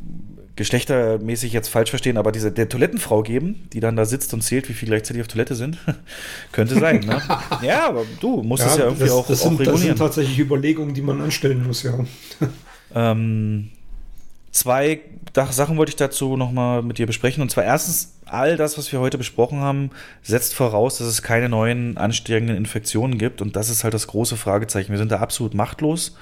geschlechtermäßig 0.56 1.52
jetzt 1.52 1.68
falsch 1.68 1.90
verstehen, 1.90 2.18
aber 2.18 2.30
diese 2.30 2.52
der 2.52 2.68
Toilettenfrau 2.68 3.22
geben, 3.22 3.68
die 3.72 3.80
dann 3.80 3.96
da 3.96 4.04
sitzt 4.04 4.34
und 4.34 4.42
zählt, 4.42 4.68
wie 4.68 4.74
viele 4.74 4.90
gleichzeitig 4.90 5.22
auf 5.22 5.28
Toilette 5.28 5.54
sind, 5.54 5.78
könnte 6.52 6.78
sein. 6.78 7.00
Ne? 7.00 7.22
ja, 7.62 7.88
aber 7.88 8.04
du 8.20 8.42
musst 8.42 8.66
es 8.66 8.76
ja 8.76 8.84
irgendwie 8.84 9.04
das, 9.04 9.12
auch, 9.12 9.26
das 9.26 9.40
auch 9.40 9.48
sind, 9.48 9.60
Das 9.60 9.68
regulieren. 9.68 9.96
sind 9.96 9.98
tatsächlich 9.98 10.38
Überlegungen, 10.38 10.94
die 10.94 11.02
man 11.02 11.20
anstellen 11.20 11.66
muss, 11.66 11.82
ja. 11.82 11.98
Ähm, 12.94 13.70
zwei 14.50 15.00
Sachen 15.50 15.78
wollte 15.78 15.90
ich 15.90 15.96
dazu 15.96 16.36
nochmal 16.36 16.82
mit 16.82 16.98
dir 16.98 17.06
besprechen. 17.06 17.42
Und 17.42 17.50
zwar 17.50 17.64
erstens, 17.64 18.14
all 18.26 18.58
das, 18.58 18.76
was 18.76 18.92
wir 18.92 19.00
heute 19.00 19.16
besprochen 19.16 19.60
haben, 19.60 19.90
setzt 20.22 20.54
voraus, 20.54 20.98
dass 20.98 21.06
es 21.06 21.22
keine 21.22 21.48
neuen 21.48 21.96
ansteigenden 21.96 22.56
Infektionen 22.56 23.16
gibt. 23.16 23.40
Und 23.40 23.56
das 23.56 23.70
ist 23.70 23.84
halt 23.84 23.94
das 23.94 24.06
große 24.06 24.36
Fragezeichen. 24.36 24.90
Wir 24.90 24.98
sind 24.98 25.10
da 25.10 25.20
absolut 25.20 25.54
machtlos 25.54 26.14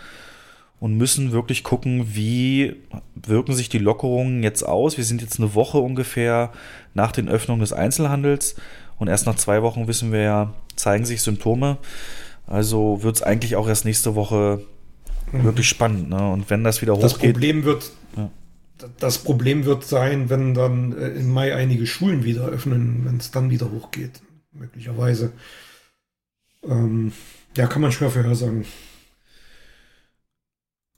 und 0.81 0.97
müssen 0.97 1.31
wirklich 1.33 1.63
gucken, 1.63 2.15
wie 2.15 2.75
wirken 3.15 3.55
sich 3.55 3.69
die 3.69 3.79
Lockerungen 3.79 4.43
jetzt 4.43 4.63
aus. 4.63 4.97
Wir 4.97 5.05
sind 5.05 5.21
jetzt 5.21 5.39
eine 5.39 5.55
Woche 5.55 5.79
ungefähr 5.79 6.53
nach 6.95 7.13
den 7.13 7.29
Öffnungen 7.29 7.61
des 7.61 7.73
Einzelhandels. 7.73 8.57
Und 8.99 9.09
erst 9.09 9.27
nach 9.27 9.37
zwei 9.37 9.63
Wochen 9.63 9.87
wissen 9.89 10.11
wir 10.11 10.21
ja, 10.21 10.55
zeigen 10.77 11.05
sich 11.05 11.23
Symptome. 11.23 11.79
Also 12.47 13.03
wird 13.03 13.17
es 13.17 13.23
eigentlich 13.23 13.57
auch 13.57 13.69
erst 13.69 13.85
nächste 13.85 14.15
Woche 14.15 14.63
wirklich 15.33 15.69
spannend. 15.69 16.09
Ne? 16.11 16.29
Und 16.31 16.51
wenn 16.51 16.65
das 16.65 16.83
wieder 16.83 16.97
Das 16.97 17.15
hochgeht. 17.15 17.35
Problem 17.35 17.65
wird, 17.65 17.93
Ja. 18.17 18.31
das 18.99 19.19
Problem 19.19 19.65
wird 19.67 19.85
sein, 19.85 20.29
wenn 20.31 20.55
dann 20.55 20.97
äh, 20.99 21.09
im 21.09 21.31
Mai 21.31 21.55
einige 21.55 21.87
Schulen 21.87 22.25
wieder 22.25 22.47
öffnen, 22.47 23.03
wenn 23.05 23.19
es 23.19 23.31
dann 23.31 23.51
wieder 23.51 23.71
hochgeht, 23.71 24.23
möglicherweise. 24.53 25.33
Ähm, 26.67 27.13
ja, 27.57 27.67
kann 27.67 27.83
man 27.83 27.93
schwer 27.93 28.11
vorhersagen. 28.11 28.65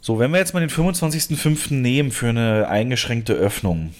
So, 0.04 0.18
wenn 0.18 0.32
wir 0.32 0.38
jetzt 0.38 0.52
mal 0.52 0.58
den 0.58 0.68
25.05. 0.68 1.74
nehmen 1.74 2.10
für 2.10 2.28
eine 2.28 2.66
eingeschränkte 2.68 3.34
Öffnung, 3.34 3.94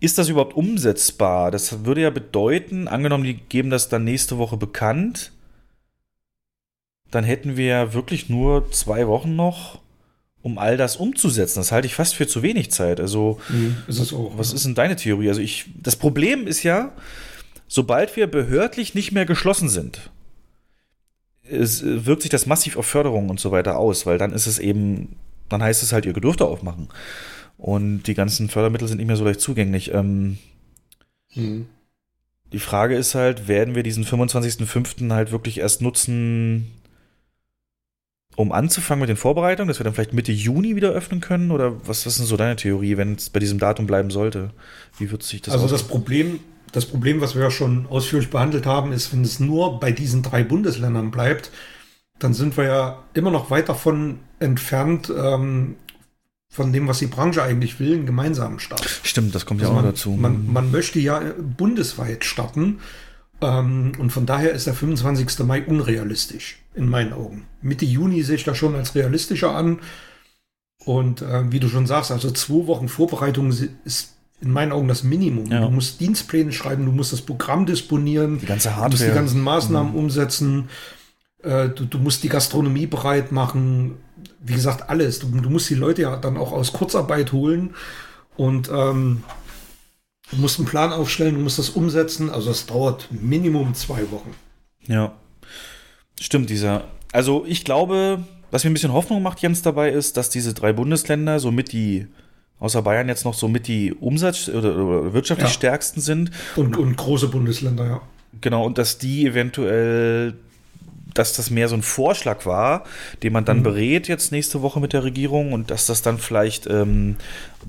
ist 0.00 0.18
das 0.18 0.28
überhaupt 0.28 0.54
umsetzbar? 0.54 1.50
Das 1.50 1.86
würde 1.86 2.02
ja 2.02 2.10
bedeuten, 2.10 2.88
angenommen, 2.88 3.24
die 3.24 3.36
geben 3.36 3.70
das 3.70 3.88
dann 3.88 4.04
nächste 4.04 4.36
Woche 4.36 4.58
bekannt, 4.58 5.32
dann 7.10 7.24
hätten 7.24 7.56
wir 7.56 7.64
ja 7.64 7.94
wirklich 7.94 8.28
nur 8.28 8.70
zwei 8.70 9.08
Wochen 9.08 9.34
noch, 9.34 9.80
um 10.42 10.58
all 10.58 10.76
das 10.76 10.96
umzusetzen. 10.96 11.60
Das 11.60 11.72
halte 11.72 11.86
ich 11.86 11.94
fast 11.94 12.14
für 12.14 12.26
zu 12.26 12.42
wenig 12.42 12.70
Zeit. 12.70 13.00
Also, 13.00 13.40
ist 13.86 13.98
es 13.98 14.12
auch, 14.12 14.36
was 14.36 14.52
ist 14.52 14.66
denn 14.66 14.74
deine 14.74 14.96
Theorie? 14.96 15.28
Also, 15.28 15.40
ich, 15.40 15.70
das 15.80 15.96
Problem 15.96 16.46
ist 16.46 16.64
ja, 16.64 16.92
sobald 17.66 18.14
wir 18.16 18.26
behördlich 18.26 18.94
nicht 18.94 19.12
mehr 19.12 19.24
geschlossen 19.24 19.70
sind, 19.70 20.10
es 21.48 21.82
äh, 21.82 22.06
wirkt 22.06 22.22
sich 22.22 22.30
das 22.30 22.46
massiv 22.46 22.76
auf 22.76 22.86
Förderung 22.86 23.28
und 23.30 23.40
so 23.40 23.50
weiter 23.50 23.76
aus, 23.78 24.06
weil 24.06 24.18
dann 24.18 24.32
ist 24.32 24.46
es 24.46 24.58
eben, 24.58 25.16
dann 25.48 25.62
heißt 25.62 25.82
es 25.82 25.92
halt, 25.92 26.06
ihr 26.06 26.12
dürft 26.12 26.42
aufmachen. 26.42 26.88
Und 27.58 28.04
die 28.04 28.14
ganzen 28.14 28.48
Fördermittel 28.48 28.88
sind 28.88 28.98
nicht 28.98 29.06
mehr 29.06 29.16
so 29.16 29.24
leicht 29.24 29.40
zugänglich. 29.40 29.92
Ähm, 29.94 30.38
Mhm. 31.34 31.66
Die 32.52 32.58
Frage 32.58 32.94
ist 32.96 33.14
halt, 33.14 33.48
werden 33.48 33.74
wir 33.74 33.82
diesen 33.82 34.04
25.05. 34.04 35.10
halt 35.10 35.32
wirklich 35.32 35.56
erst 35.58 35.80
nutzen, 35.80 36.66
um 38.36 38.52
anzufangen 38.52 39.00
mit 39.00 39.08
den 39.08 39.16
Vorbereitungen, 39.16 39.68
dass 39.68 39.78
wir 39.80 39.84
dann 39.84 39.94
vielleicht 39.94 40.12
Mitte 40.12 40.32
Juni 40.32 40.76
wieder 40.76 40.90
öffnen 40.90 41.20
können? 41.20 41.50
Oder 41.50 41.78
was, 41.86 42.04
was 42.04 42.06
ist 42.14 42.18
denn 42.18 42.26
so 42.26 42.36
deine 42.36 42.56
Theorie, 42.56 42.96
wenn 42.98 43.14
es 43.14 43.30
bei 43.30 43.40
diesem 43.40 43.58
Datum 43.58 43.86
bleiben 43.86 44.10
sollte? 44.10 44.50
Wie 44.98 45.10
wird 45.10 45.22
sich 45.22 45.40
das 45.42 45.54
also 45.54 45.64
aus- 45.66 45.70
das 45.70 45.82
Problem, 45.84 46.40
das 46.72 46.86
Problem, 46.86 47.20
was 47.20 47.34
wir 47.34 47.42
ja 47.42 47.50
schon 47.50 47.86
ausführlich 47.88 48.30
behandelt 48.30 48.66
haben, 48.66 48.92
ist, 48.92 49.12
wenn 49.12 49.22
es 49.22 49.40
nur 49.40 49.78
bei 49.78 49.92
diesen 49.92 50.22
drei 50.22 50.42
Bundesländern 50.42 51.10
bleibt, 51.10 51.50
dann 52.18 52.34
sind 52.34 52.56
wir 52.56 52.64
ja 52.64 53.02
immer 53.14 53.30
noch 53.30 53.50
weit 53.50 53.68
davon 53.68 54.20
entfernt, 54.38 55.12
ähm, 55.14 55.76
von 56.48 56.72
dem, 56.72 56.86
was 56.86 56.98
die 56.98 57.06
Branche 57.06 57.42
eigentlich 57.42 57.80
will, 57.80 57.94
einen 57.94 58.04
gemeinsamen 58.04 58.58
Start. 58.58 58.86
Stimmt, 59.02 59.34
das 59.34 59.46
kommt 59.46 59.62
ja 59.62 59.68
Also 59.68 59.78
auch 59.78 59.82
man, 59.82 59.90
dazu. 59.90 60.10
Man, 60.10 60.52
man 60.52 60.70
möchte 60.70 61.00
ja 61.00 61.22
bundesweit 61.38 62.26
starten. 62.26 62.80
Ähm, 63.40 63.92
und 63.98 64.10
von 64.10 64.26
daher 64.26 64.52
ist 64.52 64.66
der 64.66 64.74
25. 64.74 65.46
Mai 65.46 65.64
unrealistisch, 65.64 66.58
in 66.74 66.88
meinen 66.88 67.14
Augen. 67.14 67.46
Mitte 67.62 67.86
Juni 67.86 68.22
sehe 68.22 68.36
ich 68.36 68.44
das 68.44 68.58
schon 68.58 68.74
als 68.74 68.94
realistischer 68.94 69.54
an. 69.54 69.78
Und 70.84 71.22
äh, 71.22 71.50
wie 71.50 71.58
du 71.58 71.68
schon 71.68 71.86
sagst, 71.86 72.10
also 72.10 72.30
zwei 72.30 72.66
Wochen 72.66 72.88
Vorbereitung 72.88 73.50
ist 73.84 74.11
in 74.42 74.50
meinen 74.50 74.72
Augen 74.72 74.88
das 74.88 75.02
Minimum. 75.04 75.46
Ja. 75.46 75.60
Du 75.60 75.70
musst 75.70 76.00
Dienstpläne 76.00 76.52
schreiben, 76.52 76.84
du 76.84 76.92
musst 76.92 77.12
das 77.12 77.22
Programm 77.22 77.64
disponieren, 77.64 78.38
Die 78.40 78.46
ganze 78.46 78.68
du 78.68 78.74
musst 78.74 78.92
die 79.00 79.04
Hardware. 79.04 79.14
ganzen 79.14 79.40
Maßnahmen 79.40 79.92
Mhm. 79.92 79.98
umsetzen, 79.98 80.68
äh, 81.42 81.68
du, 81.68 81.84
du 81.84 81.98
musst 81.98 82.22
die 82.24 82.28
Gastronomie 82.28 82.86
bereit 82.86 83.32
machen. 83.32 83.94
Wie 84.40 84.54
gesagt, 84.54 84.90
alles. 84.90 85.20
Du, 85.20 85.28
du 85.28 85.48
musst 85.50 85.70
die 85.70 85.74
Leute 85.76 86.02
ja 86.02 86.16
dann 86.16 86.36
auch 86.36 86.52
aus 86.52 86.72
Kurzarbeit 86.72 87.32
holen 87.32 87.74
und 88.36 88.68
ähm, 88.74 89.22
du 90.30 90.36
musst 90.38 90.58
einen 90.58 90.66
Plan 90.68 90.92
aufstellen, 90.92 91.34
du 91.36 91.40
musst 91.40 91.58
das 91.58 91.70
umsetzen. 91.70 92.28
Also 92.30 92.48
das 92.48 92.66
dauert 92.66 93.08
Minimum 93.10 93.74
zwei 93.74 94.10
Wochen. 94.10 94.34
Ja. 94.86 95.12
Stimmt, 96.20 96.50
dieser. 96.50 96.84
Also 97.12 97.44
ich 97.46 97.64
glaube, 97.64 98.24
was 98.50 98.64
mir 98.64 98.70
ein 98.70 98.74
bisschen 98.74 98.92
Hoffnung 98.92 99.22
macht, 99.22 99.40
Jens, 99.40 99.62
dabei 99.62 99.90
ist, 99.90 100.16
dass 100.16 100.30
diese 100.30 100.54
drei 100.54 100.72
Bundesländer 100.72 101.38
somit 101.40 101.72
die, 101.72 102.06
außer 102.62 102.80
Bayern 102.82 103.08
jetzt 103.08 103.24
noch 103.24 103.34
somit 103.34 103.66
die 103.66 103.92
Umsatz- 103.92 104.48
oder, 104.48 104.76
oder 104.76 105.12
wirtschaftlich 105.12 105.48
Ja. 105.50 105.54
stärksten 105.54 106.00
sind. 106.00 106.30
Und, 106.56 106.76
und 106.76 106.96
große 106.96 107.28
Bundesländer, 107.28 107.84
ja. 107.86 108.00
Genau, 108.40 108.64
und 108.64 108.78
dass 108.78 108.98
die 108.98 109.26
eventuell, 109.26 110.34
dass 111.12 111.34
das 111.34 111.50
mehr 111.50 111.68
so 111.68 111.74
ein 111.74 111.82
Vorschlag 111.82 112.46
war, 112.46 112.84
den 113.22 113.32
man 113.32 113.44
dann 113.44 113.58
Mhm. 113.58 113.62
berät 113.64 114.08
jetzt 114.08 114.32
nächste 114.32 114.62
Woche 114.62 114.80
mit 114.80 114.92
der 114.94 115.04
Regierung 115.04 115.52
und 115.52 115.70
dass 115.70 115.86
das 115.86 116.00
dann 116.02 116.18
vielleicht 116.18 116.66
ähm, 116.68 117.16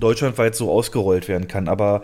deutschlandweit 0.00 0.54
so 0.54 0.70
ausgerollt 0.70 1.28
werden 1.28 1.48
kann. 1.48 1.68
Aber 1.68 2.02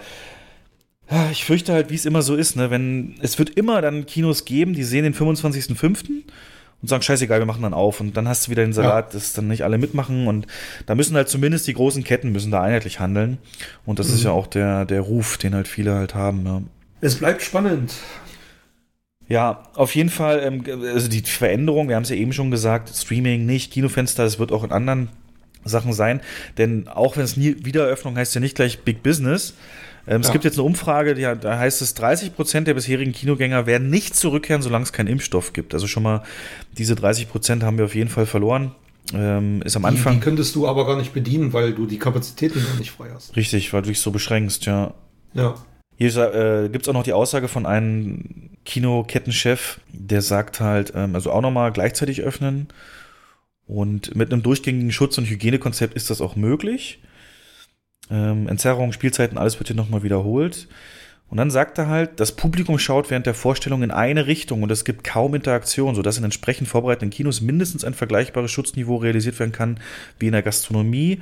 ah, 1.09 1.29
ich 1.33 1.45
fürchte 1.45 1.73
halt, 1.73 1.91
wie 1.91 1.95
es 1.95 2.05
immer 2.05 2.23
so 2.23 2.35
ist, 2.37 2.57
ne? 2.57 2.71
Wenn 2.71 3.15
es 3.23 3.39
wird 3.39 3.51
immer 3.51 3.81
dann 3.81 4.05
Kinos 4.07 4.45
geben, 4.45 4.75
die 4.75 4.85
sehen 4.85 5.05
den 5.05 5.15
25.05. 5.15 6.23
und 6.83 6.89
sagen, 6.89 7.03
scheißegal, 7.03 7.39
wir 7.41 7.47
machen 7.47 7.63
dann 7.63 7.75
auf. 7.75 8.01
Und 8.01 8.17
dann 8.17 8.27
hast 8.29 8.47
du 8.47 8.51
wieder 8.51 8.65
den 8.65 8.73
Salat, 8.73 9.15
dass 9.15 9.33
dann 9.33 9.49
nicht 9.49 9.65
alle 9.65 9.79
mitmachen. 9.79 10.27
Und 10.27 10.47
da 10.87 10.95
müssen 10.95 11.15
halt 11.17 11.29
zumindest 11.29 11.67
die 11.67 11.75
großen 11.75 12.05
Ketten 12.05 12.33
müssen 12.33 12.51
da 12.51 12.63
einheitlich 12.63 13.01
handeln. 13.01 13.39
Und 13.85 13.99
das 13.99 14.09
ist 14.09 14.21
Mhm. 14.21 14.27
ja 14.27 14.31
auch 14.33 14.47
der, 14.47 14.85
der 14.87 15.03
Ruf, 15.03 15.37
den 15.39 15.55
halt 15.55 15.69
viele 15.69 15.95
halt 15.95 16.15
haben. 16.15 16.45
Ja. 16.47 16.63
Es 17.01 17.17
bleibt 17.17 17.43
spannend. 17.43 17.95
Ja, 19.29 19.63
auf 19.75 19.95
jeden 19.95 20.11
Fall, 20.11 20.41
ähm, 20.43 20.65
also 20.93 21.09
die 21.09 21.21
Veränderung, 21.21 21.89
wir 21.89 21.95
haben 21.97 22.03
es 22.03 22.09
ja 22.09 22.17
eben 22.17 22.33
schon 22.33 22.51
gesagt, 22.51 22.89
Streaming 22.89 23.47
nicht, 23.47 23.73
Kinofenster, 23.73 24.25
das 24.25 24.39
wird 24.41 24.51
auch 24.51 24.65
in 24.65 24.73
anderen 24.73 25.09
Sachen 25.65 25.93
sein, 25.93 26.21
denn 26.59 26.89
auch 26.89 27.17
wenn 27.17 27.23
es 27.23 27.37
nie 27.37 27.55
Wiedereröffnung 27.65 28.17
heißt 28.17 28.35
ja 28.35 28.41
nicht 28.41 28.57
gleich 28.57 28.81
Big 28.81 29.03
Business. 29.03 29.55
Ähm, 30.11 30.21
Es 30.21 30.27
Ja. 30.27 30.33
gibt 30.33 30.45
jetzt 30.45 30.59
eine 30.59 30.65
Umfrage, 30.65 31.15
die, 31.15 31.23
da 31.23 31.59
heißt 31.59 31.81
es, 31.81 31.95
30 31.95 32.35
Prozent 32.35 32.67
der 32.69 32.75
bisherigen 32.75 33.13
Kinogänger 33.13 33.65
werden 33.67 33.89
nicht 33.89 34.15
zurückkehren, 34.17 34.61
solange 34.61 34.83
es 34.83 34.93
keinen 34.93 35.07
Impfstoff 35.07 35.53
gibt. 35.55 35.73
Also 35.73 35.87
schon 35.87 36.03
mal 36.03 36.23
diese 36.77 36.95
30 36.97 37.29
Prozent 37.31 37.63
haben 37.63 37.79
wir 37.79 37.85
auf 37.87 37.95
jeden 37.95 38.11
Fall 38.11 38.27
verloren. 38.27 38.75
Ähm, 39.15 39.63
ist 39.63 39.77
am 39.77 39.83
Die, 39.83 39.89
Anfang 39.89 40.15
die 40.15 40.21
könntest 40.21 40.55
du 40.55 40.69
aber 40.69 40.87
gar 40.87 40.97
nicht 40.99 41.13
bedienen, 41.15 41.53
weil 41.53 41.73
du 41.73 41.87
die 41.87 41.99
Kapazitäten 41.99 42.63
gar 42.63 42.77
nicht 42.79 42.91
frei 42.91 43.09
hast. 43.15 43.35
richtig, 43.37 43.73
weil 43.73 43.83
du 43.83 43.89
dich 43.89 44.01
so 44.01 44.11
beschränkst, 44.11 44.67
ja. 44.67 44.93
Ja. 45.33 45.55
Hier 45.97 46.09
äh, 46.65 46.69
gibt 46.71 46.85
es 46.85 46.89
auch 46.89 46.93
noch 46.95 47.03
die 47.03 47.13
Aussage 47.13 47.49
von 47.49 47.67
einem 47.67 48.51
Kinokettenchef, 48.65 49.81
der 49.93 50.23
sagt 50.23 50.61
halt, 50.61 50.93
ähm, 50.95 51.15
also 51.15 51.31
auch 51.33 51.41
nochmal 51.43 51.73
gleichzeitig 51.73 52.23
öffnen. 52.23 52.69
Und 53.67 54.17
mit 54.17 54.33
einem 54.33 54.43
durchgängigen 54.43 54.91
Schutz- 54.93 55.19
und 55.19 55.27
Hygienekonzept 55.31 55.95
ist 55.95 56.11
das 56.11 56.21
auch 56.21 56.35
möglich. 56.37 57.01
Ähm, 58.11 58.49
Entzerrung, 58.49 58.93
Spielzeiten, 58.93 59.39
alles 59.39 59.59
wird 59.59 59.69
hier 59.69 59.77
nochmal 59.77 60.03
wiederholt. 60.03 60.69
Und 61.31 61.37
dann 61.37 61.51
sagt 61.51 61.79
er 61.79 61.87
halt, 61.87 62.19
das 62.19 62.33
Publikum 62.33 62.79
schaut 62.81 63.09
während 63.09 63.25
der 63.25 63.35
Vorstellung 63.35 63.85
in 63.85 63.93
eine 63.93 64.27
Richtung 64.27 64.65
und 64.65 64.73
es 64.73 64.85
gibt 64.85 65.05
kaum 65.05 65.37
Interaktion, 65.37 65.95
sodass 65.95 66.19
in 66.19 66.25
entsprechend 66.25 66.67
vorbereiteten 66.67 67.11
Kinos 67.11 67.41
mindestens 67.41 67.85
ein 67.85 67.95
vergleichbares 67.95 68.51
Schutzniveau 68.51 68.97
realisiert 68.97 69.39
werden 69.39 69.53
kann 69.53 69.79
wie 70.19 70.27
in 70.27 70.33
der 70.33 70.43
Gastronomie, 70.43 71.21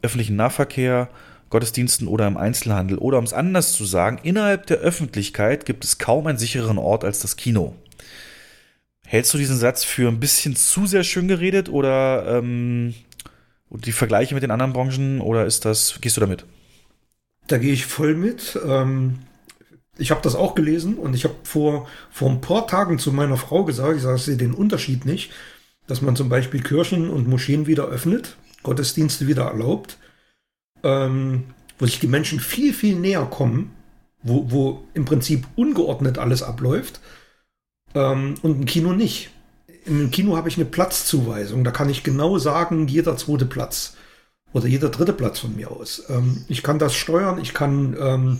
öffentlichen 0.00 0.36
Nahverkehr, 0.36 1.08
Gottesdiensten 1.50 2.06
oder 2.06 2.28
im 2.28 2.36
Einzelhandel. 2.36 2.98
Oder 2.98 3.18
um 3.18 3.24
es 3.24 3.32
anders 3.32 3.72
zu 3.72 3.84
sagen, 3.84 4.20
innerhalb 4.22 4.66
der 4.66 4.78
Öffentlichkeit 4.78 5.66
gibt 5.66 5.82
es 5.82 5.98
kaum 5.98 6.28
einen 6.28 6.38
sichereren 6.38 6.78
Ort 6.78 7.04
als 7.04 7.18
das 7.18 7.36
Kino. 7.36 7.74
Hältst 9.06 9.32
du 9.34 9.38
diesen 9.38 9.56
Satz 9.56 9.82
für 9.84 10.06
ein 10.06 10.20
bisschen 10.20 10.54
zu 10.54 10.86
sehr 10.86 11.02
schön 11.02 11.26
geredet 11.26 11.68
oder 11.68 12.38
ähm, 12.38 12.94
und 13.70 13.86
die 13.86 13.92
Vergleiche 13.92 14.34
mit 14.34 14.42
den 14.42 14.50
anderen 14.50 14.72
Branchen 14.72 15.20
oder 15.20 15.46
ist 15.46 15.64
das, 15.64 16.00
gehst 16.00 16.16
du 16.16 16.20
damit? 16.20 16.44
Da 17.46 17.58
gehe 17.58 17.72
ich 17.72 17.86
voll 17.86 18.14
mit. 18.14 18.58
Ähm, 18.64 19.20
ich 19.98 20.10
habe 20.10 20.22
das 20.22 20.34
auch 20.34 20.54
gelesen 20.54 20.94
und 20.96 21.14
ich 21.14 21.24
habe 21.24 21.34
vor, 21.42 21.88
vor 22.10 22.30
ein 22.30 22.40
paar 22.40 22.66
Tagen 22.66 22.98
zu 22.98 23.12
meiner 23.12 23.36
Frau 23.36 23.64
gesagt, 23.64 23.96
ich 23.96 24.02
sage, 24.02 24.18
sehe 24.18 24.36
den 24.36 24.54
Unterschied 24.54 25.04
nicht, 25.04 25.32
dass 25.86 26.02
man 26.02 26.16
zum 26.16 26.28
Beispiel 26.28 26.62
Kirchen 26.62 27.10
und 27.10 27.28
Moscheen 27.28 27.66
wieder 27.66 27.86
öffnet, 27.86 28.36
Gottesdienste 28.62 29.26
wieder 29.26 29.44
erlaubt, 29.44 29.98
ähm, 30.82 31.44
wo 31.78 31.86
sich 31.86 32.00
die 32.00 32.06
Menschen 32.06 32.40
viel, 32.40 32.72
viel 32.72 32.96
näher 32.96 33.24
kommen, 33.26 33.72
wo, 34.22 34.50
wo 34.50 34.84
im 34.94 35.04
Prinzip 35.04 35.46
ungeordnet 35.56 36.18
alles 36.18 36.42
abläuft 36.42 37.00
ähm, 37.94 38.34
und 38.42 38.60
ein 38.60 38.66
Kino 38.66 38.92
nicht. 38.92 39.30
Im 39.88 40.10
Kino 40.10 40.36
habe 40.36 40.48
ich 40.48 40.56
eine 40.56 40.66
Platzzuweisung, 40.66 41.64
da 41.64 41.70
kann 41.70 41.88
ich 41.88 42.02
genau 42.02 42.38
sagen, 42.38 42.86
jeder 42.88 43.16
zweite 43.16 43.46
Platz 43.46 43.96
oder 44.52 44.66
jeder 44.66 44.90
dritte 44.90 45.12
Platz 45.12 45.40
von 45.40 45.56
mir 45.56 45.70
aus. 45.70 46.04
Ähm, 46.08 46.44
ich 46.48 46.62
kann 46.62 46.78
das 46.78 46.94
steuern, 46.94 47.40
ich 47.40 47.54
kann 47.54 47.96
ähm, 47.98 48.38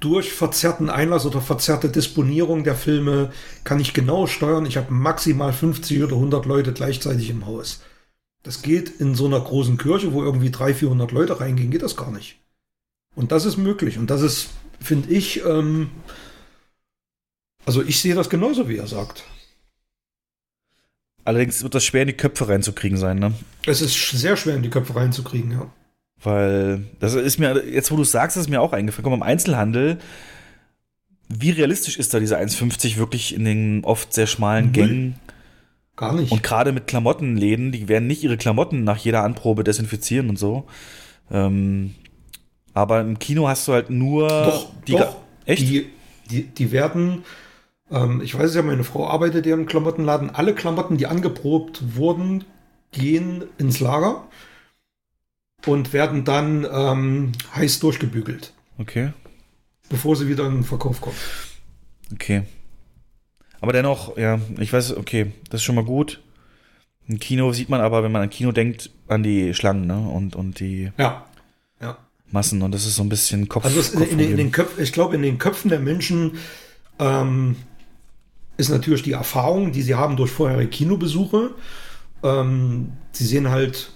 durch 0.00 0.32
verzerrten 0.32 0.90
Einlass 0.90 1.26
oder 1.26 1.40
verzerrte 1.40 1.88
Disponierung 1.88 2.64
der 2.64 2.74
Filme 2.74 3.30
kann 3.64 3.80
ich 3.80 3.94
genau 3.94 4.26
steuern. 4.26 4.66
Ich 4.66 4.76
habe 4.76 4.92
maximal 4.92 5.52
50 5.52 6.02
oder 6.02 6.16
100 6.16 6.44
Leute 6.46 6.72
gleichzeitig 6.72 7.30
im 7.30 7.46
Haus. 7.46 7.80
Das 8.42 8.62
geht 8.62 9.00
in 9.00 9.14
so 9.14 9.26
einer 9.26 9.40
großen 9.40 9.78
Kirche, 9.78 10.12
wo 10.12 10.22
irgendwie 10.22 10.50
300, 10.50 10.78
400 10.78 11.12
Leute 11.12 11.40
reingehen, 11.40 11.70
geht 11.70 11.82
das 11.82 11.96
gar 11.96 12.12
nicht. 12.12 12.38
Und 13.14 13.32
das 13.32 13.44
ist 13.44 13.56
möglich. 13.56 13.98
Und 13.98 14.10
das 14.10 14.20
ist, 14.20 14.48
finde 14.80 15.10
ich, 15.10 15.44
ähm, 15.44 15.90
also 17.64 17.82
ich 17.82 18.00
sehe 18.00 18.14
das 18.14 18.30
genauso, 18.30 18.68
wie 18.68 18.76
er 18.76 18.86
sagt. 18.86 19.24
Allerdings 21.26 21.62
wird 21.64 21.74
das 21.74 21.84
schwer 21.84 22.02
in 22.02 22.08
die 22.08 22.14
Köpfe 22.14 22.48
reinzukriegen 22.48 22.96
sein, 22.96 23.18
ne? 23.18 23.34
Es 23.66 23.82
ist 23.82 24.10
sehr 24.12 24.36
schwer 24.36 24.54
in 24.54 24.62
die 24.62 24.70
Köpfe 24.70 24.94
reinzukriegen, 24.94 25.50
ja. 25.50 25.66
Weil, 26.22 26.84
das 27.00 27.14
ist 27.14 27.38
mir, 27.38 27.64
jetzt 27.68 27.90
wo 27.90 27.96
du 27.96 28.02
es 28.02 28.12
sagst, 28.12 28.36
ist 28.36 28.48
mir 28.48 28.60
auch 28.60 28.72
eingefallen. 28.72 29.10
Mal, 29.10 29.16
im 29.16 29.22
Einzelhandel, 29.22 29.98
wie 31.28 31.50
realistisch 31.50 31.98
ist 31.98 32.14
da 32.14 32.20
diese 32.20 32.38
1,50 32.38 32.96
wirklich 32.96 33.34
in 33.34 33.44
den 33.44 33.84
oft 33.84 34.14
sehr 34.14 34.28
schmalen. 34.28 34.70
Gängen? 34.70 35.16
Gar 35.96 36.14
nicht. 36.14 36.30
Und 36.30 36.44
gerade 36.44 36.70
mit 36.70 36.86
Klamottenläden, 36.86 37.72
die 37.72 37.88
werden 37.88 38.06
nicht 38.06 38.22
ihre 38.22 38.36
Klamotten 38.36 38.84
nach 38.84 38.98
jeder 38.98 39.24
Anprobe 39.24 39.64
desinfizieren 39.64 40.28
und 40.28 40.38
so. 40.38 40.66
Ähm, 41.30 41.94
aber 42.72 43.00
im 43.00 43.18
Kino 43.18 43.48
hast 43.48 43.66
du 43.66 43.72
halt 43.72 43.90
nur 43.90 44.28
Doch, 44.28 44.70
die 44.86 44.92
doch. 44.92 45.16
Echt? 45.44 45.62
Die, 45.62 45.86
die, 46.30 46.42
die 46.42 46.70
werden, 46.70 47.24
ähm, 47.90 48.20
ich 48.22 48.36
weiß 48.38 48.54
ja, 48.54 48.62
meine 48.62 48.84
Frau 48.84 49.08
arbeitet 49.08 49.46
ja 49.46 49.54
im 49.54 49.66
Klamottenladen. 49.66 50.30
Alle 50.30 50.54
Klamotten, 50.54 50.96
die 50.96 51.06
angeprobt 51.06 51.96
wurden, 51.96 52.44
gehen 52.92 53.44
ins 53.58 53.80
Lager 53.80 54.26
und 55.66 55.92
werden 55.92 56.24
dann 56.24 56.66
ähm, 56.70 57.32
heiß 57.54 57.80
durchgebügelt, 57.80 58.52
Okay. 58.78 59.12
bevor 59.88 60.16
sie 60.16 60.28
wieder 60.28 60.46
in 60.46 60.54
den 60.56 60.64
Verkauf 60.64 61.00
kommen. 61.00 61.16
Okay. 62.12 62.42
Aber 63.60 63.72
dennoch, 63.72 64.16
ja, 64.16 64.38
ich 64.60 64.72
weiß, 64.72 64.96
okay, 64.96 65.32
das 65.50 65.60
ist 65.60 65.64
schon 65.64 65.74
mal 65.74 65.84
gut. 65.84 66.22
Im 67.08 67.18
Kino 67.18 67.52
sieht 67.52 67.68
man 67.68 67.80
aber, 67.80 68.02
wenn 68.02 68.12
man 68.12 68.22
an 68.22 68.30
Kino 68.30 68.52
denkt, 68.52 68.90
an 69.08 69.22
die 69.22 69.54
Schlangen, 69.54 69.86
ne? 69.86 69.98
Und, 69.98 70.36
und 70.36 70.60
die 70.60 70.92
Ja. 70.98 71.26
Ja. 71.80 71.98
Massen. 72.30 72.62
Und 72.62 72.72
das 72.72 72.84
ist 72.86 72.96
so 72.96 73.02
ein 73.02 73.08
bisschen 73.08 73.48
Kopf. 73.48 73.64
Also 73.64 73.96
in, 73.98 74.08
in, 74.10 74.18
den- 74.18 74.30
in 74.32 74.36
den 74.36 74.52
Köpfen, 74.52 74.82
ich 74.82 74.92
glaube, 74.92 75.14
in 75.14 75.22
den 75.22 75.38
Köpfen 75.38 75.68
der 75.70 75.78
Menschen 75.80 76.38
ähm, 76.98 77.56
ist 78.56 78.70
natürlich 78.70 79.02
die 79.02 79.12
Erfahrung, 79.12 79.72
die 79.72 79.82
sie 79.82 79.94
haben 79.94 80.16
durch 80.16 80.30
vorherige 80.30 80.70
Kinobesuche. 80.70 81.50
Ähm, 82.22 82.92
sie 83.12 83.26
sehen 83.26 83.50
halt 83.50 83.92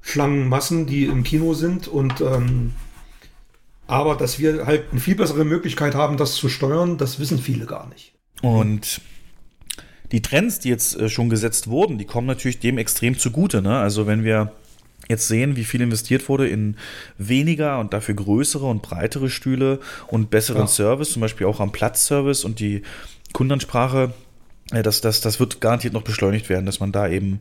Schlangenmassen, 0.00 0.86
die 0.86 1.04
im 1.04 1.24
Kino 1.24 1.54
sind 1.54 1.88
und 1.88 2.20
ähm, 2.20 2.72
aber 3.86 4.16
dass 4.16 4.38
wir 4.38 4.66
halt 4.66 4.84
eine 4.90 5.00
viel 5.00 5.14
bessere 5.14 5.44
Möglichkeit 5.44 5.94
haben, 5.94 6.16
das 6.16 6.34
zu 6.34 6.48
steuern, 6.48 6.98
das 6.98 7.18
wissen 7.18 7.38
viele 7.38 7.66
gar 7.66 7.88
nicht. 7.88 8.12
Und 8.42 9.00
die 10.12 10.22
Trends, 10.22 10.60
die 10.60 10.68
jetzt 10.68 10.96
äh, 10.96 11.08
schon 11.08 11.28
gesetzt 11.28 11.68
wurden, 11.68 11.98
die 11.98 12.04
kommen 12.04 12.26
natürlich 12.26 12.60
dem 12.60 12.78
extrem 12.78 13.18
zugute. 13.18 13.62
Ne? 13.62 13.78
Also 13.78 14.06
wenn 14.06 14.24
wir 14.24 14.52
jetzt 15.08 15.28
sehen, 15.28 15.56
wie 15.56 15.64
viel 15.64 15.80
investiert 15.80 16.28
wurde 16.28 16.48
in 16.48 16.76
weniger 17.16 17.78
und 17.78 17.92
dafür 17.92 18.14
größere 18.14 18.66
und 18.66 18.82
breitere 18.82 19.30
Stühle 19.30 19.80
und 20.08 20.30
besseren 20.30 20.62
Ja. 20.62 20.66
Service, 20.66 21.12
zum 21.12 21.20
Beispiel 21.20 21.46
auch 21.46 21.60
am 21.60 21.72
Platzservice 21.72 22.44
und 22.44 22.60
die 22.60 22.82
Kundenansprache, 23.32 24.12
äh, 24.72 24.82
das, 24.82 25.00
das, 25.00 25.20
das 25.20 25.40
wird 25.40 25.60
garantiert 25.60 25.94
noch 25.94 26.02
beschleunigt 26.02 26.48
werden, 26.48 26.66
dass 26.66 26.80
man 26.80 26.92
da 26.92 27.08
eben 27.08 27.38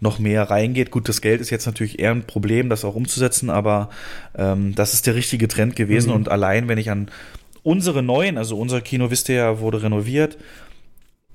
noch 0.00 0.18
mehr 0.18 0.44
reingeht. 0.50 0.90
Gut, 0.90 1.08
das 1.08 1.20
Geld 1.20 1.40
ist 1.40 1.50
jetzt 1.50 1.66
natürlich 1.66 1.98
eher 1.98 2.12
ein 2.12 2.26
Problem, 2.26 2.68
das 2.68 2.84
auch 2.84 2.94
umzusetzen, 2.94 3.50
aber 3.50 3.90
ähm, 4.36 4.74
das 4.74 4.94
ist 4.94 5.06
der 5.06 5.14
richtige 5.14 5.48
Trend 5.48 5.76
gewesen. 5.76 6.10
Mhm. 6.10 6.16
Und 6.16 6.28
allein, 6.28 6.68
wenn 6.68 6.78
ich 6.78 6.90
an 6.90 7.10
unsere 7.62 8.02
neuen, 8.02 8.38
also 8.38 8.58
unser 8.58 8.80
Kino, 8.80 9.10
wisst 9.10 9.28
ihr 9.28 9.34
ja, 9.36 9.60
wurde 9.60 9.82
renoviert, 9.82 10.38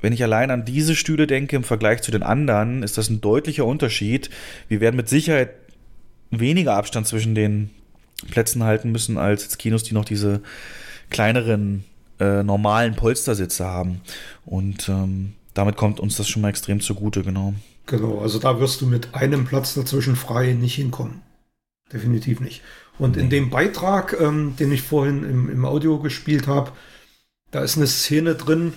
wenn 0.01 0.13
ich 0.13 0.23
allein 0.23 0.51
an 0.51 0.65
diese 0.65 0.95
Stühle 0.95 1.25
denke 1.25 1.55
im 1.55 1.63
Vergleich 1.63 2.01
zu 2.01 2.11
den 2.11 2.23
anderen, 2.23 2.83
ist 2.83 2.97
das 2.97 3.09
ein 3.09 3.21
deutlicher 3.21 3.65
Unterschied. 3.65 4.29
Wir 4.67 4.81
werden 4.81 4.97
mit 4.97 5.09
Sicherheit 5.09 5.51
weniger 6.31 6.75
Abstand 6.75 7.07
zwischen 7.07 7.33
den 7.33 7.71
Plätzen 8.29 8.63
halten 8.63 8.91
müssen 8.91 9.17
als 9.17 9.57
Kinos, 9.57 9.83
die 9.83 9.93
noch 9.93 10.05
diese 10.05 10.41
kleineren 11.09 11.85
äh, 12.19 12.43
normalen 12.43 12.95
Polstersitze 12.95 13.65
haben. 13.65 14.01
Und 14.45 14.89
ähm, 14.89 15.33
damit 15.53 15.77
kommt 15.77 15.99
uns 15.99 16.17
das 16.17 16.27
schon 16.27 16.41
mal 16.41 16.49
extrem 16.49 16.81
zugute, 16.81 17.23
genau. 17.23 17.53
Genau, 17.87 18.19
also 18.19 18.39
da 18.39 18.59
wirst 18.59 18.81
du 18.81 18.87
mit 18.87 19.13
einem 19.13 19.45
Platz 19.45 19.73
dazwischen 19.75 20.15
frei 20.15 20.53
nicht 20.53 20.75
hinkommen. 20.75 21.21
Definitiv 21.93 22.39
nicht. 22.39 22.61
Und 22.97 23.17
in 23.17 23.29
dem 23.29 23.49
Beitrag, 23.49 24.15
ähm, 24.19 24.55
den 24.57 24.71
ich 24.71 24.81
vorhin 24.81 25.23
im, 25.23 25.49
im 25.49 25.65
Audio 25.65 25.99
gespielt 25.99 26.47
habe, 26.47 26.71
da 27.51 27.61
ist 27.61 27.77
eine 27.77 27.87
Szene 27.87 28.35
drin, 28.35 28.73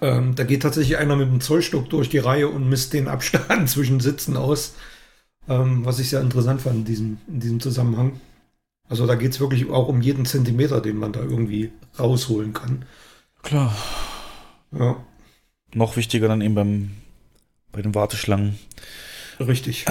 ähm, 0.00 0.34
da 0.34 0.44
geht 0.44 0.62
tatsächlich 0.62 0.98
einer 0.98 1.16
mit 1.16 1.28
einem 1.28 1.40
Zollstock 1.40 1.90
durch 1.90 2.08
die 2.08 2.18
Reihe 2.18 2.48
und 2.48 2.68
misst 2.68 2.92
den 2.92 3.08
Abstand 3.08 3.68
zwischen 3.68 4.00
Sitzen 4.00 4.36
aus, 4.36 4.74
ähm, 5.48 5.84
was 5.84 5.98
ich 5.98 6.10
sehr 6.10 6.20
interessant 6.20 6.62
fand 6.62 6.76
in 6.76 6.84
diesem, 6.84 7.18
in 7.26 7.40
diesem 7.40 7.60
Zusammenhang. 7.60 8.20
Also 8.88 9.06
da 9.06 9.14
geht 9.14 9.32
es 9.32 9.40
wirklich 9.40 9.68
auch 9.70 9.88
um 9.88 10.00
jeden 10.00 10.26
Zentimeter, 10.26 10.80
den 10.80 10.96
man 10.96 11.12
da 11.12 11.20
irgendwie 11.20 11.70
rausholen 11.98 12.52
kann. 12.52 12.84
Klar. 13.42 13.76
Ja. 14.72 15.04
Noch 15.74 15.96
wichtiger 15.96 16.28
dann 16.28 16.40
eben 16.40 16.54
beim, 16.54 16.90
bei 17.72 17.82
den 17.82 17.94
Warteschlangen. 17.94 18.58
Richtig. 19.38 19.86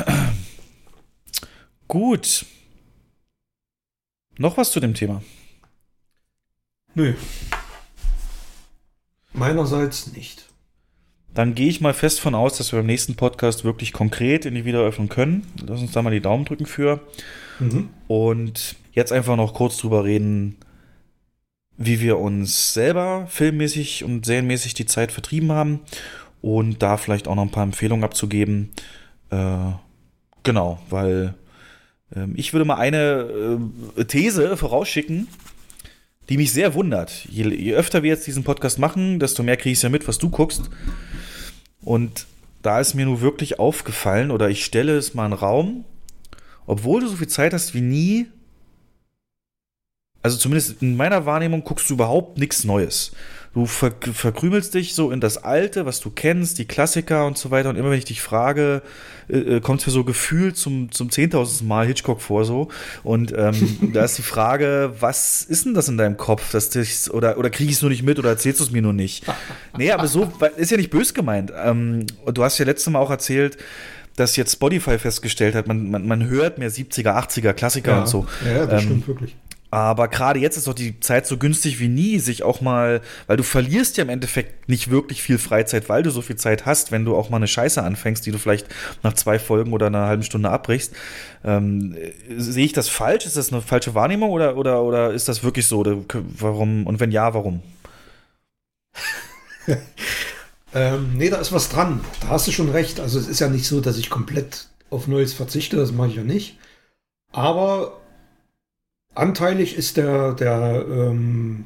Gut. 1.87 2.45
Noch 4.37 4.57
was 4.57 4.71
zu 4.71 4.79
dem 4.79 4.93
Thema? 4.93 5.21
Nö. 6.93 7.13
Meinerseits 9.33 10.07
nicht. 10.13 10.45
Dann 11.33 11.55
gehe 11.55 11.69
ich 11.69 11.81
mal 11.81 11.93
fest 11.93 12.19
von 12.19 12.35
aus, 12.35 12.57
dass 12.57 12.71
wir 12.71 12.79
beim 12.79 12.87
nächsten 12.87 13.15
Podcast 13.15 13.63
wirklich 13.63 13.93
konkret 13.93 14.45
in 14.45 14.55
die 14.55 14.65
Wiedereröffnung 14.65 15.09
können. 15.09 15.45
Lass 15.65 15.81
uns 15.81 15.91
da 15.91 16.01
mal 16.01 16.09
die 16.09 16.21
Daumen 16.21 16.45
drücken 16.45 16.65
für. 16.65 16.99
Mhm. 17.59 17.89
Und 18.07 18.75
jetzt 18.93 19.11
einfach 19.11 19.35
noch 19.35 19.53
kurz 19.53 19.77
drüber 19.77 20.03
reden, 20.03 20.57
wie 21.79 22.01
wir 22.01 22.19
uns 22.19 22.73
selber 22.73 23.25
filmmäßig 23.29 24.03
und 24.03 24.25
serienmäßig 24.25 24.73
die 24.73 24.85
Zeit 24.85 25.13
vertrieben 25.13 25.53
haben 25.53 25.79
und 26.41 26.83
da 26.83 26.97
vielleicht 26.97 27.27
auch 27.27 27.35
noch 27.35 27.43
ein 27.43 27.51
paar 27.51 27.63
Empfehlungen 27.63 28.03
abzugeben. 28.03 28.71
Äh, 29.29 29.71
genau, 30.43 30.79
weil 30.89 31.35
ähm, 32.13 32.33
ich 32.35 32.53
würde 32.53 32.65
mal 32.65 32.75
eine 32.75 33.59
äh, 33.97 34.03
These 34.03 34.57
vorausschicken, 34.57 35.27
die 36.27 36.35
mich 36.35 36.51
sehr 36.51 36.73
wundert. 36.73 37.25
Je, 37.29 37.47
je 37.47 37.73
öfter 37.73 38.03
wir 38.03 38.09
jetzt 38.09 38.27
diesen 38.27 38.43
Podcast 38.43 38.77
machen, 38.77 39.17
desto 39.19 39.41
mehr 39.41 39.55
kriege 39.55 39.71
ich 39.71 39.81
ja 39.81 39.87
mit, 39.87 40.05
was 40.05 40.17
du 40.17 40.29
guckst. 40.29 40.69
Und 41.81 42.27
da 42.61 42.81
ist 42.81 42.93
mir 42.93 43.05
nur 43.05 43.21
wirklich 43.21 43.57
aufgefallen, 43.57 44.31
oder 44.31 44.49
ich 44.49 44.65
stelle 44.65 44.97
es 44.97 45.13
mal 45.13 45.27
in 45.27 45.33
Raum, 45.33 45.85
obwohl 46.67 46.99
du 46.99 47.07
so 47.07 47.15
viel 47.15 47.29
Zeit 47.29 47.53
hast 47.53 47.73
wie 47.73 47.81
nie, 47.81 48.27
also 50.21 50.37
zumindest 50.37 50.81
in 50.81 50.95
meiner 50.97 51.25
Wahrnehmung 51.25 51.63
guckst 51.63 51.89
du 51.89 51.93
überhaupt 51.95 52.37
nichts 52.37 52.63
Neues. 52.63 53.11
Du 53.55 53.65
ver 53.65 53.91
verkrümelst 54.13 54.75
dich 54.75 54.93
so 54.93 55.09
in 55.09 55.19
das 55.21 55.43
Alte, 55.43 55.87
was 55.87 55.99
du 56.01 56.11
kennst, 56.11 56.59
die 56.59 56.65
Klassiker 56.65 57.25
und 57.25 57.35
so 57.35 57.49
weiter. 57.49 57.69
Und 57.69 57.77
immer 57.77 57.89
wenn 57.89 57.97
ich 57.97 58.05
dich 58.05 58.21
frage, 58.21 58.83
äh, 59.27 59.59
kommt 59.59 59.81
es 59.81 59.87
mir 59.87 59.91
so 59.93 60.03
gefühlt 60.03 60.55
zum, 60.55 60.91
zum 60.91 61.09
zehntausendsten 61.09 61.67
Mal 61.67 61.87
Hitchcock 61.87 62.21
vor 62.21 62.45
so. 62.45 62.67
Und 63.01 63.33
ähm, 63.35 63.91
da 63.93 64.03
ist 64.05 64.19
die 64.19 64.21
Frage, 64.21 64.93
was 64.99 65.41
ist 65.41 65.65
denn 65.65 65.73
das 65.73 65.87
in 65.87 65.97
deinem 65.97 66.15
Kopf? 66.15 66.51
Dass 66.51 66.69
dich, 66.69 67.09
oder 67.11 67.39
oder 67.39 67.49
kriege 67.49 67.71
ich 67.71 67.77
es 67.77 67.81
nur 67.81 67.89
nicht 67.89 68.03
mit 68.03 68.19
oder 68.19 68.29
erzählst 68.29 68.59
du 68.59 68.65
es 68.65 68.71
mir 68.71 68.83
nur 68.83 68.93
nicht? 68.93 69.25
nee, 69.77 69.91
aber 69.91 70.07
so 70.07 70.31
ist 70.57 70.69
ja 70.69 70.77
nicht 70.77 70.91
bös 70.91 71.15
gemeint. 71.15 71.51
Ähm, 71.57 72.05
und 72.25 72.37
du 72.37 72.43
hast 72.43 72.59
ja 72.59 72.65
letztes 72.65 72.91
Mal 72.93 72.99
auch 72.99 73.09
erzählt, 73.09 73.57
dass 74.15 74.35
jetzt 74.35 74.53
Spotify 74.53 74.99
festgestellt 74.99 75.55
hat, 75.55 75.65
man, 75.65 75.89
man, 75.89 76.05
man 76.07 76.27
hört 76.27 76.59
mehr 76.59 76.69
70er, 76.69 77.15
80er 77.17 77.53
Klassiker 77.53 77.91
Ja, 77.93 77.99
und 78.01 78.07
so. 78.07 78.27
ja, 78.45 78.51
ja, 78.57 78.65
das 78.67 78.83
Ähm, 78.83 78.87
stimmt 78.89 79.07
wirklich. 79.07 79.35
Aber 79.71 80.07
gerade 80.07 80.39
jetzt 80.39 80.57
ist 80.57 80.67
doch 80.67 80.73
die 80.73 80.99
Zeit 80.99 81.27
so 81.27 81.37
günstig 81.37 81.79
wie 81.79 81.87
nie, 81.87 82.19
sich 82.19 82.43
auch 82.43 82.59
mal, 82.61 83.01
weil 83.27 83.37
du 83.37 83.43
verlierst 83.43 83.97
ja 83.97 84.03
im 84.03 84.09
Endeffekt 84.09 84.67
nicht 84.67 84.89
wirklich 84.89 85.21
viel 85.21 85.37
Freizeit, 85.37 85.89
weil 85.89 86.01
du 86.01 86.09
so 86.09 86.21
viel 86.21 86.37
Zeit 86.37 86.65
hast, 86.65 86.91
wenn 86.91 87.05
du 87.05 87.15
auch 87.15 87.29
mal 87.29 87.37
eine 87.37 87.47
Scheiße 87.47 87.81
anfängst, 87.83 88.25
die 88.25 88.31
du 88.31 88.39
vielleicht 88.39 88.67
nach 89.03 89.13
zwei 89.13 89.37
Folgen 89.37 89.71
oder 89.71 89.87
einer 89.87 90.07
halben 90.07 90.23
Stunde 90.23 90.49
abbrichst. 90.49 90.93
Ähm, 91.43 91.95
äh, 91.95 92.13
sehe 92.37 92.65
ich 92.65 92.73
das 92.73 92.89
falsch? 92.89 93.25
Ist 93.25 93.37
das 93.37 93.53
eine 93.53 93.61
falsche 93.61 93.93
Wahrnehmung 93.93 94.31
oder, 94.31 94.57
oder, 94.57 94.81
oder 94.81 95.11
ist 95.13 95.27
das 95.27 95.43
wirklich 95.43 95.67
so? 95.67 95.79
Oder, 95.79 95.97
warum? 96.13 96.87
Und 96.87 96.99
wenn 96.99 97.11
ja, 97.11 97.33
warum? 97.33 97.61
Ähm, 100.73 101.17
nee, 101.17 101.29
da 101.29 101.37
ist 101.37 101.51
was 101.51 101.69
dran. 101.69 102.01
Da 102.21 102.27
hast 102.27 102.47
du 102.47 102.51
schon 102.51 102.69
recht. 102.69 102.99
Also 102.99 103.19
es 103.19 103.27
ist 103.27 103.39
ja 103.39 103.49
nicht 103.49 103.67
so, 103.67 103.81
dass 103.81 103.97
ich 103.97 104.09
komplett 104.09 104.67
auf 104.89 105.07
Neues 105.07 105.33
verzichte, 105.33 105.77
das 105.77 105.91
mache 105.91 106.09
ich 106.09 106.15
ja 106.15 106.23
nicht. 106.23 106.57
Aber 107.31 107.99
anteilig 109.19 109.75
ist 109.77 109.97
der, 109.97 110.33
der 110.33 110.85
ähm, 110.89 111.65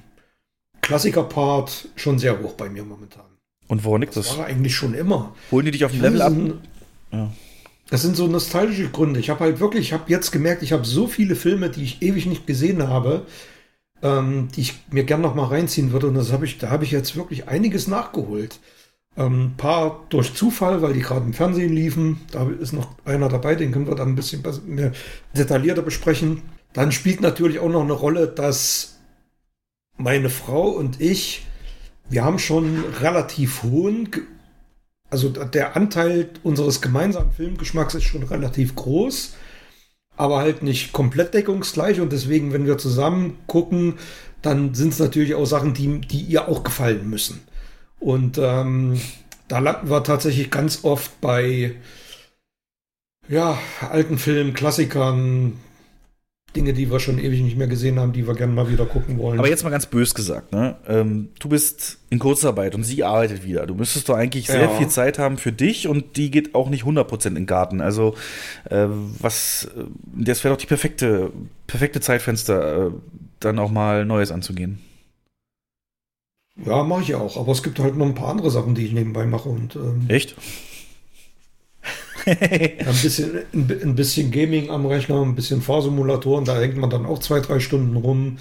Klassiker-Part 0.81 1.87
schon 1.95 2.19
sehr 2.19 2.41
hoch 2.41 2.53
bei 2.53 2.69
mir 2.69 2.83
momentan. 2.83 3.23
Und 3.67 3.83
woran 3.83 4.01
liegt 4.01 4.15
das? 4.15 4.27
Das 4.27 4.37
war 4.37 4.45
eigentlich 4.45 4.75
schon 4.75 4.93
immer. 4.93 5.33
Holen 5.51 5.65
die 5.65 5.71
dich 5.71 5.85
auf 5.85 5.93
Ich 5.93 6.01
Level 6.01 6.21
ab? 6.21 6.31
finde, 6.33 6.49
das 6.51 6.59
sind- 6.59 7.19
Ja. 7.19 7.31
Das 7.89 8.01
sind 8.01 8.15
so 8.15 8.27
nostalgische 8.27 8.89
Gründe. 8.89 9.19
Ich 9.19 9.29
habe 9.29 9.41
halt 9.41 9.59
wirklich, 9.59 9.87
ich 9.87 9.93
habe 9.93 10.05
jetzt 10.07 10.31
gemerkt, 10.31 10.63
ich 10.63 10.71
habe 10.73 10.83
so 10.85 11.05
viele 11.07 11.35
Filme, 11.35 11.69
die 11.69 11.83
ich 11.83 12.01
ewig 12.01 12.25
nicht 12.25 12.47
gesehen 12.47 12.87
habe, 12.87 13.25
ähm, 14.01 14.47
die 14.55 14.61
ich 14.61 14.73
mir 14.89 15.03
gern 15.03 15.21
noch 15.21 15.35
mal 15.35 15.45
reinziehen 15.45 15.91
würde. 15.91 16.07
Und 16.07 16.15
das 16.15 16.31
habe 16.31 16.45
ich, 16.45 16.57
da 16.57 16.69
habe 16.69 16.85
ich 16.85 16.91
jetzt 16.91 17.15
wirklich 17.15 17.47
einiges 17.47 17.87
nachgeholt. 17.87 18.59
Ähm, 19.15 19.51
Ein 19.51 19.57
paar 19.57 20.01
durch 20.09 20.33
Zufall, 20.33 20.81
weil 20.81 20.93
die 20.93 21.01
gerade 21.01 21.25
im 21.25 21.33
Fernsehen 21.33 21.71
liefen. 21.73 22.21
Da 22.31 22.49
ist 22.49 22.73
noch 22.73 22.95
einer 23.05 23.29
dabei, 23.29 23.53
den 23.55 23.71
können 23.71 23.85
wir 23.87 23.95
dann 23.95 24.09
ein 24.09 24.15
bisschen 24.15 24.43
mehr 24.65 24.91
detaillierter 25.37 25.83
besprechen. 25.83 26.41
Dann 26.73 26.91
spielt 26.91 27.21
natürlich 27.21 27.59
auch 27.59 27.69
noch 27.69 27.83
eine 27.83 27.93
Rolle, 27.93 28.27
dass 28.27 28.99
meine 29.97 30.29
Frau 30.29 30.69
und 30.69 30.99
ich, 30.99 31.45
wir 32.09 32.23
haben 32.23 32.39
schon 32.39 32.83
relativ 32.99 33.63
hohen, 33.63 34.09
also 35.09 35.29
der 35.29 35.75
Anteil 35.75 36.29
unseres 36.41 36.81
gemeinsamen 36.81 37.31
Filmgeschmacks 37.31 37.93
ist 37.93 38.05
schon 38.05 38.23
relativ 38.23 38.75
groß, 38.75 39.35
aber 40.17 40.39
halt 40.39 40.63
nicht 40.63 40.91
komplett 40.93 41.33
deckungsgleich 41.35 42.01
und 42.01 42.11
deswegen, 42.11 42.53
wenn 42.53 42.65
wir 42.65 42.79
zusammen 42.79 43.37
gucken, 43.45 43.99
dann 44.41 44.73
sind 44.73 44.93
es 44.93 44.99
natürlich 44.99 45.35
auch 45.35 45.45
Sachen, 45.45 45.73
die, 45.73 46.01
die 46.01 46.21
ihr 46.21 46.47
auch 46.47 46.63
gefallen 46.63 47.09
müssen. 47.09 47.41
Und 47.99 48.37
ähm, 48.37 48.99
da 49.47 49.59
landen 49.59 49.89
wir 49.89 50.03
tatsächlich 50.03 50.51
ganz 50.51 50.83
oft 50.83 51.21
bei 51.21 51.75
ja, 53.29 53.57
alten 53.79 54.17
Filmen, 54.17 54.53
Klassikern, 54.53 55.53
Dinge, 56.55 56.73
die 56.73 56.91
wir 56.91 56.99
schon 56.99 57.17
ewig 57.19 57.41
nicht 57.41 57.57
mehr 57.57 57.67
gesehen 57.67 57.99
haben, 57.99 58.13
die 58.13 58.27
wir 58.27 58.35
gerne 58.35 58.53
mal 58.53 58.69
wieder 58.69 58.85
gucken 58.85 59.17
wollen. 59.17 59.39
Aber 59.39 59.49
jetzt 59.49 59.63
mal 59.63 59.69
ganz 59.71 59.85
bös 59.87 60.13
gesagt, 60.13 60.51
ne? 60.51 60.75
Ähm, 60.87 61.29
du 61.39 61.49
bist 61.49 61.97
in 62.09 62.19
Kurzarbeit 62.19 62.75
und 62.75 62.83
sie 62.83 63.03
arbeitet 63.03 63.43
wieder. 63.43 63.65
Du 63.65 63.73
müsstest 63.73 64.07
doch 64.09 64.15
eigentlich 64.15 64.47
sehr 64.47 64.61
Ja. 64.63 64.69
viel 64.69 64.87
Zeit 64.87 65.17
haben 65.17 65.37
für 65.37 65.51
dich 65.51 65.87
und 65.87 66.15
die 66.17 66.29
geht 66.29 66.53
auch 66.53 66.69
nicht 66.69 66.85
100% 66.85 67.27
in 67.29 67.35
den 67.35 67.45
Garten. 67.47 67.81
Also, 67.81 68.15
äh, 68.69 68.85
was, 69.19 69.69
äh, 69.75 69.83
das 70.15 70.43
wäre 70.43 70.53
doch 70.53 70.61
die 70.61 70.67
perfekte, 70.67 71.31
perfekte 71.65 72.01
Zeitfenster, 72.01 72.87
äh, 72.87 72.91
dann 73.39 73.57
auch 73.59 73.71
mal 73.71 74.05
Neues 74.05 74.31
anzugehen. 74.31 74.79
Ja, 76.65 76.83
mache 76.83 77.01
ich 77.01 77.15
auch. 77.15 77.37
Aber 77.37 77.51
es 77.51 77.63
gibt 77.63 77.79
halt 77.79 77.97
noch 77.97 78.05
ein 78.05 78.13
paar 78.15 78.29
andere 78.29 78.51
Sachen, 78.51 78.75
die 78.75 78.85
ich 78.85 78.93
nebenbei 78.93 79.25
mache. 79.25 79.49
Und, 79.49 79.75
ähm, 79.75 80.05
Echt? 80.07 80.35
ein, 82.25 83.01
bisschen, 83.01 83.39
ein, 83.53 83.67
bi- 83.67 83.81
ein 83.81 83.95
bisschen 83.95 84.31
Gaming 84.31 84.69
am 84.69 84.85
Rechner, 84.85 85.21
ein 85.21 85.35
bisschen 85.35 85.61
Fahrsimulatoren. 85.61 86.45
Da 86.45 86.57
hängt 86.59 86.77
man 86.77 86.89
dann 86.89 87.05
auch 87.05 87.19
zwei, 87.19 87.39
drei 87.39 87.59
Stunden 87.59 87.95
rum. 87.97 88.37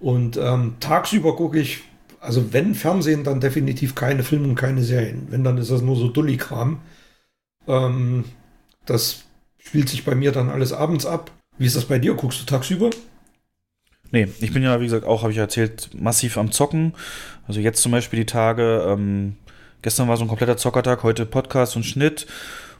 Und 0.00 0.36
ähm, 0.36 0.76
tagsüber 0.80 1.36
gucke 1.36 1.58
ich, 1.60 1.80
also 2.20 2.52
wenn 2.52 2.74
Fernsehen, 2.74 3.24
dann 3.24 3.40
definitiv 3.40 3.94
keine 3.94 4.22
Filme 4.22 4.48
und 4.48 4.54
keine 4.54 4.82
Serien. 4.82 5.26
Wenn, 5.30 5.44
dann 5.44 5.58
ist 5.58 5.70
das 5.70 5.82
nur 5.82 5.96
so 5.96 6.08
Dulli-Kram. 6.08 6.80
Ähm, 7.68 8.24
das 8.86 9.24
spielt 9.58 9.88
sich 9.88 10.04
bei 10.04 10.14
mir 10.14 10.32
dann 10.32 10.48
alles 10.50 10.72
abends 10.72 11.06
ab. 11.06 11.30
Wie 11.58 11.66
ist 11.66 11.76
das 11.76 11.84
bei 11.84 11.98
dir? 11.98 12.14
Guckst 12.14 12.40
du 12.40 12.46
tagsüber? 12.46 12.90
Nee, 14.10 14.28
ich 14.40 14.52
bin 14.52 14.62
ja, 14.62 14.80
wie 14.80 14.84
gesagt, 14.84 15.06
auch, 15.06 15.22
habe 15.22 15.32
ich 15.32 15.38
erzählt, 15.38 15.90
massiv 15.94 16.36
am 16.36 16.50
Zocken. 16.52 16.94
Also 17.46 17.60
jetzt 17.60 17.82
zum 17.82 17.92
Beispiel 17.92 18.20
die 18.20 18.26
Tage, 18.26 18.84
ähm, 18.88 19.36
Gestern 19.82 20.06
war 20.08 20.16
so 20.16 20.22
ein 20.24 20.28
kompletter 20.28 20.56
Zockertag, 20.56 21.02
heute 21.02 21.26
Podcast 21.26 21.74
und 21.74 21.82
Schnitt. 21.84 22.28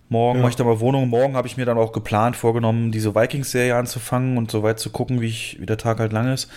Morgen 0.09 0.39
Ja. 0.39 0.43
mache 0.43 0.51
ich 0.51 0.57
da 0.57 0.65
mal 0.65 0.81
Wohnung. 0.81 1.09
Morgen 1.09 1.37
habe 1.37 1.47
ich 1.49 1.57
mir 1.57 1.65
dann 1.65 1.79
auch 1.79 1.93
geplant, 1.93 2.37
vorgenommen, 2.37 2.93
diese 2.93 3.15
Vikings-Serie 3.15 3.77
anzufangen 3.77 4.37
und 4.37 4.51
so 4.51 4.63
weit 4.63 4.79
zu 4.79 4.91
gucken, 4.91 5.21
wie, 5.21 5.27
ich, 5.29 5.59
wie 5.61 5.67
der 5.67 5.79
Tag 5.79 5.99
halt 6.01 6.13
lang 6.13 6.33
ist. 6.33 6.49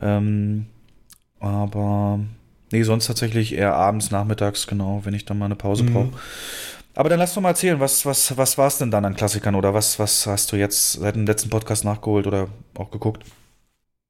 Ähm, 0.00 0.66
aber 1.40 2.20
nee, 2.70 2.82
sonst 2.84 3.06
tatsächlich 3.06 3.54
eher 3.54 3.74
abends, 3.74 4.10
nachmittags, 4.10 4.66
genau, 4.66 5.00
wenn 5.04 5.14
ich 5.14 5.24
dann 5.24 5.38
mal 5.38 5.46
eine 5.46 5.56
Pause 5.56 5.82
Mhm. 5.84 5.92
brauche. 5.92 6.10
Aber 6.94 7.08
dann 7.08 7.18
lass 7.18 7.34
doch 7.34 7.40
mal 7.42 7.48
erzählen, 7.50 7.80
was, 7.80 8.04
was, 8.06 8.36
was 8.36 8.58
war 8.58 8.66
es 8.68 8.78
denn 8.78 8.90
dann 8.90 9.04
an 9.04 9.16
Klassikern 9.16 9.54
oder 9.54 9.72
was, 9.74 9.98
was 9.98 10.26
hast 10.26 10.52
du 10.52 10.56
jetzt 10.56 10.92
seit 10.92 11.16
dem 11.16 11.26
letzten 11.26 11.48
Podcast 11.50 11.84
nachgeholt 11.84 12.26
oder 12.26 12.48
auch 12.76 12.90
geguckt? 12.90 13.24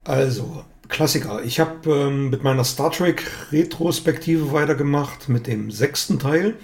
Also, 0.04 0.64
Klassiker. 0.88 1.42
Ich 1.44 1.60
habe 1.60 1.88
ähm, 1.90 2.28
mit 2.30 2.42
meiner 2.42 2.64
Star 2.64 2.90
Trek 2.90 3.24
Retrospektive 3.52 4.52
weitergemacht 4.52 5.28
mit 5.28 5.46
dem 5.46 5.70
sechsten 5.70 6.18
Teil. 6.18 6.56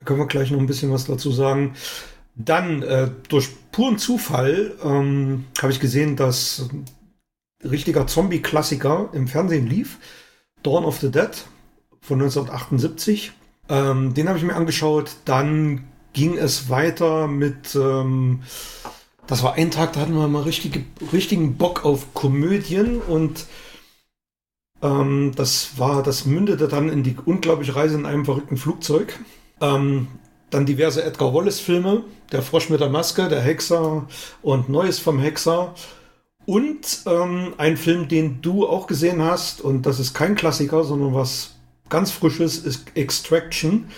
Da 0.00 0.06
können 0.06 0.20
wir 0.20 0.26
gleich 0.26 0.50
noch 0.50 0.58
ein 0.58 0.66
bisschen 0.66 0.90
was 0.90 1.04
dazu 1.04 1.30
sagen. 1.30 1.74
Dann, 2.34 2.82
äh, 2.82 3.10
durch 3.28 3.50
puren 3.70 3.98
Zufall, 3.98 4.72
ähm, 4.82 5.44
habe 5.60 5.72
ich 5.72 5.80
gesehen, 5.80 6.16
dass 6.16 6.70
ein 6.72 6.86
richtiger 7.68 8.06
Zombie-Klassiker 8.06 9.10
im 9.12 9.28
Fernsehen 9.28 9.66
lief. 9.66 9.98
Dawn 10.62 10.84
of 10.84 11.00
the 11.00 11.10
Dead 11.10 11.30
von 12.00 12.18
1978. 12.18 13.32
Ähm, 13.68 14.14
den 14.14 14.28
habe 14.28 14.38
ich 14.38 14.44
mir 14.44 14.54
angeschaut. 14.54 15.16
Dann 15.26 15.84
ging 16.14 16.38
es 16.38 16.70
weiter 16.70 17.26
mit, 17.28 17.74
ähm, 17.74 18.42
das 19.26 19.42
war 19.42 19.54
ein 19.54 19.70
Tag, 19.70 19.92
da 19.92 20.00
hatten 20.00 20.14
wir 20.14 20.26
mal 20.28 20.42
richtige, 20.42 20.82
richtigen 21.12 21.56
Bock 21.58 21.84
auf 21.84 22.14
Komödien 22.14 23.00
und 23.00 23.46
ähm, 24.82 25.32
das 25.36 25.78
war, 25.78 26.02
das 26.02 26.24
mündete 26.24 26.68
dann 26.68 26.88
in 26.88 27.02
die 27.02 27.16
unglaubliche 27.22 27.76
Reise 27.76 27.96
in 27.96 28.06
einem 28.06 28.24
verrückten 28.24 28.56
Flugzeug. 28.56 29.18
Ähm, 29.60 30.08
dann 30.50 30.66
diverse 30.66 31.04
Edgar 31.04 31.32
Wallace-Filme, 31.32 32.02
Der 32.32 32.42
Frosch 32.42 32.68
mit 32.70 32.80
der 32.80 32.88
Maske, 32.88 33.28
Der 33.28 33.40
Hexer 33.40 34.08
und 34.42 34.68
Neues 34.68 34.98
vom 34.98 35.20
Hexer. 35.20 35.72
Und 36.46 37.02
ähm, 37.06 37.54
ein 37.58 37.76
Film, 37.76 38.08
den 38.08 38.42
du 38.42 38.66
auch 38.66 38.88
gesehen 38.88 39.22
hast, 39.22 39.60
und 39.60 39.86
das 39.86 40.00
ist 40.00 40.14
kein 40.14 40.34
Klassiker, 40.34 40.82
sondern 40.82 41.14
was 41.14 41.54
ganz 41.88 42.10
Frisches, 42.10 42.58
ist 42.58 42.96
Extraction. 42.96 43.88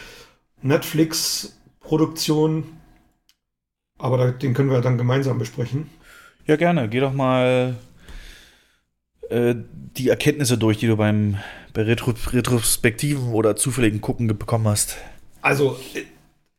Netflix-Produktion. 0.60 2.65
Aber 3.99 4.18
da, 4.18 4.31
den 4.31 4.55
können 4.55 4.70
wir 4.70 4.81
dann 4.81 4.99
gemeinsam 4.99 5.39
besprechen. 5.39 5.91
Ja, 6.47 6.57
gerne. 6.57 6.89
Geh 6.89 7.00
doch 7.00 7.12
mal 7.12 7.76
äh, 9.31 9.55
die 9.97 10.08
Erkenntnisse 10.08 10.58
durch, 10.58 10.78
die 10.78 10.89
du 10.89 10.97
beim 10.97 11.36
bei 11.73 11.82
Retro 11.82 12.12
Retrospektiven 12.31 13.32
oder 13.32 13.57
zufälligen 13.57 14.00
Gucken 14.00 14.26
bekommen 14.26 14.68
hast. 14.68 14.99
Also, 15.43 15.77
äh, 15.95 16.05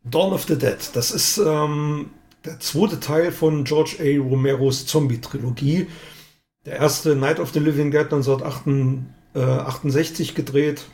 Dawn 0.03 0.33
of 0.33 0.43
the 0.43 0.57
Dead, 0.57 0.77
das 0.93 1.11
ist 1.11 1.37
ähm, 1.37 2.09
der 2.45 2.59
zweite 2.59 2.99
Teil 2.99 3.31
von 3.31 3.63
George 3.63 3.95
A. 3.99 4.21
Romeros 4.21 4.85
Zombie-Trilogie. 4.85 5.87
Der 6.65 6.75
erste 6.77 7.15
Night 7.15 7.39
of 7.39 7.51
the 7.53 7.59
Living 7.59 7.89
Dead 7.91 8.03
1968 8.03 10.35
gedreht. 10.35 10.85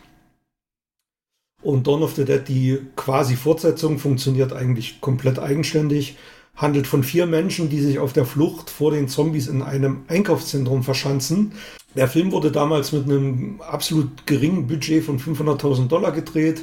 Und 1.62 1.88
Dawn 1.88 2.04
of 2.04 2.16
the 2.16 2.24
Dead, 2.26 2.48
die 2.48 2.80
quasi 2.96 3.36
Fortsetzung, 3.36 3.98
funktioniert 4.00 4.54
eigentlich 4.54 5.02
komplett 5.02 5.40
eigenständig. 5.40 6.18
Handelt 6.56 6.88
von 6.88 7.04
vier 7.04 7.26
Menschen, 7.26 7.70
die 7.70 7.82
sich 7.82 8.00
auf 8.00 8.14
der 8.14 8.26
Flucht 8.26 8.70
vor 8.70 8.92
den 8.92 9.08
Zombies 9.08 9.48
in 9.48 9.64
einem 9.64 10.04
Einkaufszentrum 10.08 10.84
verschanzen. 10.84 11.54
Der 11.96 12.08
Film 12.08 12.32
wurde 12.32 12.52
damals 12.52 12.92
mit 12.92 13.06
einem 13.06 13.62
absolut 13.62 14.28
geringen 14.28 14.68
Budget 14.68 15.04
von 15.04 15.20
500.000 15.20 15.88
Dollar 15.88 16.12
gedreht. 16.12 16.62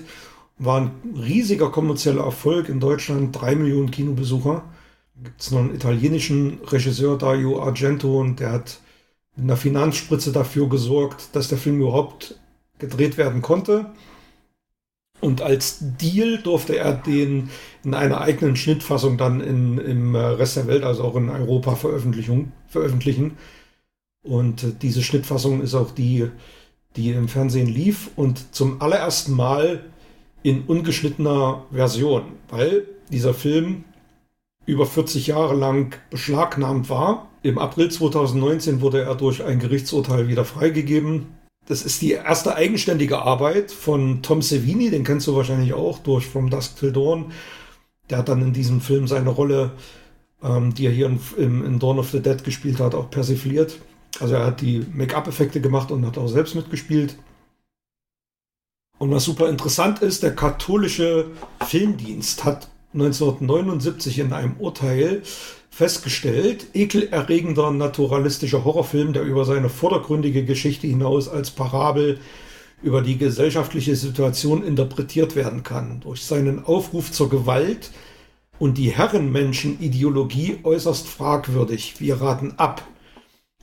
War 0.59 0.81
ein 0.81 0.91
riesiger 1.15 1.71
kommerzieller 1.71 2.25
Erfolg 2.25 2.69
in 2.69 2.81
Deutschland, 2.81 3.39
drei 3.39 3.55
Millionen 3.55 3.91
Kinobesucher. 3.91 4.65
Gibt 5.23 5.41
es 5.41 5.51
noch 5.51 5.61
einen 5.61 5.75
italienischen 5.75 6.61
Regisseur, 6.65 7.19
Dario 7.19 7.63
Argento, 7.63 8.21
und 8.21 8.41
der 8.41 8.53
hat 8.53 8.81
mit 9.37 9.45
einer 9.45 9.57
Finanzspritze 9.57 10.33
dafür 10.33 10.69
gesorgt, 10.69 11.29
dass 11.35 11.49
der 11.49 11.59
Film 11.59 11.81
überhaupt 11.81 12.39
gedreht 12.79 13.19
werden 13.19 13.43
konnte. 13.43 13.93
Und 15.21 15.41
als 15.41 15.79
Deal 15.81 16.39
durfte 16.39 16.77
er 16.77 16.93
den 16.93 17.51
in 17.85 17.95
einer 17.95 18.21
eigenen 18.21 18.57
Schnittfassung 18.57 19.17
dann 19.17 19.41
in, 19.41 19.79
im 19.79 20.15
Rest 20.15 20.57
der 20.57 20.67
Welt, 20.67 20.85
also 20.85 21.05
auch 21.05 21.17
in 21.17 21.31
Europa, 21.31 21.75
veröffentlichen. 21.75 23.37
Und 24.23 24.63
äh, 24.63 24.73
diese 24.81 25.03
Schnittfassung 25.03 25.63
ist 25.63 25.75
auch 25.75 25.91
die, 25.91 26.29
die 26.97 27.11
im 27.11 27.29
Fernsehen 27.29 27.69
lief 27.69 28.11
und 28.17 28.55
zum 28.55 28.81
allerersten 28.83 29.33
Mal 29.33 29.85
in 30.43 30.63
ungeschnittener 30.63 31.65
Version, 31.73 32.23
weil 32.49 32.87
dieser 33.11 33.35
Film 33.35 33.85
über 34.67 34.87
40 34.87 35.29
Jahre 35.29 35.55
lang 35.55 35.97
beschlagnahmt 36.11 36.91
war. 36.91 37.29
Im 37.43 37.59
April 37.59 37.91
2019 37.91 38.81
wurde 38.81 39.03
er 39.03 39.15
durch 39.15 39.45
ein 39.45 39.61
Gerichtsurteil 39.61 40.29
wieder 40.29 40.45
freigegeben. 40.45 41.27
Das 41.67 41.83
ist 41.83 42.03
die 42.03 42.13
erste 42.13 42.55
eigenständige 42.55 43.23
Arbeit 43.23 43.71
von 43.73 44.23
Tom 44.23 44.43
Savini, 44.43 44.91
den 44.91 45.05
kennst 45.05 45.27
du 45.27 45.35
wahrscheinlich 45.35 45.73
auch 45.73 45.99
durch 45.99 46.27
From 46.27 46.51
Dusk 46.51 46.79
Till 46.79 46.93
Dawn. 46.93 47.33
Der 48.11 48.19
hat 48.19 48.29
dann 48.29 48.43
in 48.43 48.53
diesem 48.53 48.81
Film 48.81 49.09
seine 49.09 49.31
Rolle, 49.31 49.73
ähm, 50.43 50.75
die 50.75 50.87
er 50.87 50.93
hier 50.93 51.07
in, 51.07 51.19
in, 51.37 51.65
in 51.65 51.79
Dawn 51.79 51.99
of 51.99 52.11
the 52.11 52.21
Dead 52.21 52.43
gespielt 52.45 52.79
hat, 52.79 52.95
auch 52.95 53.11
persifliert. 53.11 53.79
Also 54.21 54.35
er 54.35 54.47
hat 54.47 54.61
die 54.61 54.85
Make-up-Effekte 54.93 55.61
gemacht 55.61 55.91
und 55.91 56.07
hat 56.07 56.19
auch 56.19 56.29
selbst 56.29 56.55
mitgespielt. 56.55 57.17
Und 58.99 59.11
was 59.11 59.25
super 59.25 59.49
interessant 59.49 60.01
ist, 60.01 60.23
der 60.23 60.35
katholische 60.35 61.27
Filmdienst 61.67 62.45
hat 62.45 62.69
1979 62.95 64.19
in 64.21 64.33
einem 64.33 64.57
Urteil 64.59 65.23
festgestellt, 65.71 66.69
ekelerregender 66.73 67.71
naturalistischer 67.71 68.65
Horrorfilm, 68.65 69.13
der 69.13 69.23
über 69.23 69.45
seine 69.45 69.69
vordergründige 69.69 70.45
Geschichte 70.47 70.87
hinaus 70.87 71.29
als 71.29 71.51
Parabel 71.51 72.19
über 72.83 73.03
die 73.03 73.19
gesellschaftliche 73.19 73.97
Situation 73.97 74.63
interpretiert 74.65 75.37
werden 75.37 75.63
kann. 75.63 76.01
Durch 76.01 76.25
seinen 76.25 76.65
Aufruf 76.65 77.13
zur 77.13 77.29
Gewalt 77.29 77.91
und 78.59 78.79
die 78.79 78.91
Herrenmenschen-Ideologie 78.91 80.61
äußerst 80.63 81.07
fragwürdig. 81.07 81.97
Wir 81.99 82.23
raten 82.23 82.55
ab. 82.57 82.83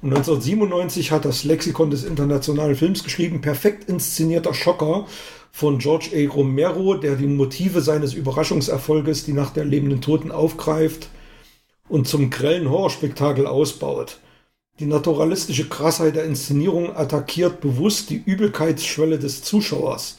Und 0.03 0.09
1997 0.09 1.11
hat 1.14 1.23
das 1.23 1.45
Lexikon 1.45 1.90
des 1.90 2.03
internationalen 2.03 2.75
Films 2.75 3.06
geschrieben, 3.06 3.40
perfekt 3.40 3.88
inszenierter 3.88 4.53
Schocker 4.53 5.07
von 5.53 5.77
George 5.77 6.09
A. 6.14 6.30
Romero, 6.30 6.95
der 6.95 7.15
die 7.15 7.25
Motive 7.25 7.80
seines 7.80 8.14
Überraschungserfolges, 8.14 9.23
die 9.23 9.32
Nacht 9.32 9.56
der 9.56 9.64
lebenden 9.64 10.01
Toten, 10.01 10.30
aufgreift 10.30 11.07
und 11.88 12.06
zum 12.06 12.30
grellen 12.30 12.69
Horrorspektakel 12.69 13.48
ausbaut. 13.48 14.19
Die 14.80 14.88
naturalistische 14.88 15.69
Krassheit 15.69 16.17
der 16.17 16.25
Inszenierung 16.25 16.93
attackiert 16.98 17.61
bewusst 17.61 18.09
die 18.09 18.22
Übelkeitsschwelle 18.25 19.19
des 19.19 19.41
Zuschauers. 19.41 20.17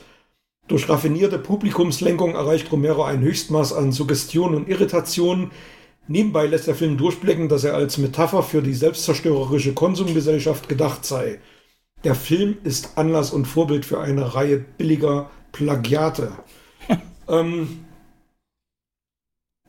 Durch 0.67 0.89
raffinierte 0.89 1.39
Publikumslenkung 1.39 2.37
erreicht 2.37 2.73
Romero 2.73 3.05
ein 3.05 3.21
Höchstmaß 3.21 3.75
an 3.75 3.93
Suggestion 3.93 4.55
und 4.55 4.67
Irritation. 4.67 5.51
Nebenbei 6.07 6.47
lässt 6.47 6.67
der 6.67 6.75
Film 6.75 6.99
durchblicken, 6.99 7.49
dass 7.49 7.65
er 7.65 7.75
als 7.75 7.97
Metapher 7.97 8.43
für 8.43 8.63
die 8.63 8.75
selbstzerstörerische 8.75 9.73
Konsumgesellschaft 9.73 10.69
gedacht 10.69 11.05
sei. 11.05 11.41
Der 12.05 12.15
Film 12.15 12.59
ist 12.65 12.99
Anlass 12.99 13.33
und 13.33 13.47
Vorbild 13.47 13.87
für 13.87 14.01
eine 14.01 14.35
Reihe 14.35 14.59
billiger 14.59 15.31
Plagiate. 15.53 16.33
ähm, 17.29 17.85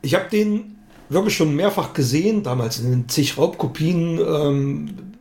ich 0.01 0.13
habe 0.15 0.29
den 0.29 0.75
wirklich 1.07 1.35
schon 1.35 1.55
mehrfach 1.55 1.93
gesehen, 1.93 2.43
damals 2.43 2.79
in 2.79 2.91
den 2.91 3.09
zig 3.09 3.37
Raubkopien, 3.37 4.19
ähm, 4.19 5.13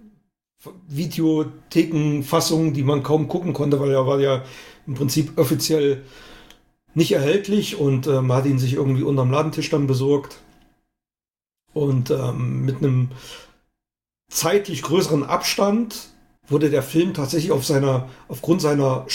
Videothekenfassungen, 0.89 2.73
die 2.75 2.83
man 2.83 3.03
kaum 3.03 3.29
gucken 3.29 3.53
konnte, 3.53 3.79
weil 3.81 3.93
er 3.93 4.07
war 4.07 4.19
ja 4.19 4.45
im 4.87 4.95
Prinzip 4.95 5.39
offiziell 5.39 6.03
nicht 6.95 7.13
erhältlich 7.13 7.77
und 7.77 8.07
äh, 8.07 8.23
man 8.23 8.39
hat 8.39 8.47
ihn 8.47 8.59
sich 8.59 8.75
irgendwie 8.75 9.03
unterm 9.03 9.31
Ladentisch 9.31 9.71
dann 9.71 9.87
besorgt. 9.87 10.39
Und 11.75 12.11
ähm, 12.11 12.65
mit 12.65 12.79
einem 12.79 13.11
zeitlich 14.31 14.83
größeren 14.83 15.25
Abstand 15.25 16.09
wurde 16.49 16.71
der 16.71 16.83
Film 16.83 17.13
tatsächlich 17.13 17.53
auf 17.53 17.67
seiner, 17.67 18.09
aufgrund 18.29 18.63
seiner 18.63 19.07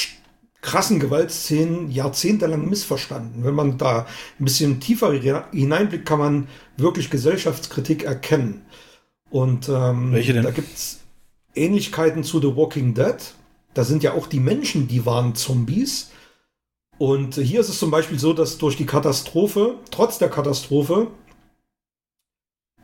krassen 0.61 0.99
Gewaltszenen 0.99 1.89
jahrzehntelang 1.89 2.67
missverstanden. 2.69 3.45
Wenn 3.45 3.55
man 3.55 3.77
da 3.77 4.05
ein 4.39 4.45
bisschen 4.45 4.79
tiefer 4.81 5.13
hi- 5.13 5.43
hineinblickt, 5.51 6.05
kann 6.05 6.19
man 6.19 6.47
wirklich 6.75 7.09
Gesellschaftskritik 7.09 8.03
erkennen. 8.03 8.65
Und 9.29 9.69
ähm, 9.69 10.11
da 10.13 10.51
gibt 10.51 10.75
es 10.75 10.99
Ähnlichkeiten 11.55 12.23
zu 12.23 12.41
The 12.41 12.55
Walking 12.55 12.93
Dead. 12.93 13.15
Da 13.73 13.83
sind 13.83 14.03
ja 14.03 14.13
auch 14.13 14.27
die 14.27 14.39
Menschen, 14.39 14.87
die 14.87 15.05
waren 15.05 15.35
Zombies. 15.35 16.09
Und 16.97 17.35
hier 17.35 17.61
ist 17.61 17.69
es 17.69 17.79
zum 17.79 17.91
Beispiel 17.91 18.19
so, 18.19 18.33
dass 18.33 18.57
durch 18.57 18.75
die 18.75 18.85
Katastrophe, 18.85 19.75
trotz 19.91 20.17
der 20.17 20.29
Katastrophe, 20.29 21.07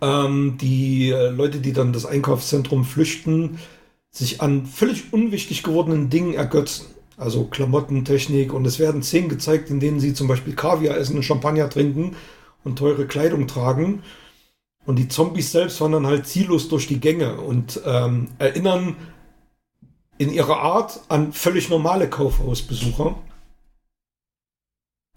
ähm, 0.01 0.57
die 0.59 1.09
äh, 1.09 1.30
Leute, 1.30 1.59
die 1.59 1.74
dann 1.74 1.93
das 1.93 2.06
Einkaufszentrum 2.06 2.85
flüchten, 2.85 3.59
sich 4.11 4.41
an 4.41 4.65
völlig 4.65 5.14
unwichtig 5.14 5.64
gewordenen 5.64 6.09
Dingen 6.09 6.33
ergötzen. 6.33 6.88
Also 7.17 7.45
Klamottentechnik 7.45 8.53
und 8.53 8.65
es 8.65 8.80
werden 8.80 9.03
Szenen 9.03 9.30
gezeigt, 9.30 9.69
in 9.69 9.80
denen 9.80 9.99
sie 9.99 10.14
zum 10.14 10.27
Beispiel 10.27 10.53
Kaviar 10.53 10.98
essen 10.98 11.15
und 11.15 11.24
Champagner 11.24 11.69
trinken 11.69 12.15
und 12.64 12.77
teure 12.77 13.07
Kleidung 13.07 13.48
tragen. 13.48 14.03
Und 14.85 14.98
die 14.98 15.07
Zombies 15.07 15.51
selbst 15.51 15.82
wandern 15.82 16.06
halt 16.06 16.27
ziellos 16.27 16.67
durch 16.67 16.88
die 16.88 16.99
Gänge 16.99 17.38
und 17.38 17.82
ähm, 17.85 18.30
erinnern 18.38 18.95
in 20.17 20.32
ihrer 20.32 20.57
Art 20.57 21.01
an 21.09 21.33
völlig 21.33 21.69
normale 21.69 22.09
Kaufhausbesucher. 22.09 23.15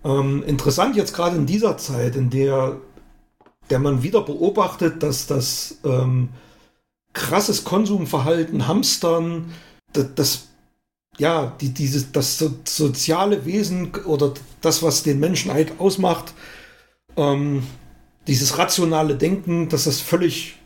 Ähm, 0.04 0.42
interessant 0.46 0.96
jetzt 0.96 1.14
gerade 1.14 1.36
in 1.36 1.46
dieser 1.46 1.76
Zeit, 1.76 2.16
in 2.16 2.30
der, 2.30 2.80
der 3.70 3.78
man 3.78 4.02
wieder 4.02 4.22
beobachtet, 4.22 5.02
dass 5.02 5.26
das 5.26 5.78
ähm, 5.84 6.30
krasses 7.12 7.64
Konsumverhalten, 7.64 8.66
Hamstern, 8.66 9.52
das, 9.92 10.14
das 10.14 10.48
ja, 11.18 11.56
die, 11.60 11.70
dieses, 11.70 12.12
das 12.12 12.38
so, 12.38 12.50
soziale 12.64 13.44
Wesen 13.44 13.92
oder 14.04 14.32
das, 14.60 14.82
was 14.82 15.02
den 15.02 15.18
Menschen 15.18 15.52
halt 15.52 15.80
ausmacht, 15.80 16.32
ähm, 17.16 17.64
dieses 18.26 18.58
rationale 18.58 19.16
Denken, 19.16 19.68
dass 19.68 19.84
das 19.84 20.00
völlig 20.00 20.56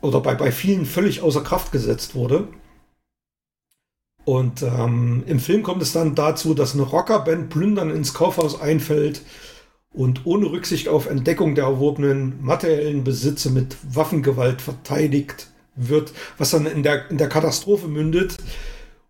oder 0.00 0.20
bei, 0.20 0.34
bei 0.34 0.50
vielen 0.50 0.86
völlig 0.86 1.20
außer 1.20 1.42
Kraft 1.42 1.72
gesetzt 1.72 2.14
wurde. 2.14 2.48
Und 4.24 4.62
ähm, 4.62 5.24
im 5.26 5.40
Film 5.40 5.62
kommt 5.62 5.82
es 5.82 5.92
dann 5.92 6.14
dazu, 6.14 6.54
dass 6.54 6.74
eine 6.74 6.82
Rockerband 6.82 7.50
plündern 7.50 7.90
ins 7.90 8.14
Kaufhaus 8.14 8.60
einfällt 8.60 9.22
und 9.92 10.24
ohne 10.24 10.50
Rücksicht 10.50 10.88
auf 10.88 11.08
Entdeckung 11.08 11.54
der 11.54 11.64
erworbenen 11.64 12.42
materiellen 12.42 13.04
Besitze 13.04 13.50
mit 13.50 13.76
Waffengewalt 13.82 14.62
verteidigt 14.62 15.48
wird, 15.74 16.12
was 16.38 16.50
dann 16.50 16.66
in 16.66 16.82
der, 16.82 17.10
in 17.10 17.18
der 17.18 17.28
Katastrophe 17.28 17.88
mündet 17.88 18.36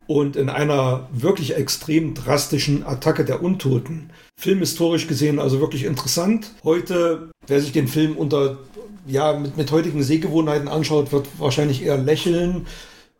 und 0.07 0.37
in 0.37 0.49
einer 0.49 1.09
wirklich 1.13 1.55
extrem 1.57 2.15
drastischen 2.15 2.85
Attacke 2.85 3.25
der 3.25 3.43
Untoten. 3.43 4.11
Filmhistorisch 4.37 5.07
gesehen 5.07 5.39
also 5.39 5.61
wirklich 5.61 5.85
interessant. 5.85 6.53
Heute, 6.65 7.31
wer 7.47 7.61
sich 7.61 7.73
den 7.73 7.89
Film 7.89 8.17
unter 8.17 8.59
ja, 9.07 9.39
mit, 9.39 9.57
mit 9.57 9.71
heutigen 9.73 10.03
Sehgewohnheiten 10.03 10.69
anschaut, 10.69 11.13
wird 11.13 11.29
wahrscheinlich 11.39 11.85
eher 11.85 11.99
lächeln. 11.99 12.67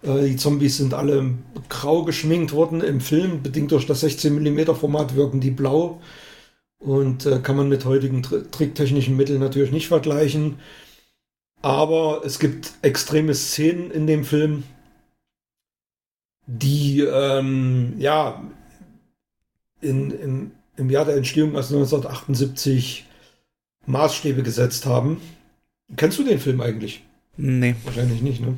Äh, 0.03 0.29
die 0.29 0.37
Zombies 0.37 0.79
sind 0.79 0.95
alle 0.95 1.35
grau 1.69 2.05
geschminkt 2.05 2.53
worden 2.53 2.81
im 2.81 3.01
Film, 3.01 3.43
bedingt 3.43 3.73
durch 3.73 3.87
das 3.87 4.01
16 4.01 4.35
mm 4.35 4.75
Format 4.75 5.15
wirken 5.15 5.41
die 5.41 5.51
blau 5.51 6.01
und 6.81 7.27
äh, 7.27 7.39
kann 7.41 7.57
man 7.57 7.69
mit 7.69 7.85
heutigen 7.85 8.23
tr 8.23 8.51
tricktechnischen 8.51 9.17
Mitteln 9.17 9.41
natürlich 9.41 9.71
nicht 9.71 9.89
vergleichen. 9.89 10.59
Aber 11.63 12.23
es 12.25 12.39
gibt 12.39 12.73
extreme 12.83 13.35
Szenen 13.35 13.91
in 13.91 14.07
dem 14.07 14.25
Film, 14.25 14.65
die 16.47 17.01
ähm, 17.01 17.95
ja 17.99 18.43
in, 19.83 20.11
in, 20.11 20.51
im 20.77 20.91
Jahr 20.91 21.05
der 21.05 21.17
Entstehung 21.17 21.57
also 21.57 21.77
1978 21.77 23.07
Maßstäbe 23.87 24.43
gesetzt 24.43 24.87
haben. 24.87 25.21
Kennst 25.97 26.19
du 26.19 26.25
den 26.25 26.39
Film 26.39 26.61
eigentlich? 26.61 27.05
Nee. 27.37 27.75
Wahrscheinlich 27.85 28.23
nicht, 28.23 28.41
ne? 28.41 28.57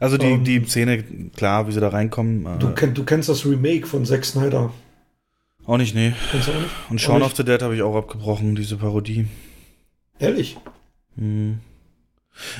Also 0.00 0.16
die, 0.16 0.32
um, 0.32 0.44
die 0.44 0.64
Szene, 0.64 1.02
klar, 1.34 1.66
wie 1.66 1.72
sie 1.72 1.80
da 1.80 1.88
reinkommen. 1.88 2.46
Äh, 2.46 2.58
du, 2.58 2.72
kenn, 2.74 2.94
du 2.94 3.04
kennst 3.04 3.28
das 3.28 3.44
Remake 3.44 3.86
von 3.86 4.04
Zack 4.04 4.24
Snyder. 4.24 4.72
Auch 5.68 5.76
nicht, 5.76 5.94
nee. 5.94 6.14
Kennst 6.30 6.48
du 6.48 6.52
auch 6.52 6.60
nicht? 6.60 6.70
Und 6.88 6.98
Shaun 6.98 7.20
of 7.20 7.36
the 7.36 7.44
Dead 7.44 7.60
habe 7.60 7.76
ich 7.76 7.82
auch 7.82 7.94
abgebrochen, 7.94 8.56
diese 8.56 8.78
Parodie. 8.78 9.26
Ehrlich? 10.18 10.56
Hm. 11.18 11.58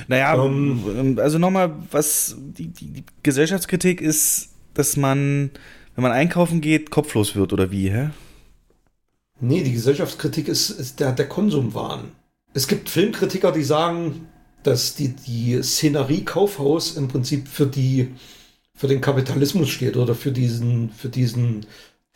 Naja, 0.07 0.35
um, 0.35 0.85
ähm, 0.95 1.19
also 1.19 1.39
nochmal, 1.39 1.73
was 1.89 2.35
die, 2.37 2.67
die, 2.67 2.91
die, 2.91 3.03
Gesellschaftskritik 3.23 3.99
ist, 3.99 4.49
dass 4.75 4.95
man, 4.95 5.49
wenn 5.95 6.03
man 6.03 6.11
einkaufen 6.11 6.61
geht, 6.61 6.91
kopflos 6.91 7.35
wird 7.35 7.51
oder 7.51 7.71
wie, 7.71 7.89
hä? 7.89 8.11
Nee, 9.39 9.63
die 9.63 9.73
Gesellschaftskritik 9.73 10.47
ist, 10.47 10.69
ist 10.69 10.99
der, 10.99 11.11
der 11.11 11.27
Konsumwahn. 11.27 12.11
Es 12.53 12.67
gibt 12.67 12.89
Filmkritiker, 12.89 13.51
die 13.51 13.63
sagen, 13.63 14.27
dass 14.61 14.93
die, 14.93 15.15
die 15.15 15.63
Szenerie 15.63 16.25
Kaufhaus 16.25 16.95
im 16.95 17.07
Prinzip 17.07 17.47
für 17.47 17.65
die, 17.65 18.09
für 18.75 18.87
den 18.87 19.01
Kapitalismus 19.01 19.69
steht 19.69 19.97
oder 19.97 20.13
für 20.13 20.31
diesen, 20.31 20.91
für 20.91 21.09
diesen 21.09 21.65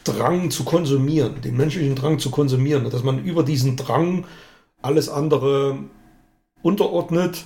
Drang 0.04 0.52
zu 0.52 0.64
konsumieren, 0.64 1.42
den 1.42 1.58
menschlichen 1.58 1.96
Drang 1.96 2.20
zu 2.20 2.30
konsumieren, 2.32 2.90
dass 2.90 3.04
man 3.04 3.24
über 3.24 3.44
diesen 3.44 3.78
Drang 3.78 4.26
alles 4.82 5.10
andere 5.10 5.80
unterordnet 6.62 7.46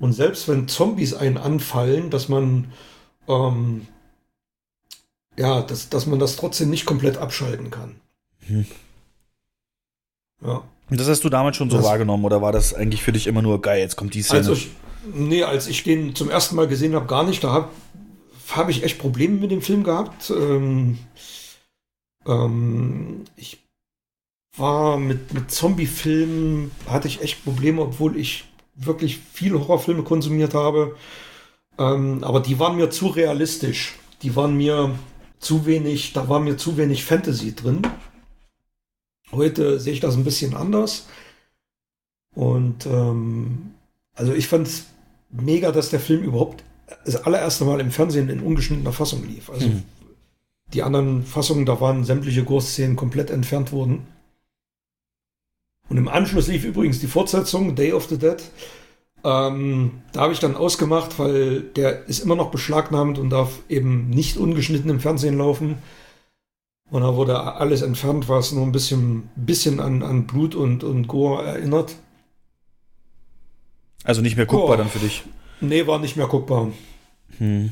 und 0.00 0.12
selbst 0.12 0.48
wenn 0.48 0.68
Zombies 0.68 1.14
einen 1.14 1.38
anfallen, 1.38 2.10
dass 2.10 2.28
man 2.28 2.72
ähm, 3.28 3.86
ja, 5.36 5.62
dass, 5.62 5.88
dass 5.88 6.06
man 6.06 6.18
das 6.18 6.36
trotzdem 6.36 6.70
nicht 6.70 6.86
komplett 6.86 7.16
abschalten 7.16 7.70
kann. 7.70 7.96
Hm. 8.46 8.66
Ja. 10.44 10.62
Und 10.90 11.00
das 11.00 11.08
hast 11.08 11.24
du 11.24 11.28
damals 11.28 11.56
schon 11.56 11.70
so 11.70 11.78
das, 11.78 11.86
wahrgenommen 11.86 12.24
oder 12.24 12.42
war 12.42 12.52
das 12.52 12.74
eigentlich 12.74 13.02
für 13.02 13.12
dich 13.12 13.26
immer 13.26 13.42
nur 13.42 13.60
geil, 13.60 13.80
jetzt 13.80 13.96
kommt 13.96 14.14
die 14.14 14.22
Szene? 14.22 14.40
Also 14.40 14.52
ich, 14.52 14.70
nee, 15.12 15.42
als 15.42 15.66
ich 15.66 15.82
den 15.82 16.14
zum 16.14 16.30
ersten 16.30 16.56
Mal 16.56 16.68
gesehen 16.68 16.94
habe, 16.94 17.06
gar 17.06 17.24
nicht. 17.24 17.42
Da 17.42 17.52
habe 17.52 17.68
hab 18.50 18.68
ich 18.68 18.84
echt 18.84 18.98
Probleme 18.98 19.40
mit 19.40 19.50
dem 19.50 19.62
Film 19.62 19.82
gehabt. 19.82 20.30
Ähm, 20.30 20.98
ähm, 22.26 23.24
ich 23.36 23.58
war 24.56 24.98
mit, 24.98 25.34
mit 25.34 25.50
Zombie-Filmen, 25.50 26.70
hatte 26.86 27.08
ich 27.08 27.22
echt 27.22 27.44
Probleme, 27.44 27.82
obwohl 27.82 28.16
ich 28.16 28.44
wirklich 28.76 29.18
viele 29.32 29.58
Horrorfilme 29.60 30.02
konsumiert 30.02 30.54
habe. 30.54 30.96
Ähm, 31.78 32.22
aber 32.22 32.40
die 32.40 32.58
waren 32.58 32.76
mir 32.76 32.90
zu 32.90 33.08
realistisch. 33.08 33.94
Die 34.22 34.36
waren 34.36 34.56
mir 34.56 34.96
zu 35.38 35.66
wenig, 35.66 36.12
da 36.12 36.28
war 36.28 36.40
mir 36.40 36.56
zu 36.56 36.76
wenig 36.76 37.04
Fantasy 37.04 37.54
drin. 37.54 37.82
Heute 39.32 39.80
sehe 39.80 39.92
ich 39.92 40.00
das 40.00 40.14
ein 40.14 40.24
bisschen 40.24 40.54
anders. 40.54 41.06
Und 42.34 42.86
ähm, 42.86 43.74
also 44.14 44.32
ich 44.32 44.48
fand 44.48 44.68
es 44.68 44.86
mega, 45.30 45.72
dass 45.72 45.90
der 45.90 46.00
Film 46.00 46.22
überhaupt 46.22 46.64
das 47.04 47.16
allererste 47.16 47.64
Mal 47.64 47.80
im 47.80 47.90
Fernsehen 47.90 48.28
in 48.28 48.40
ungeschnittener 48.40 48.92
Fassung 48.92 49.26
lief. 49.26 49.50
Also 49.50 49.66
hm. 49.66 49.82
Die 50.74 50.82
anderen 50.82 51.24
Fassungen, 51.24 51.66
da 51.66 51.80
waren 51.80 52.04
sämtliche 52.04 52.44
Gore-Szenen 52.44 52.96
komplett 52.96 53.30
entfernt 53.30 53.72
worden. 53.72 54.06
Und 55.88 55.96
im 55.96 56.08
Anschluss 56.08 56.48
lief 56.48 56.64
übrigens 56.64 56.98
die 57.00 57.06
Fortsetzung, 57.06 57.74
Day 57.74 57.92
of 57.92 58.06
the 58.06 58.18
Dead. 58.18 58.42
Ähm, 59.22 60.02
da 60.12 60.22
habe 60.22 60.32
ich 60.32 60.40
dann 60.40 60.56
ausgemacht, 60.56 61.18
weil 61.18 61.62
der 61.62 62.06
ist 62.06 62.20
immer 62.20 62.36
noch 62.36 62.50
beschlagnahmt 62.50 63.18
und 63.18 63.30
darf 63.30 63.60
eben 63.68 64.10
nicht 64.10 64.36
ungeschnitten 64.36 64.90
im 64.90 65.00
Fernsehen 65.00 65.38
laufen. 65.38 65.78
Und 66.90 67.02
da 67.02 67.16
wurde 67.16 67.40
alles 67.40 67.82
entfernt, 67.82 68.28
was 68.28 68.52
nur 68.52 68.64
ein 68.64 68.72
bisschen, 68.72 69.30
bisschen 69.36 69.80
an, 69.80 70.02
an 70.02 70.26
Blut 70.26 70.54
und, 70.54 70.84
und 70.84 71.08
Gore 71.08 71.44
erinnert. 71.44 71.94
Also 74.04 74.20
nicht 74.20 74.36
mehr 74.36 74.46
guckbar 74.46 74.74
oh. 74.74 74.76
dann 74.76 74.88
für 74.88 74.98
dich? 74.98 75.24
Nee, 75.60 75.86
war 75.86 75.98
nicht 75.98 76.16
mehr 76.16 76.26
guckbar. 76.26 76.70
Hm. 77.38 77.70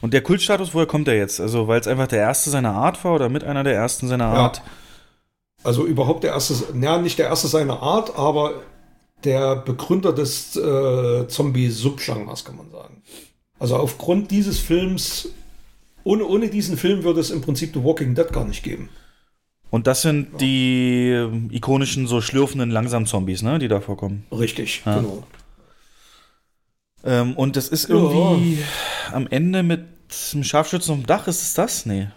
Und 0.00 0.14
der 0.14 0.22
Kultstatus, 0.22 0.74
woher 0.74 0.86
kommt 0.86 1.06
der 1.06 1.16
jetzt? 1.16 1.40
Also, 1.40 1.68
weil 1.68 1.80
es 1.80 1.86
einfach 1.86 2.06
der 2.06 2.20
erste 2.20 2.50
seiner 2.50 2.72
Art 2.72 3.02
war 3.04 3.14
oder 3.14 3.28
mit 3.28 3.44
einer 3.44 3.64
der 3.64 3.74
ersten 3.74 4.08
seiner 4.08 4.26
Art? 4.26 4.58
Ja. 4.58 4.62
Also 5.62 5.84
überhaupt 5.84 6.24
der 6.24 6.32
erste, 6.32 6.54
ja, 6.80 6.98
nicht 6.98 7.18
der 7.18 7.26
erste 7.26 7.48
seiner 7.48 7.82
Art, 7.82 8.16
aber 8.16 8.54
der 9.24 9.56
Begründer 9.56 10.12
des 10.12 10.56
äh, 10.56 11.28
Zombie-Subgenres, 11.28 12.44
kann 12.44 12.56
man 12.56 12.70
sagen. 12.70 13.02
Also 13.58 13.76
aufgrund 13.76 14.30
dieses 14.30 14.58
Films 14.58 15.28
ohne, 16.04 16.24
ohne 16.24 16.48
diesen 16.48 16.76
Film 16.76 17.04
würde 17.04 17.20
es 17.20 17.30
im 17.30 17.40
Prinzip 17.40 17.74
The 17.74 17.84
Walking 17.84 18.14
Dead 18.14 18.32
gar 18.32 18.44
nicht 18.44 18.62
geben. 18.62 18.88
Und 19.70 19.86
das 19.86 20.02
sind 20.02 20.32
ja. 20.32 20.38
die 20.38 21.10
ähm, 21.10 21.48
ikonischen, 21.52 22.06
so 22.06 22.20
schlürfenden 22.20 22.70
Langsam-Zombies, 22.70 23.42
ne, 23.42 23.58
die 23.58 23.68
da 23.68 23.80
vorkommen. 23.80 24.24
Richtig, 24.32 24.82
ja. 24.84 24.96
genau. 24.96 25.22
Ähm, 27.04 27.34
und 27.36 27.56
das 27.56 27.68
ist 27.68 27.88
irgendwie 27.88 28.60
ja. 28.60 28.66
am 29.12 29.26
Ende 29.26 29.62
mit 29.62 29.84
einem 30.32 30.44
Scharfschützen 30.44 30.92
auf 30.92 31.00
dem 31.00 31.06
Dach, 31.06 31.26
ist 31.26 31.42
es 31.42 31.54
das? 31.54 31.86
Nee. 31.86 32.08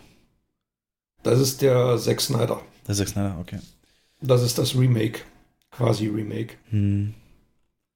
Das 1.24 1.40
ist 1.40 1.62
der 1.62 1.98
Zack 1.98 2.22
Snyder. 2.22 2.62
Der 2.88 2.96
Zack 2.96 3.08
Snyder, 3.08 3.38
okay. 3.40 3.60
Das 4.22 4.42
ist 4.42 4.58
das 4.58 4.76
Remake, 4.76 5.22
quasi 5.72 6.08
Remake. 6.08 6.56
Hm. 6.70 7.14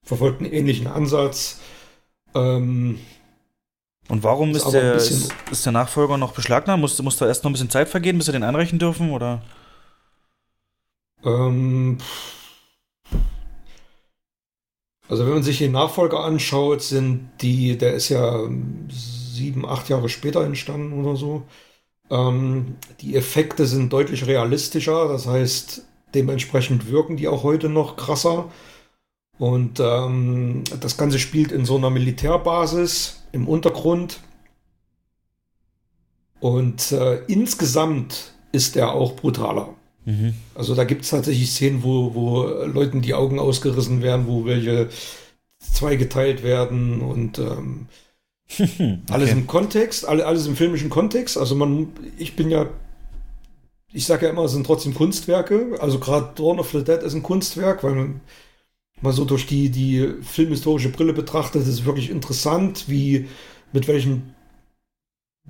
Verfolgt 0.04 0.42
einen 0.42 0.52
ähnlichen 0.52 0.88
Ansatz. 0.88 1.60
Ähm, 2.34 3.00
und 4.10 4.24
warum 4.24 4.52
ist, 4.52 4.66
ist 4.66 4.72
der, 4.72 4.94
ist, 4.94 5.34
ist, 5.52 5.66
der 5.66 5.74
Nachfolger 5.74 6.18
noch 6.18 6.34
beschlagnahmt? 6.34 6.80
Muss, 6.80 7.02
muss 7.02 7.18
da 7.18 7.28
erst 7.28 7.44
noch 7.44 7.50
ein 7.50 7.54
bisschen 7.54 7.70
Zeit 7.70 7.90
vergehen, 7.90 8.18
bis 8.18 8.28
sie 8.28 8.32
den 8.32 8.44
einreichen 8.44 8.80
dürfen? 8.80 9.12
Oder? 9.12 9.42
Ähm, 11.26 11.98
also 15.10 15.26
wenn 15.26 15.34
man 15.34 15.44
sich 15.44 15.60
den 15.60 15.72
Nachfolger 15.72 16.24
anschaut, 16.24 16.82
sind 16.82 17.30
die, 17.42 17.78
der 17.78 17.94
ist 17.94 18.10
ja 18.10 18.42
sieben, 18.90 19.66
acht 19.66 19.90
Jahre 19.90 20.10
später 20.10 20.44
entstanden 20.44 20.94
oder 20.94 21.16
so. 21.16 21.44
Ähm, 22.10 22.76
die 23.02 23.16
Effekte 23.16 23.66
sind 23.66 23.94
deutlich 23.94 24.28
realistischer, 24.28 25.08
das 25.08 25.28
heißt, 25.28 25.84
dementsprechend 26.14 26.90
wirken 26.90 27.18
die 27.18 27.28
auch 27.28 27.44
heute 27.44 27.70
noch 27.70 27.96
krasser. 27.96 28.52
Und 29.40 29.80
ähm, 29.80 30.64
das 30.80 30.98
Ganze 30.98 31.20
spielt 31.20 31.52
in 31.52 31.66
so 31.66 31.78
einer 31.78 31.90
Militärbasis 31.90 33.24
im 33.32 33.48
Untergrund. 33.48 34.20
Und 36.40 36.92
äh, 36.92 37.24
insgesamt 37.28 38.34
ist 38.52 38.76
er 38.76 38.94
auch 38.94 39.16
brutaler. 39.16 39.77
Mhm. 40.08 40.36
Also 40.56 40.74
da 40.74 40.86
gibt 40.86 41.04
es 41.04 41.10
tatsächlich 41.10 41.52
Szenen, 41.52 41.84
wo, 41.84 42.16
wo 42.16 42.44
Leuten 42.66 43.02
die 43.02 43.14
Augen 43.14 43.40
ausgerissen 43.40 44.02
werden, 44.02 44.26
wo 44.26 44.46
welche 44.46 44.88
zweigeteilt 45.60 46.44
werden 46.44 47.02
und 47.02 47.40
ähm, 47.40 47.88
alles 49.10 49.32
im 49.32 49.48
Kontext, 49.48 50.08
alle, 50.08 50.26
alles 50.26 50.48
im 50.48 50.56
filmischen 50.56 50.90
Kontext. 50.90 51.38
Also 51.38 51.56
man, 51.56 51.90
ich 52.18 52.38
bin 52.38 52.50
ja, 52.50 52.70
ich 53.92 54.06
sage 54.06 54.28
ja 54.28 54.32
immer, 54.32 54.46
es 54.46 54.54
sind 54.54 54.66
trotzdem 54.66 54.94
Kunstwerke. 54.94 55.76
Also 55.82 56.00
gerade 56.00 56.32
Dawn 56.36 56.60
of 56.60 56.72
the 56.72 56.86
Dead 56.86 57.04
ist 57.04 57.14
ein 57.14 57.24
Kunstwerk, 57.24 57.84
weil 57.84 57.96
man 57.96 58.22
mal 59.02 59.12
so 59.12 59.26
durch 59.26 59.46
die, 59.46 59.70
die 59.70 60.14
filmhistorische 60.22 60.90
Brille 60.90 61.12
betrachtet, 61.12 61.68
ist 61.68 61.84
wirklich 61.84 62.10
interessant, 62.10 62.86
wie 62.88 63.28
mit 63.74 63.90
welchem 63.90 64.34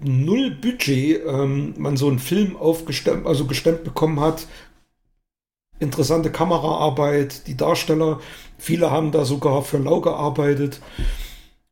null 0.03 0.51
Budget 0.51 1.21
ähm, 1.25 1.73
man 1.77 1.97
so 1.97 2.07
einen 2.07 2.19
Film 2.19 2.55
aufgestemmt, 2.55 3.25
also 3.25 3.45
gestemmt 3.45 3.83
bekommen 3.83 4.19
hat. 4.19 4.47
Interessante 5.79 6.31
Kameraarbeit, 6.31 7.47
die 7.47 7.55
Darsteller, 7.55 8.19
viele 8.57 8.89
haben 8.91 9.11
da 9.11 9.25
sogar 9.25 9.61
für 9.63 9.77
lau 9.77 10.01
gearbeitet. 10.01 10.81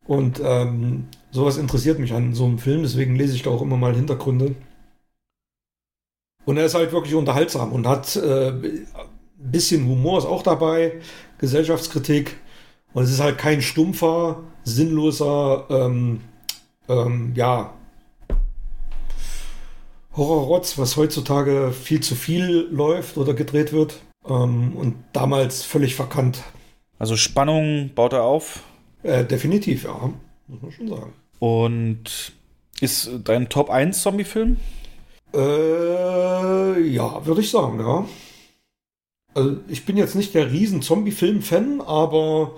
Und 0.05 0.39
ähm, 0.43 1.07
sowas 1.31 1.57
interessiert 1.57 1.97
mich 1.99 2.13
an 2.13 2.33
so 2.33 2.45
einem 2.45 2.59
Film, 2.59 2.83
deswegen 2.83 3.15
lese 3.15 3.35
ich 3.35 3.43
da 3.43 3.49
auch 3.49 3.61
immer 3.61 3.77
mal 3.77 3.95
Hintergründe. 3.95 4.55
Und 6.45 6.57
er 6.57 6.65
ist 6.65 6.75
halt 6.75 6.91
wirklich 6.91 7.15
unterhaltsam 7.15 7.71
und 7.71 7.87
hat 7.87 8.15
äh, 8.15 8.49
ein 8.49 8.87
bisschen 9.37 9.87
Humor 9.87 10.19
ist 10.19 10.25
auch 10.25 10.43
dabei, 10.43 11.01
Gesellschaftskritik. 11.39 12.37
Und 12.93 13.03
es 13.03 13.11
ist 13.11 13.19
halt 13.19 13.39
kein 13.39 13.61
stumpfer, 13.61 14.43
sinnloser, 14.63 15.65
ähm, 15.69 16.21
ähm, 16.87 17.33
ja, 17.35 17.73
Horrorrotz, 20.15 20.77
was 20.77 20.97
heutzutage 20.97 21.71
viel 21.71 22.01
zu 22.01 22.15
viel 22.15 22.67
läuft 22.71 23.17
oder 23.17 23.33
gedreht 23.33 23.73
wird. 23.73 23.97
Ähm, 24.27 24.75
und 24.75 24.95
damals 25.13 25.63
völlig 25.63 25.95
verkannt. 25.95 26.43
Also 26.97 27.17
Spannung 27.17 27.91
baut 27.93 28.13
er 28.13 28.23
auf? 28.23 28.63
Äh, 29.03 29.25
definitiv, 29.25 29.83
ja. 29.83 30.13
Muss 30.47 30.61
man 30.61 30.71
schon 30.71 30.87
sagen. 30.87 31.13
Und 31.39 32.33
ist 32.79 33.09
dein 33.23 33.49
Top 33.49 33.69
1 33.69 34.01
Zombie-Film? 34.01 34.57
Äh, 35.33 36.81
ja, 36.81 37.25
würde 37.25 37.41
ich 37.41 37.51
sagen, 37.51 37.79
ja. 37.79 38.05
Also 39.33 39.57
ich 39.67 39.85
bin 39.85 39.97
jetzt 39.97 40.15
nicht 40.15 40.33
der 40.33 40.51
riesen 40.51 40.81
Zombie-Film-Fan, 40.81 41.81
aber 41.81 42.55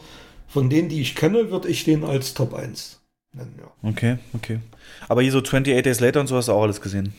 von 0.48 0.70
denen, 0.70 0.90
die 0.90 1.02
ich 1.02 1.16
kenne, 1.16 1.50
würde 1.50 1.70
ich 1.70 1.84
den 1.84 2.04
als 2.04 2.34
Top 2.36 2.54
1 2.54 3.02
nennen, 3.34 3.60
ja. 3.60 3.90
Okay, 3.90 4.18
okay. 4.34 4.60
Aber 5.08 5.22
hier 5.22 5.32
so 5.32 5.40
28 5.40 5.82
Days 5.84 6.00
Later 6.00 6.20
und 6.20 6.28
so 6.28 6.36
hast 6.36 6.48
du 6.48 6.54
auch 6.54 6.64
alles 6.64 6.82
gesehen? 6.82 7.14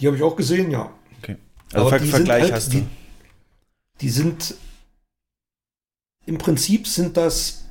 Die 0.00 0.06
habe 0.06 0.16
ich 0.16 0.22
auch 0.22 0.36
gesehen, 0.36 0.70
ja. 0.70 0.90
Okay. 1.22 1.36
Also 1.72 1.80
Aber 1.86 1.90
Ver 1.90 1.98
die 2.04 2.10
Vergleich 2.10 2.42
sind 2.44 2.52
halt, 2.52 2.62
hast 2.62 2.72
du. 2.72 2.78
Die, 2.78 2.86
die 4.00 4.08
sind 4.10 4.54
im 6.26 6.38
Prinzip 6.38 6.86
sind 6.86 7.16
das 7.16 7.64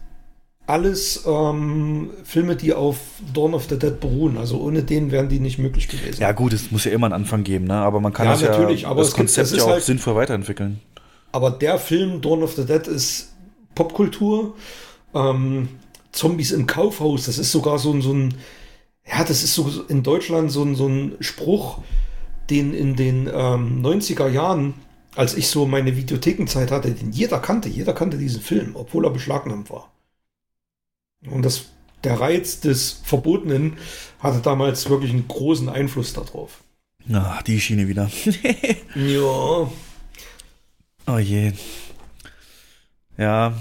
alles 0.67 1.23
ähm, 1.25 2.11
Filme, 2.23 2.55
die 2.55 2.73
auf 2.73 2.97
Dawn 3.33 3.53
of 3.55 3.65
the 3.69 3.79
Dead 3.79 3.99
beruhen. 3.99 4.37
Also 4.37 4.59
ohne 4.59 4.83
den 4.83 5.11
wären 5.11 5.27
die 5.29 5.39
nicht 5.39 5.57
möglich 5.57 5.87
gewesen. 5.87 6.21
Ja 6.21 6.31
gut, 6.31 6.53
es 6.53 6.69
muss 6.69 6.85
ja 6.85 6.91
immer 6.91 7.07
einen 7.07 7.13
Anfang 7.13 7.43
geben, 7.43 7.65
ne? 7.65 7.73
Aber 7.75 7.99
man 7.99 8.13
kann 8.13 8.27
Ja, 8.27 8.33
das 8.33 8.41
natürlich, 8.43 8.81
ja 8.81 8.89
aber 8.89 9.01
das 9.01 9.09
gibt- 9.09 9.17
Konzept 9.17 9.47
ist 9.51 9.57
ja 9.57 9.63
auch 9.63 9.69
halt- 9.69 9.83
sinnvoll 9.83 10.15
weiterentwickeln. 10.15 10.79
Aber 11.31 11.51
der 11.51 11.79
Film 11.79 12.21
Dawn 12.21 12.43
of 12.43 12.53
the 12.55 12.65
Dead 12.65 12.85
ist 12.87 13.33
Popkultur. 13.75 14.55
Ähm, 15.15 15.69
Zombies 16.11 16.51
im 16.51 16.67
Kaufhaus, 16.67 17.25
das 17.25 17.37
ist 17.39 17.51
sogar 17.51 17.79
so 17.79 17.91
ein, 17.93 18.01
so 18.01 18.13
ein 18.13 18.35
ja, 19.07 19.23
das 19.23 19.43
ist 19.43 19.53
so 19.55 19.83
in 19.87 20.03
Deutschland 20.03 20.51
so 20.51 20.63
ein, 20.63 20.75
so 20.75 20.87
ein 20.87 21.13
Spruch, 21.19 21.79
den 22.49 22.73
in 22.73 22.95
den 22.95 23.27
ähm, 23.27 23.81
90er 23.85 24.27
Jahren, 24.29 24.73
als 25.15 25.35
ich 25.35 25.47
so 25.49 25.65
meine 25.65 25.95
Videothekenzeit 25.95 26.71
hatte, 26.71 26.91
den 26.91 27.11
jeder 27.11 27.39
kannte, 27.39 27.69
jeder 27.69 27.93
kannte 27.93 28.17
diesen 28.17 28.41
Film, 28.41 28.75
obwohl 28.75 29.05
er 29.05 29.11
beschlagnahmt 29.11 29.69
war. 29.69 29.91
Und 31.29 31.43
das, 31.43 31.65
der 32.03 32.19
Reiz 32.19 32.59
des 32.61 33.01
Verbotenen 33.03 33.77
hatte 34.19 34.39
damals 34.39 34.89
wirklich 34.89 35.11
einen 35.11 35.27
großen 35.27 35.67
Einfluss 35.69 36.13
darauf. 36.13 36.63
Ah, 37.11 37.41
die 37.43 37.59
Schiene 37.59 37.87
wieder. 37.87 38.09
ja. 38.95 39.69
Oh 41.07 41.17
je. 41.17 41.53
Ja. 43.17 43.53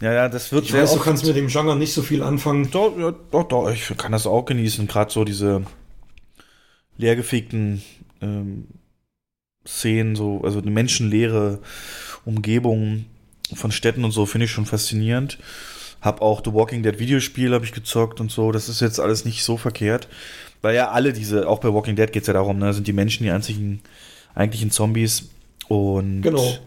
Ja, 0.00 0.12
ja, 0.12 0.28
das 0.28 0.52
wird 0.52 0.64
Ich 0.64 0.72
sehr 0.72 0.82
weiß, 0.82 0.90
du 0.90 0.96
oft- 0.96 1.04
kannst 1.04 1.24
mit 1.24 1.36
dem 1.36 1.46
Genre 1.48 1.76
nicht 1.76 1.92
so 1.92 2.02
viel 2.02 2.22
anfangen. 2.22 2.70
Doch, 2.70 2.92
doch, 3.30 3.44
doch, 3.48 3.70
ich 3.70 3.96
kann 3.96 4.12
das 4.12 4.26
auch 4.26 4.44
genießen. 4.44 4.86
Gerade 4.86 5.10
so 5.12 5.24
diese 5.24 5.64
leergefegten 6.98 7.82
ähm, 8.20 8.66
Szenen, 9.66 10.16
so, 10.16 10.40
also 10.42 10.60
eine 10.60 10.70
menschenleere 10.70 11.60
Umgebung 12.24 13.06
von 13.54 13.70
Städten 13.70 14.04
und 14.04 14.10
so, 14.10 14.26
finde 14.26 14.46
ich 14.46 14.50
schon 14.50 14.66
faszinierend. 14.66 15.38
Hab 16.00 16.20
auch 16.20 16.42
The 16.44 16.52
Walking 16.52 16.82
Dead 16.82 16.98
Videospiel 16.98 17.52
habe 17.52 17.64
ich 17.64 17.72
gezockt 17.72 18.20
und 18.20 18.30
so. 18.30 18.52
Das 18.52 18.68
ist 18.68 18.80
jetzt 18.80 19.00
alles 19.00 19.24
nicht 19.24 19.42
so 19.42 19.56
verkehrt. 19.56 20.08
Weil 20.62 20.74
ja 20.74 20.90
alle 20.90 21.12
diese, 21.12 21.48
auch 21.48 21.58
bei 21.58 21.72
Walking 21.72 21.96
Dead 21.96 22.12
geht 22.12 22.22
es 22.22 22.26
ja 22.26 22.34
darum, 22.34 22.58
ne, 22.58 22.72
sind 22.72 22.86
die 22.86 22.92
Menschen 22.92 23.24
die 23.24 23.30
einzigen 23.30 23.80
eigentlichen 24.34 24.70
Zombies. 24.70 25.30
Und 25.68 26.22
Genau. 26.22 26.58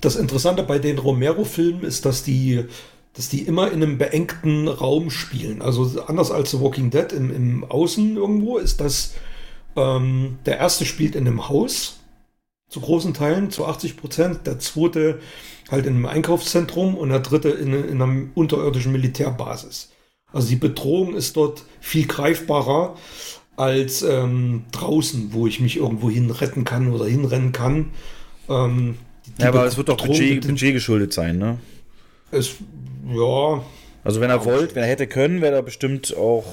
Das 0.00 0.16
Interessante 0.16 0.62
bei 0.62 0.78
den 0.78 0.98
Romero-Filmen 0.98 1.82
ist, 1.82 2.04
dass 2.06 2.22
die, 2.22 2.64
dass 3.14 3.28
die 3.28 3.42
immer 3.42 3.70
in 3.72 3.82
einem 3.82 3.98
beengten 3.98 4.68
Raum 4.68 5.10
spielen. 5.10 5.62
Also 5.62 6.02
anders 6.06 6.30
als 6.30 6.52
The 6.52 6.60
Walking 6.60 6.90
Dead 6.90 7.12
im, 7.12 7.34
im 7.34 7.64
Außen 7.64 8.16
irgendwo 8.16 8.58
ist 8.58 8.80
das, 8.80 9.14
ähm, 9.76 10.38
der 10.46 10.58
erste 10.58 10.84
spielt 10.84 11.14
in 11.14 11.26
einem 11.26 11.48
Haus, 11.48 12.00
zu 12.68 12.80
großen 12.80 13.14
Teilen, 13.14 13.50
zu 13.50 13.66
80 13.66 13.96
Prozent, 13.96 14.46
der 14.46 14.58
zweite 14.58 15.20
halt 15.70 15.86
in 15.86 15.94
einem 15.94 16.06
Einkaufszentrum 16.06 16.96
und 16.96 17.10
der 17.10 17.20
dritte 17.20 17.50
in, 17.50 17.72
in 17.72 18.02
einer 18.02 18.26
unterirdischen 18.34 18.92
Militärbasis. 18.92 19.92
Also 20.32 20.48
die 20.48 20.56
Bedrohung 20.56 21.14
ist 21.14 21.36
dort 21.36 21.62
viel 21.80 22.06
greifbarer 22.06 22.96
als 23.56 24.02
ähm, 24.02 24.64
draußen, 24.72 25.28
wo 25.32 25.46
ich 25.46 25.60
mich 25.60 25.76
irgendwo 25.76 26.10
hin 26.10 26.30
retten 26.30 26.64
kann 26.64 26.92
oder 26.92 27.06
hinrennen 27.06 27.52
kann. 27.52 27.90
Ähm, 28.48 28.96
ja, 29.38 29.48
aber 29.48 29.64
es 29.64 29.76
wird 29.76 29.88
doch 29.88 29.96
Budget, 29.96 30.46
Budget 30.46 30.74
geschuldet 30.74 31.12
sein, 31.12 31.38
ne? 31.38 31.58
Es, 32.30 32.56
ja. 33.06 33.62
Also 34.02 34.20
wenn 34.20 34.30
er 34.30 34.44
wollte, 34.44 34.74
wenn 34.74 34.82
er 34.82 34.88
hätte 34.88 35.06
können, 35.06 35.40
wäre 35.40 35.54
er 35.54 35.62
bestimmt 35.62 36.14
auch, 36.16 36.44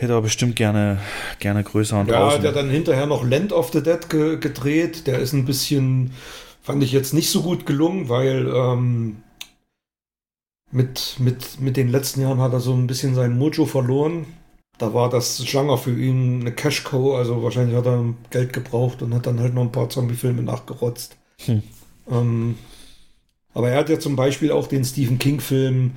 hätte 0.00 0.14
er 0.14 0.22
bestimmt 0.22 0.56
gerne, 0.56 0.98
gerne 1.38 1.62
größer 1.62 2.00
und 2.00 2.08
Ja, 2.08 2.20
draußen. 2.20 2.42
der 2.42 2.52
dann 2.52 2.70
hinterher 2.70 3.06
noch 3.06 3.22
Land 3.24 3.52
of 3.52 3.70
the 3.72 3.82
Dead 3.82 4.08
ge 4.08 4.38
gedreht. 4.38 5.06
Der 5.06 5.18
ist 5.18 5.32
ein 5.32 5.44
bisschen, 5.44 6.12
fand 6.62 6.82
ich 6.82 6.92
jetzt 6.92 7.12
nicht 7.12 7.30
so 7.30 7.42
gut 7.42 7.66
gelungen, 7.66 8.08
weil 8.08 8.48
ähm, 8.48 9.22
mit, 10.72 11.16
mit, 11.18 11.60
mit 11.60 11.76
den 11.76 11.88
letzten 11.88 12.22
Jahren 12.22 12.40
hat 12.40 12.52
er 12.52 12.60
so 12.60 12.72
ein 12.72 12.86
bisschen 12.86 13.14
sein 13.14 13.36
Mojo 13.36 13.66
verloren. 13.66 14.26
Da 14.78 14.94
war 14.94 15.10
das 15.10 15.42
Genre 15.44 15.76
für 15.76 15.92
ihn 15.94 16.40
eine 16.40 16.52
Cash-Cow, 16.52 17.16
also 17.16 17.42
wahrscheinlich 17.42 17.76
hat 17.76 17.86
er 17.86 18.02
Geld 18.30 18.54
gebraucht 18.54 19.02
und 19.02 19.12
hat 19.12 19.26
dann 19.26 19.38
halt 19.38 19.52
noch 19.52 19.62
ein 19.62 19.72
paar 19.72 19.90
Zombie-Filme 19.90 20.42
nachgerotzt. 20.42 21.18
Hm. 21.44 21.62
Ähm, 22.10 22.56
aber 23.54 23.70
er 23.70 23.78
hat 23.78 23.88
ja 23.88 23.98
zum 23.98 24.16
Beispiel 24.16 24.52
auch 24.52 24.66
den 24.66 24.84
Stephen 24.84 25.18
King-Film 25.18 25.92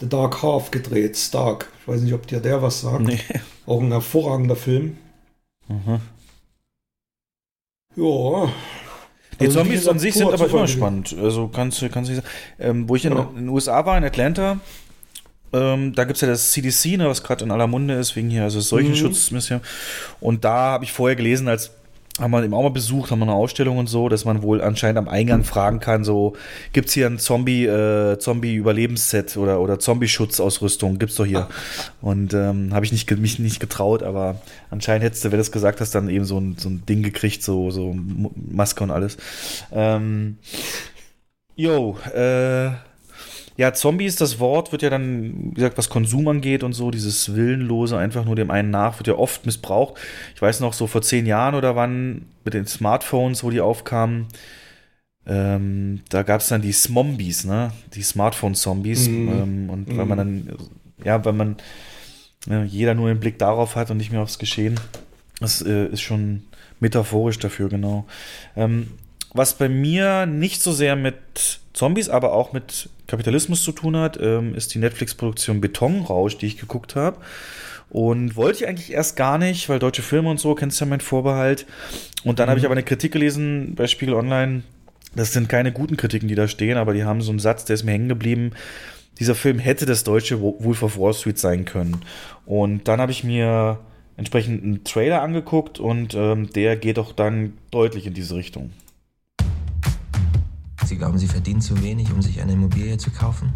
The 0.00 0.08
Dark 0.08 0.42
Half 0.42 0.70
gedreht, 0.70 1.16
Stark. 1.16 1.68
Ich 1.82 1.88
weiß 1.88 2.00
nicht, 2.02 2.14
ob 2.14 2.26
dir 2.26 2.40
der 2.40 2.62
was 2.62 2.82
sagt. 2.82 3.00
Nee. 3.00 3.18
Auch 3.66 3.80
ein 3.80 3.90
hervorragender 3.90 4.56
Film. 4.56 4.96
Mhm. 5.68 6.00
Ja. 7.96 8.52
Die 9.40 9.46
Also, 9.46 9.58
Zombies 9.60 9.86
an 9.88 9.98
sich 9.98 10.14
sind 10.14 10.32
aber 10.32 10.48
immer 10.48 10.68
spannend. 10.68 11.14
Also 11.20 11.48
kannst 11.48 11.80
du 11.82 11.88
kannst 11.88 12.10
nicht 12.10 12.22
sagen. 12.22 12.34
Ähm, 12.58 12.88
wo 12.88 12.96
ich 12.96 13.04
in, 13.04 13.12
Ja. 13.12 13.28
in 13.30 13.36
den 13.36 13.48
USA 13.48 13.84
war, 13.86 13.96
in 13.98 14.04
Atlanta, 14.04 14.58
ähm, 15.52 15.94
da 15.94 16.04
gibt 16.04 16.16
es 16.16 16.20
ja 16.20 16.28
das 16.28 16.50
CDC, 16.52 16.96
ne, 16.96 17.08
was 17.08 17.22
gerade 17.22 17.44
in 17.44 17.50
aller 17.50 17.66
Munde 17.66 17.94
ist, 17.94 18.16
wegen 18.16 18.30
hier, 18.30 18.42
also 18.44 18.58
das 18.58 18.68
Seuchenschutzmission. 18.68 19.60
Und 20.20 20.44
da 20.44 20.72
habe 20.72 20.84
ich 20.84 20.92
vorher 20.92 21.16
gelesen, 21.16 21.48
als 21.48 21.70
haben 22.18 22.30
wir 22.30 22.42
eben 22.42 22.54
auch 22.54 22.62
mal 22.62 22.70
besucht, 22.70 23.10
haben 23.10 23.20
wir 23.20 23.26
eine 23.26 23.34
Ausstellung 23.34 23.78
und 23.78 23.86
so, 23.86 24.08
dass 24.08 24.24
man 24.24 24.42
wohl 24.42 24.60
anscheinend 24.60 24.98
am 24.98 25.08
Eingang 25.08 25.44
fragen 25.44 25.80
kann, 25.80 26.04
so, 26.04 26.34
gibt's 26.72 26.92
hier 26.92 27.06
ein 27.06 27.18
Zombie, 27.18 27.66
äh, 27.66 28.18
Zombie-Überlebensset 28.18 29.36
oder, 29.36 29.60
oder 29.60 29.78
Zombie-Schutzausrüstung? 29.78 30.98
Gibt's 30.98 31.16
doch 31.16 31.26
hier. 31.26 31.48
Und 32.00 32.34
ähm, 32.34 32.74
habe 32.74 32.84
ich 32.84 32.92
nicht, 32.92 33.10
mich 33.18 33.38
nicht 33.38 33.60
getraut, 33.60 34.02
aber 34.02 34.40
anscheinend 34.70 35.04
hättest 35.04 35.24
du, 35.24 35.30
wenn 35.30 35.38
du 35.38 35.42
es 35.42 35.52
gesagt 35.52 35.80
hast, 35.80 35.94
dann 35.94 36.08
eben 36.08 36.24
so 36.24 36.38
ein, 36.38 36.56
so 36.58 36.68
ein 36.68 36.84
Ding 36.86 37.02
gekriegt, 37.02 37.42
so, 37.42 37.70
so 37.70 37.94
Maske 38.34 38.82
und 38.82 38.90
alles. 38.90 39.16
Ähm, 39.72 40.38
jo, 41.54 41.98
äh, 42.14 42.70
ja, 43.58 43.74
Zombie 43.74 44.06
ist 44.06 44.20
das 44.20 44.38
Wort, 44.38 44.70
wird 44.72 44.82
ja 44.82 44.88
dann, 44.88 45.50
wie 45.50 45.54
gesagt, 45.54 45.76
was 45.76 45.88
Konsum 45.90 46.28
angeht 46.28 46.62
und 46.62 46.72
so, 46.74 46.90
dieses 46.92 47.34
Willenlose, 47.34 47.98
einfach 47.98 48.24
nur 48.24 48.36
dem 48.36 48.50
einen 48.52 48.70
nach, 48.70 48.98
wird 49.00 49.08
ja 49.08 49.14
oft 49.16 49.44
missbraucht. 49.46 49.94
Ich 50.34 50.40
weiß 50.40 50.60
noch, 50.60 50.72
so 50.72 50.86
vor 50.86 51.02
zehn 51.02 51.26
Jahren 51.26 51.56
oder 51.56 51.74
wann, 51.74 52.26
mit 52.44 52.54
den 52.54 52.66
Smartphones, 52.68 53.42
wo 53.42 53.50
die 53.50 53.60
aufkamen, 53.60 54.28
ähm, 55.26 56.00
da 56.08 56.22
gab 56.22 56.40
es 56.40 56.48
dann 56.48 56.62
die 56.62 56.72
Smombies, 56.72 57.44
ne? 57.44 57.72
Die 57.94 58.02
Smartphone-Zombies. 58.02 59.08
Mhm. 59.08 59.28
Ähm, 59.28 59.70
und 59.70 59.88
weil 59.88 60.04
Mhm. 60.04 60.08
man 60.08 60.18
dann, 60.18 60.56
ja, 61.04 61.22
weil 61.24 61.32
man 61.34 61.56
ne, 62.46 62.64
jeder 62.64 62.94
nur 62.94 63.08
den 63.08 63.20
Blick 63.20 63.38
darauf 63.38 63.76
hat 63.76 63.90
und 63.90 63.98
nicht 63.98 64.12
mehr 64.12 64.22
aufs 64.22 64.38
Geschehen. 64.38 64.78
Das 65.40 65.60
äh, 65.62 65.86
ist 65.88 66.00
schon 66.00 66.44
metaphorisch 66.80 67.38
dafür, 67.40 67.68
genau. 67.68 68.06
Ähm, 68.56 68.92
was 69.34 69.54
bei 69.58 69.68
mir 69.68 70.26
nicht 70.26 70.62
so 70.62 70.72
sehr 70.72 70.96
mit 70.96 71.60
Zombies, 71.74 72.08
aber 72.08 72.32
auch 72.32 72.52
mit 72.52 72.88
Kapitalismus 73.08 73.64
zu 73.64 73.72
tun 73.72 73.96
hat, 73.96 74.16
ähm, 74.22 74.54
ist 74.54 74.72
die 74.74 74.78
Netflix-Produktion 74.78 75.60
Betonrausch, 75.60 76.38
die 76.38 76.46
ich 76.46 76.58
geguckt 76.58 76.94
habe. 76.94 77.16
Und 77.90 78.36
wollte 78.36 78.58
ich 78.62 78.68
eigentlich 78.68 78.92
erst 78.92 79.16
gar 79.16 79.38
nicht, 79.38 79.68
weil 79.70 79.78
deutsche 79.78 80.02
Filme 80.02 80.28
und 80.30 80.38
so, 80.38 80.54
kennst 80.54 80.78
du 80.80 80.84
ja 80.84 80.88
mein 80.90 81.00
Vorbehalt. 81.00 81.66
Und 82.22 82.38
dann 82.38 82.46
Mhm. 82.46 82.50
habe 82.50 82.60
ich 82.60 82.66
aber 82.66 82.74
eine 82.74 82.82
Kritik 82.84 83.12
gelesen 83.12 83.74
bei 83.74 83.86
Spiegel 83.86 84.14
Online. 84.14 84.62
Das 85.16 85.32
sind 85.32 85.48
keine 85.48 85.72
guten 85.72 85.96
Kritiken, 85.96 86.28
die 86.28 86.34
da 86.34 86.46
stehen, 86.48 86.76
aber 86.76 86.92
die 86.92 87.04
haben 87.04 87.22
so 87.22 87.30
einen 87.30 87.38
Satz, 87.38 87.64
der 87.64 87.74
ist 87.74 87.84
mir 87.84 87.92
hängen 87.92 88.08
geblieben. 88.10 88.50
Dieser 89.18 89.34
Film 89.34 89.58
hätte 89.58 89.86
das 89.86 90.04
deutsche 90.04 90.40
Wo- 90.42 90.56
Wolf 90.60 90.82
of 90.82 90.98
Wall 90.98 91.14
Street 91.14 91.38
sein 91.38 91.64
können. 91.64 92.02
Und 92.44 92.86
dann 92.88 93.00
habe 93.00 93.10
ich 93.10 93.24
mir 93.24 93.78
entsprechend 94.18 94.62
einen 94.62 94.84
Trailer 94.84 95.22
angeguckt 95.22 95.80
und 95.80 96.14
ähm, 96.14 96.50
der 96.52 96.76
geht 96.76 96.98
auch 96.98 97.12
dann 97.12 97.54
deutlich 97.70 98.06
in 98.06 98.12
diese 98.14 98.34
Richtung. 98.36 98.70
Sie 100.88 100.96
glauben, 100.96 101.18
Sie 101.18 101.28
verdienen 101.28 101.60
zu 101.60 101.78
wenig, 101.82 102.10
um 102.10 102.22
sich 102.22 102.40
eine 102.40 102.52
Immobilie 102.52 102.96
zu 102.96 103.10
kaufen? 103.10 103.52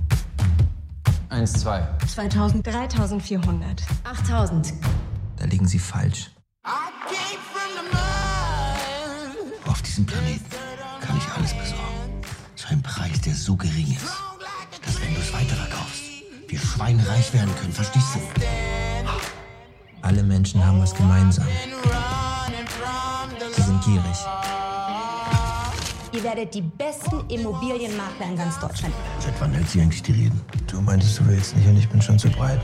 Eins, 1.30 1.54
zwei. 1.54 1.88
2000, 2.06 2.66
3400, 2.66 3.82
8000. 4.04 4.74
Da 5.38 5.46
liegen 5.46 5.66
Sie 5.66 5.78
falsch. 5.78 6.30
Auf 9.64 9.80
diesem 9.80 10.04
Planeten 10.04 10.44
kann 11.00 11.16
ich 11.16 11.26
alles 11.34 11.54
besorgen. 11.54 12.20
Zu 12.54 12.68
einem 12.68 12.82
Preis, 12.82 13.18
der 13.22 13.32
so 13.32 13.56
gering 13.56 13.90
ist, 13.92 14.12
dass 14.84 15.00
wenn 15.00 15.14
du 15.14 15.20
es 15.20 15.32
weiterverkaufst, 15.32 16.02
wir 16.48 16.58
schweinereich 16.58 17.32
werden 17.32 17.54
können. 17.58 17.72
Verstehst 17.72 18.14
du? 18.14 18.20
Alle 20.02 20.22
Menschen 20.22 20.62
haben 20.62 20.82
was 20.82 20.94
gemeinsam. 20.94 21.46
Sie 23.56 23.62
sind 23.62 23.82
gierig. 23.82 24.18
Ihr 26.22 26.28
werdet 26.28 26.54
die 26.54 26.62
besten 26.62 27.18
Immobilienmakler 27.30 28.26
in 28.30 28.36
ganz 28.36 28.60
Deutschland. 28.60 28.94
Seit 29.18 29.34
wann 29.40 29.52
hält 29.54 29.68
sie 29.68 29.80
eigentlich 29.80 30.04
die 30.04 30.12
Reden? 30.12 30.40
Du 30.70 30.80
meintest, 30.80 31.18
du 31.18 31.26
willst 31.26 31.56
nicht 31.56 31.66
und 31.66 31.76
ich 31.76 31.88
bin 31.88 32.00
schon 32.00 32.16
zu 32.16 32.28
breit. 32.28 32.60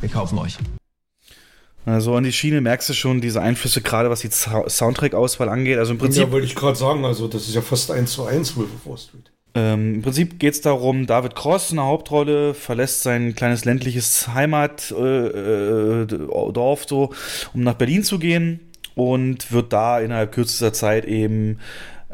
Wir 0.00 0.08
kaufen 0.08 0.38
euch. 0.38 0.56
Also 1.84 2.14
an 2.14 2.24
die 2.24 2.32
Schiene 2.32 2.62
merkst 2.62 2.88
du 2.88 2.94
schon 2.94 3.20
diese 3.20 3.42
Einflüsse, 3.42 3.82
gerade 3.82 4.08
was 4.08 4.20
die 4.20 4.30
Soundtrack-Auswahl 4.30 5.50
angeht. 5.50 5.76
Also 5.76 5.92
im 5.92 5.98
Prinzip 5.98 6.22
ja, 6.22 6.32
wollte 6.32 6.46
ich 6.46 6.54
gerade 6.54 6.74
sagen, 6.76 7.04
also 7.04 7.28
das 7.28 7.48
ist 7.48 7.54
ja 7.54 7.60
fast 7.60 7.90
eins 7.90 8.12
zu 8.12 8.24
eins 8.24 8.56
Wolf 8.56 8.70
of 8.74 8.86
Wall 8.86 8.96
Street. 8.96 9.30
Ähm, 9.54 9.96
Im 9.96 10.02
Prinzip 10.02 10.38
geht 10.38 10.54
es 10.54 10.62
darum, 10.62 11.06
David 11.06 11.34
Cross 11.34 11.72
in 11.72 11.76
der 11.76 11.84
Hauptrolle 11.84 12.54
verlässt 12.54 13.02
sein 13.02 13.34
kleines 13.34 13.66
ländliches 13.66 14.28
Heimatdorf 14.28 15.00
äh, 15.02 16.84
äh, 16.84 16.88
so, 16.88 17.10
um 17.52 17.62
nach 17.62 17.74
Berlin 17.74 18.04
zu 18.04 18.18
gehen 18.18 18.60
und 18.94 19.52
wird 19.52 19.70
da 19.74 20.00
innerhalb 20.00 20.32
kürzester 20.32 20.72
Zeit 20.72 21.04
eben 21.04 21.58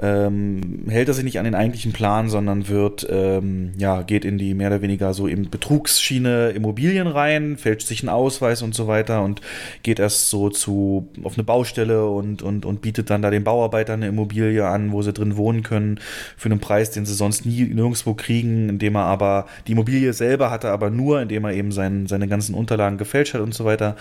ähm, 0.00 0.84
hält 0.88 1.08
er 1.08 1.14
sich 1.14 1.24
nicht 1.24 1.38
an 1.38 1.44
den 1.44 1.54
eigentlichen 1.54 1.92
Plan, 1.92 2.28
sondern 2.28 2.68
wird, 2.68 3.06
ähm, 3.10 3.72
ja, 3.78 4.02
geht 4.02 4.24
in 4.24 4.36
die 4.36 4.54
mehr 4.54 4.68
oder 4.68 4.82
weniger 4.82 5.14
so 5.14 5.26
eben 5.26 5.48
Betrugsschiene 5.48 6.50
Immobilien 6.50 7.06
rein, 7.06 7.56
fälscht 7.56 7.86
sich 7.86 8.02
einen 8.02 8.10
Ausweis 8.10 8.62
und 8.62 8.74
so 8.74 8.86
weiter 8.88 9.22
und 9.22 9.40
geht 9.82 9.98
erst 9.98 10.28
so 10.28 10.50
zu, 10.50 11.08
auf 11.22 11.34
eine 11.34 11.44
Baustelle 11.44 12.06
und, 12.06 12.42
und, 12.42 12.66
und 12.66 12.82
bietet 12.82 13.08
dann 13.08 13.22
da 13.22 13.30
den 13.30 13.44
Bauarbeitern 13.44 14.02
eine 14.02 14.08
Immobilie 14.08 14.66
an, 14.66 14.92
wo 14.92 15.00
sie 15.00 15.14
drin 15.14 15.36
wohnen 15.36 15.62
können, 15.62 15.98
für 16.36 16.50
einen 16.50 16.60
Preis, 16.60 16.90
den 16.90 17.06
sie 17.06 17.14
sonst 17.14 17.46
nie 17.46 17.64
nirgendwo 17.64 18.14
kriegen, 18.14 18.68
indem 18.68 18.96
er 18.96 19.04
aber, 19.04 19.46
die 19.66 19.72
Immobilie 19.72 20.12
selber 20.12 20.50
hat 20.50 20.64
er 20.64 20.72
aber 20.72 20.90
nur, 20.90 21.22
indem 21.22 21.44
er 21.44 21.52
eben 21.52 21.72
sein, 21.72 22.06
seine 22.06 22.28
ganzen 22.28 22.54
Unterlagen 22.54 22.98
gefälscht 22.98 23.34
hat 23.34 23.40
und 23.40 23.54
so 23.54 23.64
weiter. 23.64 23.96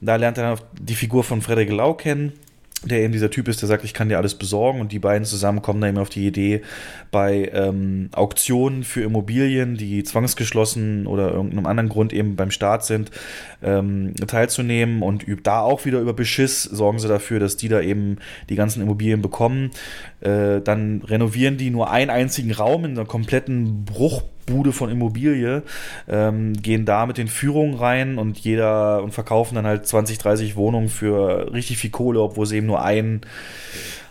Da 0.00 0.16
lernt 0.16 0.36
er 0.36 0.56
dann 0.56 0.66
die 0.78 0.94
Figur 0.94 1.24
von 1.24 1.40
Frederik 1.40 1.70
Lau 1.70 1.94
kennen, 1.94 2.32
der 2.84 3.00
eben 3.00 3.12
dieser 3.12 3.30
Typ 3.30 3.48
ist, 3.48 3.60
der 3.60 3.68
sagt, 3.68 3.82
ich 3.82 3.92
kann 3.92 4.08
dir 4.08 4.18
alles 4.18 4.36
besorgen 4.36 4.80
und 4.80 4.92
die 4.92 5.00
beiden 5.00 5.24
zusammen 5.24 5.62
kommen 5.62 5.80
dann 5.80 5.90
eben 5.90 5.98
auf 5.98 6.10
die 6.10 6.26
Idee, 6.26 6.62
bei 7.10 7.50
ähm, 7.52 8.08
Auktionen 8.12 8.84
für 8.84 9.02
Immobilien, 9.02 9.76
die 9.76 10.04
zwangsgeschlossen 10.04 11.06
oder 11.06 11.32
irgendeinem 11.32 11.66
anderen 11.66 11.88
Grund 11.88 12.12
eben 12.12 12.36
beim 12.36 12.52
Staat 12.52 12.84
sind, 12.84 13.10
ähm, 13.62 14.14
teilzunehmen 14.14 15.02
und 15.02 15.24
da 15.42 15.60
auch 15.60 15.86
wieder 15.86 16.00
über 16.00 16.12
Beschiss 16.12 16.62
sorgen 16.62 17.00
sie 17.00 17.08
dafür, 17.08 17.40
dass 17.40 17.56
die 17.56 17.68
da 17.68 17.80
eben 17.80 18.18
die 18.48 18.54
ganzen 18.54 18.82
Immobilien 18.82 19.22
bekommen. 19.22 19.70
Äh, 20.20 20.60
dann 20.60 21.02
renovieren 21.02 21.56
die 21.56 21.70
nur 21.70 21.90
einen 21.90 22.10
einzigen 22.10 22.52
Raum 22.52 22.84
in 22.84 22.92
einer 22.92 23.06
kompletten 23.06 23.84
Bruchbude 24.48 24.72
von 24.72 24.90
Immobilie, 24.90 25.62
ähm, 26.08 26.54
gehen 26.54 26.84
da 26.84 27.06
mit 27.06 27.18
den 27.18 27.28
Führungen 27.28 27.74
rein 27.74 28.18
und 28.18 28.38
jeder 28.38 29.02
und 29.02 29.12
verkaufen 29.12 29.54
dann 29.54 29.66
halt 29.66 29.86
20, 29.86 30.18
30 30.18 30.56
Wohnungen 30.56 30.88
für 30.88 31.52
richtig 31.52 31.78
viel 31.78 31.90
Kohle, 31.90 32.20
obwohl 32.20 32.46
sie 32.46 32.56
eben 32.56 32.66
nur 32.66 32.82
ein, 32.82 33.20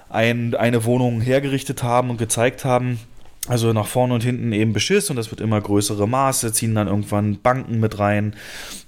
ein, 0.09 0.56
eine 0.56 0.85
Wohnung 0.85 1.22
hergerichtet 1.22 1.83
haben 1.83 2.09
und 2.09 2.17
gezeigt 2.17 2.66
haben. 2.66 2.99
Also 3.48 3.72
nach 3.72 3.88
vorne 3.88 4.14
und 4.14 4.24
hinten 4.24 4.51
eben 4.51 4.74
Beschiss 4.74 5.09
und 5.09 5.16
das 5.16 5.32
wird 5.32 5.40
immer 5.40 5.61
größere 5.61 6.06
Maße, 6.06 6.51
ziehen 6.51 6.76
dann 6.76 6.88
irgendwann 6.88 7.40
Banken 7.42 7.80
mit 7.80 7.98
rein. 7.98 8.35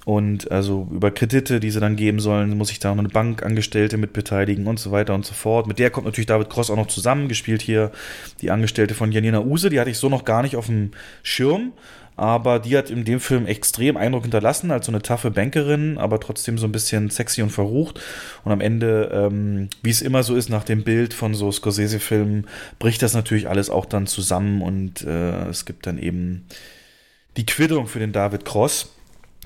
Und 0.03 0.51
also 0.51 0.87
über 0.91 1.11
Kredite, 1.11 1.61
die 1.61 1.71
sie 1.71 1.79
dann 1.79 1.95
geben 1.95 2.19
sollen, 2.19 2.57
muss 2.57 2.67
sich 2.67 2.79
da 2.79 2.89
noch 2.89 2.99
eine 2.99 3.09
Bankangestellte 3.09 3.97
mit 3.97 4.11
beteiligen 4.11 4.67
und 4.67 4.77
so 4.77 4.91
weiter 4.91 5.13
und 5.15 5.25
so 5.25 5.33
fort. 5.33 5.67
Mit 5.67 5.79
der 5.79 5.91
kommt 5.91 6.07
natürlich 6.07 6.27
David 6.27 6.49
Cross 6.49 6.71
auch 6.71 6.75
noch 6.75 6.87
zusammen, 6.87 7.29
gespielt 7.29 7.61
hier. 7.61 7.91
Die 8.41 8.51
Angestellte 8.51 8.95
von 8.95 9.13
Janina 9.13 9.39
Use, 9.39 9.69
die 9.69 9.79
hatte 9.79 9.91
ich 9.91 9.97
so 9.97 10.09
noch 10.09 10.25
gar 10.25 10.41
nicht 10.41 10.57
auf 10.57 10.65
dem 10.65 10.91
Schirm, 11.23 11.71
aber 12.19 12.59
die 12.59 12.77
hat 12.77 12.89
in 12.89 13.05
dem 13.05 13.21
Film 13.21 13.45
extrem 13.45 13.95
Eindruck 13.95 14.23
hinterlassen, 14.23 14.71
als 14.71 14.85
so 14.85 14.91
eine 14.91 15.01
taffe 15.01 15.31
Bankerin, 15.31 15.97
aber 15.97 16.19
trotzdem 16.19 16.57
so 16.57 16.67
ein 16.67 16.71
bisschen 16.73 17.09
sexy 17.09 17.41
und 17.41 17.49
verrucht. 17.49 17.99
Und 18.43 18.51
am 18.51 18.59
Ende, 18.59 19.09
ähm, 19.13 19.69
wie 19.81 19.89
es 19.89 20.01
immer 20.01 20.23
so 20.23 20.35
ist, 20.35 20.49
nach 20.49 20.65
dem 20.65 20.83
Bild 20.83 21.13
von 21.13 21.33
so 21.33 21.49
Scorsese-Filmen, 21.49 22.47
bricht 22.77 23.01
das 23.01 23.13
natürlich 23.13 23.47
alles 23.47 23.69
auch 23.69 23.85
dann 23.85 24.05
zusammen 24.05 24.61
und 24.61 25.01
äh, 25.03 25.47
es 25.47 25.65
gibt 25.65 25.87
dann 25.87 25.97
eben 25.97 26.45
die 27.37 27.45
Quittung 27.45 27.87
für 27.87 27.99
den 27.99 28.11
David 28.11 28.43
Cross. 28.43 28.93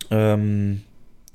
Ähm, 0.09 0.81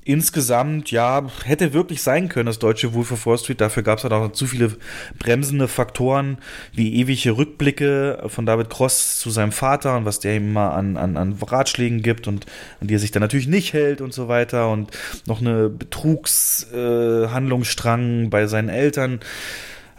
insgesamt, 0.09 0.89
ja, 0.89 1.27
hätte 1.45 1.73
wirklich 1.73 2.01
sein 2.01 2.29
können, 2.29 2.47
das 2.47 2.57
deutsche 2.57 2.95
Wolf 2.95 3.11
of 3.11 3.27
Wall 3.27 3.37
Street. 3.37 3.61
Dafür 3.61 3.83
gab 3.83 3.99
es 3.99 4.03
halt 4.03 4.11
auch 4.11 4.31
zu 4.31 4.47
viele 4.47 4.71
bremsende 5.19 5.67
Faktoren, 5.67 6.39
wie 6.73 6.95
ewige 6.95 7.37
Rückblicke 7.37 8.23
von 8.25 8.47
David 8.47 8.71
Cross 8.71 9.19
zu 9.19 9.29
seinem 9.29 9.51
Vater 9.51 9.95
und 9.95 10.05
was 10.05 10.19
der 10.19 10.37
ihm 10.37 10.51
mal 10.51 10.71
an, 10.71 10.97
an, 10.97 11.15
an 11.15 11.37
Ratschlägen 11.39 12.01
gibt 12.01 12.27
und 12.27 12.47
an 12.81 12.87
die 12.87 12.95
er 12.95 12.99
sich 12.99 13.11
dann 13.11 13.21
natürlich 13.21 13.47
nicht 13.47 13.73
hält 13.73 14.01
und 14.01 14.11
so 14.11 14.27
weiter 14.27 14.71
und 14.71 14.89
noch 15.27 15.41
eine 15.41 15.69
Betrugshandlungsstrang 15.69 18.25
äh, 18.25 18.29
bei 18.29 18.47
seinen 18.47 18.69
Eltern. 18.69 19.19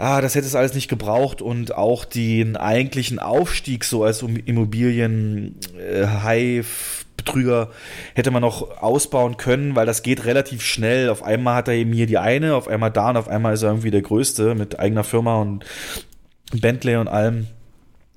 Ah, 0.02 0.22
das 0.22 0.34
hätte 0.34 0.46
es 0.46 0.54
alles 0.54 0.72
nicht 0.72 0.88
gebraucht 0.88 1.42
und 1.42 1.74
auch 1.74 2.06
den 2.06 2.56
eigentlichen 2.56 3.18
Aufstieg 3.18 3.84
so 3.84 4.02
als 4.02 4.22
Immobilien-High 4.22 6.64
Betrüger 7.18 7.68
hätte 8.14 8.30
man 8.30 8.40
noch 8.40 8.80
ausbauen 8.80 9.36
können, 9.36 9.76
weil 9.76 9.84
das 9.84 10.02
geht 10.02 10.24
relativ 10.24 10.62
schnell. 10.62 11.10
Auf 11.10 11.22
einmal 11.22 11.56
hat 11.56 11.68
er 11.68 11.74
eben 11.74 11.92
hier 11.92 12.06
die 12.06 12.16
eine, 12.16 12.54
auf 12.54 12.66
einmal 12.66 12.90
da 12.90 13.10
und 13.10 13.18
auf 13.18 13.28
einmal 13.28 13.52
ist 13.52 13.62
er 13.62 13.68
irgendwie 13.68 13.90
der 13.90 14.00
Größte 14.00 14.54
mit 14.54 14.80
eigener 14.80 15.04
Firma 15.04 15.36
und 15.36 15.66
Bentley 16.58 16.96
und 16.96 17.08
allem. 17.08 17.48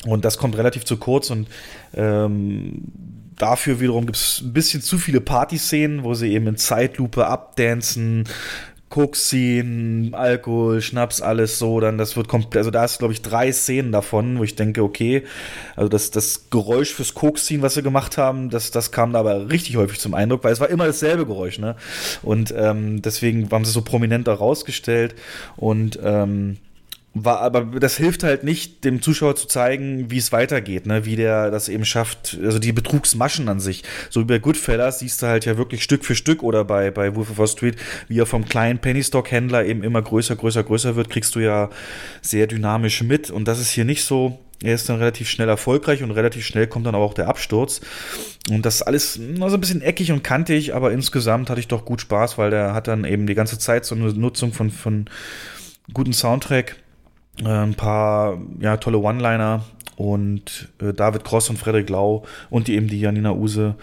Und 0.06 0.24
das 0.24 0.38
kommt 0.38 0.58
relativ 0.58 0.86
zu 0.86 0.96
kurz 0.96 1.32
und 1.32 1.50
ähm, 1.94 2.84
dafür 3.36 3.82
wiederum 3.82 4.06
gibt 4.06 4.16
es 4.16 4.42
ein 4.42 4.54
bisschen 4.54 4.82
zu 4.82 4.98
viele 4.98 5.20
Partyszenen, 5.20 6.06
wo 6.06 6.14
sie 6.14 6.32
eben 6.32 6.48
in 6.48 6.56
Zeitlupe 6.56 7.28
abdancen, 7.28 8.24
Koks 8.94 9.30
ziehen, 9.30 10.14
Alkohol, 10.14 10.80
Schnaps, 10.80 11.20
alles 11.20 11.58
so, 11.58 11.80
dann 11.80 11.98
das 11.98 12.16
wird 12.16 12.28
komplett, 12.28 12.58
also 12.58 12.70
da 12.70 12.86
ist 12.86 13.00
glaube 13.00 13.12
ich 13.12 13.24
drei 13.24 13.52
Szenen 13.52 13.92
davon, 13.92 14.38
wo 14.38 14.44
ich 14.44 14.54
denke, 14.54 14.84
okay, 14.84 15.24
also 15.76 15.90
das, 15.90 16.12
das 16.12 16.52
Geräusch 16.52 16.94
fürs 16.94 17.16
Koks 17.16 17.46
ziehen, 17.46 17.64
was 17.64 17.74
sie 17.74 17.82
gemacht 17.82 18.20
haben, 18.20 18.52
das, 18.52 18.70
das 18.70 18.92
kam 18.92 19.12
da 19.12 19.22
aber 19.22 19.50
richtig 19.50 19.78
häufig 19.78 20.00
zum 20.00 20.14
Eindruck, 20.14 20.44
weil 20.44 20.54
es 20.54 20.60
war 20.60 20.70
immer 20.70 20.86
dasselbe 20.86 21.26
Geräusch, 21.26 21.58
ne? 21.58 21.76
Und 22.22 22.54
ähm, 22.56 23.02
deswegen 23.02 23.50
haben 23.50 23.66
sie 23.66 23.72
so 23.72 23.82
prominent 23.82 24.28
da 24.28 24.36
rausgestellt 24.36 25.16
und 25.56 25.98
ähm, 26.04 26.58
war, 27.16 27.42
aber 27.42 27.80
das 27.80 27.98
hilft 27.98 28.24
halt 28.24 28.44
nicht, 28.44 28.84
dem 28.84 29.02
Zuschauer 29.02 29.36
zu 29.36 29.48
zeigen, 29.48 30.10
wie 30.10 30.18
es 30.18 30.32
weitergeht, 30.32 30.88
ne, 30.88 31.06
wie 31.06 31.16
der 31.16 31.52
das 31.52 31.70
eben 31.70 31.86
schafft, 31.86 32.40
also 32.44 32.58
die 32.58 32.72
Betrugsmaschen 32.72 33.50
an 33.50 33.60
sich. 33.60 33.84
So 34.10 34.22
wie 34.22 34.26
bei 34.26 34.40
Goodfellas 34.40 35.00
siehst 35.00 35.22
du 35.22 35.28
halt 35.28 35.46
ja 35.46 35.58
wirklich 35.58 35.84
Stück 35.84 36.06
für 36.06 36.16
Stück 36.16 36.42
oder 36.42 36.66
bei, 36.66 36.90
bei 36.90 37.16
Wolf 37.16 37.30
of 37.32 37.38
Wall 37.38 37.48
Street, 37.48 37.76
wie 38.08 38.20
er 38.20 38.26
vom 38.26 38.46
kleinen 38.46 38.80
Pennystock-Händler 38.80 39.66
eben 39.66 39.84
immer 39.84 40.02
größer, 40.02 40.36
größer, 40.36 40.64
größer 40.64 40.96
wird, 40.96 41.12
kriegst 41.12 41.36
du 41.36 41.40
ja 41.40 41.70
sehr 42.24 42.48
dynamisch 42.48 43.04
mit 43.04 43.30
und 43.30 43.48
das 43.48 43.60
ist 43.60 43.70
hier 43.70 43.86
nicht 43.86 44.04
so. 44.04 44.40
Er 44.64 44.76
ist 44.76 44.88
dann 44.88 44.98
relativ 44.98 45.30
schnell 45.30 45.50
erfolgreich 45.50 46.04
und 46.04 46.12
relativ 46.12 46.46
schnell 46.46 46.68
kommt 46.68 46.86
dann 46.86 46.96
auch 46.96 47.14
der 47.14 47.28
Absturz. 47.28 47.82
Und 48.50 48.66
das 48.66 48.82
alles 48.82 49.18
nur 49.18 49.50
so 49.50 49.58
ein 49.58 49.60
bisschen 49.60 49.82
eckig 49.82 50.14
und 50.14 50.24
kantig, 50.24 50.74
aber 50.74 50.94
insgesamt 50.94 51.50
hatte 51.50 51.60
ich 51.60 51.68
doch 51.68 51.84
gut 51.84 52.00
Spaß, 52.00 52.38
weil 52.38 52.50
der 52.50 52.74
hat 52.74 52.88
dann 52.88 53.04
eben 53.04 53.28
die 53.28 53.36
ganze 53.36 53.60
Zeit 53.60 53.84
so 53.84 53.94
eine 53.94 54.14
Nutzung 54.14 54.54
von, 54.54 54.72
von 54.72 55.10
guten 55.92 56.14
Soundtrack 56.14 56.78
ein 57.44 57.74
paar 57.74 58.38
ja, 58.60 58.78
tolle 58.78 59.00
One-Liner 59.00 59.64
und 59.96 60.70
äh, 60.82 60.94
David 60.94 61.24
Cross 61.24 61.50
und 61.50 61.58
Frederik 61.58 61.90
Lau 61.90 62.24
und 62.50 62.68
die 62.68 62.76
eben 62.76 62.88
die 62.88 63.00
Janina 63.00 63.32
Use 63.32 63.76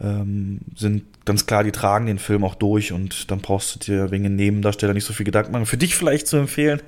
ähm, 0.00 0.60
sind 0.76 1.04
ganz 1.24 1.46
klar, 1.46 1.64
die 1.64 1.72
tragen 1.72 2.06
den 2.06 2.18
Film 2.18 2.44
auch 2.44 2.54
durch 2.54 2.92
und 2.92 3.30
dann 3.30 3.40
brauchst 3.40 3.74
du 3.74 3.78
dir 3.78 4.10
wegen 4.10 4.24
den 4.24 4.36
Nebendarsteller 4.36 4.94
nicht 4.94 5.04
so 5.04 5.12
viel 5.12 5.24
Gedanken 5.24 5.52
machen. 5.52 5.66
Für 5.66 5.76
dich 5.76 5.94
vielleicht 5.94 6.26
zu 6.26 6.36
empfehlen, 6.36 6.80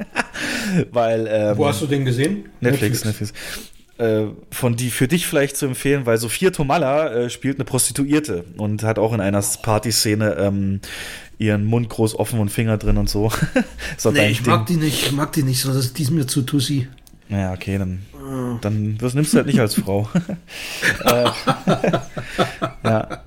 weil. 0.92 1.26
Ähm, 1.30 1.58
Wo 1.58 1.66
hast 1.66 1.82
du 1.82 1.86
den 1.86 2.04
gesehen? 2.04 2.48
Netflix, 2.60 3.04
Netflix. 3.04 3.32
Äh, 3.98 4.26
von 4.52 4.76
die 4.76 4.90
für 4.90 5.08
dich 5.08 5.26
vielleicht 5.26 5.56
zu 5.56 5.66
empfehlen, 5.66 6.06
weil 6.06 6.18
Sophia 6.18 6.50
Tomalla 6.50 7.12
äh, 7.12 7.30
spielt 7.30 7.56
eine 7.56 7.64
Prostituierte 7.64 8.44
und 8.56 8.84
hat 8.84 8.98
auch 8.98 9.12
in 9.12 9.20
einer 9.20 9.42
Partyszene 9.62 10.36
ähm, 10.38 10.80
ihren 11.38 11.64
Mund 11.64 11.88
groß 11.88 12.18
offen 12.18 12.40
und 12.40 12.50
Finger 12.50 12.76
drin 12.78 12.96
und 12.96 13.08
so. 13.08 13.30
so 13.96 14.10
nee, 14.10 14.28
ich 14.30 14.42
Ding. 14.42 14.52
mag 14.52 14.66
die 14.66 14.76
nicht, 14.76 15.06
ich 15.06 15.12
mag 15.12 15.32
die 15.32 15.42
nicht 15.42 15.60
so, 15.60 15.72
das, 15.72 15.92
die 15.92 16.02
ist 16.02 16.10
mir 16.10 16.26
zu 16.26 16.42
tussi. 16.42 16.88
Ja, 17.28 17.52
okay, 17.52 17.78
dann, 17.78 18.02
dann 18.62 18.96
das 18.98 19.14
nimmst 19.14 19.32
du 19.34 19.36
halt 19.38 19.46
nicht 19.46 19.60
als 19.60 19.74
Frau. 19.80 20.08
äh, 21.04 21.24
ja. 22.84 23.22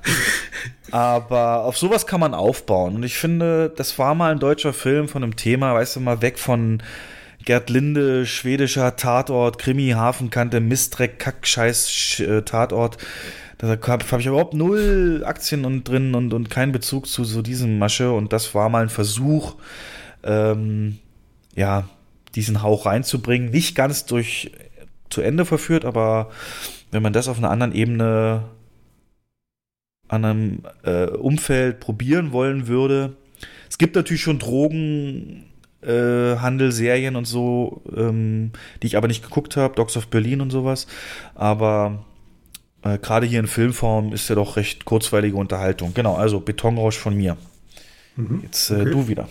Aber 0.91 1.63
auf 1.63 1.77
sowas 1.77 2.05
kann 2.05 2.19
man 2.19 2.33
aufbauen. 2.33 2.95
Und 2.95 3.03
ich 3.03 3.17
finde, 3.17 3.71
das 3.75 3.97
war 3.97 4.13
mal 4.15 4.31
ein 4.31 4.39
deutscher 4.39 4.73
Film 4.73 5.07
von 5.07 5.23
einem 5.23 5.35
Thema, 5.37 5.73
weißt 5.73 5.95
du, 5.95 5.99
mal 6.01 6.21
weg 6.21 6.37
von 6.37 6.83
Gerd 7.45 7.69
Linde, 7.69 8.25
schwedischer 8.25 8.95
Tatort, 8.97 9.57
Krimi, 9.57 9.91
Hafenkante, 9.91 10.59
Mistreck, 10.59 11.17
Kackscheiß, 11.17 11.89
Sch- 11.89 12.25
äh, 12.39 12.41
Tatort. 12.43 12.97
Da 13.61 13.67
habe 13.67 14.05
hab 14.11 14.19
ich 14.19 14.25
überhaupt 14.25 14.55
null 14.55 15.21
Aktien 15.23 15.65
und 15.65 15.83
drin 15.83 16.15
und, 16.15 16.33
und 16.33 16.49
keinen 16.49 16.71
Bezug 16.71 17.05
zu 17.05 17.23
so 17.23 17.43
diesem 17.43 17.77
Masche. 17.77 18.11
Und 18.11 18.33
das 18.33 18.55
war 18.55 18.69
mal 18.69 18.81
ein 18.81 18.89
Versuch, 18.89 19.53
ähm, 20.23 20.97
ja, 21.55 21.87
diesen 22.33 22.63
Hauch 22.63 22.87
reinzubringen. 22.87 23.51
Nicht 23.51 23.75
ganz 23.75 24.07
durch 24.07 24.51
zu 25.11 25.21
Ende 25.21 25.45
verführt, 25.45 25.85
aber 25.85 26.31
wenn 26.89 27.03
man 27.03 27.13
das 27.13 27.27
auf 27.27 27.37
einer 27.37 27.51
anderen 27.51 27.75
Ebene, 27.75 28.45
an 30.07 30.25
einem 30.25 30.63
äh, 30.81 31.05
Umfeld 31.05 31.79
probieren 31.79 32.31
wollen 32.31 32.67
würde. 32.67 33.15
Es 33.69 33.77
gibt 33.77 33.95
natürlich 33.95 34.23
schon 34.23 34.39
Drogen. 34.39 35.45
Äh, 35.81 36.37
Handel-Serien 36.37 37.15
und 37.15 37.25
so, 37.25 37.81
ähm, 37.95 38.51
die 38.81 38.87
ich 38.87 38.97
aber 38.97 39.07
nicht 39.07 39.23
geguckt 39.23 39.57
habe, 39.57 39.73
Dogs 39.73 39.97
of 39.97 40.09
Berlin 40.09 40.39
und 40.41 40.51
sowas. 40.51 40.85
Aber 41.33 42.05
äh, 42.83 42.97
gerade 42.97 43.25
hier 43.25 43.39
in 43.39 43.47
Filmform 43.47 44.13
ist 44.13 44.29
ja 44.29 44.35
doch 44.35 44.55
recht 44.57 44.85
kurzweilige 44.85 45.35
Unterhaltung. 45.37 45.93
Genau, 45.93 46.15
also 46.15 46.39
Betonrausch 46.39 46.97
von 46.97 47.15
mir. 47.15 47.37
Mhm. 48.15 48.41
Jetzt 48.43 48.69
äh, 48.71 48.81
Okay. 48.81 48.91
du 48.91 49.07
wieder. 49.07 49.29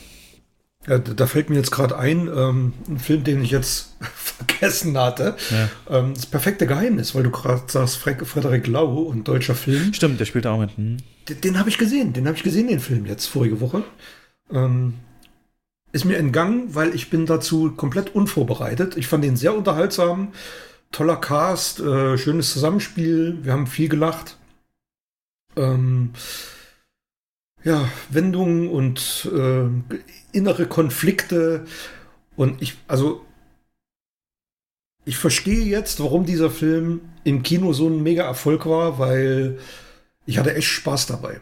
Ja, 0.87 0.99
da 0.99 1.27
fällt 1.27 1.51
mir 1.51 1.57
jetzt 1.57 1.71
gerade 1.73 1.99
ein, 1.99 2.27
ähm, 2.35 2.73
ein 2.89 2.99
Film, 2.99 3.23
den 3.23 3.43
ich 3.45 3.51
jetzt 3.51 3.97
vergessen 4.15 4.97
hatte. 4.97 5.37
Ähm, 5.91 6.15
das 6.15 6.25
perfekte 6.25 6.67
Geheimnis, 6.67 7.15
weil 7.15 7.23
du 7.23 7.31
gerade 7.31 7.63
sagst, 7.67 7.97
Fre 7.97 8.17
Frederik 8.25 8.67
Lau 8.67 8.95
und 9.03 9.29
deutscher 9.29 9.55
Film. 9.55 9.93
Stimmt, 9.93 10.19
der 10.21 10.25
spielt 10.25 10.47
auch 10.47 10.59
mit. 10.59 10.75
Hm. 10.77 10.97
Den, 11.29 11.41
den 11.43 11.59
habe 11.59 11.69
ich 11.69 11.77
gesehen, 11.77 12.15
den 12.15 12.27
habe 12.27 12.37
ich 12.37 12.43
gesehen, 12.43 12.69
den 12.69 12.81
Film 12.81 13.05
jetzt 13.05 13.27
vorige 13.27 13.61
Woche. 13.61 13.85
Ähm, 14.51 14.95
ist 15.93 16.05
mir 16.07 16.17
entgangen, 16.17 16.75
weil 16.75 16.95
ich 16.95 17.11
bin 17.11 17.27
dazu 17.27 17.73
komplett 17.73 18.15
unvorbereitet. 18.15 18.97
Ich 18.97 19.07
fand 19.07 19.23
den 19.25 19.37
sehr 19.37 19.55
unterhaltsam, 19.55 20.29
toller 20.93 21.17
Cast, 21.17 21.81
äh, 21.81 22.19
schönes 22.19 22.53
Zusammenspiel, 22.53 23.39
wir 23.43 23.53
haben 23.53 23.67
viel 23.67 23.89
gelacht. 23.89 24.37
Ähm, 25.57 26.11
ja, 27.63 27.89
Wendungen 28.09 28.69
und 28.69 29.29
äh, 29.33 29.69
innere 30.33 30.67
Konflikte. 30.67 31.65
Und 32.37 32.63
ich, 32.63 32.77
also, 32.89 33.25
ich 35.05 35.17
verstehe 35.17 35.65
jetzt, 35.65 36.01
warum 36.01 36.25
dieser 36.25 36.51
Film 36.51 37.01
im 37.25 37.43
Kino 37.43 37.73
so 37.73 37.89
ein 37.89 38.03
mega 38.03 38.25
Erfolg 38.25 38.67
war, 38.67 38.99
weil 38.99 39.59
ich 40.27 40.39
hatte 40.39 40.55
echt 40.55 40.69
Spaß 40.69 41.07
dabei. 41.07 41.41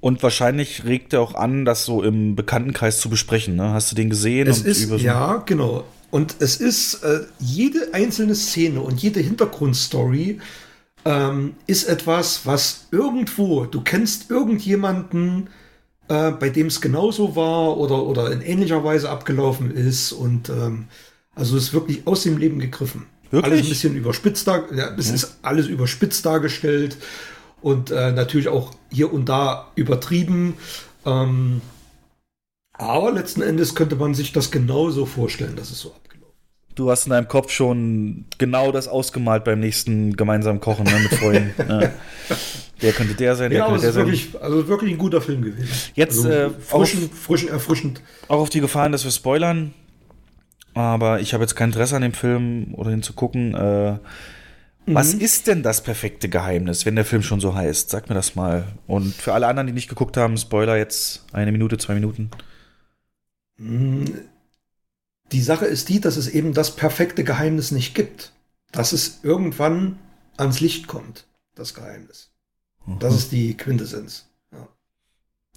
Und 0.00 0.22
wahrscheinlich 0.22 0.84
regt 0.84 1.12
er 1.12 1.20
auch 1.20 1.34
an, 1.34 1.64
das 1.64 1.84
so 1.84 2.02
im 2.02 2.36
Bekanntenkreis 2.36 3.00
zu 3.00 3.08
besprechen. 3.10 3.56
Ne? 3.56 3.72
Hast 3.72 3.90
du 3.90 3.96
den 3.96 4.10
gesehen? 4.10 4.46
Es 4.46 4.60
ist, 4.60 4.88
so- 4.88 4.96
ja, 4.96 5.38
genau. 5.38 5.84
Und 6.10 6.36
es 6.38 6.56
ist 6.56 7.02
äh, 7.02 7.20
jede 7.38 7.92
einzelne 7.92 8.34
Szene 8.34 8.80
und 8.80 9.02
jede 9.02 9.20
Hintergrundstory 9.20 10.40
ähm, 11.04 11.54
ist 11.66 11.84
etwas, 11.88 12.46
was 12.46 12.86
irgendwo, 12.90 13.64
du 13.64 13.80
kennst 13.82 14.30
irgendjemanden, 14.30 15.48
äh, 16.08 16.30
bei 16.32 16.48
dem 16.48 16.68
es 16.68 16.80
genauso 16.80 17.36
war 17.36 17.76
oder, 17.76 18.04
oder 18.04 18.30
in 18.32 18.40
ähnlicher 18.40 18.82
Weise 18.84 19.10
abgelaufen 19.10 19.70
ist. 19.70 20.12
Und 20.12 20.48
ähm, 20.48 20.86
also 21.34 21.56
es 21.56 21.64
ist 21.64 21.72
wirklich 21.74 22.06
aus 22.06 22.22
dem 22.22 22.38
Leben 22.38 22.58
gegriffen. 22.58 23.06
Wirklich? 23.30 23.52
Alles 23.52 23.66
ein 23.66 23.68
bisschen 23.68 23.96
überspitzt 23.96 24.46
dar 24.46 24.72
ja, 24.72 24.94
es 24.96 25.08
Ja. 25.08 25.14
ist 25.14 25.36
alles 25.42 25.66
überspitzt 25.66 26.24
dargestellt 26.24 26.96
und 27.60 27.90
äh, 27.90 28.12
natürlich 28.12 28.48
auch 28.48 28.74
hier 28.90 29.12
und 29.12 29.28
da 29.28 29.72
übertrieben. 29.74 30.54
Ähm, 31.04 31.60
aber 32.78 33.12
letzten 33.12 33.42
Endes 33.42 33.74
könnte 33.74 33.96
man 33.96 34.14
sich 34.14 34.32
das 34.32 34.50
genauso 34.50 35.06
vorstellen, 35.06 35.56
dass 35.56 35.70
es 35.70 35.80
so 35.80 35.88
abgelaufen 35.90 36.02
Du 36.74 36.90
hast 36.90 37.06
in 37.06 37.10
deinem 37.10 37.26
Kopf 37.28 37.50
schon 37.50 38.26
genau 38.38 38.70
das 38.70 38.86
ausgemalt 38.88 39.44
beim 39.44 39.60
nächsten 39.60 40.14
gemeinsamen 40.16 40.60
Kochen 40.60 40.84
ne, 40.84 40.98
mit 41.00 41.14
Freunden. 41.14 41.52
ja. 41.68 41.90
Der 42.82 42.92
könnte 42.92 43.14
der 43.14 43.34
sein, 43.36 43.48
der 43.50 43.60
Ja, 43.60 43.64
könnte 43.64 43.76
es 43.76 43.80
der 43.80 43.88
ist 43.88 43.94
sein. 43.94 44.04
wirklich, 44.04 44.42
also 44.42 44.68
wirklich 44.68 44.90
ein 44.92 44.98
guter 44.98 45.22
Film 45.22 45.40
gewesen. 45.40 45.66
Jetzt 45.94 46.16
also, 46.18 46.28
äh, 46.28 46.50
frischen, 46.50 47.04
auf, 47.04 47.18
frischen, 47.18 47.48
erfrischend. 47.48 48.02
auch 48.28 48.40
auf 48.40 48.50
die 48.50 48.60
Gefahren, 48.60 48.92
dass 48.92 49.02
wir 49.04 49.10
spoilern. 49.10 49.72
Aber 50.74 51.20
ich 51.20 51.32
habe 51.32 51.42
jetzt 51.42 51.54
kein 51.56 51.70
Interesse 51.70 51.96
an 51.96 52.02
dem 52.02 52.12
Film 52.12 52.74
oder 52.74 52.90
ihn 52.90 53.02
zu 53.02 53.14
gucken. 53.14 53.54
Äh, 53.54 53.98
Was 54.84 55.14
Mhm. 55.14 55.20
ist 55.22 55.46
denn 55.46 55.62
das 55.62 55.82
perfekte 55.82 56.28
Geheimnis, 56.28 56.84
wenn 56.84 56.96
der 56.96 57.06
Film 57.06 57.22
schon 57.22 57.40
so 57.40 57.54
heißt? 57.54 57.88
Sag 57.88 58.10
mir 58.10 58.14
das 58.14 58.34
mal. 58.34 58.64
Und 58.86 59.14
für 59.14 59.32
alle 59.32 59.46
anderen, 59.46 59.66
die 59.68 59.72
nicht 59.72 59.88
geguckt 59.88 60.18
haben, 60.18 60.36
Spoiler 60.36 60.76
jetzt 60.76 61.24
eine 61.32 61.52
Minute, 61.52 61.78
zwei 61.78 61.94
Minuten. 61.94 62.30
Die 63.58 65.42
Sache 65.42 65.66
ist 65.66 65.88
die, 65.88 66.00
dass 66.00 66.16
es 66.16 66.28
eben 66.28 66.52
das 66.52 66.76
perfekte 66.76 67.24
Geheimnis 67.24 67.70
nicht 67.70 67.94
gibt. 67.94 68.32
Dass 68.72 68.92
es 68.92 69.20
irgendwann 69.22 69.98
ans 70.36 70.60
Licht 70.60 70.86
kommt, 70.86 71.26
das 71.54 71.72
Geheimnis. 71.72 72.30
Das 73.00 73.14
ist 73.14 73.32
die 73.32 73.56
Quintessenz. 73.56 74.26
Ja. 74.52 74.68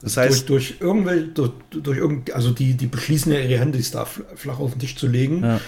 Das 0.01 0.15
heißt, 0.15 0.47
durch, 0.47 0.77
durch 0.77 0.81
irgendwelche, 0.81 1.27
durch, 1.27 1.51
durch 1.69 1.97
irgend, 1.97 2.31
also 2.31 2.51
die, 2.51 2.75
die 2.75 2.87
beschließen 2.87 3.31
ja 3.31 3.39
ihre 3.39 3.59
Handys 3.59 3.91
da 3.91 4.03
fl- 4.03 4.25
flach 4.35 4.59
auf 4.59 4.71
den 4.71 4.79
Tisch 4.79 4.95
zu 4.95 5.07
legen. 5.07 5.43
Ja. 5.43 5.59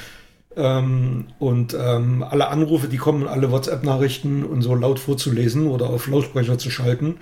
Ähm, 0.56 1.28
und 1.40 1.74
ähm, 1.74 2.24
alle 2.24 2.48
Anrufe, 2.48 2.88
die 2.88 2.98
kommen, 2.98 3.28
alle 3.28 3.52
WhatsApp-Nachrichten 3.52 4.46
und 4.46 4.62
so 4.62 4.76
laut 4.76 5.00
vorzulesen 5.00 5.68
oder 5.68 5.90
auf 5.90 6.08
Lautsprecher 6.08 6.58
zu 6.58 6.72
schalten. 6.72 7.18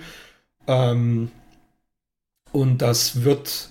Ähm, 0.66 1.30
und 2.52 2.78
das 2.78 3.24
wird, 3.24 3.69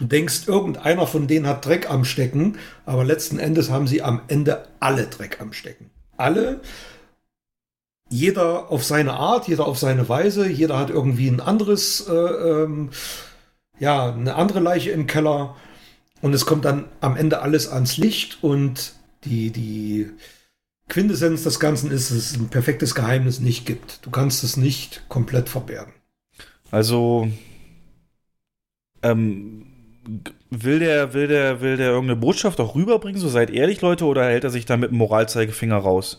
du 0.00 0.06
denkst, 0.06 0.48
irgendeiner 0.48 1.06
von 1.06 1.28
denen 1.28 1.46
hat 1.46 1.64
Dreck 1.64 1.88
am 1.88 2.04
Stecken, 2.04 2.58
aber 2.86 3.04
letzten 3.04 3.38
Endes 3.38 3.70
haben 3.70 3.86
sie 3.86 4.02
am 4.02 4.22
Ende 4.26 4.66
alle 4.80 5.06
Dreck 5.06 5.40
am 5.40 5.52
Stecken. 5.52 5.90
Alle, 6.16 6.60
jeder 8.08 8.70
auf 8.70 8.82
seine 8.82 9.12
Art, 9.12 9.46
jeder 9.46 9.66
auf 9.66 9.78
seine 9.78 10.08
Weise, 10.08 10.48
jeder 10.48 10.78
hat 10.78 10.90
irgendwie 10.90 11.28
ein 11.28 11.40
anderes, 11.40 12.08
äh, 12.08 12.12
ähm, 12.12 12.90
ja, 13.78 14.12
eine 14.12 14.34
andere 14.34 14.60
Leiche 14.60 14.90
im 14.90 15.06
Keller. 15.06 15.54
Und 16.22 16.34
es 16.34 16.44
kommt 16.44 16.64
dann 16.64 16.86
am 17.00 17.16
Ende 17.16 17.40
alles 17.40 17.68
ans 17.68 17.96
Licht 17.96 18.38
und 18.42 18.94
die, 19.24 19.50
die 19.50 20.10
Quintessenz 20.88 21.44
des 21.44 21.60
Ganzen 21.60 21.90
ist, 21.90 22.10
dass 22.10 22.18
es 22.18 22.36
ein 22.36 22.48
perfektes 22.48 22.94
Geheimnis 22.94 23.40
nicht 23.40 23.64
gibt. 23.64 24.04
Du 24.04 24.10
kannst 24.10 24.44
es 24.44 24.56
nicht 24.56 25.04
komplett 25.08 25.48
verbergen. 25.48 25.92
Also 26.70 27.28
ähm, 29.02 29.69
will 30.50 30.78
der, 30.78 31.14
will 31.14 31.28
der, 31.28 31.60
will 31.60 31.76
der 31.76 31.90
irgendeine 31.90 32.20
Botschaft 32.20 32.60
auch 32.60 32.74
rüberbringen? 32.74 33.20
So 33.20 33.28
seid 33.28 33.50
ehrlich, 33.50 33.80
Leute, 33.80 34.04
oder 34.04 34.24
hält 34.24 34.44
er 34.44 34.50
sich 34.50 34.66
da 34.66 34.76
mit 34.76 34.90
dem 34.90 34.98
Moralzeigefinger 34.98 35.76
raus? 35.76 36.18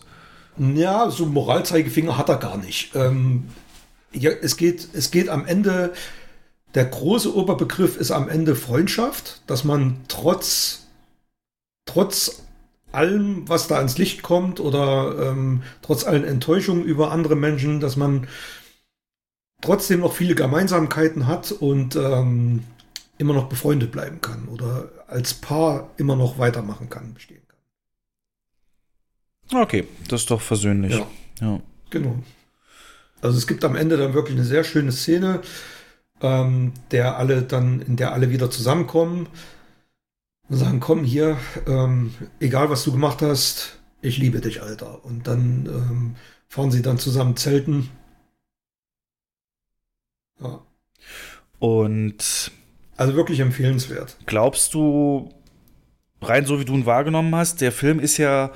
Ja, 0.58 1.10
so 1.10 1.26
Moralzeigefinger 1.26 2.18
hat 2.18 2.28
er 2.28 2.36
gar 2.36 2.58
nicht. 2.58 2.94
Ähm, 2.94 3.48
ja, 4.12 4.30
es, 4.30 4.56
geht, 4.56 4.88
es 4.92 5.10
geht 5.10 5.28
am 5.28 5.46
Ende, 5.46 5.92
der 6.74 6.84
große 6.86 7.34
Oberbegriff 7.34 7.96
ist 7.96 8.10
am 8.10 8.28
Ende 8.28 8.54
Freundschaft, 8.54 9.42
dass 9.46 9.64
man 9.64 9.96
trotz, 10.08 10.86
trotz 11.86 12.42
allem, 12.92 13.48
was 13.48 13.68
da 13.68 13.76
ans 13.76 13.98
Licht 13.98 14.22
kommt 14.22 14.60
oder 14.60 15.30
ähm, 15.30 15.62
trotz 15.80 16.04
allen 16.04 16.24
Enttäuschungen 16.24 16.84
über 16.84 17.10
andere 17.10 17.36
Menschen, 17.36 17.80
dass 17.80 17.96
man 17.96 18.26
trotzdem 19.62 20.00
noch 20.00 20.12
viele 20.12 20.34
Gemeinsamkeiten 20.34 21.26
hat 21.26 21.52
und 21.52 21.96
ähm, 21.96 22.64
immer 23.22 23.34
noch 23.34 23.48
befreundet 23.48 23.92
bleiben 23.92 24.20
kann 24.20 24.48
oder 24.48 24.90
als 25.06 25.34
Paar 25.34 25.90
immer 25.96 26.16
noch 26.16 26.38
weitermachen 26.38 26.90
kann, 26.90 27.14
bestehen 27.14 27.42
kann. 27.48 27.60
Okay, 29.62 29.86
das 30.08 30.22
ist 30.22 30.30
doch 30.30 30.40
versöhnlich. 30.40 30.94
Ja. 30.94 31.06
ja. 31.40 31.60
Genau. 31.90 32.16
Also 33.20 33.38
es 33.38 33.46
gibt 33.46 33.64
am 33.64 33.76
Ende 33.76 33.96
dann 33.96 34.14
wirklich 34.14 34.36
eine 34.36 34.44
sehr 34.44 34.64
schöne 34.64 34.90
Szene, 34.92 35.42
ähm, 36.20 36.72
der 36.90 37.16
alle 37.16 37.42
dann, 37.42 37.80
in 37.80 37.96
der 37.96 38.12
alle 38.12 38.30
wieder 38.30 38.50
zusammenkommen 38.50 39.28
und 40.48 40.56
sagen, 40.56 40.80
komm 40.80 41.04
hier, 41.04 41.36
ähm, 41.66 42.14
egal 42.40 42.70
was 42.70 42.82
du 42.84 42.92
gemacht 42.92 43.22
hast, 43.22 43.78
ich 44.00 44.18
liebe 44.18 44.40
dich, 44.40 44.62
Alter. 44.62 45.04
Und 45.04 45.28
dann 45.28 45.66
ähm, 45.66 46.16
fahren 46.48 46.72
sie 46.72 46.82
dann 46.82 46.98
zusammen 46.98 47.36
zelten 47.36 47.90
Ja. 50.42 50.66
Und 51.58 52.50
also 53.02 53.14
wirklich 53.16 53.40
empfehlenswert. 53.40 54.16
Glaubst 54.26 54.74
du, 54.74 55.28
rein 56.20 56.46
so 56.46 56.60
wie 56.60 56.64
du 56.64 56.74
ihn 56.74 56.86
wahrgenommen 56.86 57.34
hast, 57.34 57.60
der 57.60 57.72
Film 57.72 58.00
ist 58.00 58.16
ja 58.16 58.50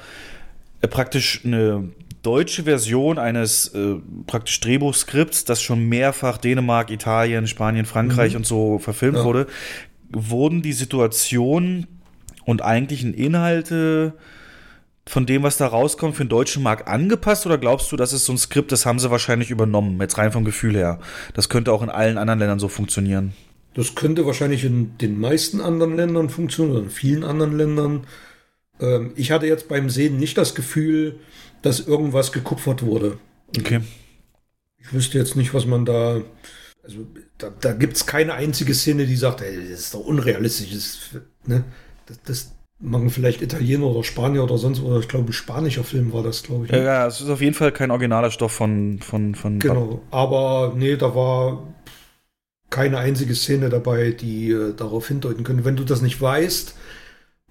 äh, 0.80 0.88
praktisch 0.88 1.42
eine 1.44 1.90
deutsche 2.22 2.64
Version 2.64 3.18
eines 3.18 3.68
äh, 3.68 3.94
praktisch 4.26 4.58
Drehbuchskripts, 4.60 5.44
das 5.44 5.62
schon 5.62 5.88
mehrfach 5.88 6.38
Dänemark, 6.38 6.90
Italien, 6.90 7.46
Spanien, 7.46 7.86
Frankreich 7.86 8.32
Mhm. 8.32 8.38
und 8.38 8.46
so 8.46 8.78
verfilmt 8.78 9.18
Ja. 9.18 9.24
wurde. 9.24 9.46
Wurden 10.10 10.62
die 10.62 10.72
Situationen 10.72 11.86
und 12.44 12.62
eigentlichen 12.62 13.14
Inhalte 13.14 14.14
von 15.08 15.24
dem, 15.24 15.44
was 15.44 15.56
da 15.56 15.68
rauskommt, 15.68 16.16
für 16.16 16.24
den 16.24 16.28
deutschen 16.30 16.64
Markt 16.64 16.88
angepasst 16.88 17.46
oder 17.46 17.58
glaubst 17.58 17.92
du, 17.92 17.96
das 17.96 18.12
ist 18.12 18.24
so 18.24 18.32
ein 18.32 18.38
Skript, 18.38 18.72
das 18.72 18.86
haben 18.86 18.98
sie 18.98 19.08
wahrscheinlich 19.10 19.50
übernommen, 19.50 20.00
jetzt 20.00 20.18
rein 20.18 20.32
vom 20.32 20.44
Gefühl 20.44 20.74
her? 20.76 20.98
Das 21.34 21.48
könnte 21.48 21.72
auch 21.72 21.82
in 21.82 21.90
allen 21.90 22.18
anderen 22.18 22.40
Ländern 22.40 22.58
so 22.58 22.66
funktionieren. 22.66 23.32
Das 23.76 23.94
könnte 23.94 24.24
wahrscheinlich 24.24 24.64
in 24.64 24.96
den 24.96 25.20
meisten 25.20 25.60
anderen 25.60 25.96
Ländern 25.96 26.30
funktionieren 26.30 26.76
oder 26.76 26.84
in 26.84 26.90
vielen 26.90 27.24
anderen 27.24 27.58
Ländern. 27.58 28.06
Ähm, 28.80 29.12
ich 29.16 29.32
hatte 29.32 29.46
jetzt 29.46 29.68
beim 29.68 29.90
Sehen 29.90 30.16
nicht 30.16 30.38
das 30.38 30.54
Gefühl, 30.54 31.20
dass 31.60 31.86
irgendwas 31.86 32.32
gekupfert 32.32 32.82
wurde. 32.82 33.18
Okay. 33.54 33.82
Ich 34.78 34.94
wüsste 34.94 35.18
jetzt 35.18 35.36
nicht, 35.36 35.52
was 35.52 35.66
man 35.66 35.84
da. 35.84 36.22
Also, 36.82 37.06
da, 37.36 37.50
da 37.50 37.74
gibt 37.74 37.96
es 37.96 38.06
keine 38.06 38.32
einzige 38.32 38.72
Szene, 38.72 39.04
die 39.04 39.16
sagt, 39.16 39.42
ey, 39.42 39.54
das 39.70 39.80
ist 39.80 39.94
doch 39.94 40.00
unrealistisch. 40.00 40.70
Das, 40.72 41.20
ne? 41.44 41.64
das, 42.06 42.22
das 42.22 42.52
machen 42.78 43.10
vielleicht 43.10 43.42
Italiener 43.42 43.88
oder 43.88 44.04
Spanier 44.04 44.44
oder 44.44 44.56
sonst 44.56 44.80
oder 44.80 45.00
ich 45.00 45.08
glaube, 45.08 45.28
ein 45.28 45.32
spanischer 45.34 45.84
Film 45.84 46.14
war 46.14 46.22
das, 46.22 46.42
glaube 46.42 46.64
ich. 46.64 46.70
Ja, 46.70 46.78
ne? 46.78 46.84
ja, 46.84 47.06
es 47.06 47.20
ist 47.20 47.28
auf 47.28 47.42
jeden 47.42 47.54
Fall 47.54 47.72
kein 47.72 47.90
originaler 47.90 48.30
Stoff 48.30 48.52
von, 48.52 49.00
von, 49.00 49.34
von 49.34 49.58
Genau, 49.58 50.00
aber 50.10 50.72
nee, 50.74 50.96
da 50.96 51.14
war 51.14 51.74
keine 52.76 52.98
einzige 52.98 53.34
Szene 53.34 53.70
dabei, 53.70 54.10
die 54.10 54.50
äh, 54.50 54.74
darauf 54.74 55.08
hindeuten 55.08 55.44
könnte. 55.44 55.64
Wenn 55.64 55.76
du 55.76 55.84
das 55.84 56.02
nicht 56.02 56.20
weißt, 56.20 56.74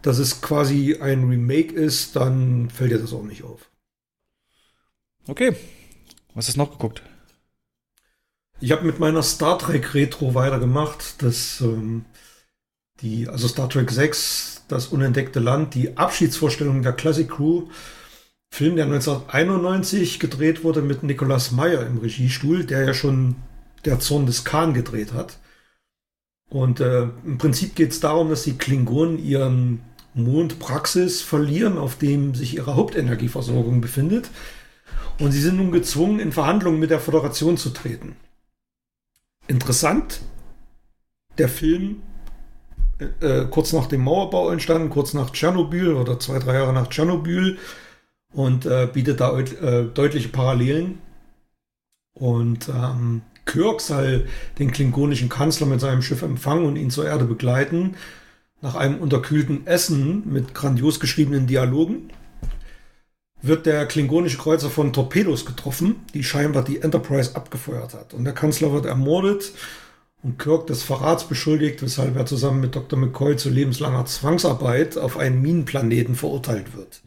dass 0.04 0.20
es 0.20 0.40
quasi 0.40 0.98
ein 1.02 1.28
Remake 1.28 1.74
ist, 1.74 2.16
dann 2.16 2.70
fällt 2.70 2.92
dir 2.92 3.00
das 3.00 3.12
auch 3.12 3.24
nicht 3.24 3.44
auf. 3.44 3.72
Okay. 5.28 5.56
Was 6.36 6.48
ist 6.48 6.58
noch 6.58 6.70
geguckt? 6.70 7.02
Ich 8.62 8.72
habe 8.72 8.86
mit 8.86 9.00
meiner 9.00 9.24
Star 9.24 9.58
Trek 9.58 9.96
Retro 9.96 10.36
weitergemacht. 10.36 11.24
Das, 11.24 11.60
ähm, 11.60 12.06
die, 13.02 13.28
also 13.28 13.48
Star 13.48 13.68
Trek 13.68 13.90
6, 13.90 14.66
das 14.68 14.90
unentdeckte 14.90 15.40
Land, 15.40 15.74
die 15.74 15.98
Abschiedsvorstellung 15.98 16.84
der 16.84 16.94
Classic 16.94 17.28
Crew. 17.28 17.64
Film, 18.52 18.76
der 18.76 18.86
1991 18.86 20.20
gedreht 20.20 20.64
wurde 20.64 20.84
mit 20.84 21.02
Nicolas 21.02 21.52
Meyer 21.52 21.84
im 21.88 21.98
Regiestuhl, 21.98 22.64
der 22.64 22.86
ja 22.86 22.94
schon 22.94 23.38
Der 23.86 24.00
Zorn 24.00 24.26
des 24.26 24.44
Khan 24.44 24.74
gedreht 24.74 25.14
hat. 25.14 25.38
Und 26.50 26.80
äh, 26.80 27.04
im 27.26 27.38
Prinzip 27.38 27.76
geht 27.76 27.92
es 27.92 28.00
darum, 28.00 28.30
dass 28.30 28.44
die 28.44 28.58
Klingonen 28.58 29.24
ihren 29.24 29.82
Mond 30.14 30.60
Praxis 30.60 31.22
verlieren, 31.22 31.78
auf 31.78 31.98
dem 31.98 32.36
sich 32.36 32.56
ihre 32.56 32.76
Hauptenergieversorgung 32.76 33.82
befindet. 33.82 34.30
Und 35.20 35.32
sie 35.32 35.42
sind 35.42 35.58
nun 35.58 35.72
gezwungen, 35.72 36.20
in 36.20 36.32
Verhandlungen 36.32 36.80
mit 36.80 36.90
der 36.90 37.00
Föderation 37.00 37.58
zu 37.58 37.70
treten. 37.70 38.16
Interessant, 39.48 40.22
der 41.38 41.50
Film 41.50 42.02
äh, 43.00 43.42
äh, 43.42 43.48
kurz 43.50 43.74
nach 43.74 43.88
dem 43.88 44.02
Mauerbau 44.02 44.50
entstanden, 44.50 44.90
kurz 44.90 45.14
nach 45.14 45.32
Tschernobyl 45.32 45.94
oder 45.94 46.20
zwei, 46.20 46.40
drei 46.40 46.56
Jahre 46.56 46.74
nach 46.74 46.88
Tschernobyl 46.88 47.58
und 48.34 48.66
äh, 48.66 48.88
bietet 48.92 49.20
da 49.20 49.38
äh, 49.38 49.86
deutliche 49.86 50.30
Parallelen. 50.30 51.00
Und 52.14 52.70
ähm, 52.70 53.22
Kirk 53.46 53.82
soll 53.82 54.28
den 54.60 54.72
klingonischen 54.72 55.30
Kanzler 55.30 55.68
mit 55.68 55.80
seinem 55.80 56.02
Schiff 56.02 56.22
empfangen 56.22 56.66
und 56.66 56.76
ihn 56.76 56.90
zur 56.90 57.06
Erde 57.06 57.26
begleiten. 57.26 57.96
Nach 58.62 58.76
einem 58.76 59.00
unterkühlten 59.00 59.68
Essen 59.68 60.24
mit 60.26 60.54
grandios 60.54 61.00
geschriebenen 61.00 61.48
Dialogen 61.48 62.10
wird 63.42 63.66
der 63.66 63.86
klingonische 63.86 64.38
Kreuzer 64.38 64.70
von 64.70 64.92
Torpedos 64.92 65.46
getroffen, 65.46 65.98
die 66.14 66.24
scheinbar 66.24 66.64
die 66.64 66.82
Enterprise 66.82 67.36
abgefeuert 67.36 67.94
hat. 67.94 68.14
Und 68.14 68.24
der 68.24 68.34
Kanzler 68.34 68.74
wird 68.74 68.86
ermordet 68.86 69.52
und 70.24 70.40
Kirk 70.40 70.66
des 70.68 70.82
Verrats 70.82 71.26
beschuldigt, 71.26 71.84
weshalb 71.84 72.16
er 72.16 72.26
zusammen 72.26 72.60
mit 72.60 72.76
Dr. 72.76 72.98
McCoy 72.98 73.38
zu 73.38 73.50
lebenslanger 73.50 74.06
Zwangsarbeit 74.06 74.98
auf 74.98 75.18
einen 75.18 75.42
Minenplaneten 75.42 76.16
verurteilt 76.16 76.76
wird. 76.76 77.02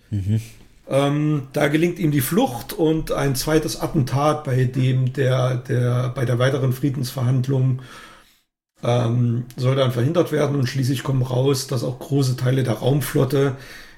Ähm, 0.88 1.48
da 1.52 1.68
gelingt 1.68 1.98
ihm 1.98 2.10
die 2.10 2.22
Flucht 2.22 2.72
und 2.72 3.12
ein 3.12 3.34
zweites 3.34 3.80
Attentat, 3.80 4.44
bei 4.44 4.64
dem 4.64 5.12
der, 5.12 5.56
der 5.56 6.08
bei 6.14 6.24
der 6.24 6.38
weiteren 6.38 6.72
Friedensverhandlung 6.72 7.82
ähm, 8.82 9.44
soll 9.56 9.76
dann 9.76 9.92
verhindert 9.92 10.32
werden 10.32 10.56
und 10.56 10.66
schließlich 10.66 11.02
kommen 11.02 11.22
raus, 11.22 11.66
dass 11.66 11.84
auch 11.84 11.98
große 11.98 12.36
Teile 12.36 12.62
der 12.62 12.74
Raumflotte 12.74 13.56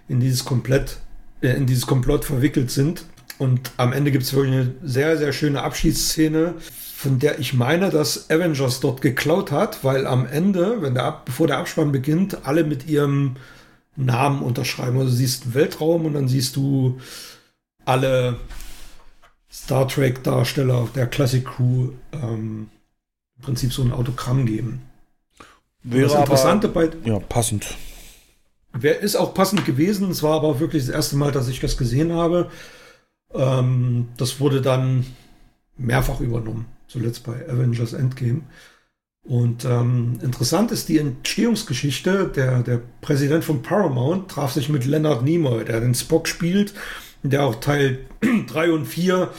in 0.08 0.20
dieses 0.20 0.44
komplett 0.44 0.98
äh, 1.42 1.50
in 1.50 1.66
dieses 1.66 1.86
Komplott 1.86 2.24
verwickelt 2.24 2.70
sind. 2.70 3.04
Und 3.38 3.70
am 3.76 3.92
Ende 3.92 4.10
gibt 4.10 4.24
es 4.24 4.34
wirklich 4.34 4.54
eine 4.54 4.74
sehr, 4.82 5.16
sehr 5.16 5.32
schöne 5.32 5.62
Abschiedsszene, 5.62 6.54
von 6.94 7.18
der 7.18 7.38
ich 7.38 7.54
meine, 7.54 7.90
dass 7.90 8.28
Avengers 8.28 8.80
dort 8.80 9.00
geklaut 9.00 9.50
hat, 9.50 9.82
weil 9.84 10.06
am 10.06 10.26
Ende, 10.26 10.82
wenn 10.82 10.94
der, 10.94 11.22
bevor 11.24 11.46
der 11.46 11.58
Abspann 11.58 11.92
beginnt, 11.92 12.46
alle 12.46 12.64
mit 12.64 12.86
ihrem 12.86 13.36
Namen 13.96 14.42
unterschreiben. 14.42 14.98
Also 14.98 15.10
du 15.10 15.16
siehst 15.16 15.54
Weltraum 15.54 16.06
und 16.06 16.14
dann 16.14 16.28
siehst 16.28 16.56
du 16.56 17.00
alle 17.84 18.36
Star 19.52 19.88
Trek-Darsteller 19.88 20.88
der 20.94 21.06
Classic 21.06 21.44
Crew 21.44 21.90
ähm, 22.12 22.68
im 23.36 23.42
Prinzip 23.42 23.72
so 23.72 23.82
ein 23.82 23.92
Autogramm 23.92 24.46
geben. 24.46 24.82
Wäre 25.82 26.08
das 26.08 26.20
Interessante 26.20 26.68
aber, 26.68 26.88
bei 26.88 26.90
Ja, 27.04 27.18
passend. 27.18 27.76
Wer 28.72 29.00
ist 29.00 29.16
auch 29.16 29.34
passend 29.34 29.64
gewesen. 29.64 30.10
Es 30.10 30.22
war 30.22 30.36
aber 30.36 30.60
wirklich 30.60 30.86
das 30.86 30.94
erste 30.94 31.16
Mal, 31.16 31.32
dass 31.32 31.48
ich 31.48 31.60
das 31.60 31.76
gesehen 31.76 32.12
habe. 32.12 32.50
Ähm, 33.34 34.08
das 34.16 34.40
wurde 34.40 34.60
dann 34.62 35.06
mehrfach 35.76 36.20
übernommen. 36.20 36.66
Zuletzt 36.86 37.24
bei 37.24 37.48
Avengers 37.48 37.92
Endgame. 37.92 38.42
Und 39.22 39.64
ähm, 39.64 40.18
interessant 40.22 40.72
ist 40.72 40.88
die 40.88 40.98
Entstehungsgeschichte. 40.98 42.28
Der, 42.34 42.62
der 42.62 42.80
Präsident 43.00 43.44
von 43.44 43.62
Paramount 43.62 44.30
traf 44.30 44.52
sich 44.52 44.68
mit 44.68 44.86
Leonard 44.86 45.22
Nimoy, 45.22 45.64
der 45.64 45.80
den 45.80 45.94
Spock 45.94 46.26
spielt, 46.26 46.74
der 47.22 47.44
auch 47.44 47.56
Teil 47.56 48.06
3 48.46 48.72
und 48.72 48.86
4 48.86 49.30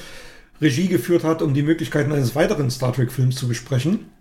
Regie 0.61 0.87
geführt 0.87 1.23
hat, 1.23 1.41
um 1.41 1.53
die 1.53 1.63
Möglichkeiten 1.63 2.11
eines 2.11 2.35
weiteren 2.35 2.69
Star 2.69 2.93
Trek-Films 2.93 3.35
zu 3.35 3.47
besprechen. 3.47 4.11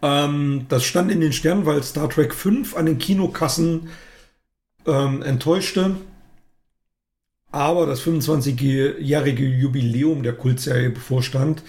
Ähm, 0.00 0.66
das 0.68 0.84
stand 0.84 1.10
in 1.10 1.20
den 1.20 1.32
Sternen, 1.32 1.66
weil 1.66 1.82
Star 1.82 2.08
Trek 2.08 2.34
5 2.34 2.76
an 2.76 2.86
den 2.86 2.98
Kinokassen 2.98 3.88
ähm, 4.86 5.22
enttäuschte. 5.22 5.96
Aber 7.50 7.86
das 7.86 8.02
25-jährige 8.02 9.46
Jubiläum 9.46 10.22
der 10.22 10.32
Kultserie 10.32 10.90
bevorstand 10.90 11.62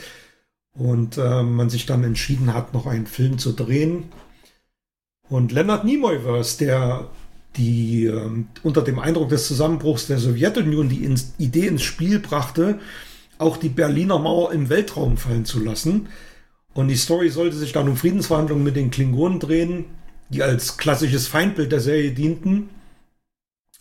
und 0.75 1.17
ähm, 1.17 1.55
man 1.55 1.69
sich 1.69 1.85
dann 1.85 2.03
entschieden 2.03 2.53
hat, 2.53 2.73
noch 2.73 2.85
einen 2.85 3.07
Film 3.07 3.37
zu 3.37 3.53
drehen. 3.53 4.05
Und 5.29 5.51
Leonard 5.51 5.85
Nimoy-Verse, 5.85 6.57
der 6.57 7.09
die 7.57 8.05
ähm, 8.05 8.47
unter 8.63 8.81
dem 8.81 8.99
Eindruck 8.99 9.29
des 9.29 9.47
Zusammenbruchs 9.47 10.07
der 10.07 10.19
Sowjetunion 10.19 10.89
die 10.89 11.03
ins, 11.03 11.33
Idee 11.37 11.67
ins 11.67 11.83
Spiel 11.83 12.19
brachte, 12.19 12.79
auch 13.37 13.57
die 13.57 13.69
Berliner 13.69 14.19
Mauer 14.19 14.51
im 14.51 14.69
Weltraum 14.69 15.17
fallen 15.17 15.45
zu 15.45 15.63
lassen. 15.63 16.07
Und 16.73 16.89
die 16.89 16.97
Story 16.97 17.29
sollte 17.29 17.55
sich 17.55 17.71
dann 17.71 17.87
um 17.87 17.95
Friedensverhandlungen 17.95 18.63
mit 18.63 18.75
den 18.75 18.91
Klingonen 18.91 19.39
drehen, 19.39 19.85
die 20.29 20.43
als 20.43 20.77
klassisches 20.77 21.27
Feindbild 21.27 21.71
der 21.71 21.79
Serie 21.79 22.11
dienten. 22.11 22.69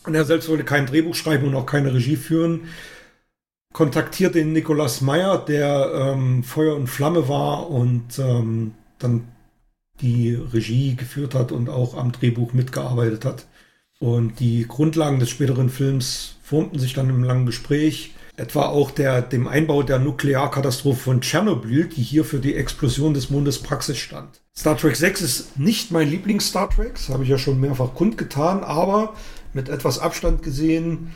Und 0.06 0.14
er 0.14 0.24
selbst 0.24 0.48
wollte 0.48 0.64
kein 0.64 0.86
Drehbuch 0.86 1.14
schreiben 1.14 1.48
und 1.48 1.56
auch 1.56 1.66
keine 1.66 1.92
Regie 1.92 2.16
führen. 2.16 2.68
Kontaktiert 3.74 4.36
den 4.36 4.52
Nicolas 4.52 5.00
Meyer, 5.00 5.36
der 5.36 5.90
ähm, 5.92 6.44
Feuer 6.44 6.76
und 6.76 6.86
Flamme 6.86 7.28
war 7.28 7.68
und 7.68 8.20
ähm, 8.20 8.74
dann 9.00 9.26
die 10.00 10.32
Regie 10.34 10.94
geführt 10.94 11.34
hat 11.34 11.50
und 11.50 11.68
auch 11.68 11.96
am 11.96 12.12
Drehbuch 12.12 12.52
mitgearbeitet 12.52 13.24
hat. 13.24 13.46
Und 13.98 14.38
die 14.38 14.64
Grundlagen 14.68 15.18
des 15.18 15.30
späteren 15.30 15.70
Films 15.70 16.36
formten 16.40 16.78
sich 16.78 16.94
dann 16.94 17.10
im 17.10 17.24
langen 17.24 17.46
Gespräch. 17.46 18.14
Etwa 18.36 18.66
auch 18.66 18.92
der, 18.92 19.22
dem 19.22 19.48
Einbau 19.48 19.82
der 19.82 19.98
Nuklearkatastrophe 19.98 21.00
von 21.00 21.20
Tschernobyl, 21.20 21.88
die 21.88 22.02
hier 22.02 22.24
für 22.24 22.38
die 22.38 22.54
Explosion 22.54 23.12
des 23.12 23.30
Mondes 23.30 23.58
Praxis 23.58 23.98
stand. 23.98 24.40
Star 24.56 24.76
Trek 24.76 24.94
6 24.94 25.20
ist 25.20 25.58
nicht 25.58 25.90
mein 25.90 26.08
Lieblings-Star 26.08 26.70
Trek, 26.70 26.94
das 26.94 27.08
habe 27.08 27.24
ich 27.24 27.28
ja 27.28 27.38
schon 27.38 27.60
mehrfach 27.60 27.92
kundgetan, 27.94 28.62
aber 28.62 29.14
mit 29.52 29.68
etwas 29.68 29.98
Abstand 29.98 30.44
gesehen 30.44 31.12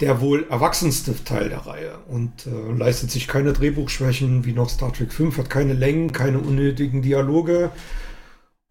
der 0.00 0.20
wohl 0.20 0.46
erwachsenste 0.48 1.24
Teil 1.24 1.48
der 1.48 1.66
Reihe 1.66 1.98
und 2.08 2.46
äh, 2.46 2.72
leistet 2.72 3.10
sich 3.10 3.26
keine 3.26 3.52
Drehbuchschwächen 3.52 4.44
wie 4.44 4.52
noch 4.52 4.70
Star 4.70 4.92
Trek 4.92 5.12
5, 5.12 5.38
hat 5.38 5.50
keine 5.50 5.74
Längen, 5.74 6.12
keine 6.12 6.38
unnötigen 6.38 7.02
Dialoge 7.02 7.70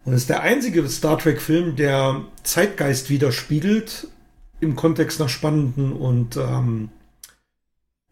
und 0.08 0.14
ist 0.14 0.30
der 0.30 0.42
einzige 0.42 0.88
Star 0.88 1.20
Trek-Film, 1.20 1.76
der 1.76 2.22
Zeitgeist 2.44 3.10
widerspiegelt 3.10 4.08
im 4.62 4.78
Kontext 4.78 5.20
einer 5.20 5.28
spannenden 5.28 5.92
und 5.92 6.38
ähm, 6.38 6.90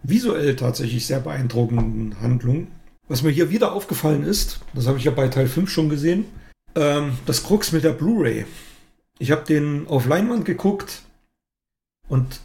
visuell 0.04 0.58
tatsächlich 0.58 1.08
sehr 1.08 1.22
beeindruckenden 1.22 2.20
Handlung. 2.20 2.68
Was 3.08 3.24
mir 3.24 3.32
hier 3.32 3.50
wieder 3.50 3.72
aufgefallen 3.72 4.24
ist, 4.24 4.60
das 4.74 4.88
habe 4.88 4.98
ich 4.98 5.06
ja 5.06 5.12
bei 5.12 5.30
Teil 5.30 5.48
5 5.48 5.70
schon 5.70 5.88
gesehen, 5.88 6.26
ähm, 6.76 7.18
das 7.26 7.44
Krux 7.44 7.72
mit 7.72 7.86
der 7.86 7.94
Blu-ray. 7.94 8.46
Ich 9.18 9.32
habe 9.32 9.46
den 9.46 9.88
auf 9.88 10.06
Leinwand 10.06 10.44
geguckt 10.44 11.04
und 12.10 12.42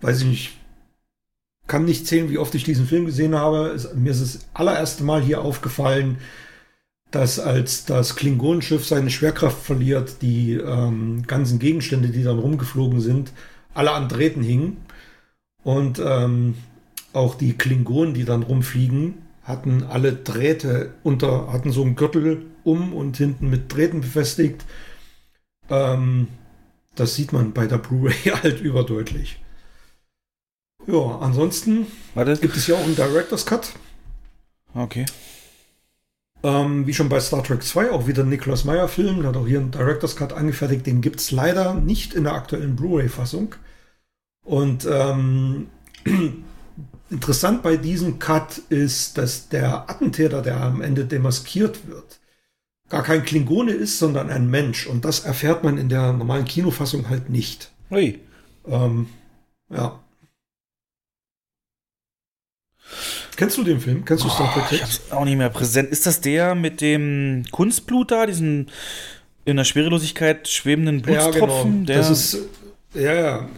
weiß 0.00 0.20
ich 0.20 0.26
nicht, 0.26 0.52
kann 1.66 1.84
nicht 1.84 2.06
zählen, 2.06 2.30
wie 2.30 2.38
oft 2.38 2.54
ich 2.54 2.64
diesen 2.64 2.86
Film 2.86 3.06
gesehen 3.06 3.34
habe. 3.34 3.68
Es, 3.68 3.94
mir 3.94 4.12
ist 4.12 4.22
das 4.22 4.46
allererste 4.54 5.04
Mal 5.04 5.22
hier 5.22 5.42
aufgefallen, 5.42 6.18
dass 7.10 7.38
als 7.38 7.84
das 7.84 8.16
Klingonenschiff 8.16 8.86
seine 8.86 9.10
Schwerkraft 9.10 9.62
verliert, 9.62 10.22
die 10.22 10.54
ähm, 10.54 11.24
ganzen 11.26 11.58
Gegenstände, 11.58 12.08
die 12.08 12.22
dann 12.22 12.38
rumgeflogen 12.38 13.00
sind, 13.00 13.32
alle 13.74 13.92
an 13.92 14.08
Drähten 14.08 14.42
hingen. 14.42 14.78
Und 15.62 16.00
ähm, 16.04 16.54
auch 17.12 17.34
die 17.34 17.54
Klingonen, 17.54 18.14
die 18.14 18.24
dann 18.24 18.42
rumfliegen, 18.42 19.14
hatten 19.42 19.84
alle 19.84 20.12
Drähte 20.12 20.94
unter, 21.02 21.52
hatten 21.52 21.72
so 21.72 21.82
einen 21.82 21.96
Gürtel 21.96 22.46
um 22.64 22.92
und 22.92 23.16
hinten 23.16 23.48
mit 23.48 23.72
Drähten 23.72 24.00
befestigt. 24.00 24.64
Ähm, 25.70 26.28
das 26.94 27.14
sieht 27.14 27.32
man 27.32 27.52
bei 27.52 27.66
der 27.66 27.78
Blu-ray 27.78 28.14
halt 28.42 28.60
überdeutlich. 28.60 29.38
Ja, 30.86 31.18
ansonsten 31.20 31.86
Warte. 32.14 32.36
gibt 32.36 32.56
es 32.56 32.66
ja 32.66 32.76
auch 32.76 32.84
einen 32.84 32.96
Director's 32.96 33.44
Cut. 33.44 33.72
Okay. 34.74 35.06
Ähm, 36.42 36.86
wie 36.86 36.94
schon 36.94 37.08
bei 37.08 37.18
Star 37.18 37.42
Trek 37.42 37.62
2, 37.62 37.90
auch 37.90 38.06
wieder 38.06 38.22
ein 38.22 38.28
Nicholas 38.28 38.64
Meyer 38.64 38.88
Film, 38.88 39.20
der 39.20 39.30
hat 39.30 39.36
auch 39.36 39.46
hier 39.46 39.58
einen 39.58 39.70
Director's 39.72 40.16
Cut 40.16 40.32
angefertigt. 40.32 40.86
Den 40.86 41.00
gibt 41.00 41.20
es 41.20 41.30
leider 41.30 41.74
nicht 41.74 42.14
in 42.14 42.24
der 42.24 42.34
aktuellen 42.34 42.76
Blu-ray-Fassung. 42.76 43.54
Und 44.44 44.86
ähm, 44.88 45.68
interessant 47.10 47.62
bei 47.62 47.76
diesem 47.76 48.18
Cut 48.20 48.58
ist, 48.68 49.18
dass 49.18 49.48
der 49.48 49.90
Attentäter, 49.90 50.40
der 50.42 50.60
am 50.60 50.82
Ende 50.82 51.04
demaskiert 51.04 51.88
wird, 51.88 52.20
gar 52.88 53.02
kein 53.02 53.24
Klingone 53.24 53.72
ist, 53.72 53.98
sondern 53.98 54.30
ein 54.30 54.48
Mensch. 54.48 54.86
Und 54.86 55.04
das 55.04 55.20
erfährt 55.20 55.64
man 55.64 55.78
in 55.78 55.88
der 55.88 56.12
normalen 56.12 56.44
Kinofassung 56.44 57.08
halt 57.08 57.28
nicht. 57.28 57.72
Ui. 57.90 58.20
Ähm, 58.66 59.08
ja. 59.68 59.98
Kennst 63.36 63.58
du 63.58 63.64
den 63.64 63.80
Film? 63.80 64.04
Kennst 64.04 64.24
du 64.24 64.28
Star 64.28 64.52
Trek 64.54 64.64
ich 64.70 64.78
6? 64.78 64.82
hab's 64.82 65.12
auch 65.12 65.24
nicht 65.24 65.36
mehr 65.36 65.50
präsent. 65.50 65.90
Ist 65.90 66.06
das 66.06 66.20
der 66.20 66.54
mit 66.54 66.80
dem 66.80 67.44
Kunstblut 67.50 68.10
da, 68.10 68.26
diesen 68.26 68.70
in 69.44 69.56
der 69.56 69.64
Schwerelosigkeit 69.64 70.48
schwebenden 70.48 71.02
Blutstropfen? 71.02 71.84
Der, 71.86 71.98
Das 71.98 72.10
ist, 72.10 72.38
ja, 72.94 73.12
ja. 73.14 73.48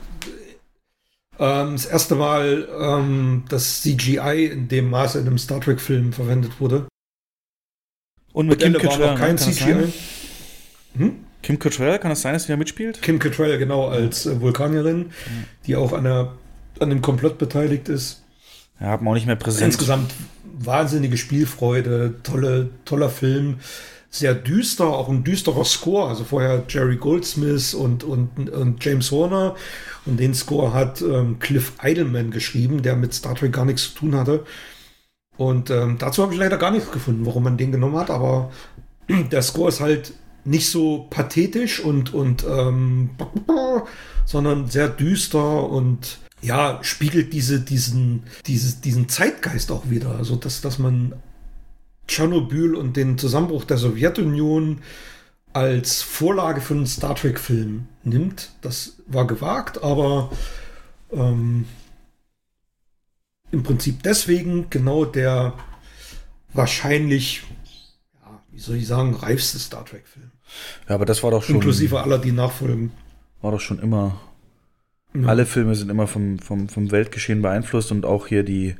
Ähm, 1.39 1.73
das 1.73 1.87
erste 1.87 2.17
Mal, 2.17 2.69
ähm, 2.81 3.45
dass 3.49 3.83
CGI 3.83 4.47
in 4.53 4.67
dem 4.69 4.91
Maße 4.91 5.21
in 5.21 5.27
einem 5.27 5.39
Star 5.39 5.61
Trek-Film 5.61 6.13
verwendet 6.13 6.61
wurde. 6.61 6.89
und 8.33 8.49
mit 8.49 8.59
Kim 8.61 8.73
Cattrall, 8.75 9.17
kein? 9.17 9.37
Kann 9.37 9.39
CGI. 9.39 9.53
sein? 9.55 9.93
Hm? 10.97 11.17
Kim 11.43 11.59
Cattrall, 11.61 11.99
kann 12.01 12.11
das 12.11 12.23
sein, 12.23 12.33
dass 12.33 12.47
die 12.47 12.53
da 12.53 12.57
mitspielt? 12.57 13.01
Kim 13.01 13.21
Cattrall, 13.21 13.57
genau, 13.59 13.87
als 13.89 14.27
äh, 14.27 14.41
Vulkanierin, 14.41 15.13
die 15.67 15.77
auch 15.77 15.93
an, 15.93 16.03
der, 16.05 16.33
an 16.81 16.91
dem 16.91 17.01
Komplott 17.01 17.39
beteiligt 17.39 17.89
ist. 17.89 18.25
Ja, 18.81 18.89
hat 18.89 19.03
man 19.03 19.13
auch 19.13 19.15
nicht 19.15 19.27
mehr 19.27 19.37
präsent. 19.37 19.67
Insgesamt 19.67 20.13
wahnsinnige 20.59 21.17
Spielfreude, 21.17 22.17
tolle, 22.23 22.71
toller 22.85 23.11
Film. 23.11 23.59
Sehr 24.11 24.35
düster, 24.35 24.87
auch 24.87 25.09
ein 25.09 25.25
düsterer 25.25 25.65
Score. 25.65 26.09
Also 26.09 26.25
vorher 26.25 26.65
Jerry 26.69 26.97
Goldsmith 26.97 27.75
und, 27.75 28.05
und, 28.05 28.51
und 28.51 28.85
James 28.85 29.11
Horner. 29.11 29.55
Und 30.07 30.19
den 30.19 30.35
Score 30.35 30.73
hat 30.73 31.03
ähm, 31.03 31.39
Cliff 31.39 31.75
Eidelman 31.79 32.31
geschrieben, 32.31 32.83
der 32.83 32.97
mit 32.97 33.13
Star 33.13 33.35
Trek 33.35 33.53
gar 33.53 33.65
nichts 33.65 33.93
zu 33.93 33.99
tun 33.99 34.17
hatte. 34.17 34.45
Und 35.37 35.71
ähm, 35.71 35.97
dazu 35.99 36.23
habe 36.23 36.33
ich 36.33 36.39
leider 36.41 36.57
gar 36.57 36.71
nichts 36.71 36.91
gefunden, 36.91 37.27
warum 37.27 37.45
man 37.45 37.57
den 37.57 37.73
genommen 37.73 37.97
hat. 37.97 38.11
Aber 38.11 38.51
der 39.09 39.43
Score 39.43 39.69
ist 39.69 39.81
halt 39.81 40.15
nicht 40.45 40.71
so 40.71 41.07
pathetisch 41.11 41.81
und, 41.81 42.15
und 42.15 42.45
ähm, 42.49 43.11
sondern 44.25 44.69
sehr 44.69 44.89
düster 44.89 45.69
und 45.69 46.19
ja, 46.41 46.79
spiegelt 46.83 47.33
diese, 47.33 47.61
diesen, 47.61 48.25
dieses, 48.47 48.81
diesen 48.81 49.09
Zeitgeist 49.09 49.71
auch 49.73 49.91
wieder. 49.91 50.17
Also, 50.17 50.37
dass, 50.37 50.61
dass 50.61 50.79
man 50.79 51.15
Tschernobyl 52.07 52.75
und 52.75 52.97
den 52.97 53.19
Zusammenbruch 53.19 53.65
der 53.65 53.79
Sowjetunion 53.79 54.81
als 55.53 56.03
Vorlage 56.03 56.61
für 56.61 56.75
einen 56.75 56.87
Star 56.87 57.15
Trek-Film 57.15 57.87
nimmt. 58.05 58.51
Das 58.61 58.97
war 59.07 59.27
gewagt, 59.27 59.83
aber 59.83 60.31
ähm, 61.13 61.67
im 63.51 63.63
Prinzip 63.63 64.03
deswegen 64.03 64.71
genau 64.71 65.05
der 65.05 65.55
wahrscheinlich, 66.53 67.43
ja, 68.23 68.43
wie 68.51 68.61
soll 68.61 68.77
ich 68.77 68.87
sagen, 68.87 69.15
reifste 69.15 69.59
Star 69.59 69.85
Trek-Film. 69.85 70.31
Ja, 70.89 70.95
aber 70.95 71.05
das 71.05 71.23
war 71.23 71.31
doch 71.31 71.43
schon. 71.43 71.57
Inklusive 71.57 72.01
aller, 72.01 72.19
die 72.19 72.33
nachfolgen. 72.33 72.93
War 73.41 73.53
doch 73.53 73.61
schon 73.61 73.79
immer. 73.79 74.21
Alle 75.27 75.47
Filme 75.47 75.75
sind 75.75 75.91
immer 75.91 76.07
vom, 76.07 76.39
vom, 76.39 76.69
vom 76.69 76.91
Weltgeschehen 76.91 77.43
beeinflusst 77.43 77.91
und 77.93 78.05
auch 78.07 78.27
hier 78.27 78.43
die 78.43 78.77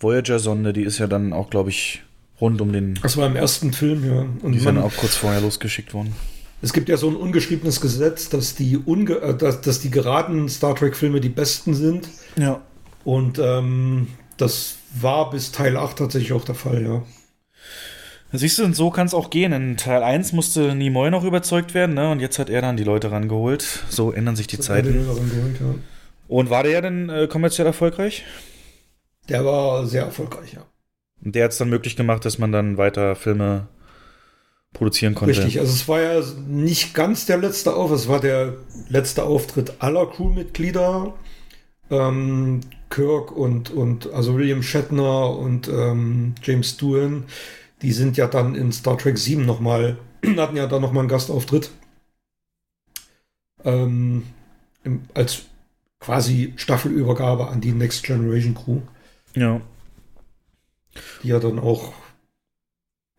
Voyager-Sonde, 0.00 0.72
die 0.72 0.82
ist 0.82 0.98
ja 0.98 1.06
dann 1.06 1.32
auch, 1.32 1.50
glaube 1.50 1.70
ich, 1.70 2.02
rund 2.40 2.60
um 2.60 2.72
den. 2.72 2.98
Das 3.02 3.16
war 3.16 3.26
im 3.26 3.36
ersten 3.36 3.72
Film, 3.72 4.04
ja. 4.04 4.26
Und 4.42 4.52
die 4.52 4.60
man- 4.60 4.78
auch 4.78 4.94
kurz 4.96 5.14
vorher 5.14 5.40
losgeschickt 5.40 5.94
worden. 5.94 6.12
Es 6.64 6.72
gibt 6.72 6.88
ja 6.88 6.96
so 6.96 7.08
ein 7.08 7.16
ungeschriebenes 7.16 7.80
Gesetz, 7.80 8.28
dass 8.28 8.54
die, 8.54 8.76
unge 8.76 9.14
äh, 9.20 9.36
dass, 9.36 9.60
dass 9.62 9.80
die 9.80 9.90
geraden 9.90 10.48
Star 10.48 10.76
Trek-Filme 10.76 11.20
die 11.20 11.28
besten 11.28 11.74
sind. 11.74 12.08
Ja. 12.36 12.60
Und 13.04 13.40
ähm, 13.42 14.06
das 14.36 14.76
war 15.00 15.30
bis 15.30 15.50
Teil 15.50 15.76
8 15.76 15.96
tatsächlich 15.98 16.32
auch 16.32 16.44
der 16.44 16.54
Fall, 16.54 16.82
ja. 16.84 17.02
Siehst 18.32 18.58
du, 18.58 18.64
und 18.64 18.74
so 18.74 18.90
kann 18.90 19.06
es 19.06 19.14
auch 19.14 19.28
gehen. 19.30 19.52
In 19.52 19.76
Teil 19.76 20.02
1 20.02 20.32
musste 20.32 20.74
Nimoy 20.74 21.10
noch 21.10 21.24
überzeugt 21.24 21.74
werden, 21.74 21.94
ne? 21.94 22.10
Und 22.10 22.20
jetzt 22.20 22.38
hat 22.38 22.48
er 22.48 22.62
dann 22.62 22.76
die 22.78 22.84
Leute 22.84 23.10
rangeholt. 23.10 23.84
So 23.90 24.10
ändern 24.10 24.36
sich 24.36 24.46
die 24.46 24.56
Das 24.56 24.66
Zeiten. 24.66 24.88
rangeholt, 24.88 25.60
ja. 25.60 25.74
Und 26.28 26.48
war 26.48 26.62
der 26.62 26.80
denn 26.80 27.10
äh, 27.10 27.26
kommerziell 27.28 27.66
erfolgreich? 27.66 28.24
Der 29.28 29.44
war 29.44 29.86
sehr 29.86 30.04
erfolgreich, 30.04 30.54
ja. 30.54 30.64
Und 31.22 31.34
der 31.34 31.44
hat 31.44 31.52
es 31.52 31.58
dann 31.58 31.68
möglich 31.68 31.94
gemacht, 31.94 32.24
dass 32.24 32.38
man 32.38 32.52
dann 32.52 32.78
weiter 32.78 33.14
Filme 33.16 33.68
produzieren 34.72 35.14
konnte. 35.14 35.36
Richtig, 35.36 35.60
also 35.60 35.72
es 35.72 35.86
war 35.86 36.00
ja 36.00 36.22
nicht 36.48 36.94
ganz 36.94 37.26
der 37.26 37.36
letzte 37.36 37.74
Auftritt, 37.74 37.98
es 37.98 38.08
war 38.08 38.20
der 38.20 38.54
letzte 38.88 39.24
Auftritt 39.24 39.74
aller 39.80 40.06
Crewmitglieder. 40.06 41.12
Ähm, 41.90 42.60
Kirk 42.88 43.32
und, 43.32 43.70
und 43.70 44.10
also 44.12 44.36
William 44.36 44.62
Shatner 44.62 45.36
und 45.36 45.68
ähm, 45.68 46.34
James 46.42 46.76
Doohan, 46.76 47.24
die 47.82 47.92
sind 47.92 48.16
ja 48.16 48.26
dann 48.26 48.54
in 48.54 48.72
Star 48.72 48.96
Trek 48.96 49.18
7 49.18 49.44
nochmal, 49.44 49.98
hatten 50.36 50.56
ja 50.56 50.66
dann 50.66 50.82
nochmal 50.82 51.00
einen 51.00 51.08
Gastauftritt. 51.08 51.70
Ähm, 53.64 54.24
als 55.14 55.42
quasi 56.00 56.52
Staffelübergabe 56.56 57.48
an 57.48 57.60
die 57.60 57.72
Next 57.72 58.02
Generation 58.02 58.54
Crew. 58.54 58.80
Ja. 59.34 59.60
Die 61.22 61.28
ja 61.28 61.38
dann 61.38 61.58
auch 61.58 61.92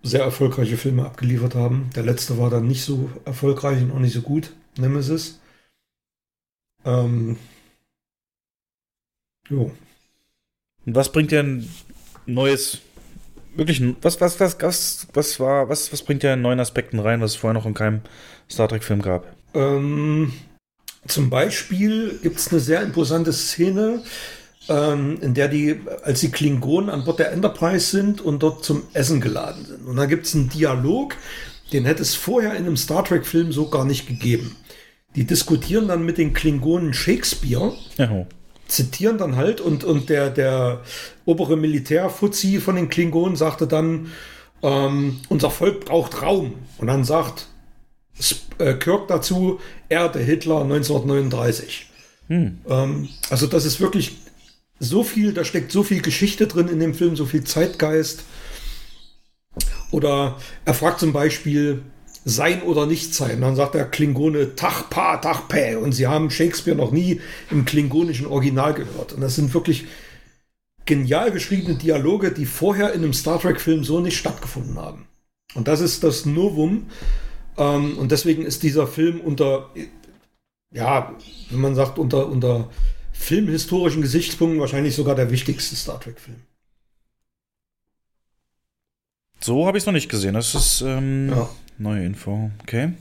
sehr 0.03 0.22
erfolgreiche 0.22 0.77
Filme 0.77 1.06
abgeliefert 1.06 1.56
haben. 1.56 1.90
Der 1.95 2.03
letzte 2.03 2.38
war 2.38 2.50
dann 2.50 2.67
nicht 2.67 2.83
so 2.83 3.09
erfolgreich 3.24 3.82
und 3.82 3.92
auch 3.92 4.00
nicht 4.00 4.14
so 4.14 4.22
gut, 4.22 4.53
Nemesis. 4.77 5.40
Ähm, 6.83 7.38
jo. 9.50 9.72
Und 10.85 10.95
was 10.95 11.11
bringt 11.11 11.32
dir 11.32 11.40
ein 11.40 11.69
neues, 12.25 12.82
wirklich, 13.56 13.82
was, 14.01 14.19
was, 14.22 14.40
was, 14.40 14.57
was, 14.59 15.07
was 15.14 15.40
war, 15.40 15.69
was, 15.69 15.91
was 15.91 16.03
bringt 16.03 16.23
dir 16.23 16.33
an 16.33 16.41
neuen 16.41 16.59
Aspekten 16.59 16.99
rein, 16.99 17.22
was 17.22 17.32
es 17.32 17.38
vorher 17.38 17.53
noch 17.53 17.65
in 17.65 17.73
keinem 17.73 18.01
Star 18.49 18.67
Trek-Film 18.67 19.01
gab? 19.01 19.25
Ähm, 19.53 20.33
zum 21.07 21.30
Beispiel 21.30 22.19
gibt 22.22 22.38
es 22.38 22.51
eine 22.51 22.59
sehr 22.59 22.82
imposante 22.82 23.33
Szene, 23.33 24.03
ähm, 24.69 25.17
in 25.22 25.33
der 25.33 25.48
die, 25.48 25.82
als 26.03 26.22
die 26.22 26.32
Klingonen 26.32 26.90
an 26.90 27.03
Bord 27.03 27.19
der 27.19 27.32
Enterprise 27.32 27.85
sind 27.85 28.22
und 28.22 28.41
dort 28.41 28.64
zum 28.64 28.83
Essen 28.93 29.19
geladen 29.22 29.65
sind. 29.65 29.85
Und 29.85 29.98
da 29.98 30.06
gibt 30.06 30.25
es 30.25 30.35
einen 30.35 30.49
Dialog, 30.49 31.15
den 31.73 31.85
hätte 31.85 32.01
es 32.01 32.15
vorher 32.15 32.51
in 32.51 32.65
einem 32.65 32.77
Star 32.77 33.03
Trek-Film 33.03 33.51
so 33.51 33.69
gar 33.69 33.85
nicht 33.85 34.07
gegeben. 34.07 34.56
Die 35.15 35.25
diskutieren 35.25 35.88
dann 35.88 36.06
mit 36.06 36.17
den 36.17 36.33
Klingonen 36.33 36.93
Shakespeare, 36.93 37.73
Ja. 37.98 38.25
Zitieren 38.74 39.18
dann 39.18 39.35
halt 39.35 39.61
und, 39.61 39.84
und 39.84 40.10
der, 40.10 40.30
der 40.30 40.82
obere 41.26 41.56
Militärfuzzi 41.56 42.60
von 42.60 42.76
den 42.76 42.90
Klingonen 42.90 43.35
sagte 43.35 43.68
dann, 43.68 44.11
ähm, 44.64 45.19
unser 45.30 45.52
Volk 45.52 45.85
braucht 45.85 46.22
Raum. 46.22 46.56
Und 46.80 46.88
dann 46.88 47.03
sagt 47.03 47.48
äh, 48.58 48.74
Kirk 48.74 49.08
dazu, 49.08 49.60
Erde 49.90 50.19
Hitler 50.19 50.61
1939. 50.61 51.90
Hm. 52.27 52.60
Ähm, 52.68 53.10
also 53.30 53.45
das 53.45 53.66
ist 53.66 53.80
wirklich 53.80 54.18
so 54.80 55.03
viel, 55.03 55.34
da 55.34 55.45
steckt 55.45 55.72
so 55.72 55.84
viel 55.84 56.02
Geschichte 56.02 56.48
drin 56.48 56.68
in 56.68 56.80
dem 56.80 56.95
Film, 56.95 57.16
so 57.16 57.26
viel 57.26 57.43
Zeitgeist. 57.43 58.24
Oder 59.92 60.38
er 60.66 60.74
fragt 60.74 61.00
zum 61.00 61.14
Beispiel, 61.14 61.84
sein 62.26 62.61
oder 62.64 62.85
nicht 62.85 63.14
sein. 63.14 63.42
Dann 63.42 63.56
sagt 63.56 63.76
der 63.76 63.85
Klingone 63.85 64.56
Tach 64.56 64.90
Pa, 64.90 65.18
Tach 65.18 65.48
Pä. 65.48 65.76
Und 65.76 65.92
sie 65.92 66.08
haben 66.08 66.30
Shakespeare 66.30 66.77
noch 66.77 66.92
nie 66.92 67.22
im 67.52 67.66
klingonischen 67.66 68.26
Original 68.26 68.74
gehört. 68.74 69.14
Und 69.14 69.22
das 69.22 69.35
sind 69.35 69.53
wirklich 69.53 69.85
genial 70.85 71.32
geschriebene 71.32 71.76
Dialoge, 71.76 72.32
die 72.32 72.45
vorher 72.45 72.93
in 72.93 73.03
einem 73.03 73.14
Star 73.14 73.40
Trek-Film 73.40 73.84
so 73.84 74.00
nicht 74.00 74.18
stattgefunden 74.18 74.77
haben. 74.77 75.08
Und 75.56 75.68
das 75.68 75.82
ist 75.82 76.03
das 76.03 76.26
Novum. 76.26 76.88
Ähm, 77.58 77.98
und 77.98 78.11
deswegen 78.11 78.43
ist 78.43 78.64
dieser 78.64 78.88
Film 78.88 79.19
unter, 79.22 79.69
ja, 80.72 81.14
wenn 81.50 81.61
man 81.61 81.76
sagt, 81.76 82.00
unter, 82.00 82.27
unter 82.27 82.69
filmhistorischen 83.11 84.02
Gesichtspunkten 84.02 84.60
wahrscheinlich 84.60 84.95
sogar 84.95 85.16
der 85.16 85.32
wichtigste 85.32 85.76
Star 85.76 86.00
Trek-Film. 86.00 86.38
So 89.44 89.68
habe 89.68 89.78
ich 89.78 89.82
es 89.82 89.86
noch 89.86 89.94
nicht 89.94 90.10
gesehen. 90.10 90.36
Das 90.36 90.56
ist 90.56 90.82
ähm, 90.82 91.30
Ja. 91.30 91.50
neue 91.78 92.06
Info. 92.06 92.50
Okay. 92.62 92.94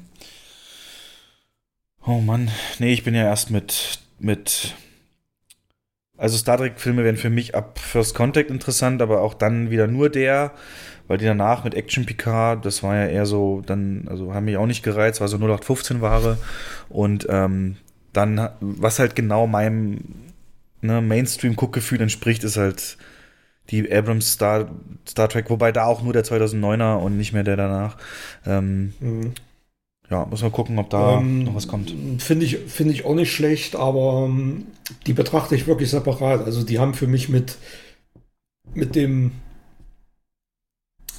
Oh 2.05 2.19
Mann. 2.21 2.51
Nee, 2.81 2.93
ich 2.93 3.05
bin 3.05 3.15
ja 3.15 3.23
erst 3.23 3.51
mit, 3.51 4.01
mit. 4.19 4.75
Also 6.19 6.37
Star 6.37 6.59
Trek-Filme 6.59 7.05
werden 7.05 7.17
für 7.17 7.31
mich 7.31 7.55
ab 7.55 7.79
First 7.79 8.15
Contact 8.17 8.51
interessant, 8.51 9.03
aber 9.03 9.21
auch 9.21 9.35
dann 9.35 9.71
wieder 9.71 9.87
nur 9.87 10.09
der, 10.11 10.53
weil 11.07 11.19
die 11.19 11.25
danach 11.25 11.63
mit 11.63 11.75
Action 11.75 12.07
Picard, 12.07 12.65
das 12.65 12.83
war 12.83 12.97
ja 12.97 13.07
eher 13.07 13.27
so, 13.27 13.63
dann, 13.65 14.07
also 14.09 14.35
haben 14.35 14.45
mich 14.47 14.57
auch 14.57 14.67
nicht 14.67 14.83
gereizt, 14.83 15.21
war 15.21 15.29
so 15.29 15.37
0815 15.37 16.01
Ware. 16.01 16.39
Und 16.89 17.27
ähm, 17.31 17.77
dann, 18.13 18.51
was 18.61 18.99
halt 18.99 19.15
genau 19.15 19.47
meinem 19.47 20.01
ne, 20.81 21.01
Mainstream-Guckgefühl 21.01 22.01
entspricht, 22.01 22.43
ist 22.43 22.57
halt 22.57 22.99
die 23.71 23.91
Abrams 23.93 24.33
Star, 24.33 24.71
Star 25.09 25.29
Trek, 25.29 25.49
wobei 25.51 25.73
da 25.73 25.85
auch 25.87 26.03
nur 26.03 26.13
der 26.13 26.25
2009er 26.25 26.97
und 26.97 27.17
nicht 27.17 27.33
mehr 27.33 27.45
der 27.45 27.57
danach. 27.57 27.97
Ähm, 28.47 28.93
Mhm. 29.01 29.33
Ja, 30.11 30.27
muss 30.27 30.43
man 30.43 30.53
gucken, 30.53 30.79
ob 30.79 30.91
da 30.91 31.19
Ähm, 31.21 31.45
noch 31.45 31.55
was 31.55 31.69
kommt. 31.69 31.95
Finde 32.19 32.45
ich, 32.45 32.59
finde 32.67 32.93
ich 32.93 33.07
auch 33.07 33.15
nicht 33.15 33.33
schlecht, 33.33 33.77
aber 33.77 34.27
ähm, 34.29 34.67
die 35.07 35.15
betrachte 35.15 35.55
ich 35.55 35.67
wirklich 35.67 35.89
separat. 35.91 36.45
Also 36.45 36.65
die 36.65 36.79
haben 36.79 36.93
für 36.93 37.07
mich 37.07 37.31
mit, 37.31 37.57
mit 38.75 38.95
dem 38.95 39.33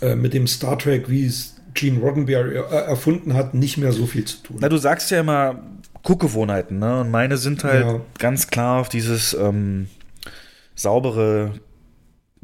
äh, 0.01 0.15
mit 0.15 0.33
dem 0.33 0.45
Star 0.47 0.77
Trek, 0.77 1.09
wie 1.09 1.25
es 1.25 1.55
Gene 1.73 1.99
Roddenberry 2.01 2.55
er, 2.55 2.65
erfunden 2.85 3.33
hat, 3.33 3.53
nicht 3.55 3.77
mehr 3.77 3.91
so 3.91 4.05
viel 4.05 4.25
zu 4.25 4.37
tun. 4.43 4.57
Na, 4.59 4.69
du 4.69 4.77
sagst 4.77 5.09
ja 5.09 5.19
immer 5.21 5.59
Guckgewohnheiten, 6.03 6.77
ne? 6.77 7.01
Und 7.01 7.09
meine 7.09 7.37
sind 7.37 7.63
halt 7.63 7.85
Ja. 7.85 7.99
ganz 8.19 8.47
klar 8.47 8.79
auf 8.81 8.89
dieses 8.89 9.33
ähm, 9.33 9.87
saubere, 10.75 11.53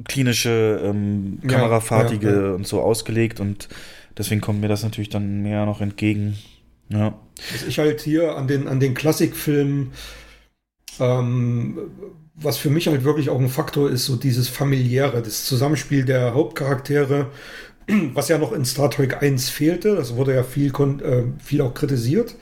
klinische, 0.08 0.82
ähm, 0.84 1.40
Ja, 1.44 1.50
kamerafahrtige 1.50 2.30
ja, 2.30 2.42
ja. 2.48 2.54
und 2.54 2.68
so 2.68 2.82
ausgelegt 2.82 3.40
und 3.40 3.70
deswegen 4.18 4.42
kommt 4.42 4.62
mir 4.62 4.68
das 4.68 4.84
natürlich 4.84 5.10
dann 5.10 5.42
mehr 5.42 5.66
noch 5.66 5.82
entgegen. 5.82 6.38
Ja. 6.90 7.20
Was 7.52 7.64
ich 7.64 7.80
halt 7.80 8.02
hier 8.02 8.36
an 8.36 8.48
den, 8.48 8.68
an 8.68 8.80
den 8.80 8.94
Klassikfilmen, 8.94 9.92
ähm, 11.00 11.78
was 12.36 12.58
für 12.58 12.70
mich 12.70 12.88
halt 12.88 13.04
wirklich 13.04 13.30
auch 13.30 13.40
ein 13.40 13.50
Faktor 13.50 13.90
ist, 13.90 14.06
so 14.06 14.16
dieses 14.16 14.48
familiäre, 14.50 15.22
das 15.22 15.46
Zusammenspiel 15.46 16.06
der 16.06 16.34
Hauptcharaktere, 16.34 17.28
was 18.14 18.30
ja 18.30 18.38
noch 18.38 18.52
in 18.54 18.66
Star 18.66 18.90
Trek 18.90 19.22
1 19.22 19.50
fehlte, 19.50 19.96
das 19.96 20.16
wurde 20.16 20.36
ja 20.36 20.44
viel, 20.44 20.72
kon- 20.72 21.02
äh, 21.02 21.24
viel 21.44 21.62
auch 21.62 21.74
kritisiert, 21.74 22.36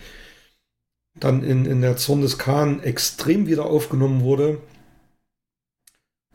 dann 1.19 1.43
in, 1.43 1.65
in 1.65 1.81
der 1.81 1.97
Zorn 1.97 2.21
des 2.21 2.37
Khan 2.37 2.81
extrem 2.83 3.47
wieder 3.47 3.65
aufgenommen 3.65 4.21
wurde. 4.21 4.59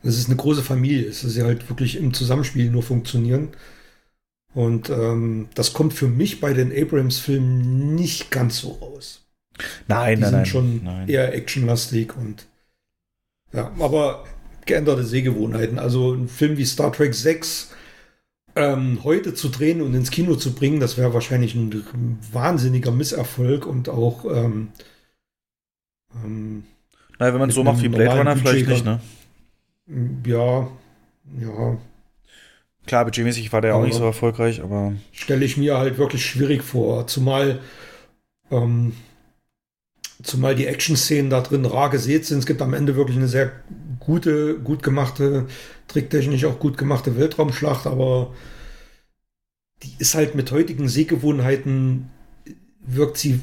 Das 0.03 0.17
ist 0.17 0.27
eine 0.27 0.35
große 0.35 0.63
Familie, 0.63 1.07
es 1.07 1.23
ist 1.23 1.37
ja 1.37 1.45
halt 1.45 1.69
wirklich 1.69 1.95
im 1.95 2.13
Zusammenspiel 2.13 2.69
nur 2.69 2.83
funktionieren. 2.83 3.49
Und 4.53 4.89
ähm, 4.89 5.47
das 5.55 5.73
kommt 5.73 5.93
für 5.93 6.07
mich 6.07 6.39
bei 6.39 6.53
den 6.53 6.71
Abrams-Filmen 6.71 7.95
nicht 7.95 8.29
ganz 8.29 8.59
so 8.59 8.73
raus. 8.73 9.21
Nein, 9.87 10.17
Die 10.17 10.21
nein, 10.21 10.29
sind 10.29 10.37
nein. 10.37 10.45
schon 10.45 10.83
nein. 10.83 11.09
eher 11.09 11.33
actionlastig 11.33 12.15
und 12.15 12.45
ja, 13.51 13.71
aber 13.79 14.25
geänderte 14.65 15.03
Sehgewohnheiten. 15.03 15.79
Also 15.79 16.13
ein 16.13 16.27
Film 16.27 16.57
wie 16.57 16.65
Star 16.65 16.91
Trek 16.91 17.13
6 17.13 17.71
ähm, 18.55 18.99
heute 19.03 19.33
zu 19.33 19.49
drehen 19.49 19.81
und 19.81 19.93
ins 19.93 20.11
Kino 20.11 20.35
zu 20.35 20.53
bringen, 20.53 20.79
das 20.79 20.97
wäre 20.97 21.13
wahrscheinlich 21.13 21.55
ein 21.55 22.19
wahnsinniger 22.31 22.91
Misserfolg 22.91 23.65
und 23.65 23.89
auch 23.89 24.25
ähm, 24.25 24.69
ähm, 26.23 26.63
Naja, 27.19 27.33
wenn 27.33 27.39
man 27.39 27.49
es 27.49 27.55
so 27.55 27.63
macht 27.63 27.81
wie 27.81 27.89
Blade 27.89 28.17
Runner, 28.17 28.37
vielleicht 28.37 28.67
nicht, 28.67 28.85
ne? 28.85 28.99
Ja, 29.87 30.69
ja. 31.39 31.77
Klar, 32.85 33.05
budgetmäßig 33.05 33.51
war 33.53 33.61
der 33.61 33.75
auch 33.75 33.85
nicht 33.85 33.95
so 33.95 34.03
erfolgreich, 34.03 34.61
aber 34.61 34.93
stelle 35.11 35.45
ich 35.45 35.57
mir 35.57 35.77
halt 35.77 35.97
wirklich 35.97 36.25
schwierig 36.25 36.63
vor. 36.63 37.07
Zumal, 37.07 37.59
ähm, 38.51 38.93
zumal 40.21 40.55
die 40.55 40.67
Action-Szenen 40.67 41.29
da 41.29 41.41
drin 41.41 41.65
rar 41.65 41.89
gesät 41.89 42.25
sind. 42.25 42.39
Es 42.39 42.45
gibt 42.45 42.61
am 42.61 42.73
Ende 42.73 42.95
wirklich 42.95 43.17
eine 43.17 43.27
sehr 43.29 43.51
gute, 43.99 44.59
gut 44.59 44.83
gemachte, 44.83 45.47
tricktechnisch 45.87 46.43
auch 46.45 46.59
gut 46.59 46.77
gemachte 46.77 47.17
Weltraumschlacht, 47.17 47.87
aber 47.87 48.33
die 49.83 49.93
ist 49.99 50.15
halt 50.15 50.35
mit 50.35 50.51
heutigen 50.51 50.89
Sehgewohnheiten, 50.89 52.09
wirkt 52.79 53.17
sie 53.17 53.39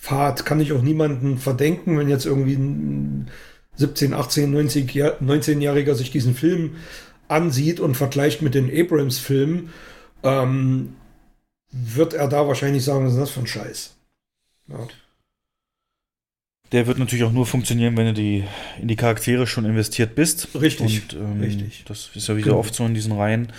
fad. 0.00 0.44
Kann 0.44 0.60
ich 0.60 0.72
auch 0.72 0.82
niemanden 0.82 1.38
verdenken, 1.38 1.98
wenn 1.98 2.08
jetzt 2.08 2.26
irgendwie 2.26 2.54
ein 2.54 3.30
17, 3.76 4.14
18, 4.14 4.50
90, 4.50 4.94
Jahr- 4.94 5.16
19-Jähriger 5.20 5.94
sich 5.94 6.10
diesen 6.10 6.34
Film 6.34 6.76
ansieht 7.28 7.80
und 7.80 7.96
vergleicht 7.96 8.42
mit 8.42 8.54
den 8.54 8.70
Abrams-Filmen, 8.70 9.70
ähm, 10.22 10.94
wird 11.72 12.14
er 12.14 12.28
da 12.28 12.46
wahrscheinlich 12.46 12.84
sagen, 12.84 13.04
was 13.06 13.14
ist 13.14 13.18
das 13.20 13.30
für 13.30 13.40
ein 13.40 13.46
Scheiß? 13.46 13.96
Ja. 14.68 14.86
der 16.72 16.86
wird 16.88 16.98
natürlich 16.98 17.24
auch 17.24 17.32
nur 17.32 17.46
funktionieren, 17.46 17.96
wenn 17.96 18.06
du 18.06 18.14
die, 18.14 18.44
in 18.80 18.88
die 18.88 18.96
Charaktere 18.96 19.46
schon 19.46 19.64
investiert 19.64 20.14
bist. 20.16 20.48
Richtig, 20.60 21.02
Und, 21.12 21.20
ähm, 21.20 21.40
richtig. 21.40 21.84
Das 21.86 22.10
ist 22.14 22.26
ja 22.26 22.36
wie 22.36 22.40
so 22.40 22.46
Genau. 22.46 22.58
oft 22.58 22.74
so 22.74 22.84
in 22.84 22.94
diesen 22.94 23.12
Reihen. 23.12 23.52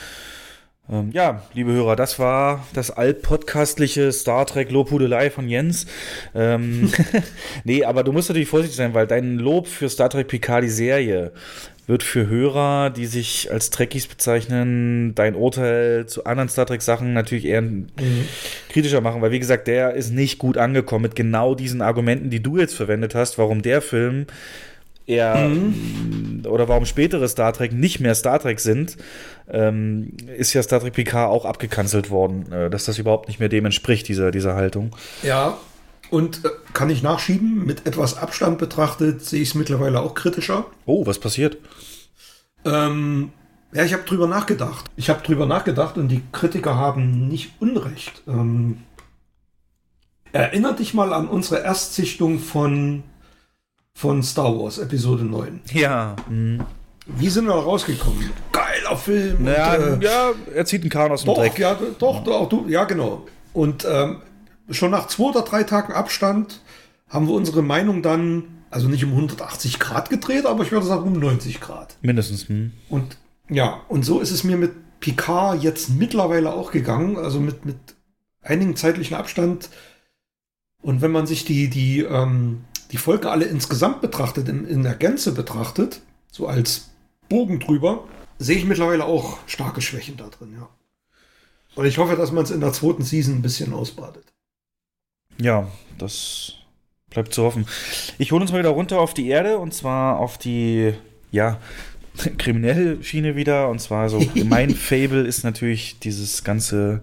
Ähm, 0.87 1.09
ja, 1.13 1.41
liebe 1.53 1.71
Hörer, 1.71 1.95
das 1.95 2.19
war 2.19 2.65
das 2.73 2.91
altpodcastliche 2.91 4.11
Star 4.11 4.45
Trek 4.45 4.71
Lobhudelei 4.71 5.31
von 5.31 5.49
Jens. 5.49 5.87
Ähm, 6.35 6.91
nee, 7.63 7.83
aber 7.83 8.03
du 8.03 8.11
musst 8.11 8.29
natürlich 8.29 8.49
vorsichtig 8.49 8.77
sein, 8.77 8.93
weil 8.93 9.07
dein 9.07 9.37
Lob 9.37 9.67
für 9.67 9.89
Star 9.89 10.09
Trek 10.09 10.27
Picard, 10.27 10.63
die 10.63 10.69
Serie, 10.69 11.31
wird 11.87 12.03
für 12.03 12.27
Hörer, 12.27 12.89
die 12.89 13.05
sich 13.05 13.51
als 13.51 13.69
Trekkies 13.69 14.07
bezeichnen, 14.07 15.13
dein 15.15 15.35
Urteil 15.35 16.07
zu 16.07 16.25
anderen 16.25 16.49
Star 16.49 16.65
Trek 16.65 16.81
Sachen 16.81 17.13
natürlich 17.13 17.45
eher 17.45 17.63
kritischer 18.69 19.01
machen, 19.01 19.21
weil 19.21 19.31
wie 19.31 19.39
gesagt, 19.39 19.67
der 19.67 19.93
ist 19.93 20.11
nicht 20.11 20.39
gut 20.39 20.57
angekommen 20.57 21.03
mit 21.03 21.15
genau 21.15 21.53
diesen 21.53 21.81
Argumenten, 21.81 22.29
die 22.29 22.41
du 22.41 22.57
jetzt 22.57 22.75
verwendet 22.75 23.13
hast, 23.13 23.37
warum 23.37 23.61
der 23.61 23.81
Film 23.81 24.25
eher 25.07 25.51
oder 26.47 26.67
warum 26.67 26.85
spätere 26.85 27.27
Star 27.27 27.53
Trek 27.53 27.73
nicht 27.73 27.99
mehr 27.99 28.15
Star 28.15 28.39
Trek 28.39 28.59
sind, 28.59 28.97
ähm, 29.49 30.13
ist 30.37 30.53
ja 30.53 30.63
Star 30.63 30.79
Trek 30.79 30.93
Picard 30.93 31.29
auch 31.31 31.45
abgekanzelt 31.45 32.09
worden, 32.09 32.51
äh, 32.51 32.69
dass 32.69 32.85
das 32.85 32.97
überhaupt 32.97 33.27
nicht 33.27 33.39
mehr 33.39 33.49
dem 33.49 33.65
entspricht, 33.65 34.07
dieser, 34.07 34.31
dieser 34.31 34.55
Haltung. 34.55 34.95
Ja, 35.23 35.57
und 36.09 36.45
äh, 36.45 36.49
kann 36.73 36.89
ich 36.89 37.03
nachschieben, 37.03 37.65
mit 37.65 37.85
etwas 37.85 38.17
Abstand 38.17 38.57
betrachtet 38.57 39.23
sehe 39.23 39.41
ich 39.41 39.49
es 39.49 39.55
mittlerweile 39.55 40.01
auch 40.01 40.13
kritischer. 40.13 40.65
Oh, 40.85 41.05
was 41.05 41.19
passiert? 41.19 41.57
Ähm, 42.63 43.31
ja, 43.73 43.83
ich 43.83 43.93
habe 43.93 44.03
drüber 44.03 44.27
nachgedacht. 44.27 44.85
Ich 44.95 45.09
habe 45.09 45.21
drüber 45.21 45.45
nachgedacht 45.45 45.97
und 45.97 46.07
die 46.07 46.21
Kritiker 46.31 46.75
haben 46.75 47.27
nicht 47.27 47.53
Unrecht. 47.59 48.23
Ähm, 48.27 48.77
erinner 50.31 50.73
dich 50.73 50.93
mal 50.93 51.13
an 51.13 51.27
unsere 51.27 51.61
Erstsichtung 51.61 52.39
von, 52.39 53.03
von 53.95 54.21
Star 54.21 54.53
Wars 54.59 54.77
Episode 54.77 55.23
9. 55.23 55.61
Ja. 55.71 56.15
mhm. 56.29 56.61
Wie 57.07 57.29
sind 57.29 57.45
wir 57.45 57.53
da 57.53 57.59
rausgekommen? 57.59 58.31
Geiler 58.51 58.97
Film. 58.97 59.43
Naja, 59.43 59.75
und, 59.75 60.03
äh, 60.03 60.05
ja, 60.05 60.31
er 60.53 60.65
zieht 60.65 60.81
einen 60.81 60.89
Kahn 60.89 61.11
aus 61.11 61.21
dem 61.21 61.27
doch, 61.27 61.37
Dreck. 61.37 61.57
Ja, 61.57 61.77
doch, 61.99 62.23
doch, 62.23 62.49
du, 62.49 62.65
ja, 62.67 62.83
genau. 62.85 63.25
Und 63.53 63.85
ähm, 63.89 64.21
schon 64.71 64.91
nach 64.91 65.07
zwei 65.07 65.25
oder 65.25 65.43
drei 65.43 65.63
Tagen 65.63 65.93
Abstand 65.93 66.61
haben 67.07 67.27
wir 67.27 67.35
unsere 67.35 67.61
Meinung 67.61 68.01
dann, 68.01 68.63
also 68.71 68.87
nicht 68.87 69.03
um 69.05 69.11
180 69.11 69.79
Grad 69.79 70.09
gedreht, 70.09 70.47
aber 70.47 70.63
ich 70.63 70.71
würde 70.71 70.87
sagen 70.87 71.03
um 71.03 71.19
90 71.19 71.61
Grad. 71.61 71.95
Mindestens. 72.01 72.49
Hm. 72.49 72.71
Und 72.89 73.17
ja, 73.49 73.81
und 73.87 74.03
so 74.03 74.19
ist 74.19 74.31
es 74.31 74.43
mir 74.43 74.57
mit 74.57 74.71
Picard 74.99 75.61
jetzt 75.61 75.91
mittlerweile 75.91 76.53
auch 76.53 76.71
gegangen, 76.71 77.17
also 77.17 77.39
mit, 77.39 77.65
mit 77.65 77.77
einigem 78.41 78.75
zeitlichen 78.75 79.15
Abstand. 79.15 79.69
Und 80.81 81.01
wenn 81.01 81.11
man 81.11 81.27
sich 81.27 81.45
die, 81.45 81.69
die, 81.69 82.01
ähm, 82.01 82.65
die 82.91 82.97
Folge 82.97 83.29
alle 83.29 83.45
insgesamt 83.45 84.01
betrachtet, 84.01 84.47
in, 84.49 84.65
in 84.65 84.83
der 84.83 84.95
Gänze 84.95 85.33
betrachtet, 85.33 86.01
so 86.31 86.47
als 86.47 86.89
Bogen 87.29 87.59
drüber, 87.59 88.05
sehe 88.37 88.57
ich 88.57 88.65
mittlerweile 88.65 89.05
auch 89.05 89.39
starke 89.47 89.81
Schwächen 89.81 90.17
da 90.17 90.27
drin, 90.27 90.53
ja. 90.57 90.69
Und 91.75 91.85
ich 91.85 91.97
hoffe, 91.97 92.15
dass 92.15 92.31
man 92.31 92.43
es 92.43 92.51
in 92.51 92.61
der 92.61 92.71
zweiten 92.71 93.03
Season 93.03 93.35
ein 93.35 93.41
bisschen 93.41 93.73
ausbadet. 93.73 94.23
Ja, 95.37 95.67
das 95.97 96.53
bleibt 97.09 97.33
zu 97.33 97.43
hoffen. 97.43 97.67
Ich 98.17 98.31
hole 98.31 98.41
uns 98.41 98.51
mal 98.51 98.59
wieder 98.59 98.69
runter 98.69 98.99
auf 98.99 99.13
die 99.13 99.27
Erde 99.27 99.57
und 99.57 99.73
zwar 99.73 100.19
auf 100.19 100.37
die, 100.37 100.93
ja, 101.31 101.59
kriminelle 102.37 103.03
Schiene 103.03 103.35
wieder. 103.35 103.69
Und 103.69 103.79
zwar 103.79 104.09
so, 104.09 104.25
mein 104.45 104.69
Fable 104.75 105.23
ist 105.23 105.43
natürlich 105.43 105.99
dieses 105.99 106.43
ganze 106.43 107.01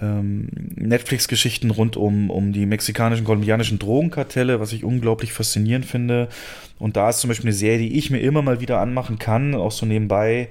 ähm, 0.00 0.48
Netflix-Geschichten 0.74 1.70
rund 1.70 1.96
um, 1.96 2.30
um 2.30 2.52
die 2.52 2.66
mexikanischen, 2.66 3.24
kolumbianischen 3.24 3.78
Drogenkartelle, 3.78 4.60
was 4.60 4.72
ich 4.72 4.84
unglaublich 4.84 5.32
faszinierend 5.32 5.86
finde. 5.86 6.28
Und 6.78 6.96
da 6.96 7.08
ist 7.10 7.20
zum 7.20 7.28
Beispiel 7.28 7.46
eine 7.46 7.56
Serie, 7.56 7.78
die 7.78 7.98
ich 7.98 8.10
mir 8.10 8.20
immer 8.20 8.42
mal 8.42 8.60
wieder 8.60 8.80
anmachen 8.80 9.18
kann, 9.18 9.54
auch 9.54 9.72
so 9.72 9.86
nebenbei, 9.86 10.48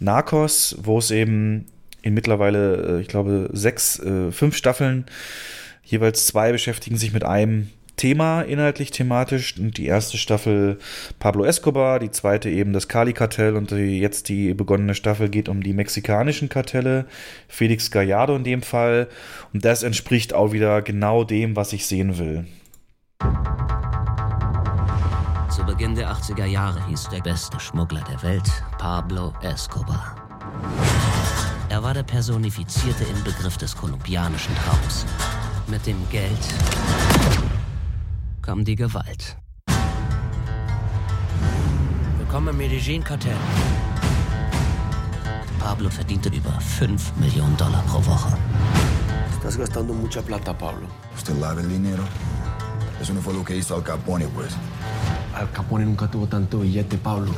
Narcos, 0.00 0.78
wo 0.82 0.98
es 0.98 1.10
eben 1.10 1.66
in 2.02 2.14
mittlerweile, 2.14 2.98
äh, 2.98 3.00
ich 3.00 3.08
glaube, 3.08 3.50
sechs, 3.52 3.98
äh, 3.98 4.30
fünf 4.30 4.56
Staffeln, 4.56 5.06
jeweils 5.84 6.26
zwei 6.26 6.52
beschäftigen 6.52 6.96
sich 6.96 7.12
mit 7.12 7.24
einem 7.24 7.68
Thema, 7.98 8.40
inhaltlich 8.40 8.90
thematisch. 8.90 9.54
Die 9.58 9.86
erste 9.86 10.16
Staffel 10.16 10.78
Pablo 11.18 11.44
Escobar, 11.44 11.98
die 11.98 12.10
zweite 12.10 12.48
eben 12.48 12.72
das 12.72 12.88
Cali-Kartell 12.88 13.56
und 13.56 13.70
die, 13.70 14.00
jetzt 14.00 14.30
die 14.30 14.54
begonnene 14.54 14.94
Staffel 14.94 15.28
geht 15.28 15.50
um 15.50 15.62
die 15.62 15.74
mexikanischen 15.74 16.48
Kartelle. 16.48 17.04
Felix 17.48 17.90
Gallardo 17.90 18.34
in 18.36 18.44
dem 18.44 18.62
Fall. 18.62 19.08
Und 19.52 19.64
das 19.64 19.82
entspricht 19.82 20.32
auch 20.32 20.52
wieder 20.52 20.80
genau 20.80 21.24
dem, 21.24 21.56
was 21.56 21.74
ich 21.74 21.86
sehen 21.86 22.18
will. 22.18 22.46
Zu 25.50 25.64
Beginn 25.66 25.94
der 25.94 26.10
80er 26.12 26.46
Jahre 26.46 26.86
hieß 26.88 27.08
der 27.10 27.20
beste 27.20 27.58
Schmuggler 27.60 28.04
der 28.08 28.22
Welt 28.22 28.48
Pablo 28.78 29.34
Escobar. 29.42 30.14
Er 31.68 31.82
war 31.82 31.92
der 31.92 32.02
personifizierte 32.02 33.04
Inbegriff 33.04 33.56
des 33.58 33.76
kolumbianischen 33.76 34.54
Traums. 34.56 35.04
Mit 35.66 35.86
dem 35.86 35.96
Geld 36.10 36.30
kam 38.48 38.64
die 38.64 38.76
Gewalt. 38.76 39.36
Willkommen 42.16 42.48
im 42.48 42.56
Medellin-Kartell. 42.56 43.36
Pablo 45.58 45.90
verdiente 45.90 46.30
über 46.30 46.58
5 46.58 47.16
Millionen 47.16 47.54
Dollar 47.58 47.82
pro 47.82 47.98
Woche. 48.06 48.38
Estás 49.34 49.58
gastando 49.58 49.92
mucha 49.92 50.22
plata, 50.22 50.54
Pablo. 50.54 50.86
Usted 51.14 51.34
lava 51.38 51.60
el 51.60 51.68
dinero. 51.68 52.04
Eso 52.98 53.12
no 53.12 53.20
fue 53.20 53.34
lo 53.34 53.44
que 53.44 53.54
hizo 53.54 53.74
Al 53.74 53.82
Capone, 53.82 54.26
pues. 54.28 54.56
Al 55.34 55.52
Capone 55.52 55.84
nunca 55.84 56.10
tuvo 56.10 56.26
tanto 56.26 56.60
billete, 56.60 56.96
Pablo. 56.96 57.34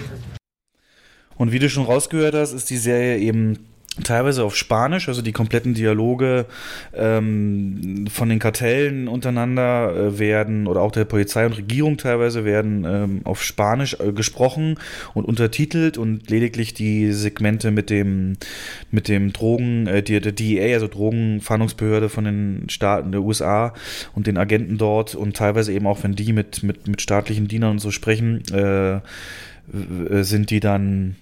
Und 1.36 1.50
wie 1.50 1.58
du 1.58 1.68
schon 1.68 1.86
rausgehört 1.86 2.36
hast, 2.36 2.52
ist 2.52 2.70
die 2.70 2.76
Serie 2.78 3.18
eben 3.18 3.69
teilweise 4.04 4.44
auf 4.44 4.56
Spanisch, 4.56 5.08
also 5.08 5.20
die 5.20 5.32
kompletten 5.32 5.74
Dialoge 5.74 6.46
ähm, 6.94 8.06
von 8.10 8.28
den 8.28 8.38
Kartellen 8.38 9.08
untereinander 9.08 9.94
äh, 9.94 10.18
werden 10.18 10.68
oder 10.68 10.80
auch 10.80 10.92
der 10.92 11.04
Polizei 11.04 11.44
und 11.44 11.56
Regierung 11.56 11.96
teilweise 11.96 12.44
werden 12.44 12.84
ähm, 12.84 13.20
auf 13.24 13.42
Spanisch 13.42 13.96
äh, 13.98 14.12
gesprochen 14.12 14.78
und 15.12 15.24
untertitelt 15.24 15.98
und 15.98 16.30
lediglich 16.30 16.72
die 16.72 17.12
Segmente 17.12 17.72
mit 17.72 17.90
dem 17.90 18.36
mit 18.92 19.08
dem 19.08 19.32
Drogen 19.32 19.88
äh, 19.88 20.02
die, 20.02 20.20
der 20.20 20.32
DEA, 20.32 20.74
also 20.74 20.86
Drogenfahndungsbehörde 20.86 22.08
von 22.08 22.24
den 22.24 22.64
Staaten 22.68 23.10
der 23.10 23.22
USA 23.22 23.74
und 24.14 24.28
den 24.28 24.38
Agenten 24.38 24.78
dort 24.78 25.16
und 25.16 25.36
teilweise 25.36 25.72
eben 25.72 25.88
auch 25.88 26.04
wenn 26.04 26.14
die 26.14 26.32
mit 26.32 26.62
mit 26.62 26.86
mit 26.86 27.02
staatlichen 27.02 27.48
Dienern 27.48 27.72
und 27.72 27.78
so 27.80 27.90
sprechen, 27.90 28.42
äh, 28.52 29.00
sind 30.22 30.50
die 30.50 30.60
dann 30.60 31.16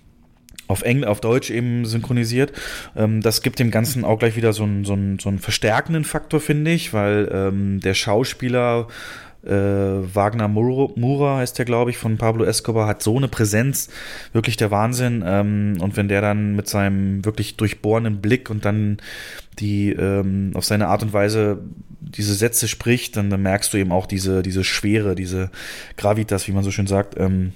auf 0.69 0.83
Englisch, 0.83 1.09
auf 1.09 1.21
Deutsch 1.21 1.51
eben 1.51 1.85
synchronisiert. 1.85 2.53
Ähm, 2.97 3.21
das 3.21 3.43
gibt 3.43 3.59
dem 3.59 3.71
Ganzen 3.71 4.05
auch 4.05 4.19
gleich 4.19 4.37
wieder 4.37 4.53
so 4.53 4.63
einen, 4.63 4.85
so 4.85 4.93
einen, 4.93 5.19
so 5.19 5.29
einen 5.29 5.39
verstärkenden 5.39 6.05
Faktor, 6.05 6.41
finde 6.41 6.71
ich, 6.71 6.93
weil 6.93 7.29
ähm, 7.33 7.81
der 7.81 7.95
Schauspieler 7.95 8.87
äh, 9.45 9.51
Wagner 9.51 10.49
Mura 10.49 11.39
heißt 11.39 11.59
der, 11.59 11.65
glaube 11.65 11.91
ich, 11.91 11.99
von 11.99 12.19
Pablo 12.19 12.45
Escobar, 12.45 12.87
hat 12.87 13.03
so 13.03 13.17
eine 13.17 13.29
Präsenz, 13.29 13.89
wirklich 14.33 14.57
der 14.57 14.71
Wahnsinn. 14.71 15.25
Ähm, 15.27 15.79
und 15.81 15.97
wenn 15.97 16.09
der 16.09 16.21
dann 16.21 16.57
mit 16.57 16.69
seinem 16.69 17.25
wirklich 17.25 17.57
durchbohrenden 17.57 18.21
Blick 18.21 18.51
und 18.51 18.65
dann 18.65 18.99
die 19.59 19.91
ähm, 19.91 20.53
auf 20.55 20.65
seine 20.65 20.89
Art 20.89 21.03
und 21.03 21.13
Weise 21.13 21.59
diese 22.01 22.35
Sätze 22.35 22.69
spricht, 22.69 23.17
dann, 23.17 23.31
dann 23.31 23.43
merkst 23.43 23.73
du 23.73 23.79
eben 23.79 23.93
auch 23.93 24.07
diese, 24.07 24.43
diese 24.43 24.65
Schwere, 24.65 25.15
diese 25.15 25.51
Gravitas, 25.97 26.49
wie 26.49 26.53
man 26.53 26.65
so 26.65 26.71
schön 26.71 26.87
sagt, 26.87 27.19
ähm, 27.19 27.53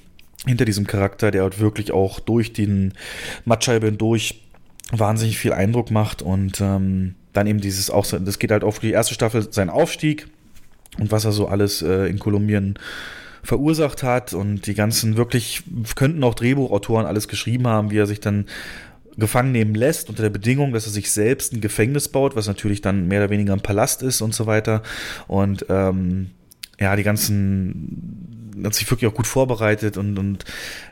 hinter 0.47 0.65
diesem 0.65 0.87
Charakter, 0.87 1.31
der 1.31 1.43
halt 1.43 1.61
wirklich 1.61 1.93
auch 1.93 2.21
durch 2.21 2.53
den 2.53 2.95
Mattscheibe 3.45 3.93
durch 3.93 4.43
wahnsinnig 4.91 5.39
viel 5.39 5.53
Eindruck 5.53 5.91
macht 5.91 6.23
und 6.23 6.61
ähm, 6.61 7.15
dann 7.33 7.47
eben 7.47 7.61
dieses 7.61 7.91
auch, 7.91 8.07
das 8.07 8.39
geht 8.39 8.51
halt 8.51 8.65
auf 8.65 8.79
die 8.79 8.91
erste 8.91 9.15
Staffel, 9.15 9.51
sein 9.51 9.71
Aufstieg 9.71 10.29
und 10.99 11.11
was 11.11 11.25
er 11.25 11.33
so 11.33 11.47
alles 11.49 11.83
äh, 11.83 12.07
in 12.07 12.19
Kolumbien 12.19 12.79
verursacht 13.43 14.03
hat 14.03 14.35
und 14.35 14.67
die 14.67 14.75
ganzen 14.75 15.17
wirklich, 15.17 15.63
könnten 15.97 16.23
auch 16.23 16.35
Drehbuchautoren 16.35 17.07
alles 17.07 17.29
geschrieben 17.29 17.67
haben, 17.67 17.91
wie 17.91 17.99
er 17.99 18.07
sich 18.07 18.21
dann 18.21 18.47
gefangen 19.17 19.53
nehmen 19.53 19.75
lässt, 19.75 20.09
unter 20.09 20.23
der 20.23 20.31
Bedingung, 20.31 20.73
dass 20.73 20.87
er 20.87 20.93
sich 20.93 21.11
selbst 21.11 21.53
ein 21.53 21.61
Gefängnis 21.61 22.09
baut, 22.09 22.37
was 22.37 22.47
natürlich 22.47 22.81
dann 22.81 23.09
mehr 23.09 23.21
oder 23.21 23.31
weniger 23.31 23.53
ein 23.53 23.61
Palast 23.61 24.03
ist 24.03 24.23
und 24.23 24.35
so 24.35 24.47
weiter. 24.47 24.83
Und 25.27 25.67
ähm, 25.69 26.31
ja, 26.81 26.97
die 26.97 27.03
ganzen 27.03 28.52
hat 28.65 28.75
sich 28.75 28.91
wirklich 28.91 29.11
auch 29.11 29.15
gut 29.15 29.27
vorbereitet 29.27 29.97
und, 29.97 30.19
und 30.19 30.45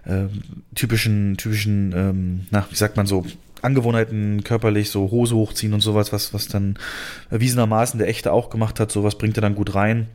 äh, 0.05 0.26
typischen, 0.74 1.36
typischen, 1.36 1.92
ähm, 1.94 2.47
na, 2.50 2.66
wie 2.70 2.76
sagt 2.76 2.97
man 2.97 3.07
so, 3.07 3.24
Angewohnheiten 3.62 4.42
körperlich, 4.44 4.90
so 4.90 5.10
Hose 5.10 5.34
hochziehen 5.34 5.74
und 5.74 5.80
sowas, 5.80 6.12
was, 6.12 6.32
was 6.32 6.48
dann 6.48 6.78
erwiesenermaßen 7.30 7.98
der 7.98 8.08
Echte 8.08 8.32
auch 8.32 8.50
gemacht 8.50 8.80
hat, 8.80 8.90
sowas 8.90 9.18
bringt 9.18 9.36
er 9.39 9.42
dann 9.42 9.55
gut 9.55 9.74
rein. 9.74 10.08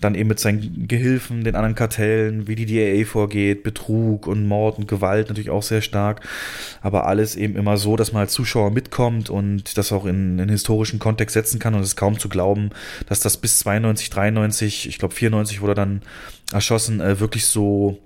Dann 0.00 0.14
eben 0.14 0.28
mit 0.28 0.40
seinen 0.40 0.88
Gehilfen, 0.88 1.44
den 1.44 1.54
anderen 1.54 1.74
Kartellen, 1.74 2.48
wie 2.48 2.56
die 2.56 2.66
DAA 2.66 3.04
vorgeht, 3.04 3.62
Betrug 3.62 4.26
und 4.26 4.46
Mord 4.46 4.78
und 4.78 4.88
Gewalt 4.88 5.28
natürlich 5.28 5.50
auch 5.50 5.62
sehr 5.62 5.80
stark. 5.80 6.26
Aber 6.80 7.06
alles 7.06 7.36
eben 7.36 7.56
immer 7.56 7.76
so, 7.76 7.96
dass 7.96 8.12
man 8.12 8.22
als 8.22 8.32
Zuschauer 8.32 8.70
mitkommt 8.70 9.30
und 9.30 9.78
das 9.78 9.92
auch 9.92 10.04
in 10.04 10.40
einen 10.40 10.50
historischen 10.50 10.98
Kontext 10.98 11.34
setzen 11.34 11.58
kann 11.58 11.74
und 11.74 11.80
es 11.80 11.88
ist 11.88 11.96
kaum 11.96 12.18
zu 12.18 12.28
glauben, 12.28 12.70
dass 13.08 13.20
das 13.20 13.36
bis 13.36 13.60
92, 13.60 14.10
93, 14.10 14.88
ich 14.88 14.98
glaube 14.98 15.14
94 15.14 15.60
wurde 15.60 15.74
dann 15.74 16.02
erschossen, 16.52 17.00
äh, 17.00 17.20
wirklich 17.20 17.46
so 17.46 17.98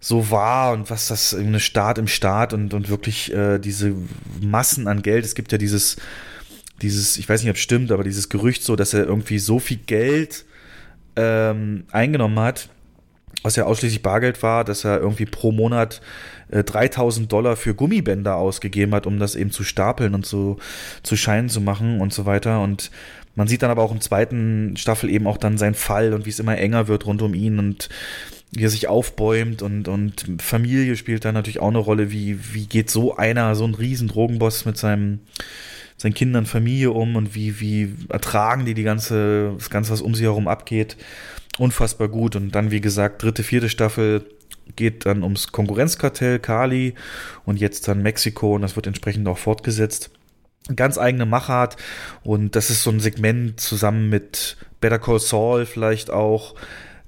so 0.00 0.30
war 0.30 0.72
und 0.72 0.90
was 0.90 1.08
das 1.08 1.34
eine 1.34 1.60
Staat 1.60 1.98
im 1.98 2.08
Staat 2.08 2.52
und, 2.52 2.74
und 2.74 2.88
wirklich 2.88 3.32
äh, 3.32 3.58
diese 3.58 3.94
Massen 4.40 4.88
an 4.88 5.02
Geld. 5.02 5.24
Es 5.24 5.34
gibt 5.34 5.52
ja 5.52 5.58
dieses, 5.58 5.96
dieses, 6.82 7.16
ich 7.16 7.28
weiß 7.28 7.42
nicht, 7.42 7.50
ob 7.50 7.56
es 7.56 7.62
stimmt, 7.62 7.90
aber 7.90 8.04
dieses 8.04 8.28
Gerücht 8.28 8.62
so, 8.62 8.76
dass 8.76 8.94
er 8.94 9.04
irgendwie 9.04 9.38
so 9.38 9.58
viel 9.58 9.78
Geld 9.78 10.44
ähm, 11.16 11.84
eingenommen 11.90 12.38
hat, 12.38 12.68
was 13.42 13.56
ja 13.56 13.64
ausschließlich 13.64 14.02
Bargeld 14.02 14.42
war, 14.42 14.64
dass 14.64 14.84
er 14.84 15.00
irgendwie 15.00 15.24
pro 15.24 15.50
Monat 15.50 16.02
äh, 16.50 16.62
3000 16.62 17.30
Dollar 17.32 17.56
für 17.56 17.74
Gummibänder 17.74 18.36
ausgegeben 18.36 18.94
hat, 18.94 19.06
um 19.06 19.18
das 19.18 19.34
eben 19.34 19.50
zu 19.50 19.64
stapeln 19.64 20.14
und 20.14 20.26
so 20.26 20.58
zu 21.02 21.16
Scheinen 21.16 21.48
zu 21.48 21.60
machen 21.60 22.00
und 22.00 22.12
so 22.12 22.26
weiter. 22.26 22.60
Und 22.60 22.90
man 23.34 23.48
sieht 23.48 23.62
dann 23.62 23.70
aber 23.70 23.82
auch 23.82 23.92
im 23.92 24.00
zweiten 24.00 24.76
Staffel 24.76 25.10
eben 25.10 25.26
auch 25.26 25.38
dann 25.38 25.58
seinen 25.58 25.74
Fall 25.74 26.12
und 26.12 26.26
wie 26.26 26.30
es 26.30 26.38
immer 26.38 26.58
enger 26.58 26.88
wird 26.88 27.06
rund 27.06 27.22
um 27.22 27.34
ihn 27.34 27.58
und 27.58 27.88
wie 28.52 28.64
er 28.64 28.70
sich 28.70 28.88
aufbäumt 28.88 29.62
und, 29.62 29.88
und 29.88 30.40
Familie 30.40 30.96
spielt 30.96 31.24
da 31.24 31.32
natürlich 31.32 31.60
auch 31.60 31.68
eine 31.68 31.78
Rolle. 31.78 32.10
Wie, 32.10 32.54
wie 32.54 32.66
geht 32.66 32.90
so 32.90 33.16
einer, 33.16 33.54
so 33.54 33.64
ein 33.64 33.74
riesen 33.74 34.08
Drogenboss 34.08 34.64
mit 34.64 34.76
seinem, 34.76 35.20
seinen 35.96 36.14
Kindern, 36.14 36.46
Familie 36.46 36.92
um 36.92 37.16
und 37.16 37.34
wie, 37.34 37.60
wie 37.60 37.94
ertragen 38.08 38.64
die 38.64 38.74
die 38.74 38.82
ganze, 38.82 39.54
das 39.58 39.70
Ganze, 39.70 39.92
was 39.92 40.00
um 40.00 40.14
sie 40.14 40.24
herum 40.24 40.48
abgeht. 40.48 40.96
Unfassbar 41.58 42.08
gut. 42.08 42.36
Und 42.36 42.54
dann, 42.54 42.70
wie 42.70 42.80
gesagt, 42.80 43.22
dritte, 43.22 43.42
vierte 43.42 43.68
Staffel 43.68 44.24
geht 44.74 45.06
dann 45.06 45.22
ums 45.22 45.52
Konkurrenzkartell, 45.52 46.38
Kali 46.38 46.94
und 47.44 47.60
jetzt 47.60 47.86
dann 47.88 48.02
Mexiko 48.02 48.56
und 48.56 48.62
das 48.62 48.74
wird 48.74 48.86
entsprechend 48.86 49.28
auch 49.28 49.38
fortgesetzt. 49.38 50.10
Ganz 50.74 50.98
eigene 50.98 51.26
Machart 51.26 51.76
und 52.24 52.56
das 52.56 52.70
ist 52.70 52.82
so 52.82 52.90
ein 52.90 52.98
Segment 52.98 53.60
zusammen 53.60 54.08
mit 54.08 54.56
Better 54.80 54.98
Call 54.98 55.20
Saul 55.20 55.64
vielleicht 55.64 56.10
auch, 56.10 56.56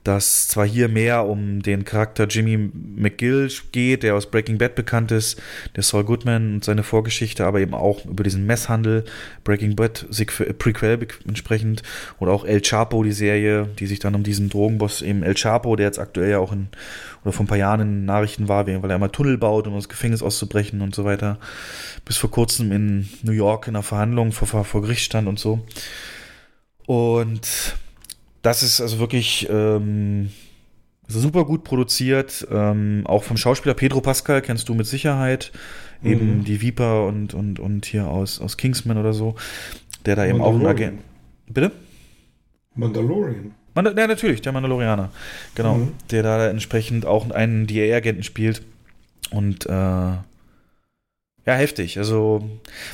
dass 0.09 0.49
zwar 0.49 0.67
hier 0.67 0.89
mehr 0.89 1.27
um 1.27 1.61
den 1.61 1.85
Charakter 1.85 2.27
Jimmy 2.27 2.57
McGill 2.57 3.53
geht, 3.73 4.03
der 4.03 4.15
aus 4.15 4.25
Breaking 4.25 4.57
Bad 4.57 4.75
bekannt 4.75 5.13
ist, 5.13 5.39
der 5.77 5.83
Saul 5.83 6.05
Goodman 6.05 6.55
und 6.55 6.65
seine 6.65 6.83
Vorgeschichte, 6.83 7.45
aber 7.45 7.61
eben 7.61 7.75
auch 7.75 8.07
über 8.07 8.25
diesen 8.25 8.47
Messhandel, 8.47 9.05
Breaking 9.45 9.77
Bad, 9.77 10.07
Prequel 10.59 11.07
entsprechend, 11.27 11.83
oder 12.21 12.33
auch 12.33 12.47
El 12.47 12.63
Chapo, 12.63 13.03
die 13.03 13.13
Serie, 13.13 13.69
die 13.79 13.87
sich 13.87 13.99
dann 13.99 14.15
um 14.15 14.23
diesen 14.23 14.49
Drogenboss, 14.49 15.03
eben 15.03 15.23
El 15.23 15.35
Chapo, 15.35 15.77
der 15.77 15.85
jetzt 15.85 15.99
aktuell 15.99 16.31
ja 16.31 16.39
auch 16.39 16.53
in, 16.53 16.69
oder 17.23 17.33
vor 17.33 17.45
ein 17.45 17.49
paar 17.49 17.59
Jahren 17.59 17.81
in 17.81 18.05
Nachrichten 18.07 18.49
war, 18.49 18.67
weil 18.67 18.91
er 18.91 18.97
immer 18.97 19.13
Tunnel 19.13 19.37
baut, 19.37 19.67
um 19.67 19.75
aus 19.75 19.91
Gefängnis 19.91 20.23
auszubrechen 20.23 20.81
und 20.81 20.95
so 20.95 21.05
weiter, 21.05 21.39
bis 22.07 22.17
vor 22.17 22.31
kurzem 22.31 22.73
in 22.73 23.11
New 23.23 23.33
York 23.33 23.69
in 23.69 23.77
einer 23.77 23.83
Verhandlung 23.83 24.33
vor, 24.33 24.65
vor 24.65 24.81
Gericht 24.81 25.03
stand 25.03 25.29
und 25.29 25.39
so. 25.39 25.67
Und 26.87 27.77
das 28.49 28.63
ist 28.63 28.81
also 28.81 28.99
wirklich 28.99 29.47
ähm, 29.51 30.31
super 31.07 31.45
gut 31.45 31.65
produziert. 31.65 32.47
Ähm, 32.51 33.03
auch 33.05 33.23
vom 33.23 33.37
Schauspieler 33.37 33.75
Pedro 33.75 34.01
Pascal 34.01 34.43
kennst 34.43 34.69
du 34.69 34.75
mit 34.75 34.87
Sicherheit. 34.87 35.53
Mhm. 36.03 36.11
Eben 36.13 36.45
die 36.45 36.61
Viper 36.61 37.07
und, 37.07 37.35
und, 37.35 37.59
und 37.59 37.87
hier 37.87 38.07
aus, 38.07 38.41
aus 38.41 38.57
Kingsman 38.57 38.99
oder 38.99 39.13
so. 39.13 39.35
Der 40.07 40.17
da 40.17 40.27
eben 40.27 40.41
auch 40.41 40.55
ein 40.55 40.67
Agent. 40.67 41.01
Bitte? 41.49 41.73
Mandalorian. 42.75 43.53
Mand 43.75 43.99
ja, 43.99 44.07
natürlich, 44.07 44.41
der 44.41 44.53
Mandalorianer. 44.53 45.11
Genau. 45.55 45.77
Mhm. 45.77 45.93
Der 46.11 46.23
da 46.23 46.49
entsprechend 46.49 47.07
auch 47.07 47.31
einen 47.31 47.67
DA-Agenten 47.67 48.23
spielt. 48.23 48.63
Und 49.31 49.67
äh, 49.67 49.71
Ja, 49.71 50.23
heftig. 51.47 51.99
Also, 51.99 52.49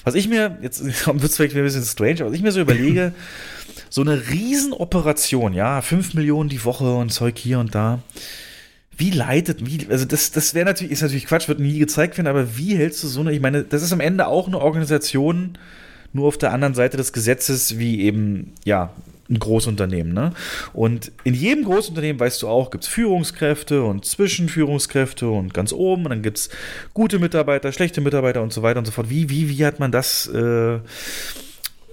was 0.05 0.15
ich 0.15 0.29
mir, 0.29 0.59
jetzt 0.63 0.85
wird 1.07 1.23
es 1.23 1.37
vielleicht 1.37 1.57
ein 1.57 1.63
bisschen 1.63 1.85
strange, 1.85 2.21
aber 2.21 2.31
was 2.31 2.37
ich 2.37 2.43
mir 2.43 2.53
so 2.53 2.61
überlege, 2.61 3.13
so 3.95 4.01
eine 4.01 4.29
Riesenoperation, 4.29 5.53
ja, 5.53 5.81
5 5.81 6.15
Millionen 6.15 6.49
die 6.49 6.65
Woche 6.65 6.97
und 6.97 7.11
Zeug 7.11 7.39
hier 7.39 7.61
und 7.61 7.77
da. 7.77 8.01
Wie 8.97 9.13
leitet, 9.13 9.65
wie, 9.65 9.87
also 9.89 10.05
das, 10.05 10.33
das 10.33 10.53
wäre 10.53 10.67
natürlich, 10.67 10.91
ist 10.91 11.03
natürlich 11.03 11.27
Quatsch, 11.27 11.47
wird 11.47 11.61
nie 11.61 11.79
gezeigt 11.79 12.19
werden, 12.19 12.27
aber 12.27 12.57
wie 12.57 12.75
hältst 12.75 13.05
du 13.05 13.07
so 13.07 13.21
eine, 13.21 13.31
ich 13.31 13.41
meine, 13.41 13.63
das 13.63 13.85
ist 13.85 13.93
am 13.93 14.01
Ende 14.01 14.27
auch 14.27 14.49
eine 14.49 14.61
Organisation, 14.61 15.59
nur 16.13 16.27
auf 16.27 16.39
der 16.39 16.53
anderen 16.53 16.75
Seite 16.75 16.97
des 16.97 17.13
Gesetzes, 17.13 17.79
wie 17.79 18.01
eben, 18.01 18.55
ja, 18.65 18.91
ein 19.31 19.39
Großunternehmen, 19.39 20.13
ne? 20.13 20.33
Und 20.73 21.13
in 21.23 21.35
jedem 21.35 21.65
Großunternehmen, 21.65 22.19
weißt 22.19 22.43
du 22.43 22.49
auch, 22.49 22.73
gibt 22.73 22.83
es 22.83 22.91
Führungskräfte 22.91 23.85
und 23.85 24.05
Zwischenführungskräfte 24.05 25.29
und 25.29 25.55
ganz 25.55 25.73
oben 25.73 26.05
und 26.05 26.11
dann 26.11 26.23
gibt 26.23 26.39
es 26.39 26.49
gute 26.95 27.21
Mitarbeiter, 27.21 27.71
schlechte 27.71 28.01
Mitarbeiter 28.01 28.43
und 28.43 28.53
so 28.53 28.63
weiter 28.63 28.81
und 28.81 28.87
so 28.87 28.93
fort. 28.93 29.09
Wie, 29.09 29.31
wie, 29.31 29.49
wie 29.49 29.65
hat 29.65 29.79
man 29.79 29.93
das 29.93 30.27
äh, 30.27 30.81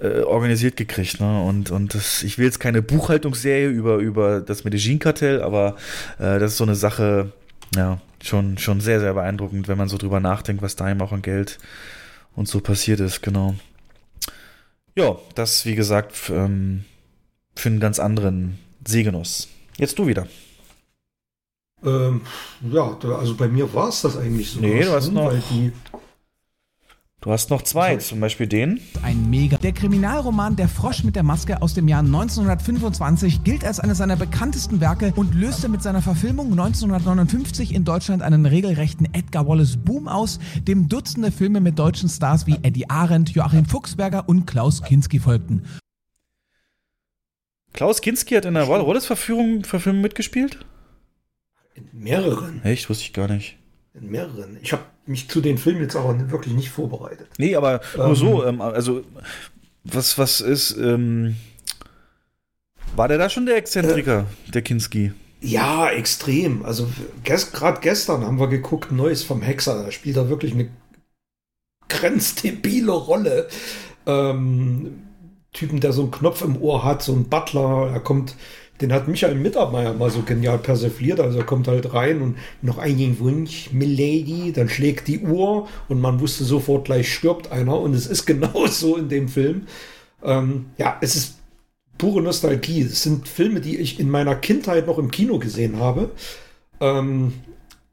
äh, 0.02 0.22
organisiert 0.22 0.78
gekriegt, 0.78 1.20
ne? 1.20 1.44
Und, 1.44 1.72
und 1.72 1.94
das, 1.94 2.24
ich 2.24 2.38
will 2.38 2.46
jetzt 2.46 2.60
keine 2.60 2.82
Buchhaltungsserie 2.82 3.68
über, 3.70 3.98
über 3.98 4.42
das 4.42 4.64
Medellin-Kartell, 4.64 5.42
aber 5.42 5.76
äh, 6.20 6.40
das 6.40 6.54
ist 6.54 6.58
so 6.58 6.64
eine 6.64 6.76
Sache, 6.76 7.32
ja, 7.76 8.02
schon, 8.24 8.58
schon 8.58 8.82
sehr, 8.82 9.00
sehr 9.00 9.14
beeindruckend, 9.14 9.68
wenn 9.68 9.78
man 9.78 9.90
so 9.90 9.98
drüber 9.98 10.20
nachdenkt, 10.20 10.62
was 10.62 10.76
da 10.76 10.90
eben 10.90 11.02
auch 11.02 11.12
an 11.12 11.22
Geld 11.22 11.60
und 12.36 12.48
so 12.48 12.60
passiert 12.62 13.00
ist, 13.00 13.22
genau. 13.22 13.56
Ja, 14.96 15.18
das, 15.36 15.66
wie 15.66 15.76
gesagt, 15.76 16.30
ähm, 16.30 16.84
für 17.56 17.70
einen 17.70 17.80
ganz 17.80 18.00
anderen 18.00 18.58
Sehgenuss. 18.86 19.48
Jetzt 19.78 19.98
du 20.00 20.08
wieder. 20.08 20.28
Ähm, 21.84 22.22
ja, 22.72 22.96
da, 23.02 23.18
also 23.18 23.36
bei 23.36 23.48
mir 23.48 23.74
war 23.74 23.90
es 23.90 24.02
das 24.02 24.18
eigentlich 24.18 24.52
so. 24.52 24.60
Nee, 24.60 24.84
du 24.84 24.92
hast 24.92 25.12
noch- 25.12 25.28
weil 25.32 25.42
die, 25.50 25.72
Du 27.22 27.32
hast 27.32 27.52
noch 27.52 27.62
zwei, 27.62 27.98
zum 27.98 28.20
Beispiel 28.20 28.48
den. 28.48 28.82
Ein 29.04 29.30
Mega. 29.30 29.58
Der 29.58 29.74
Kriminalroman 29.74 30.56
Der 30.56 30.68
Frosch 30.68 31.04
mit 31.04 31.16
der 31.16 31.22
Maske 31.22 31.62
aus 31.62 31.76
dem 31.76 31.88
Jahr 31.88 32.00
1925 32.00 33.44
gilt 33.44 33.64
als 33.64 33.80
eines 33.80 34.00
seiner 34.00 34.16
bekanntesten 34.16 34.82
Werke 34.82 35.14
und 35.16 35.36
löste 35.36 35.70
mit 35.70 35.84
seiner 35.84 36.02
Verfilmung 36.02 36.50
1959 36.50 37.76
in 37.76 37.86
Deutschland 37.86 38.24
einen 38.24 38.48
regelrechten 38.48 39.08
Edgar 39.14 39.48
Wallace 39.48 39.78
Boom 39.78 40.08
aus, 40.08 40.40
dem 40.68 40.90
Dutzende 40.90 41.32
Filme 41.32 41.62
mit 41.62 41.78
deutschen 41.78 42.10
Stars 42.10 42.48
wie 42.48 42.58
Eddie 42.64 42.90
Arendt, 42.90 43.30
Joachim 43.30 43.66
Fuchsberger 43.66 44.28
und 44.28 44.48
Klaus 44.48 44.82
Kinski 44.82 45.20
folgten. 45.20 45.64
Klaus 47.74 48.02
Kinski 48.02 48.34
hat 48.34 48.46
in 48.46 48.56
der 48.56 48.68
Wallace-Verfilmung 48.68 49.64
Verfilmung 49.64 50.02
mitgespielt? 50.02 50.66
mehreren. 51.92 52.64
Echt? 52.64 52.90
Wusste 52.90 53.04
ich 53.04 53.14
gar 53.14 53.28
nicht. 53.28 53.61
In 53.94 54.10
mehreren. 54.10 54.58
Ich 54.62 54.72
habe 54.72 54.84
mich 55.06 55.30
zu 55.30 55.42
den 55.42 55.58
Filmen 55.58 55.82
jetzt 55.82 55.96
aber 55.96 56.32
wirklich 56.32 56.54
nicht 56.54 56.70
vorbereitet. 56.70 57.28
Nee, 57.38 57.56
aber 57.56 57.82
nur 57.98 58.08
Ähm. 58.08 58.16
so, 58.16 58.46
ähm, 58.46 58.62
also, 58.62 59.04
was, 59.84 60.18
was 60.18 60.40
ist, 60.40 60.78
ähm, 60.78 61.36
war 62.96 63.08
der 63.08 63.18
da 63.18 63.30
schon 63.30 63.46
der 63.46 63.58
Exzentriker, 63.58 64.26
der 64.54 64.62
Kinski? 64.62 65.12
Ja, 65.42 65.90
extrem. 65.90 66.64
Also 66.64 66.88
gerade 67.24 67.82
gestern 67.82 68.24
haben 68.26 68.40
wir 68.40 68.48
geguckt, 68.48 68.92
Neues 68.92 69.24
vom 69.24 69.42
Hexer. 69.42 69.84
Da 69.84 69.92
spielt 69.92 70.16
er 70.16 70.30
wirklich 70.30 70.54
eine 70.54 70.70
grenzdebile 71.90 72.92
Rolle. 72.92 73.48
Ähm, 74.06 75.04
Typen, 75.52 75.82
der 75.82 75.92
so 75.92 76.04
einen 76.04 76.12
Knopf 76.12 76.42
im 76.44 76.62
Ohr 76.62 76.84
hat, 76.84 77.02
so 77.02 77.14
ein 77.14 77.26
Butler. 77.28 77.90
Er 77.92 78.00
kommt, 78.00 78.36
den 78.82 78.92
hat 78.92 79.08
Michael 79.08 79.36
Mittermeier 79.36 79.94
mal 79.94 80.10
so 80.10 80.24
genial 80.24 80.58
persifliert. 80.58 81.20
Also 81.20 81.40
er 81.40 81.46
kommt 81.46 81.68
halt 81.68 81.94
rein 81.94 82.22
und 82.22 82.38
noch 82.62 82.78
einen 82.78 83.20
Wunsch, 83.20 83.72
Milady. 83.72 84.52
Dann 84.52 84.70
schlägt 84.70 85.08
die 85.08 85.20
Uhr 85.20 85.68
und 85.88 86.02
man 86.02 86.20
wusste 86.20 86.44
sofort, 86.44 86.86
gleich 86.86 87.14
stirbt 87.14 87.52
einer. 87.52 87.80
Und 87.80 87.94
es 87.94 88.08
ist 88.08 88.26
genau 88.28 88.66
so 88.68 88.98
in 88.98 89.10
dem 89.10 89.28
Film. 89.28 89.68
Ähm, 90.24 90.68
ja, 90.78 90.98
es 91.02 91.16
ist 91.16 91.36
pure 91.98 92.22
Nostalgie. 92.22 92.82
Es 92.82 93.04
sind 93.04 93.28
Filme, 93.28 93.62
die 93.62 93.78
ich 93.78 94.00
in 94.00 94.10
meiner 94.10 94.36
Kindheit 94.36 94.88
noch 94.88 94.98
im 94.98 95.12
Kino 95.12 95.38
gesehen 95.40 95.78
habe. 95.80 96.10
Ähm, 96.80 97.34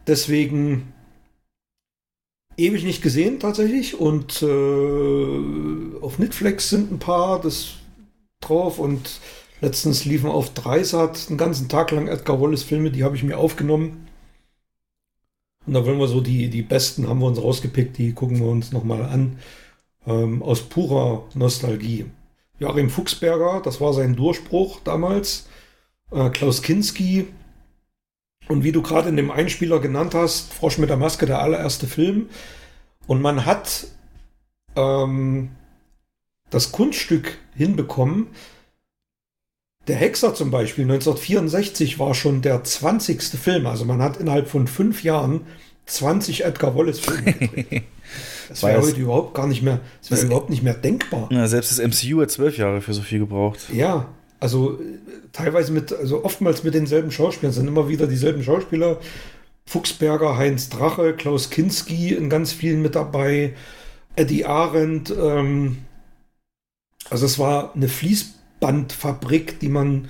deswegen 0.07 0.93
ewig 2.57 2.85
nicht 2.85 3.03
gesehen 3.03 3.41
tatsächlich. 3.41 4.01
Und 4.01 4.43
äh, 4.43 6.01
auf 6.01 6.19
Netflix 6.19 6.71
sind 6.71 6.91
ein 6.91 6.99
paar 6.99 7.41
das 7.41 7.75
drauf. 8.41 8.79
Und 8.79 9.21
letztens 9.61 10.05
liefen 10.05 10.31
auf 10.31 10.55
Dreisat 10.55 11.27
einen 11.29 11.39
ganzen 11.39 11.69
Tag 11.69 11.91
lang 11.91 12.09
Edgar 12.09 12.41
Wallace 12.41 12.63
Filme, 12.63 12.91
die 12.91 13.05
habe 13.05 13.17
ich 13.17 13.23
mir 13.23 13.39
aufgenommen. 13.39 14.09
Und 15.67 15.75
da 15.75 15.85
wollen 15.85 15.99
wir 15.99 16.09
so 16.09 16.21
die, 16.21 16.49
die 16.49 16.63
besten 16.63 17.09
haben 17.09 17.21
wir 17.21 17.27
uns 17.27 17.43
rausgepickt, 17.43 17.99
die 17.99 18.13
gucken 18.13 18.41
wir 18.41 18.47
uns 18.47 18.73
nochmal 18.73 19.03
an. 19.03 19.39
Ähm, 20.07 20.43
aus 20.43 20.63
purer 20.63 21.25
Nostalgie. 21.35 22.07
Joachim 22.59 22.89
Fuchsberger, 22.89 23.61
das 23.63 23.81
war 23.81 23.93
sein 23.93 24.17
Durchbruch 24.17 24.81
damals. 24.83 25.47
Äh, 26.11 26.31
Klaus 26.31 26.63
Kinski. 26.63 27.27
Und 28.49 28.65
wie 28.65 28.73
du 28.73 28.81
gerade 28.81 29.11
in 29.11 29.17
dem 29.17 29.31
Einspieler 29.31 29.79
genannt 29.79 30.15
hast, 30.15 30.55
Frosch 30.55 30.79
mit 30.79 30.89
der 30.89 30.97
Maske, 30.97 31.27
der 31.27 31.43
allererste 31.43 31.87
Film. 31.87 32.31
Und 33.07 33.21
man 33.21 33.45
hat 33.45 33.89
ähm, 34.75 35.51
das 36.49 36.73
Kunststück 36.73 37.37
hinbekommen. 37.55 38.29
Der 39.89 39.97
Hexer 39.97 40.35
zum 40.35 40.51
Beispiel, 40.51 40.85
1964 40.85 41.99
war 41.99 42.15
schon 42.15 42.43
der 42.43 42.63
20. 42.63 43.23
Film. 43.23 43.67
Also 43.67 43.87
man 43.87 44.03
hat 44.03 44.19
innerhalb 44.19 44.49
von 44.49 44.67
fünf 44.67 45.03
Jahren 45.03 45.41
20 45.87 46.45
Edgar 46.45 46.77
Wallace-Filme 46.77 47.33
gedreht. 47.33 47.83
Das 48.49 48.63
War 48.63 48.71
wäre 48.71 48.81
heute 48.81 48.99
überhaupt 48.99 49.35
gar 49.35 49.47
nicht 49.47 49.61
mehr, 49.61 49.81
das 50.01 50.11
wäre 50.11 50.27
überhaupt 50.27 50.49
nicht 50.49 50.63
mehr 50.63 50.73
denkbar. 50.73 51.29
Ja, 51.31 51.47
selbst 51.47 51.71
das 51.71 51.87
MCU 51.87 52.23
hat 52.23 52.31
zwölf 52.31 52.57
Jahre 52.57 52.81
für 52.81 52.95
so 52.95 53.03
viel 53.03 53.19
gebraucht. 53.19 53.69
Ja, 53.71 54.07
also 54.41 54.81
äh, 54.81 54.85
teilweise 55.35 55.71
mit, 55.71 55.93
also 55.93 56.25
oftmals 56.25 56.65
mit 56.65 56.73
denselben 56.73 57.11
Schauspielern, 57.11 57.51
es 57.51 57.57
sind 57.57 57.69
immer 57.69 57.91
wieder 57.91 58.07
dieselben 58.07 58.43
Schauspieler. 58.43 59.01
Fuchsberger, 59.67 60.39
Heinz 60.39 60.71
Drache, 60.71 61.13
Klaus 61.13 61.51
Kinski 61.51 62.15
in 62.15 62.31
ganz 62.31 62.53
vielen 62.53 62.81
mit 62.81 62.95
dabei, 62.95 63.55
Eddie 64.17 64.47
Arendt. 64.47 65.11
Ähm, 65.11 65.79
also 67.11 67.27
es 67.27 67.39
war 67.39 67.75
eine 67.75 67.89
Fließbandfabrik, 68.59 69.61
die 69.61 69.69
man 69.69 70.09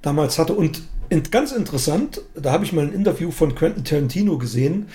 damals 0.00 0.38
hatte. 0.38 0.54
Und 0.54 0.82
ganz 1.30 1.52
interessant, 1.52 2.20
da 2.34 2.52
habe 2.52 2.64
ich 2.64 2.72
mal 2.72 2.84
ein 2.86 2.92
Interview 2.92 3.30
von 3.30 3.54
Quentin 3.54 3.84
Tarantino 3.84 4.38
gesehen. 4.38 4.88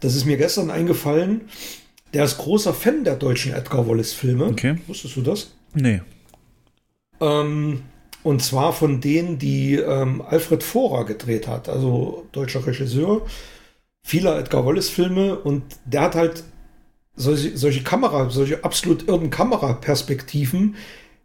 Das 0.00 0.14
ist 0.14 0.26
mir 0.26 0.36
gestern 0.36 0.70
eingefallen. 0.70 1.42
Der 2.12 2.24
ist 2.24 2.38
großer 2.38 2.72
Fan 2.72 3.04
der 3.04 3.16
deutschen 3.16 3.52
Edgar 3.52 3.88
Wallace-Filme. 3.88 4.46
Okay. 4.46 4.78
Wusstest 4.86 5.16
du 5.16 5.22
das? 5.22 5.52
Nee. 5.74 6.00
Ähm, 7.20 7.82
und 8.22 8.42
zwar 8.42 8.72
von 8.72 9.00
denen, 9.00 9.38
die 9.38 9.74
ähm, 9.74 10.22
Alfred 10.22 10.62
Vorer 10.62 11.04
gedreht 11.04 11.48
hat, 11.48 11.68
also 11.68 12.26
deutscher 12.32 12.66
Regisseur, 12.66 13.26
vieler 14.02 14.38
Edgar 14.38 14.64
Wallace-Filme. 14.64 15.38
Und 15.38 15.62
der 15.84 16.02
hat 16.02 16.14
halt 16.14 16.44
solche, 17.16 17.56
solche 17.56 17.82
Kamera, 17.82 18.30
solche 18.30 18.64
absolut 18.64 19.08
irren 19.08 19.30
Kameraperspektiven, 19.30 20.76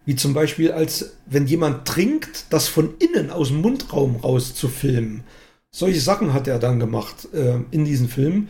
wie 0.06 0.16
zum 0.16 0.34
Beispiel, 0.34 0.72
als 0.72 1.14
wenn 1.26 1.48
jemand 1.48 1.88
trinkt, 1.88 2.46
das 2.50 2.68
von 2.68 2.96
innen 2.98 3.30
aus 3.30 3.50
dem 3.50 3.62
Mundraum 3.62 4.16
raus 4.18 4.56
zu 4.56 4.68
filmen. 4.68 5.24
Solche 5.72 6.02
Sachen 6.02 6.34
hat 6.34 6.48
er 6.48 6.60
dann 6.60 6.80
gemacht 6.80 7.28
äh, 7.34 7.60
in 7.72 7.86
diesen 7.86 8.10
Filmen. 8.10 8.50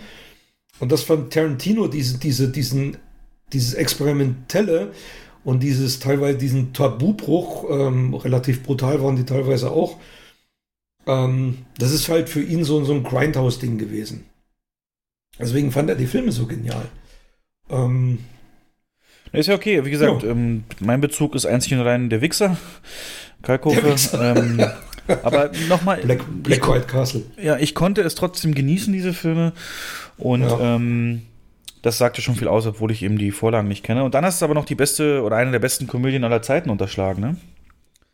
Und 0.79 0.91
das 0.91 1.03
fand 1.03 1.31
Tarantino, 1.31 1.87
diese, 1.87 2.17
diese, 2.17 2.49
diesen, 2.49 2.97
dieses 3.53 3.73
Experimentelle 3.73 4.93
und 5.43 5.61
dieses 5.61 5.99
teilweise 5.99 6.37
diesen 6.37 6.73
Tabubruch, 6.73 7.69
ähm, 7.69 8.13
relativ 8.13 8.63
brutal 8.63 9.03
waren 9.03 9.15
die 9.15 9.25
teilweise 9.25 9.71
auch. 9.71 9.97
Ähm, 11.05 11.59
das 11.77 11.91
ist 11.91 12.09
halt 12.09 12.29
für 12.29 12.41
ihn 12.41 12.63
so, 12.63 12.83
so 12.83 12.93
ein 12.93 13.03
Grindhouse-Ding 13.03 13.77
gewesen. 13.77 14.25
Deswegen 15.39 15.71
fand 15.71 15.89
er 15.89 15.95
die 15.95 16.07
Filme 16.07 16.31
so 16.31 16.45
genial. 16.45 16.87
Ähm, 17.69 18.19
Ist 19.33 19.47
ja 19.47 19.55
okay, 19.55 19.83
wie 19.85 19.91
gesagt, 19.91 20.23
ähm, 20.23 20.63
mein 20.79 20.99
Bezug 20.99 21.35
ist 21.35 21.45
einzig 21.45 21.73
und 21.73 21.79
allein 21.79 22.09
der 22.09 22.21
Wichser. 22.21 22.57
Kalkofe. 23.41 23.81
Der 23.81 23.91
Wichser. 23.93 24.35
Ähm, 24.35 24.61
aber 25.23 25.51
nochmal. 25.69 26.01
Black, 26.01 26.21
Black 26.43 26.67
White 26.67 26.87
Castle. 26.87 27.23
Ja, 27.41 27.57
ich 27.57 27.73
konnte 27.73 28.01
es 28.01 28.15
trotzdem 28.15 28.53
genießen, 28.53 28.91
diese 28.91 29.13
Filme. 29.13 29.53
Und 30.17 30.41
Ja. 30.41 30.75
ähm, 30.75 31.21
das 31.81 31.97
sagte 31.97 32.21
schon 32.21 32.35
viel 32.35 32.47
aus, 32.47 32.67
obwohl 32.67 32.91
ich 32.91 33.01
eben 33.03 33.17
die 33.17 33.31
Vorlagen 33.31 33.67
nicht 33.67 33.83
kenne. 33.83 34.03
Und 34.03 34.13
dann 34.13 34.25
hast 34.25 34.41
du 34.41 34.45
aber 34.45 34.53
noch 34.53 34.65
die 34.65 34.75
beste 34.75 35.23
oder 35.23 35.37
eine 35.37 35.51
der 35.51 35.59
besten 35.59 35.87
Komödien 35.87 36.23
aller 36.23 36.41
Zeiten 36.41 36.69
unterschlagen, 36.69 37.21
ne? 37.21 37.37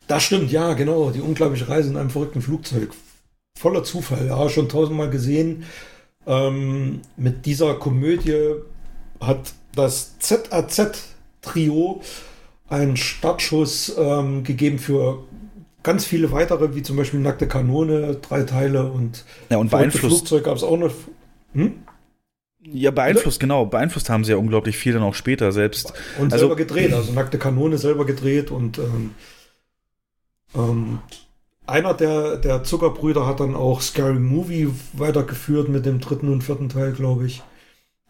Das 0.06 0.22
stimmt, 0.22 0.50
ja, 0.50 0.72
genau. 0.72 1.10
Die 1.10 1.20
unglaubliche 1.20 1.68
Reise 1.68 1.90
in 1.90 1.96
einem 1.98 2.08
verrückten 2.10 2.40
Flugzeug. 2.40 2.92
Voller 3.58 3.84
Zufall, 3.84 4.26
ja, 4.26 4.48
schon 4.48 4.68
tausendmal 4.70 5.10
gesehen. 5.10 5.64
Ähm, 6.26 7.00
mit 7.16 7.44
dieser 7.44 7.74
Komödie 7.74 8.54
hat 9.20 9.52
das 9.78 10.18
ZAZ-Trio 10.18 12.02
einen 12.68 12.96
Startschuss 12.96 13.94
ähm, 13.98 14.44
gegeben 14.44 14.78
für 14.78 15.24
ganz 15.82 16.04
viele 16.04 16.32
weitere, 16.32 16.74
wie 16.74 16.82
zum 16.82 16.96
Beispiel 16.96 17.20
Nackte 17.20 17.48
Kanone, 17.48 18.16
drei 18.16 18.42
Teile 18.42 18.90
und, 18.90 19.24
Ja, 19.48 19.56
und 19.56 19.70
beeinflusst- 19.70 19.98
Flugzeug 20.18 20.44
gab 20.44 20.56
es 20.56 20.62
auch 20.62 20.76
noch. 20.76 20.92
Hm? 21.54 21.74
Ja, 22.60 22.90
beeinflusst, 22.90 23.40
genau. 23.40 23.64
Beeinflusst 23.64 24.10
haben 24.10 24.24
sie 24.24 24.32
ja 24.32 24.36
unglaublich 24.36 24.76
viel 24.76 24.92
dann 24.92 25.02
auch 25.02 25.14
später 25.14 25.52
selbst. 25.52 25.94
Und 26.18 26.32
also, 26.32 26.46
selber 26.46 26.56
gedreht, 26.56 26.92
also 26.92 27.12
nackte 27.12 27.38
Kanone 27.38 27.78
selber 27.78 28.04
gedreht 28.04 28.50
und 28.50 28.78
ähm, 28.78 29.14
ähm, 30.54 30.98
einer 31.66 31.94
der, 31.94 32.36
der 32.36 32.64
Zuckerbrüder 32.64 33.26
hat 33.26 33.40
dann 33.40 33.54
auch 33.54 33.80
Scary 33.80 34.18
Movie 34.18 34.68
weitergeführt 34.92 35.68
mit 35.68 35.86
dem 35.86 36.00
dritten 36.00 36.28
und 36.30 36.42
vierten 36.42 36.68
Teil, 36.68 36.92
glaube 36.92 37.26
ich. 37.26 37.42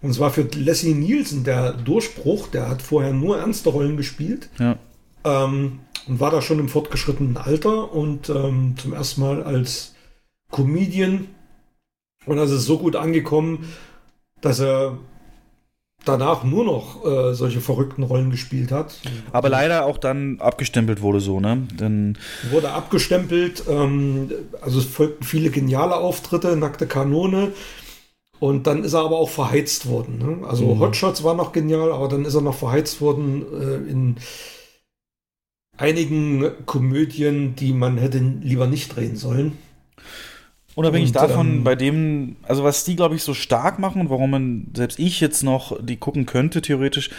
Und 0.00 0.14
zwar 0.14 0.30
für 0.30 0.42
Leslie 0.42 0.94
Nielsen 0.94 1.44
der 1.44 1.72
Durchbruch, 1.72 2.48
der 2.48 2.68
hat 2.68 2.82
vorher 2.82 3.12
nur 3.12 3.38
ernste 3.38 3.70
Rollen 3.70 3.96
gespielt. 3.96 4.48
Ja. 4.58 4.78
Ähm, 5.24 5.80
und 6.06 6.20
war 6.20 6.30
da 6.30 6.40
schon 6.40 6.58
im 6.58 6.68
fortgeschrittenen 6.68 7.36
Alter 7.36 7.92
und 7.92 8.30
ähm, 8.30 8.74
zum 8.78 8.92
ersten 8.92 9.20
Mal 9.20 9.42
als 9.42 9.94
Comedian. 10.50 11.26
Und 12.26 12.36
das 12.36 12.50
ist 12.50 12.64
so 12.64 12.78
gut 12.78 12.96
angekommen, 12.96 13.68
dass 14.40 14.60
er 14.60 14.98
danach 16.04 16.44
nur 16.44 16.64
noch 16.64 17.04
äh, 17.04 17.34
solche 17.34 17.60
verrückten 17.60 18.02
Rollen 18.02 18.30
gespielt 18.30 18.70
hat. 18.70 19.00
Aber 19.32 19.48
leider 19.48 19.84
auch 19.84 19.98
dann 19.98 20.40
abgestempelt 20.40 21.02
wurde 21.02 21.20
so, 21.20 21.40
ne? 21.40 21.66
Denn 21.78 22.16
Wurde 22.50 22.70
abgestempelt, 22.70 23.64
ähm, 23.68 24.30
also 24.60 24.78
es 24.78 24.86
folgten 24.86 25.24
viele 25.24 25.50
geniale 25.50 25.96
Auftritte, 25.96 26.56
nackte 26.56 26.86
Kanone. 26.86 27.52
Und 28.40 28.66
dann 28.66 28.84
ist 28.84 28.92
er 28.92 29.00
aber 29.00 29.18
auch 29.18 29.30
verheizt 29.30 29.88
worden. 29.88 30.18
Ne? 30.18 30.46
Also 30.46 30.74
Mhm. 30.74 30.80
Hotshots 30.80 31.24
war 31.24 31.34
noch 31.34 31.52
genial, 31.52 31.92
aber 31.92 32.08
dann 32.08 32.24
ist 32.24 32.34
er 32.34 32.40
noch 32.40 32.54
verheizt 32.54 33.00
worden 33.00 33.44
äh, 33.52 33.90
in 33.90 34.16
einigen 35.76 36.50
Komödien, 36.66 37.54
die 37.56 37.72
man 37.72 37.98
hätte 37.98 38.18
lieber 38.18 38.66
nicht 38.66 38.94
drehen 38.94 39.16
sollen. 39.16 39.58
Unabhängig 40.74 41.08
Und, 41.08 41.16
davon, 41.16 41.48
ähm, 41.48 41.64
bei 41.64 41.74
dem, 41.74 42.36
also 42.44 42.62
was 42.62 42.84
die, 42.84 42.94
glaube 42.94 43.16
ich, 43.16 43.22
so 43.22 43.34
stark 43.34 43.78
machen 43.80 44.02
und 44.02 44.10
warum 44.10 44.30
man, 44.30 44.68
selbst 44.74 44.98
ich 45.00 45.20
jetzt 45.20 45.42
noch 45.42 45.76
die 45.80 45.96
gucken 45.96 46.26
könnte, 46.26 46.62
theoretisch, 46.62 47.10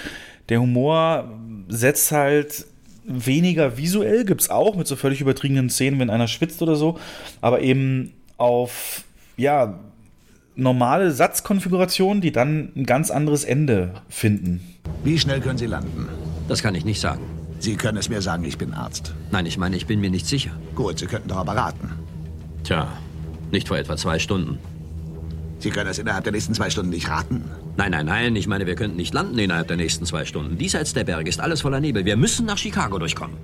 der 0.47 0.61
Humor 0.61 1.29
setzt 1.67 2.11
halt 2.11 2.65
weniger 3.05 3.77
visuell, 3.77 4.23
gibt's 4.23 4.49
auch, 4.49 4.75
mit 4.75 4.87
so 4.87 4.95
völlig 4.95 5.19
übertriebenen 5.19 5.69
Szenen, 5.69 5.99
wenn 5.99 6.09
einer 6.09 6.27
schwitzt 6.27 6.61
oder 6.61 6.75
so, 6.75 6.99
aber 7.41 7.61
eben 7.61 8.13
auf, 8.37 9.03
ja, 9.35 9.79
normale 10.59 11.11
Satzkonfigurationen, 11.11 12.21
die 12.21 12.31
dann 12.31 12.71
ein 12.75 12.85
ganz 12.85 13.11
anderes 13.11 13.43
Ende 13.43 13.93
finden. 14.09 14.61
Wie 15.03 15.17
schnell 15.17 15.41
können 15.41 15.57
Sie 15.57 15.65
landen? 15.65 16.07
Das 16.47 16.61
kann 16.61 16.75
ich 16.75 16.85
nicht 16.85 16.99
sagen. 16.99 17.21
Sie 17.59 17.75
können 17.75 17.97
es 17.97 18.09
mir 18.09 18.21
sagen, 18.21 18.43
ich 18.45 18.57
bin 18.57 18.73
Arzt. 18.73 19.13
Nein, 19.31 19.45
ich 19.45 19.57
meine, 19.57 19.75
ich 19.75 19.85
bin 19.85 19.99
mir 19.99 20.09
nicht 20.09 20.25
sicher. 20.25 20.51
Gut, 20.75 20.99
Sie 20.99 21.07
könnten 21.07 21.29
doch 21.29 21.37
aber 21.37 21.55
raten. 21.55 21.91
Tja, 22.63 22.87
nicht 23.51 23.67
vor 23.67 23.77
etwa 23.77 23.97
zwei 23.97 24.19
Stunden. 24.19 24.59
Sie 25.59 25.71
können 25.71 25.89
es 25.89 25.99
innerhalb 25.99 26.23
der 26.23 26.31
nächsten 26.31 26.53
zwei 26.53 26.69
Stunden 26.69 26.91
nicht 26.91 27.09
raten. 27.09 27.43
Nein, 27.75 27.91
nein, 27.91 28.05
nein, 28.05 28.35
ich 28.35 28.47
meine, 28.47 28.65
wir 28.65 28.75
könnten 28.75 28.95
nicht 28.95 29.13
landen 29.13 29.37
innerhalb 29.37 29.67
der 29.67 29.75
nächsten 29.75 30.05
zwei 30.05 30.23
Stunden. 30.23 30.57
Diesseits 30.57 30.93
der 30.93 31.03
Berge 31.03 31.29
ist 31.29 31.41
alles 31.41 31.61
voller 31.61 31.81
Nebel. 31.81 32.05
Wir 32.05 32.15
müssen 32.15 32.45
nach 32.45 32.57
Chicago 32.57 32.97
durchkommen. 32.97 33.37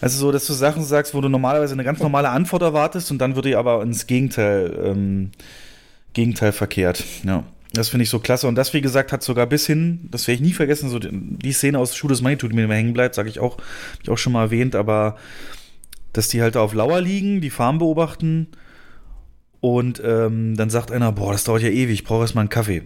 Also 0.00 0.18
so, 0.18 0.30
dass 0.30 0.46
du 0.46 0.52
Sachen 0.52 0.84
sagst, 0.84 1.14
wo 1.14 1.22
du 1.22 1.28
normalerweise 1.30 1.72
eine 1.72 1.84
ganz 1.84 2.00
normale 2.00 2.28
Antwort 2.28 2.60
erwartest 2.60 3.10
und 3.10 3.18
dann 3.18 3.34
wird 3.34 3.46
die 3.46 3.56
aber 3.56 3.82
ins 3.82 4.06
Gegenteil, 4.06 4.78
ähm, 4.84 5.30
Gegenteil 6.16 6.52
verkehrt. 6.52 7.04
Ja. 7.24 7.44
Das 7.74 7.90
finde 7.90 8.04
ich 8.04 8.10
so 8.10 8.20
klasse. 8.20 8.48
Und 8.48 8.54
das, 8.54 8.72
wie 8.72 8.80
gesagt, 8.80 9.12
hat 9.12 9.22
sogar 9.22 9.46
bis 9.46 9.66
hin, 9.66 10.08
das 10.10 10.26
werde 10.26 10.36
ich 10.36 10.40
nie 10.40 10.54
vergessen, 10.54 10.88
so 10.88 10.98
die, 10.98 11.52
Szene 11.52 11.78
aus 11.78 11.94
Shoot 11.94 12.10
is 12.10 12.22
Manitou, 12.22 12.48
die 12.48 12.54
mir 12.54 12.64
immer 12.64 12.74
hängen 12.74 12.94
bleibt, 12.94 13.14
sage 13.14 13.28
ich 13.28 13.38
auch, 13.38 13.58
habe 13.58 14.02
ich 14.02 14.08
auch 14.08 14.16
schon 14.16 14.32
mal 14.32 14.44
erwähnt, 14.44 14.74
aber 14.74 15.16
dass 16.14 16.28
die 16.28 16.40
halt 16.40 16.54
da 16.54 16.60
auf 16.60 16.72
Lauer 16.72 17.02
liegen, 17.02 17.42
die 17.42 17.50
Farm 17.50 17.78
beobachten 17.78 18.48
und 19.60 20.00
ähm, 20.02 20.56
dann 20.56 20.70
sagt 20.70 20.90
einer, 20.90 21.12
boah, 21.12 21.32
das 21.32 21.44
dauert 21.44 21.60
ja 21.60 21.68
ewig, 21.68 22.00
ich 22.00 22.04
brauche 22.04 22.22
erstmal 22.22 22.42
einen 22.42 22.48
Kaffee. 22.48 22.82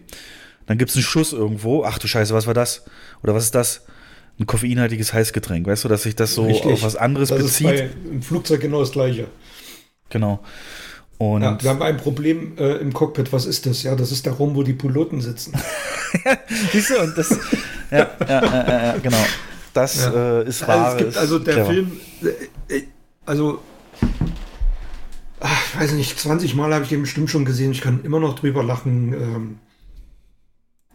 Dann 0.66 0.76
gibt 0.76 0.90
es 0.90 0.96
einen 0.96 1.04
Schuss 1.04 1.32
irgendwo, 1.32 1.84
ach 1.84 1.98
du 1.98 2.08
Scheiße, 2.08 2.34
was 2.34 2.48
war 2.48 2.54
das? 2.54 2.84
Oder 3.22 3.32
was 3.32 3.44
ist 3.44 3.54
das? 3.54 3.86
Ein 4.40 4.46
koffeinhaltiges 4.46 5.12
Heißgetränk, 5.12 5.68
weißt 5.68 5.84
du, 5.84 5.88
dass 5.88 6.02
sich 6.02 6.16
das 6.16 6.34
so 6.34 6.46
Richtig. 6.46 6.72
auf 6.72 6.82
was 6.82 6.96
anderes 6.96 7.28
das 7.28 7.38
bezieht? 7.38 7.70
Ist 7.70 7.94
bei, 8.02 8.10
Im 8.10 8.22
Flugzeug 8.22 8.60
genau 8.60 8.80
das 8.80 8.90
gleiche. 8.90 9.28
Genau. 10.08 10.40
Und 11.20 11.42
Ja, 11.42 11.62
wir 11.62 11.68
haben 11.68 11.82
ein 11.82 11.98
Problem 11.98 12.56
äh, 12.56 12.76
im 12.78 12.94
Cockpit. 12.94 13.30
Was 13.30 13.44
ist 13.44 13.66
das? 13.66 13.82
Ja, 13.82 13.94
das 13.94 14.10
ist 14.10 14.24
der 14.24 14.32
Raum, 14.32 14.54
wo 14.54 14.62
die 14.62 14.72
Piloten 14.72 15.20
sitzen. 15.20 15.52
Siehst 16.72 16.88
du, 16.88 16.98
und 16.98 17.16
das, 17.16 17.38
ja, 17.90 18.08
ja, 18.26 18.86
ja 18.86 18.96
genau. 18.96 19.22
Das 19.74 20.06
äh, 20.06 20.48
ist 20.48 20.66
wahr. 20.66 20.86
Also, 20.86 20.92
es 20.92 20.96
gibt 20.96 21.10
ist 21.10 21.16
also 21.18 21.38
der 21.38 21.54
clever. 21.56 21.70
Film, 21.70 22.00
äh, 22.22 22.74
äh, 22.74 22.84
also 23.26 23.60
ach, 25.40 25.74
ich 25.74 25.80
weiß 25.80 25.92
nicht, 25.92 26.18
20 26.18 26.54
Mal 26.54 26.72
habe 26.72 26.84
ich 26.84 26.88
den 26.88 27.02
bestimmt 27.02 27.28
schon 27.28 27.44
gesehen. 27.44 27.72
Ich 27.72 27.82
kann 27.82 28.02
immer 28.02 28.18
noch 28.18 28.38
drüber 28.38 28.62
lachen. 28.62 29.12
Ähm, 29.12 29.58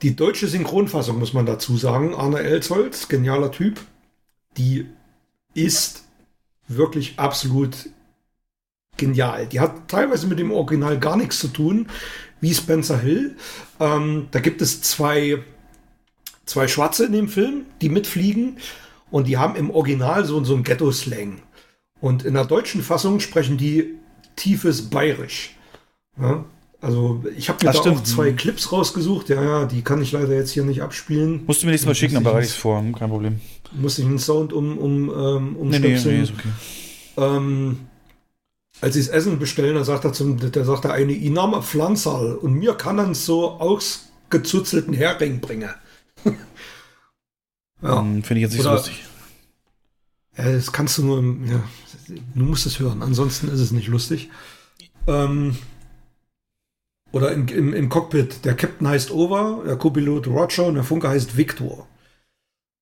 die 0.02 0.16
deutsche 0.16 0.48
Synchronfassung 0.48 1.20
muss 1.20 1.34
man 1.34 1.46
dazu 1.46 1.78
sagen. 1.78 2.16
Arne 2.16 2.40
Elsholz, 2.40 3.10
genialer 3.10 3.52
Typ, 3.52 3.80
die 4.58 4.88
ist 5.54 6.06
wirklich 6.68 7.20
absolut 7.20 7.90
genial. 8.98 9.48
Die 9.48 9.60
hat 9.60 9.88
teilweise 9.88 10.28
mit 10.28 10.40
dem 10.40 10.52
Original 10.52 11.00
gar 11.00 11.18
nichts 11.18 11.40
zu 11.40 11.48
tun, 11.48 11.88
wie 12.42 12.54
Spencer 12.54 13.00
Hill. 13.00 13.36
Ähm, 13.80 14.28
da 14.32 14.40
gibt 14.40 14.62
es 14.62 14.82
zwei, 14.82 15.40
zwei 16.46 16.68
Schwarze 16.68 17.06
in 17.06 17.12
dem 17.14 17.28
Film, 17.28 17.66
die 17.82 17.90
mitfliegen 17.90 18.58
und 19.12 19.28
die 19.28 19.38
haben 19.38 19.56
im 19.56 19.70
Original 19.72 20.26
so, 20.26 20.44
so 20.44 20.56
ein 20.56 20.64
Ghetto-Slang. 20.64 21.42
Und 22.02 22.24
in 22.26 22.34
der 22.34 22.46
deutschen 22.46 22.82
Fassung 22.84 23.20
sprechen 23.20 23.58
die 23.58 23.96
tiefes 24.36 24.90
Bayerisch. 24.90 25.56
Ja? 26.20 26.46
Also 26.82 27.24
ich 27.36 27.50
habe 27.50 27.64
mir 27.66 27.70
Ach, 27.72 27.74
da 27.76 27.80
stimmt. 27.82 27.98
auch 27.98 28.04
zwei 28.04 28.32
Clips 28.34 28.72
rausgesucht. 28.72 29.30
Ja, 29.30 29.42
ja, 29.42 29.66
die 29.66 29.82
kann 29.82 30.02
ich 30.04 30.12
leider 30.12 30.36
jetzt 30.36 30.52
hier 30.52 30.64
nicht 30.64 30.84
abspielen. 30.84 31.44
Musst 31.48 31.64
du 31.64 31.66
mir 31.66 31.72
nächstes 31.72 31.88
Mal 31.88 31.96
schicken, 31.96 32.14
dann 32.14 32.24
ich 32.24 32.30
bereite 32.30 32.46
ich 32.46 32.52
es 32.52 32.58
vor, 32.58 32.80
hm, 32.80 32.94
kein 32.94 33.10
Problem. 33.10 33.40
muss 33.72 33.98
ich 33.98 34.06
einen 34.06 34.20
Sound 34.20 34.54
um, 34.54 34.78
um, 34.78 35.10
ähm, 35.10 35.56
Nee, 35.62 35.80
nee, 35.80 35.96
umstöpseln. 35.96 36.18
nee, 36.18 36.24
ist 36.24 36.34
okay. 36.34 36.50
ähm, 37.18 37.80
als 38.82 38.94
sie 38.94 39.02
das 39.02 39.10
Essen 39.10 39.40
bestellen, 39.40 39.76
dann 39.76 39.86
sagt 39.86 40.06
er 40.06 40.14
zum, 40.14 40.38
der 40.52 40.66
sagt 40.66 40.84
der 40.84 40.94
eine, 40.94 41.14
ich 41.14 41.30
nahm 41.30 41.62
Pflanzerl 41.64 42.36
und 42.36 42.54
mir 42.54 42.76
kann 42.76 42.98
dann 42.98 43.14
so 43.14 43.52
ausgezuzelten 43.52 44.94
Hering 44.94 45.40
bringen. 45.40 45.70
ja. 47.82 48.00
Hm, 48.00 48.24
Finde 48.24 48.40
ich 48.40 48.44
jetzt 48.44 48.54
nicht 48.54 48.64
so 48.64 48.70
Oder- 48.70 48.78
lustig. 48.78 49.06
Ja, 50.38 50.52
das 50.52 50.74
kannst 50.74 50.98
du 50.98 51.06
nur, 51.06 51.20
im, 51.20 51.46
ja, 51.50 51.64
du 52.08 52.44
musst 52.44 52.66
es 52.66 52.80
hören, 52.80 53.02
ansonsten 53.02 53.48
ist 53.48 53.62
es 53.62 53.72
nicht 53.72 53.88
lustig. 53.88 54.30
Ähm, 55.08 55.56
oder 57.14 57.32
im, 57.32 57.48
im, 57.48 57.74
im 57.74 57.88
Cockpit, 57.88 58.44
der 58.44 58.56
Captain 58.56 58.88
heißt 58.88 59.12
Over, 59.12 59.64
der 59.66 59.78
Co-Pilot 59.78 60.28
Roger 60.28 60.66
und 60.66 60.76
der 60.76 60.84
Funker 60.84 61.10
heißt 61.10 61.38
Victor. 61.38 61.88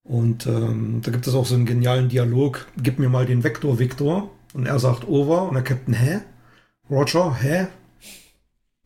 Und 0.03 0.47
ähm, 0.47 1.01
da 1.03 1.11
gibt 1.11 1.27
es 1.27 1.35
auch 1.35 1.45
so 1.45 1.53
einen 1.53 1.67
genialen 1.67 2.09
Dialog, 2.09 2.65
gib 2.81 2.97
mir 2.97 3.09
mal 3.09 3.27
den 3.27 3.43
Vektor, 3.43 3.77
Victor. 3.77 4.31
Und 4.53 4.67
er 4.67 4.79
sagt 4.79 5.07
Over 5.07 5.43
und 5.43 5.55
der 5.55 5.63
Captain, 5.63 5.93
hä? 5.93 6.21
Roger, 6.89 7.35
hä? 7.35 7.67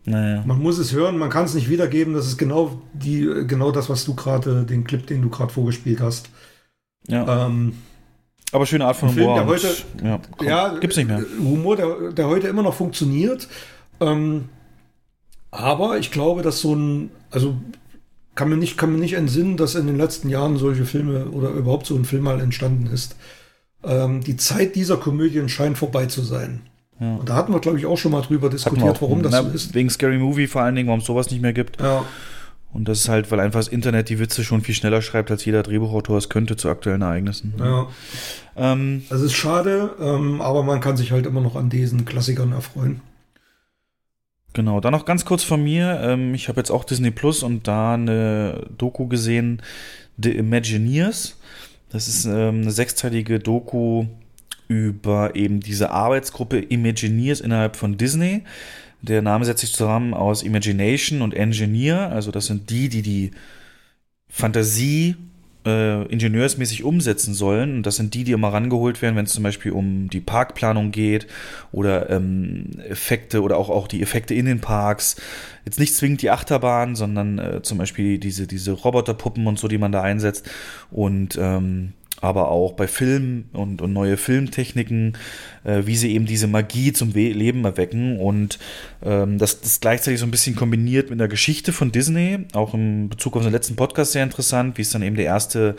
Naja. 0.06 0.44
Man 0.46 0.60
muss 0.62 0.78
es 0.78 0.94
hören, 0.94 1.18
man 1.18 1.30
kann 1.30 1.44
es 1.46 1.54
nicht 1.54 1.70
wiedergeben. 1.70 2.14
Das 2.14 2.28
ist 2.28 2.38
genau 2.38 2.82
die, 2.94 3.30
genau 3.46 3.72
das, 3.72 3.90
was 3.90 4.06
du 4.06 4.16
gerade, 4.16 4.64
den 4.64 4.86
Clip, 4.86 5.06
den 5.06 5.22
du 5.22 5.30
gerade 5.30 5.52
vorgespielt 5.52 6.00
hast. 6.00 6.30
Ja. 7.08 7.46
Ähm, 7.48 7.74
Aber 8.54 8.66
schöne 8.66 8.86
Art 8.86 8.96
von 8.96 9.10
Film, 9.10 9.26
Humor. 9.28 9.40
der 9.40 9.48
heute, 9.48 9.76
ja, 10.02 10.20
komm, 10.38 10.48
ja, 10.48 10.78
gibt's 10.78 10.96
nicht 10.96 11.08
mehr. 11.10 11.26
Humor, 11.40 11.76
der, 11.76 12.12
der 12.14 12.28
heute 12.28 12.48
immer 12.48 12.64
noch 12.64 12.74
funktioniert. 12.74 13.50
Ähm, 14.00 14.48
aber 15.52 15.98
ich 15.98 16.12
glaube, 16.12 16.42
dass 16.42 16.62
so 16.62 16.74
ein, 16.74 17.12
also 17.30 17.58
kann 18.36 18.48
mir 18.48 18.58
nicht, 18.58 18.78
kann 18.78 18.94
mir 18.94 19.00
nicht 19.00 19.14
entsinnen, 19.14 19.58
dass 19.58 19.76
in 19.76 19.88
den 19.88 19.98
letzten 19.98 20.30
Jahren 20.30 20.58
solche 20.58 20.86
Filme 20.86 21.26
oder 21.32 21.50
überhaupt 21.50 21.86
so 21.86 21.96
ein 21.96 22.06
Film 22.06 22.24
mal 22.24 22.40
entstanden 22.40 22.88
ist. 22.88 23.18
Ähm, 23.84 24.22
die 24.24 24.38
Zeit 24.38 24.76
dieser 24.76 24.98
Komödien 24.98 25.50
scheint 25.50 25.78
vorbei 25.78 26.08
zu 26.08 26.22
sein. 26.22 26.62
Ja. 27.00 27.16
Und 27.16 27.30
da 27.30 27.36
hatten 27.36 27.54
wir, 27.54 27.60
glaube 27.60 27.78
ich, 27.78 27.86
auch 27.86 27.98
schon 27.98 28.12
mal 28.12 28.22
drüber 28.22 28.50
diskutiert, 28.50 29.02
warum 29.02 29.22
das 29.22 29.32
na, 29.32 29.44
so 29.44 29.50
ist. 29.50 29.74
Wegen 29.76 29.90
Scary 29.90 30.18
Movie 30.18 30.48
vor 30.48 30.62
allen 30.64 30.76
Dingen, 30.76 30.88
warum 30.88 31.00
es 31.02 31.06
sowas 31.06 31.30
nicht 31.30 31.42
mehr 31.42 31.54
gibt. 31.54 31.80
Ja. 31.80 32.04
Und 32.74 32.88
das 32.88 33.00
ist 33.00 33.10
halt, 33.10 33.32
weil 33.32 33.40
einfach 33.40 33.60
das 33.60 33.70
Internet 33.70 34.10
die 34.10 34.20
Witze 34.20 34.44
schon 34.44 34.62
viel 34.62 34.76
schneller 34.76 35.02
schreibt, 35.02 35.32
als 35.32 35.46
jeder 35.46 35.64
Drehbuchautor 35.64 36.18
es 36.18 36.30
könnte 36.30 36.58
zu 36.58 36.70
aktuellen 36.70 37.02
Ereignissen. 37.02 37.54
Ja. 37.58 37.88
Ähm, 38.56 39.04
Das 39.10 39.22
ist 39.22 39.34
schade, 39.34 39.92
ähm, 40.02 40.42
aber 40.42 40.64
man 40.64 40.82
kann 40.82 40.98
sich 40.98 41.12
halt 41.12 41.26
immer 41.26 41.42
noch 41.42 41.56
an 41.56 41.70
diesen 41.70 42.06
Klassikern 42.06 42.52
erfreuen. 42.52 43.02
Genau, 44.54 44.82
dann 44.82 44.92
noch 44.92 45.06
ganz 45.06 45.24
kurz 45.24 45.44
von 45.44 45.64
mir. 45.64 46.00
Ähm, 46.02 46.34
ich 46.34 46.50
habe 46.50 46.60
jetzt 46.60 46.72
auch 46.72 46.84
Disney 46.84 47.12
Plus 47.12 47.44
und 47.44 47.68
da 47.68 47.94
eine 47.94 48.66
Doku 48.78 49.08
gesehen, 49.08 49.62
The 50.18 50.36
Imagineers. 50.36 51.38
Das 51.90 52.08
ist 52.08 52.26
ähm, 52.26 52.62
eine 52.62 52.72
sechsteilige 52.72 53.40
Doku 53.40 54.06
über 54.68 55.36
eben 55.36 55.62
diese 55.62 55.92
Arbeitsgruppe 55.92 56.60
Imagineers 56.60 57.40
innerhalb 57.40 57.76
von 57.76 57.98
Disney. 57.98 58.44
Der 59.02 59.22
Name 59.22 59.46
setzt 59.46 59.62
sich 59.62 59.74
zusammen 59.74 60.14
aus 60.14 60.44
Imagination 60.44 61.22
und 61.22 61.34
Engineer. 61.34 62.12
Also 62.12 62.32
das 62.32 62.48
sind 62.48 62.70
die, 62.70 62.90
die 62.90 63.02
die 63.02 63.32
Fantasie 64.28 65.16
äh, 65.68 66.04
ingenieursmäßig 66.04 66.84
umsetzen 66.84 67.34
sollen. 67.34 67.78
Und 67.78 67.84
das 67.84 67.98
sind 67.98 68.14
die, 68.14 68.24
die 68.24 68.32
immer 68.32 68.54
rangeholt 68.54 69.02
werden, 69.02 69.16
wenn 69.16 69.26
es 69.26 69.34
zum 69.34 69.44
Beispiel 69.44 69.74
um 69.74 70.10
die 70.10 70.22
Parkplanung 70.22 70.92
geht 70.92 71.28
oder 71.72 72.10
ähm, 72.10 72.72
Effekte 72.88 73.42
oder 73.42 73.58
auch, 73.58 73.70
auch 73.70 73.88
die 73.88 74.02
Effekte 74.02 74.34
in 74.34 74.46
den 74.46 74.62
Parks. 74.62 75.18
Jetzt 75.66 75.80
nicht 75.80 75.94
zwingend 75.96 76.22
die 76.22 76.32
Achterbahn, 76.32 76.96
sondern 76.96 77.38
äh, 77.38 77.62
zum 77.62 77.78
Beispiel 77.78 78.18
diese, 78.18 78.48
diese 78.48 78.72
Roboterpuppen 78.72 79.46
und 79.46 79.60
so, 79.60 79.68
die 79.68 79.78
man 79.78 79.92
da 79.92 80.02
einsetzt. 80.02 80.50
Und 80.90 81.38
ähm, 81.40 81.94
aber 82.22 82.50
auch 82.50 82.74
bei 82.74 82.88
Filmen 82.88 83.50
und, 83.54 83.82
und 83.82 83.94
neue 83.94 84.18
Filmtechniken, 84.18 85.18
äh, 85.64 85.84
wie 85.86 85.96
sie 85.96 86.14
eben 86.14 86.26
diese 86.26 86.48
Magie 86.48 86.94
zum 86.94 87.14
We 87.14 87.30
Leben 87.30 87.64
erwecken 87.66 88.20
und 88.20 88.58
ähm, 89.04 89.38
das, 89.38 89.62
das 89.62 89.80
gleichzeitig 89.80 90.20
so 90.20 90.26
ein 90.26 90.32
bisschen 90.32 90.56
kombiniert 90.56 91.10
mit 91.10 91.20
der 91.20 91.28
Geschichte 91.28 91.74
von 91.74 91.92
Disney, 91.92 92.40
auch 92.54 92.74
im 92.74 93.10
Bezug 93.10 93.36
auf 93.36 93.44
den 93.44 93.52
letzten 93.52 93.76
Podcast 93.76 94.14
sehr 94.14 94.24
interessant, 94.24 94.78
wie 94.78 94.82
es 94.82 94.90
dann 94.90 95.04
eben 95.04 95.16
der 95.16 95.26
erste 95.26 95.76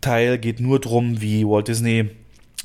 Teil 0.00 0.38
geht 0.38 0.60
nur 0.60 0.78
drum, 0.80 1.20
wie 1.20 1.44
Walt 1.44 1.68
Disney 1.68 2.10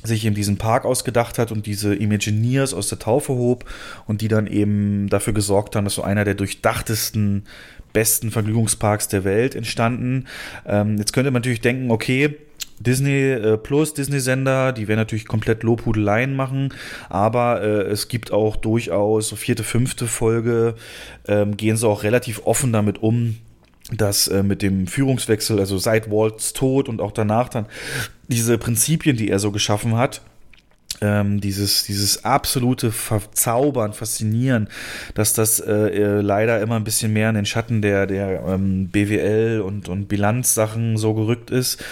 sich 0.04 0.24
eben 0.24 0.34
diesen 0.34 0.58
Park 0.58 0.84
ausgedacht 0.84 1.38
hat 1.38 1.50
und 1.50 1.66
diese 1.66 1.94
Imagineers 1.94 2.74
aus 2.74 2.88
der 2.88 2.98
Taufe 2.98 3.32
hob 3.32 3.64
und 4.06 4.20
die 4.20 4.28
dann 4.28 4.46
eben 4.46 5.08
dafür 5.08 5.32
gesorgt 5.32 5.74
haben, 5.74 5.84
dass 5.84 5.94
so 5.94 6.02
einer 6.02 6.24
der 6.24 6.34
durchdachtesten, 6.34 7.44
besten 7.92 8.30
Vergnügungsparks 8.30 9.08
der 9.08 9.24
Welt 9.24 9.54
entstanden. 9.54 10.26
Ähm, 10.66 10.98
jetzt 10.98 11.12
könnte 11.12 11.30
man 11.30 11.40
natürlich 11.40 11.62
denken, 11.62 11.90
okay, 11.90 12.36
Disney 12.78 13.30
äh, 13.30 13.56
Plus, 13.56 13.94
Disney-Sender, 13.94 14.72
die 14.72 14.88
werden 14.88 14.98
natürlich 14.98 15.26
komplett 15.26 15.62
Lobhudeleien 15.62 16.34
machen, 16.34 16.72
aber 17.08 17.62
äh, 17.62 17.82
es 17.82 18.08
gibt 18.08 18.32
auch 18.32 18.56
durchaus 18.56 19.32
vierte, 19.32 19.64
fünfte 19.64 20.06
Folge, 20.06 20.74
ähm, 21.26 21.56
gehen 21.56 21.76
sie 21.76 21.86
auch 21.86 22.02
relativ 22.02 22.42
offen 22.44 22.72
damit 22.72 23.02
um, 23.02 23.36
dass 23.92 24.28
äh, 24.28 24.42
mit 24.42 24.62
dem 24.62 24.86
Führungswechsel, 24.86 25.58
also 25.58 25.78
seit 25.78 26.10
Walts 26.10 26.52
Tod 26.52 26.88
und 26.88 27.00
auch 27.00 27.12
danach 27.12 27.48
dann 27.48 27.66
diese 28.28 28.58
Prinzipien, 28.58 29.16
die 29.16 29.30
er 29.30 29.38
so 29.38 29.52
geschaffen 29.52 29.96
hat, 29.96 30.22
ähm, 31.00 31.40
dieses, 31.40 31.84
dieses 31.84 32.24
absolute 32.24 32.92
Verzaubern, 32.92 33.92
Faszinieren, 33.92 34.68
dass 35.14 35.32
das 35.32 35.60
äh, 35.60 35.72
äh, 35.72 36.20
leider 36.20 36.60
immer 36.60 36.76
ein 36.76 36.84
bisschen 36.84 37.12
mehr 37.12 37.28
in 37.28 37.34
den 37.34 37.46
Schatten 37.46 37.82
der, 37.82 38.06
der 38.06 38.44
ähm, 38.46 38.88
BWL 38.88 39.60
und, 39.60 39.88
und 39.88 40.06
Bilanzsachen 40.06 40.96
so 40.96 41.14
gerückt 41.14 41.50
ist. 41.50 41.82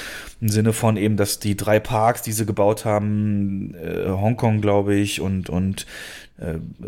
Im 0.40 0.48
Sinne 0.48 0.72
von 0.72 0.96
eben, 0.96 1.16
dass 1.16 1.38
die 1.38 1.56
drei 1.56 1.78
Parks, 1.78 2.22
die 2.22 2.32
sie 2.32 2.46
gebaut 2.46 2.84
haben, 2.84 3.74
äh, 3.74 4.08
Hongkong, 4.08 4.60
glaube 4.60 4.94
ich, 4.94 5.20
und, 5.20 5.48
und 5.48 5.86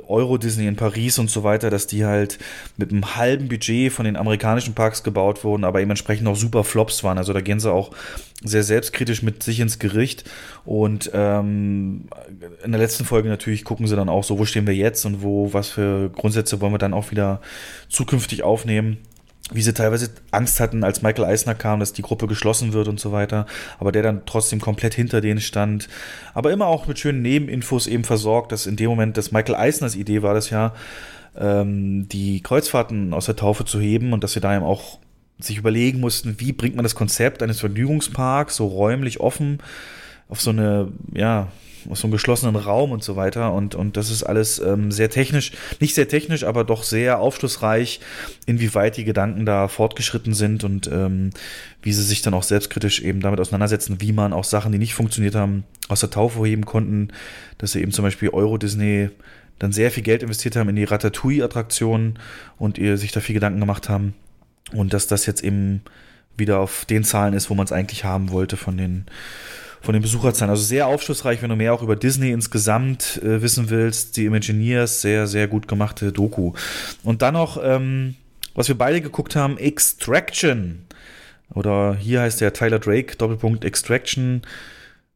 Euro 0.06 0.38
Disney 0.38 0.66
in 0.66 0.76
Paris 0.76 1.18
und 1.18 1.30
so 1.30 1.44
weiter, 1.44 1.70
dass 1.70 1.86
die 1.86 2.04
halt 2.04 2.38
mit 2.76 2.90
einem 2.90 3.16
halben 3.16 3.48
Budget 3.48 3.92
von 3.92 4.04
den 4.04 4.16
amerikanischen 4.16 4.74
Parks 4.74 5.02
gebaut 5.02 5.44
wurden, 5.44 5.64
aber 5.64 5.80
eben 5.80 5.90
entsprechend 5.90 6.26
auch 6.28 6.36
super 6.36 6.64
Flops 6.64 7.04
waren. 7.04 7.18
Also 7.18 7.32
da 7.32 7.40
gehen 7.40 7.60
sie 7.60 7.72
auch 7.72 7.90
sehr 8.42 8.62
selbstkritisch 8.62 9.22
mit 9.22 9.42
sich 9.42 9.60
ins 9.60 9.78
Gericht. 9.78 10.24
Und 10.64 11.10
ähm, 11.14 12.08
in 12.64 12.72
der 12.72 12.80
letzten 12.80 13.04
Folge 13.04 13.28
natürlich 13.28 13.64
gucken 13.64 13.86
sie 13.86 13.96
dann 13.96 14.08
auch 14.08 14.24
so, 14.24 14.38
wo 14.38 14.44
stehen 14.44 14.66
wir 14.66 14.74
jetzt 14.74 15.04
und 15.04 15.22
wo, 15.22 15.52
was 15.52 15.68
für 15.68 16.10
Grundsätze 16.10 16.60
wollen 16.60 16.72
wir 16.72 16.78
dann 16.78 16.94
auch 16.94 17.10
wieder 17.10 17.40
zukünftig 17.88 18.42
aufnehmen 18.42 18.98
wie 19.52 19.62
sie 19.62 19.74
teilweise 19.74 20.10
Angst 20.30 20.58
hatten, 20.58 20.84
als 20.84 21.02
Michael 21.02 21.24
Eisner 21.24 21.54
kam, 21.54 21.80
dass 21.80 21.92
die 21.92 22.02
Gruppe 22.02 22.26
geschlossen 22.26 22.72
wird 22.72 22.88
und 22.88 22.98
so 22.98 23.12
weiter, 23.12 23.46
aber 23.78 23.92
der 23.92 24.02
dann 24.02 24.22
trotzdem 24.24 24.60
komplett 24.60 24.94
hinter 24.94 25.20
denen 25.20 25.40
stand, 25.40 25.88
aber 26.32 26.50
immer 26.50 26.66
auch 26.66 26.86
mit 26.86 26.98
schönen 26.98 27.20
Nebeninfos 27.20 27.86
eben 27.86 28.04
versorgt, 28.04 28.52
dass 28.52 28.66
in 28.66 28.76
dem 28.76 28.88
Moment, 28.88 29.16
dass 29.16 29.32
Michael 29.32 29.56
Eisners 29.56 29.96
Idee 29.96 30.22
war 30.22 30.32
das 30.32 30.48
ja, 30.48 30.72
ähm, 31.36 32.08
die 32.08 32.40
Kreuzfahrten 32.40 33.12
aus 33.12 33.26
der 33.26 33.36
Taufe 33.36 33.64
zu 33.66 33.80
heben 33.80 34.12
und 34.14 34.24
dass 34.24 34.32
sie 34.32 34.40
da 34.40 34.56
eben 34.56 34.64
auch 34.64 34.98
sich 35.38 35.58
überlegen 35.58 36.00
mussten, 36.00 36.36
wie 36.38 36.52
bringt 36.52 36.76
man 36.76 36.84
das 36.84 36.94
Konzept 36.94 37.42
eines 37.42 37.60
Vergnügungsparks 37.60 38.56
so 38.56 38.66
räumlich 38.66 39.20
offen 39.20 39.58
auf 40.28 40.40
so 40.40 40.50
eine, 40.50 40.92
ja, 41.12 41.48
aus 41.90 42.00
so 42.00 42.06
einem 42.06 42.12
geschlossenen 42.12 42.56
Raum 42.56 42.92
und 42.92 43.02
so 43.02 43.16
weiter. 43.16 43.52
Und, 43.52 43.74
und 43.74 43.96
das 43.96 44.10
ist 44.10 44.22
alles 44.22 44.58
ähm, 44.58 44.90
sehr 44.90 45.10
technisch, 45.10 45.52
nicht 45.80 45.94
sehr 45.94 46.08
technisch, 46.08 46.44
aber 46.44 46.64
doch 46.64 46.82
sehr 46.82 47.20
aufschlussreich, 47.20 48.00
inwieweit 48.46 48.96
die 48.96 49.04
Gedanken 49.04 49.46
da 49.46 49.68
fortgeschritten 49.68 50.34
sind 50.34 50.64
und 50.64 50.88
ähm, 50.88 51.30
wie 51.82 51.92
sie 51.92 52.02
sich 52.02 52.22
dann 52.22 52.34
auch 52.34 52.42
selbstkritisch 52.42 53.02
eben 53.02 53.20
damit 53.20 53.40
auseinandersetzen, 53.40 54.00
wie 54.00 54.12
man 54.12 54.32
auch 54.32 54.44
Sachen, 54.44 54.72
die 54.72 54.78
nicht 54.78 54.94
funktioniert 54.94 55.34
haben, 55.34 55.64
aus 55.88 56.00
der 56.00 56.10
Taufe 56.10 56.44
heben 56.44 56.64
konnten, 56.64 57.08
dass 57.58 57.72
sie 57.72 57.80
eben 57.80 57.92
zum 57.92 58.04
Beispiel 58.04 58.30
Euro 58.30 58.58
Disney 58.58 59.10
dann 59.58 59.72
sehr 59.72 59.90
viel 59.90 60.02
Geld 60.02 60.22
investiert 60.22 60.56
haben 60.56 60.68
in 60.68 60.76
die 60.76 60.84
Ratatouille-Attraktion 60.84 62.18
und 62.58 62.78
ihr 62.78 62.98
sich 62.98 63.12
da 63.12 63.20
viel 63.20 63.34
Gedanken 63.34 63.60
gemacht 63.60 63.88
haben. 63.88 64.14
Und 64.72 64.92
dass 64.92 65.06
das 65.06 65.26
jetzt 65.26 65.44
eben 65.44 65.82
wieder 66.36 66.58
auf 66.58 66.84
den 66.84 67.04
Zahlen 67.04 67.34
ist, 67.34 67.50
wo 67.50 67.54
man 67.54 67.64
es 67.64 67.72
eigentlich 67.72 68.04
haben 68.04 68.30
wollte 68.30 68.56
von 68.56 68.76
den 68.76 69.06
von 69.84 69.92
den 69.92 70.02
Besucherzahlen. 70.02 70.50
Also 70.50 70.62
sehr 70.62 70.86
aufschlussreich, 70.86 71.42
wenn 71.42 71.50
du 71.50 71.56
mehr 71.56 71.74
auch 71.74 71.82
über 71.82 71.94
Disney 71.94 72.30
insgesamt 72.30 73.20
äh, 73.22 73.42
wissen 73.42 73.70
willst. 73.70 74.16
Die 74.16 74.24
Imagineers, 74.24 75.02
sehr, 75.02 75.26
sehr 75.26 75.46
gut 75.46 75.68
gemachte 75.68 76.10
Doku. 76.10 76.52
Und 77.02 77.22
dann 77.22 77.34
noch, 77.34 77.60
ähm, 77.62 78.14
was 78.54 78.68
wir 78.68 78.78
beide 78.78 79.00
geguckt 79.00 79.36
haben, 79.36 79.58
Extraction. 79.58 80.86
Oder 81.52 81.94
hier 81.94 82.22
heißt 82.22 82.40
der 82.40 82.52
Tyler 82.52 82.78
Drake, 82.78 83.16
Doppelpunkt 83.16 83.64
Extraction. 83.64 84.42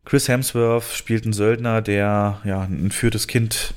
Chris 0.04 0.28
Hemsworth 0.28 0.84
spielt 0.94 1.24
einen 1.24 1.32
Söldner, 1.32 1.82
der 1.82 2.40
ja 2.44 2.60
ein 2.60 2.84
entführtes 2.84 3.26
Kind 3.26 3.74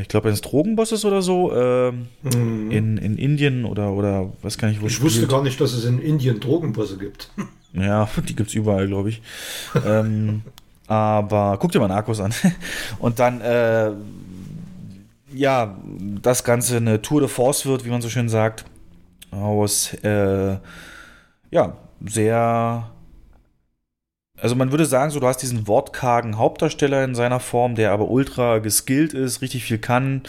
ich 0.00 0.08
glaube, 0.08 0.26
eines 0.26 0.40
Drogenbosses 0.40 1.04
oder 1.04 1.22
so, 1.22 1.52
äh, 1.52 1.92
mhm. 1.92 2.70
in, 2.70 2.96
in 2.98 3.16
Indien 3.16 3.64
oder, 3.64 3.92
oder 3.92 4.32
was 4.42 4.58
kann 4.58 4.72
ich 4.72 4.80
wo 4.80 4.86
Ich 4.86 5.00
wusste 5.00 5.28
gar 5.28 5.42
nicht, 5.42 5.60
dass 5.60 5.72
es 5.72 5.84
in 5.84 6.00
Indien 6.00 6.40
Drogenbosse 6.40 6.98
gibt. 6.98 7.30
Ja, 7.74 8.08
die 8.28 8.34
gibt 8.34 8.48
es 8.48 8.54
überall, 8.54 8.86
glaube 8.86 9.10
ich. 9.10 9.22
ähm, 9.86 10.42
aber 10.86 11.56
guck 11.60 11.72
dir 11.72 11.80
mal 11.80 11.88
Narcos 11.88 12.20
an. 12.20 12.32
Und 12.98 13.18
dann, 13.18 13.40
äh, 13.40 13.90
ja, 15.32 15.76
das 16.22 16.44
Ganze 16.44 16.76
eine 16.76 17.02
Tour 17.02 17.20
de 17.20 17.28
Force 17.28 17.66
wird, 17.66 17.84
wie 17.84 17.90
man 17.90 18.02
so 18.02 18.08
schön 18.08 18.28
sagt, 18.28 18.64
aus, 19.30 19.94
äh, 20.04 20.56
ja, 21.50 21.76
sehr 22.06 22.90
also 24.40 24.56
man 24.56 24.72
würde 24.72 24.84
sagen, 24.84 25.10
so 25.10 25.20
du 25.20 25.26
hast 25.26 25.38
diesen 25.38 25.68
wortkargen 25.68 26.38
Hauptdarsteller 26.38 27.04
in 27.04 27.14
seiner 27.14 27.40
Form, 27.40 27.76
der 27.76 27.92
aber 27.92 28.08
ultra 28.10 28.58
geskillt 28.58 29.14
ist, 29.14 29.42
richtig 29.42 29.64
viel 29.64 29.78
kann, 29.78 30.22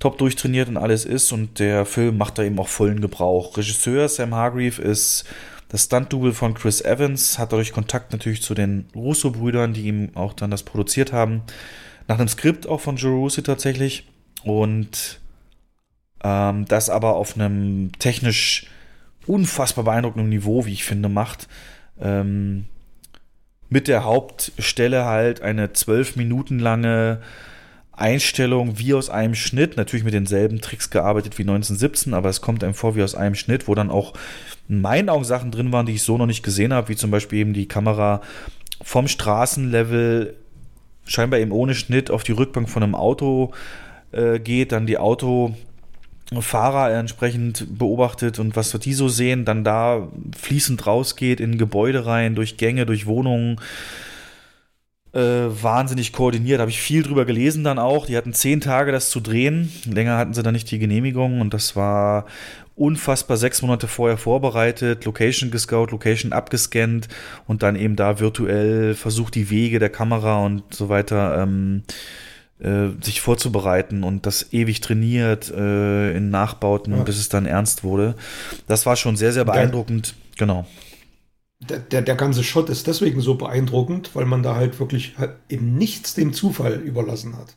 top 0.00 0.18
durchtrainiert 0.18 0.68
und 0.68 0.76
alles 0.76 1.04
ist 1.04 1.32
und 1.32 1.58
der 1.58 1.86
Film 1.86 2.18
macht 2.18 2.38
da 2.38 2.42
eben 2.42 2.58
auch 2.58 2.68
vollen 2.68 3.00
Gebrauch. 3.00 3.56
Regisseur 3.56 4.08
Sam 4.08 4.34
Hargreave 4.34 4.82
ist 4.82 5.24
das 5.72 5.84
Stunt-Double 5.84 6.34
von 6.34 6.52
Chris 6.52 6.82
Evans, 6.82 7.38
hat 7.38 7.52
dadurch 7.52 7.72
Kontakt 7.72 8.12
natürlich 8.12 8.42
zu 8.42 8.52
den 8.52 8.84
Russo-Brüdern, 8.94 9.72
die 9.72 9.86
ihm 9.86 10.10
auch 10.14 10.34
dann 10.34 10.50
das 10.50 10.64
produziert 10.64 11.14
haben. 11.14 11.42
Nach 12.08 12.18
einem 12.18 12.28
Skript 12.28 12.66
auch 12.66 12.80
von 12.80 12.96
Joe 12.96 13.14
Russo 13.14 13.40
tatsächlich 13.40 14.06
und 14.44 15.18
ähm, 16.22 16.66
das 16.66 16.90
aber 16.90 17.16
auf 17.16 17.36
einem 17.36 17.90
technisch 17.98 18.66
unfassbar 19.26 19.84
beeindruckenden 19.84 20.28
Niveau, 20.28 20.66
wie 20.66 20.74
ich 20.74 20.84
finde, 20.84 21.08
macht. 21.08 21.48
Ähm, 21.98 22.66
mit 23.70 23.88
der 23.88 24.04
Hauptstelle 24.04 25.06
halt 25.06 25.40
eine 25.40 25.72
zwölf 25.72 26.16
Minuten 26.16 26.58
lange 26.58 27.22
Einstellung 27.92 28.78
wie 28.78 28.92
aus 28.92 29.08
einem 29.08 29.34
Schnitt, 29.34 29.78
natürlich 29.78 30.04
mit 30.04 30.12
denselben 30.12 30.60
Tricks 30.60 30.90
gearbeitet 30.90 31.38
wie 31.38 31.42
1917, 31.42 32.12
aber 32.12 32.28
es 32.28 32.42
kommt 32.42 32.62
einem 32.62 32.74
vor 32.74 32.94
wie 32.94 33.02
aus 33.02 33.14
einem 33.14 33.34
Schnitt, 33.34 33.68
wo 33.68 33.74
dann 33.74 33.90
auch 33.90 34.12
in 34.72 34.80
meinen 34.80 35.10
Augen 35.10 35.24
Sachen 35.24 35.50
drin 35.50 35.70
waren, 35.70 35.84
die 35.84 35.92
ich 35.92 36.02
so 36.02 36.16
noch 36.16 36.26
nicht 36.26 36.42
gesehen 36.42 36.72
habe, 36.72 36.88
wie 36.88 36.96
zum 36.96 37.10
Beispiel 37.10 37.40
eben 37.40 37.52
die 37.52 37.68
Kamera 37.68 38.22
vom 38.82 39.06
Straßenlevel 39.06 40.34
scheinbar 41.04 41.40
eben 41.40 41.52
ohne 41.52 41.74
Schnitt 41.74 42.10
auf 42.10 42.22
die 42.22 42.32
Rückbank 42.32 42.70
von 42.70 42.82
einem 42.82 42.94
Auto 42.94 43.52
äh, 44.12 44.38
geht, 44.38 44.72
dann 44.72 44.86
die 44.86 44.96
Auto 44.96 45.54
Fahrer 46.40 46.90
entsprechend 46.90 47.78
beobachtet 47.78 48.38
und 48.38 48.56
was 48.56 48.70
die 48.70 48.94
so 48.94 49.08
sehen, 49.08 49.44
dann 49.44 49.62
da 49.62 50.08
fließend 50.34 50.86
rausgeht 50.86 51.40
in 51.40 51.58
Gebäude 51.58 52.06
rein, 52.06 52.34
durch 52.34 52.56
Gänge, 52.56 52.86
durch 52.86 53.04
Wohnungen. 53.04 53.60
Äh, 55.12 55.20
wahnsinnig 55.62 56.14
koordiniert, 56.14 56.60
habe 56.60 56.70
ich 56.70 56.80
viel 56.80 57.02
drüber 57.02 57.26
gelesen 57.26 57.64
dann 57.64 57.78
auch. 57.78 58.06
Die 58.06 58.16
hatten 58.16 58.32
zehn 58.32 58.62
Tage 58.62 58.92
das 58.92 59.10
zu 59.10 59.20
drehen. 59.20 59.70
Länger 59.84 60.16
hatten 60.16 60.32
sie 60.32 60.42
dann 60.42 60.54
nicht 60.54 60.70
die 60.70 60.78
Genehmigung 60.78 61.42
und 61.42 61.52
das 61.52 61.76
war 61.76 62.24
unfassbar 62.74 63.36
sechs 63.36 63.62
Monate 63.62 63.86
vorher 63.86 64.16
vorbereitet, 64.16 65.04
Location 65.04 65.50
gescout, 65.50 65.88
Location 65.90 66.32
abgescannt 66.32 67.08
und 67.46 67.62
dann 67.62 67.76
eben 67.76 67.96
da 67.96 68.18
virtuell 68.20 68.94
versucht, 68.94 69.34
die 69.34 69.50
Wege 69.50 69.78
der 69.78 69.90
Kamera 69.90 70.44
und 70.44 70.62
so 70.74 70.88
weiter 70.88 71.42
ähm, 71.42 71.82
äh, 72.62 72.88
sich 73.02 73.20
vorzubereiten 73.20 74.04
und 74.04 74.24
das 74.24 74.52
ewig 74.52 74.80
trainiert 74.80 75.50
äh, 75.50 76.16
in 76.16 76.30
Nachbauten, 76.30 76.96
ja. 76.96 77.02
bis 77.02 77.18
es 77.18 77.28
dann 77.28 77.46
ernst 77.46 77.84
wurde. 77.84 78.14
Das 78.68 78.86
war 78.86 78.96
schon 78.96 79.16
sehr, 79.16 79.32
sehr 79.32 79.44
beeindruckend. 79.44 80.14
Der, 80.38 80.46
genau. 80.46 80.66
Der, 81.60 81.78
der, 81.78 82.02
der 82.02 82.14
ganze 82.14 82.42
Shot 82.42 82.70
ist 82.70 82.86
deswegen 82.86 83.20
so 83.20 83.34
beeindruckend, 83.34 84.10
weil 84.14 84.26
man 84.26 84.42
da 84.42 84.56
halt 84.56 84.80
wirklich 84.80 85.14
halt 85.18 85.34
eben 85.48 85.76
nichts 85.76 86.14
dem 86.14 86.32
Zufall 86.32 86.74
überlassen 86.74 87.36
hat. 87.36 87.56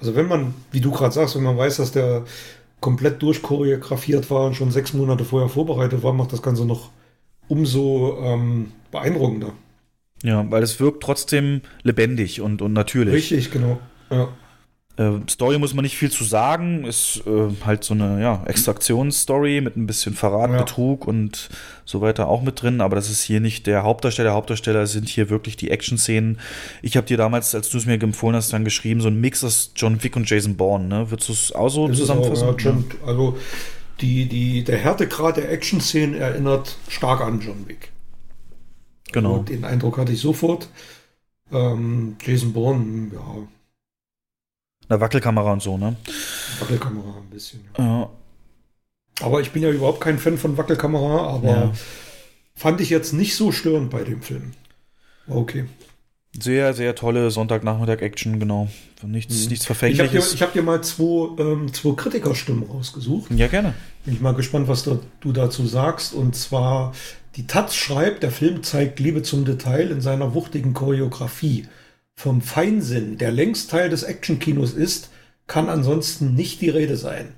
Also 0.00 0.14
wenn 0.14 0.26
man, 0.26 0.54
wie 0.70 0.80
du 0.80 0.90
gerade 0.90 1.12
sagst, 1.12 1.34
wenn 1.36 1.42
man 1.42 1.56
weiß, 1.56 1.76
dass 1.76 1.92
der 1.92 2.24
komplett 2.80 3.22
durchchoreografiert 3.22 4.30
war 4.30 4.46
und 4.46 4.54
schon 4.54 4.70
sechs 4.70 4.92
Monate 4.92 5.24
vorher 5.24 5.48
vorbereitet 5.48 6.02
war, 6.02 6.12
macht 6.12 6.32
das 6.32 6.42
Ganze 6.42 6.64
noch 6.64 6.90
umso 7.48 8.18
ähm, 8.22 8.72
beeindruckender. 8.90 9.52
Ja, 10.22 10.48
weil 10.50 10.62
es 10.62 10.80
wirkt 10.80 11.02
trotzdem 11.02 11.62
lebendig 11.82 12.40
und, 12.40 12.62
und 12.62 12.72
natürlich. 12.72 13.14
Richtig, 13.14 13.50
genau. 13.50 13.78
Ja. 14.10 14.28
Äh, 14.98 15.12
Story 15.30 15.58
muss 15.58 15.74
man 15.74 15.84
nicht 15.84 15.96
viel 15.96 16.10
zu 16.10 16.24
sagen. 16.24 16.84
Ist 16.84 17.22
äh, 17.24 17.48
halt 17.64 17.84
so 17.84 17.94
eine 17.94 18.20
ja, 18.20 18.42
Extraktionsstory 18.46 19.60
mit 19.60 19.76
ein 19.76 19.86
bisschen 19.86 20.14
Verrat, 20.14 20.50
Ja. 20.50 20.58
Betrug 20.58 21.06
und 21.06 21.48
so 21.84 22.00
weiter 22.00 22.28
auch 22.28 22.42
mit 22.42 22.60
drin. 22.60 22.80
Aber 22.80 22.96
das 22.96 23.08
ist 23.08 23.22
hier 23.22 23.40
nicht 23.40 23.66
der 23.66 23.84
Hauptdarsteller. 23.84 24.30
Der 24.30 24.34
Hauptdarsteller 24.34 24.86
sind 24.88 25.08
hier 25.08 25.30
wirklich 25.30 25.56
die 25.56 25.70
Action-Szenen. 25.70 26.40
Ich 26.82 26.96
habe 26.96 27.06
dir 27.06 27.16
damals, 27.16 27.54
als 27.54 27.70
du 27.70 27.78
es 27.78 27.86
mir 27.86 28.00
empfohlen 28.02 28.34
hast, 28.34 28.52
dann 28.52 28.64
geschrieben, 28.64 29.00
so 29.00 29.08
ein 29.08 29.20
Mix 29.20 29.44
aus 29.44 29.72
John 29.76 30.02
Wick 30.02 30.16
und 30.16 30.28
Jason 30.28 30.56
Bourne. 30.56 30.88
Ne? 30.88 31.10
Würdest 31.10 31.28
du 31.28 31.32
es 31.32 31.52
auch 31.52 31.68
so 31.68 31.88
Ist 31.88 32.00
es 32.00 32.10
auch, 32.10 32.20
zusammenfassen? 32.22 32.48
ja, 32.48 32.54
John, 32.58 32.84
also 33.06 33.38
die, 34.00 34.26
die, 34.26 34.64
der 34.64 34.78
Härtegrad 34.78 35.36
der 35.36 35.50
Action-Szenen 35.52 36.14
erinnert 36.14 36.76
stark 36.88 37.20
an 37.20 37.40
John 37.40 37.68
Wick. 37.68 37.92
Genau. 39.12 39.34
Und 39.34 39.48
den 39.48 39.64
Eindruck 39.64 39.96
hatte 39.98 40.12
ich 40.12 40.20
sofort. 40.20 40.68
Ähm, 41.52 42.16
Jason 42.20 42.52
Bourne, 42.52 43.10
ja, 43.12 43.48
Eine 44.88 45.00
Wackelkamera 45.00 45.52
und 45.52 45.62
so, 45.62 45.76
ne? 45.76 45.96
Wackelkamera 46.60 47.18
ein 47.18 47.30
bisschen. 47.30 47.60
Ja. 47.78 48.08
Aber 49.20 49.40
ich 49.40 49.50
bin 49.50 49.62
ja 49.62 49.70
überhaupt 49.70 50.00
kein 50.00 50.18
Fan 50.18 50.38
von 50.38 50.56
Wackelkamera, 50.56 51.26
aber 51.34 51.48
Ja. 51.48 51.72
fand 52.54 52.80
ich 52.80 52.88
jetzt 52.90 53.12
nicht 53.12 53.34
so 53.36 53.52
störend 53.52 53.90
bei 53.90 54.02
dem 54.04 54.22
Film. 54.22 54.52
Okay. 55.28 55.66
Sehr, 56.40 56.72
sehr 56.72 56.94
tolle 56.94 57.30
Sonntagnachmittag-Action, 57.30 58.38
genau. 58.38 58.68
Nichts, 59.02 59.48
nichts 59.48 59.68
Mhm. 59.68 59.74
Ich 59.76 59.98
habe 59.98 60.08
dir, 60.08 60.14
Verfängliches. 60.20 60.40
hab 60.40 60.52
dir 60.52 60.62
mal 60.62 60.82
zwei, 60.82 61.42
ähm, 61.42 61.72
zwei 61.72 61.94
Kritikerstimmen 61.94 62.64
rausgesucht. 62.64 63.30
ja, 63.32 63.46
gerne. 63.48 63.74
Bin 64.04 64.14
ich 64.14 64.20
mal 64.20 64.34
gespannt, 64.34 64.68
was 64.68 64.84
da, 64.84 64.98
du 65.20 65.32
dazu 65.32 65.66
sagst. 65.66 66.14
Und 66.14 66.36
zwar, 66.36 66.92
die 67.36 67.46
Taz 67.46 67.74
schreibt, 67.74 68.22
der 68.22 68.30
Film 68.30 68.62
zeigt 68.62 69.00
Liebe 69.00 69.22
zum 69.22 69.44
Detail 69.44 69.90
in 69.90 70.00
seiner 70.00 70.34
wuchtigen 70.34 70.74
Choreografie. 70.74 71.66
Vom 72.18 72.42
Feinsinn, 72.42 73.16
der 73.16 73.30
längst 73.30 73.70
Teil 73.70 73.90
des 73.90 74.02
Actionkinos 74.02 74.72
ist, 74.72 75.10
kann 75.46 75.68
ansonsten 75.68 76.34
nicht 76.34 76.60
die 76.60 76.68
Rede 76.68 76.96
sein. 76.96 77.32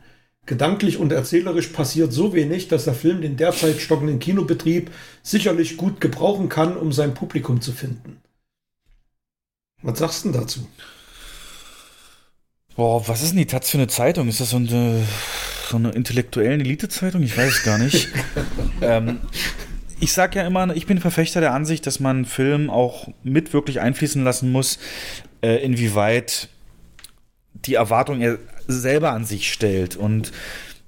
Gedanklich 0.47 0.97
und 0.97 1.13
erzählerisch 1.13 1.67
passiert 1.67 2.15
so 2.15 2.33
wenig, 2.33 2.69
dass 2.69 2.87
der 2.87 2.95
Film 2.95 3.21
den 3.21 3.37
derzeit 3.37 3.79
stockenden 3.79 4.21
Kinobetrieb 4.21 4.91
sicherlich 5.23 5.77
gut 5.77 6.01
gebrauchen 6.01 6.49
kann, 6.49 6.79
um 6.79 6.93
sein 6.93 7.13
Publikum 7.13 7.61
zu 7.61 7.73
finden. 7.73 8.23
Was 9.83 9.99
sagst 9.99 10.25
du 10.25 10.31
denn 10.31 10.41
dazu? 10.41 10.67
Boah, 12.75 13.07
was 13.07 13.23
ist 13.23 13.33
denn 13.33 13.39
die 13.39 13.47
Taz 13.47 13.69
für 13.69 13.77
eine 13.77 13.89
Zeitung? 13.89 14.29
Ist 14.29 14.41
das 14.41 14.49
so 14.49 14.57
eine, 14.57 15.07
so 15.69 15.77
eine 15.77 15.91
intellektuellen 15.91 16.63
Elite-Zeitung? 16.63 17.23
Ich 17.23 17.37
weiß 17.37 17.53
es 17.53 17.63
gar 17.65 17.77
nicht. 17.77 18.09
ähm, 18.81 19.21
ich 20.01 20.13
sag 20.13 20.35
ja 20.35 20.47
immer, 20.47 20.75
ich 20.75 20.87
bin 20.87 20.99
Verfechter 20.99 21.41
der 21.41 21.53
Ansicht, 21.53 21.87
dass 21.87 22.01
man 22.01 22.25
Film 22.25 22.71
auch 22.71 23.09
mit 23.23 23.53
wirklich 23.53 23.81
einfließen 23.81 24.25
lassen 24.25 24.51
muss, 24.51 24.79
äh, 25.43 25.63
inwieweit 25.63 26.49
die 27.55 27.75
Erwartung 27.75 28.21
er 28.21 28.39
selber 28.67 29.13
an 29.13 29.25
sich 29.25 29.53
stellt. 29.53 29.97
Und 29.97 30.33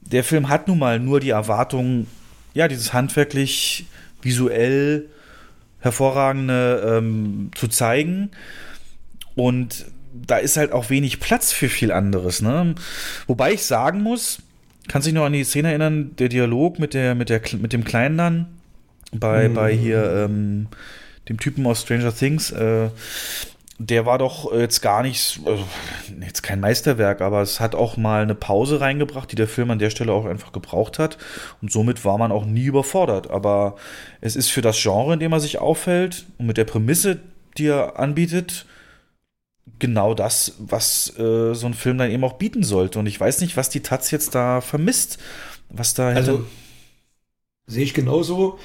der 0.00 0.24
Film 0.24 0.48
hat 0.48 0.66
nun 0.66 0.78
mal 0.78 0.98
nur 0.98 1.20
die 1.20 1.30
Erwartung, 1.30 2.06
ja, 2.54 2.68
dieses 2.68 2.92
handwerklich, 2.92 3.86
visuell 4.22 5.08
hervorragende 5.80 6.98
ähm, 6.98 7.50
zu 7.54 7.68
zeigen. 7.68 8.30
Und 9.34 9.86
da 10.14 10.38
ist 10.38 10.56
halt 10.56 10.72
auch 10.72 10.90
wenig 10.90 11.20
Platz 11.20 11.52
für 11.52 11.68
viel 11.68 11.92
anderes. 11.92 12.40
Ne? 12.40 12.74
Wobei 13.26 13.52
ich 13.52 13.64
sagen 13.64 14.02
muss, 14.02 14.38
kannst 14.88 15.06
dich 15.06 15.14
noch 15.14 15.24
an 15.24 15.32
die 15.32 15.44
Szene 15.44 15.68
erinnern, 15.68 16.14
der 16.16 16.28
Dialog 16.28 16.78
mit, 16.78 16.94
der, 16.94 17.14
mit, 17.14 17.28
der, 17.28 17.40
mit 17.58 17.72
dem 17.72 17.84
Kleinen 17.84 18.16
dann 18.16 18.61
bei, 19.12 19.48
Mhm. 19.48 19.54
bei 19.54 19.72
hier 19.74 20.24
ähm, 20.24 20.68
dem 21.28 21.38
Typen 21.38 21.66
aus 21.66 21.82
Stranger 21.82 22.14
Things. 22.14 22.50
Äh, 22.50 22.90
der 23.78 24.06
war 24.06 24.18
doch 24.18 24.52
jetzt 24.52 24.80
gar 24.80 25.02
nicht, 25.02 25.40
also, 25.44 25.64
jetzt 26.20 26.42
kein 26.42 26.60
Meisterwerk, 26.60 27.20
aber 27.20 27.42
es 27.42 27.58
hat 27.58 27.74
auch 27.74 27.96
mal 27.96 28.22
eine 28.22 28.36
Pause 28.36 28.80
reingebracht, 28.80 29.32
die 29.32 29.36
der 29.36 29.48
Film 29.48 29.70
an 29.72 29.80
der 29.80 29.90
Stelle 29.90 30.12
auch 30.12 30.24
einfach 30.24 30.52
gebraucht 30.52 31.00
hat. 31.00 31.18
Und 31.60 31.72
somit 31.72 32.04
war 32.04 32.16
man 32.16 32.30
auch 32.30 32.44
nie 32.44 32.64
überfordert. 32.64 33.30
Aber 33.30 33.74
es 34.20 34.36
ist 34.36 34.50
für 34.50 34.62
das 34.62 34.80
Genre, 34.80 35.14
in 35.14 35.20
dem 35.20 35.32
er 35.32 35.40
sich 35.40 35.58
auffällt 35.58 36.26
und 36.38 36.46
mit 36.46 36.58
der 36.58 36.64
Prämisse, 36.64 37.18
die 37.58 37.66
er 37.66 37.98
anbietet, 37.98 38.66
genau 39.78 40.14
das, 40.14 40.54
was 40.58 41.16
äh, 41.18 41.54
so 41.54 41.66
ein 41.66 41.74
Film 41.74 41.98
dann 41.98 42.10
eben 42.10 42.24
auch 42.24 42.34
bieten 42.34 42.62
sollte. 42.62 42.98
Und 43.00 43.06
ich 43.06 43.18
weiß 43.18 43.40
nicht, 43.40 43.56
was 43.56 43.68
die 43.68 43.80
Taz 43.80 44.10
jetzt 44.12 44.34
da 44.34 44.60
vermisst, 44.60 45.18
was 45.70 45.94
da 45.94 46.08
Also 46.08 46.46
sehe 47.66 47.84
ich 47.84 47.94
genauso. 47.94 48.58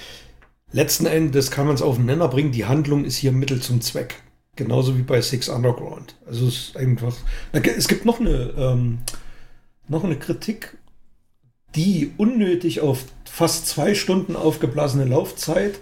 Letzten 0.72 1.06
Endes 1.06 1.50
kann 1.52 1.66
man 1.66 1.76
es 1.76 1.82
auf 1.82 1.96
den 1.96 2.06
Nenner 2.06 2.28
bringen. 2.28 2.52
Die 2.52 2.66
Handlung 2.66 3.06
ist 3.06 3.16
hier 3.18 3.32
Mittel 3.32 3.62
zum 3.62 3.82
Zweck. 3.82 4.16
Genauso 4.56 4.98
wie 4.98 5.04
bei 5.04 5.22
Six 5.22 5.50
Underground. 5.50 6.16
Also 6.26 6.48
es 6.48 6.56
ist 6.70 6.78
einfach. 6.78 7.14
Es 7.52 7.88
gibt 7.88 8.06
noch 8.06 8.20
eine, 8.20 8.54
ähm, 8.58 9.00
noch 9.88 10.04
eine 10.04 10.18
Kritik, 10.18 10.78
die 11.76 12.12
unnötig 12.18 12.82
auf 12.82 13.06
fast 13.26 13.68
zwei 13.68 13.94
Stunden 13.94 14.36
aufgeblasene 14.36 15.06
Laufzeit 15.06 15.80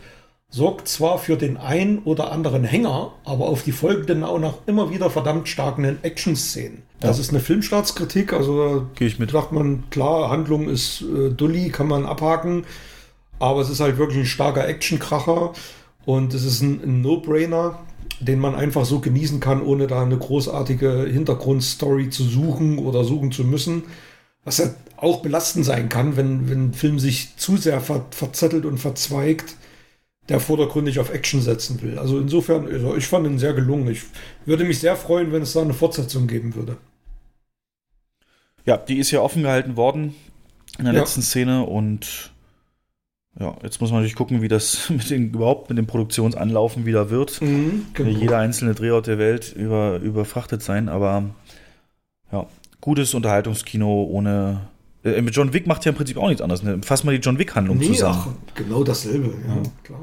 sorgt 0.49 0.87
zwar 0.87 1.17
für 1.19 1.35
den 1.35 1.57
ein 1.57 1.99
oder 1.99 2.31
anderen 2.31 2.63
Hänger, 2.63 3.13
aber 3.25 3.47
auf 3.47 3.63
die 3.63 3.71
folgenden 3.71 4.23
auch 4.23 4.39
noch 4.39 4.59
immer 4.67 4.89
wieder 4.91 5.09
verdammt 5.09 5.47
starken 5.49 5.97
Action-Szenen. 6.03 6.83
Das 6.99 7.17
Ja. 7.17 7.21
ist 7.23 7.29
eine 7.31 7.39
Filmstartskritik, 7.39 8.31
also 8.33 8.87
Gehe 8.95 9.07
ich 9.07 9.19
mit. 9.19 9.31
sagt 9.31 9.51
man, 9.51 9.89
klar, 9.89 10.29
Handlung 10.29 10.69
ist 10.69 11.01
äh, 11.01 11.29
dulli, 11.31 11.69
kann 11.69 11.87
man 11.87 12.05
abhaken, 12.05 12.65
aber 13.39 13.61
es 13.61 13.69
ist 13.69 13.79
halt 13.79 13.97
wirklich 13.97 14.19
ein 14.19 14.25
starker 14.25 14.67
Actionkracher 14.67 15.53
und 16.05 16.33
es 16.33 16.43
ist 16.43 16.61
ein, 16.61 16.81
ein 16.83 17.01
No-Brainer, 17.01 17.79
den 18.19 18.39
man 18.39 18.55
einfach 18.55 18.85
so 18.85 18.99
genießen 18.99 19.39
kann, 19.39 19.61
ohne 19.61 19.87
da 19.87 20.01
eine 20.03 20.17
großartige 20.17 21.05
Hintergrundstory 21.11 22.09
zu 22.09 22.23
suchen 22.23 22.77
oder 22.79 23.03
suchen 23.03 23.31
zu 23.31 23.43
müssen. 23.43 23.83
Was 24.43 24.59
ja 24.59 24.65
auch 24.97 25.21
belastend 25.21 25.65
sein 25.65 25.89
kann, 25.89 26.15
wenn, 26.15 26.49
wenn 26.49 26.67
ein 26.69 26.73
Film 26.73 26.99
sich 26.99 27.35
zu 27.37 27.57
sehr 27.57 27.81
ver 27.81 28.05
verzettelt 28.11 28.65
und 28.65 28.77
verzweigt, 28.77 29.55
der 30.29 30.39
vordergründig 30.39 30.99
auf 30.99 31.11
Action 31.13 31.41
setzen 31.41 31.81
will. 31.81 31.99
Also 31.99 32.19
insofern, 32.19 32.67
also 32.67 32.95
ich 32.95 33.07
fand 33.07 33.27
ihn 33.27 33.39
sehr 33.39 33.53
gelungen. 33.53 33.87
Ich 33.89 34.03
würde 34.45 34.63
mich 34.63 34.79
sehr 34.79 34.95
freuen, 34.95 35.31
wenn 35.31 35.41
es 35.41 35.53
da 35.53 35.61
eine 35.61 35.73
Fortsetzung 35.73 36.27
geben 36.27 36.55
würde. 36.55 36.77
Ja, 38.65 38.77
die 38.77 38.97
ist 38.97 39.11
ja 39.11 39.21
offen 39.21 39.43
gehalten 39.43 39.77
worden 39.77 40.15
in 40.77 40.85
der 40.85 40.93
Ja. 40.93 40.99
letzten 41.01 41.21
Szene 41.21 41.63
und 41.63 42.31
ja, 43.39 43.55
jetzt 43.63 43.81
muss 43.81 43.91
man 43.91 43.99
natürlich 43.99 44.15
gucken, 44.15 44.41
wie 44.41 44.47
das 44.47 44.89
mit 44.89 45.09
den, 45.09 45.31
überhaupt 45.31 45.69
mit 45.69 45.77
dem 45.77 45.87
Produktionsanlaufen 45.87 46.85
wieder 46.85 47.09
wird. 47.09 47.41
Mhm, 47.41 47.87
genau. 47.93 48.09
Jeder 48.09 48.37
einzelne 48.39 48.73
Drehort 48.75 49.07
der 49.07 49.17
Welt 49.17 49.53
über, 49.55 49.97
überfrachtet 49.99 50.61
sein, 50.63 50.87
aber 50.89 51.23
ja, 52.31 52.45
gutes 52.81 53.13
Unterhaltungskino 53.13 54.03
ohne. 54.03 54.61
Äh, 55.03 55.19
John 55.29 55.53
Wick 55.53 55.67
macht 55.67 55.85
ja 55.85 55.91
im 55.91 55.97
Prinzip 55.97 56.17
auch 56.17 56.27
nichts 56.27 56.41
anderes. 56.41 56.63
Ne? 56.63 56.79
Fass 56.83 57.03
mal 57.03 57.11
die 57.11 57.21
John 57.21 57.37
Wick-Handlung 57.37 57.77
Nee, 57.77 57.87
zusammen. 57.87 58.37
ach, 58.49 58.55
genau 58.55 58.83
dasselbe, 58.83 59.33
ja, 59.47 59.61
klar. 59.83 59.99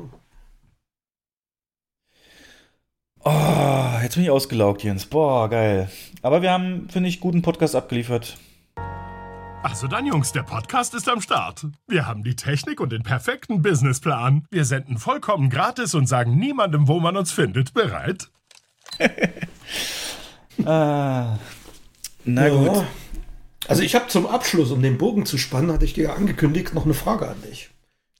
Oh, 3.24 4.02
jetzt 4.02 4.14
bin 4.16 4.24
ich 4.24 4.30
ausgelaugt, 4.30 4.82
Jens. 4.82 5.06
Boah, 5.06 5.48
geil. 5.48 5.88
Aber 6.22 6.42
wir 6.42 6.50
haben, 6.50 6.88
finde 6.90 7.08
ich, 7.08 7.20
guten 7.20 7.42
Podcast 7.42 7.76
abgeliefert. 7.76 8.36
Also 9.62 9.86
dann, 9.86 10.06
Jungs, 10.06 10.32
der 10.32 10.42
Podcast 10.42 10.92
ist 10.94 11.08
am 11.08 11.20
Start. 11.20 11.66
Wir 11.88 12.06
haben 12.06 12.24
die 12.24 12.34
Technik 12.36 12.80
und 12.80 12.90
den 12.92 13.02
perfekten 13.02 13.62
Businessplan. 13.62 14.44
Wir 14.50 14.64
senden 14.64 14.98
vollkommen 14.98 15.50
gratis 15.50 15.94
und 15.94 16.06
sagen 16.08 16.36
niemandem, 16.36 16.88
wo 16.88 17.00
man 17.00 17.16
uns 17.16 17.32
findet. 17.32 17.72
Bereit? 17.72 18.28
Ah, 20.64 21.38
na 22.24 22.48
Ja. 22.48 22.54
gut. 22.54 22.84
Also 23.68 23.82
ich 23.82 23.94
habe 23.94 24.08
zum 24.08 24.26
Abschluss, 24.26 24.72
um 24.72 24.82
den 24.82 24.98
Bogen 24.98 25.24
zu 25.24 25.38
spannen, 25.38 25.72
hatte 25.72 25.84
ich 25.84 25.94
dir 25.94 26.04
ja 26.04 26.14
angekündigt, 26.14 26.74
noch 26.74 26.84
eine 26.84 26.94
Frage 26.94 27.28
an 27.28 27.40
dich. 27.48 27.70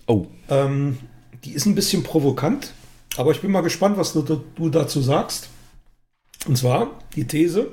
Oh. 0.07 0.27
Ähm, 0.49 0.99
die 1.45 1.53
ist 1.53 1.67
ein 1.67 1.75
bisschen 1.75 2.05
provokant, 2.05 2.73
aber 3.17 3.33
ich 3.33 3.41
bin 3.41 3.51
mal 3.51 3.63
gespannt, 3.63 3.97
was 3.99 4.13
du, 4.13 4.23
du 4.23 4.69
dazu 4.71 5.01
sagst. 5.01 5.49
Und 6.47 6.57
zwar 6.57 6.91
die 7.17 7.27
These, 7.27 7.71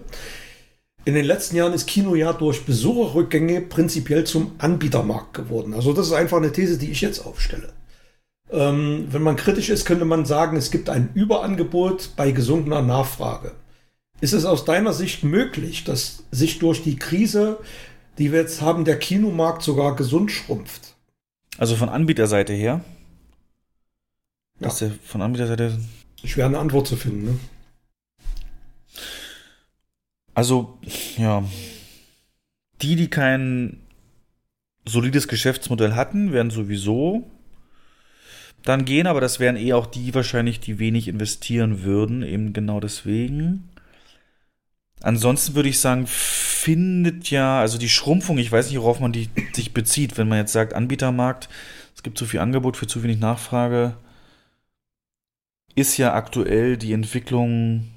in 1.06 1.14
den 1.14 1.26
letzten 1.26 1.56
Jahren 1.56 1.74
ist 1.74 1.88
Kino 1.88 2.16
ja 2.16 2.34
durch 2.34 2.66
Besucherrückgänge 2.66 3.62
prinzipiell 3.62 4.26
zum 4.26 4.52
Anbietermarkt 4.58 5.34
geworden. 5.34 5.74
Also 5.74 5.94
das 5.94 6.08
ist 6.08 6.14
einfach 6.14 6.38
eine 6.38 6.52
These, 6.52 6.78
die 6.78 6.92
ich 6.92 7.02
jetzt 7.02 7.26
aufstelle. 7.26 7.74
Ähm, 8.52 9.08
wenn 9.12 9.22
man 9.22 9.36
kritisch 9.36 9.70
ist, 9.70 9.86
könnte 9.86 10.06
man 10.06 10.26
sagen, 10.26 10.58
es 10.58 10.72
gibt 10.72 10.90
ein 10.90 11.10
Überangebot 11.14 12.12
bei 12.16 12.32
gesunkener 12.32 12.82
Nachfrage. 12.82 13.54
Ist 14.22 14.34
es 14.34 14.46
aus 14.46 14.66
deiner 14.66 14.94
Sicht 14.94 15.24
möglich, 15.24 15.84
dass 15.84 16.24
sich 16.32 16.60
durch 16.60 16.84
die 16.84 16.98
Krise, 16.98 17.58
die 18.18 18.32
wir 18.32 18.42
jetzt 18.42 18.62
haben, 18.62 18.86
der 18.86 19.00
Kinomarkt 19.00 19.62
sogar 19.62 19.96
gesund 19.96 20.32
schrumpft? 20.32 20.96
Also 21.58 21.76
von 21.76 21.90
Anbieterseite 21.90 22.54
her. 22.54 22.82
Der 24.60 24.72
von 24.72 25.22
Anbieterseite. 25.22 25.80
Schwer 26.26 26.48
eine 26.48 26.60
Antwort 26.60 26.88
zu 26.88 26.98
finden, 26.98 27.26
ne? 27.26 27.40
Also, 30.40 30.80
ja. 31.18 31.44
Die, 32.82 32.96
die 32.96 33.10
kein 33.10 33.82
solides 34.88 35.28
Geschäftsmodell 35.28 35.96
hatten, 35.96 36.32
werden 36.32 36.50
sowieso 36.50 37.30
dann 38.64 38.86
gehen, 38.86 39.06
aber 39.06 39.20
das 39.20 39.42
wären 39.42 39.58
eh 39.58 39.74
auch 39.74 39.86
die 39.86 40.16
wahrscheinlich, 40.16 40.62
die 40.62 40.80
wenig 40.80 41.10
investieren 41.10 41.84
würden, 41.84 42.24
eben 42.24 42.54
genau 42.54 42.80
deswegen. 42.80 43.68
Ansonsten 45.02 45.56
würde 45.56 45.68
ich 45.68 45.80
sagen, 45.80 46.08
findet 46.08 47.30
ja, 47.30 47.60
also 47.60 47.78
die 47.78 47.90
Schrumpfung, 47.90 48.38
ich 48.38 48.50
weiß 48.50 48.70
nicht, 48.70 48.80
worauf 48.80 49.02
man 49.02 49.12
die 49.12 49.30
sich 49.52 49.74
bezieht, 49.74 50.18
wenn 50.18 50.30
man 50.30 50.38
jetzt 50.38 50.54
sagt, 50.54 50.74
Anbietermarkt, 50.74 51.50
es 51.98 52.02
gibt 52.02 52.18
zu 52.18 52.26
viel 52.26 52.40
Angebot 52.40 52.78
für 52.78 52.88
zu 52.88 53.04
wenig 53.04 53.20
Nachfrage, 53.20 53.98
ist 55.76 55.98
ja 55.98 56.14
aktuell 56.14 56.78
die 56.78 56.94
Entwicklung 56.94 57.90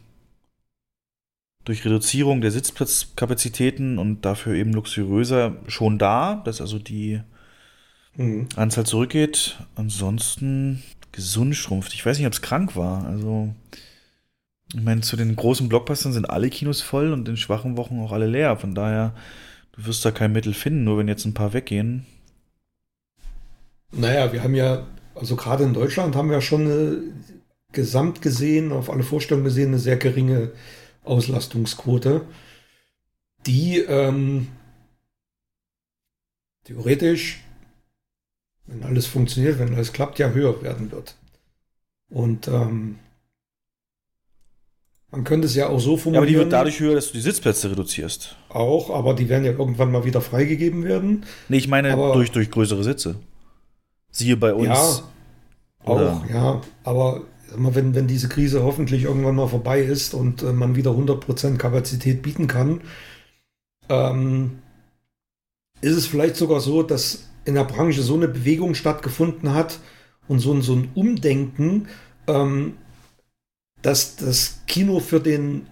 durch 1.65 1.85
Reduzierung 1.85 2.41
der 2.41 2.51
Sitzplatzkapazitäten 2.51 3.99
und 3.99 4.25
dafür 4.25 4.55
eben 4.55 4.73
luxuriöser 4.73 5.57
schon 5.69 5.99
da, 5.99 6.43
dass 6.45 6.61
also 6.61 6.79
die 6.79 7.21
Mhm. 8.17 8.49
Anzahl 8.57 8.87
zurückgeht. 8.87 9.59
Ansonsten 9.75 10.83
gesund 11.13 11.55
schrumpft. 11.57 11.95
Ich 11.95 12.05
weiß 12.05 12.19
nicht, 12.19 12.27
ob 12.27 12.33
es 12.33 12.43
krank 12.43 12.77
war. 12.77 13.05
Also, 13.07 13.55
ich 14.75 14.83
meine, 14.83 15.01
zu 15.03 15.17
den 15.17 15.37
großen 15.37 15.69
Blockbustern 15.69 16.13
sind 16.13 16.29
alle 16.31 16.51
Kinos 16.51 16.81
voll 16.83 17.13
und 17.13 17.29
in 17.29 17.37
schwachen 17.37 17.77
Wochen 17.77 18.01
auch 18.01 18.13
alle 18.13 18.27
leer. 18.27 18.57
Von 18.57 18.75
daher, 18.75 19.15
du 19.73 19.87
wirst 19.87 20.05
da 20.05 20.11
kein 20.13 20.33
Mittel 20.33 20.55
finden, 20.55 20.85
nur 20.85 20.99
wenn 20.99 21.09
jetzt 21.09 21.25
ein 21.27 21.35
paar 21.35 21.53
weggehen. 21.55 22.07
Naja, 23.91 24.33
wir 24.33 24.43
haben 24.43 24.55
ja, 24.55 24.87
also 25.15 25.37
gerade 25.37 25.65
in 25.65 25.75
Deutschland 25.75 26.17
haben 26.17 26.29
wir 26.29 26.37
ja 26.37 26.41
schon 26.41 26.63
eine, 26.63 27.03
gesamt 27.73 28.23
gesehen, 28.23 28.73
auf 28.73 28.91
alle 28.91 29.03
Vorstellungen 29.03 29.45
gesehen, 29.45 29.69
eine 29.69 29.79
sehr 29.79 29.97
geringe 29.97 30.53
Auslastungsquote, 31.05 32.23
die 33.47 33.79
ähm, 33.79 34.49
theoretisch, 36.65 37.41
wenn 38.67 38.83
alles 38.85 39.07
funktioniert, 39.07 39.59
wenn 39.59 39.75
alles 39.75 39.93
klappt, 39.93 40.19
ja 40.19 40.31
höher 40.31 40.63
werden 40.63 40.91
wird. 40.93 41.17
Und 42.09 42.47
ähm, 42.49 42.99
man 45.11 45.25
könnte 45.25 45.47
es 45.47 45.55
ja 45.55 45.69
auch 45.69 45.81
so 45.81 45.93
Ja, 45.93 45.97
formulieren. 45.99 46.23
aber 46.23 46.27
die 46.31 46.37
wird 46.39 46.53
dadurch 46.53 46.81
höher, 46.81 46.95
dass 46.95 47.09
du 47.09 47.15
die 47.15 47.21
Sitzplätze 47.21 47.71
reduzierst. 47.71 48.37
auch, 48.49 48.91
aber 48.91 49.15
die 49.15 49.29
werden 49.29 49.45
ja 49.45 49.53
irgendwann 49.53 49.91
mal 49.91 50.05
wieder 50.05 50.21
freigegeben 50.21 50.85
werden. 50.85 51.25
Nee, 51.49 51.59
ich 51.59 51.69
meine 51.69 51.93
Aber- 51.93 52.13
durch, 52.15 52.31
durch 52.31 52.51
größere 52.51 52.85
Sitze. 52.85 53.17
Siehe 54.11 54.37
bei 54.37 54.53
uns. 54.55 54.69
Ja, 54.69 55.91
Oder- 55.93 56.13
auch, 56.13 56.27
ja. 56.31 56.61
Aber 56.85 57.23
wenn, 57.57 57.95
wenn 57.95 58.07
diese 58.07 58.29
Krise 58.29 58.63
hoffentlich 58.63 59.05
irgendwann 59.05 59.37
mal 59.37 59.49
vorbei 59.49 59.81
ist 59.81 60.15
und 60.15 60.43
äh, 60.43 60.53
man 60.53 60.77
wieder 60.77 60.93
100% 60.93 61.57
Kapazität 61.57 62.23
bieten 62.23 62.47
kann, 62.47 62.81
ähm, 63.89 64.59
ist 65.81 65.97
es 65.97 66.07
vielleicht 66.07 66.37
sogar 66.37 66.61
so, 66.61 66.83
dass 66.83 67.29
in 67.45 67.55
der 67.55 67.65
Branche 67.65 68.03
so 68.03 68.15
eine 68.15 68.29
Bewegung 68.29 68.75
stattgefunden 68.75 69.53
hat 69.53 69.81
und 70.29 70.39
so 70.39 70.53
ein, 70.53 70.63
so 70.63 70.75
ein 70.75 70.91
Umdenken, 70.95 71.89
ähm, 72.27 72.77
dass 73.83 74.17
das 74.17 74.61
Kino 74.67 75.01
für 75.01 75.21
den 75.21 75.67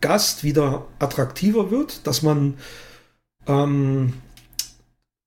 Gast 0.00 0.44
wieder 0.44 0.86
attraktiver 0.98 1.70
wird, 1.70 2.06
dass 2.06 2.22
man 2.22 2.54
ähm, 3.46 4.12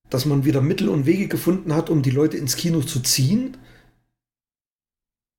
dass 0.10 0.26
man 0.26 0.46
wieder 0.46 0.62
Mittel 0.62 0.90
und 0.90 1.06
Wege 1.06 1.28
gefunden 1.28 1.74
hat, 1.76 1.90
um 1.90 2.02
die 2.02 2.12
Leute 2.12 2.38
ins 2.38 2.56
Kino 2.56 2.82
zu 2.82 3.00
ziehen. 3.02 3.58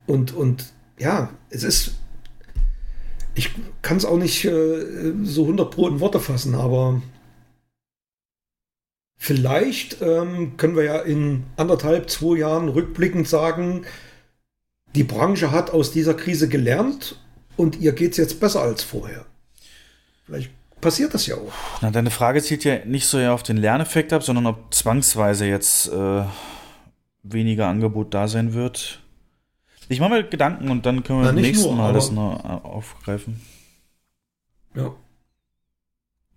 Und, 0.07 0.33
und 0.33 0.73
ja, 0.99 1.31
es 1.51 1.63
ist. 1.63 1.95
Ich 3.35 3.51
kann 3.81 3.97
es 3.97 4.05
auch 4.05 4.19
nicht 4.19 4.45
äh, 4.45 5.13
so 5.23 5.43
100 5.43 5.71
Pro 5.71 5.89
in 5.89 6.01
Worte 6.01 6.19
fassen, 6.19 6.55
aber 6.55 7.01
vielleicht 9.17 10.03
ähm, 10.03 10.57
können 10.57 10.77
wir 10.77 10.83
ja 10.83 10.99
in 10.99 11.45
anderthalb, 11.57 12.11
zwei 12.11 12.39
Jahren 12.39 12.69
rückblickend 12.69 13.29
sagen, 13.29 13.87
die 14.97 15.05
Branche 15.05 15.53
hat 15.53 15.71
aus 15.71 15.93
dieser 15.93 16.15
Krise 16.15 16.49
gelernt 16.49 17.21
und 17.57 17.81
ihr 17.81 17.93
geht 17.93 18.13
es 18.13 18.17
jetzt 18.17 18.41
besser 18.41 18.63
als 18.63 18.83
vorher. 18.83 19.27
Vielleicht 20.27 20.51
passiert 20.81 21.15
das 21.15 21.27
ja 21.27 21.37
auch. 21.37 21.53
Na, 21.81 21.91
deine 21.91 22.11
Frage 22.11 22.43
zielt 22.43 22.65
ja 22.65 22.85
nicht 22.85 23.07
so 23.07 23.19
auf 23.19 23.43
den 23.43 23.57
Lerneffekt 23.57 24.13
ab, 24.13 24.23
sondern 24.23 24.47
ob 24.47 24.75
zwangsweise 24.75 25.47
jetzt 25.47 25.89
äh, 25.89 26.25
weniger 27.23 27.69
Angebot 27.69 28.15
da 28.15 28.29
sein 28.29 28.55
wird. 28.55 29.01
Ich 29.91 29.99
mache 29.99 30.11
mir 30.11 30.23
Gedanken 30.23 30.71
und 30.71 30.87
dann 30.87 31.03
können 31.03 31.19
wir 31.19 31.27
beim 31.27 31.35
nächsten 31.35 31.67
nur, 31.67 31.75
Mal 31.75 31.93
das 31.93 32.13
noch 32.13 32.45
äh, 32.45 32.67
aufgreifen. 32.67 33.41
Ja. 34.77 34.95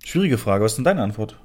Schwierige 0.04 0.40
Frage, 0.40 0.66
was 0.66 0.72
ist 0.72 0.78
denn 0.78 0.86
deine 0.86 1.04
Antwort? 1.04 1.40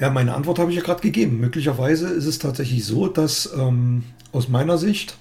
Ja, 0.00 0.10
meine 0.10 0.34
Antwort 0.34 0.58
habe 0.58 0.72
ich 0.72 0.76
ja 0.76 0.82
gerade 0.82 1.02
gegeben. 1.02 1.38
Möglicherweise 1.38 2.08
ist 2.08 2.26
es 2.26 2.40
tatsächlich 2.40 2.84
so, 2.84 3.06
dass 3.06 3.54
ähm, 3.56 4.02
aus 4.32 4.48
meiner 4.48 4.76
Sicht 4.76 5.18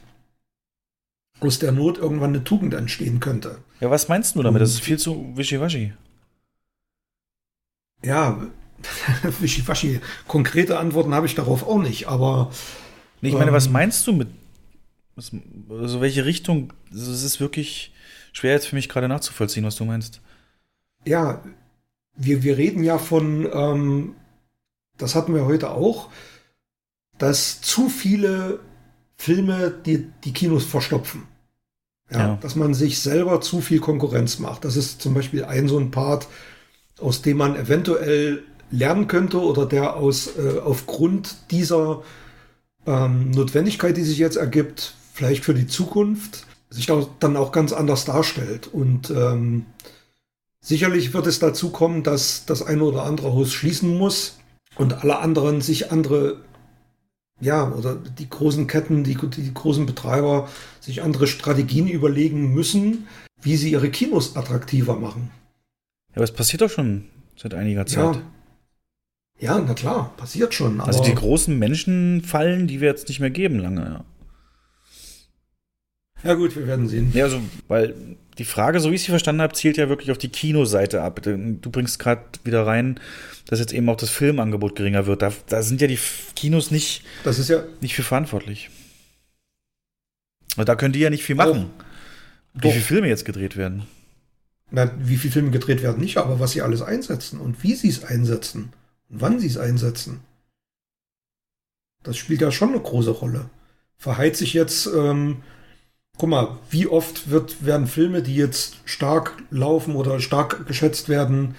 aus 1.41 1.59
der 1.59 1.71
Not 1.71 1.99
irgendwann 1.99 2.31
eine 2.31 2.43
Tugend 2.43 2.73
entstehen 2.73 3.19
könnte. 3.19 3.59
Ja, 3.81 3.91
was 3.91 4.07
meinst 4.07 4.35
du 4.35 4.41
damit? 4.41 4.63
Das 4.63 4.71
ist 4.71 4.81
viel 4.81 4.97
zu 4.97 5.31
wischiwaschi. 5.35 5.93
Ja, 8.03 8.47
wischiwaschi. 9.39 10.01
Konkrete 10.27 10.79
Antworten 10.79 11.13
habe 11.13 11.27
ich 11.27 11.35
darauf 11.35 11.67
auch 11.67 11.79
nicht, 11.79 12.07
aber. 12.07 12.51
Nee, 13.21 13.29
ich 13.29 13.35
meine, 13.35 13.53
was 13.53 13.67
ähm, 13.67 13.73
meinst 13.73 14.07
du 14.07 14.13
mit. 14.13 14.40
Was, 15.15 15.31
also, 15.69 16.01
welche 16.01 16.25
Richtung? 16.25 16.73
Also, 16.91 17.11
Es 17.11 17.23
ist 17.23 17.39
wirklich 17.39 17.93
schwer 18.33 18.53
jetzt 18.53 18.67
für 18.67 18.75
mich 18.75 18.89
gerade 18.89 19.07
nachzuvollziehen, 19.07 19.65
was 19.65 19.75
du 19.75 19.85
meinst. 19.85 20.21
Ja, 21.05 21.43
wir, 22.15 22.43
wir 22.43 22.57
reden 22.57 22.83
ja 22.83 22.97
von, 22.97 23.47
ähm, 23.51 24.15
das 24.97 25.15
hatten 25.15 25.33
wir 25.33 25.45
heute 25.45 25.71
auch, 25.71 26.09
dass 27.17 27.61
zu 27.61 27.89
viele 27.89 28.59
Filme 29.17 29.71
die, 29.85 30.07
die 30.23 30.33
Kinos 30.33 30.65
verstopfen. 30.65 31.27
Ja, 32.09 32.19
Ja. 32.19 32.37
Dass 32.41 32.55
man 32.55 32.73
sich 32.73 32.99
selber 32.99 33.41
zu 33.41 33.61
viel 33.61 33.79
Konkurrenz 33.79 34.39
macht. 34.39 34.65
Das 34.65 34.75
ist 34.75 35.01
zum 35.01 35.13
Beispiel 35.13 35.43
ein 35.45 35.67
so 35.67 35.79
ein 35.79 35.91
Part, 35.91 36.27
aus 36.99 37.21
dem 37.21 37.37
man 37.37 37.55
eventuell 37.55 38.43
lernen 38.71 39.07
könnte 39.07 39.41
oder 39.41 39.65
der 39.65 39.95
aus 39.95 40.37
äh, 40.37 40.59
aufgrund 40.59 41.51
dieser 41.51 42.03
ähm, 42.85 43.31
Notwendigkeit, 43.31 43.97
die 43.97 44.03
sich 44.03 44.17
jetzt 44.17 44.37
ergibt, 44.37 44.95
vielleicht 45.21 45.45
für 45.45 45.53
die 45.53 45.67
Zukunft, 45.67 46.47
sich 46.71 46.89
auch, 46.89 47.07
dann 47.19 47.37
auch 47.37 47.51
ganz 47.51 47.73
anders 47.73 48.05
darstellt. 48.05 48.65
Und 48.65 49.11
ähm, 49.11 49.67
sicherlich 50.61 51.13
wird 51.13 51.27
es 51.27 51.37
dazu 51.37 51.69
kommen, 51.69 52.01
dass 52.01 52.47
das 52.47 52.63
eine 52.63 52.83
oder 52.83 53.03
andere 53.03 53.31
Haus 53.31 53.53
schließen 53.53 53.95
muss 53.95 54.39
und 54.77 55.03
alle 55.03 55.19
anderen 55.19 55.61
sich 55.61 55.91
andere, 55.91 56.37
ja, 57.39 57.71
oder 57.71 57.95
die 57.95 58.27
großen 58.27 58.65
Ketten, 58.65 59.03
die, 59.03 59.15
die 59.15 59.53
großen 59.53 59.85
Betreiber 59.85 60.49
sich 60.79 61.03
andere 61.03 61.27
Strategien 61.27 61.87
überlegen 61.87 62.51
müssen, 62.51 63.07
wie 63.43 63.57
sie 63.57 63.71
ihre 63.71 63.91
Kinos 63.91 64.35
attraktiver 64.35 64.95
machen. 64.95 65.29
Ja, 66.09 66.15
aber 66.15 66.23
es 66.23 66.33
passiert 66.33 66.63
doch 66.63 66.71
schon 66.71 67.09
seit 67.37 67.53
einiger 67.53 67.85
Zeit. 67.85 68.15
Ja. 68.15 68.21
Ja, 69.39 69.59
na 69.59 69.73
klar, 69.75 70.13
passiert 70.17 70.53
schon. 70.53 70.81
Also 70.81 71.03
die 71.03 71.15
großen 71.15 71.57
Menschenfallen, 71.57 72.67
die 72.67 72.79
wir 72.79 72.87
jetzt 72.87 73.07
nicht 73.07 73.19
mehr 73.19 73.31
geben 73.31 73.57
lange. 73.59 74.03
Ja. 76.23 76.33
Gut, 76.35 76.55
wir 76.55 76.67
werden 76.67 76.87
sehen. 76.87 77.11
Ja, 77.13 77.25
also, 77.25 77.41
weil 77.67 77.95
die 78.37 78.45
Frage, 78.45 78.79
so 78.79 78.91
wie 78.91 78.95
ich 78.95 79.03
sie 79.03 79.09
verstanden 79.09 79.41
habe, 79.41 79.53
zielt 79.53 79.77
ja 79.77 79.89
wirklich 79.89 80.11
auf 80.11 80.17
die 80.17 80.29
Kinoseite 80.29 81.01
ab. 81.01 81.21
Du 81.21 81.71
bringst 81.71 81.99
gerade 81.99 82.23
wieder 82.43 82.65
rein, 82.65 82.99
dass 83.47 83.59
jetzt 83.59 83.73
eben 83.73 83.89
auch 83.89 83.97
das 83.97 84.09
Filmangebot 84.09 84.75
geringer 84.75 85.05
wird. 85.05 85.21
Da, 85.21 85.31
da 85.47 85.61
sind 85.61 85.81
ja 85.81 85.87
die 85.87 85.99
Kinos 86.35 86.71
nicht, 86.71 87.03
das 87.23 87.39
ist 87.39 87.49
ja 87.49 87.63
nicht 87.81 87.95
für 87.95 88.03
verantwortlich. 88.03 88.69
Und 90.57 90.69
da 90.69 90.75
können 90.75 90.93
die 90.93 90.99
ja 90.99 91.09
nicht 91.09 91.23
viel 91.23 91.35
machen. 91.35 91.69
Wie 92.53 92.61
Doch. 92.61 92.71
viele 92.71 92.83
Filme 92.83 93.07
jetzt 93.07 93.25
gedreht 93.25 93.55
werden. 93.57 93.83
Na, 94.69 94.91
wie 94.99 95.17
viele 95.17 95.33
Filme 95.33 95.51
gedreht 95.51 95.83
werden, 95.83 95.99
nicht, 95.99 96.17
aber 96.17 96.39
was 96.39 96.51
sie 96.51 96.61
alles 96.61 96.81
einsetzen 96.81 97.39
und 97.39 97.61
wie 97.63 97.75
sie 97.75 97.89
es 97.89 98.03
einsetzen 98.03 98.71
und 99.09 99.21
wann 99.21 99.39
sie 99.39 99.47
es 99.47 99.57
einsetzen. 99.57 100.21
Das 102.03 102.17
spielt 102.17 102.41
ja 102.41 102.51
schon 102.51 102.69
eine 102.69 102.79
große 102.79 103.11
Rolle. 103.11 103.49
Verheizt 103.97 104.39
sich 104.39 104.53
jetzt, 104.53 104.87
ähm, 104.87 105.43
guck 106.17 106.29
mal, 106.29 106.57
wie 106.69 106.87
oft 106.87 107.29
wird, 107.29 107.65
werden 107.65 107.87
Filme, 107.87 108.21
die 108.21 108.35
jetzt 108.35 108.77
stark 108.85 109.41
laufen 109.49 109.95
oder 109.95 110.19
stark 110.19 110.67
geschätzt 110.67 111.09
werden, 111.09 111.55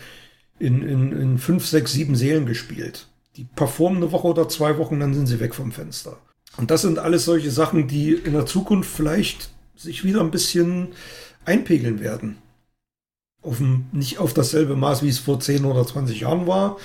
in, 0.59 0.83
in, 0.83 1.13
in 1.13 1.39
fünf, 1.39 1.67
sechs, 1.67 1.93
sieben 1.93 2.15
Sälen 2.15 2.47
gespielt. 2.47 3.09
Die 3.37 3.45
performen 3.45 4.03
eine 4.03 4.13
Woche 4.13 4.29
oder 4.29 4.49
zwei 4.49 4.79
Wochen, 4.79 5.01
dann 5.01 5.15
sind 5.15 5.27
sie 5.27 5.41
weg 5.41 5.55
vom 5.55 5.73
Fenster. 5.73 6.19
Und 6.57 6.71
das 6.71 6.83
sind 6.83 6.99
alles 6.99 7.25
solche 7.25 7.51
Sachen, 7.51 7.89
die 7.89 8.13
in 8.13 8.35
der 8.35 8.47
Zukunft 8.47 8.91
vielleicht 8.91 9.51
sich 9.75 10.05
wieder 10.05 10.21
ein 10.21 10.31
bisschen 10.31 10.89
einpegeln 11.45 12.01
werden 12.01 12.39
auf 13.43 13.61
ein, 13.61 13.89
nicht 13.93 14.19
auf 14.19 14.33
dasselbe 14.33 14.77
Maß, 14.77 15.03
wie 15.03 15.09
es 15.09 15.19
vor 15.19 15.41
10 15.41 15.65
oder 15.65 15.87
20 15.87 16.21
Jahren 16.21 16.47
war. 16.47 16.79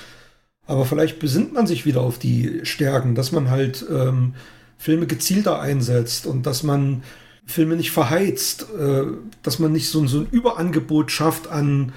Aber 0.66 0.86
vielleicht 0.86 1.20
besinnt 1.20 1.54
man 1.54 1.68
sich 1.68 1.86
wieder 1.86 2.02
auf 2.02 2.20
die 2.20 2.62
Stärken, 2.64 3.16
dass 3.16 3.32
man 3.32 3.50
halt 3.50 3.86
ähm, 3.90 4.34
Filme 4.78 5.08
gezielter 5.08 5.62
einsetzt 5.62 6.26
und 6.26 6.46
dass 6.46 6.64
man 6.64 7.04
Filme 7.48 7.76
nicht 7.76 7.92
verheizt, 7.92 8.67
äh, 8.77 9.03
dass 9.42 9.59
man 9.59 9.72
nicht 9.72 9.90
so, 9.90 10.01
ein 10.01 10.27
Überangebot 10.30 11.11
schafft 11.11 11.48
an, 11.48 11.93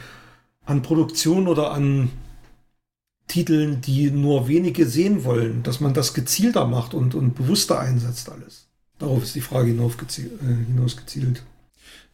an 0.64 0.82
Produktion 0.82 1.48
oder 1.48 1.72
an 1.72 2.10
Titeln, 3.26 3.80
die 3.80 4.10
nur 4.10 4.48
wenige 4.48 4.86
sehen 4.86 5.24
wollen, 5.24 5.62
dass 5.62 5.80
man 5.80 5.92
das 5.92 6.14
gezielter 6.14 6.66
macht 6.66 6.94
und, 6.94 7.14
und 7.14 7.34
bewusster 7.34 7.78
einsetzt 7.78 8.30
alles. 8.30 8.68
Darauf 8.98 9.22
ist 9.22 9.34
die 9.34 9.40
Frage. 9.40 9.70
Äh, 9.70 9.74
hinausgezielt. 9.74 11.42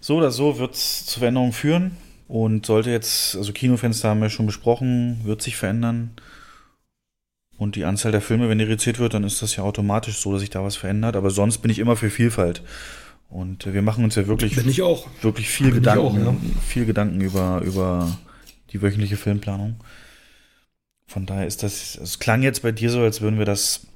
So 0.00 0.16
oder 0.16 0.30
so 0.30 0.58
wird 0.58 0.74
es 0.74 1.06
zu 1.06 1.18
Veränderungen 1.18 1.52
führen 1.52 1.96
und 2.28 2.66
sollte 2.66 2.90
jetzt, 2.90 3.36
also 3.36 3.52
Kinofenster 3.52 4.10
haben 4.10 4.20
wir 4.20 4.30
schon 4.30 4.46
besprochen, 4.46 5.20
wird 5.24 5.42
sich 5.42 5.56
verändern. 5.56 6.12
Und 7.58 7.76
die 7.76 7.84
Anzahl 7.84 8.12
der 8.12 8.20
Filme, 8.20 8.48
wenn 8.48 8.58
die 8.58 8.64
reduziert 8.64 8.98
wird, 8.98 9.14
dann 9.14 9.24
ist 9.24 9.40
das 9.40 9.56
ja 9.56 9.64
automatisch 9.64 10.18
so, 10.18 10.32
dass 10.32 10.40
sich 10.40 10.50
da 10.50 10.62
was 10.62 10.76
verändert. 10.76 11.16
Aber 11.16 11.30
sonst 11.30 11.58
bin 11.58 11.70
ich 11.70 11.78
immer 11.78 11.96
für 11.96 12.10
Vielfalt. 12.10 12.62
Und 13.28 13.66
wir 13.72 13.82
machen 13.82 14.04
uns 14.04 14.14
ja 14.14 14.26
wirklich, 14.26 14.56
wirklich 14.56 15.48
viel 15.48 15.66
Bin 15.66 15.76
Gedanken, 15.76 16.00
auch, 16.00 16.14
ja. 16.14 16.36
viel 16.66 16.86
Gedanken 16.86 17.20
über, 17.20 17.60
über 17.62 18.16
die 18.70 18.80
wöchentliche 18.82 19.16
Filmplanung. 19.16 19.76
Von 21.08 21.26
daher 21.26 21.46
ist 21.46 21.62
das, 21.62 21.96
es 21.96 22.18
klang 22.18 22.42
jetzt 22.42 22.62
bei 22.62 22.72
dir 22.72 22.90
so, 22.90 23.00
als 23.00 23.20
würden 23.20 23.38
wir 23.38 23.44
das 23.44 23.86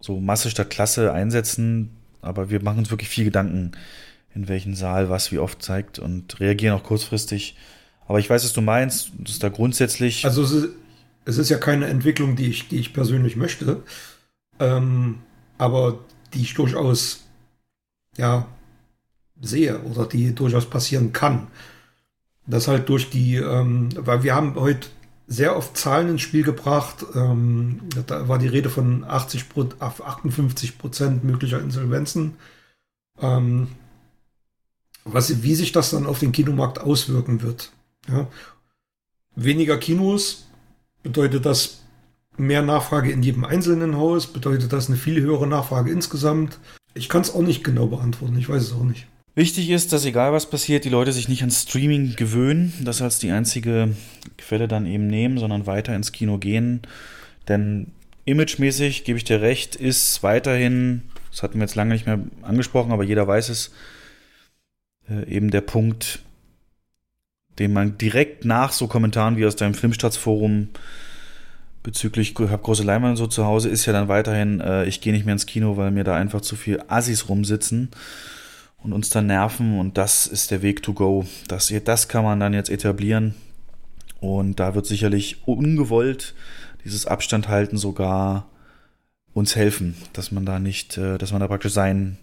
so 0.00 0.20
Masse 0.20 0.50
statt 0.50 0.70
Klasse 0.70 1.12
einsetzen, 1.12 1.90
aber 2.22 2.50
wir 2.50 2.62
machen 2.62 2.78
uns 2.78 2.90
wirklich 2.90 3.08
viel 3.08 3.24
Gedanken, 3.24 3.72
in 4.34 4.48
welchen 4.48 4.74
Saal 4.74 5.10
was 5.10 5.32
wie 5.32 5.38
oft 5.38 5.62
zeigt 5.62 5.98
und 5.98 6.38
reagieren 6.40 6.74
auch 6.74 6.84
kurzfristig. 6.84 7.56
Aber 8.06 8.18
ich 8.18 8.30
weiß, 8.30 8.44
was 8.44 8.52
du 8.52 8.60
meinst, 8.60 9.12
das 9.18 9.32
ist 9.32 9.42
da 9.42 9.48
grundsätzlich. 9.48 10.24
Also 10.24 10.42
es 10.42 10.52
ist, 10.52 10.68
es 11.24 11.38
ist 11.38 11.48
ja 11.48 11.58
keine 11.58 11.86
Entwicklung, 11.86 12.36
die 12.36 12.48
ich, 12.48 12.68
die 12.68 12.78
ich 12.78 12.92
persönlich 12.92 13.36
möchte, 13.36 13.82
ähm, 14.58 15.20
aber 15.58 16.04
die 16.34 16.40
ich 16.40 16.54
durchaus 16.54 17.24
ja 18.16 18.46
sehe 19.40 19.80
oder 19.82 20.06
die 20.06 20.34
durchaus 20.34 20.66
passieren 20.66 21.12
kann. 21.12 21.48
Das 22.46 22.68
halt 22.68 22.88
durch 22.88 23.10
die, 23.10 23.36
ähm, 23.36 23.90
weil 23.96 24.22
wir 24.22 24.34
haben 24.34 24.54
heute 24.56 24.88
sehr 25.26 25.56
oft 25.56 25.76
Zahlen 25.76 26.08
ins 26.08 26.22
Spiel 26.22 26.42
gebracht. 26.42 27.06
Ähm, 27.14 27.80
da 28.06 28.28
war 28.28 28.38
die 28.38 28.48
Rede 28.48 28.68
von 28.68 29.04
80 29.04 29.48
Pro, 29.48 29.68
auf 29.78 30.04
58 30.04 30.78
Prozent 30.78 31.24
möglicher 31.24 31.60
Insolvenzen. 31.60 32.34
Ähm, 33.20 33.68
was, 35.04 35.42
wie 35.42 35.54
sich 35.54 35.72
das 35.72 35.90
dann 35.90 36.06
auf 36.06 36.18
den 36.18 36.32
Kinomarkt 36.32 36.80
auswirken 36.80 37.42
wird. 37.42 37.70
Ja. 38.08 38.26
Weniger 39.36 39.78
Kinos 39.78 40.46
bedeutet 41.02 41.46
das 41.46 41.82
mehr 42.36 42.62
Nachfrage 42.62 43.10
in 43.10 43.22
jedem 43.22 43.44
einzelnen 43.44 43.96
Haus, 43.96 44.26
bedeutet 44.26 44.72
das 44.72 44.88
eine 44.88 44.96
viel 44.96 45.20
höhere 45.20 45.46
Nachfrage 45.46 45.90
insgesamt. 45.90 46.58
Ich 46.94 47.08
kann 47.08 47.22
es 47.22 47.32
auch 47.32 47.42
nicht 47.42 47.62
genau 47.62 47.86
beantworten, 47.86 48.36
ich 48.36 48.48
weiß 48.48 48.62
es 48.62 48.72
auch 48.72 48.82
nicht. 48.82 49.06
Wichtig 49.34 49.70
ist, 49.70 49.92
dass 49.92 50.04
egal 50.04 50.32
was 50.32 50.50
passiert, 50.50 50.84
die 50.84 50.88
Leute 50.88 51.12
sich 51.12 51.28
nicht 51.28 51.42
an 51.42 51.50
Streaming 51.50 52.16
gewöhnen, 52.16 52.72
das 52.82 53.00
als 53.00 53.20
die 53.20 53.30
einzige 53.30 53.94
Quelle 54.36 54.66
dann 54.66 54.86
eben 54.86 55.06
nehmen, 55.06 55.38
sondern 55.38 55.66
weiter 55.66 55.94
ins 55.94 56.10
Kino 56.10 56.38
gehen. 56.38 56.82
Denn 57.48 57.92
imagemäßig, 58.24 59.04
gebe 59.04 59.18
ich 59.18 59.24
dir 59.24 59.40
recht, 59.40 59.76
ist 59.76 60.24
weiterhin, 60.24 61.02
das 61.30 61.44
hatten 61.44 61.58
wir 61.58 61.62
jetzt 61.62 61.76
lange 61.76 61.92
nicht 61.92 62.06
mehr 62.06 62.18
angesprochen, 62.42 62.90
aber 62.90 63.04
jeder 63.04 63.26
weiß 63.28 63.50
es, 63.50 63.70
äh, 65.08 65.24
eben 65.28 65.52
der 65.52 65.60
Punkt, 65.60 66.20
den 67.60 67.72
man 67.72 67.98
direkt 67.98 68.44
nach 68.44 68.72
so 68.72 68.88
Kommentaren 68.88 69.36
wie 69.36 69.46
aus 69.46 69.54
deinem 69.54 69.74
Filmstaatsforum 69.74 70.70
bezüglich, 71.84 72.34
ich 72.38 72.48
habe 72.50 72.62
große 72.62 72.82
Leinwand 72.82 73.16
so 73.16 73.28
zu 73.28 73.46
Hause, 73.46 73.68
ist 73.68 73.86
ja 73.86 73.92
dann 73.92 74.08
weiterhin, 74.08 74.60
äh, 74.60 74.86
ich 74.86 75.00
gehe 75.00 75.12
nicht 75.12 75.24
mehr 75.24 75.34
ins 75.34 75.46
Kino, 75.46 75.76
weil 75.76 75.92
mir 75.92 76.04
da 76.04 76.16
einfach 76.16 76.40
zu 76.40 76.56
viel 76.56 76.82
Assis 76.88 77.28
rumsitzen 77.28 77.90
und 78.82 78.92
uns 78.92 79.10
dann 79.10 79.26
nerven 79.26 79.78
und 79.78 79.98
das 79.98 80.26
ist 80.26 80.50
der 80.50 80.62
Weg 80.62 80.82
to 80.82 80.92
go. 80.92 81.26
Das, 81.48 81.72
das 81.84 82.08
kann 82.08 82.24
man 82.24 82.40
dann 82.40 82.54
jetzt 82.54 82.70
etablieren 82.70 83.34
und 84.20 84.60
da 84.60 84.74
wird 84.74 84.86
sicherlich 84.86 85.46
ungewollt 85.46 86.34
dieses 86.84 87.06
Abstand 87.06 87.48
halten 87.48 87.76
sogar 87.76 88.46
uns 89.32 89.56
helfen, 89.56 89.94
dass 90.12 90.32
man 90.32 90.44
da 90.44 90.58
nicht, 90.58 90.96
äh, 90.96 91.18
dass 91.18 91.32
man 91.32 91.40
da 91.40 91.48
praktisch 91.48 91.72
sein, 91.72 92.18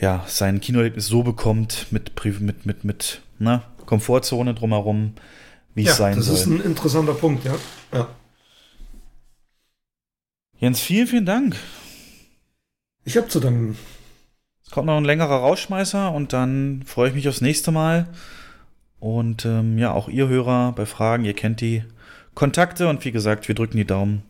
ja, 0.00 0.24
sein 0.28 0.60
Kinoerlebnis 0.60 1.06
so 1.06 1.22
bekommt 1.22 1.86
mit, 1.90 2.12
mit, 2.40 2.66
mit, 2.66 2.84
mit, 2.84 3.22
ne, 3.38 3.62
Komfortzone 3.86 4.54
drumherum, 4.54 5.14
wie 5.74 5.82
es 5.82 5.88
ja, 5.88 5.94
sein 5.94 6.16
das 6.16 6.26
soll. 6.26 6.36
ist 6.36 6.46
ein 6.46 6.60
interessanter 6.62 7.14
Punkt, 7.14 7.44
ja. 7.44 7.54
ja. 7.92 8.08
Jens, 10.58 10.80
vielen, 10.80 11.06
vielen 11.06 11.26
Dank. 11.26 11.56
Ich 13.04 13.16
habe 13.16 13.28
zu 13.28 13.40
danken. 13.40 13.76
Es 14.64 14.70
kommt 14.70 14.86
noch 14.86 14.96
ein 14.96 15.04
längerer 15.04 15.36
Rausschmeißer 15.36 16.12
und 16.12 16.32
dann 16.32 16.82
freue 16.86 17.08
ich 17.08 17.14
mich 17.14 17.28
aufs 17.28 17.40
nächste 17.40 17.70
Mal. 17.70 18.08
Und 18.98 19.44
ähm, 19.44 19.76
ja, 19.78 19.92
auch 19.92 20.08
ihr 20.08 20.28
Hörer 20.28 20.72
bei 20.72 20.86
Fragen, 20.86 21.24
ihr 21.24 21.34
kennt 21.34 21.60
die 21.60 21.84
Kontakte 22.34 22.88
und 22.88 23.04
wie 23.04 23.12
gesagt, 23.12 23.46
wir 23.48 23.54
drücken 23.54 23.76
die 23.76 23.84
Daumen, 23.84 24.22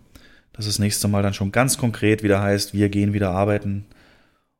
dass 0.52 0.66
das 0.66 0.78
nächste 0.78 1.08
Mal 1.08 1.22
dann 1.22 1.34
schon 1.34 1.52
ganz 1.52 1.78
konkret 1.78 2.22
wieder 2.22 2.42
heißt, 2.42 2.74
wir 2.74 2.88
gehen 2.88 3.12
wieder 3.12 3.30
arbeiten 3.30 3.86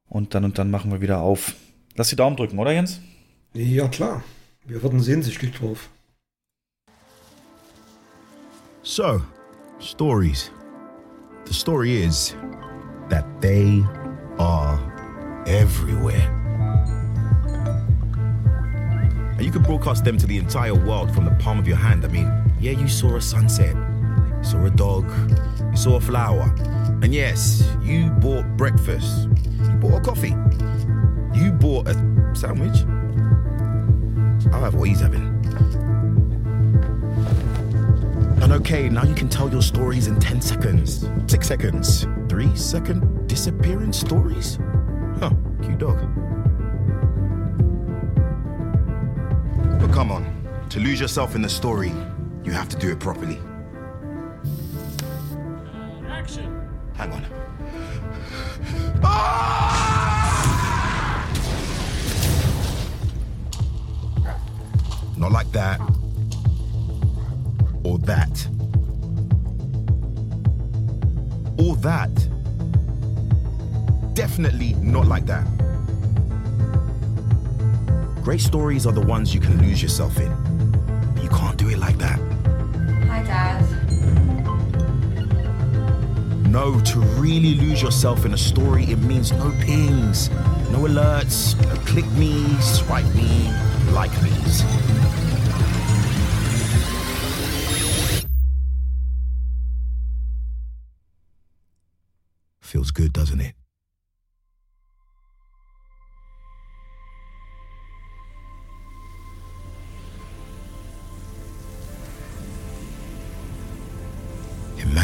und 0.09 0.35
dann 0.35 0.45
und 0.45 0.59
dann 0.59 0.71
machen 0.71 0.93
wir 0.93 1.01
wieder 1.01 1.21
auf. 1.21 1.55
Lass 1.97 2.09
die 2.09 2.17
Daumen 2.17 2.37
drücken, 2.37 2.59
oder 2.59 2.73
Jens? 2.73 3.01
Ja, 3.53 3.89
klar. 3.89 4.23
Wir 4.67 4.83
warten 4.83 5.01
sehnsüchtig 5.01 5.53
drauf. 5.53 5.91
So, 8.83 9.23
stories. 9.81 10.51
The 11.47 11.55
story 11.55 12.03
is 12.03 12.35
that 13.11 13.25
they 13.41 13.85
are 14.39 14.94
everywhere. 15.47 16.31
And 19.37 19.43
you 19.43 19.51
can 19.51 19.63
broadcast 19.63 20.05
them 20.05 20.17
to 20.19 20.27
the 20.27 20.39
entire 20.39 20.75
world 20.75 21.13
from 21.15 21.25
the 21.25 21.33
palm 21.33 21.59
of 21.59 21.67
your 21.67 21.77
hand. 21.77 22.05
I 22.05 22.09
mean, 22.09 22.31
yeah, 22.61 22.73
you 22.73 22.89
saw 22.89 23.17
a 23.17 23.21
sunset, 23.21 23.75
you 23.75 24.45
saw 24.45 24.65
a 24.65 24.71
dog, 24.71 25.11
you 25.71 25.77
saw 25.77 25.97
a 25.97 26.01
flower. 26.01 26.55
And 27.03 27.13
yes, 27.13 27.69
you 27.83 28.11
bought 28.11 28.47
breakfast, 28.57 29.29
you 29.63 29.71
bought 29.81 29.95
a 29.95 30.01
coffee, 30.01 30.37
you 31.35 31.51
bought 31.51 31.89
a 31.89 31.95
sandwich. 32.35 32.85
I'll 34.53 34.63
have 34.63 34.77
what 34.77 34.89
he's 34.89 35.01
having. 35.01 35.35
And 38.41 38.53
okay, 38.53 38.89
now 38.89 39.05
you 39.05 39.15
can 39.15 39.29
tell 39.29 39.51
your 39.51 39.63
stories 39.63 40.07
in 40.07 40.21
10 40.21 40.41
seconds, 40.41 41.09
6 41.27 41.47
seconds, 41.49 42.07
3 42.29 42.55
second 42.57 43.27
disappearance 43.27 43.99
stories? 43.99 44.59
Huh, 45.21 45.31
cute 45.63 45.79
dog. 45.79 45.99
But 49.81 49.93
come 49.93 50.11
on, 50.11 50.25
to 50.71 50.81
lose 50.81 51.01
yourself 51.01 51.35
in 51.35 51.43
the 51.43 51.49
story, 51.49 51.93
you 52.43 52.53
have 52.53 52.69
to 52.71 52.77
do 52.77 52.91
it 52.91 52.99
properly. 53.01 53.39
Action! 56.09 56.69
Hang 56.95 57.13
on. 57.13 57.27
Ah! 59.03 59.85
Not 65.17 65.33
like 65.33 65.51
that. 65.53 65.81
Or 67.85 67.99
that. 67.99 68.49
Or 71.59 71.77
that. 71.77 72.34
Definitely 74.15 74.75
not 74.75 75.07
like 75.07 75.27
that. 75.27 75.45
Great 78.23 78.41
stories 78.41 78.87
are 78.87 78.93
the 78.93 79.01
ones 79.01 79.35
you 79.35 79.41
can 79.41 79.61
lose 79.61 79.83
yourself 79.83 80.17
in. 80.19 80.31
You 81.21 81.29
can't 81.29 81.59
do 81.59 81.69
it 81.69 81.79
like 81.79 81.99
that. 81.99 82.21
Hi, 83.09 83.23
Dad. 83.25 83.65
No, 86.49 86.79
to 86.81 87.01
really 87.01 87.55
lose 87.57 87.83
yourself 87.83 88.25
in 88.25 88.33
a 88.33 88.39
story, 88.39 88.85
it 88.85 89.01
means 89.01 89.33
no 89.33 89.51
pings, 89.61 90.31
no 90.71 90.87
alerts, 90.87 91.61
no 91.67 91.75
click 91.85 92.09
me, 92.13 92.47
swipe 92.61 93.13
me, 93.17 93.53
like 93.91 94.13
me's. 94.23 94.63
Feels 102.61 102.93
good, 102.93 103.13
doesn't 103.13 103.41
it? 103.41 103.55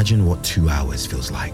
Imagine 0.01 0.25
what 0.25 0.43
two 0.43 0.71
hours 0.71 1.05
feels 1.05 1.31
like. 1.31 1.53